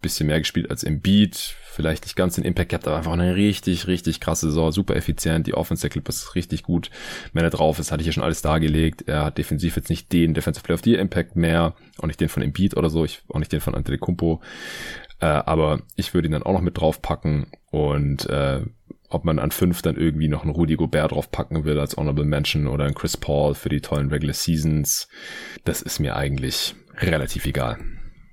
bisschen 0.05 0.29
mehr 0.29 0.39
gespielt 0.39 0.71
als 0.71 0.85
Embiid, 0.85 1.35
vielleicht 1.35 2.05
nicht 2.05 2.15
ganz 2.15 2.37
den 2.37 2.45
Impact 2.45 2.71
gehabt, 2.71 2.87
aber 2.87 2.97
einfach 2.97 3.13
eine 3.13 3.35
richtig, 3.35 3.89
richtig 3.89 4.21
krasse 4.21 4.47
Saison, 4.47 4.71
super 4.71 4.95
effizient, 4.95 5.47
die 5.47 5.55
Offense 5.55 5.81
der 5.81 5.91
Clippers 5.91 6.19
ist 6.19 6.35
richtig 6.37 6.63
gut. 6.63 6.91
Wenn 7.33 7.43
er 7.43 7.51
drauf 7.51 7.79
ist, 7.79 7.91
hatte 7.91 8.03
ich 8.03 8.07
ja 8.07 8.13
schon 8.13 8.23
alles 8.23 8.43
dargelegt. 8.43 9.03
Er 9.09 9.25
hat 9.25 9.39
defensiv 9.39 9.77
jetzt 9.77 9.91
nicht 9.91 10.13
den 10.13 10.35
Defensive 10.35 10.63
Player 10.63 10.75
of 10.75 10.85
the 10.85 10.95
Impact 10.95 11.35
mehr, 11.35 11.75
auch 11.99 12.07
nicht 12.07 12.21
den 12.21 12.29
von 12.29 12.43
Embiid 12.43 12.77
oder 12.77 12.91
so, 12.91 13.05
ich, 13.05 13.23
auch 13.29 13.39
nicht 13.39 13.53
den 13.53 13.61
von 13.61 13.75
Antetokounmpo, 13.75 14.41
äh, 15.21 15.27
aber 15.27 15.83
ich 15.97 16.15
würde 16.15 16.29
ihn 16.29 16.33
dann 16.33 16.45
auch 16.45 16.53
noch 16.53 16.61
mit 16.61 16.79
draufpacken 16.79 17.47
und 17.71 18.29
äh, 18.29 18.61
ob 19.09 19.25
man 19.25 19.39
an 19.39 19.51
fünf 19.51 19.83
dann 19.83 19.97
irgendwie 19.97 20.29
noch 20.29 20.43
einen 20.43 20.53
Rudy 20.53 20.77
Gobert 20.77 21.13
draufpacken 21.13 21.65
will 21.65 21.79
als 21.79 21.97
Honorable 21.97 22.25
Mention 22.25 22.67
oder 22.67 22.85
einen 22.85 22.95
Chris 22.95 23.17
Paul 23.17 23.55
für 23.55 23.69
die 23.69 23.81
tollen 23.81 24.11
Regular 24.11 24.35
Seasons, 24.35 25.09
das 25.65 25.83
ist 25.83 26.01
mir 26.01 26.17
eigentlich 26.17 26.75
relativ 27.01 27.47
egal. 27.47 27.79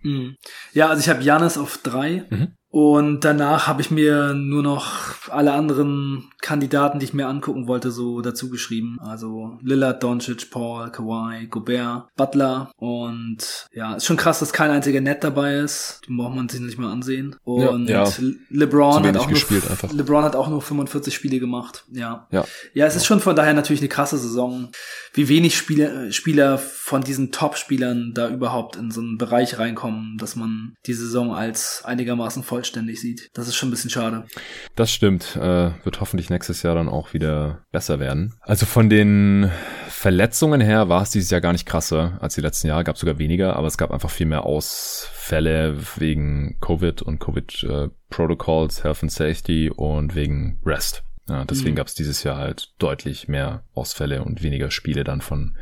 Mhm. 0.03 0.37
Ja, 0.73 0.89
also 0.89 1.01
ich 1.01 1.09
habe 1.09 1.23
Janis 1.23 1.57
auf 1.57 1.77
drei. 1.77 2.25
Mhm. 2.29 2.55
Und 2.71 3.25
danach 3.25 3.67
habe 3.67 3.81
ich 3.81 3.91
mir 3.91 4.33
nur 4.33 4.63
noch 4.63 5.29
alle 5.29 5.51
anderen 5.51 6.31
Kandidaten, 6.41 6.99
die 6.99 7.05
ich 7.05 7.13
mir 7.13 7.27
angucken 7.27 7.67
wollte, 7.67 7.91
so 7.91 8.21
dazu 8.21 8.49
geschrieben. 8.49 8.97
Also 9.01 9.57
Lillard, 9.61 10.01
Doncic, 10.01 10.49
Paul, 10.49 10.89
Kawhi, 10.89 11.47
Gobert, 11.47 12.07
Butler 12.15 12.71
und 12.77 13.67
ja, 13.73 13.95
ist 13.95 14.05
schon 14.05 14.15
krass, 14.15 14.39
dass 14.39 14.53
kein 14.53 14.71
einziger 14.71 15.01
Net 15.01 15.21
dabei 15.23 15.55
ist. 15.55 16.01
Den 16.07 16.15
braucht 16.15 16.33
man 16.33 16.47
sich 16.47 16.61
nicht 16.61 16.79
mal 16.79 16.91
ansehen. 16.91 17.35
Und 17.43 17.89
ja, 17.89 18.05
ja. 18.05 18.11
LeBron 18.49 19.03
hat 19.03 19.17
auch 19.17 19.27
gespielt, 19.27 19.63
nur, 19.63 19.71
einfach. 19.71 19.91
LeBron 19.91 20.23
hat 20.23 20.37
auch 20.37 20.47
nur 20.47 20.61
45 20.61 21.13
Spiele 21.13 21.39
gemacht. 21.39 21.83
Ja. 21.91 22.27
Ja, 22.31 22.45
ja 22.73 22.85
es 22.85 22.95
ist 22.95 23.05
schon 23.05 23.19
von 23.19 23.35
daher 23.35 23.53
natürlich 23.53 23.81
eine 23.81 23.89
krasse 23.89 24.17
Saison. 24.17 24.69
Wie 25.13 25.27
wenig 25.27 25.57
Spieler, 25.57 26.09
Spieler 26.13 26.57
von 26.57 27.01
diesen 27.01 27.33
Top-Spielern 27.33 28.13
da 28.13 28.29
überhaupt 28.29 28.77
in 28.77 28.91
so 28.91 29.01
einen 29.01 29.17
Bereich 29.17 29.59
reinkommen, 29.59 30.17
dass 30.17 30.37
man 30.37 30.73
die 30.85 30.93
Saison 30.93 31.33
als 31.33 31.83
einigermaßen 31.83 32.43
voll 32.43 32.60
vollständig 32.61 33.01
sieht. 33.01 33.31
Das 33.33 33.47
ist 33.47 33.55
schon 33.55 33.69
ein 33.69 33.71
bisschen 33.71 33.89
schade. 33.89 34.25
Das 34.75 34.91
stimmt. 34.91 35.35
Äh, 35.35 35.71
wird 35.83 35.99
hoffentlich 35.99 36.29
nächstes 36.29 36.61
Jahr 36.61 36.75
dann 36.75 36.89
auch 36.89 37.13
wieder 37.13 37.65
besser 37.71 37.99
werden. 37.99 38.35
Also 38.41 38.67
von 38.67 38.89
den 38.89 39.49
Verletzungen 39.89 40.61
her 40.61 40.87
war 40.87 41.01
es 41.01 41.09
dieses 41.09 41.31
Jahr 41.31 41.41
gar 41.41 41.53
nicht 41.53 41.65
krasser 41.65 42.19
als 42.21 42.35
die 42.35 42.41
letzten 42.41 42.67
Jahre. 42.67 42.83
Gab 42.83 42.97
sogar 42.97 43.17
weniger, 43.17 43.55
aber 43.55 43.67
es 43.67 43.79
gab 43.79 43.89
einfach 43.89 44.11
viel 44.11 44.27
mehr 44.27 44.45
Ausfälle 44.45 45.75
wegen 45.97 46.57
Covid 46.61 47.01
und 47.01 47.19
Covid-Protocols, 47.19 48.79
äh, 48.79 48.83
Health 48.83 49.01
and 49.01 49.11
Safety 49.11 49.71
und 49.75 50.13
wegen 50.13 50.59
Rest. 50.63 51.03
Ja, 51.27 51.45
deswegen 51.45 51.71
mhm. 51.71 51.77
gab 51.77 51.87
es 51.87 51.95
dieses 51.95 52.23
Jahr 52.23 52.37
halt 52.37 52.73
deutlich 52.77 53.27
mehr 53.27 53.63
Ausfälle 53.73 54.23
und 54.23 54.43
weniger 54.43 54.69
Spiele 54.69 55.03
dann 55.03 55.21
von 55.21 55.57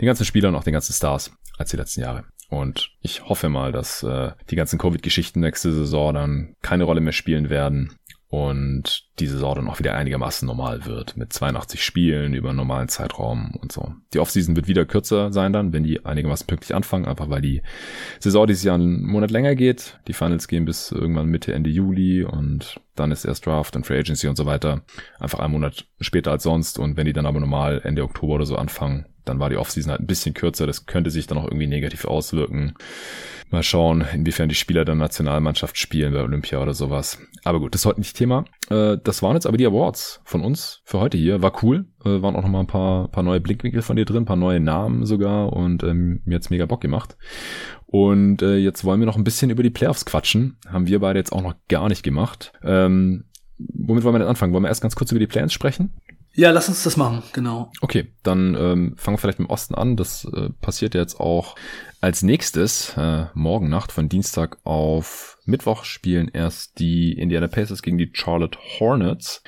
den 0.00 0.06
ganzen 0.06 0.24
Spielern 0.24 0.54
und 0.54 0.60
auch 0.60 0.64
den 0.64 0.72
ganzen 0.72 0.94
Stars 0.94 1.32
als 1.58 1.70
die 1.70 1.76
letzten 1.76 2.00
Jahre. 2.00 2.24
Und 2.50 2.90
ich 3.00 3.28
hoffe 3.28 3.48
mal, 3.48 3.72
dass 3.72 4.02
äh, 4.02 4.32
die 4.50 4.56
ganzen 4.56 4.78
Covid-Geschichten 4.78 5.40
nächste 5.40 5.72
Saison 5.72 6.12
dann 6.12 6.56
keine 6.62 6.84
Rolle 6.84 7.00
mehr 7.00 7.12
spielen 7.12 7.48
werden 7.48 7.96
und 8.30 9.08
die 9.18 9.26
Saison 9.26 9.56
dann 9.56 9.68
auch 9.68 9.80
wieder 9.80 9.96
einigermaßen 9.96 10.46
normal 10.46 10.86
wird 10.86 11.16
mit 11.16 11.32
82 11.32 11.82
Spielen 11.82 12.32
über 12.32 12.52
normalen 12.52 12.88
Zeitraum 12.88 13.56
und 13.60 13.72
so. 13.72 13.92
Die 14.14 14.20
Offseason 14.20 14.54
wird 14.54 14.68
wieder 14.68 14.84
kürzer 14.84 15.32
sein 15.32 15.52
dann, 15.52 15.72
wenn 15.72 15.82
die 15.82 16.04
einigermaßen 16.04 16.46
pünktlich 16.46 16.72
anfangen, 16.72 17.06
einfach 17.06 17.28
weil 17.28 17.40
die 17.40 17.62
Saison 18.20 18.46
dieses 18.46 18.62
Jahr 18.62 18.76
einen 18.76 19.04
Monat 19.04 19.32
länger 19.32 19.56
geht. 19.56 19.98
Die 20.06 20.12
Finals 20.12 20.46
gehen 20.46 20.64
bis 20.64 20.92
irgendwann 20.92 21.26
Mitte, 21.26 21.52
Ende 21.52 21.70
Juli 21.70 22.22
und 22.22 22.80
dann 22.94 23.10
ist 23.10 23.24
erst 23.24 23.46
Draft 23.46 23.74
und 23.74 23.84
Free 23.84 23.98
Agency 23.98 24.28
und 24.28 24.36
so 24.36 24.46
weiter. 24.46 24.82
Einfach 25.18 25.40
einen 25.40 25.52
Monat 25.52 25.86
später 26.00 26.30
als 26.30 26.44
sonst 26.44 26.78
und 26.78 26.96
wenn 26.96 27.06
die 27.06 27.12
dann 27.12 27.26
aber 27.26 27.40
normal 27.40 27.80
Ende 27.82 28.04
Oktober 28.04 28.34
oder 28.34 28.46
so 28.46 28.54
anfangen, 28.54 29.06
dann 29.30 29.40
war 29.40 29.48
die 29.48 29.56
Offseason 29.56 29.92
halt 29.92 30.00
ein 30.00 30.06
bisschen 30.06 30.34
kürzer. 30.34 30.66
Das 30.66 30.86
könnte 30.86 31.10
sich 31.10 31.26
dann 31.26 31.38
auch 31.38 31.44
irgendwie 31.44 31.66
negativ 31.66 32.04
auswirken. 32.04 32.74
Mal 33.50 33.62
schauen, 33.62 34.04
inwiefern 34.12 34.48
die 34.48 34.54
Spieler 34.54 34.84
dann 34.84 34.98
Nationalmannschaft 34.98 35.78
spielen 35.78 36.12
bei 36.12 36.22
Olympia 36.22 36.60
oder 36.60 36.74
sowas. 36.74 37.18
Aber 37.42 37.58
gut, 37.58 37.74
das 37.74 37.82
ist 37.82 37.86
heute 37.86 38.00
nicht 38.00 38.16
Thema. 38.16 38.44
Äh, 38.68 38.98
das 39.02 39.22
waren 39.22 39.34
jetzt 39.34 39.46
aber 39.46 39.56
die 39.56 39.66
Awards 39.66 40.20
von 40.24 40.42
uns 40.42 40.82
für 40.84 41.00
heute 41.00 41.16
hier. 41.16 41.42
War 41.42 41.62
cool. 41.62 41.86
Äh, 42.04 42.22
waren 42.22 42.36
auch 42.36 42.42
noch 42.42 42.48
mal 42.48 42.60
ein 42.60 42.66
paar, 42.66 43.08
paar 43.08 43.22
neue 43.22 43.40
Blickwinkel 43.40 43.82
von 43.82 43.96
dir 43.96 44.04
drin, 44.04 44.24
paar 44.24 44.36
neue 44.36 44.60
Namen 44.60 45.04
sogar 45.06 45.52
und 45.52 45.82
ähm, 45.82 46.22
mir 46.24 46.36
hat's 46.36 46.50
mega 46.50 46.66
Bock 46.66 46.80
gemacht. 46.80 47.16
Und 47.86 48.42
äh, 48.42 48.56
jetzt 48.56 48.84
wollen 48.84 49.00
wir 49.00 49.06
noch 49.06 49.16
ein 49.16 49.24
bisschen 49.24 49.50
über 49.50 49.62
die 49.62 49.70
Playoffs 49.70 50.04
quatschen. 50.04 50.58
Haben 50.68 50.86
wir 50.86 51.00
beide 51.00 51.18
jetzt 51.18 51.32
auch 51.32 51.42
noch 51.42 51.54
gar 51.68 51.88
nicht 51.88 52.04
gemacht. 52.04 52.52
Ähm, 52.62 53.24
womit 53.58 54.04
wollen 54.04 54.14
wir 54.14 54.20
denn 54.20 54.28
anfangen? 54.28 54.52
Wollen 54.52 54.62
wir 54.62 54.68
erst 54.68 54.82
ganz 54.82 54.94
kurz 54.94 55.10
über 55.10 55.18
die 55.18 55.26
Plans 55.26 55.52
sprechen? 55.52 55.92
Ja, 56.34 56.50
lass 56.50 56.68
uns 56.68 56.84
das 56.84 56.96
machen, 56.96 57.22
genau. 57.32 57.72
Okay, 57.80 58.12
dann 58.22 58.54
ähm, 58.54 58.94
fangen 58.96 59.16
wir 59.16 59.18
vielleicht 59.18 59.40
mit 59.40 59.48
dem 59.48 59.52
Osten 59.52 59.74
an. 59.74 59.96
Das 59.96 60.24
äh, 60.24 60.50
passiert 60.60 60.94
jetzt 60.94 61.18
auch 61.18 61.56
als 62.00 62.22
nächstes. 62.22 62.96
Äh, 62.96 63.26
morgen 63.34 63.68
Nacht 63.68 63.90
von 63.90 64.08
Dienstag 64.08 64.58
auf 64.64 65.38
Mittwoch 65.44 65.84
spielen 65.84 66.28
erst 66.32 66.78
die 66.78 67.12
Indiana 67.12 67.48
Pacers 67.48 67.82
gegen 67.82 67.98
die 67.98 68.10
Charlotte 68.12 68.58
Hornets 68.78 69.42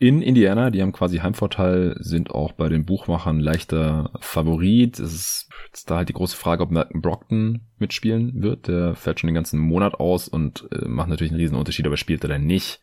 in 0.00 0.22
Indiana. 0.22 0.70
Die 0.70 0.80
haben 0.80 0.92
quasi 0.92 1.18
Heimvorteil, 1.18 1.94
sind 2.00 2.30
auch 2.30 2.52
bei 2.52 2.70
den 2.70 2.86
Buchmachern 2.86 3.38
leichter 3.38 4.10
Favorit. 4.18 4.98
Es 4.98 5.12
ist 5.12 5.48
jetzt 5.66 5.90
da 5.90 5.98
halt 5.98 6.08
die 6.08 6.14
große 6.14 6.36
Frage, 6.36 6.62
ob 6.62 6.70
Malcolm 6.70 7.02
Brockton 7.02 7.60
mitspielen 7.78 8.42
wird. 8.42 8.66
Der 8.66 8.94
fällt 8.94 9.20
schon 9.20 9.28
den 9.28 9.34
ganzen 9.34 9.60
Monat 9.60 9.94
aus 9.94 10.26
und 10.26 10.66
äh, 10.72 10.88
macht 10.88 11.10
natürlich 11.10 11.32
einen 11.32 11.40
riesen 11.40 11.56
Unterschied, 11.56 11.86
aber 11.86 11.98
spielt 11.98 12.24
er 12.24 12.30
dann 12.30 12.46
nicht. 12.46 12.80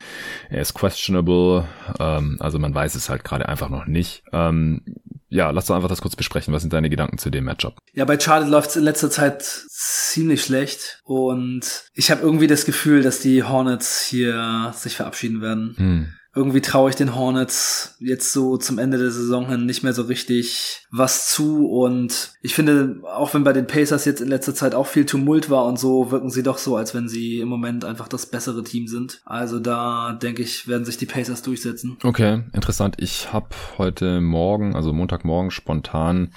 Er 0.50 0.62
ist 0.62 0.76
questionable, 0.76 1.66
ähm, 2.00 2.38
also 2.40 2.60
man 2.60 2.76
weiß 2.76 2.94
es 2.94 3.10
halt 3.10 3.24
gerade 3.24 3.50
einfach 3.50 3.70
noch 3.70 3.88
nicht. 3.88 4.24
Ähm, 4.32 4.84
ja, 5.28 5.50
lass 5.50 5.66
doch 5.66 5.76
einfach 5.76 5.90
das 5.90 6.02
kurz 6.02 6.16
besprechen. 6.16 6.54
Was 6.54 6.62
sind 6.62 6.72
deine 6.72 6.90
Gedanken 6.90 7.18
zu 7.18 7.32
dem 7.32 7.46
Matchup? 7.46 7.80
Ja, 7.94 8.06
bei 8.06 8.20
Charlotte 8.20 8.52
läuft 8.52 8.70
es 8.70 8.76
in 8.76 8.84
letzter 8.84 9.10
Zeit 9.10 9.42
ziemlich 9.42 10.44
schlecht 10.44 11.02
und 11.04 11.90
ich 11.96 12.12
habe 12.12 12.22
irgendwie 12.22 12.48
das 12.48 12.64
Gefühl, 12.64 13.02
dass 13.02 13.22
die 13.22 13.44
Hornets 13.44 14.06
hier 14.06 14.72
sich 14.76 14.96
verabschieden 14.96 15.42
werden. 15.42 15.74
Hm 15.78 16.14
irgendwie 16.38 16.62
traue 16.62 16.92
ich 16.92 16.96
den 16.96 17.16
Hornets 17.16 17.98
jetzt 18.00 18.32
so 18.32 18.58
zum 18.58 18.78
Ende 18.78 19.00
der 19.00 19.10
Saison 19.10 19.50
hin 19.50 19.66
nicht 19.66 19.84
mehr 19.84 19.94
so 19.94 20.04
richtig 20.04 20.86
was 20.92 21.30
zu 21.30 21.68
und 21.68 22.34
ich 22.42 22.54
finde, 22.54 23.02
auch 23.04 23.34
wenn 23.34 23.44
bei 23.44 23.54
den 23.54 23.66
Pacers 23.66 24.06
jetzt 24.06 24.22
in 24.22 24.30
letzter 24.30 24.54
Zeit 24.54 24.76
auch 24.76 24.86
viel 24.86 25.06
Tumult 25.06 25.50
war 25.50 25.66
und 25.66 25.80
so, 25.80 26.12
wirken 26.12 26.30
sie 26.30 26.44
doch 26.44 26.60
so, 26.60 26.78
als 26.78 26.94
wenn 26.94 27.10
sie 27.10 27.40
im 27.40 27.48
Moment 27.48 27.84
einfach 27.84 28.08
das 28.08 28.28
bessere 28.28 28.64
Team 28.64 28.88
sind. 28.88 29.22
Also 29.26 29.60
da 29.60 30.14
denke 30.14 30.44
ich, 30.44 30.68
werden 30.68 30.86
sich 30.86 30.98
die 30.98 31.08
Pacers 31.08 31.42
durchsetzen. 31.42 31.98
Okay, 32.04 32.44
interessant. 32.54 32.96
Ich 33.00 33.34
habe 33.34 33.50
heute 33.80 34.22
Morgen, 34.22 34.76
also 34.76 34.94
Montagmorgen 34.94 35.50
spontan 35.50 36.32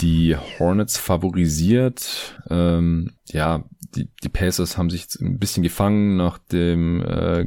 die 0.00 0.36
Hornets 0.36 0.98
favorisiert. 0.98 2.40
Ähm, 2.48 3.10
ja, 3.26 3.64
die, 3.96 4.08
die 4.22 4.28
Pacers 4.28 4.76
haben 4.76 4.90
sich 4.90 5.06
ein 5.20 5.38
bisschen 5.38 5.62
gefangen 5.62 6.16
nach 6.16 6.38
dem, 6.38 7.02
äh, 7.02 7.46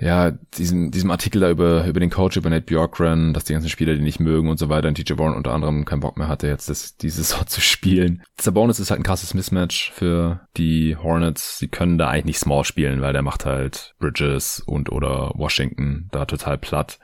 ja, 0.00 0.32
diesem, 0.56 0.90
diesem 0.90 1.10
Artikel 1.10 1.40
da 1.40 1.50
über, 1.50 1.86
über 1.86 2.00
den 2.00 2.10
Coach, 2.10 2.36
über 2.36 2.50
Nate 2.50 2.66
Bjorkren, 2.66 3.34
dass 3.34 3.44
die 3.44 3.52
ganzen 3.52 3.68
Spieler 3.68 3.94
die 3.94 4.02
nicht 4.02 4.20
mögen 4.20 4.48
und 4.48 4.58
so 4.58 4.68
weiter 4.68 4.88
und 4.88 4.94
TJ 4.94 5.18
Warren 5.18 5.34
unter 5.34 5.52
anderem 5.52 5.84
keinen 5.84 6.00
Bock 6.00 6.16
mehr 6.16 6.28
hatte, 6.28 6.46
jetzt 6.46 6.68
das, 6.68 6.96
diese 6.96 7.22
Saison 7.22 7.46
zu 7.46 7.60
spielen. 7.60 8.22
Sabonis 8.40 8.80
ist 8.80 8.90
halt 8.90 9.00
ein 9.00 9.04
krasses 9.04 9.34
Mismatch 9.34 9.92
für 9.92 10.40
die 10.56 10.96
Hornets. 10.96 11.58
Sie 11.58 11.68
können 11.68 11.98
da 11.98 12.08
eigentlich 12.08 12.24
nicht 12.24 12.38
small 12.38 12.64
spielen, 12.64 13.00
weil 13.00 13.12
der 13.12 13.22
macht 13.22 13.44
halt 13.44 13.94
Bridges 13.98 14.60
und 14.64 14.90
oder 14.90 15.32
Washington 15.34 16.08
da 16.10 16.24
total 16.24 16.58
platt 16.58 16.98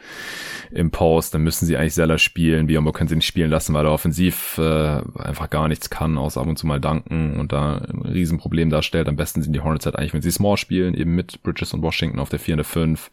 im 0.71 0.91
Post. 0.91 1.35
Dann 1.35 1.43
müssen 1.43 1.67
sie 1.67 1.77
eigentlich 1.77 1.95
Zeller 1.95 2.19
spielen. 2.19 2.67
Biombo 2.67 2.93
können 2.93 3.09
sie 3.09 3.17
nicht 3.17 3.27
spielen 3.27 3.51
lassen, 3.51 3.75
weil 3.75 3.85
er 3.85 3.93
offensiv 3.93 4.59
äh, 4.59 5.03
einfach 5.19 5.51
gar 5.51 5.69
nichts 5.69 5.91
kann, 5.91 6.19
außer 6.19 6.41
ab 6.41 6.47
und 6.47 6.59
zu 6.59 6.67
mal 6.67 6.81
danken 6.81 7.39
und 7.39 7.53
da 7.53 7.79
ein 7.79 8.03
Riesenproblem 8.03 8.70
darstellt. 8.71 9.09
Am 9.09 9.17
besten 9.17 9.43
sind 9.43 9.53
die 9.53 9.61
Hornets 9.61 9.87
halt 9.87 9.97
eigentlich, 9.97 10.15
wenn 10.15 10.23
sie 10.23 10.31
Small 10.31 10.57
spielen, 10.57 10.95
eben 10.95 11.15
mit 11.15 11.43
Bridges 11.43 11.75
und 11.75 11.83
Washington 11.83 12.19
auf 12.19 12.29
der 12.29 12.39
4 12.39 12.55
und 12.55 12.59
der 12.59 12.65
5. 12.65 13.11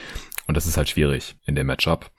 Und 0.47 0.55
das 0.55 0.65
ist 0.65 0.77
halt 0.77 0.87
schwierig 0.87 1.35
in 1.45 1.55
dem 1.55 1.67
Matchup. 1.67 2.09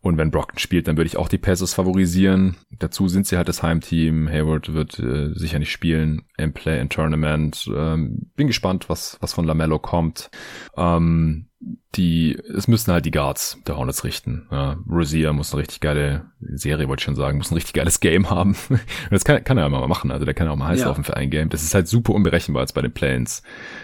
Und 0.00 0.18
wenn 0.18 0.32
Brockton 0.32 0.58
spielt, 0.58 0.88
dann 0.88 0.96
würde 0.96 1.06
ich 1.06 1.16
auch 1.16 1.28
die 1.28 1.38
Pacers 1.38 1.74
favorisieren. 1.74 2.56
Dazu 2.70 3.08
sind 3.08 3.26
sie 3.26 3.36
halt 3.36 3.48
das 3.48 3.62
Heimteam. 3.62 4.28
Hayward 4.28 4.74
wird 4.74 4.98
äh, 4.98 5.32
sicher 5.34 5.60
nicht 5.60 5.70
spielen 5.70 6.22
im 6.36 6.52
Play-in-Tournament. 6.52 7.70
Ähm, 7.72 8.30
bin 8.34 8.48
gespannt, 8.48 8.88
was, 8.88 9.18
was 9.20 9.34
von 9.34 9.44
Lamello 9.44 9.78
kommt. 9.78 10.30
Ähm, 10.76 11.46
die, 11.94 12.36
es 12.56 12.68
müssen 12.68 12.92
halt 12.92 13.04
die 13.04 13.10
Guards 13.10 13.58
der 13.66 13.76
Hornets 13.76 14.04
richten. 14.04 14.46
Ja, 14.50 14.76
Rosier 14.88 15.32
muss 15.32 15.52
eine 15.52 15.62
richtig 15.62 15.80
geile 15.80 16.26
Serie, 16.40 16.88
wollte 16.88 17.00
ich 17.00 17.04
schon 17.04 17.14
sagen, 17.14 17.38
muss 17.38 17.50
ein 17.50 17.54
richtig 17.54 17.74
geiles 17.74 18.00
Game 18.00 18.30
haben. 18.30 18.56
das 19.10 19.24
kann, 19.24 19.42
kann 19.44 19.58
er 19.58 19.64
ja 19.64 19.68
mal 19.68 19.86
machen. 19.86 20.10
Also 20.10 20.24
der 20.24 20.34
kann 20.34 20.48
auch 20.48 20.56
mal 20.56 20.68
heiß 20.68 20.80
ja. 20.80 20.86
laufen 20.86 21.04
für 21.04 21.16
ein 21.16 21.30
Game. 21.30 21.48
Das 21.48 21.62
ist 21.62 21.74
halt 21.74 21.88
super 21.88 22.12
unberechenbar 22.12 22.62
als 22.62 22.72
bei 22.72 22.82
den 22.82 22.92
Play-ins. 22.92 23.42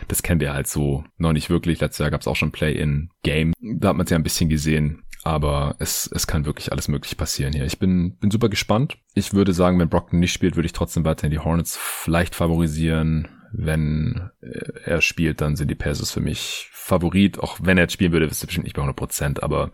Das 0.08 0.22
kennen 0.22 0.40
wir 0.40 0.52
halt 0.52 0.66
so 0.66 1.04
noch 1.18 1.32
nicht 1.32 1.50
wirklich. 1.50 1.80
Letztes 1.80 1.98
Jahr 1.98 2.10
gab 2.10 2.20
es 2.20 2.28
auch 2.28 2.36
schon 2.36 2.52
Play-in-Game. 2.52 3.52
Da 3.60 3.88
hat 3.90 3.96
man 3.96 4.04
es 4.04 4.10
ja 4.10 4.16
ein 4.16 4.24
bisschen 4.24 4.48
gesehen. 4.48 5.04
Aber 5.22 5.76
es, 5.78 6.10
es 6.12 6.26
kann 6.26 6.46
wirklich 6.46 6.72
alles 6.72 6.88
möglich 6.88 7.16
passieren 7.16 7.52
hier. 7.52 7.66
Ich 7.66 7.78
bin, 7.78 8.16
bin 8.16 8.30
super 8.30 8.48
gespannt. 8.48 8.96
Ich 9.14 9.34
würde 9.34 9.52
sagen, 9.52 9.78
wenn 9.78 9.90
Brockton 9.90 10.18
nicht 10.18 10.32
spielt, 10.32 10.56
würde 10.56 10.66
ich 10.66 10.72
trotzdem 10.72 11.04
weiterhin 11.04 11.30
die 11.30 11.38
Hornets 11.38 11.76
vielleicht 11.76 12.34
favorisieren. 12.34 13.28
Wenn 13.52 14.30
äh, 14.42 14.72
er 14.84 15.00
spielt, 15.00 15.40
dann 15.40 15.56
sind 15.56 15.68
die 15.68 15.74
Pacers 15.74 16.10
für 16.10 16.20
mich 16.20 16.68
Favorit. 16.72 17.38
Auch 17.38 17.58
wenn 17.62 17.78
er 17.78 17.84
jetzt 17.84 17.92
spielen 17.92 18.12
würde, 18.12 18.26
ist 18.26 18.42
er 18.42 18.46
bestimmt 18.46 18.64
nicht 18.64 18.74
bei 18.74 18.82
100 18.82 18.96
Prozent. 18.96 19.42
Aber 19.42 19.70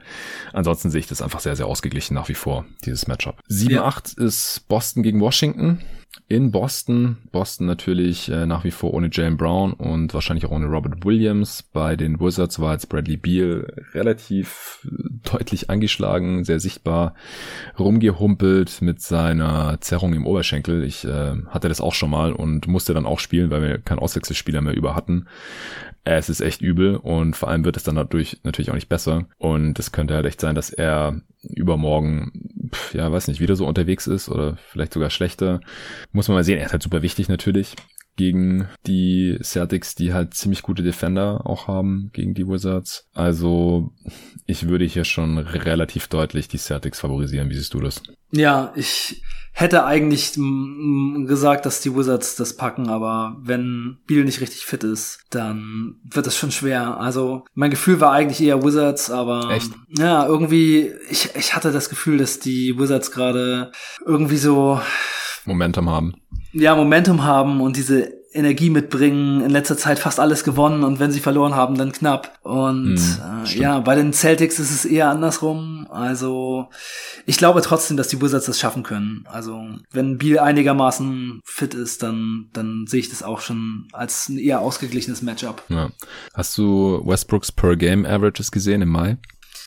ansonsten 0.52 0.90
sehe 0.90 1.00
ich 1.00 1.06
das 1.06 1.22
einfach 1.22 1.40
sehr, 1.40 1.56
sehr 1.56 1.66
ausgeglichen 1.66 2.14
nach 2.14 2.28
wie 2.28 2.34
vor, 2.34 2.64
dieses 2.84 3.06
Matchup. 3.06 3.40
7-8 3.50 4.20
ja. 4.20 4.26
ist 4.26 4.64
Boston 4.68 5.02
gegen 5.02 5.20
Washington 5.20 5.80
in 6.28 6.50
Boston. 6.50 7.18
Boston 7.32 7.66
natürlich 7.66 8.30
äh, 8.30 8.46
nach 8.46 8.64
wie 8.64 8.70
vor 8.70 8.94
ohne 8.94 9.08
Jalen 9.12 9.36
Brown 9.36 9.72
und 9.72 10.14
wahrscheinlich 10.14 10.46
auch 10.46 10.50
ohne 10.50 10.66
Robert 10.66 11.04
Williams. 11.04 11.62
Bei 11.62 11.96
den 11.96 12.20
Wizards 12.20 12.60
war 12.60 12.72
jetzt 12.72 12.88
Bradley 12.88 13.16
Beal 13.16 13.66
relativ 13.92 14.86
deutlich 15.32 15.70
angeschlagen, 15.70 16.44
sehr 16.44 16.60
sichtbar 16.60 17.14
rumgehumpelt 17.78 18.82
mit 18.82 19.00
seiner 19.00 19.80
Zerrung 19.80 20.14
im 20.14 20.26
Oberschenkel. 20.26 20.84
Ich 20.84 21.04
äh, 21.04 21.34
hatte 21.48 21.68
das 21.68 21.80
auch 21.80 21.94
schon 21.94 22.10
mal 22.10 22.32
und 22.32 22.66
musste 22.66 22.94
dann 22.94 23.06
auch 23.06 23.20
spielen, 23.20 23.50
weil 23.50 23.62
wir 23.62 23.78
keinen 23.78 23.98
Auswechselspieler 23.98 24.60
mehr 24.60 24.76
über 24.76 24.94
hatten. 24.94 25.26
Es 26.08 26.28
ist 26.28 26.40
echt 26.40 26.62
übel 26.62 26.96
und 26.96 27.34
vor 27.34 27.48
allem 27.48 27.64
wird 27.64 27.76
es 27.76 27.82
dann 27.82 27.96
dadurch 27.96 28.38
natürlich 28.44 28.70
auch 28.70 28.76
nicht 28.76 28.88
besser. 28.88 29.26
Und 29.38 29.76
es 29.80 29.90
könnte 29.90 30.14
halt 30.14 30.24
echt 30.24 30.40
sein, 30.40 30.54
dass 30.54 30.70
er 30.70 31.20
übermorgen, 31.42 32.70
ja, 32.92 33.10
weiß 33.10 33.26
nicht, 33.26 33.40
wieder 33.40 33.56
so 33.56 33.66
unterwegs 33.66 34.06
ist 34.06 34.28
oder 34.28 34.56
vielleicht 34.68 34.92
sogar 34.92 35.10
schlechter. 35.10 35.60
Muss 36.12 36.28
man 36.28 36.36
mal 36.36 36.44
sehen. 36.44 36.58
Er 36.58 36.66
ist 36.66 36.72
halt 36.72 36.84
super 36.84 37.02
wichtig 37.02 37.28
natürlich 37.28 37.74
gegen 38.14 38.68
die 38.86 39.36
Celtics, 39.42 39.96
die 39.96 40.12
halt 40.12 40.34
ziemlich 40.34 40.62
gute 40.62 40.84
Defender 40.84 41.44
auch 41.44 41.66
haben 41.66 42.10
gegen 42.12 42.34
die 42.34 42.46
Wizards. 42.46 43.08
Also 43.12 43.92
ich 44.46 44.68
würde 44.68 44.84
hier 44.84 45.04
schon 45.04 45.38
relativ 45.38 46.06
deutlich 46.06 46.46
die 46.46 46.58
Celtics 46.58 47.00
favorisieren. 47.00 47.50
Wie 47.50 47.54
siehst 47.54 47.74
du 47.74 47.80
das? 47.80 48.00
Ja, 48.30 48.72
ich 48.76 49.22
hätte 49.58 49.86
eigentlich 49.86 50.34
gesagt, 50.34 51.64
dass 51.64 51.80
die 51.80 51.96
Wizards 51.96 52.36
das 52.36 52.56
packen, 52.56 52.90
aber 52.90 53.38
wenn 53.40 53.96
Beal 54.06 54.24
nicht 54.24 54.42
richtig 54.42 54.66
fit 54.66 54.84
ist, 54.84 55.20
dann 55.30 55.96
wird 56.04 56.26
es 56.26 56.36
schon 56.36 56.50
schwer. 56.50 57.00
Also 57.00 57.42
mein 57.54 57.70
Gefühl 57.70 57.98
war 58.00 58.12
eigentlich 58.12 58.46
eher 58.46 58.62
Wizards, 58.62 59.10
aber 59.10 59.50
Echt? 59.50 59.72
ja, 59.96 60.26
irgendwie, 60.26 60.92
ich, 61.08 61.34
ich 61.34 61.56
hatte 61.56 61.72
das 61.72 61.88
Gefühl, 61.88 62.18
dass 62.18 62.38
die 62.38 62.78
Wizards 62.78 63.10
gerade 63.10 63.72
irgendwie 64.04 64.36
so 64.36 64.78
Momentum 65.46 65.88
haben. 65.88 66.12
Ja, 66.52 66.74
Momentum 66.76 67.24
haben 67.24 67.62
und 67.62 67.76
diese 67.76 68.12
Energie 68.36 68.70
mitbringen, 68.70 69.40
in 69.40 69.50
letzter 69.50 69.76
Zeit 69.76 69.98
fast 69.98 70.20
alles 70.20 70.44
gewonnen 70.44 70.84
und 70.84 71.00
wenn 71.00 71.10
sie 71.10 71.20
verloren 71.20 71.54
haben, 71.54 71.76
dann 71.76 71.92
knapp. 71.92 72.38
Und 72.42 72.94
mm, 72.94 73.44
äh, 73.44 73.58
ja, 73.58 73.80
bei 73.80 73.94
den 73.94 74.12
Celtics 74.12 74.58
ist 74.58 74.70
es 74.70 74.84
eher 74.84 75.10
andersrum. 75.10 75.86
Also 75.90 76.68
ich 77.24 77.38
glaube 77.38 77.62
trotzdem, 77.62 77.96
dass 77.96 78.08
die 78.08 78.20
Wizards 78.20 78.46
das 78.46 78.60
schaffen 78.60 78.82
können. 78.82 79.24
Also 79.26 79.66
wenn 79.90 80.18
Beal 80.18 80.38
einigermaßen 80.38 81.40
fit 81.44 81.74
ist, 81.74 82.02
dann, 82.02 82.50
dann 82.52 82.86
sehe 82.86 83.00
ich 83.00 83.10
das 83.10 83.22
auch 83.22 83.40
schon 83.40 83.88
als 83.92 84.28
ein 84.28 84.38
eher 84.38 84.60
ausgeglichenes 84.60 85.22
Matchup. 85.22 85.62
Ja. 85.68 85.90
Hast 86.34 86.56
du 86.58 87.02
Westbrooks 87.04 87.52
per 87.52 87.76
Game 87.76 88.06
Averages 88.06 88.50
gesehen 88.50 88.82
im 88.82 88.90
Mai? 88.90 89.18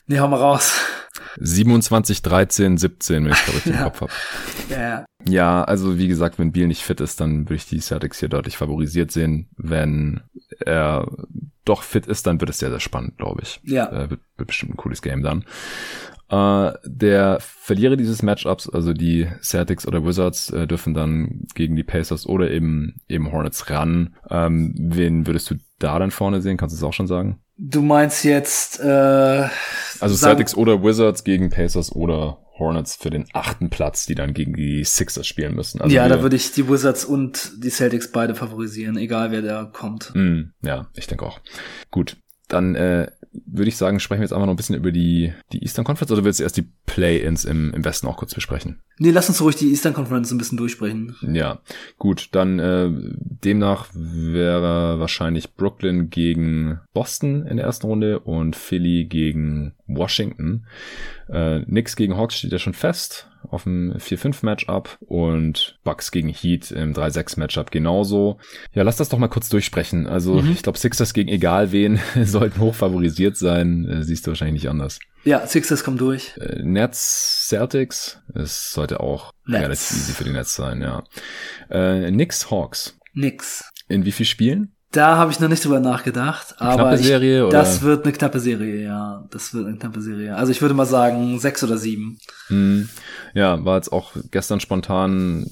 Nee, 0.06 0.18
hau 0.18 0.28
mal 0.28 0.40
raus. 0.40 0.80
27, 1.38 2.22
13, 2.22 2.78
17, 2.78 3.24
wenn 3.24 3.32
ich 3.32 3.38
es 3.38 3.54
richtig 3.54 3.72
im 3.74 3.82
Kopf 3.82 4.00
habe. 4.00 4.12
Ja. 4.70 5.04
ja, 5.26 5.64
also 5.64 5.98
wie 5.98 6.08
gesagt, 6.08 6.38
wenn 6.38 6.52
Beal 6.52 6.68
nicht 6.68 6.82
fit 6.82 7.00
ist, 7.00 7.20
dann 7.20 7.46
würde 7.46 7.56
ich 7.56 7.66
die 7.66 7.80
Celtics 7.80 8.20
hier 8.20 8.28
deutlich 8.28 8.56
favorisiert 8.56 9.10
sehen. 9.10 9.48
Wenn 9.56 10.20
er 10.60 11.06
doch 11.64 11.82
fit 11.82 12.06
ist, 12.06 12.26
dann 12.26 12.40
wird 12.40 12.50
es 12.50 12.58
sehr, 12.58 12.70
sehr 12.70 12.80
spannend, 12.80 13.18
glaube 13.18 13.42
ich. 13.42 13.60
Ja. 13.64 13.90
Äh, 13.90 14.10
wird, 14.10 14.20
wird 14.36 14.46
bestimmt 14.48 14.74
ein 14.74 14.76
cooles 14.76 15.02
Game 15.02 15.22
dann. 15.22 15.44
Uh, 16.32 16.70
der 16.84 17.38
Verlierer 17.40 17.96
dieses 17.96 18.22
Matchups, 18.22 18.68
also 18.68 18.92
die 18.92 19.26
Celtics 19.42 19.84
oder 19.84 20.04
Wizards, 20.04 20.50
äh, 20.50 20.68
dürfen 20.68 20.94
dann 20.94 21.46
gegen 21.56 21.74
die 21.74 21.82
Pacers 21.82 22.24
oder 22.24 22.52
eben 22.52 23.00
eben 23.08 23.32
Hornets 23.32 23.68
ran. 23.68 24.14
Ähm, 24.30 24.72
wen 24.78 25.26
würdest 25.26 25.50
du 25.50 25.56
da 25.80 25.98
dann 25.98 26.12
vorne 26.12 26.40
sehen? 26.40 26.56
Kannst 26.56 26.76
du 26.76 26.76
es 26.76 26.84
auch 26.84 26.92
schon 26.92 27.08
sagen? 27.08 27.40
Du 27.62 27.82
meinst 27.82 28.24
jetzt 28.24 28.80
äh, 28.80 29.48
also 30.00 30.16
Celtics 30.16 30.54
oder 30.54 30.82
Wizards 30.82 31.24
gegen 31.24 31.50
Pacers 31.50 31.94
oder 31.94 32.38
Hornets 32.58 32.96
für 32.96 33.10
den 33.10 33.26
achten 33.34 33.68
Platz, 33.68 34.06
die 34.06 34.14
dann 34.14 34.32
gegen 34.32 34.54
die 34.54 34.82
Sixers 34.82 35.26
spielen 35.26 35.54
müssen. 35.54 35.80
Also 35.80 35.94
ja, 35.94 36.08
da 36.08 36.22
würde 36.22 36.36
ich 36.36 36.52
die 36.52 36.68
Wizards 36.68 37.04
und 37.04 37.52
die 37.62 37.68
Celtics 37.68 38.10
beide 38.12 38.34
favorisieren, 38.34 38.96
egal 38.96 39.30
wer 39.30 39.42
da 39.42 39.64
kommt. 39.64 40.12
Mm, 40.14 40.52
ja, 40.62 40.88
ich 40.94 41.06
denke 41.06 41.26
auch. 41.26 41.40
Gut, 41.90 42.16
dann 42.48 42.74
äh, 42.76 43.10
würde 43.32 43.68
ich 43.68 43.76
sagen, 43.76 44.00
sprechen 44.00 44.20
wir 44.20 44.24
jetzt 44.24 44.32
einfach 44.32 44.46
noch 44.46 44.54
ein 44.54 44.56
bisschen 44.56 44.76
über 44.76 44.90
die, 44.90 45.32
die 45.52 45.62
Eastern 45.62 45.84
Conference 45.84 46.10
oder 46.10 46.24
willst 46.24 46.40
du 46.40 46.44
erst 46.44 46.56
die 46.56 46.68
Play-ins 46.86 47.44
im, 47.44 47.72
im 47.72 47.84
Westen 47.84 48.08
auch 48.08 48.16
kurz 48.16 48.34
besprechen? 48.34 48.80
Nee, 48.98 49.10
lass 49.10 49.28
uns 49.28 49.40
ruhig 49.40 49.56
die 49.56 49.70
Eastern 49.70 49.94
Conference 49.94 50.32
ein 50.32 50.38
bisschen 50.38 50.58
durchsprechen. 50.58 51.16
Ja, 51.22 51.60
gut, 51.98 52.30
dann 52.32 52.58
äh, 52.58 52.90
demnach 52.90 53.86
wäre 53.94 54.98
wahrscheinlich 54.98 55.54
Brooklyn 55.54 56.10
gegen 56.10 56.80
Boston 56.92 57.46
in 57.46 57.56
der 57.56 57.66
ersten 57.66 57.86
Runde 57.86 58.20
und 58.20 58.56
Philly 58.56 59.04
gegen 59.04 59.74
Washington. 59.86 60.66
Äh, 61.28 61.60
Knicks 61.60 61.94
gegen 61.94 62.16
Hawks 62.16 62.36
steht 62.38 62.52
ja 62.52 62.58
schon 62.58 62.74
fest 62.74 63.29
auf 63.50 63.64
dem 63.64 63.92
4-5-Matchup 63.94 64.98
und 65.00 65.78
Bucks 65.84 66.10
gegen 66.10 66.28
Heat 66.28 66.70
im 66.70 66.94
3-6-Matchup 66.94 67.70
genauso. 67.70 68.38
Ja, 68.72 68.82
lass 68.82 68.96
das 68.96 69.08
doch 69.08 69.18
mal 69.18 69.28
kurz 69.28 69.48
durchsprechen. 69.48 70.06
Also 70.06 70.34
mhm. 70.34 70.52
ich 70.52 70.62
glaube, 70.62 70.78
Sixers 70.78 71.14
gegen 71.14 71.28
egal 71.28 71.72
wen 71.72 72.00
sollten 72.24 72.60
hoch 72.60 72.74
favorisiert 72.74 73.36
sein. 73.36 73.86
Äh, 73.88 74.02
siehst 74.02 74.26
du 74.26 74.30
wahrscheinlich 74.30 74.62
nicht 74.62 74.70
anders. 74.70 74.98
Ja, 75.24 75.46
Sixers 75.46 75.84
kommen 75.84 75.98
durch. 75.98 76.36
Äh, 76.38 76.62
Nets, 76.62 77.48
Celtics, 77.48 78.20
es 78.34 78.72
sollte 78.72 79.00
auch 79.00 79.32
Nets. 79.46 79.62
relativ 79.62 79.90
easy 79.90 80.12
für 80.12 80.24
die 80.24 80.32
Nets 80.32 80.54
sein, 80.54 80.80
ja. 80.80 81.04
Äh, 81.68 82.10
Knicks, 82.10 82.50
Hawks. 82.50 82.98
Nix. 83.12 83.64
In 83.88 84.04
wie 84.04 84.12
viel 84.12 84.26
Spielen? 84.26 84.74
Da 84.92 85.16
habe 85.16 85.30
ich 85.30 85.38
noch 85.38 85.48
nicht 85.48 85.64
drüber 85.64 85.78
nachgedacht, 85.78 86.60
eine 86.60 86.70
aber 86.70 86.94
ich, 86.94 87.06
Serie, 87.06 87.46
oder? 87.46 87.58
das 87.58 87.82
wird 87.82 88.04
eine 88.04 88.12
knappe 88.12 88.40
Serie, 88.40 88.82
ja. 88.82 89.24
Das 89.30 89.54
wird 89.54 89.66
eine 89.66 89.76
knappe 89.76 90.00
Serie. 90.00 90.34
Also 90.34 90.50
ich 90.50 90.60
würde 90.62 90.74
mal 90.74 90.86
sagen 90.86 91.38
sechs 91.38 91.62
oder 91.62 91.78
sieben. 91.78 92.18
Hm. 92.48 92.88
Ja, 93.32 93.64
war 93.64 93.76
jetzt 93.76 93.92
auch 93.92 94.12
gestern 94.32 94.58
spontan 94.58 95.48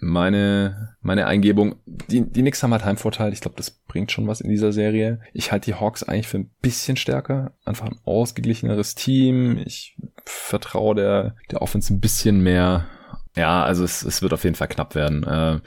meine 0.00 0.94
meine 1.02 1.26
Eingebung. 1.26 1.76
Die 1.86 2.22
die 2.22 2.40
Knicks 2.40 2.64
haben 2.64 2.72
halt 2.72 2.84
Heimvorteil. 2.84 3.32
Ich 3.32 3.40
glaube, 3.40 3.56
das 3.56 3.70
bringt 3.70 4.10
schon 4.10 4.26
was 4.26 4.40
in 4.40 4.50
dieser 4.50 4.72
Serie. 4.72 5.20
Ich 5.32 5.52
halte 5.52 5.66
die 5.66 5.74
Hawks 5.74 6.02
eigentlich 6.02 6.26
für 6.26 6.38
ein 6.38 6.50
bisschen 6.60 6.96
stärker, 6.96 7.52
einfach 7.64 7.86
ein 7.86 8.00
ausgeglicheneres 8.04 8.96
Team. 8.96 9.56
Ich 9.64 9.96
vertraue 10.24 10.96
der 10.96 11.36
der 11.52 11.62
Offense 11.62 11.94
ein 11.94 12.00
bisschen 12.00 12.42
mehr. 12.42 12.86
Ja, 13.36 13.64
also 13.64 13.82
es, 13.82 14.02
es 14.04 14.22
wird 14.22 14.32
auf 14.32 14.44
jeden 14.44 14.54
Fall 14.54 14.68
knapp 14.68 14.94
werden. 14.94 15.24
Äh, 15.24 15.60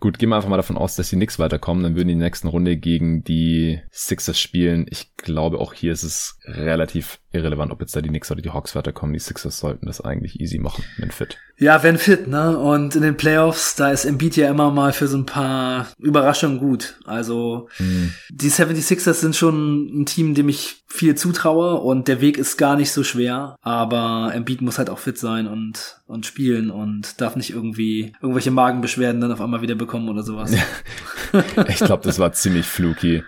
gut, 0.00 0.18
gehen 0.18 0.30
wir 0.30 0.36
einfach 0.36 0.48
mal 0.48 0.56
davon 0.56 0.78
aus, 0.78 0.96
dass 0.96 1.10
die 1.10 1.16
Knicks 1.16 1.38
weiterkommen. 1.38 1.82
Dann 1.82 1.94
würden 1.94 2.08
die 2.08 2.14
in 2.14 2.18
der 2.18 2.28
nächsten 2.28 2.48
Runde 2.48 2.78
gegen 2.78 3.22
die 3.24 3.80
Sixers 3.90 4.40
spielen. 4.40 4.86
Ich 4.88 5.14
glaube, 5.16 5.58
auch 5.58 5.74
hier 5.74 5.92
ist 5.92 6.02
es 6.02 6.38
relativ 6.44 7.20
irrelevant, 7.32 7.70
ob 7.70 7.80
jetzt 7.80 7.94
da 7.94 8.00
die 8.00 8.08
Knicks 8.08 8.30
oder 8.30 8.42
die 8.42 8.50
Hawks 8.50 8.74
weiterkommen. 8.74 9.12
Die 9.12 9.20
Sixers 9.20 9.58
sollten 9.58 9.86
das 9.86 10.00
eigentlich 10.00 10.40
easy 10.40 10.58
machen, 10.58 10.84
wenn 10.98 11.10
fit. 11.10 11.38
Ja, 11.58 11.82
wenn 11.82 11.98
fit, 11.98 12.26
ne? 12.26 12.58
Und 12.58 12.96
in 12.96 13.02
den 13.02 13.16
Playoffs, 13.16 13.76
da 13.76 13.90
ist 13.90 14.04
Embiid 14.04 14.36
ja 14.36 14.50
immer 14.50 14.70
mal 14.70 14.92
für 14.92 15.06
so 15.06 15.16
ein 15.16 15.26
paar 15.26 15.88
Überraschungen 15.98 16.58
gut. 16.58 16.98
Also 17.04 17.68
hm. 17.76 18.12
die 18.30 18.50
76ers 18.50 19.14
sind 19.14 19.36
schon 19.36 20.00
ein 20.00 20.06
Team, 20.06 20.34
dem 20.34 20.48
ich 20.48 20.82
viel 20.86 21.14
zutraue 21.14 21.76
und 21.76 22.08
der 22.08 22.20
Weg 22.20 22.36
ist 22.36 22.56
gar 22.56 22.76
nicht 22.76 22.90
so 22.90 23.04
schwer. 23.04 23.56
Aber 23.60 24.32
Embiid 24.34 24.60
muss 24.60 24.78
halt 24.78 24.90
auch 24.90 24.98
fit 24.98 25.18
sein 25.18 25.46
und, 25.46 26.00
und 26.06 26.26
spielen 26.26 26.70
und 26.70 27.20
darf 27.20 27.36
nicht 27.36 27.50
irgendwie 27.50 28.12
irgendwelche 28.20 28.50
Magenbeschwerden 28.50 29.20
dann 29.20 29.32
auf 29.32 29.40
einmal 29.40 29.62
wieder 29.62 29.76
bekommen 29.76 30.08
oder 30.08 30.22
sowas. 30.22 30.52
ich 31.68 31.78
glaube, 31.78 32.02
das 32.04 32.18
war 32.18 32.32
ziemlich 32.32 32.66
fluky. 32.66 33.22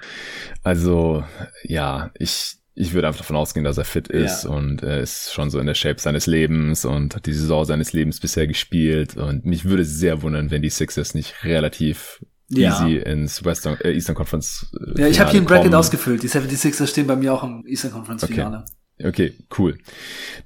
Also, 0.65 1.25
ja, 1.65 2.11
ich, 2.19 2.57
ich 2.75 2.95
würde 2.95 3.07
einfach 3.07 3.21
davon 3.21 3.37
ausgehen, 3.37 3.65
dass 3.65 3.79
er 3.79 3.85
fit 3.85 4.09
ist 4.09 4.45
ja. 4.45 4.51
und 4.51 4.83
er 4.83 5.01
ist 5.01 5.33
schon 5.33 5.51
so 5.51 5.59
in 5.59 5.67
der 5.67 5.75
Shape 5.75 6.01
seines 6.01 6.27
Lebens 6.27 6.85
und 6.85 7.15
hat 7.15 7.27
die 7.27 7.35
Saison 7.35 7.65
seines 7.65 7.93
Lebens 7.93 8.21
bisher 8.21 8.47
gespielt 8.47 9.17
und 9.17 9.45
mich 9.45 9.65
würde 9.65 9.85
sehr 9.85 10.23
wundern, 10.23 10.51
wenn 10.51 10.63
die 10.63 10.71
Sixers 10.71 11.15
nicht 11.15 11.45
relativ 11.45 12.25
ja. 12.49 12.87
easy 12.87 12.97
ins 12.97 13.45
Western, 13.45 13.77
äh, 13.81 13.93
Eastern 13.93 14.15
Conference 14.15 14.71
äh, 14.97 15.03
Ja, 15.03 15.09
ich 15.09 15.21
habe 15.21 15.31
hier 15.31 15.41
ein 15.41 15.47
Bracket 15.47 15.65
kommen. 15.65 15.75
ausgefüllt. 15.75 16.23
Die 16.23 16.29
76ers 16.29 16.87
stehen 16.87 17.07
bei 17.07 17.17
mir 17.17 17.35
auch 17.35 17.43
im 17.43 17.65
Eastern 17.67 17.93
Conference 17.93 18.25
Finale. 18.25 18.59
Okay. 18.59 18.73
Okay, 19.05 19.33
cool. 19.59 19.79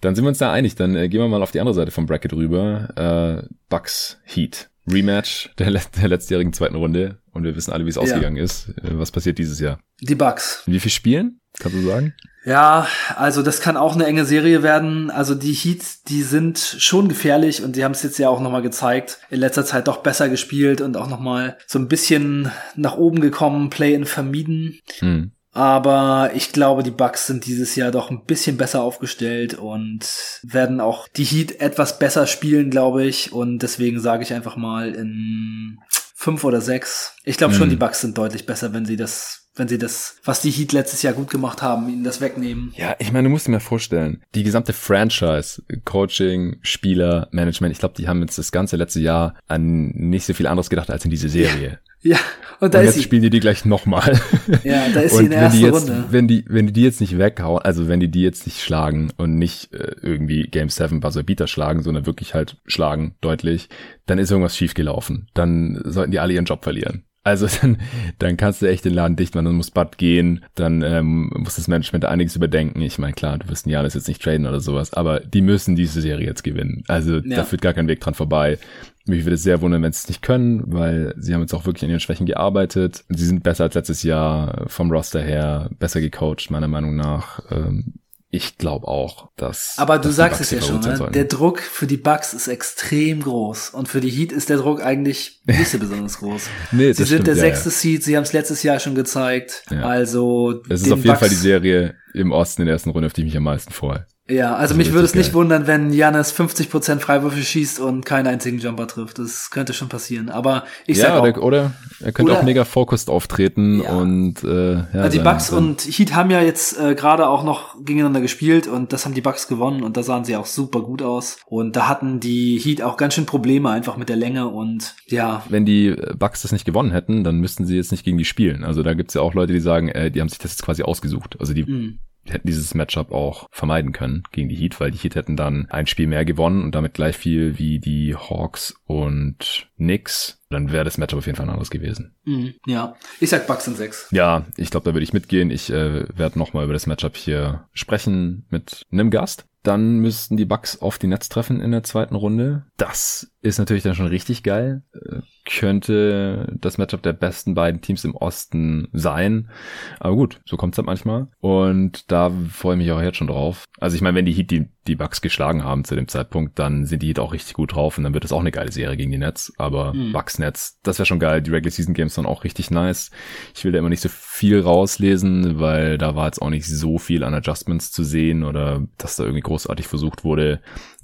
Dann 0.00 0.14
sind 0.14 0.24
wir 0.24 0.28
uns 0.28 0.38
da 0.38 0.52
einig. 0.52 0.76
Dann 0.76 0.94
äh, 0.96 1.08
gehen 1.08 1.20
wir 1.20 1.28
mal 1.28 1.42
auf 1.42 1.50
die 1.50 1.60
andere 1.60 1.74
Seite 1.74 1.90
vom 1.90 2.06
Bracket 2.06 2.32
rüber. 2.32 3.42
Äh, 3.44 3.48
Bucks 3.68 4.18
Heat. 4.24 4.70
Rematch 4.88 5.50
der, 5.58 5.72
der 5.72 6.08
letztjährigen 6.08 6.52
zweiten 6.52 6.76
Runde. 6.76 7.18
Und 7.32 7.44
wir 7.44 7.56
wissen 7.56 7.72
alle, 7.72 7.84
wie 7.84 7.90
es 7.90 7.96
ja. 7.96 8.02
ausgegangen 8.02 8.36
ist. 8.36 8.68
Äh, 8.68 8.98
was 8.98 9.10
passiert 9.10 9.38
dieses 9.38 9.60
Jahr? 9.60 9.80
Die 10.00 10.14
Bucks. 10.14 10.62
Wie 10.66 10.80
viel 10.80 10.92
spielen? 10.92 11.40
Kannst 11.58 11.76
du 11.76 11.82
sagen? 11.82 12.14
Ja, 12.46 12.86
also 13.16 13.42
das 13.42 13.60
kann 13.60 13.76
auch 13.76 13.96
eine 13.96 14.06
enge 14.06 14.24
Serie 14.24 14.62
werden. 14.62 15.10
Also 15.10 15.34
die 15.34 15.52
Heat, 15.52 15.82
die 16.08 16.22
sind 16.22 16.58
schon 16.58 17.08
gefährlich 17.08 17.64
und 17.64 17.74
die 17.74 17.82
haben 17.82 17.90
es 17.90 18.04
jetzt 18.04 18.18
ja 18.18 18.28
auch 18.28 18.40
nochmal 18.40 18.62
gezeigt. 18.62 19.18
In 19.30 19.40
letzter 19.40 19.66
Zeit 19.66 19.88
doch 19.88 19.96
besser 19.96 20.28
gespielt 20.28 20.80
und 20.80 20.96
auch 20.96 21.08
nochmal 21.08 21.58
so 21.66 21.80
ein 21.80 21.88
bisschen 21.88 22.52
nach 22.76 22.96
oben 22.96 23.20
gekommen, 23.20 23.68
Play-in 23.68 24.06
vermieden. 24.06 24.78
Hm. 25.00 25.32
Aber 25.50 26.30
ich 26.34 26.52
glaube, 26.52 26.84
die 26.84 26.92
Bucks 26.92 27.26
sind 27.26 27.46
dieses 27.46 27.74
Jahr 27.74 27.90
doch 27.90 28.10
ein 28.10 28.26
bisschen 28.26 28.56
besser 28.56 28.82
aufgestellt 28.82 29.54
und 29.54 30.06
werden 30.42 30.80
auch 30.80 31.08
die 31.08 31.24
Heat 31.24 31.60
etwas 31.60 31.98
besser 31.98 32.28
spielen, 32.28 32.70
glaube 32.70 33.04
ich. 33.04 33.32
Und 33.32 33.58
deswegen 33.58 33.98
sage 33.98 34.22
ich 34.22 34.32
einfach 34.32 34.56
mal 34.56 34.94
in 34.94 35.78
fünf 36.14 36.44
oder 36.44 36.60
sechs. 36.60 37.14
Ich 37.24 37.38
glaube 37.38 37.54
schon, 37.54 37.64
hm. 37.64 37.70
die 37.70 37.76
Bucks 37.76 38.02
sind 38.02 38.16
deutlich 38.16 38.46
besser, 38.46 38.72
wenn 38.72 38.86
sie 38.86 38.96
das 38.96 39.45
wenn 39.56 39.68
sie 39.68 39.78
das, 39.78 40.16
was 40.22 40.42
die 40.42 40.50
Heat 40.50 40.72
letztes 40.72 41.02
Jahr 41.02 41.14
gut 41.14 41.30
gemacht 41.30 41.62
haben, 41.62 41.88
ihnen 41.88 42.04
das 42.04 42.20
wegnehmen. 42.20 42.72
Ja, 42.76 42.94
ich 42.98 43.12
meine, 43.12 43.28
du 43.28 43.30
musst 43.30 43.46
dir 43.46 43.52
mal 43.52 43.60
vorstellen, 43.60 44.22
die 44.34 44.44
gesamte 44.44 44.72
Franchise, 44.72 45.62
Coaching, 45.84 46.58
Spieler, 46.62 47.28
Management, 47.32 47.72
ich 47.72 47.78
glaube, 47.78 47.94
die 47.96 48.06
haben 48.06 48.20
jetzt 48.20 48.38
das 48.38 48.52
ganze 48.52 48.76
letzte 48.76 49.00
Jahr 49.00 49.34
an 49.48 49.88
nicht 49.88 50.26
so 50.26 50.34
viel 50.34 50.46
anderes 50.46 50.70
gedacht 50.70 50.90
als 50.90 51.04
in 51.04 51.10
diese 51.10 51.28
Serie. 51.28 51.80
Ja, 52.02 52.18
und 52.60 52.72
da 52.72 52.78
und 52.78 52.84
ist 52.84 52.88
jetzt 52.90 52.94
sie. 52.98 53.02
spielen 53.02 53.22
die 53.22 53.30
die 53.30 53.40
gleich 53.40 53.64
nochmal. 53.64 54.20
Ja, 54.62 54.88
da 54.94 55.00
ist 55.00 55.12
und 55.12 55.18
sie 55.18 55.24
in 55.24 55.30
der 55.30 55.40
ersten 55.40 55.60
jetzt, 55.60 55.74
Runde. 55.74 56.04
Wenn 56.10 56.28
die, 56.28 56.44
wenn 56.46 56.66
die 56.68 56.72
die 56.72 56.82
jetzt 56.82 57.00
nicht 57.00 57.18
weghauen, 57.18 57.62
also 57.62 57.88
wenn 57.88 57.98
die 57.98 58.10
die 58.10 58.22
jetzt 58.22 58.46
nicht 58.46 58.62
schlagen 58.62 59.10
und 59.16 59.36
nicht 59.36 59.72
äh, 59.72 59.96
irgendwie 60.02 60.42
Game 60.44 60.68
7 60.68 61.00
Buzzer 61.00 61.24
Beater 61.24 61.48
schlagen, 61.48 61.82
sondern 61.82 62.06
wirklich 62.06 62.34
halt 62.34 62.58
schlagen, 62.66 63.16
deutlich, 63.22 63.68
dann 64.04 64.18
ist 64.18 64.30
irgendwas 64.30 64.56
schiefgelaufen. 64.56 65.28
Dann 65.34 65.80
sollten 65.84 66.12
die 66.12 66.20
alle 66.20 66.34
ihren 66.34 66.44
Job 66.44 66.62
verlieren. 66.62 67.02
Also 67.26 67.48
dann, 67.60 67.78
dann 68.20 68.36
kannst 68.36 68.62
du 68.62 68.66
echt 68.66 68.84
den 68.84 68.94
Laden 68.94 69.16
dicht 69.16 69.34
machen, 69.34 69.46
dann 69.46 69.56
muss 69.56 69.72
Bud 69.72 69.98
gehen, 69.98 70.44
dann 70.54 70.82
ähm, 70.82 71.32
muss 71.36 71.56
das 71.56 71.66
Management 71.66 72.04
einiges 72.04 72.36
überdenken. 72.36 72.80
Ich 72.82 72.98
meine, 72.98 73.14
klar, 73.14 73.38
du 73.38 73.48
wirst 73.48 73.66
ein 73.66 73.70
Jahr 73.70 73.82
jetzt 73.82 74.06
nicht 74.06 74.22
traden 74.22 74.46
oder 74.46 74.60
sowas, 74.60 74.94
aber 74.94 75.18
die 75.18 75.42
müssen 75.42 75.74
diese 75.74 76.00
Serie 76.00 76.24
jetzt 76.24 76.44
gewinnen. 76.44 76.84
Also 76.86 77.16
ja. 77.16 77.36
da 77.36 77.44
führt 77.44 77.62
gar 77.62 77.74
kein 77.74 77.88
Weg 77.88 78.00
dran 78.00 78.14
vorbei. 78.14 78.58
Mich 79.06 79.24
würde 79.24 79.34
es 79.34 79.42
sehr 79.42 79.60
wundern, 79.60 79.82
wenn 79.82 79.92
sie 79.92 80.02
es 80.04 80.08
nicht 80.08 80.22
können, 80.22 80.62
weil 80.66 81.14
sie 81.16 81.34
haben 81.34 81.40
jetzt 81.40 81.54
auch 81.54 81.66
wirklich 81.66 81.82
an 81.82 81.90
ihren 81.90 82.00
Schwächen 82.00 82.26
gearbeitet. 82.26 83.04
Sie 83.08 83.26
sind 83.26 83.42
besser 83.42 83.64
als 83.64 83.74
letztes 83.74 84.04
Jahr 84.04 84.64
vom 84.68 84.92
Roster 84.92 85.20
her, 85.20 85.70
besser 85.80 86.00
gecoacht, 86.00 86.50
meiner 86.50 86.68
Meinung 86.68 86.94
nach. 86.94 87.40
Ähm, 87.50 87.94
ich 88.30 88.58
glaube 88.58 88.88
auch, 88.88 89.30
dass. 89.36 89.74
Aber 89.76 89.98
du 89.98 90.10
sagst 90.10 90.40
es 90.40 90.50
ja 90.50 90.60
schon, 90.60 90.80
ne? 90.80 91.10
der 91.12 91.24
Druck 91.24 91.60
für 91.60 91.86
die 91.86 91.96
Bugs 91.96 92.34
ist 92.34 92.48
extrem 92.48 93.22
groß 93.22 93.70
und 93.70 93.88
für 93.88 94.00
die 94.00 94.10
Heat 94.10 94.32
ist 94.32 94.48
der 94.48 94.56
Druck 94.56 94.82
eigentlich 94.82 95.42
nicht 95.44 95.68
so 95.68 95.78
besonders 95.78 96.18
groß. 96.18 96.48
nee, 96.72 96.88
sie 96.88 97.04
sind 97.04 97.06
stimmt, 97.06 97.26
der 97.28 97.36
sechste 97.36 97.68
ja. 97.68 97.74
Seed, 97.74 98.04
sie 98.04 98.16
haben 98.16 98.24
es 98.24 98.32
letztes 98.32 98.62
Jahr 98.62 98.80
schon 98.80 98.94
gezeigt. 98.94 99.62
Ja. 99.70 99.82
Also 99.82 100.62
es 100.68 100.82
ist 100.82 100.92
auf 100.92 100.98
jeden 100.98 101.08
Bugs 101.08 101.20
Fall 101.20 101.28
die 101.28 101.34
Serie 101.36 101.94
im 102.14 102.32
Osten 102.32 102.62
in 102.62 102.66
der 102.66 102.74
ersten 102.74 102.90
Runde, 102.90 103.06
auf 103.06 103.12
die 103.12 103.20
ich 103.20 103.26
mich 103.26 103.36
am 103.36 103.44
meisten 103.44 103.72
freue. 103.72 104.06
Ja, 104.28 104.50
also, 104.50 104.60
also 104.60 104.74
mich 104.74 104.92
würde 104.92 105.04
es 105.04 105.14
nicht 105.14 105.34
wundern, 105.34 105.68
wenn 105.68 105.92
Janis 105.92 106.34
50% 106.34 106.98
Freiwürfe 106.98 107.40
schießt 107.40 107.78
und 107.78 108.04
keinen 108.04 108.26
einzigen 108.26 108.58
Jumper 108.58 108.88
trifft. 108.88 109.20
Das 109.20 109.50
könnte 109.50 109.72
schon 109.72 109.88
passieren. 109.88 110.30
Aber 110.30 110.64
ich 110.86 110.98
ja, 110.98 111.04
sag 111.04 111.36
auch, 111.36 111.42
oder 111.42 111.74
er 112.00 112.10
könnte 112.10 112.32
oder, 112.32 112.40
auch 112.40 112.44
mega 112.44 112.64
focused 112.64 113.08
auftreten 113.08 113.82
ja. 113.82 113.90
und 113.90 114.42
äh, 114.42 114.74
ja, 114.74 114.86
also 114.94 115.18
die 115.18 115.22
Bucks 115.22 115.50
und 115.50 115.82
Heat 115.82 116.14
haben 116.14 116.30
ja 116.30 116.42
jetzt 116.42 116.78
äh, 116.78 116.96
gerade 116.96 117.28
auch 117.28 117.44
noch 117.44 117.76
gegeneinander 117.84 118.20
gespielt 118.20 118.66
und 118.66 118.92
das 118.92 119.04
haben 119.04 119.14
die 119.14 119.20
Bucks 119.20 119.46
gewonnen 119.46 119.84
und 119.84 119.96
da 119.96 120.02
sahen 120.02 120.24
sie 120.24 120.36
auch 120.36 120.46
super 120.46 120.80
gut 120.80 121.02
aus 121.02 121.38
und 121.46 121.76
da 121.76 121.88
hatten 121.88 122.18
die 122.18 122.58
Heat 122.58 122.82
auch 122.82 122.96
ganz 122.96 123.14
schön 123.14 123.26
Probleme 123.26 123.70
einfach 123.70 123.96
mit 123.96 124.08
der 124.08 124.16
Länge 124.16 124.48
und 124.48 124.96
ja. 125.06 125.44
Wenn 125.48 125.64
die 125.64 125.94
Bucks 126.18 126.42
das 126.42 126.50
nicht 126.50 126.64
gewonnen 126.64 126.90
hätten, 126.90 127.22
dann 127.22 127.38
müssten 127.38 127.64
sie 127.64 127.76
jetzt 127.76 127.92
nicht 127.92 128.04
gegen 128.04 128.18
die 128.18 128.24
spielen. 128.24 128.64
Also 128.64 128.82
da 128.82 128.94
gibt's 128.94 129.14
ja 129.14 129.20
auch 129.20 129.34
Leute, 129.34 129.52
die 129.52 129.60
sagen, 129.60 129.88
äh, 129.88 130.10
die 130.10 130.20
haben 130.20 130.28
sich 130.28 130.38
das 130.38 130.52
jetzt 130.52 130.62
quasi 130.62 130.82
ausgesucht. 130.82 131.36
Also 131.38 131.54
die 131.54 131.64
mhm 131.64 131.98
hätten 132.32 132.46
dieses 132.46 132.74
Matchup 132.74 133.12
auch 133.12 133.46
vermeiden 133.50 133.92
können 133.92 134.22
gegen 134.32 134.48
die 134.48 134.56
Heat, 134.56 134.80
weil 134.80 134.90
die 134.90 134.98
Heat 134.98 135.14
hätten 135.14 135.36
dann 135.36 135.66
ein 135.70 135.86
Spiel 135.86 136.06
mehr 136.06 136.24
gewonnen 136.24 136.62
und 136.64 136.74
damit 136.74 136.94
gleich 136.94 137.16
viel 137.16 137.58
wie 137.58 137.78
die 137.78 138.14
Hawks 138.14 138.74
und 138.86 139.68
Knicks. 139.76 140.42
Dann 140.48 140.70
wäre 140.70 140.84
das 140.84 140.98
Matchup 140.98 141.18
auf 141.18 141.26
jeden 141.26 141.36
Fall 141.36 141.46
ein 141.46 141.50
anderes 141.50 141.70
gewesen. 141.70 142.14
Mhm, 142.24 142.54
ja, 142.66 142.94
ich 143.20 143.30
sag 143.30 143.46
Bucks 143.46 143.66
in 143.66 143.74
sechs. 143.74 144.08
Ja, 144.12 144.46
ich 144.56 144.70
glaube, 144.70 144.84
da 144.84 144.94
würde 144.94 145.02
ich 145.02 145.12
mitgehen. 145.12 145.50
Ich 145.50 145.70
äh, 145.70 146.06
werde 146.16 146.38
nochmal 146.38 146.64
über 146.64 146.72
das 146.72 146.86
Matchup 146.86 147.16
hier 147.16 147.66
sprechen 147.72 148.46
mit 148.50 148.86
einem 148.92 149.10
Gast. 149.10 149.46
Dann 149.66 149.98
müssten 149.98 150.36
die 150.36 150.44
Bucks 150.44 150.80
auf 150.80 150.96
die 150.96 151.08
Netz 151.08 151.28
treffen 151.28 151.60
in 151.60 151.72
der 151.72 151.82
zweiten 151.82 152.14
Runde. 152.14 152.66
Das 152.76 153.32
ist 153.42 153.58
natürlich 153.58 153.82
dann 153.82 153.96
schon 153.96 154.06
richtig 154.06 154.44
geil. 154.44 154.84
Äh, 154.94 155.22
könnte 155.44 156.56
das 156.60 156.78
Matchup 156.78 157.02
der 157.02 157.14
besten 157.14 157.54
beiden 157.54 157.80
Teams 157.80 158.04
im 158.04 158.14
Osten 158.14 158.86
sein. 158.92 159.50
Aber 159.98 160.14
gut, 160.14 160.40
so 160.44 160.56
kommt's 160.56 160.78
halt 160.78 160.86
manchmal. 160.86 161.26
Und 161.40 162.12
da 162.12 162.30
freue 162.48 162.74
ich 162.76 162.78
mich 162.78 162.92
auch 162.92 163.02
jetzt 163.02 163.16
schon 163.16 163.26
drauf. 163.26 163.64
Also 163.80 163.96
ich 163.96 164.02
meine, 164.02 164.16
wenn 164.16 164.26
die 164.26 164.32
Heat 164.32 164.52
die, 164.52 164.68
die 164.86 164.96
Bucks 164.96 165.20
geschlagen 165.20 165.64
haben 165.64 165.84
zu 165.84 165.94
dem 165.94 166.08
Zeitpunkt, 166.08 166.58
dann 166.58 166.86
sind 166.86 167.02
die 167.02 167.16
auch 167.18 167.32
richtig 167.32 167.54
gut 167.54 167.74
drauf 167.74 167.98
und 167.98 168.04
dann 168.04 168.14
wird 168.14 168.24
es 168.24 168.32
auch 168.32 168.40
eine 168.40 168.52
geile 168.52 168.72
Serie 168.72 168.96
gegen 168.96 169.10
die 169.10 169.18
Nets. 169.18 169.52
Aber 169.58 169.94
mhm. 169.94 170.12
Bucks 170.12 170.38
Nets, 170.38 170.78
das 170.82 170.98
wäre 170.98 171.06
schon 171.06 171.18
geil. 171.18 171.42
Die 171.42 171.50
Regular 171.50 171.72
Season 171.72 171.94
Games 171.94 172.16
waren 172.16 172.26
auch 172.26 172.44
richtig 172.44 172.70
nice. 172.70 173.10
Ich 173.54 173.64
will 173.64 173.72
da 173.72 173.78
immer 173.78 173.88
nicht 173.88 174.02
so 174.02 174.08
viel 174.08 174.60
rauslesen, 174.60 175.58
weil 175.58 175.98
da 175.98 176.14
war 176.14 176.26
jetzt 176.26 176.40
auch 176.42 176.50
nicht 176.50 176.66
so 176.66 176.98
viel 176.98 177.24
an 177.24 177.34
Adjustments 177.34 177.92
zu 177.92 178.04
sehen 178.04 178.44
oder 178.44 178.86
dass 178.98 179.16
da 179.16 179.24
irgendwie 179.24 179.42
großartig 179.42 179.86
versucht 179.86 180.24
wurde, 180.24 180.60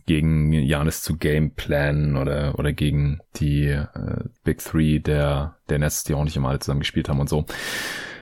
gegen 0.06 0.52
Janis 0.52 1.02
zu 1.02 1.16
gameplanen 1.16 2.16
oder, 2.16 2.58
oder 2.58 2.72
gegen 2.72 3.20
die 3.36 3.66
äh, 3.66 4.24
Big 4.44 4.58
Three 4.58 4.98
der, 4.98 5.56
der 5.68 5.78
Nets, 5.78 6.04
die 6.04 6.14
auch 6.14 6.24
nicht 6.24 6.36
immer 6.36 6.48
alle 6.48 6.58
zusammen 6.58 6.80
gespielt 6.80 7.08
haben 7.08 7.20
und 7.20 7.28
so. 7.28 7.46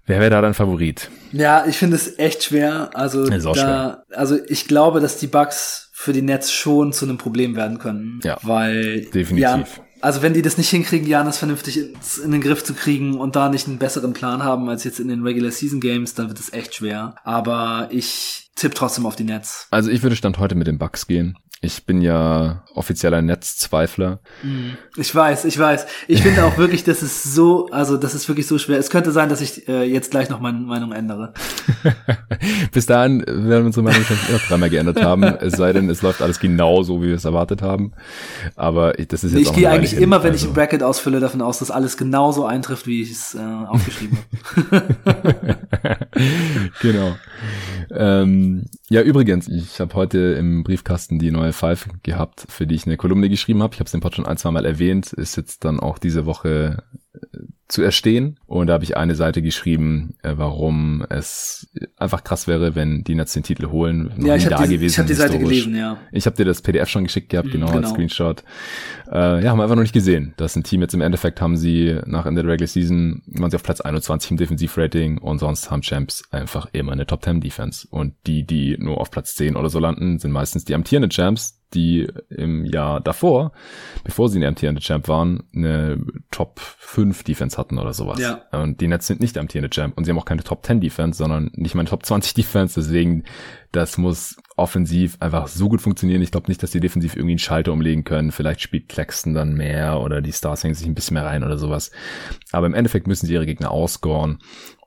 Wer 0.06 0.20
wäre 0.20 0.30
da 0.30 0.40
dein 0.40 0.54
Favorit? 0.54 1.10
Ja, 1.32 1.66
ich 1.66 1.76
finde 1.76 1.96
es 1.96 2.18
echt 2.18 2.44
schwer. 2.44 2.90
Also, 2.94 3.28
da, 3.28 3.40
schwer. 3.40 4.04
also 4.10 4.38
ich 4.48 4.66
glaube, 4.66 5.00
dass 5.00 5.18
die 5.18 5.26
Bugs 5.26 5.90
für 5.92 6.12
die 6.12 6.22
Nets 6.22 6.50
schon 6.50 6.92
zu 6.92 7.04
einem 7.04 7.18
Problem 7.18 7.56
werden 7.56 7.78
können. 7.78 8.20
Ja, 8.24 8.38
weil 8.42 9.02
definitiv. 9.12 9.38
Ja, 9.40 9.64
also 10.00 10.22
wenn 10.22 10.32
die 10.32 10.42
das 10.42 10.56
nicht 10.56 10.70
hinkriegen, 10.70 11.06
Janis 11.06 11.36
vernünftig 11.36 11.78
in 12.24 12.32
den 12.32 12.40
Griff 12.40 12.64
zu 12.64 12.72
kriegen 12.72 13.18
und 13.18 13.36
da 13.36 13.50
nicht 13.50 13.68
einen 13.68 13.78
besseren 13.78 14.14
Plan 14.14 14.42
haben 14.42 14.68
als 14.68 14.84
jetzt 14.84 14.98
in 14.98 15.08
den 15.08 15.22
Regular 15.22 15.50
Season 15.50 15.80
Games, 15.80 16.14
dann 16.14 16.28
wird 16.28 16.40
es 16.40 16.52
echt 16.52 16.74
schwer. 16.74 17.16
Aber 17.22 17.88
ich 17.90 18.50
tippe 18.56 18.74
trotzdem 18.74 19.04
auf 19.04 19.16
die 19.16 19.24
Nets. 19.24 19.66
Also 19.70 19.90
ich 19.90 20.02
würde 20.02 20.16
Stand 20.16 20.38
heute 20.38 20.54
mit 20.54 20.66
den 20.66 20.78
Bucks 20.78 21.06
gehen. 21.06 21.36
Ich 21.62 21.84
bin 21.84 22.00
ja 22.00 22.64
offizieller 22.74 23.20
Netzzweifler. 23.20 24.20
Mhm. 24.42 24.78
Ich 24.96 25.14
weiß, 25.14 25.44
ich 25.44 25.58
weiß. 25.58 25.86
Ich 26.08 26.22
finde 26.22 26.44
auch 26.44 26.56
wirklich, 26.56 26.84
dass 26.84 27.02
es 27.02 27.22
so, 27.22 27.68
also 27.70 27.98
das 27.98 28.14
ist 28.14 28.26
wirklich 28.28 28.46
so 28.46 28.56
schwer. 28.56 28.78
Es 28.78 28.88
könnte 28.88 29.12
sein, 29.12 29.28
dass 29.28 29.42
ich 29.42 29.68
äh, 29.68 29.82
jetzt 29.82 30.10
gleich 30.10 30.30
noch 30.30 30.40
meine 30.40 30.58
Meinung 30.58 30.92
ändere. 30.92 31.34
Bis 32.72 32.86
dahin 32.86 33.20
werden 33.26 33.46
wir 33.46 33.66
unsere 33.66 33.82
Meinung 33.84 34.02
schon 34.04 34.16
noch 34.32 34.40
dreimal 34.40 34.70
geändert 34.70 35.02
haben. 35.02 35.22
Es 35.22 35.58
sei 35.58 35.74
denn, 35.74 35.90
es 35.90 36.00
läuft 36.00 36.22
alles 36.22 36.40
genau 36.40 36.82
so, 36.82 37.02
wie 37.02 37.08
wir 37.08 37.16
es 37.16 37.26
erwartet 37.26 37.60
haben. 37.60 37.92
Aber 38.56 38.98
ich, 38.98 39.08
das 39.08 39.22
ist 39.22 39.34
jetzt 39.34 39.48
Ich 39.48 39.52
gehe 39.52 39.68
eigentlich 39.68 39.92
immer, 39.92 40.16
hin, 40.16 40.24
wenn 40.24 40.32
also. 40.32 40.46
ich 40.46 40.50
ein 40.50 40.54
Bracket 40.54 40.82
ausfülle, 40.82 41.20
davon 41.20 41.42
aus, 41.42 41.58
dass 41.58 41.70
alles 41.70 41.98
genauso 41.98 42.46
eintrifft, 42.46 42.86
wie 42.86 43.02
ich 43.02 43.10
es 43.10 43.34
äh, 43.34 43.38
aufgeschrieben 43.38 44.18
habe. 45.04 45.58
genau. 46.80 47.16
Ähm, 47.90 48.64
ja, 48.88 49.02
übrigens, 49.02 49.48
ich 49.48 49.80
habe 49.80 49.94
heute 49.94 50.18
im 50.38 50.64
Briefkasten 50.64 51.18
die 51.18 51.30
neue 51.30 51.49
Five 51.52 51.88
gehabt, 52.02 52.46
für 52.48 52.66
die 52.66 52.74
ich 52.74 52.86
eine 52.86 52.96
Kolumne 52.96 53.28
geschrieben 53.28 53.62
habe. 53.62 53.74
Ich 53.74 53.80
habe 53.80 53.88
es 53.88 53.94
im 53.94 54.00
Pod 54.00 54.14
schon 54.14 54.26
ein, 54.26 54.36
zwei 54.36 54.50
Mal 54.50 54.64
erwähnt, 54.64 55.12
ist 55.12 55.36
jetzt 55.36 55.64
dann 55.64 55.80
auch 55.80 55.98
diese 55.98 56.26
Woche 56.26 56.82
zu 57.70 57.82
erstehen. 57.82 58.38
Und 58.46 58.66
da 58.66 58.74
habe 58.74 58.84
ich 58.84 58.96
eine 58.96 59.14
Seite 59.14 59.42
geschrieben, 59.42 60.14
äh, 60.22 60.32
warum 60.36 61.04
es 61.08 61.68
einfach 61.96 62.24
krass 62.24 62.46
wäre, 62.46 62.74
wenn 62.74 63.04
die 63.04 63.14
Nets 63.14 63.32
den 63.32 63.42
Titel 63.42 63.68
holen. 63.68 64.12
Noch 64.16 64.26
ja, 64.26 64.36
ich 64.36 64.50
habe 64.50 64.66
die, 64.66 64.84
ich 64.84 64.98
hab 64.98 65.06
die 65.06 65.14
Seite 65.14 65.38
gelesen, 65.38 65.76
ja. 65.76 65.98
Ich 66.12 66.26
habe 66.26 66.36
dir 66.36 66.44
das 66.44 66.62
PDF 66.62 66.88
schon 66.88 67.04
geschickt 67.04 67.28
gehabt, 67.28 67.48
mhm, 67.48 67.52
genau, 67.52 67.66
genau, 67.66 67.78
als 67.78 67.90
Screenshot. 67.90 68.42
Äh, 69.10 69.42
ja, 69.42 69.50
haben 69.50 69.58
wir 69.58 69.62
einfach 69.62 69.76
noch 69.76 69.82
nicht 69.82 69.92
gesehen. 69.92 70.34
Das 70.36 70.52
ist 70.52 70.56
ein 70.56 70.64
Team 70.64 70.80
jetzt 70.82 70.94
im 70.94 71.00
Endeffekt 71.00 71.40
haben 71.40 71.56
sie 71.56 71.98
nach 72.06 72.26
Ende 72.26 72.42
der 72.42 72.52
Regular 72.52 72.68
Season, 72.68 73.22
waren 73.26 73.50
sie 73.50 73.56
auf 73.56 73.62
Platz 73.62 73.80
21 73.80 74.32
im 74.32 74.36
Defensivrating 74.36 75.18
und 75.18 75.38
sonst 75.38 75.70
haben 75.70 75.82
Champs 75.82 76.24
einfach 76.30 76.68
immer 76.72 76.92
eine 76.92 77.06
Top 77.06 77.24
10 77.24 77.40
Defense. 77.40 77.86
Und 77.90 78.14
die, 78.26 78.44
die 78.44 78.76
nur 78.78 79.00
auf 79.00 79.10
Platz 79.10 79.34
10 79.36 79.56
oder 79.56 79.70
so 79.70 79.78
landen, 79.78 80.18
sind 80.18 80.32
meistens 80.32 80.64
die 80.64 80.74
amtierenden 80.74 81.10
Champs, 81.10 81.59
die 81.74 82.08
im 82.30 82.64
Jahr 82.64 83.00
davor, 83.00 83.52
bevor 84.04 84.28
sie 84.28 84.38
ein 84.38 84.44
amtierende 84.44 84.80
Champ 84.80 85.08
waren, 85.08 85.44
eine 85.54 86.04
Top 86.30 86.58
5 86.60 87.22
Defense 87.22 87.56
hatten 87.56 87.78
oder 87.78 87.92
sowas. 87.92 88.18
Ja. 88.18 88.42
Und 88.52 88.80
die 88.80 88.88
Nets 88.88 89.06
sind 89.06 89.20
nicht 89.20 89.38
amtierende 89.38 89.70
Champ 89.70 89.96
und 89.96 90.04
sie 90.04 90.10
haben 90.10 90.18
auch 90.18 90.24
keine 90.24 90.42
Top 90.42 90.64
10 90.64 90.80
Defense, 90.80 91.18
sondern 91.18 91.50
nicht 91.54 91.74
mal 91.74 91.82
eine 91.82 91.90
Top 91.90 92.04
20 92.04 92.34
Defense. 92.34 92.80
Deswegen, 92.80 93.24
das 93.72 93.98
muss 93.98 94.36
offensiv 94.56 95.16
einfach 95.20 95.48
so 95.48 95.68
gut 95.68 95.80
funktionieren. 95.80 96.22
Ich 96.22 96.32
glaube 96.32 96.48
nicht, 96.48 96.62
dass 96.62 96.72
die 96.72 96.80
defensiv 96.80 97.16
irgendwie 97.16 97.32
einen 97.32 97.38
Schalter 97.38 97.72
umlegen 97.72 98.04
können. 98.04 98.32
Vielleicht 98.32 98.60
spielt 98.60 98.88
Claxton 98.88 99.34
dann 99.34 99.54
mehr 99.54 100.00
oder 100.00 100.20
die 100.20 100.32
Stars 100.32 100.64
hängen 100.64 100.74
sich 100.74 100.86
ein 100.86 100.94
bisschen 100.94 101.14
mehr 101.14 101.26
rein 101.26 101.44
oder 101.44 101.58
sowas. 101.58 101.90
Aber 102.52 102.66
im 102.66 102.74
Endeffekt 102.74 103.06
müssen 103.06 103.26
sie 103.26 103.34
ihre 103.34 103.46
Gegner 103.46 103.70
ausscoren. 103.70 104.38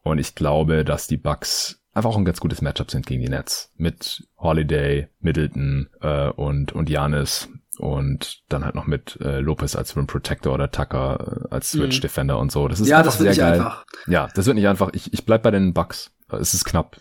Und 0.03 0.19
ich 0.19 0.35
glaube, 0.35 0.83
dass 0.83 1.07
die 1.07 1.17
Bucks 1.17 1.82
einfach 1.93 2.09
auch 2.09 2.17
ein 2.17 2.25
ganz 2.25 2.39
gutes 2.39 2.61
Matchup 2.61 2.91
sind 2.91 3.05
gegen 3.05 3.21
die 3.21 3.29
Nets. 3.29 3.71
Mit 3.77 4.27
Holiday, 4.37 5.07
Middleton 5.19 5.89
äh, 6.01 6.29
und, 6.29 6.71
und 6.73 6.89
Janis 6.89 7.49
und 7.79 8.43
dann 8.49 8.63
halt 8.63 8.75
noch 8.75 8.85
mit 8.85 9.17
äh, 9.21 9.39
Lopez 9.39 9.75
als 9.75 9.95
Rim 9.95 10.07
Protector 10.07 10.53
oder 10.53 10.69
Tucker 10.71 11.45
äh, 11.49 11.53
als 11.53 11.71
Switch 11.71 11.97
mhm. 11.97 12.01
Defender 12.01 12.39
und 12.39 12.51
so. 12.51 12.67
Das 12.67 12.79
ist 12.79 12.87
ja, 12.87 13.01
das 13.03 13.19
wird 13.19 13.29
nicht 13.29 13.39
geil. 13.39 13.53
einfach. 13.53 13.85
Ja, 14.07 14.27
das 14.33 14.45
wird 14.45 14.55
nicht 14.55 14.67
einfach. 14.67 14.89
Ich, 14.93 15.13
ich 15.13 15.25
bleib 15.25 15.43
bei 15.43 15.51
den 15.51 15.73
Bucks. 15.73 16.11
Es 16.29 16.55
ist 16.55 16.65
knapp. 16.65 16.97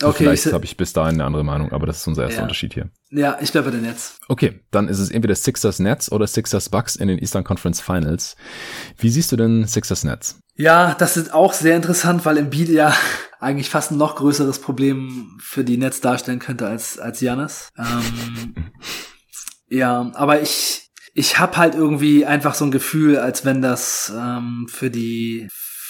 Okay, 0.00 0.18
Vielleicht 0.18 0.52
habe 0.52 0.64
ich 0.64 0.76
bis 0.76 0.92
dahin 0.92 1.14
eine 1.14 1.24
andere 1.24 1.42
Meinung, 1.42 1.72
aber 1.72 1.86
das 1.86 1.98
ist 1.98 2.06
unser 2.06 2.22
erster 2.22 2.38
Ja. 2.38 2.42
Unterschied 2.42 2.74
hier. 2.74 2.90
Ja, 3.10 3.36
ich 3.40 3.50
bleibe 3.50 3.70
bei 3.70 3.76
den 3.76 3.82
Nets. 3.84 4.18
Okay, 4.28 4.60
dann 4.70 4.86
ist 4.86 5.00
es 5.00 5.10
entweder 5.10 5.34
Sixers 5.34 5.80
Nets 5.80 6.12
oder 6.12 6.26
Sixers 6.26 6.68
Bucks 6.68 6.94
in 6.94 7.08
den 7.08 7.18
Eastern 7.18 7.42
Conference 7.42 7.80
Finals. 7.80 8.36
Wie 8.96 9.10
siehst 9.10 9.32
du 9.32 9.36
denn 9.36 9.66
Sixers 9.66 10.04
Nets? 10.04 10.38
Ja, 10.54 10.94
das 10.94 11.16
ist 11.16 11.34
auch 11.34 11.52
sehr 11.52 11.74
interessant, 11.74 12.24
weil 12.24 12.38
Embiid 12.38 12.68
ja 12.68 12.94
eigentlich 13.40 13.70
fast 13.70 13.90
ein 13.90 13.98
noch 13.98 14.16
größeres 14.16 14.60
Problem 14.60 15.38
für 15.40 15.64
die 15.64 15.76
Nets 15.76 16.00
darstellen 16.00 16.38
könnte 16.38 16.66
als 16.66 16.98
als 16.98 17.20
Giannis. 17.20 17.68
Ähm, 17.78 18.54
ja, 19.68 20.10
aber 20.14 20.40
ich 20.42 20.90
ich 21.14 21.38
habe 21.38 21.56
halt 21.56 21.74
irgendwie 21.74 22.26
einfach 22.26 22.54
so 22.54 22.64
ein 22.64 22.70
Gefühl, 22.70 23.18
als 23.18 23.44
wenn 23.44 23.62
das 23.62 24.12
ähm, 24.14 24.66
für 24.68 24.90
die 24.90 25.48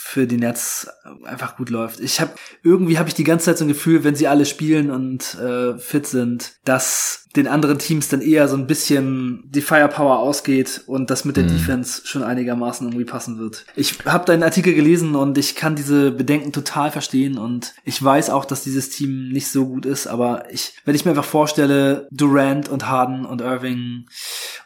für 0.09 0.29
die 0.29 0.37
Nets 0.37 0.89
einfach 1.25 1.57
gut 1.57 1.69
läuft. 1.69 1.99
Ich 1.99 2.21
habe 2.21 2.33
irgendwie 2.63 2.97
habe 2.97 3.09
ich 3.09 3.15
die 3.15 3.25
ganze 3.25 3.47
Zeit 3.47 3.59
so 3.59 3.65
ein 3.65 3.69
Gefühl, 3.69 4.05
wenn 4.05 4.15
sie 4.15 4.29
alle 4.29 4.47
spielen 4.47 4.93
und 4.93 5.35
äh, 5.35 5.77
fit 5.79 6.07
sind, 6.07 6.55
dass 6.65 7.26
den 7.37 7.47
anderen 7.47 7.79
Teams 7.79 8.09
dann 8.09 8.21
eher 8.21 8.49
so 8.49 8.57
ein 8.57 8.67
bisschen 8.67 9.43
die 9.47 9.61
Firepower 9.61 10.19
ausgeht 10.19 10.83
und 10.87 11.11
das 11.11 11.25
mit 11.25 11.37
der 11.37 11.45
Mhm. 11.45 11.49
Defense 11.49 12.03
schon 12.05 12.23
einigermaßen 12.23 12.87
irgendwie 12.87 13.05
passen 13.05 13.39
wird. 13.39 13.65
Ich 13.77 13.99
habe 14.05 14.25
deinen 14.25 14.43
Artikel 14.43 14.75
gelesen 14.75 15.15
und 15.15 15.37
ich 15.39 15.55
kann 15.55 15.77
diese 15.77 16.11
Bedenken 16.11 16.53
total 16.53 16.91
verstehen 16.91 17.39
und 17.39 17.75
ich 17.85 18.03
weiß 18.03 18.31
auch, 18.31 18.45
dass 18.45 18.63
dieses 18.63 18.91
Team 18.91 19.29
nicht 19.29 19.49
so 19.49 19.67
gut 19.67 19.87
ist, 19.87 20.07
aber 20.07 20.45
ich, 20.51 20.75
wenn 20.85 20.95
ich 20.95 21.05
mir 21.05 21.11
einfach 21.13 21.25
vorstelle, 21.25 22.09
Durant 22.11 22.69
und 22.69 22.87
Harden 22.89 23.25
und 23.25 23.41
Irving 23.41 24.07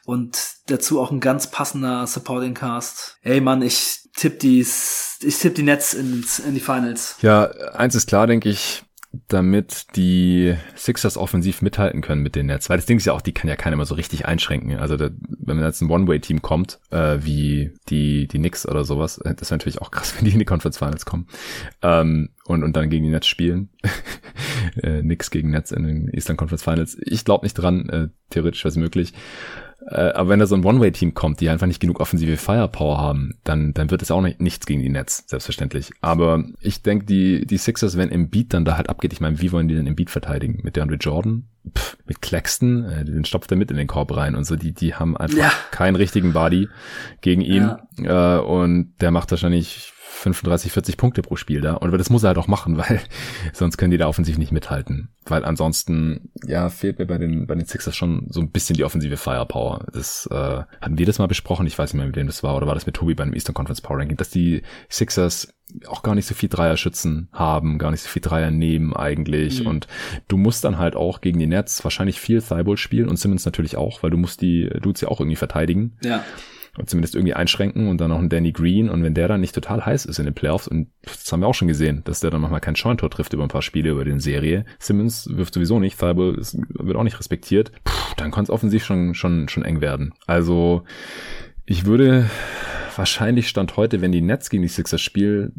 und 0.05 0.39
dazu 0.67 1.01
auch 1.01 1.11
ein 1.11 1.21
ganz 1.21 1.51
passender 1.51 2.07
Supporting 2.07 2.55
Cast. 2.55 3.17
Ey 3.23 3.41
Mann, 3.41 3.63
ich 3.63 4.09
tipp 4.17 4.39
die, 4.41 4.61
ich 4.61 5.39
tipp 5.39 5.55
die 5.55 5.63
Nets 5.63 5.95
ins, 5.95 6.39
in 6.39 6.55
die 6.55 6.61
Finals. 6.61 7.17
Ja, 7.23 7.45
eins 7.75 7.95
ist 7.95 8.07
klar, 8.09 8.27
denke 8.27 8.49
ich, 8.49 8.83
damit 9.27 9.97
die 9.97 10.55
Sixers 10.77 11.17
offensiv 11.17 11.63
mithalten 11.63 12.01
können 12.01 12.23
mit 12.23 12.37
den 12.37 12.47
Nets. 12.47 12.71
Weil 12.71 12.79
das 12.79 12.87
Ding 12.87 12.99
ist 12.99 13.07
ja 13.07 13.13
auch, 13.13 13.21
die 13.21 13.33
kann 13.33 13.49
ja 13.49 13.57
keiner 13.57 13.77
mal 13.77 13.85
so 13.85 13.97
richtig 13.97 14.27
einschränken. 14.27 14.77
Also 14.77 14.97
da, 14.97 15.11
wenn 15.29 15.57
man 15.57 15.65
jetzt 15.65 15.81
ein 15.81 15.91
One-Way-Team 15.91 16.43
kommt, 16.43 16.79
äh, 16.91 17.19
wie 17.21 17.73
die, 17.89 18.29
die 18.29 18.39
Knicks 18.39 18.67
oder 18.67 18.85
sowas, 18.85 19.19
äh, 19.19 19.35
das 19.35 19.51
wäre 19.51 19.59
natürlich 19.59 19.83
auch 19.83 19.91
krass, 19.91 20.15
wenn 20.19 20.27
die 20.27 20.33
in 20.33 20.39
die 20.39 20.45
Conference 20.45 20.79
Finals 20.79 21.05
kommen. 21.07 21.27
Ähm, 21.83 22.31
und, 22.45 22.63
und 22.63 22.77
dann 22.77 22.89
gegen 22.89 23.05
die 23.05 23.11
Nets 23.11 23.27
spielen. 23.27 23.71
äh, 24.77 25.01
Knicks 25.01 25.31
gegen 25.31 25.51
Nets 25.51 25.73
in 25.73 25.85
den 25.85 26.09
Eastern 26.09 26.37
Conference 26.37 26.63
Finals. 26.63 26.97
Ich 27.01 27.25
glaube 27.25 27.45
nicht 27.45 27.55
dran, 27.55 27.89
äh, 27.89 28.09
theoretisch 28.31 28.63
wäre 28.63 28.71
es 28.71 28.77
möglich. 28.77 29.13
Äh, 29.91 30.13
aber 30.13 30.29
wenn 30.31 30.39
da 30.39 30.47
so 30.47 30.55
ein 30.55 30.65
One-Way-Team 30.65 31.15
kommt, 31.15 31.41
die 31.41 31.49
einfach 31.49 31.67
nicht 31.67 31.81
genug 31.81 32.01
offensive 32.01 32.37
Firepower 32.37 32.99
haben, 32.99 33.35
dann, 33.45 33.75
dann 33.75 33.91
wird 33.91 34.03
es 34.03 34.11
auch 34.11 34.21
nicht, 34.23 34.41
nichts 34.41 34.67
gegen 34.67 34.81
die 34.83 34.89
Nets, 34.89 35.25
selbstverständlich. 35.27 35.91
Aber 36.01 36.45
ich 36.61 36.83
denke, 36.83 37.07
die, 37.07 37.45
die 37.47 37.57
Sixers, 37.59 37.97
wenn 37.97 38.11
Embiid 38.11 38.55
dann 38.55 38.65
da 38.65 38.77
halt 38.77 38.89
abgeht, 38.89 39.13
ich 39.13 39.21
meine, 39.21 39.41
wie 39.41 39.51
wollen 39.53 39.69
die 39.69 39.75
denn 39.75 39.87
Embiid 39.87 40.11
verteidigen? 40.11 40.61
Mit 40.63 40.77
DeAndre 40.77 40.97
Jordan? 40.97 41.45
Pff, 41.77 41.99
mit 42.07 42.23
Claxton? 42.23 42.85
Äh, 42.85 43.05
den 43.05 43.25
stopft 43.25 43.51
er 43.51 43.57
mit 43.57 43.71
in 43.71 43.77
den 43.77 43.87
Korb 43.89 44.17
rein 44.17 44.35
und 44.37 44.45
so. 44.45 44.57
Die, 44.57 44.73
die 44.73 44.95
haben 44.95 45.17
einfach 45.17 45.37
Ja. 45.37 45.53
keinen 45.73 45.97
richtigen 45.97 46.33
Body 46.33 46.69
gegen 47.21 47.41
ihn. 47.41 47.71
Äh, 47.99 48.39
und 48.39 48.93
der 49.01 49.11
macht 49.11 49.31
wahrscheinlich 49.31 49.93
35, 50.13 50.73
40 50.73 50.97
Punkte 50.97 51.23
pro 51.23 51.37
Spiel 51.37 51.61
da. 51.61 51.75
Und 51.75 51.93
das 51.93 52.11
muss 52.11 52.25
er 52.25 52.29
halt 52.29 52.39
auch 52.39 52.49
machen, 52.49 52.77
weil 52.79 53.01
sonst 53.53 53.77
können 53.77 53.91
die 53.91 53.99
da 53.99 54.09
offensiv 54.09 54.39
nicht 54.39 54.53
mithalten. 54.53 55.09
Weil 55.25 55.45
ansonsten, 55.45 56.31
ja, 56.45 56.69
fehlt 56.69 56.99
mir 56.99 57.07
bei 57.07 57.19
den, 57.19 57.47
bei 57.47 57.55
den 57.55 57.67
Sixers 57.67 57.97
schon 57.97 58.27
so 58.29 58.41
ein 58.41 58.51
bisschen 58.51 58.77
die 58.77 58.85
offensive 58.85 59.17
Firepower. 59.17 59.87
Das 59.93 60.29
äh, 60.31 60.35
hatten 60.35 60.99
wir 60.99 61.07
das 61.07 61.19
mal 61.19 61.29
besprochen, 61.29 61.67
ich 61.67 61.79
weiß 61.79 61.93
nicht 61.93 61.99
mehr, 61.99 62.07
mit 62.07 62.17
wem 62.17 62.27
das 62.27 62.43
war, 62.43 62.57
oder 62.57 62.67
war 62.67 62.75
das 62.75 62.87
mit 62.87 62.97
Tobi 62.97 63.15
beim 63.15 63.33
Eastern 63.33 63.55
Conference 63.55 63.81
Power 63.81 63.99
Ranking, 63.99 64.17
dass 64.17 64.31
die 64.31 64.63
Sixers 64.89 65.55
auch 65.87 66.03
gar 66.03 66.17
nicht 66.17 66.27
so 66.27 66.35
viel 66.35 66.49
Dreierschützen 66.49 67.29
haben, 67.33 67.79
gar 67.79 67.93
nicht 67.93 68.03
so 68.03 68.09
viel 68.09 68.23
Dreier 68.23 68.51
nehmen 68.51 68.95
eigentlich. 68.95 69.61
Mhm. 69.61 69.67
Und 69.69 69.87
du 70.27 70.37
musst 70.37 70.65
dann 70.65 70.79
halt 70.79 70.97
auch 70.97 71.21
gegen 71.21 71.39
die 71.39 71.47
Nets 71.47 71.85
wahrscheinlich 71.85 72.21
viel 72.21 72.43
Thibault 72.43 72.81
spielen 72.81 73.09
und 73.09 73.17
Simmons 73.17 73.45
natürlich 73.45 73.77
auch, 73.77 74.03
weil 74.03 74.11
du 74.11 74.17
musst 74.17 74.41
die 74.43 74.69
Dudes 74.81 75.03
ja 75.03 75.09
auch 75.09 75.21
irgendwie 75.21 75.37
verteidigen 75.37 75.97
Ja. 76.03 76.25
Oder 76.77 76.87
zumindest 76.87 77.15
irgendwie 77.15 77.35
einschränken 77.35 77.89
und 77.89 78.01
dann 78.01 78.11
noch 78.11 78.19
einen 78.19 78.29
Danny 78.29 78.53
Green 78.53 78.89
und 78.89 79.03
wenn 79.03 79.15
der 79.15 79.29
dann 79.29 79.41
nicht 79.41 79.55
total 79.55 79.85
heiß 79.85 80.07
ist 80.07 80.19
in 80.19 80.25
den 80.25 80.35
Playoffs 80.35 80.69
und 80.69 80.89
das 81.03 81.31
haben 81.33 81.41
wir 81.41 81.47
auch 81.47 81.55
schon 81.55 81.69
gesehen, 81.69 82.03
dass 82.05 82.21
der 82.21 82.31
dann 82.31 82.41
manchmal 82.41 82.61
kein 82.61 82.77
Scheuntor 82.77 83.11
trifft 83.11 83.33
über 83.33 83.43
ein 83.43 83.49
paar 83.49 83.63
Spiele 83.63 83.91
über 83.91 84.05
den 84.05 84.21
Serie. 84.21 84.65
Simmons 84.79 85.29
wirft 85.33 85.55
sowieso 85.55 85.79
nicht, 85.79 85.99
Thibault 85.99 86.39
wird 86.69 86.97
auch 86.97 87.05
nicht 87.05 87.19
respektiert. 87.19 87.73
Puh, 87.85 88.15
dann 88.17 88.31
kann 88.31 88.45
es 88.45 88.51
offensiv 88.51 88.85
schon 88.85 89.15
schon 89.15 89.49
schon 89.49 89.65
eng 89.65 89.81
werden. 89.81 90.15
Also 90.27 90.85
ich 91.67 91.85
würde 91.87 92.29
wahrscheinlich 92.97 93.49
Stand 93.49 93.77
heute, 93.77 94.01
wenn 94.01 94.13
die 94.13 94.21
Nets 94.21 94.51
gegen 94.51 94.63
die 94.63 94.69
Sixers 94.69 95.01
spielen, 95.01 95.53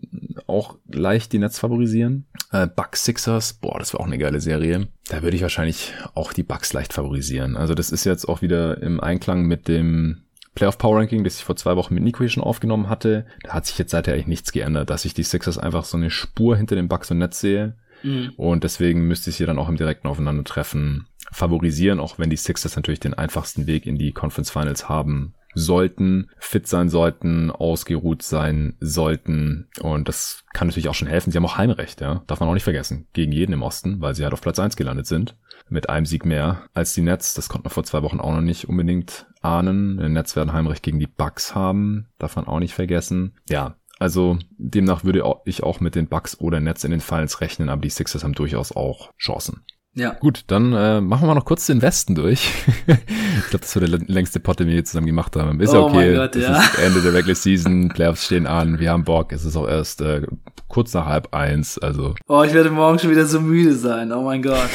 auch 0.47 0.77
leicht 0.91 1.33
die 1.33 1.39
Nets 1.39 1.59
favorisieren. 1.59 2.25
Äh, 2.51 2.67
Bucks 2.67 3.05
Sixers, 3.05 3.53
boah, 3.53 3.79
das 3.79 3.93
wäre 3.93 4.01
auch 4.01 4.07
eine 4.07 4.17
geile 4.17 4.41
Serie. 4.41 4.87
Da 5.07 5.23
würde 5.23 5.35
ich 5.35 5.41
wahrscheinlich 5.41 5.93
auch 6.13 6.33
die 6.33 6.43
Bucks 6.43 6.73
leicht 6.73 6.93
favorisieren. 6.93 7.57
Also 7.57 7.73
das 7.73 7.91
ist 7.91 8.05
jetzt 8.05 8.27
auch 8.27 8.41
wieder 8.41 8.81
im 8.81 8.99
Einklang 8.99 9.45
mit 9.45 9.67
dem 9.67 10.21
Playoff 10.55 10.77
Power 10.77 10.97
Ranking, 10.97 11.23
das 11.23 11.37
ich 11.37 11.43
vor 11.43 11.55
zwei 11.55 11.75
Wochen 11.75 11.93
mit 11.93 12.03
Nico 12.03 12.19
hier 12.19 12.29
schon 12.29 12.43
aufgenommen 12.43 12.89
hatte. 12.89 13.25
Da 13.43 13.53
hat 13.53 13.65
sich 13.65 13.77
jetzt 13.77 13.91
seither 13.91 14.13
eigentlich 14.13 14.27
nichts 14.27 14.51
geändert, 14.51 14.89
dass 14.89 15.05
ich 15.05 15.13
die 15.13 15.23
Sixers 15.23 15.57
einfach 15.57 15.85
so 15.85 15.97
eine 15.97 16.09
Spur 16.09 16.57
hinter 16.57 16.75
den 16.75 16.87
Bucks 16.87 17.09
und 17.11 17.19
Nets 17.19 17.39
sehe. 17.39 17.75
Mhm. 18.03 18.33
Und 18.35 18.63
deswegen 18.63 19.07
müsste 19.07 19.29
ich 19.29 19.37
sie 19.37 19.45
dann 19.45 19.59
auch 19.59 19.69
im 19.69 19.77
direkten 19.77 20.07
Aufeinandertreffen 20.07 21.07
favorisieren, 21.31 21.99
auch 21.99 22.19
wenn 22.19 22.29
die 22.29 22.37
Sixers 22.37 22.75
natürlich 22.75 22.99
den 22.99 23.13
einfachsten 23.13 23.67
Weg 23.67 23.85
in 23.85 23.97
die 23.97 24.11
Conference 24.11 24.51
Finals 24.51 24.89
haben 24.89 25.33
sollten, 25.53 26.29
fit 26.39 26.67
sein 26.67 26.89
sollten, 26.89 27.51
ausgeruht 27.51 28.23
sein 28.23 28.75
sollten. 28.79 29.67
Und 29.81 30.07
das 30.07 30.43
kann 30.53 30.67
natürlich 30.67 30.89
auch 30.89 30.95
schon 30.95 31.07
helfen. 31.07 31.31
Sie 31.31 31.37
haben 31.37 31.45
auch 31.45 31.57
Heimrecht, 31.57 32.01
ja. 32.01 32.23
Darf 32.27 32.39
man 32.39 32.49
auch 32.49 32.53
nicht 32.53 32.63
vergessen. 32.63 33.07
Gegen 33.13 33.31
jeden 33.31 33.53
im 33.53 33.61
Osten, 33.61 34.01
weil 34.01 34.15
sie 34.15 34.23
halt 34.23 34.33
auf 34.33 34.41
Platz 34.41 34.59
eins 34.59 34.75
gelandet 34.75 35.07
sind. 35.07 35.35
Mit 35.71 35.89
einem 35.89 36.05
Sieg 36.05 36.25
mehr 36.25 36.63
als 36.73 36.93
die 36.93 37.01
Nets. 37.01 37.33
Das 37.33 37.47
konnte 37.47 37.63
man 37.63 37.73
vor 37.73 37.85
zwei 37.85 38.03
Wochen 38.03 38.19
auch 38.19 38.33
noch 38.33 38.41
nicht 38.41 38.67
unbedingt 38.67 39.25
ahnen. 39.41 39.97
Die 39.97 40.09
Nets 40.09 40.35
werden 40.35 40.51
Heimrecht 40.51 40.83
gegen 40.83 40.99
die 40.99 41.07
Bucks 41.07 41.55
haben. 41.55 42.07
Darf 42.19 42.35
man 42.35 42.45
auch 42.45 42.59
nicht 42.59 42.73
vergessen. 42.73 43.37
Ja, 43.47 43.77
also 43.97 44.37
demnach 44.57 45.05
würde 45.05 45.23
ich 45.45 45.63
auch 45.63 45.79
mit 45.79 45.95
den 45.95 46.07
Bucks 46.07 46.37
oder 46.41 46.59
Nets 46.59 46.83
in 46.83 46.91
den 46.91 46.99
Finals 46.99 47.39
rechnen, 47.39 47.69
aber 47.69 47.81
die 47.81 47.89
Sixers 47.89 48.25
haben 48.25 48.33
durchaus 48.33 48.75
auch 48.75 49.13
Chancen. 49.17 49.63
Ja. 49.93 50.13
Gut, 50.13 50.45
dann 50.47 50.71
äh, 50.71 51.01
machen 51.01 51.27
wir 51.27 51.35
noch 51.35 51.43
kurz 51.43 51.65
den 51.65 51.81
Westen 51.81 52.15
durch. 52.15 52.49
ich 52.87 53.49
glaube, 53.49 53.65
das 53.65 53.75
war 53.75 53.85
der 53.85 53.99
längste 54.07 54.39
Pot, 54.39 54.59
den 54.59 54.67
wir 54.67 54.73
hier 54.73 54.85
zusammen 54.85 55.07
gemacht 55.07 55.35
haben. 55.35 55.59
Ist 55.59 55.73
ja 55.73 55.79
Oh 55.79 55.89
mein 55.89 56.09
okay. 56.09 56.15
Gott, 56.15 56.35
ja. 56.37 56.59
ist 56.59 56.79
Ende 56.79 57.01
der 57.01 57.13
Regular 57.13 57.35
Season, 57.35 57.89
Playoffs 57.89 58.25
stehen 58.25 58.47
an, 58.47 58.79
wir 58.79 58.89
haben 58.89 59.03
Bock. 59.03 59.33
Es 59.33 59.43
ist 59.43 59.57
auch 59.57 59.67
erst 59.67 59.99
äh, 59.99 60.21
kurz 60.69 60.93
nach 60.93 61.07
halb 61.07 61.33
eins. 61.33 61.77
Also 61.77 62.15
Oh, 62.27 62.41
ich 62.43 62.53
werde 62.53 62.69
morgen 62.69 62.99
schon 62.99 63.11
wieder 63.11 63.25
so 63.25 63.41
müde 63.41 63.75
sein. 63.75 64.13
Oh 64.13 64.23
mein 64.23 64.41
Gott. 64.41 64.69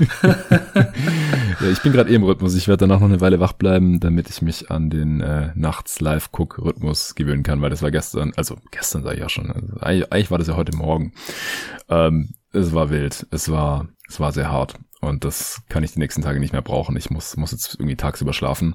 ja, 0.22 1.70
ich 1.70 1.80
bin 1.82 1.92
gerade 1.92 2.10
eh 2.10 2.14
im 2.16 2.24
Rhythmus. 2.24 2.56
Ich 2.56 2.66
werde 2.66 2.86
danach 2.86 2.98
noch 2.98 3.08
eine 3.08 3.20
Weile 3.20 3.38
wach 3.38 3.52
bleiben, 3.52 4.00
damit 4.00 4.28
ich 4.28 4.42
mich 4.42 4.72
an 4.72 4.90
den 4.90 5.20
äh, 5.20 5.52
nachts 5.54 6.00
Live-Guck-Rhythmus 6.00 7.14
gewöhnen 7.14 7.44
kann, 7.44 7.62
weil 7.62 7.70
das 7.70 7.82
war 7.82 7.92
gestern, 7.92 8.32
also 8.36 8.56
gestern 8.72 9.04
sage 9.04 9.14
ich 9.14 9.20
ja 9.22 9.28
schon. 9.28 9.52
Also, 9.52 9.66
eigentlich, 9.80 10.12
eigentlich 10.12 10.30
war 10.32 10.38
das 10.38 10.48
ja 10.48 10.56
heute 10.56 10.76
Morgen. 10.76 11.12
Ähm, 11.88 12.30
es 12.52 12.72
war 12.72 12.90
wild. 12.90 13.26
Es 13.30 13.50
war, 13.50 13.88
es 14.08 14.20
war 14.20 14.32
sehr 14.32 14.50
hart. 14.50 14.74
Und 15.00 15.24
das 15.24 15.62
kann 15.68 15.84
ich 15.84 15.92
die 15.92 16.00
nächsten 16.00 16.22
Tage 16.22 16.40
nicht 16.40 16.52
mehr 16.52 16.62
brauchen. 16.62 16.96
Ich 16.96 17.08
muss, 17.08 17.36
muss 17.36 17.52
jetzt 17.52 17.74
irgendwie 17.74 17.94
tagsüber 17.94 18.32
schlafen, 18.32 18.74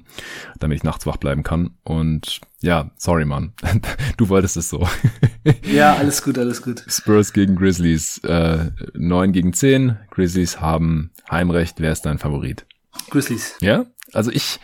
damit 0.58 0.78
ich 0.78 0.82
nachts 0.82 1.06
wach 1.06 1.18
bleiben 1.18 1.42
kann. 1.42 1.74
Und 1.84 2.40
ja, 2.60 2.90
sorry, 2.96 3.26
Mann. 3.26 3.52
Du 4.16 4.28
wolltest 4.28 4.56
es 4.56 4.70
so. 4.70 4.88
Ja, 5.70 5.94
alles 5.94 6.22
gut, 6.22 6.38
alles 6.38 6.62
gut. 6.62 6.84
Spurs 6.88 7.34
gegen 7.34 7.56
Grizzlies. 7.56 8.18
Äh, 8.24 8.70
9 8.94 9.32
gegen 9.32 9.52
10. 9.52 9.98
Grizzlies 10.10 10.60
haben 10.60 11.10
Heimrecht. 11.30 11.80
Wer 11.80 11.92
ist 11.92 12.06
dein 12.06 12.18
Favorit? 12.18 12.64
Grizzlies. 13.10 13.56
Ja? 13.60 13.84
Also 14.12 14.30
ich 14.30 14.60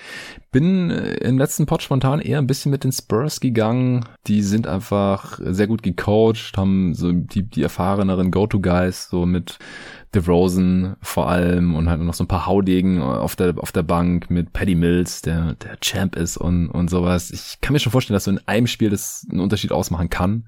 bin 0.52 0.90
äh, 0.90 1.14
im 1.16 1.38
letzten 1.38 1.66
Pod 1.66 1.82
spontan 1.82 2.20
eher 2.20 2.38
ein 2.38 2.46
bisschen 2.46 2.70
mit 2.70 2.84
den 2.84 2.92
Spurs 2.92 3.40
gegangen. 3.40 4.04
Die 4.26 4.42
sind 4.42 4.66
einfach 4.66 5.38
sehr 5.42 5.66
gut 5.66 5.82
gecoacht, 5.82 6.56
haben 6.56 6.94
so 6.94 7.12
die, 7.12 7.42
die 7.42 7.62
erfahreneren 7.62 8.30
Go-To-Guys, 8.30 9.08
so 9.10 9.26
mit 9.26 9.58
DeRozan 10.14 10.96
vor 11.00 11.28
allem 11.28 11.74
und 11.74 11.88
halt 11.88 12.00
noch 12.00 12.14
so 12.14 12.24
ein 12.24 12.28
paar 12.28 12.46
Haudegen 12.46 13.00
auf 13.00 13.36
der, 13.36 13.54
auf 13.58 13.72
der 13.72 13.82
Bank 13.82 14.30
mit 14.30 14.52
Paddy 14.52 14.74
Mills, 14.74 15.22
der, 15.22 15.54
der 15.54 15.78
Champ 15.80 16.16
ist 16.16 16.36
und, 16.36 16.68
und 16.68 16.90
sowas. 16.90 17.30
Ich 17.30 17.60
kann 17.60 17.72
mir 17.72 17.78
schon 17.78 17.92
vorstellen, 17.92 18.16
dass 18.16 18.24
so 18.24 18.30
in 18.30 18.40
einem 18.46 18.66
Spiel 18.66 18.90
das 18.90 19.26
einen 19.30 19.40
Unterschied 19.40 19.72
ausmachen 19.72 20.10
kann. 20.10 20.46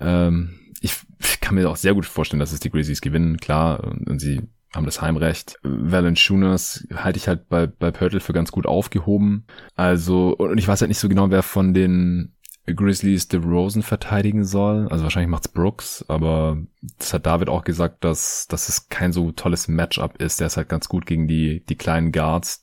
Ähm, 0.00 0.58
ich 0.80 0.96
kann 1.40 1.54
mir 1.54 1.68
auch 1.68 1.76
sehr 1.76 1.94
gut 1.94 2.06
vorstellen, 2.06 2.40
dass 2.40 2.52
es 2.52 2.60
die 2.60 2.70
Grizzlies 2.70 3.00
gewinnen, 3.00 3.38
klar, 3.38 3.84
und, 3.84 4.08
und 4.08 4.18
sie 4.18 4.42
haben 4.74 4.86
das 4.86 5.02
Heimrecht. 5.02 5.56
Valanciunas 5.62 6.86
halte 6.94 7.18
ich 7.18 7.26
halt 7.26 7.48
bei, 7.48 7.66
bei 7.66 7.90
Pörtl 7.90 8.20
für 8.20 8.32
ganz 8.32 8.52
gut 8.52 8.66
aufgehoben. 8.66 9.44
Also, 9.74 10.36
und 10.36 10.58
ich 10.58 10.68
weiß 10.68 10.80
halt 10.80 10.88
nicht 10.88 11.00
so 11.00 11.08
genau, 11.08 11.30
wer 11.30 11.42
von 11.42 11.74
den 11.74 12.34
Grizzlies 12.74 13.28
DeRozan 13.28 13.82
verteidigen 13.82 14.44
soll. 14.44 14.88
Also 14.88 15.04
wahrscheinlich 15.04 15.30
macht's 15.30 15.48
Brooks, 15.48 16.04
aber 16.08 16.58
das 16.98 17.12
hat 17.12 17.26
David 17.26 17.48
auch 17.48 17.64
gesagt, 17.64 18.04
dass, 18.04 18.46
dass 18.48 18.68
es 18.68 18.88
kein 18.88 19.12
so 19.12 19.32
tolles 19.32 19.68
Matchup 19.68 20.16
ist. 20.20 20.40
Der 20.40 20.46
ist 20.46 20.56
halt 20.56 20.68
ganz 20.68 20.88
gut 20.88 21.06
gegen 21.06 21.28
die, 21.28 21.64
die 21.66 21.76
kleinen 21.76 22.12
Guards. 22.12 22.62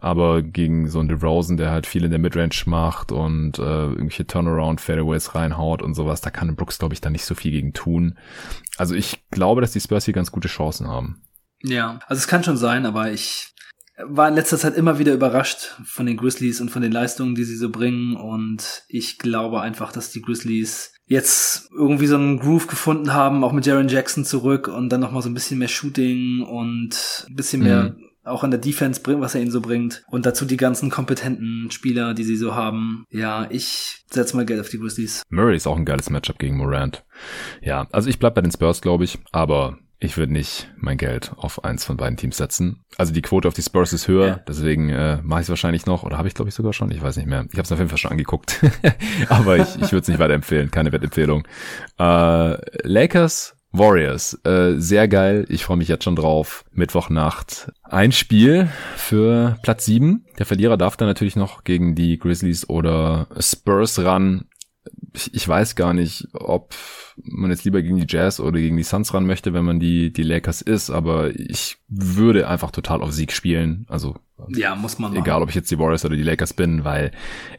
Aber 0.00 0.42
gegen 0.42 0.88
so 0.88 1.00
einen 1.00 1.08
DeRozan, 1.08 1.56
der 1.56 1.70
halt 1.70 1.86
viel 1.86 2.04
in 2.04 2.10
der 2.10 2.20
Midrange 2.20 2.62
macht 2.66 3.10
und 3.10 3.58
äh, 3.58 3.62
irgendwelche 3.62 4.26
Turnaround 4.26 4.80
Fairways 4.80 5.34
reinhaut 5.34 5.82
und 5.82 5.94
sowas, 5.94 6.20
da 6.20 6.30
kann 6.30 6.54
Brooks, 6.54 6.78
glaube 6.78 6.94
ich, 6.94 7.00
da 7.00 7.10
nicht 7.10 7.24
so 7.24 7.34
viel 7.34 7.50
gegen 7.50 7.72
tun. 7.72 8.16
Also 8.76 8.94
ich 8.94 9.28
glaube, 9.30 9.60
dass 9.60 9.72
die 9.72 9.80
Spurs 9.80 10.04
hier 10.04 10.14
ganz 10.14 10.30
gute 10.30 10.48
Chancen 10.48 10.86
haben. 10.86 11.22
Ja, 11.62 11.98
also 12.06 12.20
es 12.20 12.28
kann 12.28 12.44
schon 12.44 12.56
sein, 12.56 12.86
aber 12.86 13.10
ich 13.10 13.54
war 14.04 14.28
in 14.28 14.34
letzter 14.34 14.58
Zeit 14.58 14.76
immer 14.76 14.98
wieder 14.98 15.12
überrascht 15.12 15.76
von 15.84 16.06
den 16.06 16.16
Grizzlies 16.16 16.60
und 16.60 16.70
von 16.70 16.82
den 16.82 16.92
Leistungen, 16.92 17.34
die 17.34 17.44
sie 17.44 17.56
so 17.56 17.70
bringen. 17.70 18.16
Und 18.16 18.84
ich 18.88 19.18
glaube 19.18 19.60
einfach, 19.60 19.92
dass 19.92 20.10
die 20.10 20.22
Grizzlies 20.22 20.92
jetzt 21.06 21.70
irgendwie 21.72 22.06
so 22.06 22.16
einen 22.16 22.38
Groove 22.38 22.66
gefunden 22.66 23.12
haben, 23.12 23.42
auch 23.42 23.52
mit 23.52 23.66
Jaron 23.66 23.88
Jackson 23.88 24.24
zurück 24.24 24.68
und 24.68 24.90
dann 24.90 25.00
nochmal 25.00 25.22
so 25.22 25.28
ein 25.28 25.34
bisschen 25.34 25.58
mehr 25.58 25.68
Shooting 25.68 26.42
und 26.42 27.26
ein 27.28 27.34
bisschen 27.34 27.62
mehr 27.62 27.94
mhm. 27.96 28.04
auch 28.24 28.44
an 28.44 28.50
der 28.50 28.60
Defense 28.60 29.00
bringt, 29.00 29.20
was 29.20 29.34
er 29.34 29.40
ihnen 29.40 29.50
so 29.50 29.60
bringt. 29.60 30.04
Und 30.08 30.26
dazu 30.26 30.44
die 30.44 30.58
ganzen 30.58 30.90
kompetenten 30.90 31.70
Spieler, 31.70 32.14
die 32.14 32.24
sie 32.24 32.36
so 32.36 32.54
haben. 32.54 33.04
Ja, 33.10 33.46
ich 33.50 34.04
setze 34.10 34.36
mal 34.36 34.44
Geld 34.44 34.60
auf 34.60 34.68
die 34.68 34.78
Grizzlies. 34.78 35.22
Murray 35.30 35.56
ist 35.56 35.66
auch 35.66 35.76
ein 35.76 35.86
geiles 35.86 36.10
Matchup 36.10 36.38
gegen 36.38 36.58
Morant. 36.58 37.04
Ja, 37.62 37.88
also 37.90 38.08
ich 38.08 38.18
bleib 38.18 38.34
bei 38.34 38.42
den 38.42 38.52
Spurs, 38.52 38.82
glaube 38.82 39.04
ich, 39.04 39.18
aber 39.32 39.78
ich 40.00 40.16
würde 40.16 40.32
nicht 40.32 40.70
mein 40.76 40.96
Geld 40.96 41.32
auf 41.36 41.64
eins 41.64 41.84
von 41.84 41.96
beiden 41.96 42.16
Teams 42.16 42.36
setzen. 42.36 42.84
Also 42.96 43.12
die 43.12 43.22
Quote 43.22 43.48
auf 43.48 43.54
die 43.54 43.62
Spurs 43.62 43.92
ist 43.92 44.06
höher, 44.06 44.26
ja. 44.26 44.40
deswegen 44.46 44.90
äh, 44.90 45.18
mache 45.22 45.40
ich 45.40 45.46
es 45.46 45.50
wahrscheinlich 45.50 45.86
noch. 45.86 46.04
Oder 46.04 46.18
habe 46.18 46.28
ich, 46.28 46.34
glaube 46.34 46.48
ich, 46.48 46.54
sogar 46.54 46.72
schon? 46.72 46.90
Ich 46.90 47.02
weiß 47.02 47.16
nicht 47.16 47.26
mehr. 47.26 47.46
Ich 47.50 47.58
habe 47.58 47.62
es 47.62 47.72
auf 47.72 47.78
jeden 47.78 47.90
Fall 47.90 47.98
schon 47.98 48.12
angeguckt. 48.12 48.60
Aber 49.28 49.56
ich, 49.56 49.74
ich 49.76 49.92
würde 49.92 49.98
es 49.98 50.08
nicht 50.08 50.20
weiterempfehlen. 50.20 50.70
Keine 50.70 50.92
Wettempfehlung. 50.92 51.46
Äh, 51.98 52.56
Lakers, 52.86 53.56
Warriors. 53.72 54.38
Äh, 54.44 54.74
sehr 54.78 55.08
geil. 55.08 55.46
Ich 55.48 55.64
freue 55.64 55.76
mich 55.76 55.88
jetzt 55.88 56.04
schon 56.04 56.16
drauf. 56.16 56.64
Mittwochnacht. 56.72 57.72
Ein 57.82 58.12
Spiel 58.12 58.68
für 58.96 59.58
Platz 59.62 59.84
sieben. 59.84 60.24
Der 60.38 60.46
Verlierer 60.46 60.76
darf 60.76 60.96
dann 60.96 61.08
natürlich 61.08 61.36
noch 61.36 61.64
gegen 61.64 61.94
die 61.94 62.18
Grizzlies 62.18 62.68
oder 62.68 63.26
Spurs 63.38 63.98
ran. 64.04 64.47
Ich, 65.32 65.46
weiß 65.46 65.74
gar 65.74 65.94
nicht, 65.94 66.28
ob 66.32 66.74
man 67.22 67.50
jetzt 67.50 67.64
lieber 67.64 67.82
gegen 67.82 67.96
die 67.96 68.06
Jazz 68.08 68.40
oder 68.40 68.58
gegen 68.58 68.76
die 68.76 68.82
Suns 68.82 69.12
ran 69.14 69.26
möchte, 69.26 69.52
wenn 69.52 69.64
man 69.64 69.80
die, 69.80 70.12
die 70.12 70.22
Lakers 70.22 70.62
ist, 70.62 70.90
aber 70.90 71.38
ich 71.38 71.78
würde 71.88 72.48
einfach 72.48 72.70
total 72.70 73.02
auf 73.02 73.12
Sieg 73.12 73.32
spielen. 73.32 73.86
Also 73.88 74.16
ja, 74.48 74.74
muss 74.74 74.98
man. 74.98 75.16
Egal, 75.16 75.42
ob 75.42 75.48
ich 75.48 75.54
jetzt 75.54 75.70
die 75.70 75.78
Warriors 75.78 76.04
oder 76.04 76.16
die 76.16 76.22
Lakers 76.22 76.52
bin, 76.52 76.84
weil 76.84 77.10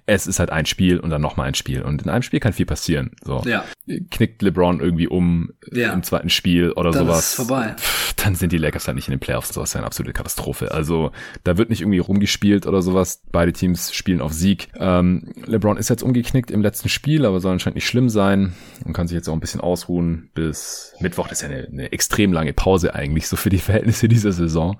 es 0.06 0.28
ist 0.28 0.40
halt 0.40 0.50
ein 0.50 0.66
Spiel 0.66 1.00
und 1.00 1.10
dann 1.10 1.22
nochmal 1.22 1.48
ein 1.48 1.54
Spiel. 1.54 1.82
Und 1.82 2.02
in 2.02 2.10
einem 2.10 2.24
Spiel 2.24 2.40
kann 2.40 2.54
viel 2.54 2.66
passieren. 2.66 3.12
So. 3.24 3.42
Ja. 3.46 3.64
Knickt 4.12 4.42
LeBron 4.42 4.80
irgendwie 4.80 5.08
um 5.08 5.52
ja. 5.72 5.94
im 5.94 6.04
zweiten 6.04 6.30
Spiel 6.30 6.72
oder 6.72 6.92
dann 6.92 7.06
sowas. 7.06 7.30
Ist 7.30 7.36
vorbei. 7.36 7.76
dann 8.18 8.36
sind 8.36 8.52
die 8.52 8.58
Lakers 8.58 8.88
halt 8.88 8.96
nicht 8.96 9.08
in 9.08 9.14
den 9.14 9.20
Playoffs. 9.20 9.50
Das 9.50 9.70
ist 9.70 9.74
ja 9.74 9.80
eine 9.80 9.88
absolute 9.88 10.14
Katastrophe. 10.14 10.72
Also 10.72 11.12
da 11.44 11.58
wird 11.58 11.70
nicht 11.70 11.82
irgendwie 11.82 12.00
rumgespielt 12.00 12.66
oder 12.66 12.82
sowas. 12.82 13.22
Beide 13.32 13.54
Teams 13.54 13.94
spielen 13.94 14.22
auf 14.22 14.34
Sieg. 14.34 14.70
Ähm, 14.76 15.34
LeBron 15.46 15.78
ist 15.78 15.90
jetzt 15.90 16.04
umgeknickt 16.04 16.52
im 16.52 16.62
letzten 16.62 16.90
Spiel, 16.90 17.26
aber 17.26 17.40
soll 17.40 17.54
anscheinend 17.54 17.76
nicht 17.76 17.88
schlimm 17.88 18.10
sein 18.10 18.54
und 18.86 18.94
kann 18.94 19.08
sich 19.08 19.16
jetzt 19.16 19.30
auch 19.30 19.34
ein 19.34 19.40
bisschen 19.40 19.62
ausruhen 19.62 20.30
bis 20.34 20.94
Mittwoch. 21.00 21.28
Das 21.28 21.42
ist 21.42 21.50
ja 21.50 21.56
eine, 21.56 21.68
eine 21.68 21.92
extrem 21.92 22.34
lange 22.34 22.54
Pause 22.54 22.96
eigentlich 22.96 23.28
so 23.28 23.36
für 23.36 23.50
die 23.50 23.58
Verhältnisse 23.60 24.08
dieser 24.08 24.32
Saison. 24.32 24.80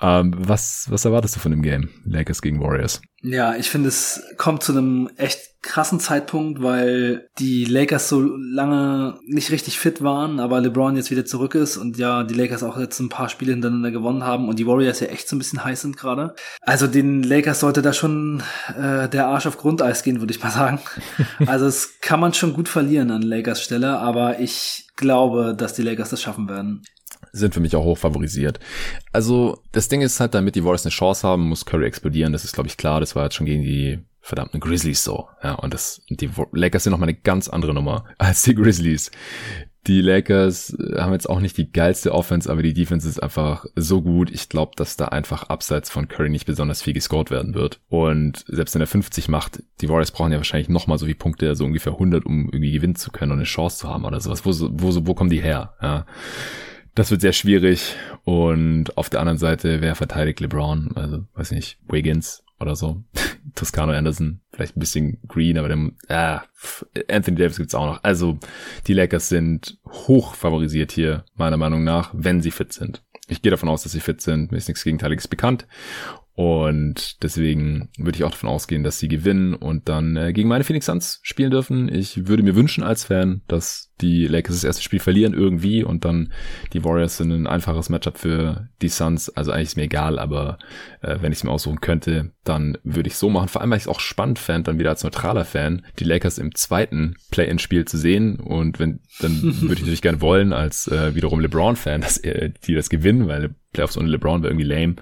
Ähm, 0.00 0.34
was, 0.36 0.86
was 0.90 1.04
erwartest 1.04 1.36
du 1.36 1.40
von 1.40 1.50
dem 1.50 1.62
Game? 1.62 1.90
Lakers 2.04 2.42
gegen 2.42 2.60
Warriors? 2.60 3.00
Ja, 3.22 3.56
ich 3.56 3.68
finde, 3.68 3.88
es 3.88 4.22
kommt 4.36 4.62
zu 4.62 4.72
einem 4.72 5.10
echt 5.16 5.40
krassen 5.60 5.98
Zeitpunkt, 5.98 6.62
weil 6.62 7.28
die 7.38 7.64
Lakers 7.64 8.08
so 8.08 8.20
lange 8.20 9.18
nicht 9.26 9.50
richtig 9.50 9.78
fit 9.78 10.02
waren, 10.02 10.38
aber 10.38 10.60
LeBron 10.60 10.94
jetzt 10.94 11.10
wieder 11.10 11.24
zurück 11.24 11.56
ist 11.56 11.76
und 11.76 11.98
ja, 11.98 12.22
die 12.22 12.34
Lakers 12.34 12.62
auch 12.62 12.78
jetzt 12.78 13.00
ein 13.00 13.08
paar 13.08 13.28
Spiele 13.28 13.52
hintereinander 13.52 13.90
gewonnen 13.90 14.22
haben 14.22 14.48
und 14.48 14.60
die 14.60 14.68
Warriors 14.68 15.00
ja 15.00 15.08
echt 15.08 15.28
so 15.28 15.34
ein 15.34 15.40
bisschen 15.40 15.64
heiß 15.64 15.80
sind 15.80 15.96
gerade. 15.96 16.36
Also 16.60 16.86
den 16.86 17.24
Lakers 17.24 17.60
sollte 17.60 17.82
da 17.82 17.92
schon 17.92 18.42
äh, 18.68 19.08
der 19.08 19.26
Arsch 19.26 19.46
auf 19.46 19.58
Grundeis 19.58 20.04
gehen, 20.04 20.20
würde 20.20 20.32
ich 20.32 20.42
mal 20.42 20.52
sagen. 20.52 20.78
also 21.46 21.66
es 21.66 22.00
kann 22.00 22.20
man 22.20 22.34
schon 22.34 22.52
gut 22.52 22.68
verlieren 22.68 23.10
an 23.10 23.22
Lakers 23.22 23.62
Stelle, 23.62 23.98
aber 23.98 24.38
ich 24.38 24.86
glaube, 24.94 25.56
dass 25.56 25.74
die 25.74 25.82
Lakers 25.82 26.10
das 26.10 26.22
schaffen 26.22 26.48
werden 26.48 26.82
sind 27.32 27.54
für 27.54 27.60
mich 27.60 27.76
auch 27.76 27.84
hoch 27.84 27.98
favorisiert. 27.98 28.60
Also 29.12 29.62
das 29.72 29.88
Ding 29.88 30.00
ist 30.00 30.20
halt, 30.20 30.34
damit 30.34 30.54
die 30.54 30.64
Warriors 30.64 30.84
eine 30.84 30.92
Chance 30.92 31.26
haben, 31.26 31.48
muss 31.48 31.66
Curry 31.66 31.86
explodieren. 31.86 32.32
Das 32.32 32.44
ist, 32.44 32.54
glaube 32.54 32.68
ich, 32.68 32.76
klar. 32.76 33.00
Das 33.00 33.16
war 33.16 33.24
jetzt 33.24 33.34
schon 33.34 33.46
gegen 33.46 33.62
die 33.62 33.98
verdammten 34.20 34.60
Grizzlies 34.60 35.02
so. 35.02 35.28
Ja, 35.42 35.54
und 35.54 35.74
das, 35.74 36.02
die 36.08 36.30
Lakers 36.52 36.84
sind 36.84 36.92
nochmal 36.92 37.08
eine 37.08 37.18
ganz 37.18 37.48
andere 37.48 37.74
Nummer 37.74 38.04
als 38.18 38.42
die 38.42 38.54
Grizzlies. 38.54 39.10
Die 39.86 40.02
Lakers 40.02 40.76
haben 40.98 41.14
jetzt 41.14 41.30
auch 41.30 41.40
nicht 41.40 41.56
die 41.56 41.72
geilste 41.72 42.12
Offense, 42.12 42.50
aber 42.50 42.62
die 42.62 42.74
Defense 42.74 43.08
ist 43.08 43.22
einfach 43.22 43.64
so 43.74 44.02
gut. 44.02 44.30
Ich 44.30 44.50
glaube, 44.50 44.72
dass 44.76 44.98
da 44.98 45.06
einfach 45.06 45.44
abseits 45.44 45.88
von 45.88 46.08
Curry 46.08 46.28
nicht 46.28 46.44
besonders 46.44 46.82
viel 46.82 46.92
gescored 46.92 47.30
werden 47.30 47.54
wird. 47.54 47.80
Und 47.88 48.44
selbst 48.48 48.74
wenn 48.74 48.82
er 48.82 48.86
50 48.86 49.28
macht, 49.28 49.62
die 49.80 49.88
Warriors 49.88 50.10
brauchen 50.10 50.32
ja 50.32 50.36
wahrscheinlich 50.36 50.68
nochmal 50.68 50.98
so 50.98 51.06
wie 51.06 51.14
Punkte, 51.14 51.48
also 51.48 51.64
ungefähr 51.64 51.94
100, 51.94 52.26
um 52.26 52.50
irgendwie 52.50 52.72
gewinnen 52.72 52.96
zu 52.96 53.10
können 53.10 53.32
und 53.32 53.38
eine 53.38 53.46
Chance 53.46 53.78
zu 53.78 53.88
haben 53.88 54.04
oder 54.04 54.20
sowas. 54.20 54.44
Wo, 54.44 54.50
wo, 54.72 55.06
wo 55.06 55.14
kommen 55.14 55.30
die 55.30 55.40
her? 55.40 55.72
Ja. 55.80 56.04
Das 56.98 57.12
wird 57.12 57.20
sehr 57.20 57.32
schwierig. 57.32 57.94
Und 58.24 58.98
auf 58.98 59.08
der 59.08 59.20
anderen 59.20 59.38
Seite, 59.38 59.80
wer 59.80 59.94
verteidigt 59.94 60.40
LeBron? 60.40 60.96
Also, 60.96 61.26
weiß 61.34 61.52
nicht, 61.52 61.78
Wiggins 61.86 62.42
oder 62.58 62.74
so. 62.74 63.04
Toscano 63.54 63.92
Anderson, 63.92 64.40
vielleicht 64.50 64.76
ein 64.76 64.80
bisschen 64.80 65.20
Green, 65.28 65.58
aber 65.58 65.68
dem, 65.68 65.94
ah, 66.08 66.42
Anthony 67.08 67.36
Davis 67.36 67.58
gibt's 67.58 67.76
auch 67.76 67.86
noch. 67.86 68.02
Also, 68.02 68.40
die 68.88 68.94
Lakers 68.94 69.28
sind 69.28 69.78
hoch 69.88 70.34
favorisiert 70.34 70.90
hier, 70.90 71.24
meiner 71.36 71.56
Meinung 71.56 71.84
nach, 71.84 72.10
wenn 72.14 72.42
sie 72.42 72.50
fit 72.50 72.72
sind. 72.72 73.04
Ich 73.28 73.42
gehe 73.42 73.52
davon 73.52 73.68
aus, 73.68 73.84
dass 73.84 73.92
sie 73.92 74.00
fit 74.00 74.20
sind. 74.20 74.50
Mir 74.50 74.58
ist 74.58 74.66
nichts 74.66 74.82
Gegenteiliges 74.82 75.28
bekannt. 75.28 75.68
Und 76.38 77.24
deswegen 77.24 77.88
würde 77.98 78.16
ich 78.16 78.22
auch 78.22 78.30
davon 78.30 78.48
ausgehen, 78.48 78.84
dass 78.84 79.00
sie 79.00 79.08
gewinnen 79.08 79.54
und 79.54 79.88
dann 79.88 80.16
äh, 80.16 80.32
gegen 80.32 80.48
meine 80.48 80.62
Phoenix 80.62 80.86
Suns 80.86 81.18
spielen 81.24 81.50
dürfen. 81.50 81.92
Ich 81.92 82.28
würde 82.28 82.44
mir 82.44 82.54
wünschen 82.54 82.84
als 82.84 83.02
Fan, 83.02 83.42
dass 83.48 83.92
die 84.00 84.28
Lakers 84.28 84.54
das 84.54 84.62
erste 84.62 84.84
Spiel 84.84 85.00
verlieren 85.00 85.34
irgendwie 85.34 85.82
und 85.82 86.04
dann 86.04 86.32
die 86.72 86.84
Warriors 86.84 87.16
sind 87.16 87.32
ein 87.32 87.48
einfaches 87.48 87.88
Matchup 87.88 88.18
für 88.18 88.68
die 88.82 88.88
Suns. 88.88 89.30
Also 89.30 89.50
eigentlich 89.50 89.70
ist 89.70 89.76
mir 89.76 89.82
egal, 89.82 90.20
aber 90.20 90.58
äh, 91.02 91.16
wenn 91.20 91.32
ich 91.32 91.38
es 91.38 91.44
mir 91.44 91.50
aussuchen 91.50 91.80
könnte, 91.80 92.30
dann 92.44 92.78
würde 92.84 93.08
ich 93.08 93.16
so 93.16 93.30
machen. 93.30 93.48
Vor 93.48 93.60
allem, 93.60 93.72
weil 93.72 93.78
ich 93.78 93.84
es 93.84 93.88
auch 93.88 93.98
spannend 93.98 94.38
fand, 94.38 94.68
dann 94.68 94.78
wieder 94.78 94.90
als 94.90 95.02
neutraler 95.02 95.44
Fan, 95.44 95.84
die 95.98 96.04
Lakers 96.04 96.38
im 96.38 96.54
zweiten 96.54 97.16
Play-in-Spiel 97.32 97.84
zu 97.86 97.98
sehen. 97.98 98.38
Und 98.38 98.78
wenn, 98.78 99.00
dann 99.18 99.42
würde 99.42 99.74
ich 99.74 99.80
natürlich 99.80 100.02
gerne 100.02 100.20
wollen, 100.20 100.52
als 100.52 100.86
äh, 100.86 101.16
wiederum 101.16 101.40
LeBron-Fan, 101.40 102.00
dass 102.00 102.18
äh, 102.18 102.52
die 102.64 102.74
das 102.74 102.90
gewinnen, 102.90 103.26
weil 103.26 103.56
Playoffs 103.72 103.98
ohne 103.98 104.08
LeBron 104.08 104.42
wäre 104.42 104.52
irgendwie 104.52 104.66
lame, 104.66 104.96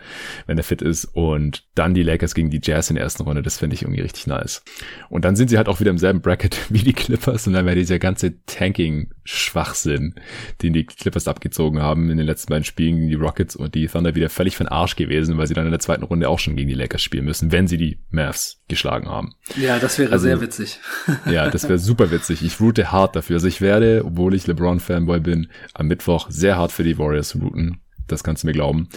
wenn 0.47 0.59
er 0.59 0.65
fit 0.65 0.83
ist. 0.83 1.05
Und 1.05 1.65
dann 1.75 1.95
die 1.95 2.03
Lakers 2.03 2.35
gegen 2.35 2.51
die 2.51 2.61
Jazz 2.63 2.91
in 2.91 2.97
der 2.97 3.05
ersten 3.05 3.23
Runde, 3.23 3.43
das 3.43 3.59
finde 3.59 3.75
ich 3.75 3.83
irgendwie 3.83 4.01
richtig 4.01 4.27
nice. 4.27 4.63
Und 5.09 5.25
dann 5.25 5.37
sind 5.37 5.51
sie 5.51 5.57
halt 5.57 5.69
auch 5.69 5.79
wieder 5.79 5.91
im 5.91 5.99
selben 5.99 6.21
Bracket 6.21 6.59
wie 6.69 6.81
die 6.81 6.93
Clippers 6.93 7.47
und 7.47 7.53
dann 7.53 7.65
wäre 7.65 7.77
dieser 7.77 7.99
ganze 7.99 8.43
Tanking-Schwachsinn, 8.45 10.15
den 10.63 10.73
die 10.73 10.85
Clippers 10.85 11.29
abgezogen 11.29 11.81
haben 11.81 12.11
in 12.11 12.17
den 12.17 12.27
letzten 12.27 12.51
beiden 12.51 12.65
Spielen 12.65 12.97
gegen 12.97 13.09
die 13.09 13.15
Rockets 13.15 13.55
und 13.55 13.75
die 13.75 13.87
Thunder 13.87 14.15
wieder 14.15 14.31
völlig 14.31 14.57
von 14.57 14.67
Arsch 14.67 14.97
gewesen, 14.97 15.39
weil 15.39 15.47
sie 15.47 15.55
dann 15.55 15.67
in 15.67 15.73
der 15.73 15.81
zweiten 15.81 16.03
Runde 16.03 16.29
auch 16.29 16.41
schon 16.41 16.57
gegen 16.57 16.69
die 16.69 16.75
Lakers 16.75 17.03
spielen 17.03 17.25
müssen, 17.25 17.53
wenn 17.53 17.69
sie 17.69 17.77
die 17.77 18.01
Mavs 18.11 18.63
geschlagen 18.69 19.09
haben. 19.09 19.35
Ja, 19.57 19.79
das 19.79 19.99
wäre 19.99 20.13
also, 20.13 20.25
sehr 20.25 20.41
witzig. 20.41 20.81
ja, 21.31 21.49
das 21.51 21.65
wäre 21.65 21.79
super 21.79 22.11
witzig. 22.11 22.43
Ich 22.43 22.61
route 22.61 22.91
hart 22.91 23.15
dafür. 23.15 23.37
Also 23.37 23.47
ich 23.47 23.61
werde, 23.61 24.03
obwohl 24.05 24.35
ich 24.35 24.47
LeBron-Fanboy 24.47 25.21
bin, 25.21 25.49
am 25.73 25.87
Mittwoch 25.87 26.31
sehr 26.31 26.57
hart 26.57 26.73
für 26.73 26.83
die 26.83 26.99
Warriors 26.99 27.37
routen 27.37 27.81
das 28.07 28.25
kannst 28.25 28.43
du 28.43 28.47
mir 28.47 28.53
glauben. 28.53 28.89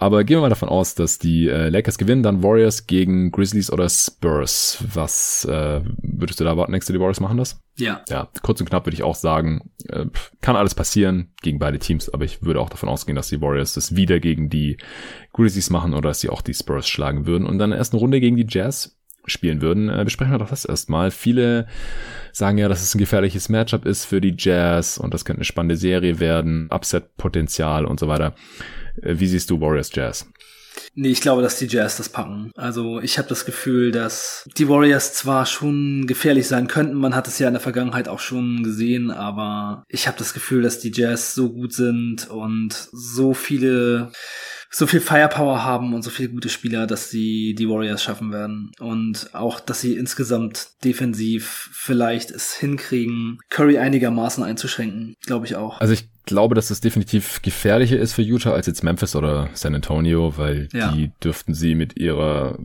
Aber 0.00 0.22
gehen 0.22 0.36
wir 0.36 0.42
mal 0.42 0.48
davon 0.48 0.68
aus, 0.68 0.94
dass 0.94 1.18
die 1.18 1.48
äh, 1.48 1.70
Lakers 1.70 1.98
gewinnen, 1.98 2.22
dann 2.22 2.42
Warriors 2.42 2.86
gegen 2.86 3.32
Grizzlies 3.32 3.70
oder 3.70 3.88
Spurs. 3.88 4.84
Was 4.94 5.44
äh, 5.44 5.80
würdest 6.02 6.38
du 6.38 6.44
da 6.44 6.50
erwarten? 6.50 6.70
Nächste 6.70 6.92
die 6.92 7.00
Warriors 7.00 7.18
machen 7.18 7.36
das? 7.36 7.60
Ja. 7.76 8.02
Ja, 8.08 8.28
kurz 8.42 8.60
und 8.60 8.68
knapp 8.68 8.86
würde 8.86 8.94
ich 8.94 9.02
auch 9.02 9.16
sagen, 9.16 9.70
äh, 9.88 10.06
kann 10.40 10.54
alles 10.54 10.76
passieren 10.76 11.32
gegen 11.42 11.58
beide 11.58 11.80
Teams, 11.80 12.08
aber 12.08 12.24
ich 12.24 12.42
würde 12.42 12.60
auch 12.60 12.70
davon 12.70 12.88
ausgehen, 12.88 13.16
dass 13.16 13.28
die 13.28 13.40
Warriors 13.40 13.74
das 13.74 13.96
wieder 13.96 14.20
gegen 14.20 14.48
die 14.48 14.76
Grizzlies 15.32 15.70
machen 15.70 15.94
oder 15.94 16.10
dass 16.10 16.20
sie 16.20 16.30
auch 16.30 16.42
die 16.42 16.54
Spurs 16.54 16.88
schlagen 16.88 17.26
würden 17.26 17.46
und 17.46 17.58
dann 17.58 17.70
in 17.70 17.72
der 17.72 17.78
ersten 17.78 17.96
Runde 17.96 18.20
gegen 18.20 18.36
die 18.36 18.46
Jazz 18.48 18.97
spielen 19.28 19.62
würden. 19.62 19.88
Äh, 19.88 20.04
besprechen 20.04 20.32
wir 20.32 20.38
doch 20.38 20.50
das 20.50 20.64
erstmal. 20.64 21.10
Viele 21.10 21.66
sagen 22.32 22.58
ja, 22.58 22.68
dass 22.68 22.82
es 22.82 22.94
ein 22.94 22.98
gefährliches 22.98 23.48
Matchup 23.48 23.84
ist 23.84 24.04
für 24.04 24.20
die 24.20 24.34
Jazz 24.36 24.98
und 24.98 25.14
das 25.14 25.24
könnte 25.24 25.38
eine 25.38 25.44
spannende 25.44 25.76
Serie 25.76 26.20
werden, 26.20 26.68
Upset-Potenzial 26.70 27.84
und 27.84 28.00
so 28.00 28.08
weiter. 28.08 28.34
Äh, 29.02 29.14
wie 29.18 29.26
siehst 29.26 29.50
du 29.50 29.60
Warriors 29.60 29.90
Jazz? 29.94 30.26
Nee, 30.94 31.08
ich 31.10 31.20
glaube, 31.20 31.42
dass 31.42 31.58
die 31.58 31.66
Jazz 31.66 31.96
das 31.96 32.08
packen. 32.08 32.52
Also 32.56 33.00
ich 33.00 33.18
habe 33.18 33.28
das 33.28 33.44
Gefühl, 33.44 33.90
dass 33.90 34.48
die 34.56 34.68
Warriors 34.68 35.14
zwar 35.14 35.46
schon 35.46 36.06
gefährlich 36.06 36.46
sein 36.46 36.68
könnten, 36.68 36.94
man 36.94 37.14
hat 37.14 37.28
es 37.28 37.38
ja 37.38 37.48
in 37.48 37.54
der 37.54 37.60
Vergangenheit 37.60 38.08
auch 38.08 38.20
schon 38.20 38.62
gesehen, 38.62 39.10
aber 39.10 39.84
ich 39.88 40.06
habe 40.06 40.18
das 40.18 40.34
Gefühl, 40.34 40.62
dass 40.62 40.80
die 40.80 40.92
Jazz 40.92 41.34
so 41.34 41.52
gut 41.52 41.72
sind 41.72 42.28
und 42.30 42.88
so 42.92 43.34
viele 43.34 44.10
so 44.70 44.86
viel 44.86 45.00
Firepower 45.00 45.64
haben 45.64 45.94
und 45.94 46.02
so 46.02 46.10
viele 46.10 46.28
gute 46.28 46.48
Spieler, 46.48 46.86
dass 46.86 47.10
sie 47.10 47.54
die 47.54 47.68
Warriors 47.68 48.02
schaffen 48.02 48.32
werden. 48.32 48.70
Und 48.78 49.30
auch, 49.34 49.60
dass 49.60 49.80
sie 49.80 49.94
insgesamt 49.96 50.84
defensiv 50.84 51.70
vielleicht 51.72 52.30
es 52.30 52.54
hinkriegen, 52.54 53.38
Curry 53.48 53.78
einigermaßen 53.78 54.44
einzuschränken, 54.44 55.14
glaube 55.24 55.46
ich 55.46 55.56
auch. 55.56 55.80
Also 55.80 55.94
ich 55.94 56.08
glaube, 56.28 56.54
dass 56.54 56.68
das 56.68 56.82
definitiv 56.82 57.40
gefährlicher 57.40 57.98
ist 57.98 58.12
für 58.12 58.20
Utah 58.20 58.52
als 58.52 58.66
jetzt 58.66 58.84
Memphis 58.84 59.16
oder 59.16 59.48
San 59.54 59.74
Antonio, 59.74 60.36
weil 60.36 60.68
ja. 60.74 60.92
die 60.92 61.10
dürften 61.24 61.54
sie 61.54 61.74
mit 61.74 61.98
ihrer 61.98 62.58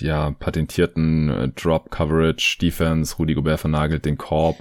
ja 0.00 0.32
patentierten 0.32 1.28
äh, 1.28 1.48
Drop 1.50 1.92
Coverage 1.92 2.58
Defense, 2.60 3.16
Rudy 3.16 3.34
Gobert 3.34 3.60
vernagelt 3.60 4.04
den 4.04 4.18
Korb, 4.18 4.56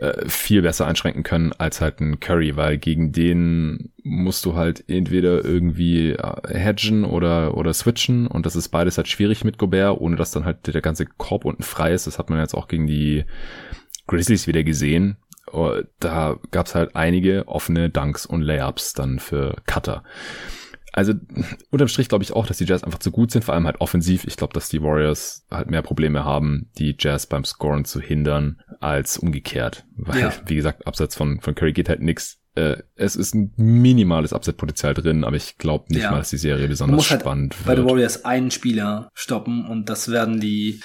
äh, 0.00 0.28
viel 0.28 0.62
besser 0.62 0.86
einschränken 0.86 1.24
können 1.24 1.52
als 1.58 1.80
halt 1.80 2.00
ein 2.00 2.20
Curry, 2.20 2.56
weil 2.56 2.78
gegen 2.78 3.10
den 3.10 3.90
musst 4.04 4.44
du 4.44 4.54
halt 4.54 4.84
entweder 4.88 5.44
irgendwie 5.44 6.12
äh, 6.12 6.32
hedgen 6.46 7.04
oder 7.04 7.56
oder 7.56 7.74
switchen 7.74 8.28
und 8.28 8.46
das 8.46 8.54
ist 8.54 8.68
beides 8.68 8.96
halt 8.96 9.08
schwierig 9.08 9.44
mit 9.44 9.58
Gobert, 9.58 10.00
ohne 10.00 10.14
dass 10.14 10.30
dann 10.30 10.44
halt 10.44 10.72
der 10.72 10.82
ganze 10.82 11.04
Korb 11.04 11.44
unten 11.44 11.64
frei 11.64 11.92
ist. 11.92 12.06
Das 12.06 12.20
hat 12.20 12.30
man 12.30 12.38
jetzt 12.38 12.54
auch 12.54 12.68
gegen 12.68 12.86
die 12.86 13.24
Grizzlies 14.06 14.46
wieder 14.46 14.62
gesehen. 14.62 15.16
Oh, 15.52 15.82
da 16.00 16.38
gab's 16.50 16.74
halt 16.74 16.96
einige 16.96 17.46
offene 17.46 17.90
Dunks 17.90 18.26
und 18.26 18.42
Layups 18.42 18.94
dann 18.94 19.18
für 19.18 19.56
Cutter. 19.66 20.02
Also 20.92 21.14
unterm 21.70 21.88
Strich 21.88 22.08
glaube 22.08 22.22
ich 22.22 22.34
auch, 22.34 22.46
dass 22.46 22.58
die 22.58 22.64
Jazz 22.64 22.84
einfach 22.84 22.98
zu 22.98 23.10
gut 23.10 23.30
sind, 23.30 23.44
vor 23.44 23.54
allem 23.54 23.66
halt 23.66 23.80
offensiv. 23.80 24.24
Ich 24.24 24.36
glaube, 24.36 24.52
dass 24.52 24.68
die 24.68 24.82
Warriors 24.82 25.46
halt 25.50 25.70
mehr 25.70 25.82
Probleme 25.82 26.24
haben, 26.24 26.70
die 26.78 26.94
Jazz 26.98 27.26
beim 27.26 27.44
Scoren 27.44 27.86
zu 27.86 28.00
hindern, 28.00 28.60
als 28.80 29.16
umgekehrt. 29.16 29.86
Weil, 29.96 30.20
ja. 30.20 30.32
wie 30.46 30.56
gesagt, 30.56 30.86
abseits 30.86 31.16
von, 31.16 31.40
von 31.40 31.54
Curry 31.54 31.72
geht 31.72 31.88
halt 31.88 32.02
nix. 32.02 32.40
Äh, 32.54 32.76
es 32.94 33.16
ist 33.16 33.34
ein 33.34 33.54
minimales 33.56 34.34
Upset-Potenzial 34.34 34.92
drin, 34.92 35.24
aber 35.24 35.36
ich 35.36 35.56
glaube 35.56 35.86
nicht 35.88 36.02
ja. 36.02 36.10
mal, 36.10 36.18
dass 36.18 36.28
die 36.28 36.36
Serie 36.36 36.68
besonders 36.68 37.10
halt 37.10 37.22
spannend 37.22 37.58
wird. 37.58 37.66
Bei 37.66 37.74
den 37.74 37.86
Warriors 37.86 38.26
einen 38.26 38.50
Spieler 38.50 39.08
stoppen 39.14 39.64
und 39.64 39.88
das 39.88 40.10
werden 40.10 40.40
die 40.40 40.80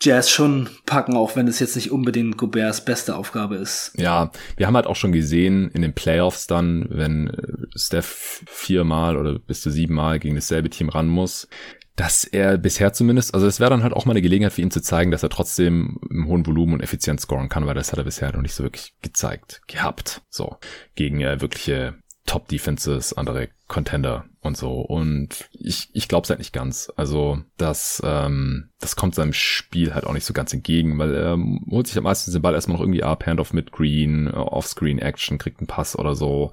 Jazz 0.00 0.30
schon 0.30 0.68
packen, 0.86 1.16
auch 1.16 1.34
wenn 1.34 1.48
es 1.48 1.58
jetzt 1.58 1.74
nicht 1.74 1.90
unbedingt 1.90 2.36
Goberts 2.36 2.84
beste 2.84 3.16
Aufgabe 3.16 3.56
ist. 3.56 3.92
Ja, 3.96 4.30
wir 4.56 4.66
haben 4.66 4.76
halt 4.76 4.86
auch 4.86 4.96
schon 4.96 5.12
gesehen 5.12 5.70
in 5.72 5.82
den 5.82 5.94
Playoffs 5.94 6.46
dann, 6.46 6.86
wenn 6.90 7.28
äh, 7.28 7.66
Steph 7.76 8.44
viermal 8.46 9.16
oder 9.16 9.38
bis 9.38 9.60
zu 9.60 9.70
siebenmal 9.70 10.20
gegen 10.20 10.36
dasselbe 10.36 10.70
Team 10.70 10.88
ran 10.88 11.08
muss, 11.08 11.48
dass 11.96 12.22
er 12.22 12.58
bisher 12.58 12.92
zumindest, 12.92 13.34
also 13.34 13.48
es 13.48 13.58
wäre 13.58 13.70
dann 13.70 13.82
halt 13.82 13.92
auch 13.92 14.06
mal 14.06 14.12
eine 14.12 14.22
Gelegenheit 14.22 14.52
für 14.52 14.62
ihn 14.62 14.70
zu 14.70 14.80
zeigen, 14.80 15.10
dass 15.10 15.24
er 15.24 15.30
trotzdem 15.30 15.98
im 16.08 16.28
hohen 16.28 16.46
Volumen 16.46 16.74
und 16.74 16.80
effizient 16.80 17.20
scoren 17.20 17.48
kann, 17.48 17.66
weil 17.66 17.74
das 17.74 17.90
hat 17.90 17.98
er 17.98 18.04
bisher 18.04 18.32
noch 18.32 18.40
nicht 18.40 18.54
so 18.54 18.62
wirklich 18.62 18.94
gezeigt, 19.02 19.62
gehabt, 19.66 20.22
so, 20.30 20.58
gegen 20.94 21.20
äh, 21.20 21.40
wirkliche 21.40 21.96
Top-Defenses, 22.28 23.14
andere 23.14 23.48
Contender 23.68 24.26
und 24.42 24.54
so. 24.54 24.80
Und 24.80 25.48
ich, 25.52 25.88
ich 25.94 26.08
glaube 26.08 26.24
es 26.24 26.30
halt 26.30 26.40
nicht 26.40 26.52
ganz. 26.52 26.92
Also 26.94 27.38
das, 27.56 28.02
ähm, 28.04 28.68
das 28.80 28.96
kommt 28.96 29.14
seinem 29.14 29.32
Spiel 29.32 29.94
halt 29.94 30.04
auch 30.04 30.12
nicht 30.12 30.26
so 30.26 30.34
ganz 30.34 30.52
entgegen, 30.52 30.98
weil 30.98 31.14
er 31.14 31.38
holt 31.70 31.86
sich 31.86 31.96
am 31.96 32.04
meisten 32.04 32.30
den 32.30 32.42
Ball 32.42 32.52
erstmal 32.52 32.76
noch 32.76 32.82
irgendwie 32.82 33.02
ab, 33.02 33.24
Handoff 33.26 33.54
mit 33.54 33.72
Green, 33.72 34.28
Offscreen 34.28 34.98
Action, 34.98 35.38
kriegt 35.38 35.60
einen 35.60 35.68
Pass 35.68 35.98
oder 35.98 36.14
so. 36.14 36.52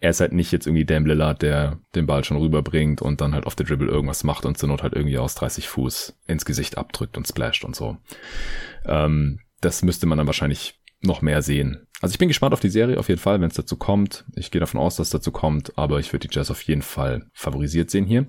Er 0.00 0.10
ist 0.10 0.20
halt 0.20 0.34
nicht 0.34 0.52
jetzt 0.52 0.66
irgendwie 0.66 0.84
Dame 0.84 1.08
Lillard, 1.08 1.40
der 1.40 1.78
den 1.94 2.06
Ball 2.06 2.22
schon 2.22 2.36
rüberbringt 2.36 3.00
und 3.00 3.22
dann 3.22 3.32
halt 3.32 3.46
auf 3.46 3.54
der 3.54 3.64
Dribble 3.64 3.88
irgendwas 3.88 4.22
macht 4.22 4.44
und 4.44 4.58
zur 4.58 4.68
Not 4.68 4.82
halt 4.82 4.92
irgendwie 4.92 5.18
aus 5.18 5.34
30 5.34 5.66
Fuß 5.66 6.18
ins 6.26 6.44
Gesicht 6.44 6.76
abdrückt 6.76 7.16
und 7.16 7.26
splasht 7.26 7.64
und 7.64 7.74
so. 7.74 7.96
Ähm, 8.84 9.40
das 9.62 9.82
müsste 9.82 10.04
man 10.04 10.18
dann 10.18 10.26
wahrscheinlich 10.26 10.78
noch 11.00 11.22
mehr 11.22 11.42
sehen. 11.42 11.86
Also 12.02 12.12
ich 12.12 12.18
bin 12.18 12.28
gespannt 12.28 12.52
auf 12.52 12.60
die 12.60 12.68
Serie 12.68 12.98
auf 12.98 13.08
jeden 13.08 13.20
Fall, 13.20 13.40
wenn 13.40 13.48
es 13.48 13.56
dazu 13.56 13.76
kommt. 13.76 14.24
Ich 14.34 14.50
gehe 14.50 14.60
davon 14.60 14.80
aus, 14.80 14.96
dass 14.96 15.08
es 15.08 15.12
dazu 15.12 15.32
kommt, 15.32 15.78
aber 15.78 15.98
ich 15.98 16.12
würde 16.12 16.28
die 16.28 16.34
Jazz 16.34 16.50
auf 16.50 16.62
jeden 16.62 16.82
Fall 16.82 17.26
favorisiert 17.32 17.90
sehen 17.90 18.04
hier. 18.04 18.26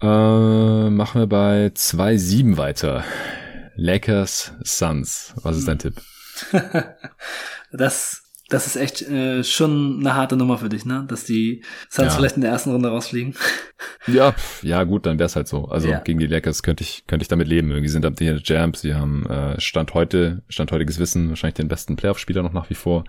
Äh, 0.00 0.90
machen 0.90 1.20
wir 1.20 1.26
bei 1.26 1.68
2-7 1.68 2.56
weiter. 2.56 3.04
Lakers 3.76 4.54
Suns. 4.64 5.34
Was 5.42 5.56
ist 5.56 5.68
dein 5.68 5.78
Tipp? 5.78 6.00
das 7.72 8.25
das 8.48 8.66
ist 8.66 8.76
echt 8.76 9.02
äh, 9.02 9.42
schon 9.42 9.98
eine 10.00 10.14
harte 10.14 10.36
Nummer 10.36 10.58
für 10.58 10.68
dich, 10.68 10.84
ne? 10.84 11.04
Dass 11.08 11.24
die 11.24 11.62
Suns 11.90 12.12
ja. 12.12 12.16
vielleicht 12.16 12.36
in 12.36 12.42
der 12.42 12.50
ersten 12.50 12.70
Runde 12.70 12.88
rausfliegen. 12.88 13.34
Ja, 14.06 14.34
ja 14.62 14.84
gut, 14.84 15.04
dann 15.04 15.18
wär's 15.18 15.36
halt 15.36 15.48
so. 15.48 15.66
Also 15.66 15.88
ja. 15.88 15.98
gegen 15.98 16.20
die 16.20 16.28
Lakers 16.28 16.62
könnte 16.62 16.84
ich 16.84 17.06
könnte 17.08 17.24
ich 17.24 17.28
damit 17.28 17.48
leben. 17.48 17.70
Irgendwie 17.70 17.88
sind 17.88 18.06
am 18.06 18.14
die 18.14 18.38
Jams, 18.42 18.80
sie 18.80 18.94
haben 18.94 19.26
äh, 19.26 19.60
Stand 19.60 19.94
heute, 19.94 20.42
Stand 20.48 20.70
heutiges 20.70 20.98
Wissen, 21.00 21.28
wahrscheinlich 21.28 21.56
den 21.56 21.68
besten 21.68 21.96
Playoff-Spieler 21.96 22.42
noch 22.42 22.52
nach 22.52 22.70
wie 22.70 22.74
vor. 22.74 23.04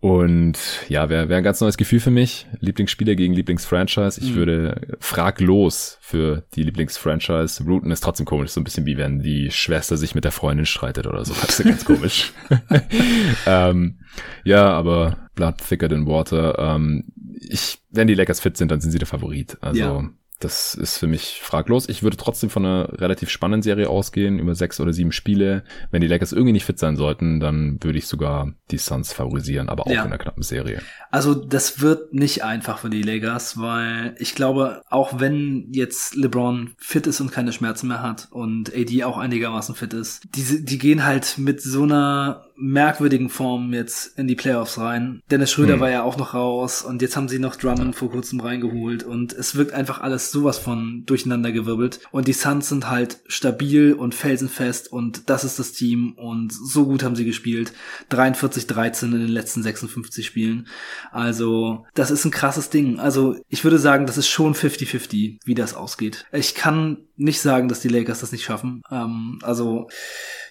Und 0.00 0.56
ja, 0.88 1.10
wäre 1.10 1.28
wär 1.28 1.36
ein 1.36 1.42
ganz 1.42 1.60
neues 1.60 1.76
Gefühl 1.76 2.00
für 2.00 2.10
mich. 2.10 2.46
Lieblingsspieler 2.60 3.14
gegen 3.16 3.34
Lieblingsfranchise. 3.34 4.20
Ich 4.22 4.30
mhm. 4.30 4.34
würde 4.36 4.96
fraglos 4.98 5.98
für 6.00 6.42
die 6.54 6.62
Lieblingsfranchise 6.62 7.64
routen. 7.64 7.90
Ist 7.90 8.02
trotzdem 8.02 8.24
komisch. 8.24 8.52
So 8.52 8.62
ein 8.62 8.64
bisschen 8.64 8.86
wie 8.86 8.96
wenn 8.96 9.20
die 9.20 9.50
Schwester 9.50 9.98
sich 9.98 10.14
mit 10.14 10.24
der 10.24 10.32
Freundin 10.32 10.64
streitet 10.64 11.06
oder 11.06 11.24
so. 11.26 11.34
Das 11.34 11.60
ist 11.60 11.66
ganz 11.66 11.84
komisch. 11.84 12.32
ähm, 13.46 13.98
ja, 14.42 14.70
aber 14.70 15.18
blood 15.34 15.58
thicker 15.58 15.90
than 15.90 16.06
water. 16.06 16.58
Ähm, 16.58 17.04
ich, 17.38 17.78
wenn 17.90 18.06
die 18.06 18.14
Lakers 18.14 18.40
fit 18.40 18.56
sind, 18.56 18.70
dann 18.70 18.80
sind 18.80 18.92
sie 18.92 18.98
der 18.98 19.06
Favorit. 19.06 19.58
Also 19.60 19.80
ja. 19.80 20.10
Das 20.40 20.74
ist 20.74 20.96
für 20.96 21.06
mich 21.06 21.40
fraglos. 21.42 21.86
Ich 21.88 22.02
würde 22.02 22.16
trotzdem 22.16 22.48
von 22.48 22.64
einer 22.64 22.98
relativ 22.98 23.28
spannenden 23.28 23.62
Serie 23.62 23.90
ausgehen, 23.90 24.38
über 24.38 24.54
sechs 24.54 24.80
oder 24.80 24.94
sieben 24.94 25.12
Spiele. 25.12 25.64
Wenn 25.90 26.00
die 26.00 26.06
Lakers 26.06 26.32
irgendwie 26.32 26.52
nicht 26.52 26.64
fit 26.64 26.78
sein 26.78 26.96
sollten, 26.96 27.40
dann 27.40 27.78
würde 27.82 27.98
ich 27.98 28.06
sogar 28.06 28.54
die 28.70 28.78
Suns 28.78 29.12
favorisieren, 29.12 29.68
aber 29.68 29.86
auch 29.86 29.90
ja. 29.90 30.00
in 30.00 30.06
einer 30.06 30.16
knappen 30.16 30.42
Serie. 30.42 30.80
Also 31.10 31.34
das 31.34 31.82
wird 31.82 32.14
nicht 32.14 32.42
einfach 32.42 32.78
für 32.78 32.88
die 32.88 33.02
Lakers, 33.02 33.58
weil 33.60 34.14
ich 34.18 34.34
glaube, 34.34 34.82
auch 34.88 35.20
wenn 35.20 35.68
jetzt 35.72 36.16
LeBron 36.16 36.74
fit 36.78 37.06
ist 37.06 37.20
und 37.20 37.30
keine 37.30 37.52
Schmerzen 37.52 37.88
mehr 37.88 38.02
hat 38.02 38.28
und 38.30 38.74
AD 38.74 39.04
auch 39.04 39.18
einigermaßen 39.18 39.74
fit 39.74 39.92
ist, 39.92 40.22
diese, 40.34 40.62
die 40.62 40.78
gehen 40.78 41.04
halt 41.04 41.36
mit 41.36 41.60
so 41.60 41.82
einer 41.82 42.46
merkwürdigen 42.60 43.28
Form 43.28 43.72
jetzt 43.72 44.18
in 44.18 44.28
die 44.28 44.34
Playoffs 44.34 44.78
rein. 44.78 45.22
Dennis 45.30 45.50
Schröder 45.50 45.74
hm. 45.74 45.80
war 45.80 45.90
ja 45.90 46.02
auch 46.02 46.16
noch 46.16 46.34
raus 46.34 46.82
und 46.82 47.02
jetzt 47.02 47.16
haben 47.16 47.28
sie 47.28 47.38
noch 47.38 47.56
Drummond 47.56 47.96
vor 47.96 48.10
kurzem 48.10 48.40
reingeholt 48.40 49.02
und 49.02 49.32
es 49.32 49.54
wirkt 49.56 49.72
einfach 49.72 50.00
alles 50.00 50.30
sowas 50.30 50.58
von 50.58 51.04
durcheinander 51.06 51.52
gewirbelt 51.52 52.00
und 52.10 52.28
die 52.28 52.32
Suns 52.32 52.68
sind 52.68 52.88
halt 52.88 53.18
stabil 53.26 53.92
und 53.92 54.14
felsenfest 54.14 54.92
und 54.92 55.28
das 55.30 55.44
ist 55.44 55.58
das 55.58 55.72
Team 55.72 56.12
und 56.16 56.52
so 56.52 56.86
gut 56.86 57.02
haben 57.02 57.16
sie 57.16 57.24
gespielt. 57.24 57.72
43-13 58.10 59.04
in 59.04 59.12
den 59.12 59.28
letzten 59.28 59.62
56 59.62 60.26
Spielen. 60.26 60.68
Also, 61.10 61.86
das 61.94 62.10
ist 62.10 62.24
ein 62.24 62.30
krasses 62.30 62.70
Ding. 62.70 62.98
Also, 62.98 63.36
ich 63.48 63.64
würde 63.64 63.78
sagen, 63.78 64.06
das 64.06 64.18
ist 64.18 64.28
schon 64.28 64.54
50-50, 64.54 65.38
wie 65.44 65.54
das 65.54 65.74
ausgeht. 65.74 66.26
Ich 66.32 66.54
kann 66.54 66.98
nicht 67.20 67.40
sagen, 67.40 67.68
dass 67.68 67.80
die 67.80 67.88
Lakers 67.88 68.20
das 68.20 68.32
nicht 68.32 68.44
schaffen. 68.44 68.82
Ähm, 68.90 69.38
also, 69.42 69.88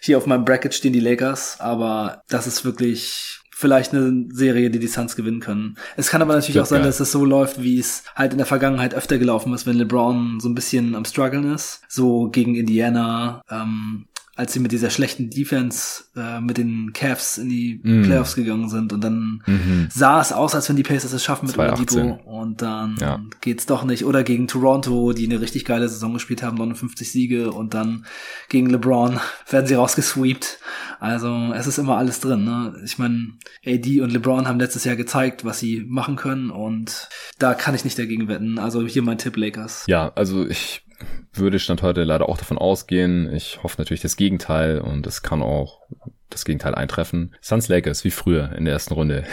hier 0.01 0.17
auf 0.17 0.25
meinem 0.25 0.45
Bracket 0.45 0.73
stehen 0.73 0.93
die 0.93 0.99
Lakers, 0.99 1.59
aber 1.59 2.23
das 2.29 2.47
ist 2.47 2.63
wirklich 2.63 3.39
vielleicht 3.59 3.93
eine 3.93 4.27
Serie, 4.31 4.69
die 4.69 4.79
die 4.79 4.87
Suns 4.87 5.17
gewinnen 5.17 5.41
können. 5.41 5.75
Es 5.97 6.09
kann 6.09 6.21
aber 6.21 6.33
natürlich 6.33 6.55
ja, 6.55 6.61
auch 6.61 6.65
sein, 6.65 6.79
geil. 6.79 6.87
dass 6.87 7.01
es 7.01 7.11
so 7.11 7.25
läuft, 7.25 7.61
wie 7.61 7.77
es 7.77 8.03
halt 8.15 8.31
in 8.31 8.37
der 8.37 8.47
Vergangenheit 8.47 8.93
öfter 8.93 9.17
gelaufen 9.17 9.53
ist, 9.53 9.67
wenn 9.67 9.75
LeBron 9.75 10.39
so 10.39 10.47
ein 10.47 10.55
bisschen 10.55 10.95
am 10.95 11.03
struggeln 11.03 11.53
ist. 11.53 11.81
So 11.89 12.29
gegen 12.29 12.55
Indiana, 12.55 13.41
ähm, 13.51 14.05
als 14.39 14.53
sie 14.53 14.61
mit 14.61 14.71
dieser 14.71 14.89
schlechten 14.89 15.29
Defense 15.29 16.05
äh, 16.15 16.39
mit 16.39 16.57
den 16.57 16.93
Cavs 16.93 17.37
in 17.37 17.49
die 17.49 17.81
mm. 17.83 18.03
Playoffs 18.03 18.35
gegangen 18.35 18.69
sind 18.69 18.93
und 18.93 19.03
dann 19.03 19.43
mhm. 19.45 19.89
sah 19.91 20.21
es 20.21 20.31
aus, 20.31 20.55
als 20.55 20.69
wenn 20.69 20.77
die 20.77 20.83
Pacers 20.83 21.11
es 21.11 21.25
schaffen 21.25 21.47
mit 21.47 21.57
Oladipo 21.57 22.21
und 22.23 22.61
dann 22.61 22.95
ja. 23.01 23.19
geht's 23.41 23.65
doch 23.65 23.83
nicht 23.83 24.05
oder 24.05 24.23
gegen 24.23 24.47
Toronto, 24.47 25.11
die 25.11 25.25
eine 25.25 25.41
richtig 25.41 25.65
geile 25.65 25.89
Saison 25.89 26.13
gespielt 26.13 26.41
haben, 26.41 26.55
59 26.55 27.11
Siege 27.11 27.51
und 27.51 27.73
dann 27.73 28.05
gegen 28.47 28.69
LeBron 28.69 29.19
werden 29.49 29.67
sie 29.67 29.73
rausgesweept. 29.73 30.59
Also 31.01 31.51
es 31.53 31.67
ist 31.67 31.77
immer 31.77 31.97
alles 31.97 32.21
drin. 32.21 32.45
Ne? 32.45 32.79
Ich 32.85 32.97
meine, 32.97 33.33
AD 33.65 33.99
und 33.99 34.13
LeBron 34.13 34.47
haben 34.47 34.59
letztes 34.61 34.85
Jahr 34.85 34.95
gezeigt, 34.95 35.43
was 35.43 35.59
sie 35.59 35.83
machen 35.85 36.15
können 36.15 36.49
und 36.49 37.09
da 37.39 37.55
kann 37.55 37.75
ich 37.75 37.83
nicht 37.83 37.99
dagegen 37.99 38.29
wetten. 38.29 38.57
Also 38.57 38.87
hier 38.87 39.01
mein 39.01 39.17
Tipp 39.17 39.35
Lakers. 39.35 39.83
Ja, 39.87 40.13
also 40.15 40.47
ich 40.47 40.85
würde 41.33 41.59
Stand 41.59 41.81
heute 41.81 42.03
leider 42.03 42.29
auch 42.29 42.37
davon 42.37 42.57
ausgehen. 42.57 43.33
Ich 43.33 43.61
hoffe 43.63 43.75
natürlich 43.77 44.01
das 44.01 44.17
Gegenteil 44.17 44.79
und 44.79 45.07
es 45.07 45.21
kann 45.21 45.41
auch 45.41 45.81
das 46.29 46.45
Gegenteil 46.45 46.75
eintreffen. 46.75 47.35
Suns 47.41 47.67
Lakers, 47.67 48.03
wie 48.03 48.11
früher 48.11 48.51
in 48.53 48.65
der 48.65 48.73
ersten 48.73 48.93
Runde. 48.93 49.23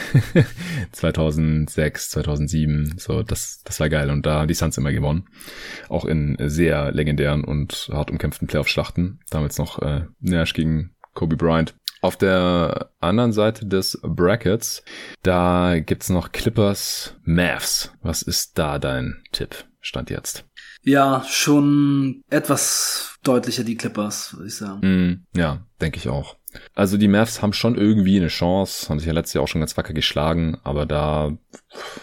2006, 0.92 2.10
2007, 2.10 2.94
so, 2.98 3.22
das, 3.22 3.62
das 3.64 3.80
war 3.80 3.88
geil. 3.88 4.10
Und 4.10 4.24
da 4.24 4.40
haben 4.40 4.48
die 4.48 4.54
Suns 4.54 4.78
immer 4.78 4.92
gewonnen. 4.92 5.28
Auch 5.88 6.04
in 6.04 6.36
sehr 6.40 6.92
legendären 6.92 7.44
und 7.44 7.90
hart 7.92 8.10
umkämpften 8.10 8.48
Playoff-Schlachten. 8.48 9.20
Damals 9.30 9.58
noch 9.58 9.80
äh, 9.82 10.04
Nash 10.20 10.54
gegen 10.54 10.94
Kobe 11.14 11.36
Bryant. 11.36 11.74
Auf 12.02 12.16
der 12.16 12.90
anderen 13.00 13.32
Seite 13.32 13.66
des 13.66 13.98
Brackets, 14.02 14.82
da 15.22 15.78
gibt's 15.80 16.08
noch 16.08 16.30
Clippers 16.30 17.16
Mavs. 17.24 17.92
Was 18.02 18.22
ist 18.22 18.58
da 18.58 18.78
dein 18.78 19.22
Tipp? 19.32 19.64
Stand 19.80 20.10
jetzt. 20.10 20.44
Ja, 20.86 21.24
schon 21.28 22.22
etwas 22.30 23.16
deutlicher 23.24 23.64
die 23.64 23.76
Clippers, 23.76 24.34
würde 24.34 24.46
ich 24.46 24.54
sagen. 24.54 24.80
Mm, 24.82 25.26
ja, 25.36 25.66
denke 25.80 25.98
ich 25.98 26.08
auch. 26.08 26.36
Also 26.74 26.96
die 26.96 27.08
Mavs 27.08 27.42
haben 27.42 27.52
schon 27.52 27.76
irgendwie 27.76 28.16
eine 28.16 28.28
Chance, 28.28 28.88
haben 28.88 28.98
sich 28.98 29.08
ja 29.08 29.12
letztes 29.12 29.34
Jahr 29.34 29.44
auch 29.44 29.48
schon 29.48 29.60
ganz 29.60 29.76
wacker 29.76 29.92
geschlagen, 29.92 30.58
aber 30.62 30.86
da 30.86 31.36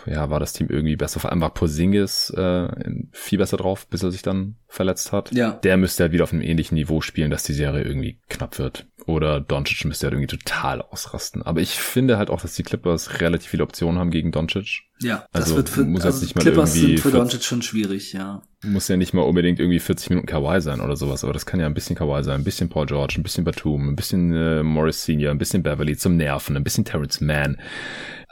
ja, 0.06 0.30
war 0.30 0.40
das 0.40 0.54
Team 0.54 0.68
irgendwie 0.70 0.96
besser. 0.96 1.20
Vor 1.20 1.32
allem 1.32 1.42
war 1.42 1.54
Porzingis 1.54 2.30
äh, 2.32 2.68
viel 3.12 3.40
besser 3.40 3.58
drauf, 3.58 3.88
bis 3.88 4.04
er 4.04 4.12
sich 4.12 4.22
dann 4.22 4.58
verletzt 4.68 5.12
hat. 5.12 5.32
Ja. 5.32 5.52
Der 5.52 5.78
müsste 5.78 6.04
halt 6.04 6.12
wieder 6.12 6.26
auf 6.26 6.34
einem 6.34 6.42
ähnlichen 6.42 6.76
Niveau 6.76 7.02
spielen, 7.02 7.32
dass 7.32 7.44
die 7.44 7.54
Serie 7.54 7.84
irgendwie 7.84 8.20
knapp 8.30 8.60
wird. 8.60 8.86
Oder 9.06 9.42
Doncic 9.42 9.84
müsste 9.86 10.06
halt 10.08 10.14
irgendwie 10.14 10.38
total 10.38 10.82
ausrasten. 10.82 11.42
Aber 11.42 11.60
ich 11.60 11.72
finde 11.72 12.18
halt 12.18 12.30
auch, 12.30 12.42
dass 12.42 12.56
die 12.56 12.64
Clippers 12.64 13.19
relativ 13.19 13.50
viele 13.50 13.64
Optionen 13.64 14.00
haben 14.00 14.11
gegen 14.11 14.32
Doncic. 14.32 14.84
Ja, 15.02 15.26
Also 15.34 15.48
das 15.48 15.56
wird 15.58 15.69
für 15.69 15.84
muss 15.84 16.06
also 16.06 16.22
nicht 16.22 16.36
mal 16.36 16.42
Clippers 16.42 16.76
irgendwie 16.76 16.98
sind 16.98 17.00
für 17.02 17.11
40 17.11 17.19
Doncic 17.19 17.44
schon 17.44 17.61
schwierig, 17.61 18.14
ja. 18.14 18.42
Muss 18.64 18.88
ja 18.88 18.95
nicht 18.95 19.14
mal 19.14 19.24
unbedingt 19.24 19.60
irgendwie 19.60 19.80
40 19.80 20.10
Minuten 20.11 20.27
Kawhi 20.27 20.61
sein 20.61 20.80
oder 20.80 20.95
sowas, 20.95 21.24
aber 21.26 21.34
das 21.34 21.45
kann 21.45 21.60
ja 21.60 21.66
ein 21.66 21.74
bisschen 21.74 21.98
Kawhi 21.98 22.24
sein, 22.24 22.42
ein 22.42 22.44
bisschen 22.45 22.69
Paul 22.69 22.86
George, 22.86 23.16
ein 23.18 23.24
bisschen 23.24 23.44
Batum, 23.44 23.90
ein 23.90 23.95
bisschen 23.98 24.34
äh, 24.34 24.64
Morris 24.64 25.03
Senior, 25.03 25.32
ein 25.32 25.38
bisschen 25.38 25.64
Beverly 25.64 25.98
zum 25.98 26.16
Nerven, 26.16 26.56
ein 26.56 26.64
bisschen 26.64 26.86
Terrence 26.86 27.19
Mann. 27.19 27.58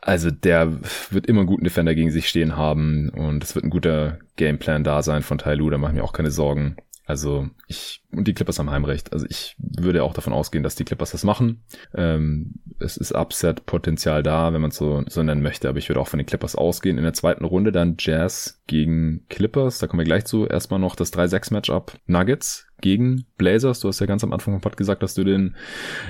Also 0.02 0.32
der 0.32 0.72
wird 1.12 1.28
immer 1.28 1.42
einen 1.42 1.48
guten 1.48 1.64
Defender 1.64 1.94
gegen 1.94 2.12
sich 2.12 2.28
stehen 2.30 2.56
haben 2.56 3.10
und 3.10 3.44
es 3.44 3.54
wird 3.54 3.66
ein 3.66 3.70
guter 3.70 4.20
Gameplan 4.38 4.84
da 4.84 5.04
sein 5.04 5.22
von 5.22 5.38
Tai 5.38 5.56
Lu, 5.56 5.70
da 5.70 5.78
mache 5.78 5.92
ich 5.92 5.98
mir 5.98 6.04
auch 6.04 6.14
keine 6.14 6.32
Sorgen. 6.32 6.78
Also 7.12 7.50
ich, 7.68 8.02
und 8.14 8.26
die 8.26 8.34
Clippers 8.34 8.58
haben 8.58 8.70
Heimrecht. 8.70 9.12
Also 9.12 9.26
ich 9.30 9.58
würde 9.58 10.02
auch 10.02 10.14
davon 10.14 10.32
ausgehen, 10.32 10.64
dass 10.64 10.76
die 10.76 10.86
Clippers 10.86 11.12
das 11.12 11.26
machen. 11.26 11.66
Ähm, 11.94 12.54
es 12.80 12.96
ist 12.96 13.14
Upset-Potenzial 13.14 14.24
da, 14.24 14.54
wenn 14.54 14.62
man 14.62 14.72
es 14.72 14.78
so, 14.78 15.04
so 15.10 15.22
nennen 15.22 15.42
möchte, 15.42 15.68
aber 15.68 15.78
ich 15.78 15.90
würde 15.90 16.00
auch 16.00 16.08
von 16.08 16.20
den 16.20 16.26
Clippers 16.26 16.56
ausgehen. 16.56 16.98
In 16.98 17.04
der 17.04 17.12
zweiten 17.12 17.44
Runde 17.44 17.74
dann 17.74 17.98
Jazz 18.00 18.62
gegen 18.66 19.26
Clippers, 19.28 19.80
da 19.80 19.88
kommen 19.88 20.00
wir 20.00 20.06
gleich 20.06 20.24
zu. 20.24 20.48
Erstmal 20.48 20.80
noch 20.80 20.96
das 20.96 21.12
3-6-Matchup 21.12 21.98
Nuggets 22.06 22.66
gegen 22.80 23.26
Blazers. 23.38 23.82
Du 23.82 23.90
hast 23.90 24.00
ja 24.00 24.06
ganz 24.06 24.24
am 24.24 24.32
Anfang 24.32 24.54
vom 24.54 24.62
Pod 24.62 24.78
gesagt, 24.78 25.04
dass 25.04 25.14
du 25.14 25.26
den 25.26 25.58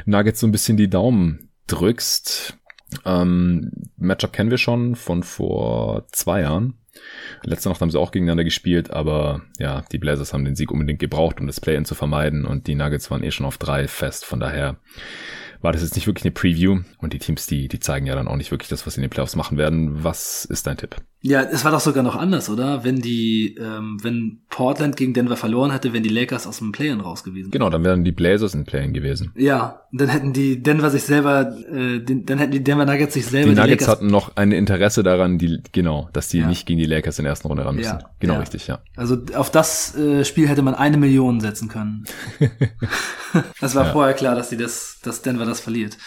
Nuggets 0.05 0.39
so 0.39 0.45
ein 0.45 0.51
bisschen 0.51 0.77
die 0.77 0.87
Daumen 0.87 1.49
drückst. 1.65 2.59
Ähm, 3.05 3.71
Matchup 3.97 4.33
kennen 4.33 4.51
wir 4.51 4.59
schon 4.59 4.95
von 4.95 5.23
vor 5.23 6.05
zwei 6.11 6.41
Jahren. 6.41 6.75
Letzte 7.43 7.69
Nacht 7.69 7.81
haben 7.81 7.89
sie 7.89 7.99
auch 7.99 8.11
gegeneinander 8.11 8.43
gespielt, 8.43 8.91
aber 8.91 9.41
ja, 9.59 9.83
die 9.91 9.97
Blazers 9.97 10.33
haben 10.33 10.45
den 10.45 10.55
Sieg 10.55 10.71
unbedingt 10.71 10.99
gebraucht, 10.99 11.39
um 11.39 11.47
das 11.47 11.59
Play-In 11.59 11.85
zu 11.85 11.95
vermeiden 11.95 12.45
und 12.45 12.67
die 12.67 12.75
Nuggets 12.75 13.09
waren 13.09 13.23
eh 13.23 13.31
schon 13.31 13.45
auf 13.45 13.57
drei 13.57 13.87
fest. 13.87 14.25
Von 14.25 14.39
daher 14.39 14.77
war 15.61 15.71
das 15.71 15.81
jetzt 15.81 15.95
nicht 15.95 16.07
wirklich 16.07 16.25
eine 16.25 16.31
Preview 16.31 16.81
und 16.97 17.13
die 17.13 17.19
Teams, 17.19 17.45
die, 17.45 17.67
die 17.67 17.79
zeigen 17.79 18.05
ja 18.05 18.15
dann 18.15 18.27
auch 18.27 18.35
nicht 18.35 18.51
wirklich 18.51 18.69
das, 18.69 18.85
was 18.85 18.95
sie 18.95 18.99
in 18.99 19.03
den 19.03 19.09
Playoffs 19.09 19.35
machen 19.35 19.57
werden. 19.57 20.03
Was 20.03 20.45
ist 20.45 20.67
dein 20.67 20.77
Tipp? 20.77 20.95
Ja, 21.23 21.41
es 21.43 21.63
war 21.63 21.71
doch 21.71 21.79
sogar 21.79 22.01
noch 22.01 22.15
anders, 22.15 22.49
oder? 22.49 22.83
Wenn 22.83 22.99
die, 22.99 23.55
ähm, 23.59 23.99
wenn 24.01 24.39
Portland 24.49 24.97
gegen 24.97 25.13
Denver 25.13 25.37
verloren 25.37 25.69
hätte, 25.71 25.93
wären 25.93 26.01
die 26.01 26.09
Lakers 26.09 26.47
aus 26.47 26.57
dem 26.57 26.71
Play-In 26.71 26.99
raus 26.99 27.23
gewesen. 27.23 27.51
Genau, 27.51 27.69
dann 27.69 27.83
wären 27.83 28.03
die 28.03 28.11
Blazers 28.11 28.55
in 28.55 28.65
Play-In 28.65 28.91
gewesen. 28.91 29.31
Ja, 29.35 29.81
dann 29.91 30.09
hätten 30.09 30.33
die 30.33 30.63
Denver 30.63 30.89
sich 30.89 31.03
selber, 31.03 31.55
äh, 31.71 31.99
den, 31.99 32.25
dann 32.25 32.39
hätten 32.39 32.53
die 32.53 32.63
Denver 32.63 32.85
Nuggets 32.85 33.13
sich 33.13 33.27
selber 33.27 33.49
Die 33.51 33.55
Nuggets 33.55 33.81
Lakers 33.81 33.87
hatten 33.87 34.07
noch 34.07 34.35
ein 34.35 34.51
Interesse 34.51 35.03
daran, 35.03 35.37
die, 35.37 35.61
genau, 35.71 36.09
dass 36.13 36.29
die 36.29 36.39
Ja. 36.39 36.47
nicht 36.47 36.65
gegen 36.65 36.79
die 36.79 36.85
Lakers 36.87 37.19
in 37.19 37.25
der 37.25 37.29
ersten 37.33 37.47
Runde 37.49 37.65
ran 37.65 37.75
müssen. 37.75 37.99
Ja, 37.99 38.09
Genau, 38.19 38.33
ja. 38.33 38.39
richtig, 38.39 38.65
ja. 38.65 38.79
Also 38.95 39.17
auf 39.35 39.51
das 39.51 39.95
äh, 39.95 40.25
Spiel 40.25 40.47
hätte 40.47 40.63
man 40.63 40.73
eine 40.73 40.97
Million 40.97 41.39
setzen 41.39 41.67
können. 41.67 42.03
das 43.61 43.75
war 43.75 43.91
vorher 43.91 44.15
klar, 44.15 44.33
dass 44.35 44.49
die 44.49 44.57
das, 44.57 44.97
dass 45.03 45.21
Denver 45.21 45.45
das 45.45 45.59
verliert. 45.59 45.97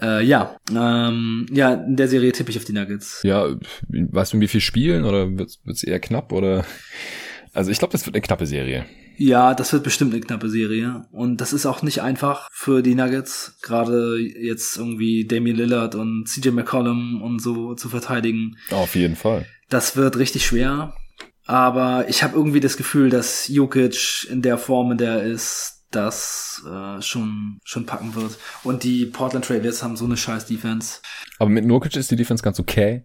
Äh, 0.00 0.24
ja, 0.24 0.56
ähm, 0.70 1.46
ja, 1.50 1.74
in 1.74 1.96
der 1.96 2.08
Serie 2.08 2.32
tippe 2.32 2.50
ich 2.50 2.58
auf 2.58 2.64
die 2.64 2.72
Nuggets. 2.72 3.20
Ja, 3.22 3.46
weißt 3.88 4.32
du, 4.32 4.40
wie 4.40 4.48
viel 4.48 4.60
spielen 4.60 5.04
oder 5.04 5.36
wird 5.36 5.58
es 5.66 5.82
eher 5.82 6.00
knapp 6.00 6.32
oder? 6.32 6.64
Also 7.52 7.70
ich 7.70 7.78
glaube, 7.78 7.92
das 7.92 8.06
wird 8.06 8.14
eine 8.14 8.22
knappe 8.22 8.46
Serie. 8.46 8.86
Ja, 9.16 9.54
das 9.54 9.72
wird 9.72 9.84
bestimmt 9.84 10.14
eine 10.14 10.22
knappe 10.22 10.48
Serie. 10.48 11.04
Und 11.10 11.42
das 11.42 11.52
ist 11.52 11.66
auch 11.66 11.82
nicht 11.82 12.00
einfach 12.00 12.48
für 12.52 12.82
die 12.82 12.94
Nuggets, 12.94 13.58
gerade 13.60 14.16
jetzt 14.18 14.78
irgendwie 14.78 15.26
Damian 15.26 15.56
Lillard 15.56 15.94
und 15.94 16.26
CJ 16.26 16.50
McCollum 16.50 17.20
und 17.20 17.42
so 17.42 17.74
zu 17.74 17.90
verteidigen. 17.90 18.56
Auf 18.70 18.94
jeden 18.96 19.16
Fall. 19.16 19.46
Das 19.68 19.96
wird 19.96 20.16
richtig 20.16 20.46
schwer. 20.46 20.94
Aber 21.44 22.08
ich 22.08 22.22
habe 22.22 22.36
irgendwie 22.36 22.60
das 22.60 22.76
Gefühl, 22.76 23.10
dass 23.10 23.48
Jokic 23.48 24.28
in 24.30 24.40
der 24.40 24.56
Form, 24.56 24.92
in 24.92 24.98
der 24.98 25.14
er 25.16 25.24
ist, 25.24 25.79
das 25.90 26.62
äh, 26.66 27.02
schon 27.02 27.58
schon 27.64 27.86
packen 27.86 28.14
wird. 28.14 28.38
Und 28.62 28.84
die 28.84 29.06
Portland 29.06 29.44
Trailblazers 29.44 29.82
haben 29.82 29.96
so 29.96 30.04
eine 30.04 30.16
scheiß 30.16 30.46
Defense. 30.46 31.00
Aber 31.38 31.50
mit 31.50 31.64
Nurkic 31.64 31.96
ist 31.96 32.10
die 32.10 32.16
Defense 32.16 32.42
ganz 32.42 32.60
okay. 32.60 33.04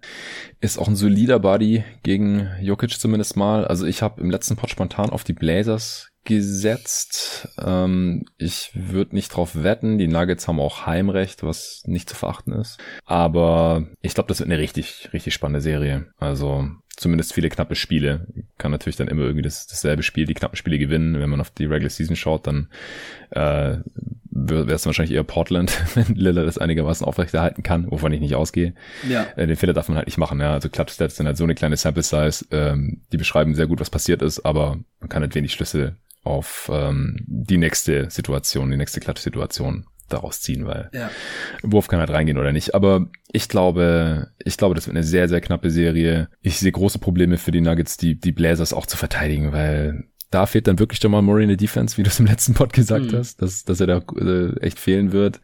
Ist 0.60 0.78
auch 0.78 0.88
ein 0.88 0.96
solider 0.96 1.40
Body 1.40 1.84
gegen 2.04 2.50
Jokic 2.62 3.00
zumindest 3.00 3.36
mal. 3.38 3.66
Also 3.66 3.86
ich 3.86 4.02
habe 4.02 4.22
im 4.22 4.30
letzten 4.30 4.56
Pod 4.56 4.70
spontan 4.70 5.10
auf 5.10 5.24
die 5.24 5.34
Blazers 5.34 6.12
gesetzt. 6.26 7.48
Ähm, 7.64 8.26
ich 8.38 8.72
würde 8.74 9.16
nicht 9.16 9.30
drauf 9.30 9.64
wetten. 9.64 9.98
Die 9.98 10.08
Nuggets 10.08 10.48
haben 10.48 10.60
auch 10.60 10.86
Heimrecht, 10.86 11.44
was 11.44 11.84
nicht 11.86 12.10
zu 12.10 12.16
verachten 12.16 12.54
ist. 12.54 12.80
Aber 13.06 13.88
ich 14.02 14.16
glaube, 14.16 14.28
das 14.28 14.40
wird 14.40 14.50
eine 14.50 14.60
richtig, 14.60 15.10
richtig 15.14 15.34
spannende 15.34 15.62
Serie. 15.62 16.08
Also 16.18 16.68
zumindest 16.96 17.34
viele 17.34 17.50
knappe 17.50 17.76
Spiele. 17.76 18.28
Kann 18.58 18.72
natürlich 18.72 18.96
dann 18.96 19.08
immer 19.08 19.24
irgendwie 19.24 19.42
das, 19.42 19.68
dasselbe 19.68 20.04
Spiel, 20.04 20.26
die 20.26 20.34
knappen 20.34 20.56
Spiele 20.56 20.78
gewinnen. 20.78 21.20
Wenn 21.20 21.30
man 21.30 21.42
auf 21.42 21.50
die 21.50 21.66
Regular 21.66 21.90
Season 21.90 22.16
schaut, 22.16 22.48
dann 22.48 22.68
äh, 23.32 23.78
wäre 24.32 24.74
es 24.74 24.86
wahrscheinlich 24.86 25.16
eher 25.16 25.24
Portland, 25.24 25.82
wenn 25.96 26.16
Lillard 26.16 26.48
das 26.48 26.58
einigermaßen 26.58 27.06
aufrechterhalten 27.06 27.64
kann, 27.64 27.90
wovon 27.90 28.12
ich 28.12 28.20
nicht 28.20 28.36
ausgehe. 28.36 28.74
Ja. 29.08 29.26
Äh, 29.36 29.48
den 29.48 29.56
Fehler 29.56 29.74
darf 29.74 29.88
man 29.88 29.98
halt 29.98 30.08
nicht 30.08 30.18
machen. 30.18 30.40
Ja. 30.40 30.54
Also 30.54 30.70
Clutch-Stats 30.70 31.18
sind 31.18 31.28
halt 31.28 31.38
so 31.38 31.44
eine 31.44 31.56
kleine 31.56 31.78
Sample-Size, 31.78 32.46
ähm, 32.52 33.02
die 33.12 33.18
beschreiben 33.18 33.56
sehr 33.56 33.68
gut, 33.68 33.80
was 33.80 33.90
passiert 33.90 34.22
ist, 34.22 34.46
aber 34.46 34.78
man 35.00 35.10
kann 35.10 35.22
halt 35.22 35.36
wenig 35.36 35.54
Schlüsse 35.54 35.96
auf 36.24 36.70
ähm, 36.74 37.18
die 37.28 37.58
nächste 37.58 38.10
Situation, 38.10 38.72
die 38.72 38.78
nächste 38.78 39.00
Clutch-Situation 39.00 39.86
daraus 40.10 40.42
ziehen, 40.42 40.66
weil 40.66 40.90
Ja. 40.94 41.10
Wurf 41.64 41.88
kann 41.88 42.00
halt 42.00 42.10
reingehen 42.10 42.38
oder 42.38 42.52
nicht. 42.52 42.76
Aber 42.76 43.08
ich 43.32 43.50
glaube, 43.50 44.30
ich 44.44 44.58
glaube, 44.58 44.76
das 44.76 44.88
wird 44.88 44.96
eine 44.96 45.04
sehr, 45.04 45.28
sehr 45.28 45.42
knappe 45.42 45.70
Serie. 45.70 46.30
Ich 46.42 46.60
sehe 46.60 46.72
große 46.72 47.00
Probleme 47.00 47.38
für 47.38 47.52
die 47.52 47.62
Nuggets, 47.62 47.98
die, 47.98 48.20
die 48.20 48.32
Blazers 48.32 48.74
auch 48.74 48.86
zu 48.86 48.98
verteidigen, 48.98 49.52
weil 49.52 50.06
da 50.36 50.46
fehlt 50.46 50.68
dann 50.68 50.80
wirklich 50.80 51.02
Jamal 51.02 51.22
Murray 51.22 51.44
in 51.44 51.48
der 51.50 51.58
Defense, 51.58 51.96
wie 51.98 52.04
du 52.04 52.10
es 52.10 52.20
im 52.20 52.26
letzten 52.26 52.54
Pod 52.54 52.74
gesagt 52.74 53.12
Mhm. 53.12 53.18
hast, 53.18 53.42
dass, 53.42 53.64
dass 53.64 53.80
er 53.80 53.88
da 53.88 54.02
äh, 54.20 54.60
echt 54.60 54.80
fehlen 54.80 55.12
wird. 55.14 55.40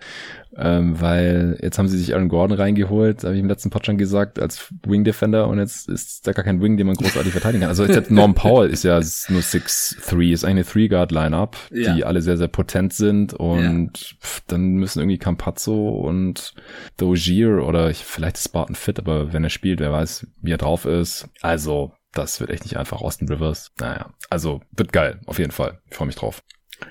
Ähm, 0.58 1.00
weil 1.00 1.58
jetzt 1.62 1.80
haben 1.80 1.88
sie 1.88 1.98
sich 1.98 2.14
Aaron 2.14 2.28
Gordon 2.28 2.58
reingeholt, 2.58 3.24
habe 3.24 3.36
ich 3.36 3.40
im 3.40 3.48
letzten 3.48 3.70
Pod 3.70 3.86
schon 3.86 3.98
gesagt, 3.98 4.38
als 4.38 4.68
Wing 4.86 5.06
Defender 5.06 5.48
und 5.48 5.60
jetzt 5.60 5.88
ist 5.88 6.28
da 6.28 6.34
gar 6.34 6.44
kein 6.44 6.62
Wing, 6.62 6.76
den 6.76 6.88
man 6.88 6.98
großartig 6.98 7.32
verteidigen 7.32 7.62
kann. 7.62 7.70
Also 7.70 7.86
jetzt 7.86 8.12
Norm 8.12 8.36
Powell 8.36 8.70
ist 8.70 8.84
ja 8.84 8.98
ist 8.98 9.30
nur 9.30 9.40
6'3, 9.40 10.34
ist 10.34 10.44
eigentlich 10.44 10.50
eine 10.52 10.66
Three-Guard-Lineup, 10.66 11.56
Ja. 11.72 11.94
die 11.96 12.04
alle 12.04 12.22
sehr, 12.22 12.36
sehr 12.36 12.50
potent 12.50 12.92
sind 12.92 13.34
und 13.34 13.98
pff, 14.22 14.42
dann 14.48 14.74
müssen 14.74 15.00
irgendwie 15.00 15.20
Campazzo 15.20 15.88
und 15.88 16.54
Dozier 16.98 17.64
oder 17.66 17.90
ich, 17.90 18.04
vielleicht 18.04 18.36
ist 18.36 18.46
Spartan 18.50 18.76
fit, 18.76 19.00
aber 19.00 19.32
wenn 19.32 19.46
er 19.46 19.50
spielt, 19.50 19.80
wer 19.80 19.94
weiß, 19.94 20.28
wie 20.42 20.52
er 20.52 20.58
drauf 20.58 20.84
ist. 20.84 21.30
Also, 21.42 21.94
das 22.14 22.40
wird 22.40 22.50
echt 22.50 22.64
nicht 22.64 22.78
einfach. 22.78 23.02
Austin 23.02 23.28
Rivers. 23.28 23.72
Naja, 23.80 24.14
also 24.30 24.62
wird 24.72 24.94
geil, 24.94 25.20
auf 25.26 25.40
jeden 25.40 25.52
Fall. 25.52 25.80
Ich 25.90 25.96
freue 25.96 26.08
mich 26.08 26.16
drauf. 26.16 26.44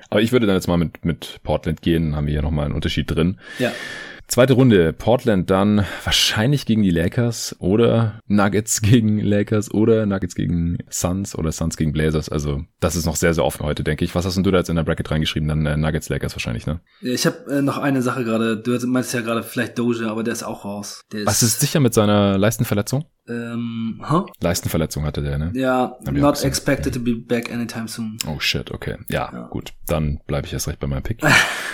Aber 0.09 0.21
ich 0.21 0.33
würde 0.33 0.47
dann 0.47 0.57
jetzt 0.57 0.69
mal 0.69 0.77
mit, 0.77 1.05
mit 1.05 1.41
Portland 1.43 1.83
gehen, 1.83 2.15
haben 2.15 2.27
wir 2.27 2.33
hier 2.33 2.43
nochmal 2.43 2.67
einen 2.67 2.75
Unterschied 2.75 3.11
drin. 3.11 3.41
Ja. 3.59 3.73
Zweite 4.31 4.53
Runde, 4.53 4.93
Portland 4.93 5.51
dann 5.51 5.85
wahrscheinlich 6.05 6.65
gegen 6.65 6.83
die 6.83 6.93
Lakers 6.93 7.57
oder 7.59 8.21
Nuggets 8.29 8.81
gegen 8.81 9.19
Lakers 9.19 9.75
oder 9.75 10.07
Nuggets 10.07 10.37
gegen 10.37 10.79
Suns 10.89 11.35
oder 11.35 11.51
Suns 11.51 11.77
gegen 11.77 11.93
Blazers. 11.93 12.29
Also 12.29 12.63
das 12.79 12.95
ist 12.95 13.07
noch 13.07 13.17
sehr, 13.17 13.35
sehr 13.35 13.45
offen 13.45 13.67
heute, 13.67 13.83
denke 13.83 14.05
ich. 14.05 14.15
Was 14.15 14.25
hast 14.25 14.37
denn 14.37 14.45
du 14.45 14.53
da 14.53 14.59
jetzt 14.59 14.71
in 14.71 14.77
der 14.77 14.85
Bracket 14.85 15.11
reingeschrieben? 15.11 15.49
Dann 15.49 15.67
äh, 15.67 15.77
Nuggets, 15.77 16.09
Lakers 16.11 16.37
wahrscheinlich, 16.37 16.65
ne? 16.65 16.79
Ich 17.01 17.27
habe 17.27 17.39
äh, 17.51 17.61
noch 17.61 17.79
eine 17.79 18.03
Sache 18.03 18.23
gerade. 18.23 18.57
Du 18.57 18.79
meinst 18.87 19.13
ja 19.15 19.21
gerade 19.21 19.43
vielleicht 19.43 19.77
Doja, 19.77 20.09
aber 20.13 20.23
der 20.23 20.33
ist 20.33 20.45
auch 20.45 20.65
raus. 20.65 21.03
Der 21.13 21.23
ist, 21.23 21.27
Was 21.27 21.43
ist 21.43 21.59
sicher 21.59 21.81
mit 21.81 21.93
seiner 21.93 22.39
Leistenverletzung? 22.39 23.07
Ähm, 23.29 24.01
huh? 24.09 24.27
Leistenverletzung 24.41 25.05
hatte 25.05 25.23
der, 25.23 25.39
ne? 25.39 25.51
Ja, 25.55 25.97
Hab 26.07 26.13
not 26.13 26.45
expected 26.45 26.95
to 26.95 27.01
be 27.01 27.17
back 27.17 27.53
anytime 27.53 27.89
soon. 27.89 28.17
Oh 28.29 28.39
shit, 28.39 28.71
okay. 28.71 28.97
Ja, 29.09 29.29
Ja. 29.33 29.47
gut. 29.49 29.73
Dann 29.89 30.21
bleibe 30.29 30.47
ich 30.47 30.53
erst 30.53 30.69
recht 30.69 30.79
bei 30.79 30.87
meinem 30.87 31.03
Pick. 31.03 31.21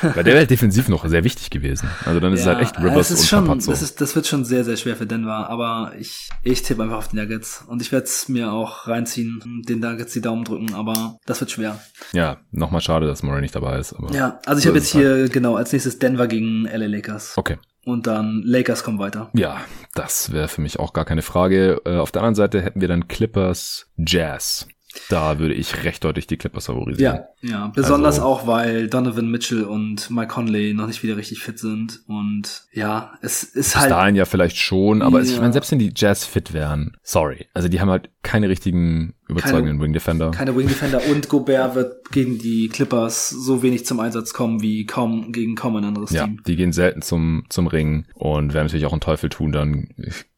Weil 0.03 0.25
der 0.25 0.35
wäre 0.35 0.47
defensiv 0.47 0.89
noch 0.89 1.07
sehr 1.07 1.23
wichtig 1.25 1.51
gewesen. 1.51 1.89
Also 2.07 2.19
dann 2.21 2.33
ist 2.33 2.46
es 2.47 2.55
halt 2.57 2.67
echt 2.67 2.79
Rivers 2.79 3.11
und 3.11 3.27
schon, 3.27 3.59
das, 3.59 3.83
ist, 3.83 4.01
das 4.01 4.15
wird 4.17 4.27
schon 4.27 4.45
sehr, 4.45 4.65
sehr 4.65 4.77
schwer 4.77 4.97
für 4.97 5.07
Denver, 5.07 5.49
aber 5.51 5.93
ich, 5.99 6.31
ich 6.43 6.63
tippe 6.63 6.83
einfach 6.83 6.99
auf 6.99 7.09
die 7.09 7.17
Nuggets. 7.17 7.65
Und 7.69 7.83
ich 7.83 7.93
werde 7.93 8.05
es 8.05 8.29
mir 8.29 8.53
auch 8.53 8.87
reinziehen, 8.87 9.63
den 9.69 9.81
Nuggets 9.81 10.13
die 10.13 10.21
Daumen 10.21 10.45
drücken, 10.45 10.75
aber 10.75 11.19
das 11.27 11.41
wird 11.41 11.51
schwer. 11.51 11.81
Ja, 12.13 12.39
nochmal 12.51 12.81
schade, 12.81 13.07
dass 13.07 13.23
Murray 13.23 13.41
nicht 13.41 13.55
dabei 13.55 13.79
ist. 13.79 13.93
Aber 13.95 14.13
Ja, 14.13 14.41
also 14.47 14.59
ich 14.59 14.65
so 14.65 14.71
habe 14.71 14.79
jetzt 14.79 14.95
halt. 14.95 15.05
hier 15.05 15.29
genau 15.29 15.57
als 15.57 15.73
nächstes 15.73 15.99
Denver 15.99 16.27
gegen 16.27 16.65
LA 16.65 16.87
Lakers. 16.87 17.37
Okay. 17.37 17.59
Und 17.85 18.09
dann 18.09 18.43
Lakers 18.45 18.83
kommen 18.83 18.99
weiter. 18.99 19.31
Ja, 19.33 19.61
das 19.95 20.33
wäre 20.33 20.49
für 20.49 20.61
mich 20.61 20.81
auch 20.81 20.93
gar 20.93 21.05
keine 21.05 21.23
Frage. 21.23 21.81
Äh, 21.85 21.99
auf 21.99 22.11
der 22.11 22.23
anderen 22.23 22.35
Seite 22.35 22.61
hätten 22.61 22.81
wir 22.81 22.89
dann 22.89 23.07
Clippers 23.07 23.87
Jazz. 23.97 24.67
Da 25.09 25.39
würde 25.39 25.55
ich 25.55 25.85
recht 25.85 26.05
deutlich 26.05 26.27
die 26.27 26.37
Clippers 26.37 26.67
favorisieren. 26.67 27.21
Ja, 27.43 27.49
ja. 27.49 27.73
Besonders 27.75 28.17
also, 28.17 28.27
auch, 28.27 28.47
weil 28.47 28.89
Donovan 28.89 29.31
Mitchell 29.31 29.65
und 29.65 30.11
Mike 30.11 30.29
Conley 30.29 30.75
noch 30.75 30.87
nicht 30.87 31.03
wieder 31.03 31.17
richtig 31.17 31.41
fit 31.41 31.59
sind. 31.59 32.01
Und 32.07 32.65
ja, 32.73 33.13
es 33.23 33.43
ist 33.43 33.55
bis 33.55 33.77
halt. 33.77 33.89
Bis 33.89 33.97
dahin 33.97 34.17
ja 34.17 34.25
vielleicht 34.25 34.57
schon, 34.57 35.03
aber 35.03 35.21
ja. 35.21 35.25
ich 35.25 35.41
meine, 35.41 35.53
selbst 35.53 35.71
wenn 35.73 35.79
die 35.79 35.93
Jazz 35.95 36.25
fit 36.25 36.53
wären, 36.53 36.97
sorry. 37.03 37.47
Also 37.55 37.69
die 37.69 37.81
haben 37.81 37.91
halt 37.91 38.11
keine 38.23 38.49
richtigen 38.49 39.15
überzeugenden 39.29 39.81
Wing 39.81 39.93
Defender. 39.93 40.31
Keine 40.31 40.57
Wing 40.57 40.69
Defender 40.69 41.01
und 41.11 41.29
Gobert 41.29 41.75
wird 41.75 42.11
gegen 42.11 42.39
die 42.39 42.69
Clippers 42.69 43.31
so 43.31 43.63
wenig 43.63 43.87
zum 43.87 44.01
Einsatz 44.01 44.33
kommen 44.33 44.63
wie 44.63 44.87
kaum 44.87 45.33
gegen 45.33 45.55
kaum 45.55 45.77
ein 45.77 45.85
anderes 45.85 46.11
ja, 46.11 46.25
Team. 46.25 46.43
Die 46.47 46.57
gehen 46.57 46.73
selten 46.73 47.03
zum, 47.03 47.45
zum 47.49 47.67
Ring 47.67 48.07
und 48.15 48.55
werden 48.55 48.67
natürlich 48.67 48.87
auch 48.87 48.93
einen 48.93 49.01
Teufel 49.01 49.29
tun 49.29 49.53
dann 49.53 49.89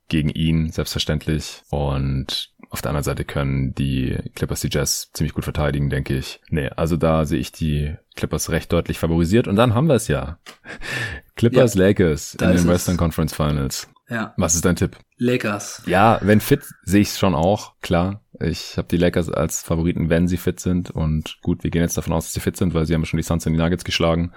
gegen 0.09 0.31
ihn, 0.31 0.71
selbstverständlich. 0.71 1.63
Und 1.71 2.51
auf 2.71 2.83
der 2.83 2.91
anderen 2.91 3.05
Seite 3.05 3.25
können 3.25 3.75
die 3.75 4.19
Clippers 4.35 4.61
die 4.61 4.69
Jazz 4.71 5.11
ziemlich 5.13 5.35
gut 5.35 5.45
verteidigen, 5.45 5.89
denke 5.89 6.17
ich. 6.17 6.41
Nee, 6.51 6.69
also 6.69 6.97
da 6.97 7.25
sehe 7.25 7.39
ich 7.39 7.53
die 7.53 7.97
Clippers 8.15 8.51
recht 8.51 8.73
deutlich 8.73 8.99
favorisiert. 8.99 9.49
Und 9.49 9.57
dann 9.57 9.75
haben 9.75 9.87
wir 9.87 9.95
es 9.95 10.09
ja. 10.09 10.39
Clippers 11.37 11.75
ja, 11.75 11.87
Lakers 11.87 12.35
in 12.35 12.49
den 12.49 12.69
Western 12.69 12.95
es. 12.95 12.99
Conference 12.99 13.35
Finals. 13.35 13.89
Ja. 14.11 14.35
Was 14.37 14.55
ist 14.55 14.65
dein 14.65 14.77
Tipp? 14.77 14.97
Lakers. 15.17 15.83
Ja, 15.87 16.19
wenn 16.23 16.41
fit, 16.41 16.63
sehe 16.83 17.01
ich 17.01 17.09
es 17.09 17.19
schon 17.19 17.35
auch, 17.35 17.75
klar. 17.81 18.23
Ich 18.41 18.77
habe 18.77 18.89
die 18.89 18.97
Lakers 18.97 19.31
als 19.31 19.63
Favoriten, 19.63 20.09
wenn 20.09 20.29
sie 20.29 20.37
fit 20.37 20.61
sind. 20.61 20.91
Und 20.91 21.39
gut, 21.43 21.65
wir 21.65 21.71
gehen 21.71 21.83
jetzt 21.83 21.97
davon 21.97 22.13
aus, 22.13 22.27
dass 22.27 22.35
sie 22.35 22.41
fit 22.41 22.57
sind, 22.57 22.75
weil 22.75 22.87
sie 22.87 22.95
haben 22.95 23.05
schon 23.05 23.19
die 23.19 23.25
Suns 23.25 23.47
und 23.47 23.53
die 23.53 23.59
Nuggets 23.59 23.85
geschlagen 23.85 24.33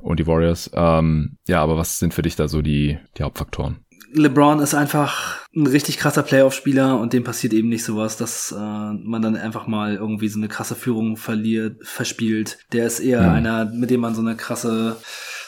und 0.00 0.20
die 0.20 0.26
Warriors. 0.26 0.70
Ähm, 0.74 1.36
ja, 1.46 1.62
aber 1.62 1.76
was 1.76 1.98
sind 1.98 2.14
für 2.14 2.22
dich 2.22 2.36
da 2.36 2.48
so 2.48 2.62
die, 2.62 2.98
die 3.18 3.22
Hauptfaktoren? 3.22 3.84
LeBron 4.14 4.60
ist 4.60 4.74
einfach 4.74 5.38
ein 5.54 5.66
richtig 5.66 5.98
krasser 5.98 6.22
Playoff-Spieler 6.22 6.98
und 6.98 7.12
dem 7.12 7.24
passiert 7.24 7.52
eben 7.52 7.68
nicht 7.68 7.84
sowas, 7.84 8.16
dass 8.16 8.52
äh, 8.52 8.56
man 8.56 9.22
dann 9.22 9.36
einfach 9.36 9.66
mal 9.66 9.94
irgendwie 9.94 10.28
so 10.28 10.38
eine 10.38 10.48
krasse 10.48 10.74
Führung 10.74 11.16
verliert, 11.16 11.84
verspielt. 11.86 12.58
Der 12.72 12.86
ist 12.86 13.00
eher 13.00 13.22
mhm. 13.22 13.28
einer, 13.28 13.64
mit 13.66 13.90
dem 13.90 14.00
man 14.00 14.14
so 14.14 14.20
eine 14.20 14.36
krasse 14.36 14.96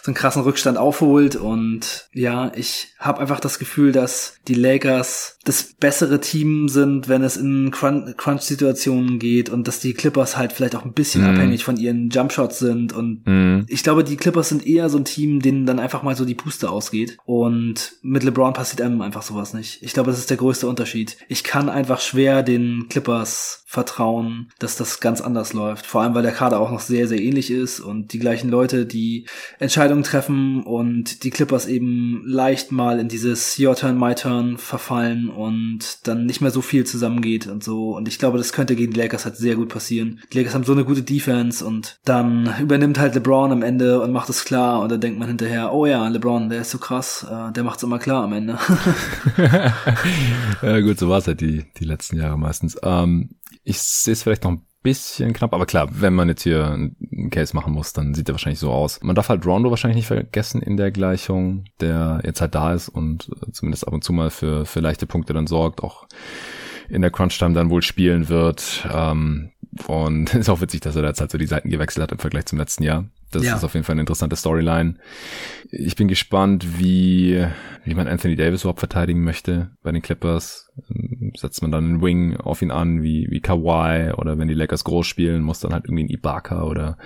so 0.06 0.10
einen 0.10 0.16
krassen 0.16 0.42
Rückstand 0.42 0.78
aufholt. 0.78 1.34
Und 1.34 2.08
ja, 2.12 2.52
ich 2.54 2.94
habe 2.98 3.20
einfach 3.20 3.40
das 3.40 3.58
Gefühl, 3.58 3.90
dass 3.90 4.38
die 4.46 4.54
Lakers 4.54 5.35
das 5.46 5.74
bessere 5.78 6.20
Team 6.20 6.68
sind, 6.68 7.08
wenn 7.08 7.22
es 7.22 7.36
in 7.36 7.70
Crunch-Situationen 7.70 9.20
geht 9.20 9.48
und 9.48 9.68
dass 9.68 9.78
die 9.78 9.94
Clippers 9.94 10.36
halt 10.36 10.52
vielleicht 10.52 10.74
auch 10.74 10.84
ein 10.84 10.92
bisschen 10.92 11.22
mm. 11.22 11.26
abhängig 11.26 11.62
von 11.62 11.76
ihren 11.76 12.10
Jumpshots 12.10 12.58
sind. 12.58 12.92
Und 12.92 13.22
mm. 13.24 13.64
ich 13.68 13.84
glaube, 13.84 14.02
die 14.02 14.16
Clippers 14.16 14.48
sind 14.48 14.66
eher 14.66 14.88
so 14.90 14.98
ein 14.98 15.04
Team, 15.04 15.40
denen 15.40 15.64
dann 15.64 15.78
einfach 15.78 16.02
mal 16.02 16.16
so 16.16 16.24
die 16.24 16.34
Puste 16.34 16.68
ausgeht. 16.68 17.16
Und 17.24 17.92
mit 18.02 18.24
LeBron 18.24 18.54
passiert 18.54 18.82
einem 18.82 19.00
einfach 19.02 19.22
sowas 19.22 19.54
nicht. 19.54 19.84
Ich 19.84 19.92
glaube, 19.92 20.10
das 20.10 20.18
ist 20.18 20.30
der 20.30 20.36
größte 20.36 20.66
Unterschied. 20.66 21.16
Ich 21.28 21.44
kann 21.44 21.68
einfach 21.68 22.00
schwer 22.00 22.42
den 22.42 22.88
Clippers 22.88 23.64
vertrauen, 23.68 24.48
dass 24.58 24.76
das 24.76 25.00
ganz 25.00 25.20
anders 25.20 25.52
läuft. 25.52 25.86
Vor 25.86 26.00
allem, 26.00 26.14
weil 26.14 26.22
der 26.22 26.32
Kader 26.32 26.60
auch 26.60 26.70
noch 26.70 26.80
sehr, 26.80 27.06
sehr 27.08 27.20
ähnlich 27.20 27.50
ist 27.50 27.78
und 27.78 28.12
die 28.12 28.18
gleichen 28.18 28.48
Leute, 28.48 28.86
die 28.86 29.26
Entscheidungen 29.58 30.02
treffen 30.02 30.62
und 30.62 31.24
die 31.24 31.30
Clippers 31.30 31.66
eben 31.66 32.22
leicht 32.24 32.72
mal 32.72 32.98
in 32.98 33.08
dieses 33.08 33.58
Your 33.58 33.76
Turn, 33.76 33.98
My 33.98 34.14
Turn 34.14 34.56
verfallen 34.56 35.30
und 35.36 36.06
dann 36.06 36.26
nicht 36.26 36.40
mehr 36.40 36.50
so 36.50 36.62
viel 36.62 36.84
zusammengeht 36.84 37.46
und 37.46 37.62
so. 37.62 37.96
Und 37.96 38.08
ich 38.08 38.18
glaube, 38.18 38.38
das 38.38 38.52
könnte 38.52 38.76
gegen 38.76 38.92
die 38.92 39.00
Lakers 39.00 39.24
halt 39.24 39.36
sehr 39.36 39.56
gut 39.56 39.68
passieren. 39.68 40.20
Die 40.32 40.38
Lakers 40.38 40.54
haben 40.54 40.64
so 40.64 40.72
eine 40.72 40.84
gute 40.84 41.02
Defense 41.02 41.64
und 41.64 41.98
dann 42.04 42.54
übernimmt 42.60 42.98
halt 42.98 43.14
LeBron 43.14 43.52
am 43.52 43.62
Ende 43.62 44.00
und 44.00 44.12
macht 44.12 44.30
es 44.30 44.44
klar 44.44 44.80
und 44.80 44.90
dann 44.90 45.00
denkt 45.00 45.18
man 45.18 45.28
hinterher, 45.28 45.72
oh 45.72 45.86
ja, 45.86 46.06
LeBron, 46.08 46.48
der 46.48 46.62
ist 46.62 46.70
so 46.70 46.78
krass, 46.78 47.26
äh, 47.30 47.52
der 47.52 47.64
macht's 47.64 47.82
immer 47.82 47.98
klar 47.98 48.24
am 48.24 48.32
Ende. 48.32 48.58
ja 50.62 50.80
gut, 50.80 50.98
so 50.98 51.08
war 51.08 51.18
es 51.18 51.26
halt 51.26 51.40
die, 51.40 51.64
die 51.78 51.84
letzten 51.84 52.16
Jahre 52.16 52.38
meistens. 52.38 52.76
Ähm, 52.82 53.30
ich 53.62 53.78
sehe 53.78 54.12
es 54.12 54.22
vielleicht 54.22 54.44
noch 54.44 54.52
ein 54.52 54.62
bisschen 54.86 55.32
knapp, 55.32 55.52
aber 55.52 55.66
klar, 55.66 55.88
wenn 55.90 56.14
man 56.14 56.28
jetzt 56.28 56.44
hier 56.44 56.64
einen 56.64 57.30
Case 57.30 57.56
machen 57.56 57.72
muss, 57.72 57.92
dann 57.92 58.14
sieht 58.14 58.28
er 58.28 58.34
wahrscheinlich 58.34 58.60
so 58.60 58.70
aus. 58.70 59.00
Man 59.02 59.16
darf 59.16 59.28
halt 59.28 59.44
Rondo 59.44 59.70
wahrscheinlich 59.70 59.96
nicht 59.96 60.06
vergessen 60.06 60.62
in 60.62 60.76
der 60.76 60.92
Gleichung, 60.92 61.64
der 61.80 62.20
jetzt 62.24 62.40
halt 62.40 62.54
da 62.54 62.72
ist 62.72 62.88
und 62.88 63.28
äh, 63.42 63.50
zumindest 63.50 63.86
ab 63.88 63.94
und 63.94 64.04
zu 64.04 64.12
mal 64.12 64.30
für, 64.30 64.64
für 64.64 64.78
leichte 64.78 65.06
Punkte 65.06 65.32
dann 65.32 65.48
sorgt, 65.48 65.82
auch 65.82 66.06
in 66.88 67.02
der 67.02 67.10
Crunch-Time 67.10 67.52
dann 67.52 67.68
wohl 67.68 67.82
spielen 67.82 68.28
wird. 68.28 68.88
Ähm, 68.92 69.50
und 69.86 70.34
ist 70.34 70.48
auch 70.48 70.60
witzig, 70.60 70.80
dass 70.80 70.96
er 70.96 71.04
jetzt 71.04 71.20
halt 71.20 71.30
so 71.30 71.38
die 71.38 71.46
Seiten 71.46 71.70
gewechselt 71.70 72.02
hat 72.02 72.12
im 72.12 72.18
Vergleich 72.18 72.46
zum 72.46 72.58
letzten 72.58 72.82
Jahr. 72.82 73.04
Das 73.32 73.44
ja. 73.44 73.56
ist 73.56 73.64
auf 73.64 73.74
jeden 73.74 73.84
Fall 73.84 73.94
eine 73.94 74.02
interessante 74.02 74.36
Storyline. 74.36 74.94
Ich 75.70 75.96
bin 75.96 76.06
gespannt, 76.08 76.78
wie, 76.78 77.44
wie 77.84 77.94
man 77.94 78.06
Anthony 78.06 78.36
Davis 78.36 78.62
überhaupt 78.62 78.78
verteidigen 78.78 79.24
möchte 79.24 79.70
bei 79.82 79.90
den 79.92 80.02
Clippers. 80.02 80.70
Setzt 81.36 81.60
man 81.60 81.72
dann 81.72 81.84
einen 81.84 82.02
Wing 82.02 82.36
auf 82.36 82.62
ihn 82.62 82.70
an, 82.70 83.02
wie, 83.02 83.26
wie 83.30 83.40
Kawhi, 83.40 84.12
oder 84.12 84.38
wenn 84.38 84.48
die 84.48 84.54
Lakers 84.54 84.84
groß 84.84 85.06
spielen, 85.06 85.42
muss 85.42 85.60
dann 85.60 85.72
halt 85.72 85.86
irgendwie 85.86 86.04
ein 86.04 86.10
Ibaka 86.10 86.62
oder 86.62 86.98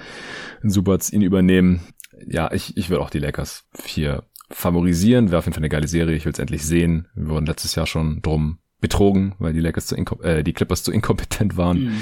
ein 0.63 0.71
Subats 0.71 1.11
ihn 1.11 1.23
übernehmen. 1.23 1.81
Ja, 2.27 2.53
ich, 2.53 2.77
ich 2.77 2.91
würde 2.91 3.03
auch 3.03 3.11
die 3.11 3.19
Lakers 3.19 3.65
hier 3.85 4.25
favorisieren. 4.51 5.31
Wäre 5.31 5.39
auf 5.39 5.47
jeden 5.47 5.55
Fall 5.55 5.63
eine 5.63 5.71
geile 5.71 5.89
Serie. 5.89 6.17
Ich 6.17 6.27
will 6.27 6.33
es 6.33 6.39
endlich 6.39 6.65
sehen. 6.67 7.09
Wir 7.15 7.31
wurden 7.31 7.47
letztes 7.47 7.75
Jahr 7.77 7.87
schon 7.87 8.21
drum 8.21 8.59
betrogen, 8.81 9.35
weil 9.39 9.53
die 9.53 9.61
Lakers 9.61 9.87
zu 9.87 9.97
äh, 10.23 10.43
die 10.43 10.53
Clippers 10.53 10.83
zu 10.83 10.93
inkompetent 10.93 11.57
waren, 11.57 11.85
mhm. 11.85 12.01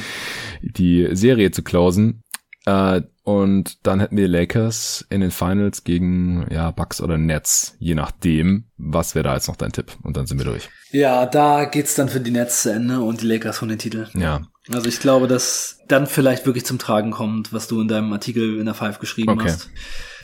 Die 0.62 1.08
Serie 1.12 1.50
zu 1.50 1.62
closen. 1.62 2.22
Äh, 2.66 3.02
und 3.22 3.86
dann 3.86 4.00
hätten 4.00 4.16
wir 4.16 4.26
Lakers 4.26 5.06
in 5.10 5.20
den 5.20 5.30
Finals 5.30 5.84
gegen 5.84 6.46
ja, 6.50 6.70
Bucks 6.70 7.02
oder 7.02 7.18
Nets, 7.18 7.76
je 7.78 7.94
nachdem. 7.94 8.64
Was 8.78 9.14
wäre 9.14 9.24
da 9.24 9.34
jetzt 9.34 9.48
noch 9.48 9.56
dein 9.56 9.72
Tipp? 9.72 9.92
Und 10.02 10.16
dann 10.16 10.26
sind 10.26 10.38
wir 10.38 10.46
durch. 10.46 10.70
Ja, 10.90 11.26
da 11.26 11.66
geht's 11.66 11.94
dann 11.94 12.08
für 12.08 12.20
die 12.20 12.30
Nets 12.30 12.62
zu 12.62 12.72
Ende 12.72 13.00
und 13.02 13.20
die 13.20 13.26
Lakers 13.26 13.58
von 13.58 13.68
den 13.68 13.78
Titel. 13.78 14.08
Ja. 14.14 14.40
Also 14.72 14.88
ich 14.88 15.00
glaube, 15.00 15.28
dass 15.28 15.78
dann 15.88 16.06
vielleicht 16.06 16.46
wirklich 16.46 16.64
zum 16.64 16.78
Tragen 16.78 17.10
kommt, 17.10 17.52
was 17.52 17.68
du 17.68 17.80
in 17.80 17.88
deinem 17.88 18.12
Artikel 18.12 18.58
in 18.58 18.64
der 18.64 18.74
Five 18.74 18.98
geschrieben 18.98 19.30
okay. 19.30 19.50
hast. 19.50 19.70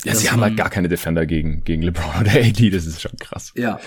Ja, 0.04 0.14
sie 0.14 0.30
haben 0.30 0.40
halt 0.40 0.56
gar 0.56 0.70
keine 0.70 0.88
Defender 0.88 1.24
gegen, 1.26 1.64
gegen 1.64 1.82
LeBron 1.82 2.20
oder 2.20 2.32
AD, 2.32 2.70
das 2.70 2.86
ist 2.86 3.00
schon 3.00 3.16
krass. 3.18 3.52
Ja. 3.54 3.80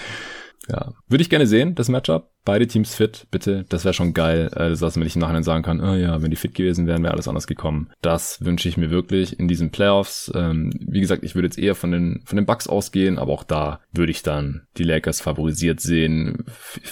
Ja. 0.68 0.94
Würde 1.08 1.22
ich 1.22 1.30
gerne 1.30 1.48
sehen, 1.48 1.76
das 1.76 1.90
Matchup. 1.90 2.32
Beide 2.44 2.68
Teams 2.68 2.96
fit, 2.96 3.28
bitte. 3.32 3.66
Das 3.70 3.84
wäre 3.84 3.94
schon 3.94 4.14
geil, 4.14 4.50
äh, 4.54 4.76
dass 4.76 4.96
man 4.96 5.04
nicht 5.04 5.16
im 5.16 5.22
Nachhinein 5.22 5.44
sagen 5.44 5.64
kann, 5.64 5.82
oh 5.82 5.96
ja, 5.96 6.22
wenn 6.22 6.30
die 6.30 6.38
fit 6.38 6.54
gewesen 6.54 6.88
wären, 6.88 7.04
wäre 7.04 7.14
alles 7.14 7.28
anders 7.28 7.48
gekommen. 7.48 7.90
Das 8.02 8.44
wünsche 8.44 8.70
ich 8.70 8.78
mir 8.78 8.90
wirklich 8.90 9.40
in 9.40 9.48
diesen 9.48 9.72
Playoffs. 9.72 10.32
Ähm, 10.36 10.72
wie 10.80 11.02
gesagt, 11.02 11.24
ich 11.24 11.36
würde 11.36 11.48
jetzt 11.48 11.60
eher 11.60 11.76
von 11.76 11.92
den, 11.92 12.22
von 12.26 12.36
den 12.36 12.46
Bucks 12.46 12.68
ausgehen, 12.68 13.18
aber 13.18 13.34
auch 13.34 13.44
da 13.44 13.82
würde 13.92 14.12
ich 14.12 14.24
dann 14.24 14.68
die 14.78 14.84
Lakers 14.84 15.22
favorisiert 15.22 15.80
sehen. 15.80 16.46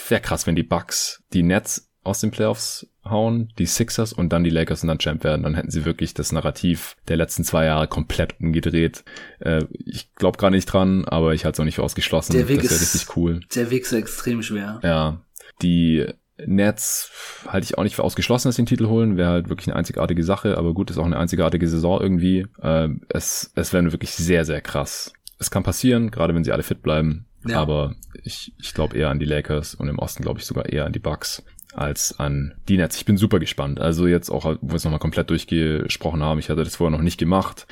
Wäre 0.10 0.22
krass, 0.22 0.48
wenn 0.48 0.56
die 0.56 0.64
Bucks 0.64 1.24
die 1.34 1.44
Nets 1.44 1.90
aus 2.06 2.20
den 2.20 2.32
Playoffs 2.32 2.88
hauen, 3.04 3.52
die 3.58 3.66
Sixers 3.66 4.14
und 4.14 4.30
dann 4.30 4.44
die 4.44 4.50
Lakers 4.50 4.84
und 4.84 4.90
dann 4.90 5.00
Champ 5.00 5.24
werden, 5.24 5.44
dann 5.44 5.56
hätten 5.56 5.72
sie 5.72 5.86
wirklich 5.86 6.14
das 6.14 6.32
Narrativ 6.32 6.96
der 7.08 7.18
letzten 7.18 7.44
zwei 7.44 7.66
Jahre 7.66 7.88
komplett 7.88 8.40
umgedreht. 8.40 9.04
Äh, 9.40 9.66
ich 9.86 10.14
glaube 10.16 10.38
gar 10.38 10.50
nicht 10.50 10.66
dran, 10.66 11.06
aber 11.06 11.34
ich 11.34 11.46
halte 11.46 11.56
es 11.56 11.60
auch 11.60 11.66
nicht 11.66 11.76
für 11.76 11.84
ausgeschlossen. 11.84 12.34
Der 12.34 12.48
Weg 12.48 12.62
das 12.62 12.72
wäre 12.72 12.82
richtig 12.82 13.16
cool. 13.16 13.40
Der 13.56 13.70
Weg 13.70 13.84
ist 13.84 13.94
extrem 13.94 14.42
schwer. 14.42 14.80
Ja, 14.84 15.22
die 15.62 16.06
Nets 16.38 17.12
halte 17.48 17.66
ich 17.66 17.78
auch 17.78 17.84
nicht 17.84 17.96
für 17.96 18.04
ausgeschlossen, 18.04 18.50
dass 18.50 18.56
sie 18.56 18.64
den 18.64 18.68
Titel 18.68 18.88
holen. 18.88 19.18
Wäre 19.18 19.30
halt 19.30 19.50
wirklich 19.50 19.68
eine 19.68 19.78
einzigartige 19.78 20.24
Sache, 20.24 20.58
aber 20.58 20.74
gut, 20.74 20.92
ist 20.92 20.98
auch 20.98 21.06
eine 21.06 21.18
einzigartige 21.18 21.68
Saison 21.68 22.02
irgendwie. 22.02 22.46
Äh, 22.62 22.90
es, 23.10 23.52
es 23.56 23.72
wäre 23.74 23.92
wirklich 23.92 24.12
sehr, 24.12 24.46
sehr 24.46 24.62
krass. 24.62 25.14
Es 25.40 25.52
kann 25.52 25.64
passieren, 25.64 26.12
gerade 26.12 26.36
wenn 26.36 26.44
sie 26.44 26.52
alle 26.52 26.64
fit 26.64 26.82
bleiben. 26.82 27.26
Ja. 27.48 27.62
Aber 27.62 27.96
ich, 28.24 28.54
ich 28.60 28.74
glaube 28.74 28.98
eher 28.98 29.10
an 29.10 29.20
die 29.20 29.26
Lakers 29.26 29.76
und 29.76 29.88
im 29.88 30.00
Osten 30.00 30.24
glaube 30.24 30.40
ich 30.40 30.46
sogar 30.46 30.66
eher 30.66 30.86
an 30.86 30.94
die 30.94 31.00
Bucks 31.00 31.44
als 31.78 32.20
an 32.20 32.56
die 32.68 32.78
Nets. 32.78 32.98
Ich 32.98 33.06
bin 33.06 33.18
super 33.18 33.40
gespannt. 33.40 33.80
Also 33.80 34.08
jetzt 34.08 34.30
auch, 34.30 34.46
wo 34.46 34.70
wir 34.70 34.76
es 34.76 34.84
nochmal 34.84 35.00
komplett 35.00 35.30
durchgesprochen 35.30 36.24
haben, 36.24 36.40
ich 36.40 36.50
hatte 36.50 36.64
das 36.64 36.76
vorher 36.76 36.96
noch 36.96 37.04
nicht 37.04 37.18
gemacht. 37.18 37.68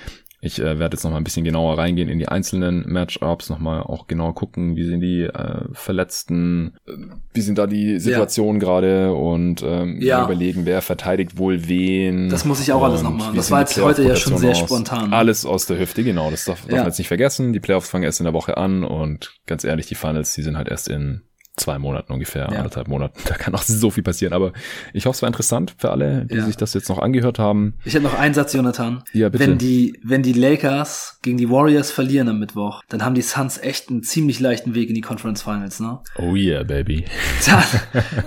Ich 0.45 0.59
äh, 0.59 0.77
werde 0.77 0.95
jetzt 0.95 1.05
noch 1.05 1.11
mal 1.11 1.17
ein 1.17 1.23
bisschen 1.23 1.45
genauer 1.45 1.77
reingehen 1.77 2.09
in 2.09 2.19
die 2.19 2.27
einzelnen 2.27 2.83
Matchups, 2.91 3.49
noch 3.49 3.59
mal 3.59 3.81
auch 3.81 4.07
genau 4.07 4.33
gucken, 4.33 4.75
wie 4.75 4.83
sind 4.83 4.99
die 4.99 5.21
äh, 5.21 5.61
Verletzten, 5.71 6.73
äh, 6.85 6.91
wie 7.33 7.39
sind 7.39 7.57
da 7.57 7.65
die 7.65 7.97
Situationen 7.97 8.59
ja. 8.61 8.67
gerade 8.67 9.13
und 9.13 9.63
ähm, 9.63 10.01
ja. 10.01 10.25
überlegen, 10.25 10.65
wer 10.65 10.81
verteidigt 10.81 11.37
wohl 11.37 11.69
wen. 11.69 12.27
Das 12.27 12.43
muss 12.43 12.59
ich 12.59 12.73
auch 12.73 12.83
alles 12.83 13.03
noch 13.03 13.13
machen. 13.13 13.37
Das 13.37 13.51
war 13.51 13.61
jetzt 13.61 13.81
heute 13.81 14.03
ja 14.03 14.17
schon 14.17 14.37
sehr 14.37 14.51
aus. 14.51 14.59
spontan. 14.59 15.13
Alles 15.13 15.45
aus 15.45 15.65
der 15.65 15.79
Hüfte, 15.79 16.03
genau. 16.03 16.29
Das 16.29 16.43
darf, 16.43 16.59
darf 16.63 16.69
ja. 16.69 16.77
man 16.79 16.87
jetzt 16.87 16.97
nicht 16.97 17.07
vergessen. 17.07 17.53
Die 17.53 17.61
Playoffs 17.61 17.89
fangen 17.89 18.03
erst 18.03 18.19
in 18.19 18.25
der 18.25 18.33
Woche 18.33 18.57
an 18.57 18.83
und 18.83 19.39
ganz 19.47 19.63
ehrlich, 19.63 19.85
die 19.85 19.95
Finals, 19.95 20.33
die 20.33 20.41
sind 20.41 20.57
halt 20.57 20.67
erst 20.67 20.89
in 20.89 21.21
zwei 21.55 21.77
Monaten 21.77 22.11
ungefähr, 22.11 22.49
ja. 22.51 22.57
anderthalb 22.57 22.87
Monaten. 22.87 23.19
Da 23.33 23.35
kann 23.35 23.55
auch 23.55 23.61
so 23.63 23.89
viel 23.89 24.03
passieren. 24.03 24.33
Aber 24.33 24.53
ich 24.93 25.05
hoffe, 25.05 25.15
es 25.15 25.21
war 25.21 25.27
interessant 25.27 25.75
für 25.77 25.91
alle, 25.91 26.25
die 26.25 26.35
ja. 26.35 26.45
sich 26.45 26.57
das 26.57 26.73
jetzt 26.73 26.89
noch 26.89 26.99
angehört 26.99 27.39
haben. 27.39 27.75
Ich 27.83 27.95
habe 27.95 28.03
noch 28.03 28.13
einen 28.13 28.33
Satz, 28.33 28.53
Jonathan. 28.53 29.03
Ja, 29.13 29.29
bitte. 29.29 29.47
Wenn 29.47 29.57
die, 29.57 29.99
wenn 30.03 30.21
die 30.21 30.33
Lakers 30.33 31.19
gegen 31.21 31.37
die 31.37 31.49
Warriors 31.49 31.91
verlieren 31.91 32.29
am 32.29 32.39
Mittwoch, 32.39 32.83
dann 32.89 33.03
haben 33.03 33.15
die 33.15 33.21
Suns 33.21 33.57
echt 33.57 33.89
einen 33.89 34.03
ziemlich 34.03 34.39
leichten 34.39 34.75
Weg 34.75 34.89
in 34.89 34.95
die 34.95 35.01
Conference 35.01 35.41
Finals, 35.41 35.79
ne? 35.79 35.99
Oh 36.17 36.35
yeah, 36.35 36.63
baby. 36.63 37.05
Dann, 37.45 37.63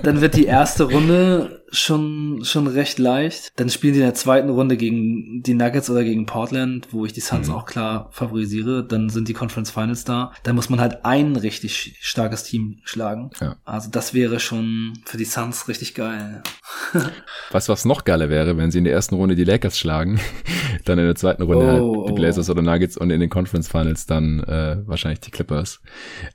dann 0.02 0.20
wird 0.20 0.34
die 0.36 0.46
erste 0.46 0.84
Runde 0.84 1.62
schon, 1.70 2.40
schon 2.44 2.66
recht 2.66 2.98
leicht. 2.98 3.52
Dann 3.56 3.68
spielen 3.68 3.94
die 3.94 4.00
in 4.00 4.06
der 4.06 4.14
zweiten 4.14 4.50
Runde 4.50 4.76
gegen 4.76 5.42
die 5.42 5.54
Nuggets 5.54 5.90
oder 5.90 6.04
gegen 6.04 6.26
Portland, 6.26 6.88
wo 6.92 7.04
ich 7.04 7.12
die 7.12 7.20
Suns 7.20 7.48
mhm. 7.48 7.54
auch 7.54 7.66
klar 7.66 8.08
favorisiere. 8.12 8.84
Dann 8.86 9.08
sind 9.08 9.28
die 9.28 9.32
Conference 9.32 9.70
Finals 9.70 10.04
da. 10.04 10.32
Da 10.42 10.52
muss 10.52 10.70
man 10.70 10.80
halt 10.80 11.04
ein 11.04 11.36
richtig 11.36 11.98
starkes 12.00 12.44
Team 12.44 12.78
schlagen. 12.84 13.30
Ja. 13.40 13.56
Also 13.64 13.90
das 13.90 14.14
wäre 14.14 14.40
schon 14.40 14.94
für 15.04 15.16
die 15.16 15.24
Suns 15.24 15.68
richtig 15.68 15.94
geil. 15.94 16.42
weißt 17.50 17.68
du, 17.68 17.72
was 17.72 17.84
noch 17.84 18.04
geiler 18.04 18.28
wäre, 18.28 18.56
wenn 18.56 18.70
sie 18.70 18.78
in 18.78 18.84
der 18.84 18.92
ersten 18.92 19.14
Runde 19.14 19.34
die 19.34 19.44
Lakers 19.44 19.78
schlagen, 19.78 20.20
dann 20.84 20.98
in 20.98 21.06
der 21.06 21.16
zweiten 21.16 21.42
Runde 21.42 21.66
halt 21.66 21.80
oh, 21.80 21.96
halt 21.96 22.08
die 22.08 22.12
oh. 22.12 22.16
Blazers 22.16 22.48
oh. 22.48 22.52
oder 22.52 22.62
Nuggets 22.62 22.96
und 22.96 23.10
in 23.10 23.20
den 23.20 23.30
Conference 23.30 23.68
Finals 23.68 24.06
dann 24.06 24.40
äh, 24.40 24.78
wahrscheinlich 24.86 25.20
die 25.20 25.30
Clippers. 25.30 25.80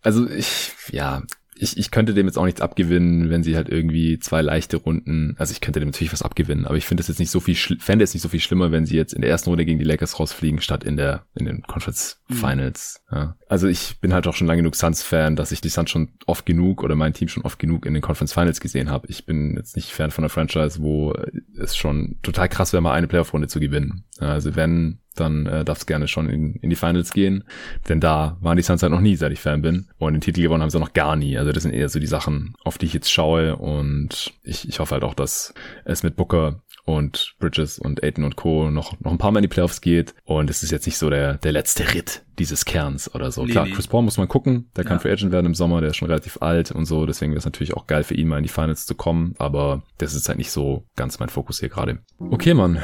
Also 0.01 0.27
ich, 0.27 0.73
ja, 0.89 1.23
ich, 1.61 1.77
ich 1.77 1.91
könnte 1.91 2.15
dem 2.15 2.25
jetzt 2.25 2.37
auch 2.37 2.45
nichts 2.45 2.59
abgewinnen, 2.59 3.29
wenn 3.29 3.43
sie 3.43 3.55
halt 3.55 3.69
irgendwie 3.69 4.17
zwei 4.17 4.41
leichte 4.41 4.77
Runden, 4.77 5.35
also 5.37 5.51
ich 5.51 5.61
könnte 5.61 5.79
dem 5.79 5.89
natürlich 5.89 6.11
was 6.11 6.23
abgewinnen, 6.23 6.65
aber 6.65 6.75
ich 6.75 6.87
finde 6.87 7.01
es 7.01 7.07
jetzt 7.07 7.19
nicht 7.19 7.29
so 7.29 7.39
viel, 7.39 7.55
fände 7.55 8.03
es 8.03 8.15
nicht 8.15 8.23
so 8.23 8.29
viel 8.29 8.39
schlimmer, 8.39 8.71
wenn 8.71 8.87
sie 8.87 8.95
jetzt 8.95 9.13
in 9.13 9.21
der 9.21 9.29
ersten 9.29 9.49
Runde 9.49 9.63
gegen 9.63 9.77
die 9.77 9.85
Lakers 9.85 10.19
rausfliegen, 10.19 10.59
statt 10.59 10.83
in 10.83 10.97
der, 10.97 11.27
in 11.35 11.45
den 11.45 11.61
Conference 11.61 12.19
mhm. 12.29 12.33
Finals. 12.33 13.03
Mhm. 13.11 13.17
Ja. 13.17 13.35
Also 13.47 13.67
ich 13.67 13.99
bin 14.01 14.11
halt 14.11 14.25
auch 14.25 14.33
schon 14.33 14.47
lange 14.47 14.61
genug 14.63 14.75
Suns-Fan, 14.75 15.35
dass 15.35 15.51
ich 15.51 15.61
die 15.61 15.69
Suns 15.69 15.91
schon 15.91 16.09
oft 16.25 16.47
genug 16.47 16.83
oder 16.83 16.95
mein 16.95 17.13
Team 17.13 17.27
schon 17.27 17.43
oft 17.43 17.59
genug 17.59 17.85
in 17.85 17.93
den 17.93 18.01
Conference 18.01 18.33
Finals 18.33 18.59
gesehen 18.59 18.89
habe. 18.89 19.05
Ich 19.09 19.27
bin 19.27 19.55
jetzt 19.55 19.75
nicht 19.75 19.91
Fan 19.91 20.09
von 20.09 20.23
einer 20.23 20.29
Franchise, 20.29 20.81
wo 20.81 21.13
es 21.59 21.77
schon 21.77 22.17
total 22.23 22.49
krass 22.49 22.73
wäre, 22.73 22.81
mal 22.81 22.93
eine 22.93 23.07
Playoff-Runde 23.07 23.47
zu 23.47 23.59
gewinnen. 23.59 24.05
Also 24.27 24.55
wenn 24.55 24.99
dann 25.15 25.45
äh, 25.45 25.65
darf 25.65 25.79
es 25.79 25.85
gerne 25.85 26.07
schon 26.07 26.29
in, 26.29 26.55
in 26.55 26.69
die 26.69 26.75
Finals 26.75 27.11
gehen. 27.11 27.43
Denn 27.89 27.99
da 27.99 28.37
waren 28.41 28.57
die 28.57 28.63
Suns 28.63 28.81
halt 28.81 28.91
noch 28.91 29.01
nie, 29.01 29.15
seit 29.15 29.31
ich 29.31 29.39
Fan 29.39 29.61
bin. 29.61 29.87
Und 29.97 30.13
den 30.13 30.21
Titel 30.21 30.41
gewonnen 30.41 30.61
haben 30.61 30.69
sie 30.69 30.79
noch 30.79 30.93
gar 30.93 31.15
nie. 31.15 31.37
Also 31.37 31.51
das 31.51 31.63
sind 31.63 31.73
eher 31.73 31.89
so 31.89 31.99
die 31.99 32.07
Sachen, 32.07 32.55
auf 32.63 32.77
die 32.77 32.85
ich 32.85 32.93
jetzt 32.93 33.11
schaue. 33.11 33.57
Und 33.57 34.33
ich, 34.43 34.67
ich 34.67 34.79
hoffe 34.79 34.95
halt 34.95 35.03
auch, 35.03 35.13
dass 35.13 35.53
es 35.85 36.03
mit 36.03 36.15
Booker 36.15 36.61
und 36.85 37.35
Bridges 37.39 37.77
und 37.77 38.03
Aiton 38.03 38.23
und 38.23 38.35
Co. 38.35 38.71
noch, 38.71 38.99
noch 39.01 39.11
ein 39.11 39.17
paar 39.17 39.31
Mal 39.31 39.39
in 39.39 39.43
die 39.43 39.49
Playoffs 39.49 39.81
geht. 39.81 40.15
Und 40.23 40.49
es 40.49 40.63
ist 40.63 40.71
jetzt 40.71 40.85
nicht 40.85 40.97
so 40.97 41.09
der, 41.09 41.35
der 41.35 41.51
letzte 41.51 41.93
Ritt 41.93 42.23
dieses 42.39 42.65
Kerns 42.65 43.13
oder 43.13 43.31
so. 43.31 43.43
Nee, 43.45 43.51
Klar, 43.51 43.65
nee. 43.65 43.71
Chris 43.71 43.87
Paul 43.87 44.03
muss 44.03 44.17
man 44.17 44.27
gucken. 44.27 44.69
Der 44.75 44.83
kann 44.83 44.97
ja. 44.97 44.99
Free 44.99 45.11
Agent 45.11 45.31
werden 45.31 45.45
im 45.45 45.55
Sommer. 45.55 45.81
Der 45.81 45.91
ist 45.91 45.97
schon 45.97 46.07
relativ 46.07 46.41
alt 46.41 46.71
und 46.71 46.85
so. 46.85 47.05
Deswegen 47.05 47.31
wäre 47.31 47.39
es 47.39 47.45
natürlich 47.45 47.75
auch 47.75 47.87
geil 47.87 48.03
für 48.03 48.15
ihn 48.15 48.27
mal 48.27 48.37
in 48.37 48.43
die 48.43 48.49
Finals 48.49 48.85
zu 48.85 48.95
kommen. 48.95 49.35
Aber 49.37 49.83
das 49.97 50.13
ist 50.13 50.27
halt 50.27 50.37
nicht 50.37 50.51
so 50.51 50.85
ganz 50.95 51.19
mein 51.19 51.29
Fokus 51.29 51.59
hier 51.59 51.69
gerade. 51.69 51.99
Okay, 52.19 52.53
Mann. 52.53 52.79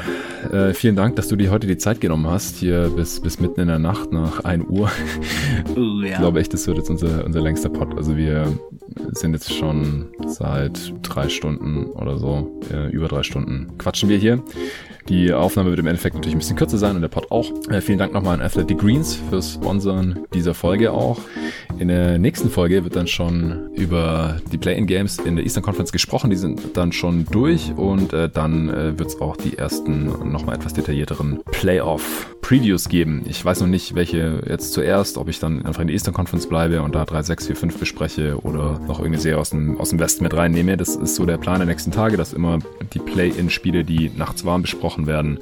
Äh, 0.52 0.74
vielen 0.74 0.96
Dank, 0.96 1.16
dass 1.16 1.28
du 1.28 1.36
dir 1.36 1.50
heute 1.50 1.66
die 1.66 1.78
Zeit 1.78 2.00
genommen 2.00 2.26
hast. 2.26 2.56
Hier 2.56 2.90
bis, 2.90 3.20
bis 3.20 3.40
mitten 3.40 3.60
in 3.60 3.68
der 3.68 3.78
Nacht 3.78 4.12
nach 4.12 4.44
1 4.44 4.64
Uhr. 4.68 4.90
Uh, 5.76 6.02
ja. 6.02 6.12
Ich 6.12 6.18
glaube 6.18 6.40
echt, 6.40 6.52
das 6.52 6.66
wird 6.66 6.78
jetzt 6.78 6.90
unser, 6.90 7.24
unser 7.24 7.40
längster 7.40 7.68
Pod. 7.68 7.96
Also 7.96 8.16
wir 8.16 8.58
sind 9.12 9.32
jetzt 9.32 9.52
schon 9.52 10.08
seit 10.26 10.94
drei 11.02 11.28
Stunden 11.28 11.86
oder 11.86 12.18
so, 12.18 12.60
äh, 12.72 12.90
über 12.90 13.08
drei 13.08 13.22
Stunden 13.22 13.76
quatschen 13.78 14.08
wir 14.08 14.18
hier. 14.18 14.42
Die 15.08 15.32
Aufnahme 15.32 15.70
wird 15.70 15.80
im 15.80 15.86
Endeffekt 15.86 16.16
natürlich 16.16 16.34
ein 16.34 16.38
bisschen 16.38 16.56
kürzer 16.56 16.76
sein 16.76 16.94
und 16.94 17.00
der 17.00 17.08
Pod 17.08 17.30
auch. 17.30 17.50
Äh, 17.70 17.80
vielen 17.80 17.98
Dank 17.98 18.12
nochmal 18.12 18.34
an 18.34 18.42
Athletic 18.42 18.78
Greens 18.78 19.18
fürs 19.30 19.54
Sponsoren 19.54 20.26
dieser 20.34 20.52
Folge 20.52 20.92
auch. 20.92 21.18
In 21.78 21.88
der 21.88 22.18
nächsten 22.18 22.50
Folge 22.50 22.84
wird 22.84 22.94
dann 22.94 23.06
schon 23.06 23.70
über 23.72 24.36
die 24.52 24.58
Play-in-Games 24.58 25.18
in 25.18 25.36
der 25.36 25.44
Eastern 25.44 25.62
Conference 25.62 25.92
gesprochen. 25.92 26.28
Die 26.28 26.36
sind 26.36 26.76
dann 26.76 26.92
schon 26.92 27.24
durch 27.24 27.72
und 27.74 28.12
äh, 28.12 28.28
dann 28.28 28.68
äh, 28.68 28.98
wird 28.98 29.08
es 29.08 29.20
auch 29.20 29.36
die 29.36 29.56
ersten 29.56 30.30
nochmal 30.30 30.56
etwas 30.56 30.74
detaillierteren 30.74 31.40
Playoff-Previews 32.48 32.88
geben. 32.88 33.24
Ich 33.26 33.44
weiß 33.44 33.60
noch 33.60 33.66
nicht, 33.66 33.94
welche 33.94 34.42
jetzt 34.48 34.72
zuerst, 34.72 35.18
ob 35.18 35.28
ich 35.28 35.38
dann 35.38 35.66
einfach 35.66 35.82
in 35.82 35.88
der 35.88 35.94
Eastern 35.94 36.14
Conference 36.14 36.48
bleibe 36.48 36.80
und 36.80 36.94
da 36.94 37.04
3, 37.04 37.22
6, 37.22 37.46
4, 37.48 37.56
5 37.56 37.78
bespreche 37.78 38.40
oder 38.42 38.78
noch 38.80 39.00
irgendeine 39.00 39.20
Serie 39.20 39.38
aus 39.38 39.50
dem, 39.50 39.78
aus 39.78 39.90
dem 39.90 39.98
Westen 39.98 40.24
mit 40.24 40.34
reinnehme. 40.34 40.78
Das 40.78 40.96
ist 40.96 41.14
so 41.14 41.26
der 41.26 41.36
Plan 41.36 41.58
der 41.58 41.66
nächsten 41.66 41.92
Tage, 41.92 42.16
dass 42.16 42.32
immer 42.32 42.58
die 42.94 43.00
Play-in-Spiele, 43.00 43.84
die 43.84 44.10
nachts 44.16 44.46
warm 44.46 44.62
besprochen 44.62 45.06
werden 45.06 45.40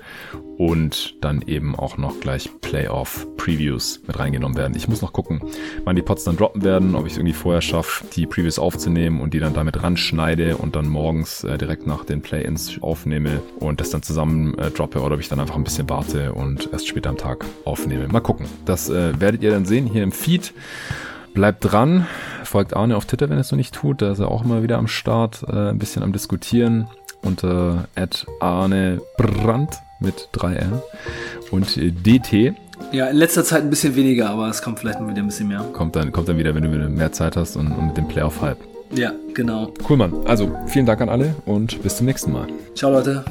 und 0.58 1.16
dann 1.20 1.42
eben 1.42 1.74
auch 1.74 1.98
noch 1.98 2.20
gleich 2.20 2.50
Playoff-Previews 2.60 4.02
mit 4.06 4.18
reingenommen 4.18 4.56
werden. 4.56 4.76
Ich 4.76 4.88
muss 4.88 5.02
noch 5.02 5.12
gucken, 5.12 5.40
wann 5.84 5.96
die 5.96 6.02
Pots 6.02 6.24
dann 6.24 6.36
droppen 6.36 6.64
werden, 6.64 6.94
ob 6.94 7.06
ich 7.06 7.12
es 7.12 7.18
irgendwie 7.18 7.34
vorher 7.34 7.60
schaffe, 7.60 8.04
die 8.14 8.26
Previews 8.26 8.58
aufzunehmen 8.58 9.20
und 9.20 9.34
die 9.34 9.38
dann 9.38 9.54
damit 9.54 9.82
ranschneide 9.82 10.56
und 10.56 10.76
dann 10.76 10.88
morgens 10.88 11.44
äh, 11.44 11.58
direkt 11.58 11.86
nach 11.86 12.04
den 12.04 12.22
Play-ins 12.22 12.82
aufnehme 12.82 13.42
und 13.58 13.80
das 13.80 13.90
dann 13.90 14.02
zusammen 14.02 14.56
äh, 14.58 14.70
droppe 14.70 15.00
oder 15.00 15.14
ob 15.14 15.20
ich 15.20 15.28
dann 15.28 15.40
einfach 15.40 15.56
ein 15.56 15.64
bisschen 15.64 15.88
warte 15.88 16.32
und 16.32 16.70
erst 16.72 16.88
später 16.88 17.10
am 17.10 17.16
Tag 17.16 17.44
aufnehme. 17.64 18.08
Mal 18.08 18.20
gucken. 18.20 18.46
Das 18.64 18.88
äh, 18.88 19.18
werdet 19.20 19.42
ihr 19.42 19.50
dann 19.50 19.66
sehen 19.66 19.86
hier 19.86 20.02
im 20.02 20.12
Feed. 20.12 20.54
Bleibt 21.34 21.70
dran, 21.70 22.06
folgt 22.44 22.74
Arne 22.74 22.96
auf 22.96 23.04
Twitter, 23.04 23.28
wenn 23.28 23.36
es 23.36 23.50
noch 23.50 23.58
nicht 23.58 23.74
tut. 23.74 24.00
Da 24.00 24.12
ist 24.12 24.20
er 24.20 24.30
auch 24.30 24.42
immer 24.42 24.62
wieder 24.62 24.78
am 24.78 24.88
Start, 24.88 25.44
äh, 25.46 25.68
ein 25.68 25.78
bisschen 25.78 26.02
am 26.02 26.12
Diskutieren 26.12 26.88
unter 27.22 27.88
Arne 28.40 29.02
Brandt 29.18 29.82
mit 30.00 30.28
3R 30.32 30.80
und 31.50 31.76
DT. 31.76 32.54
Ja, 32.92 33.06
in 33.06 33.16
letzter 33.16 33.44
Zeit 33.44 33.62
ein 33.62 33.70
bisschen 33.70 33.96
weniger, 33.96 34.30
aber 34.30 34.48
es 34.48 34.62
kommt 34.62 34.78
vielleicht 34.78 35.00
mal 35.00 35.08
wieder 35.08 35.22
ein 35.22 35.26
bisschen 35.26 35.48
mehr. 35.48 35.64
Kommt 35.72 35.96
dann, 35.96 36.12
kommt 36.12 36.28
dann 36.28 36.38
wieder, 36.38 36.54
wenn 36.54 36.62
du 36.62 36.68
mehr 36.68 37.12
Zeit 37.12 37.36
hast 37.36 37.56
und, 37.56 37.68
und 37.68 37.88
mit 37.88 37.96
dem 37.96 38.06
Playoff-Hype. 38.06 38.58
Ja, 38.94 39.12
genau. 39.34 39.72
Cool, 39.88 39.96
Mann. 39.96 40.12
Also, 40.26 40.50
vielen 40.66 40.86
Dank 40.86 41.00
an 41.00 41.08
alle 41.08 41.34
und 41.44 41.82
bis 41.82 41.96
zum 41.96 42.06
nächsten 42.06 42.32
Mal. 42.32 42.46
Ciao, 42.74 42.92
Leute. 42.92 43.24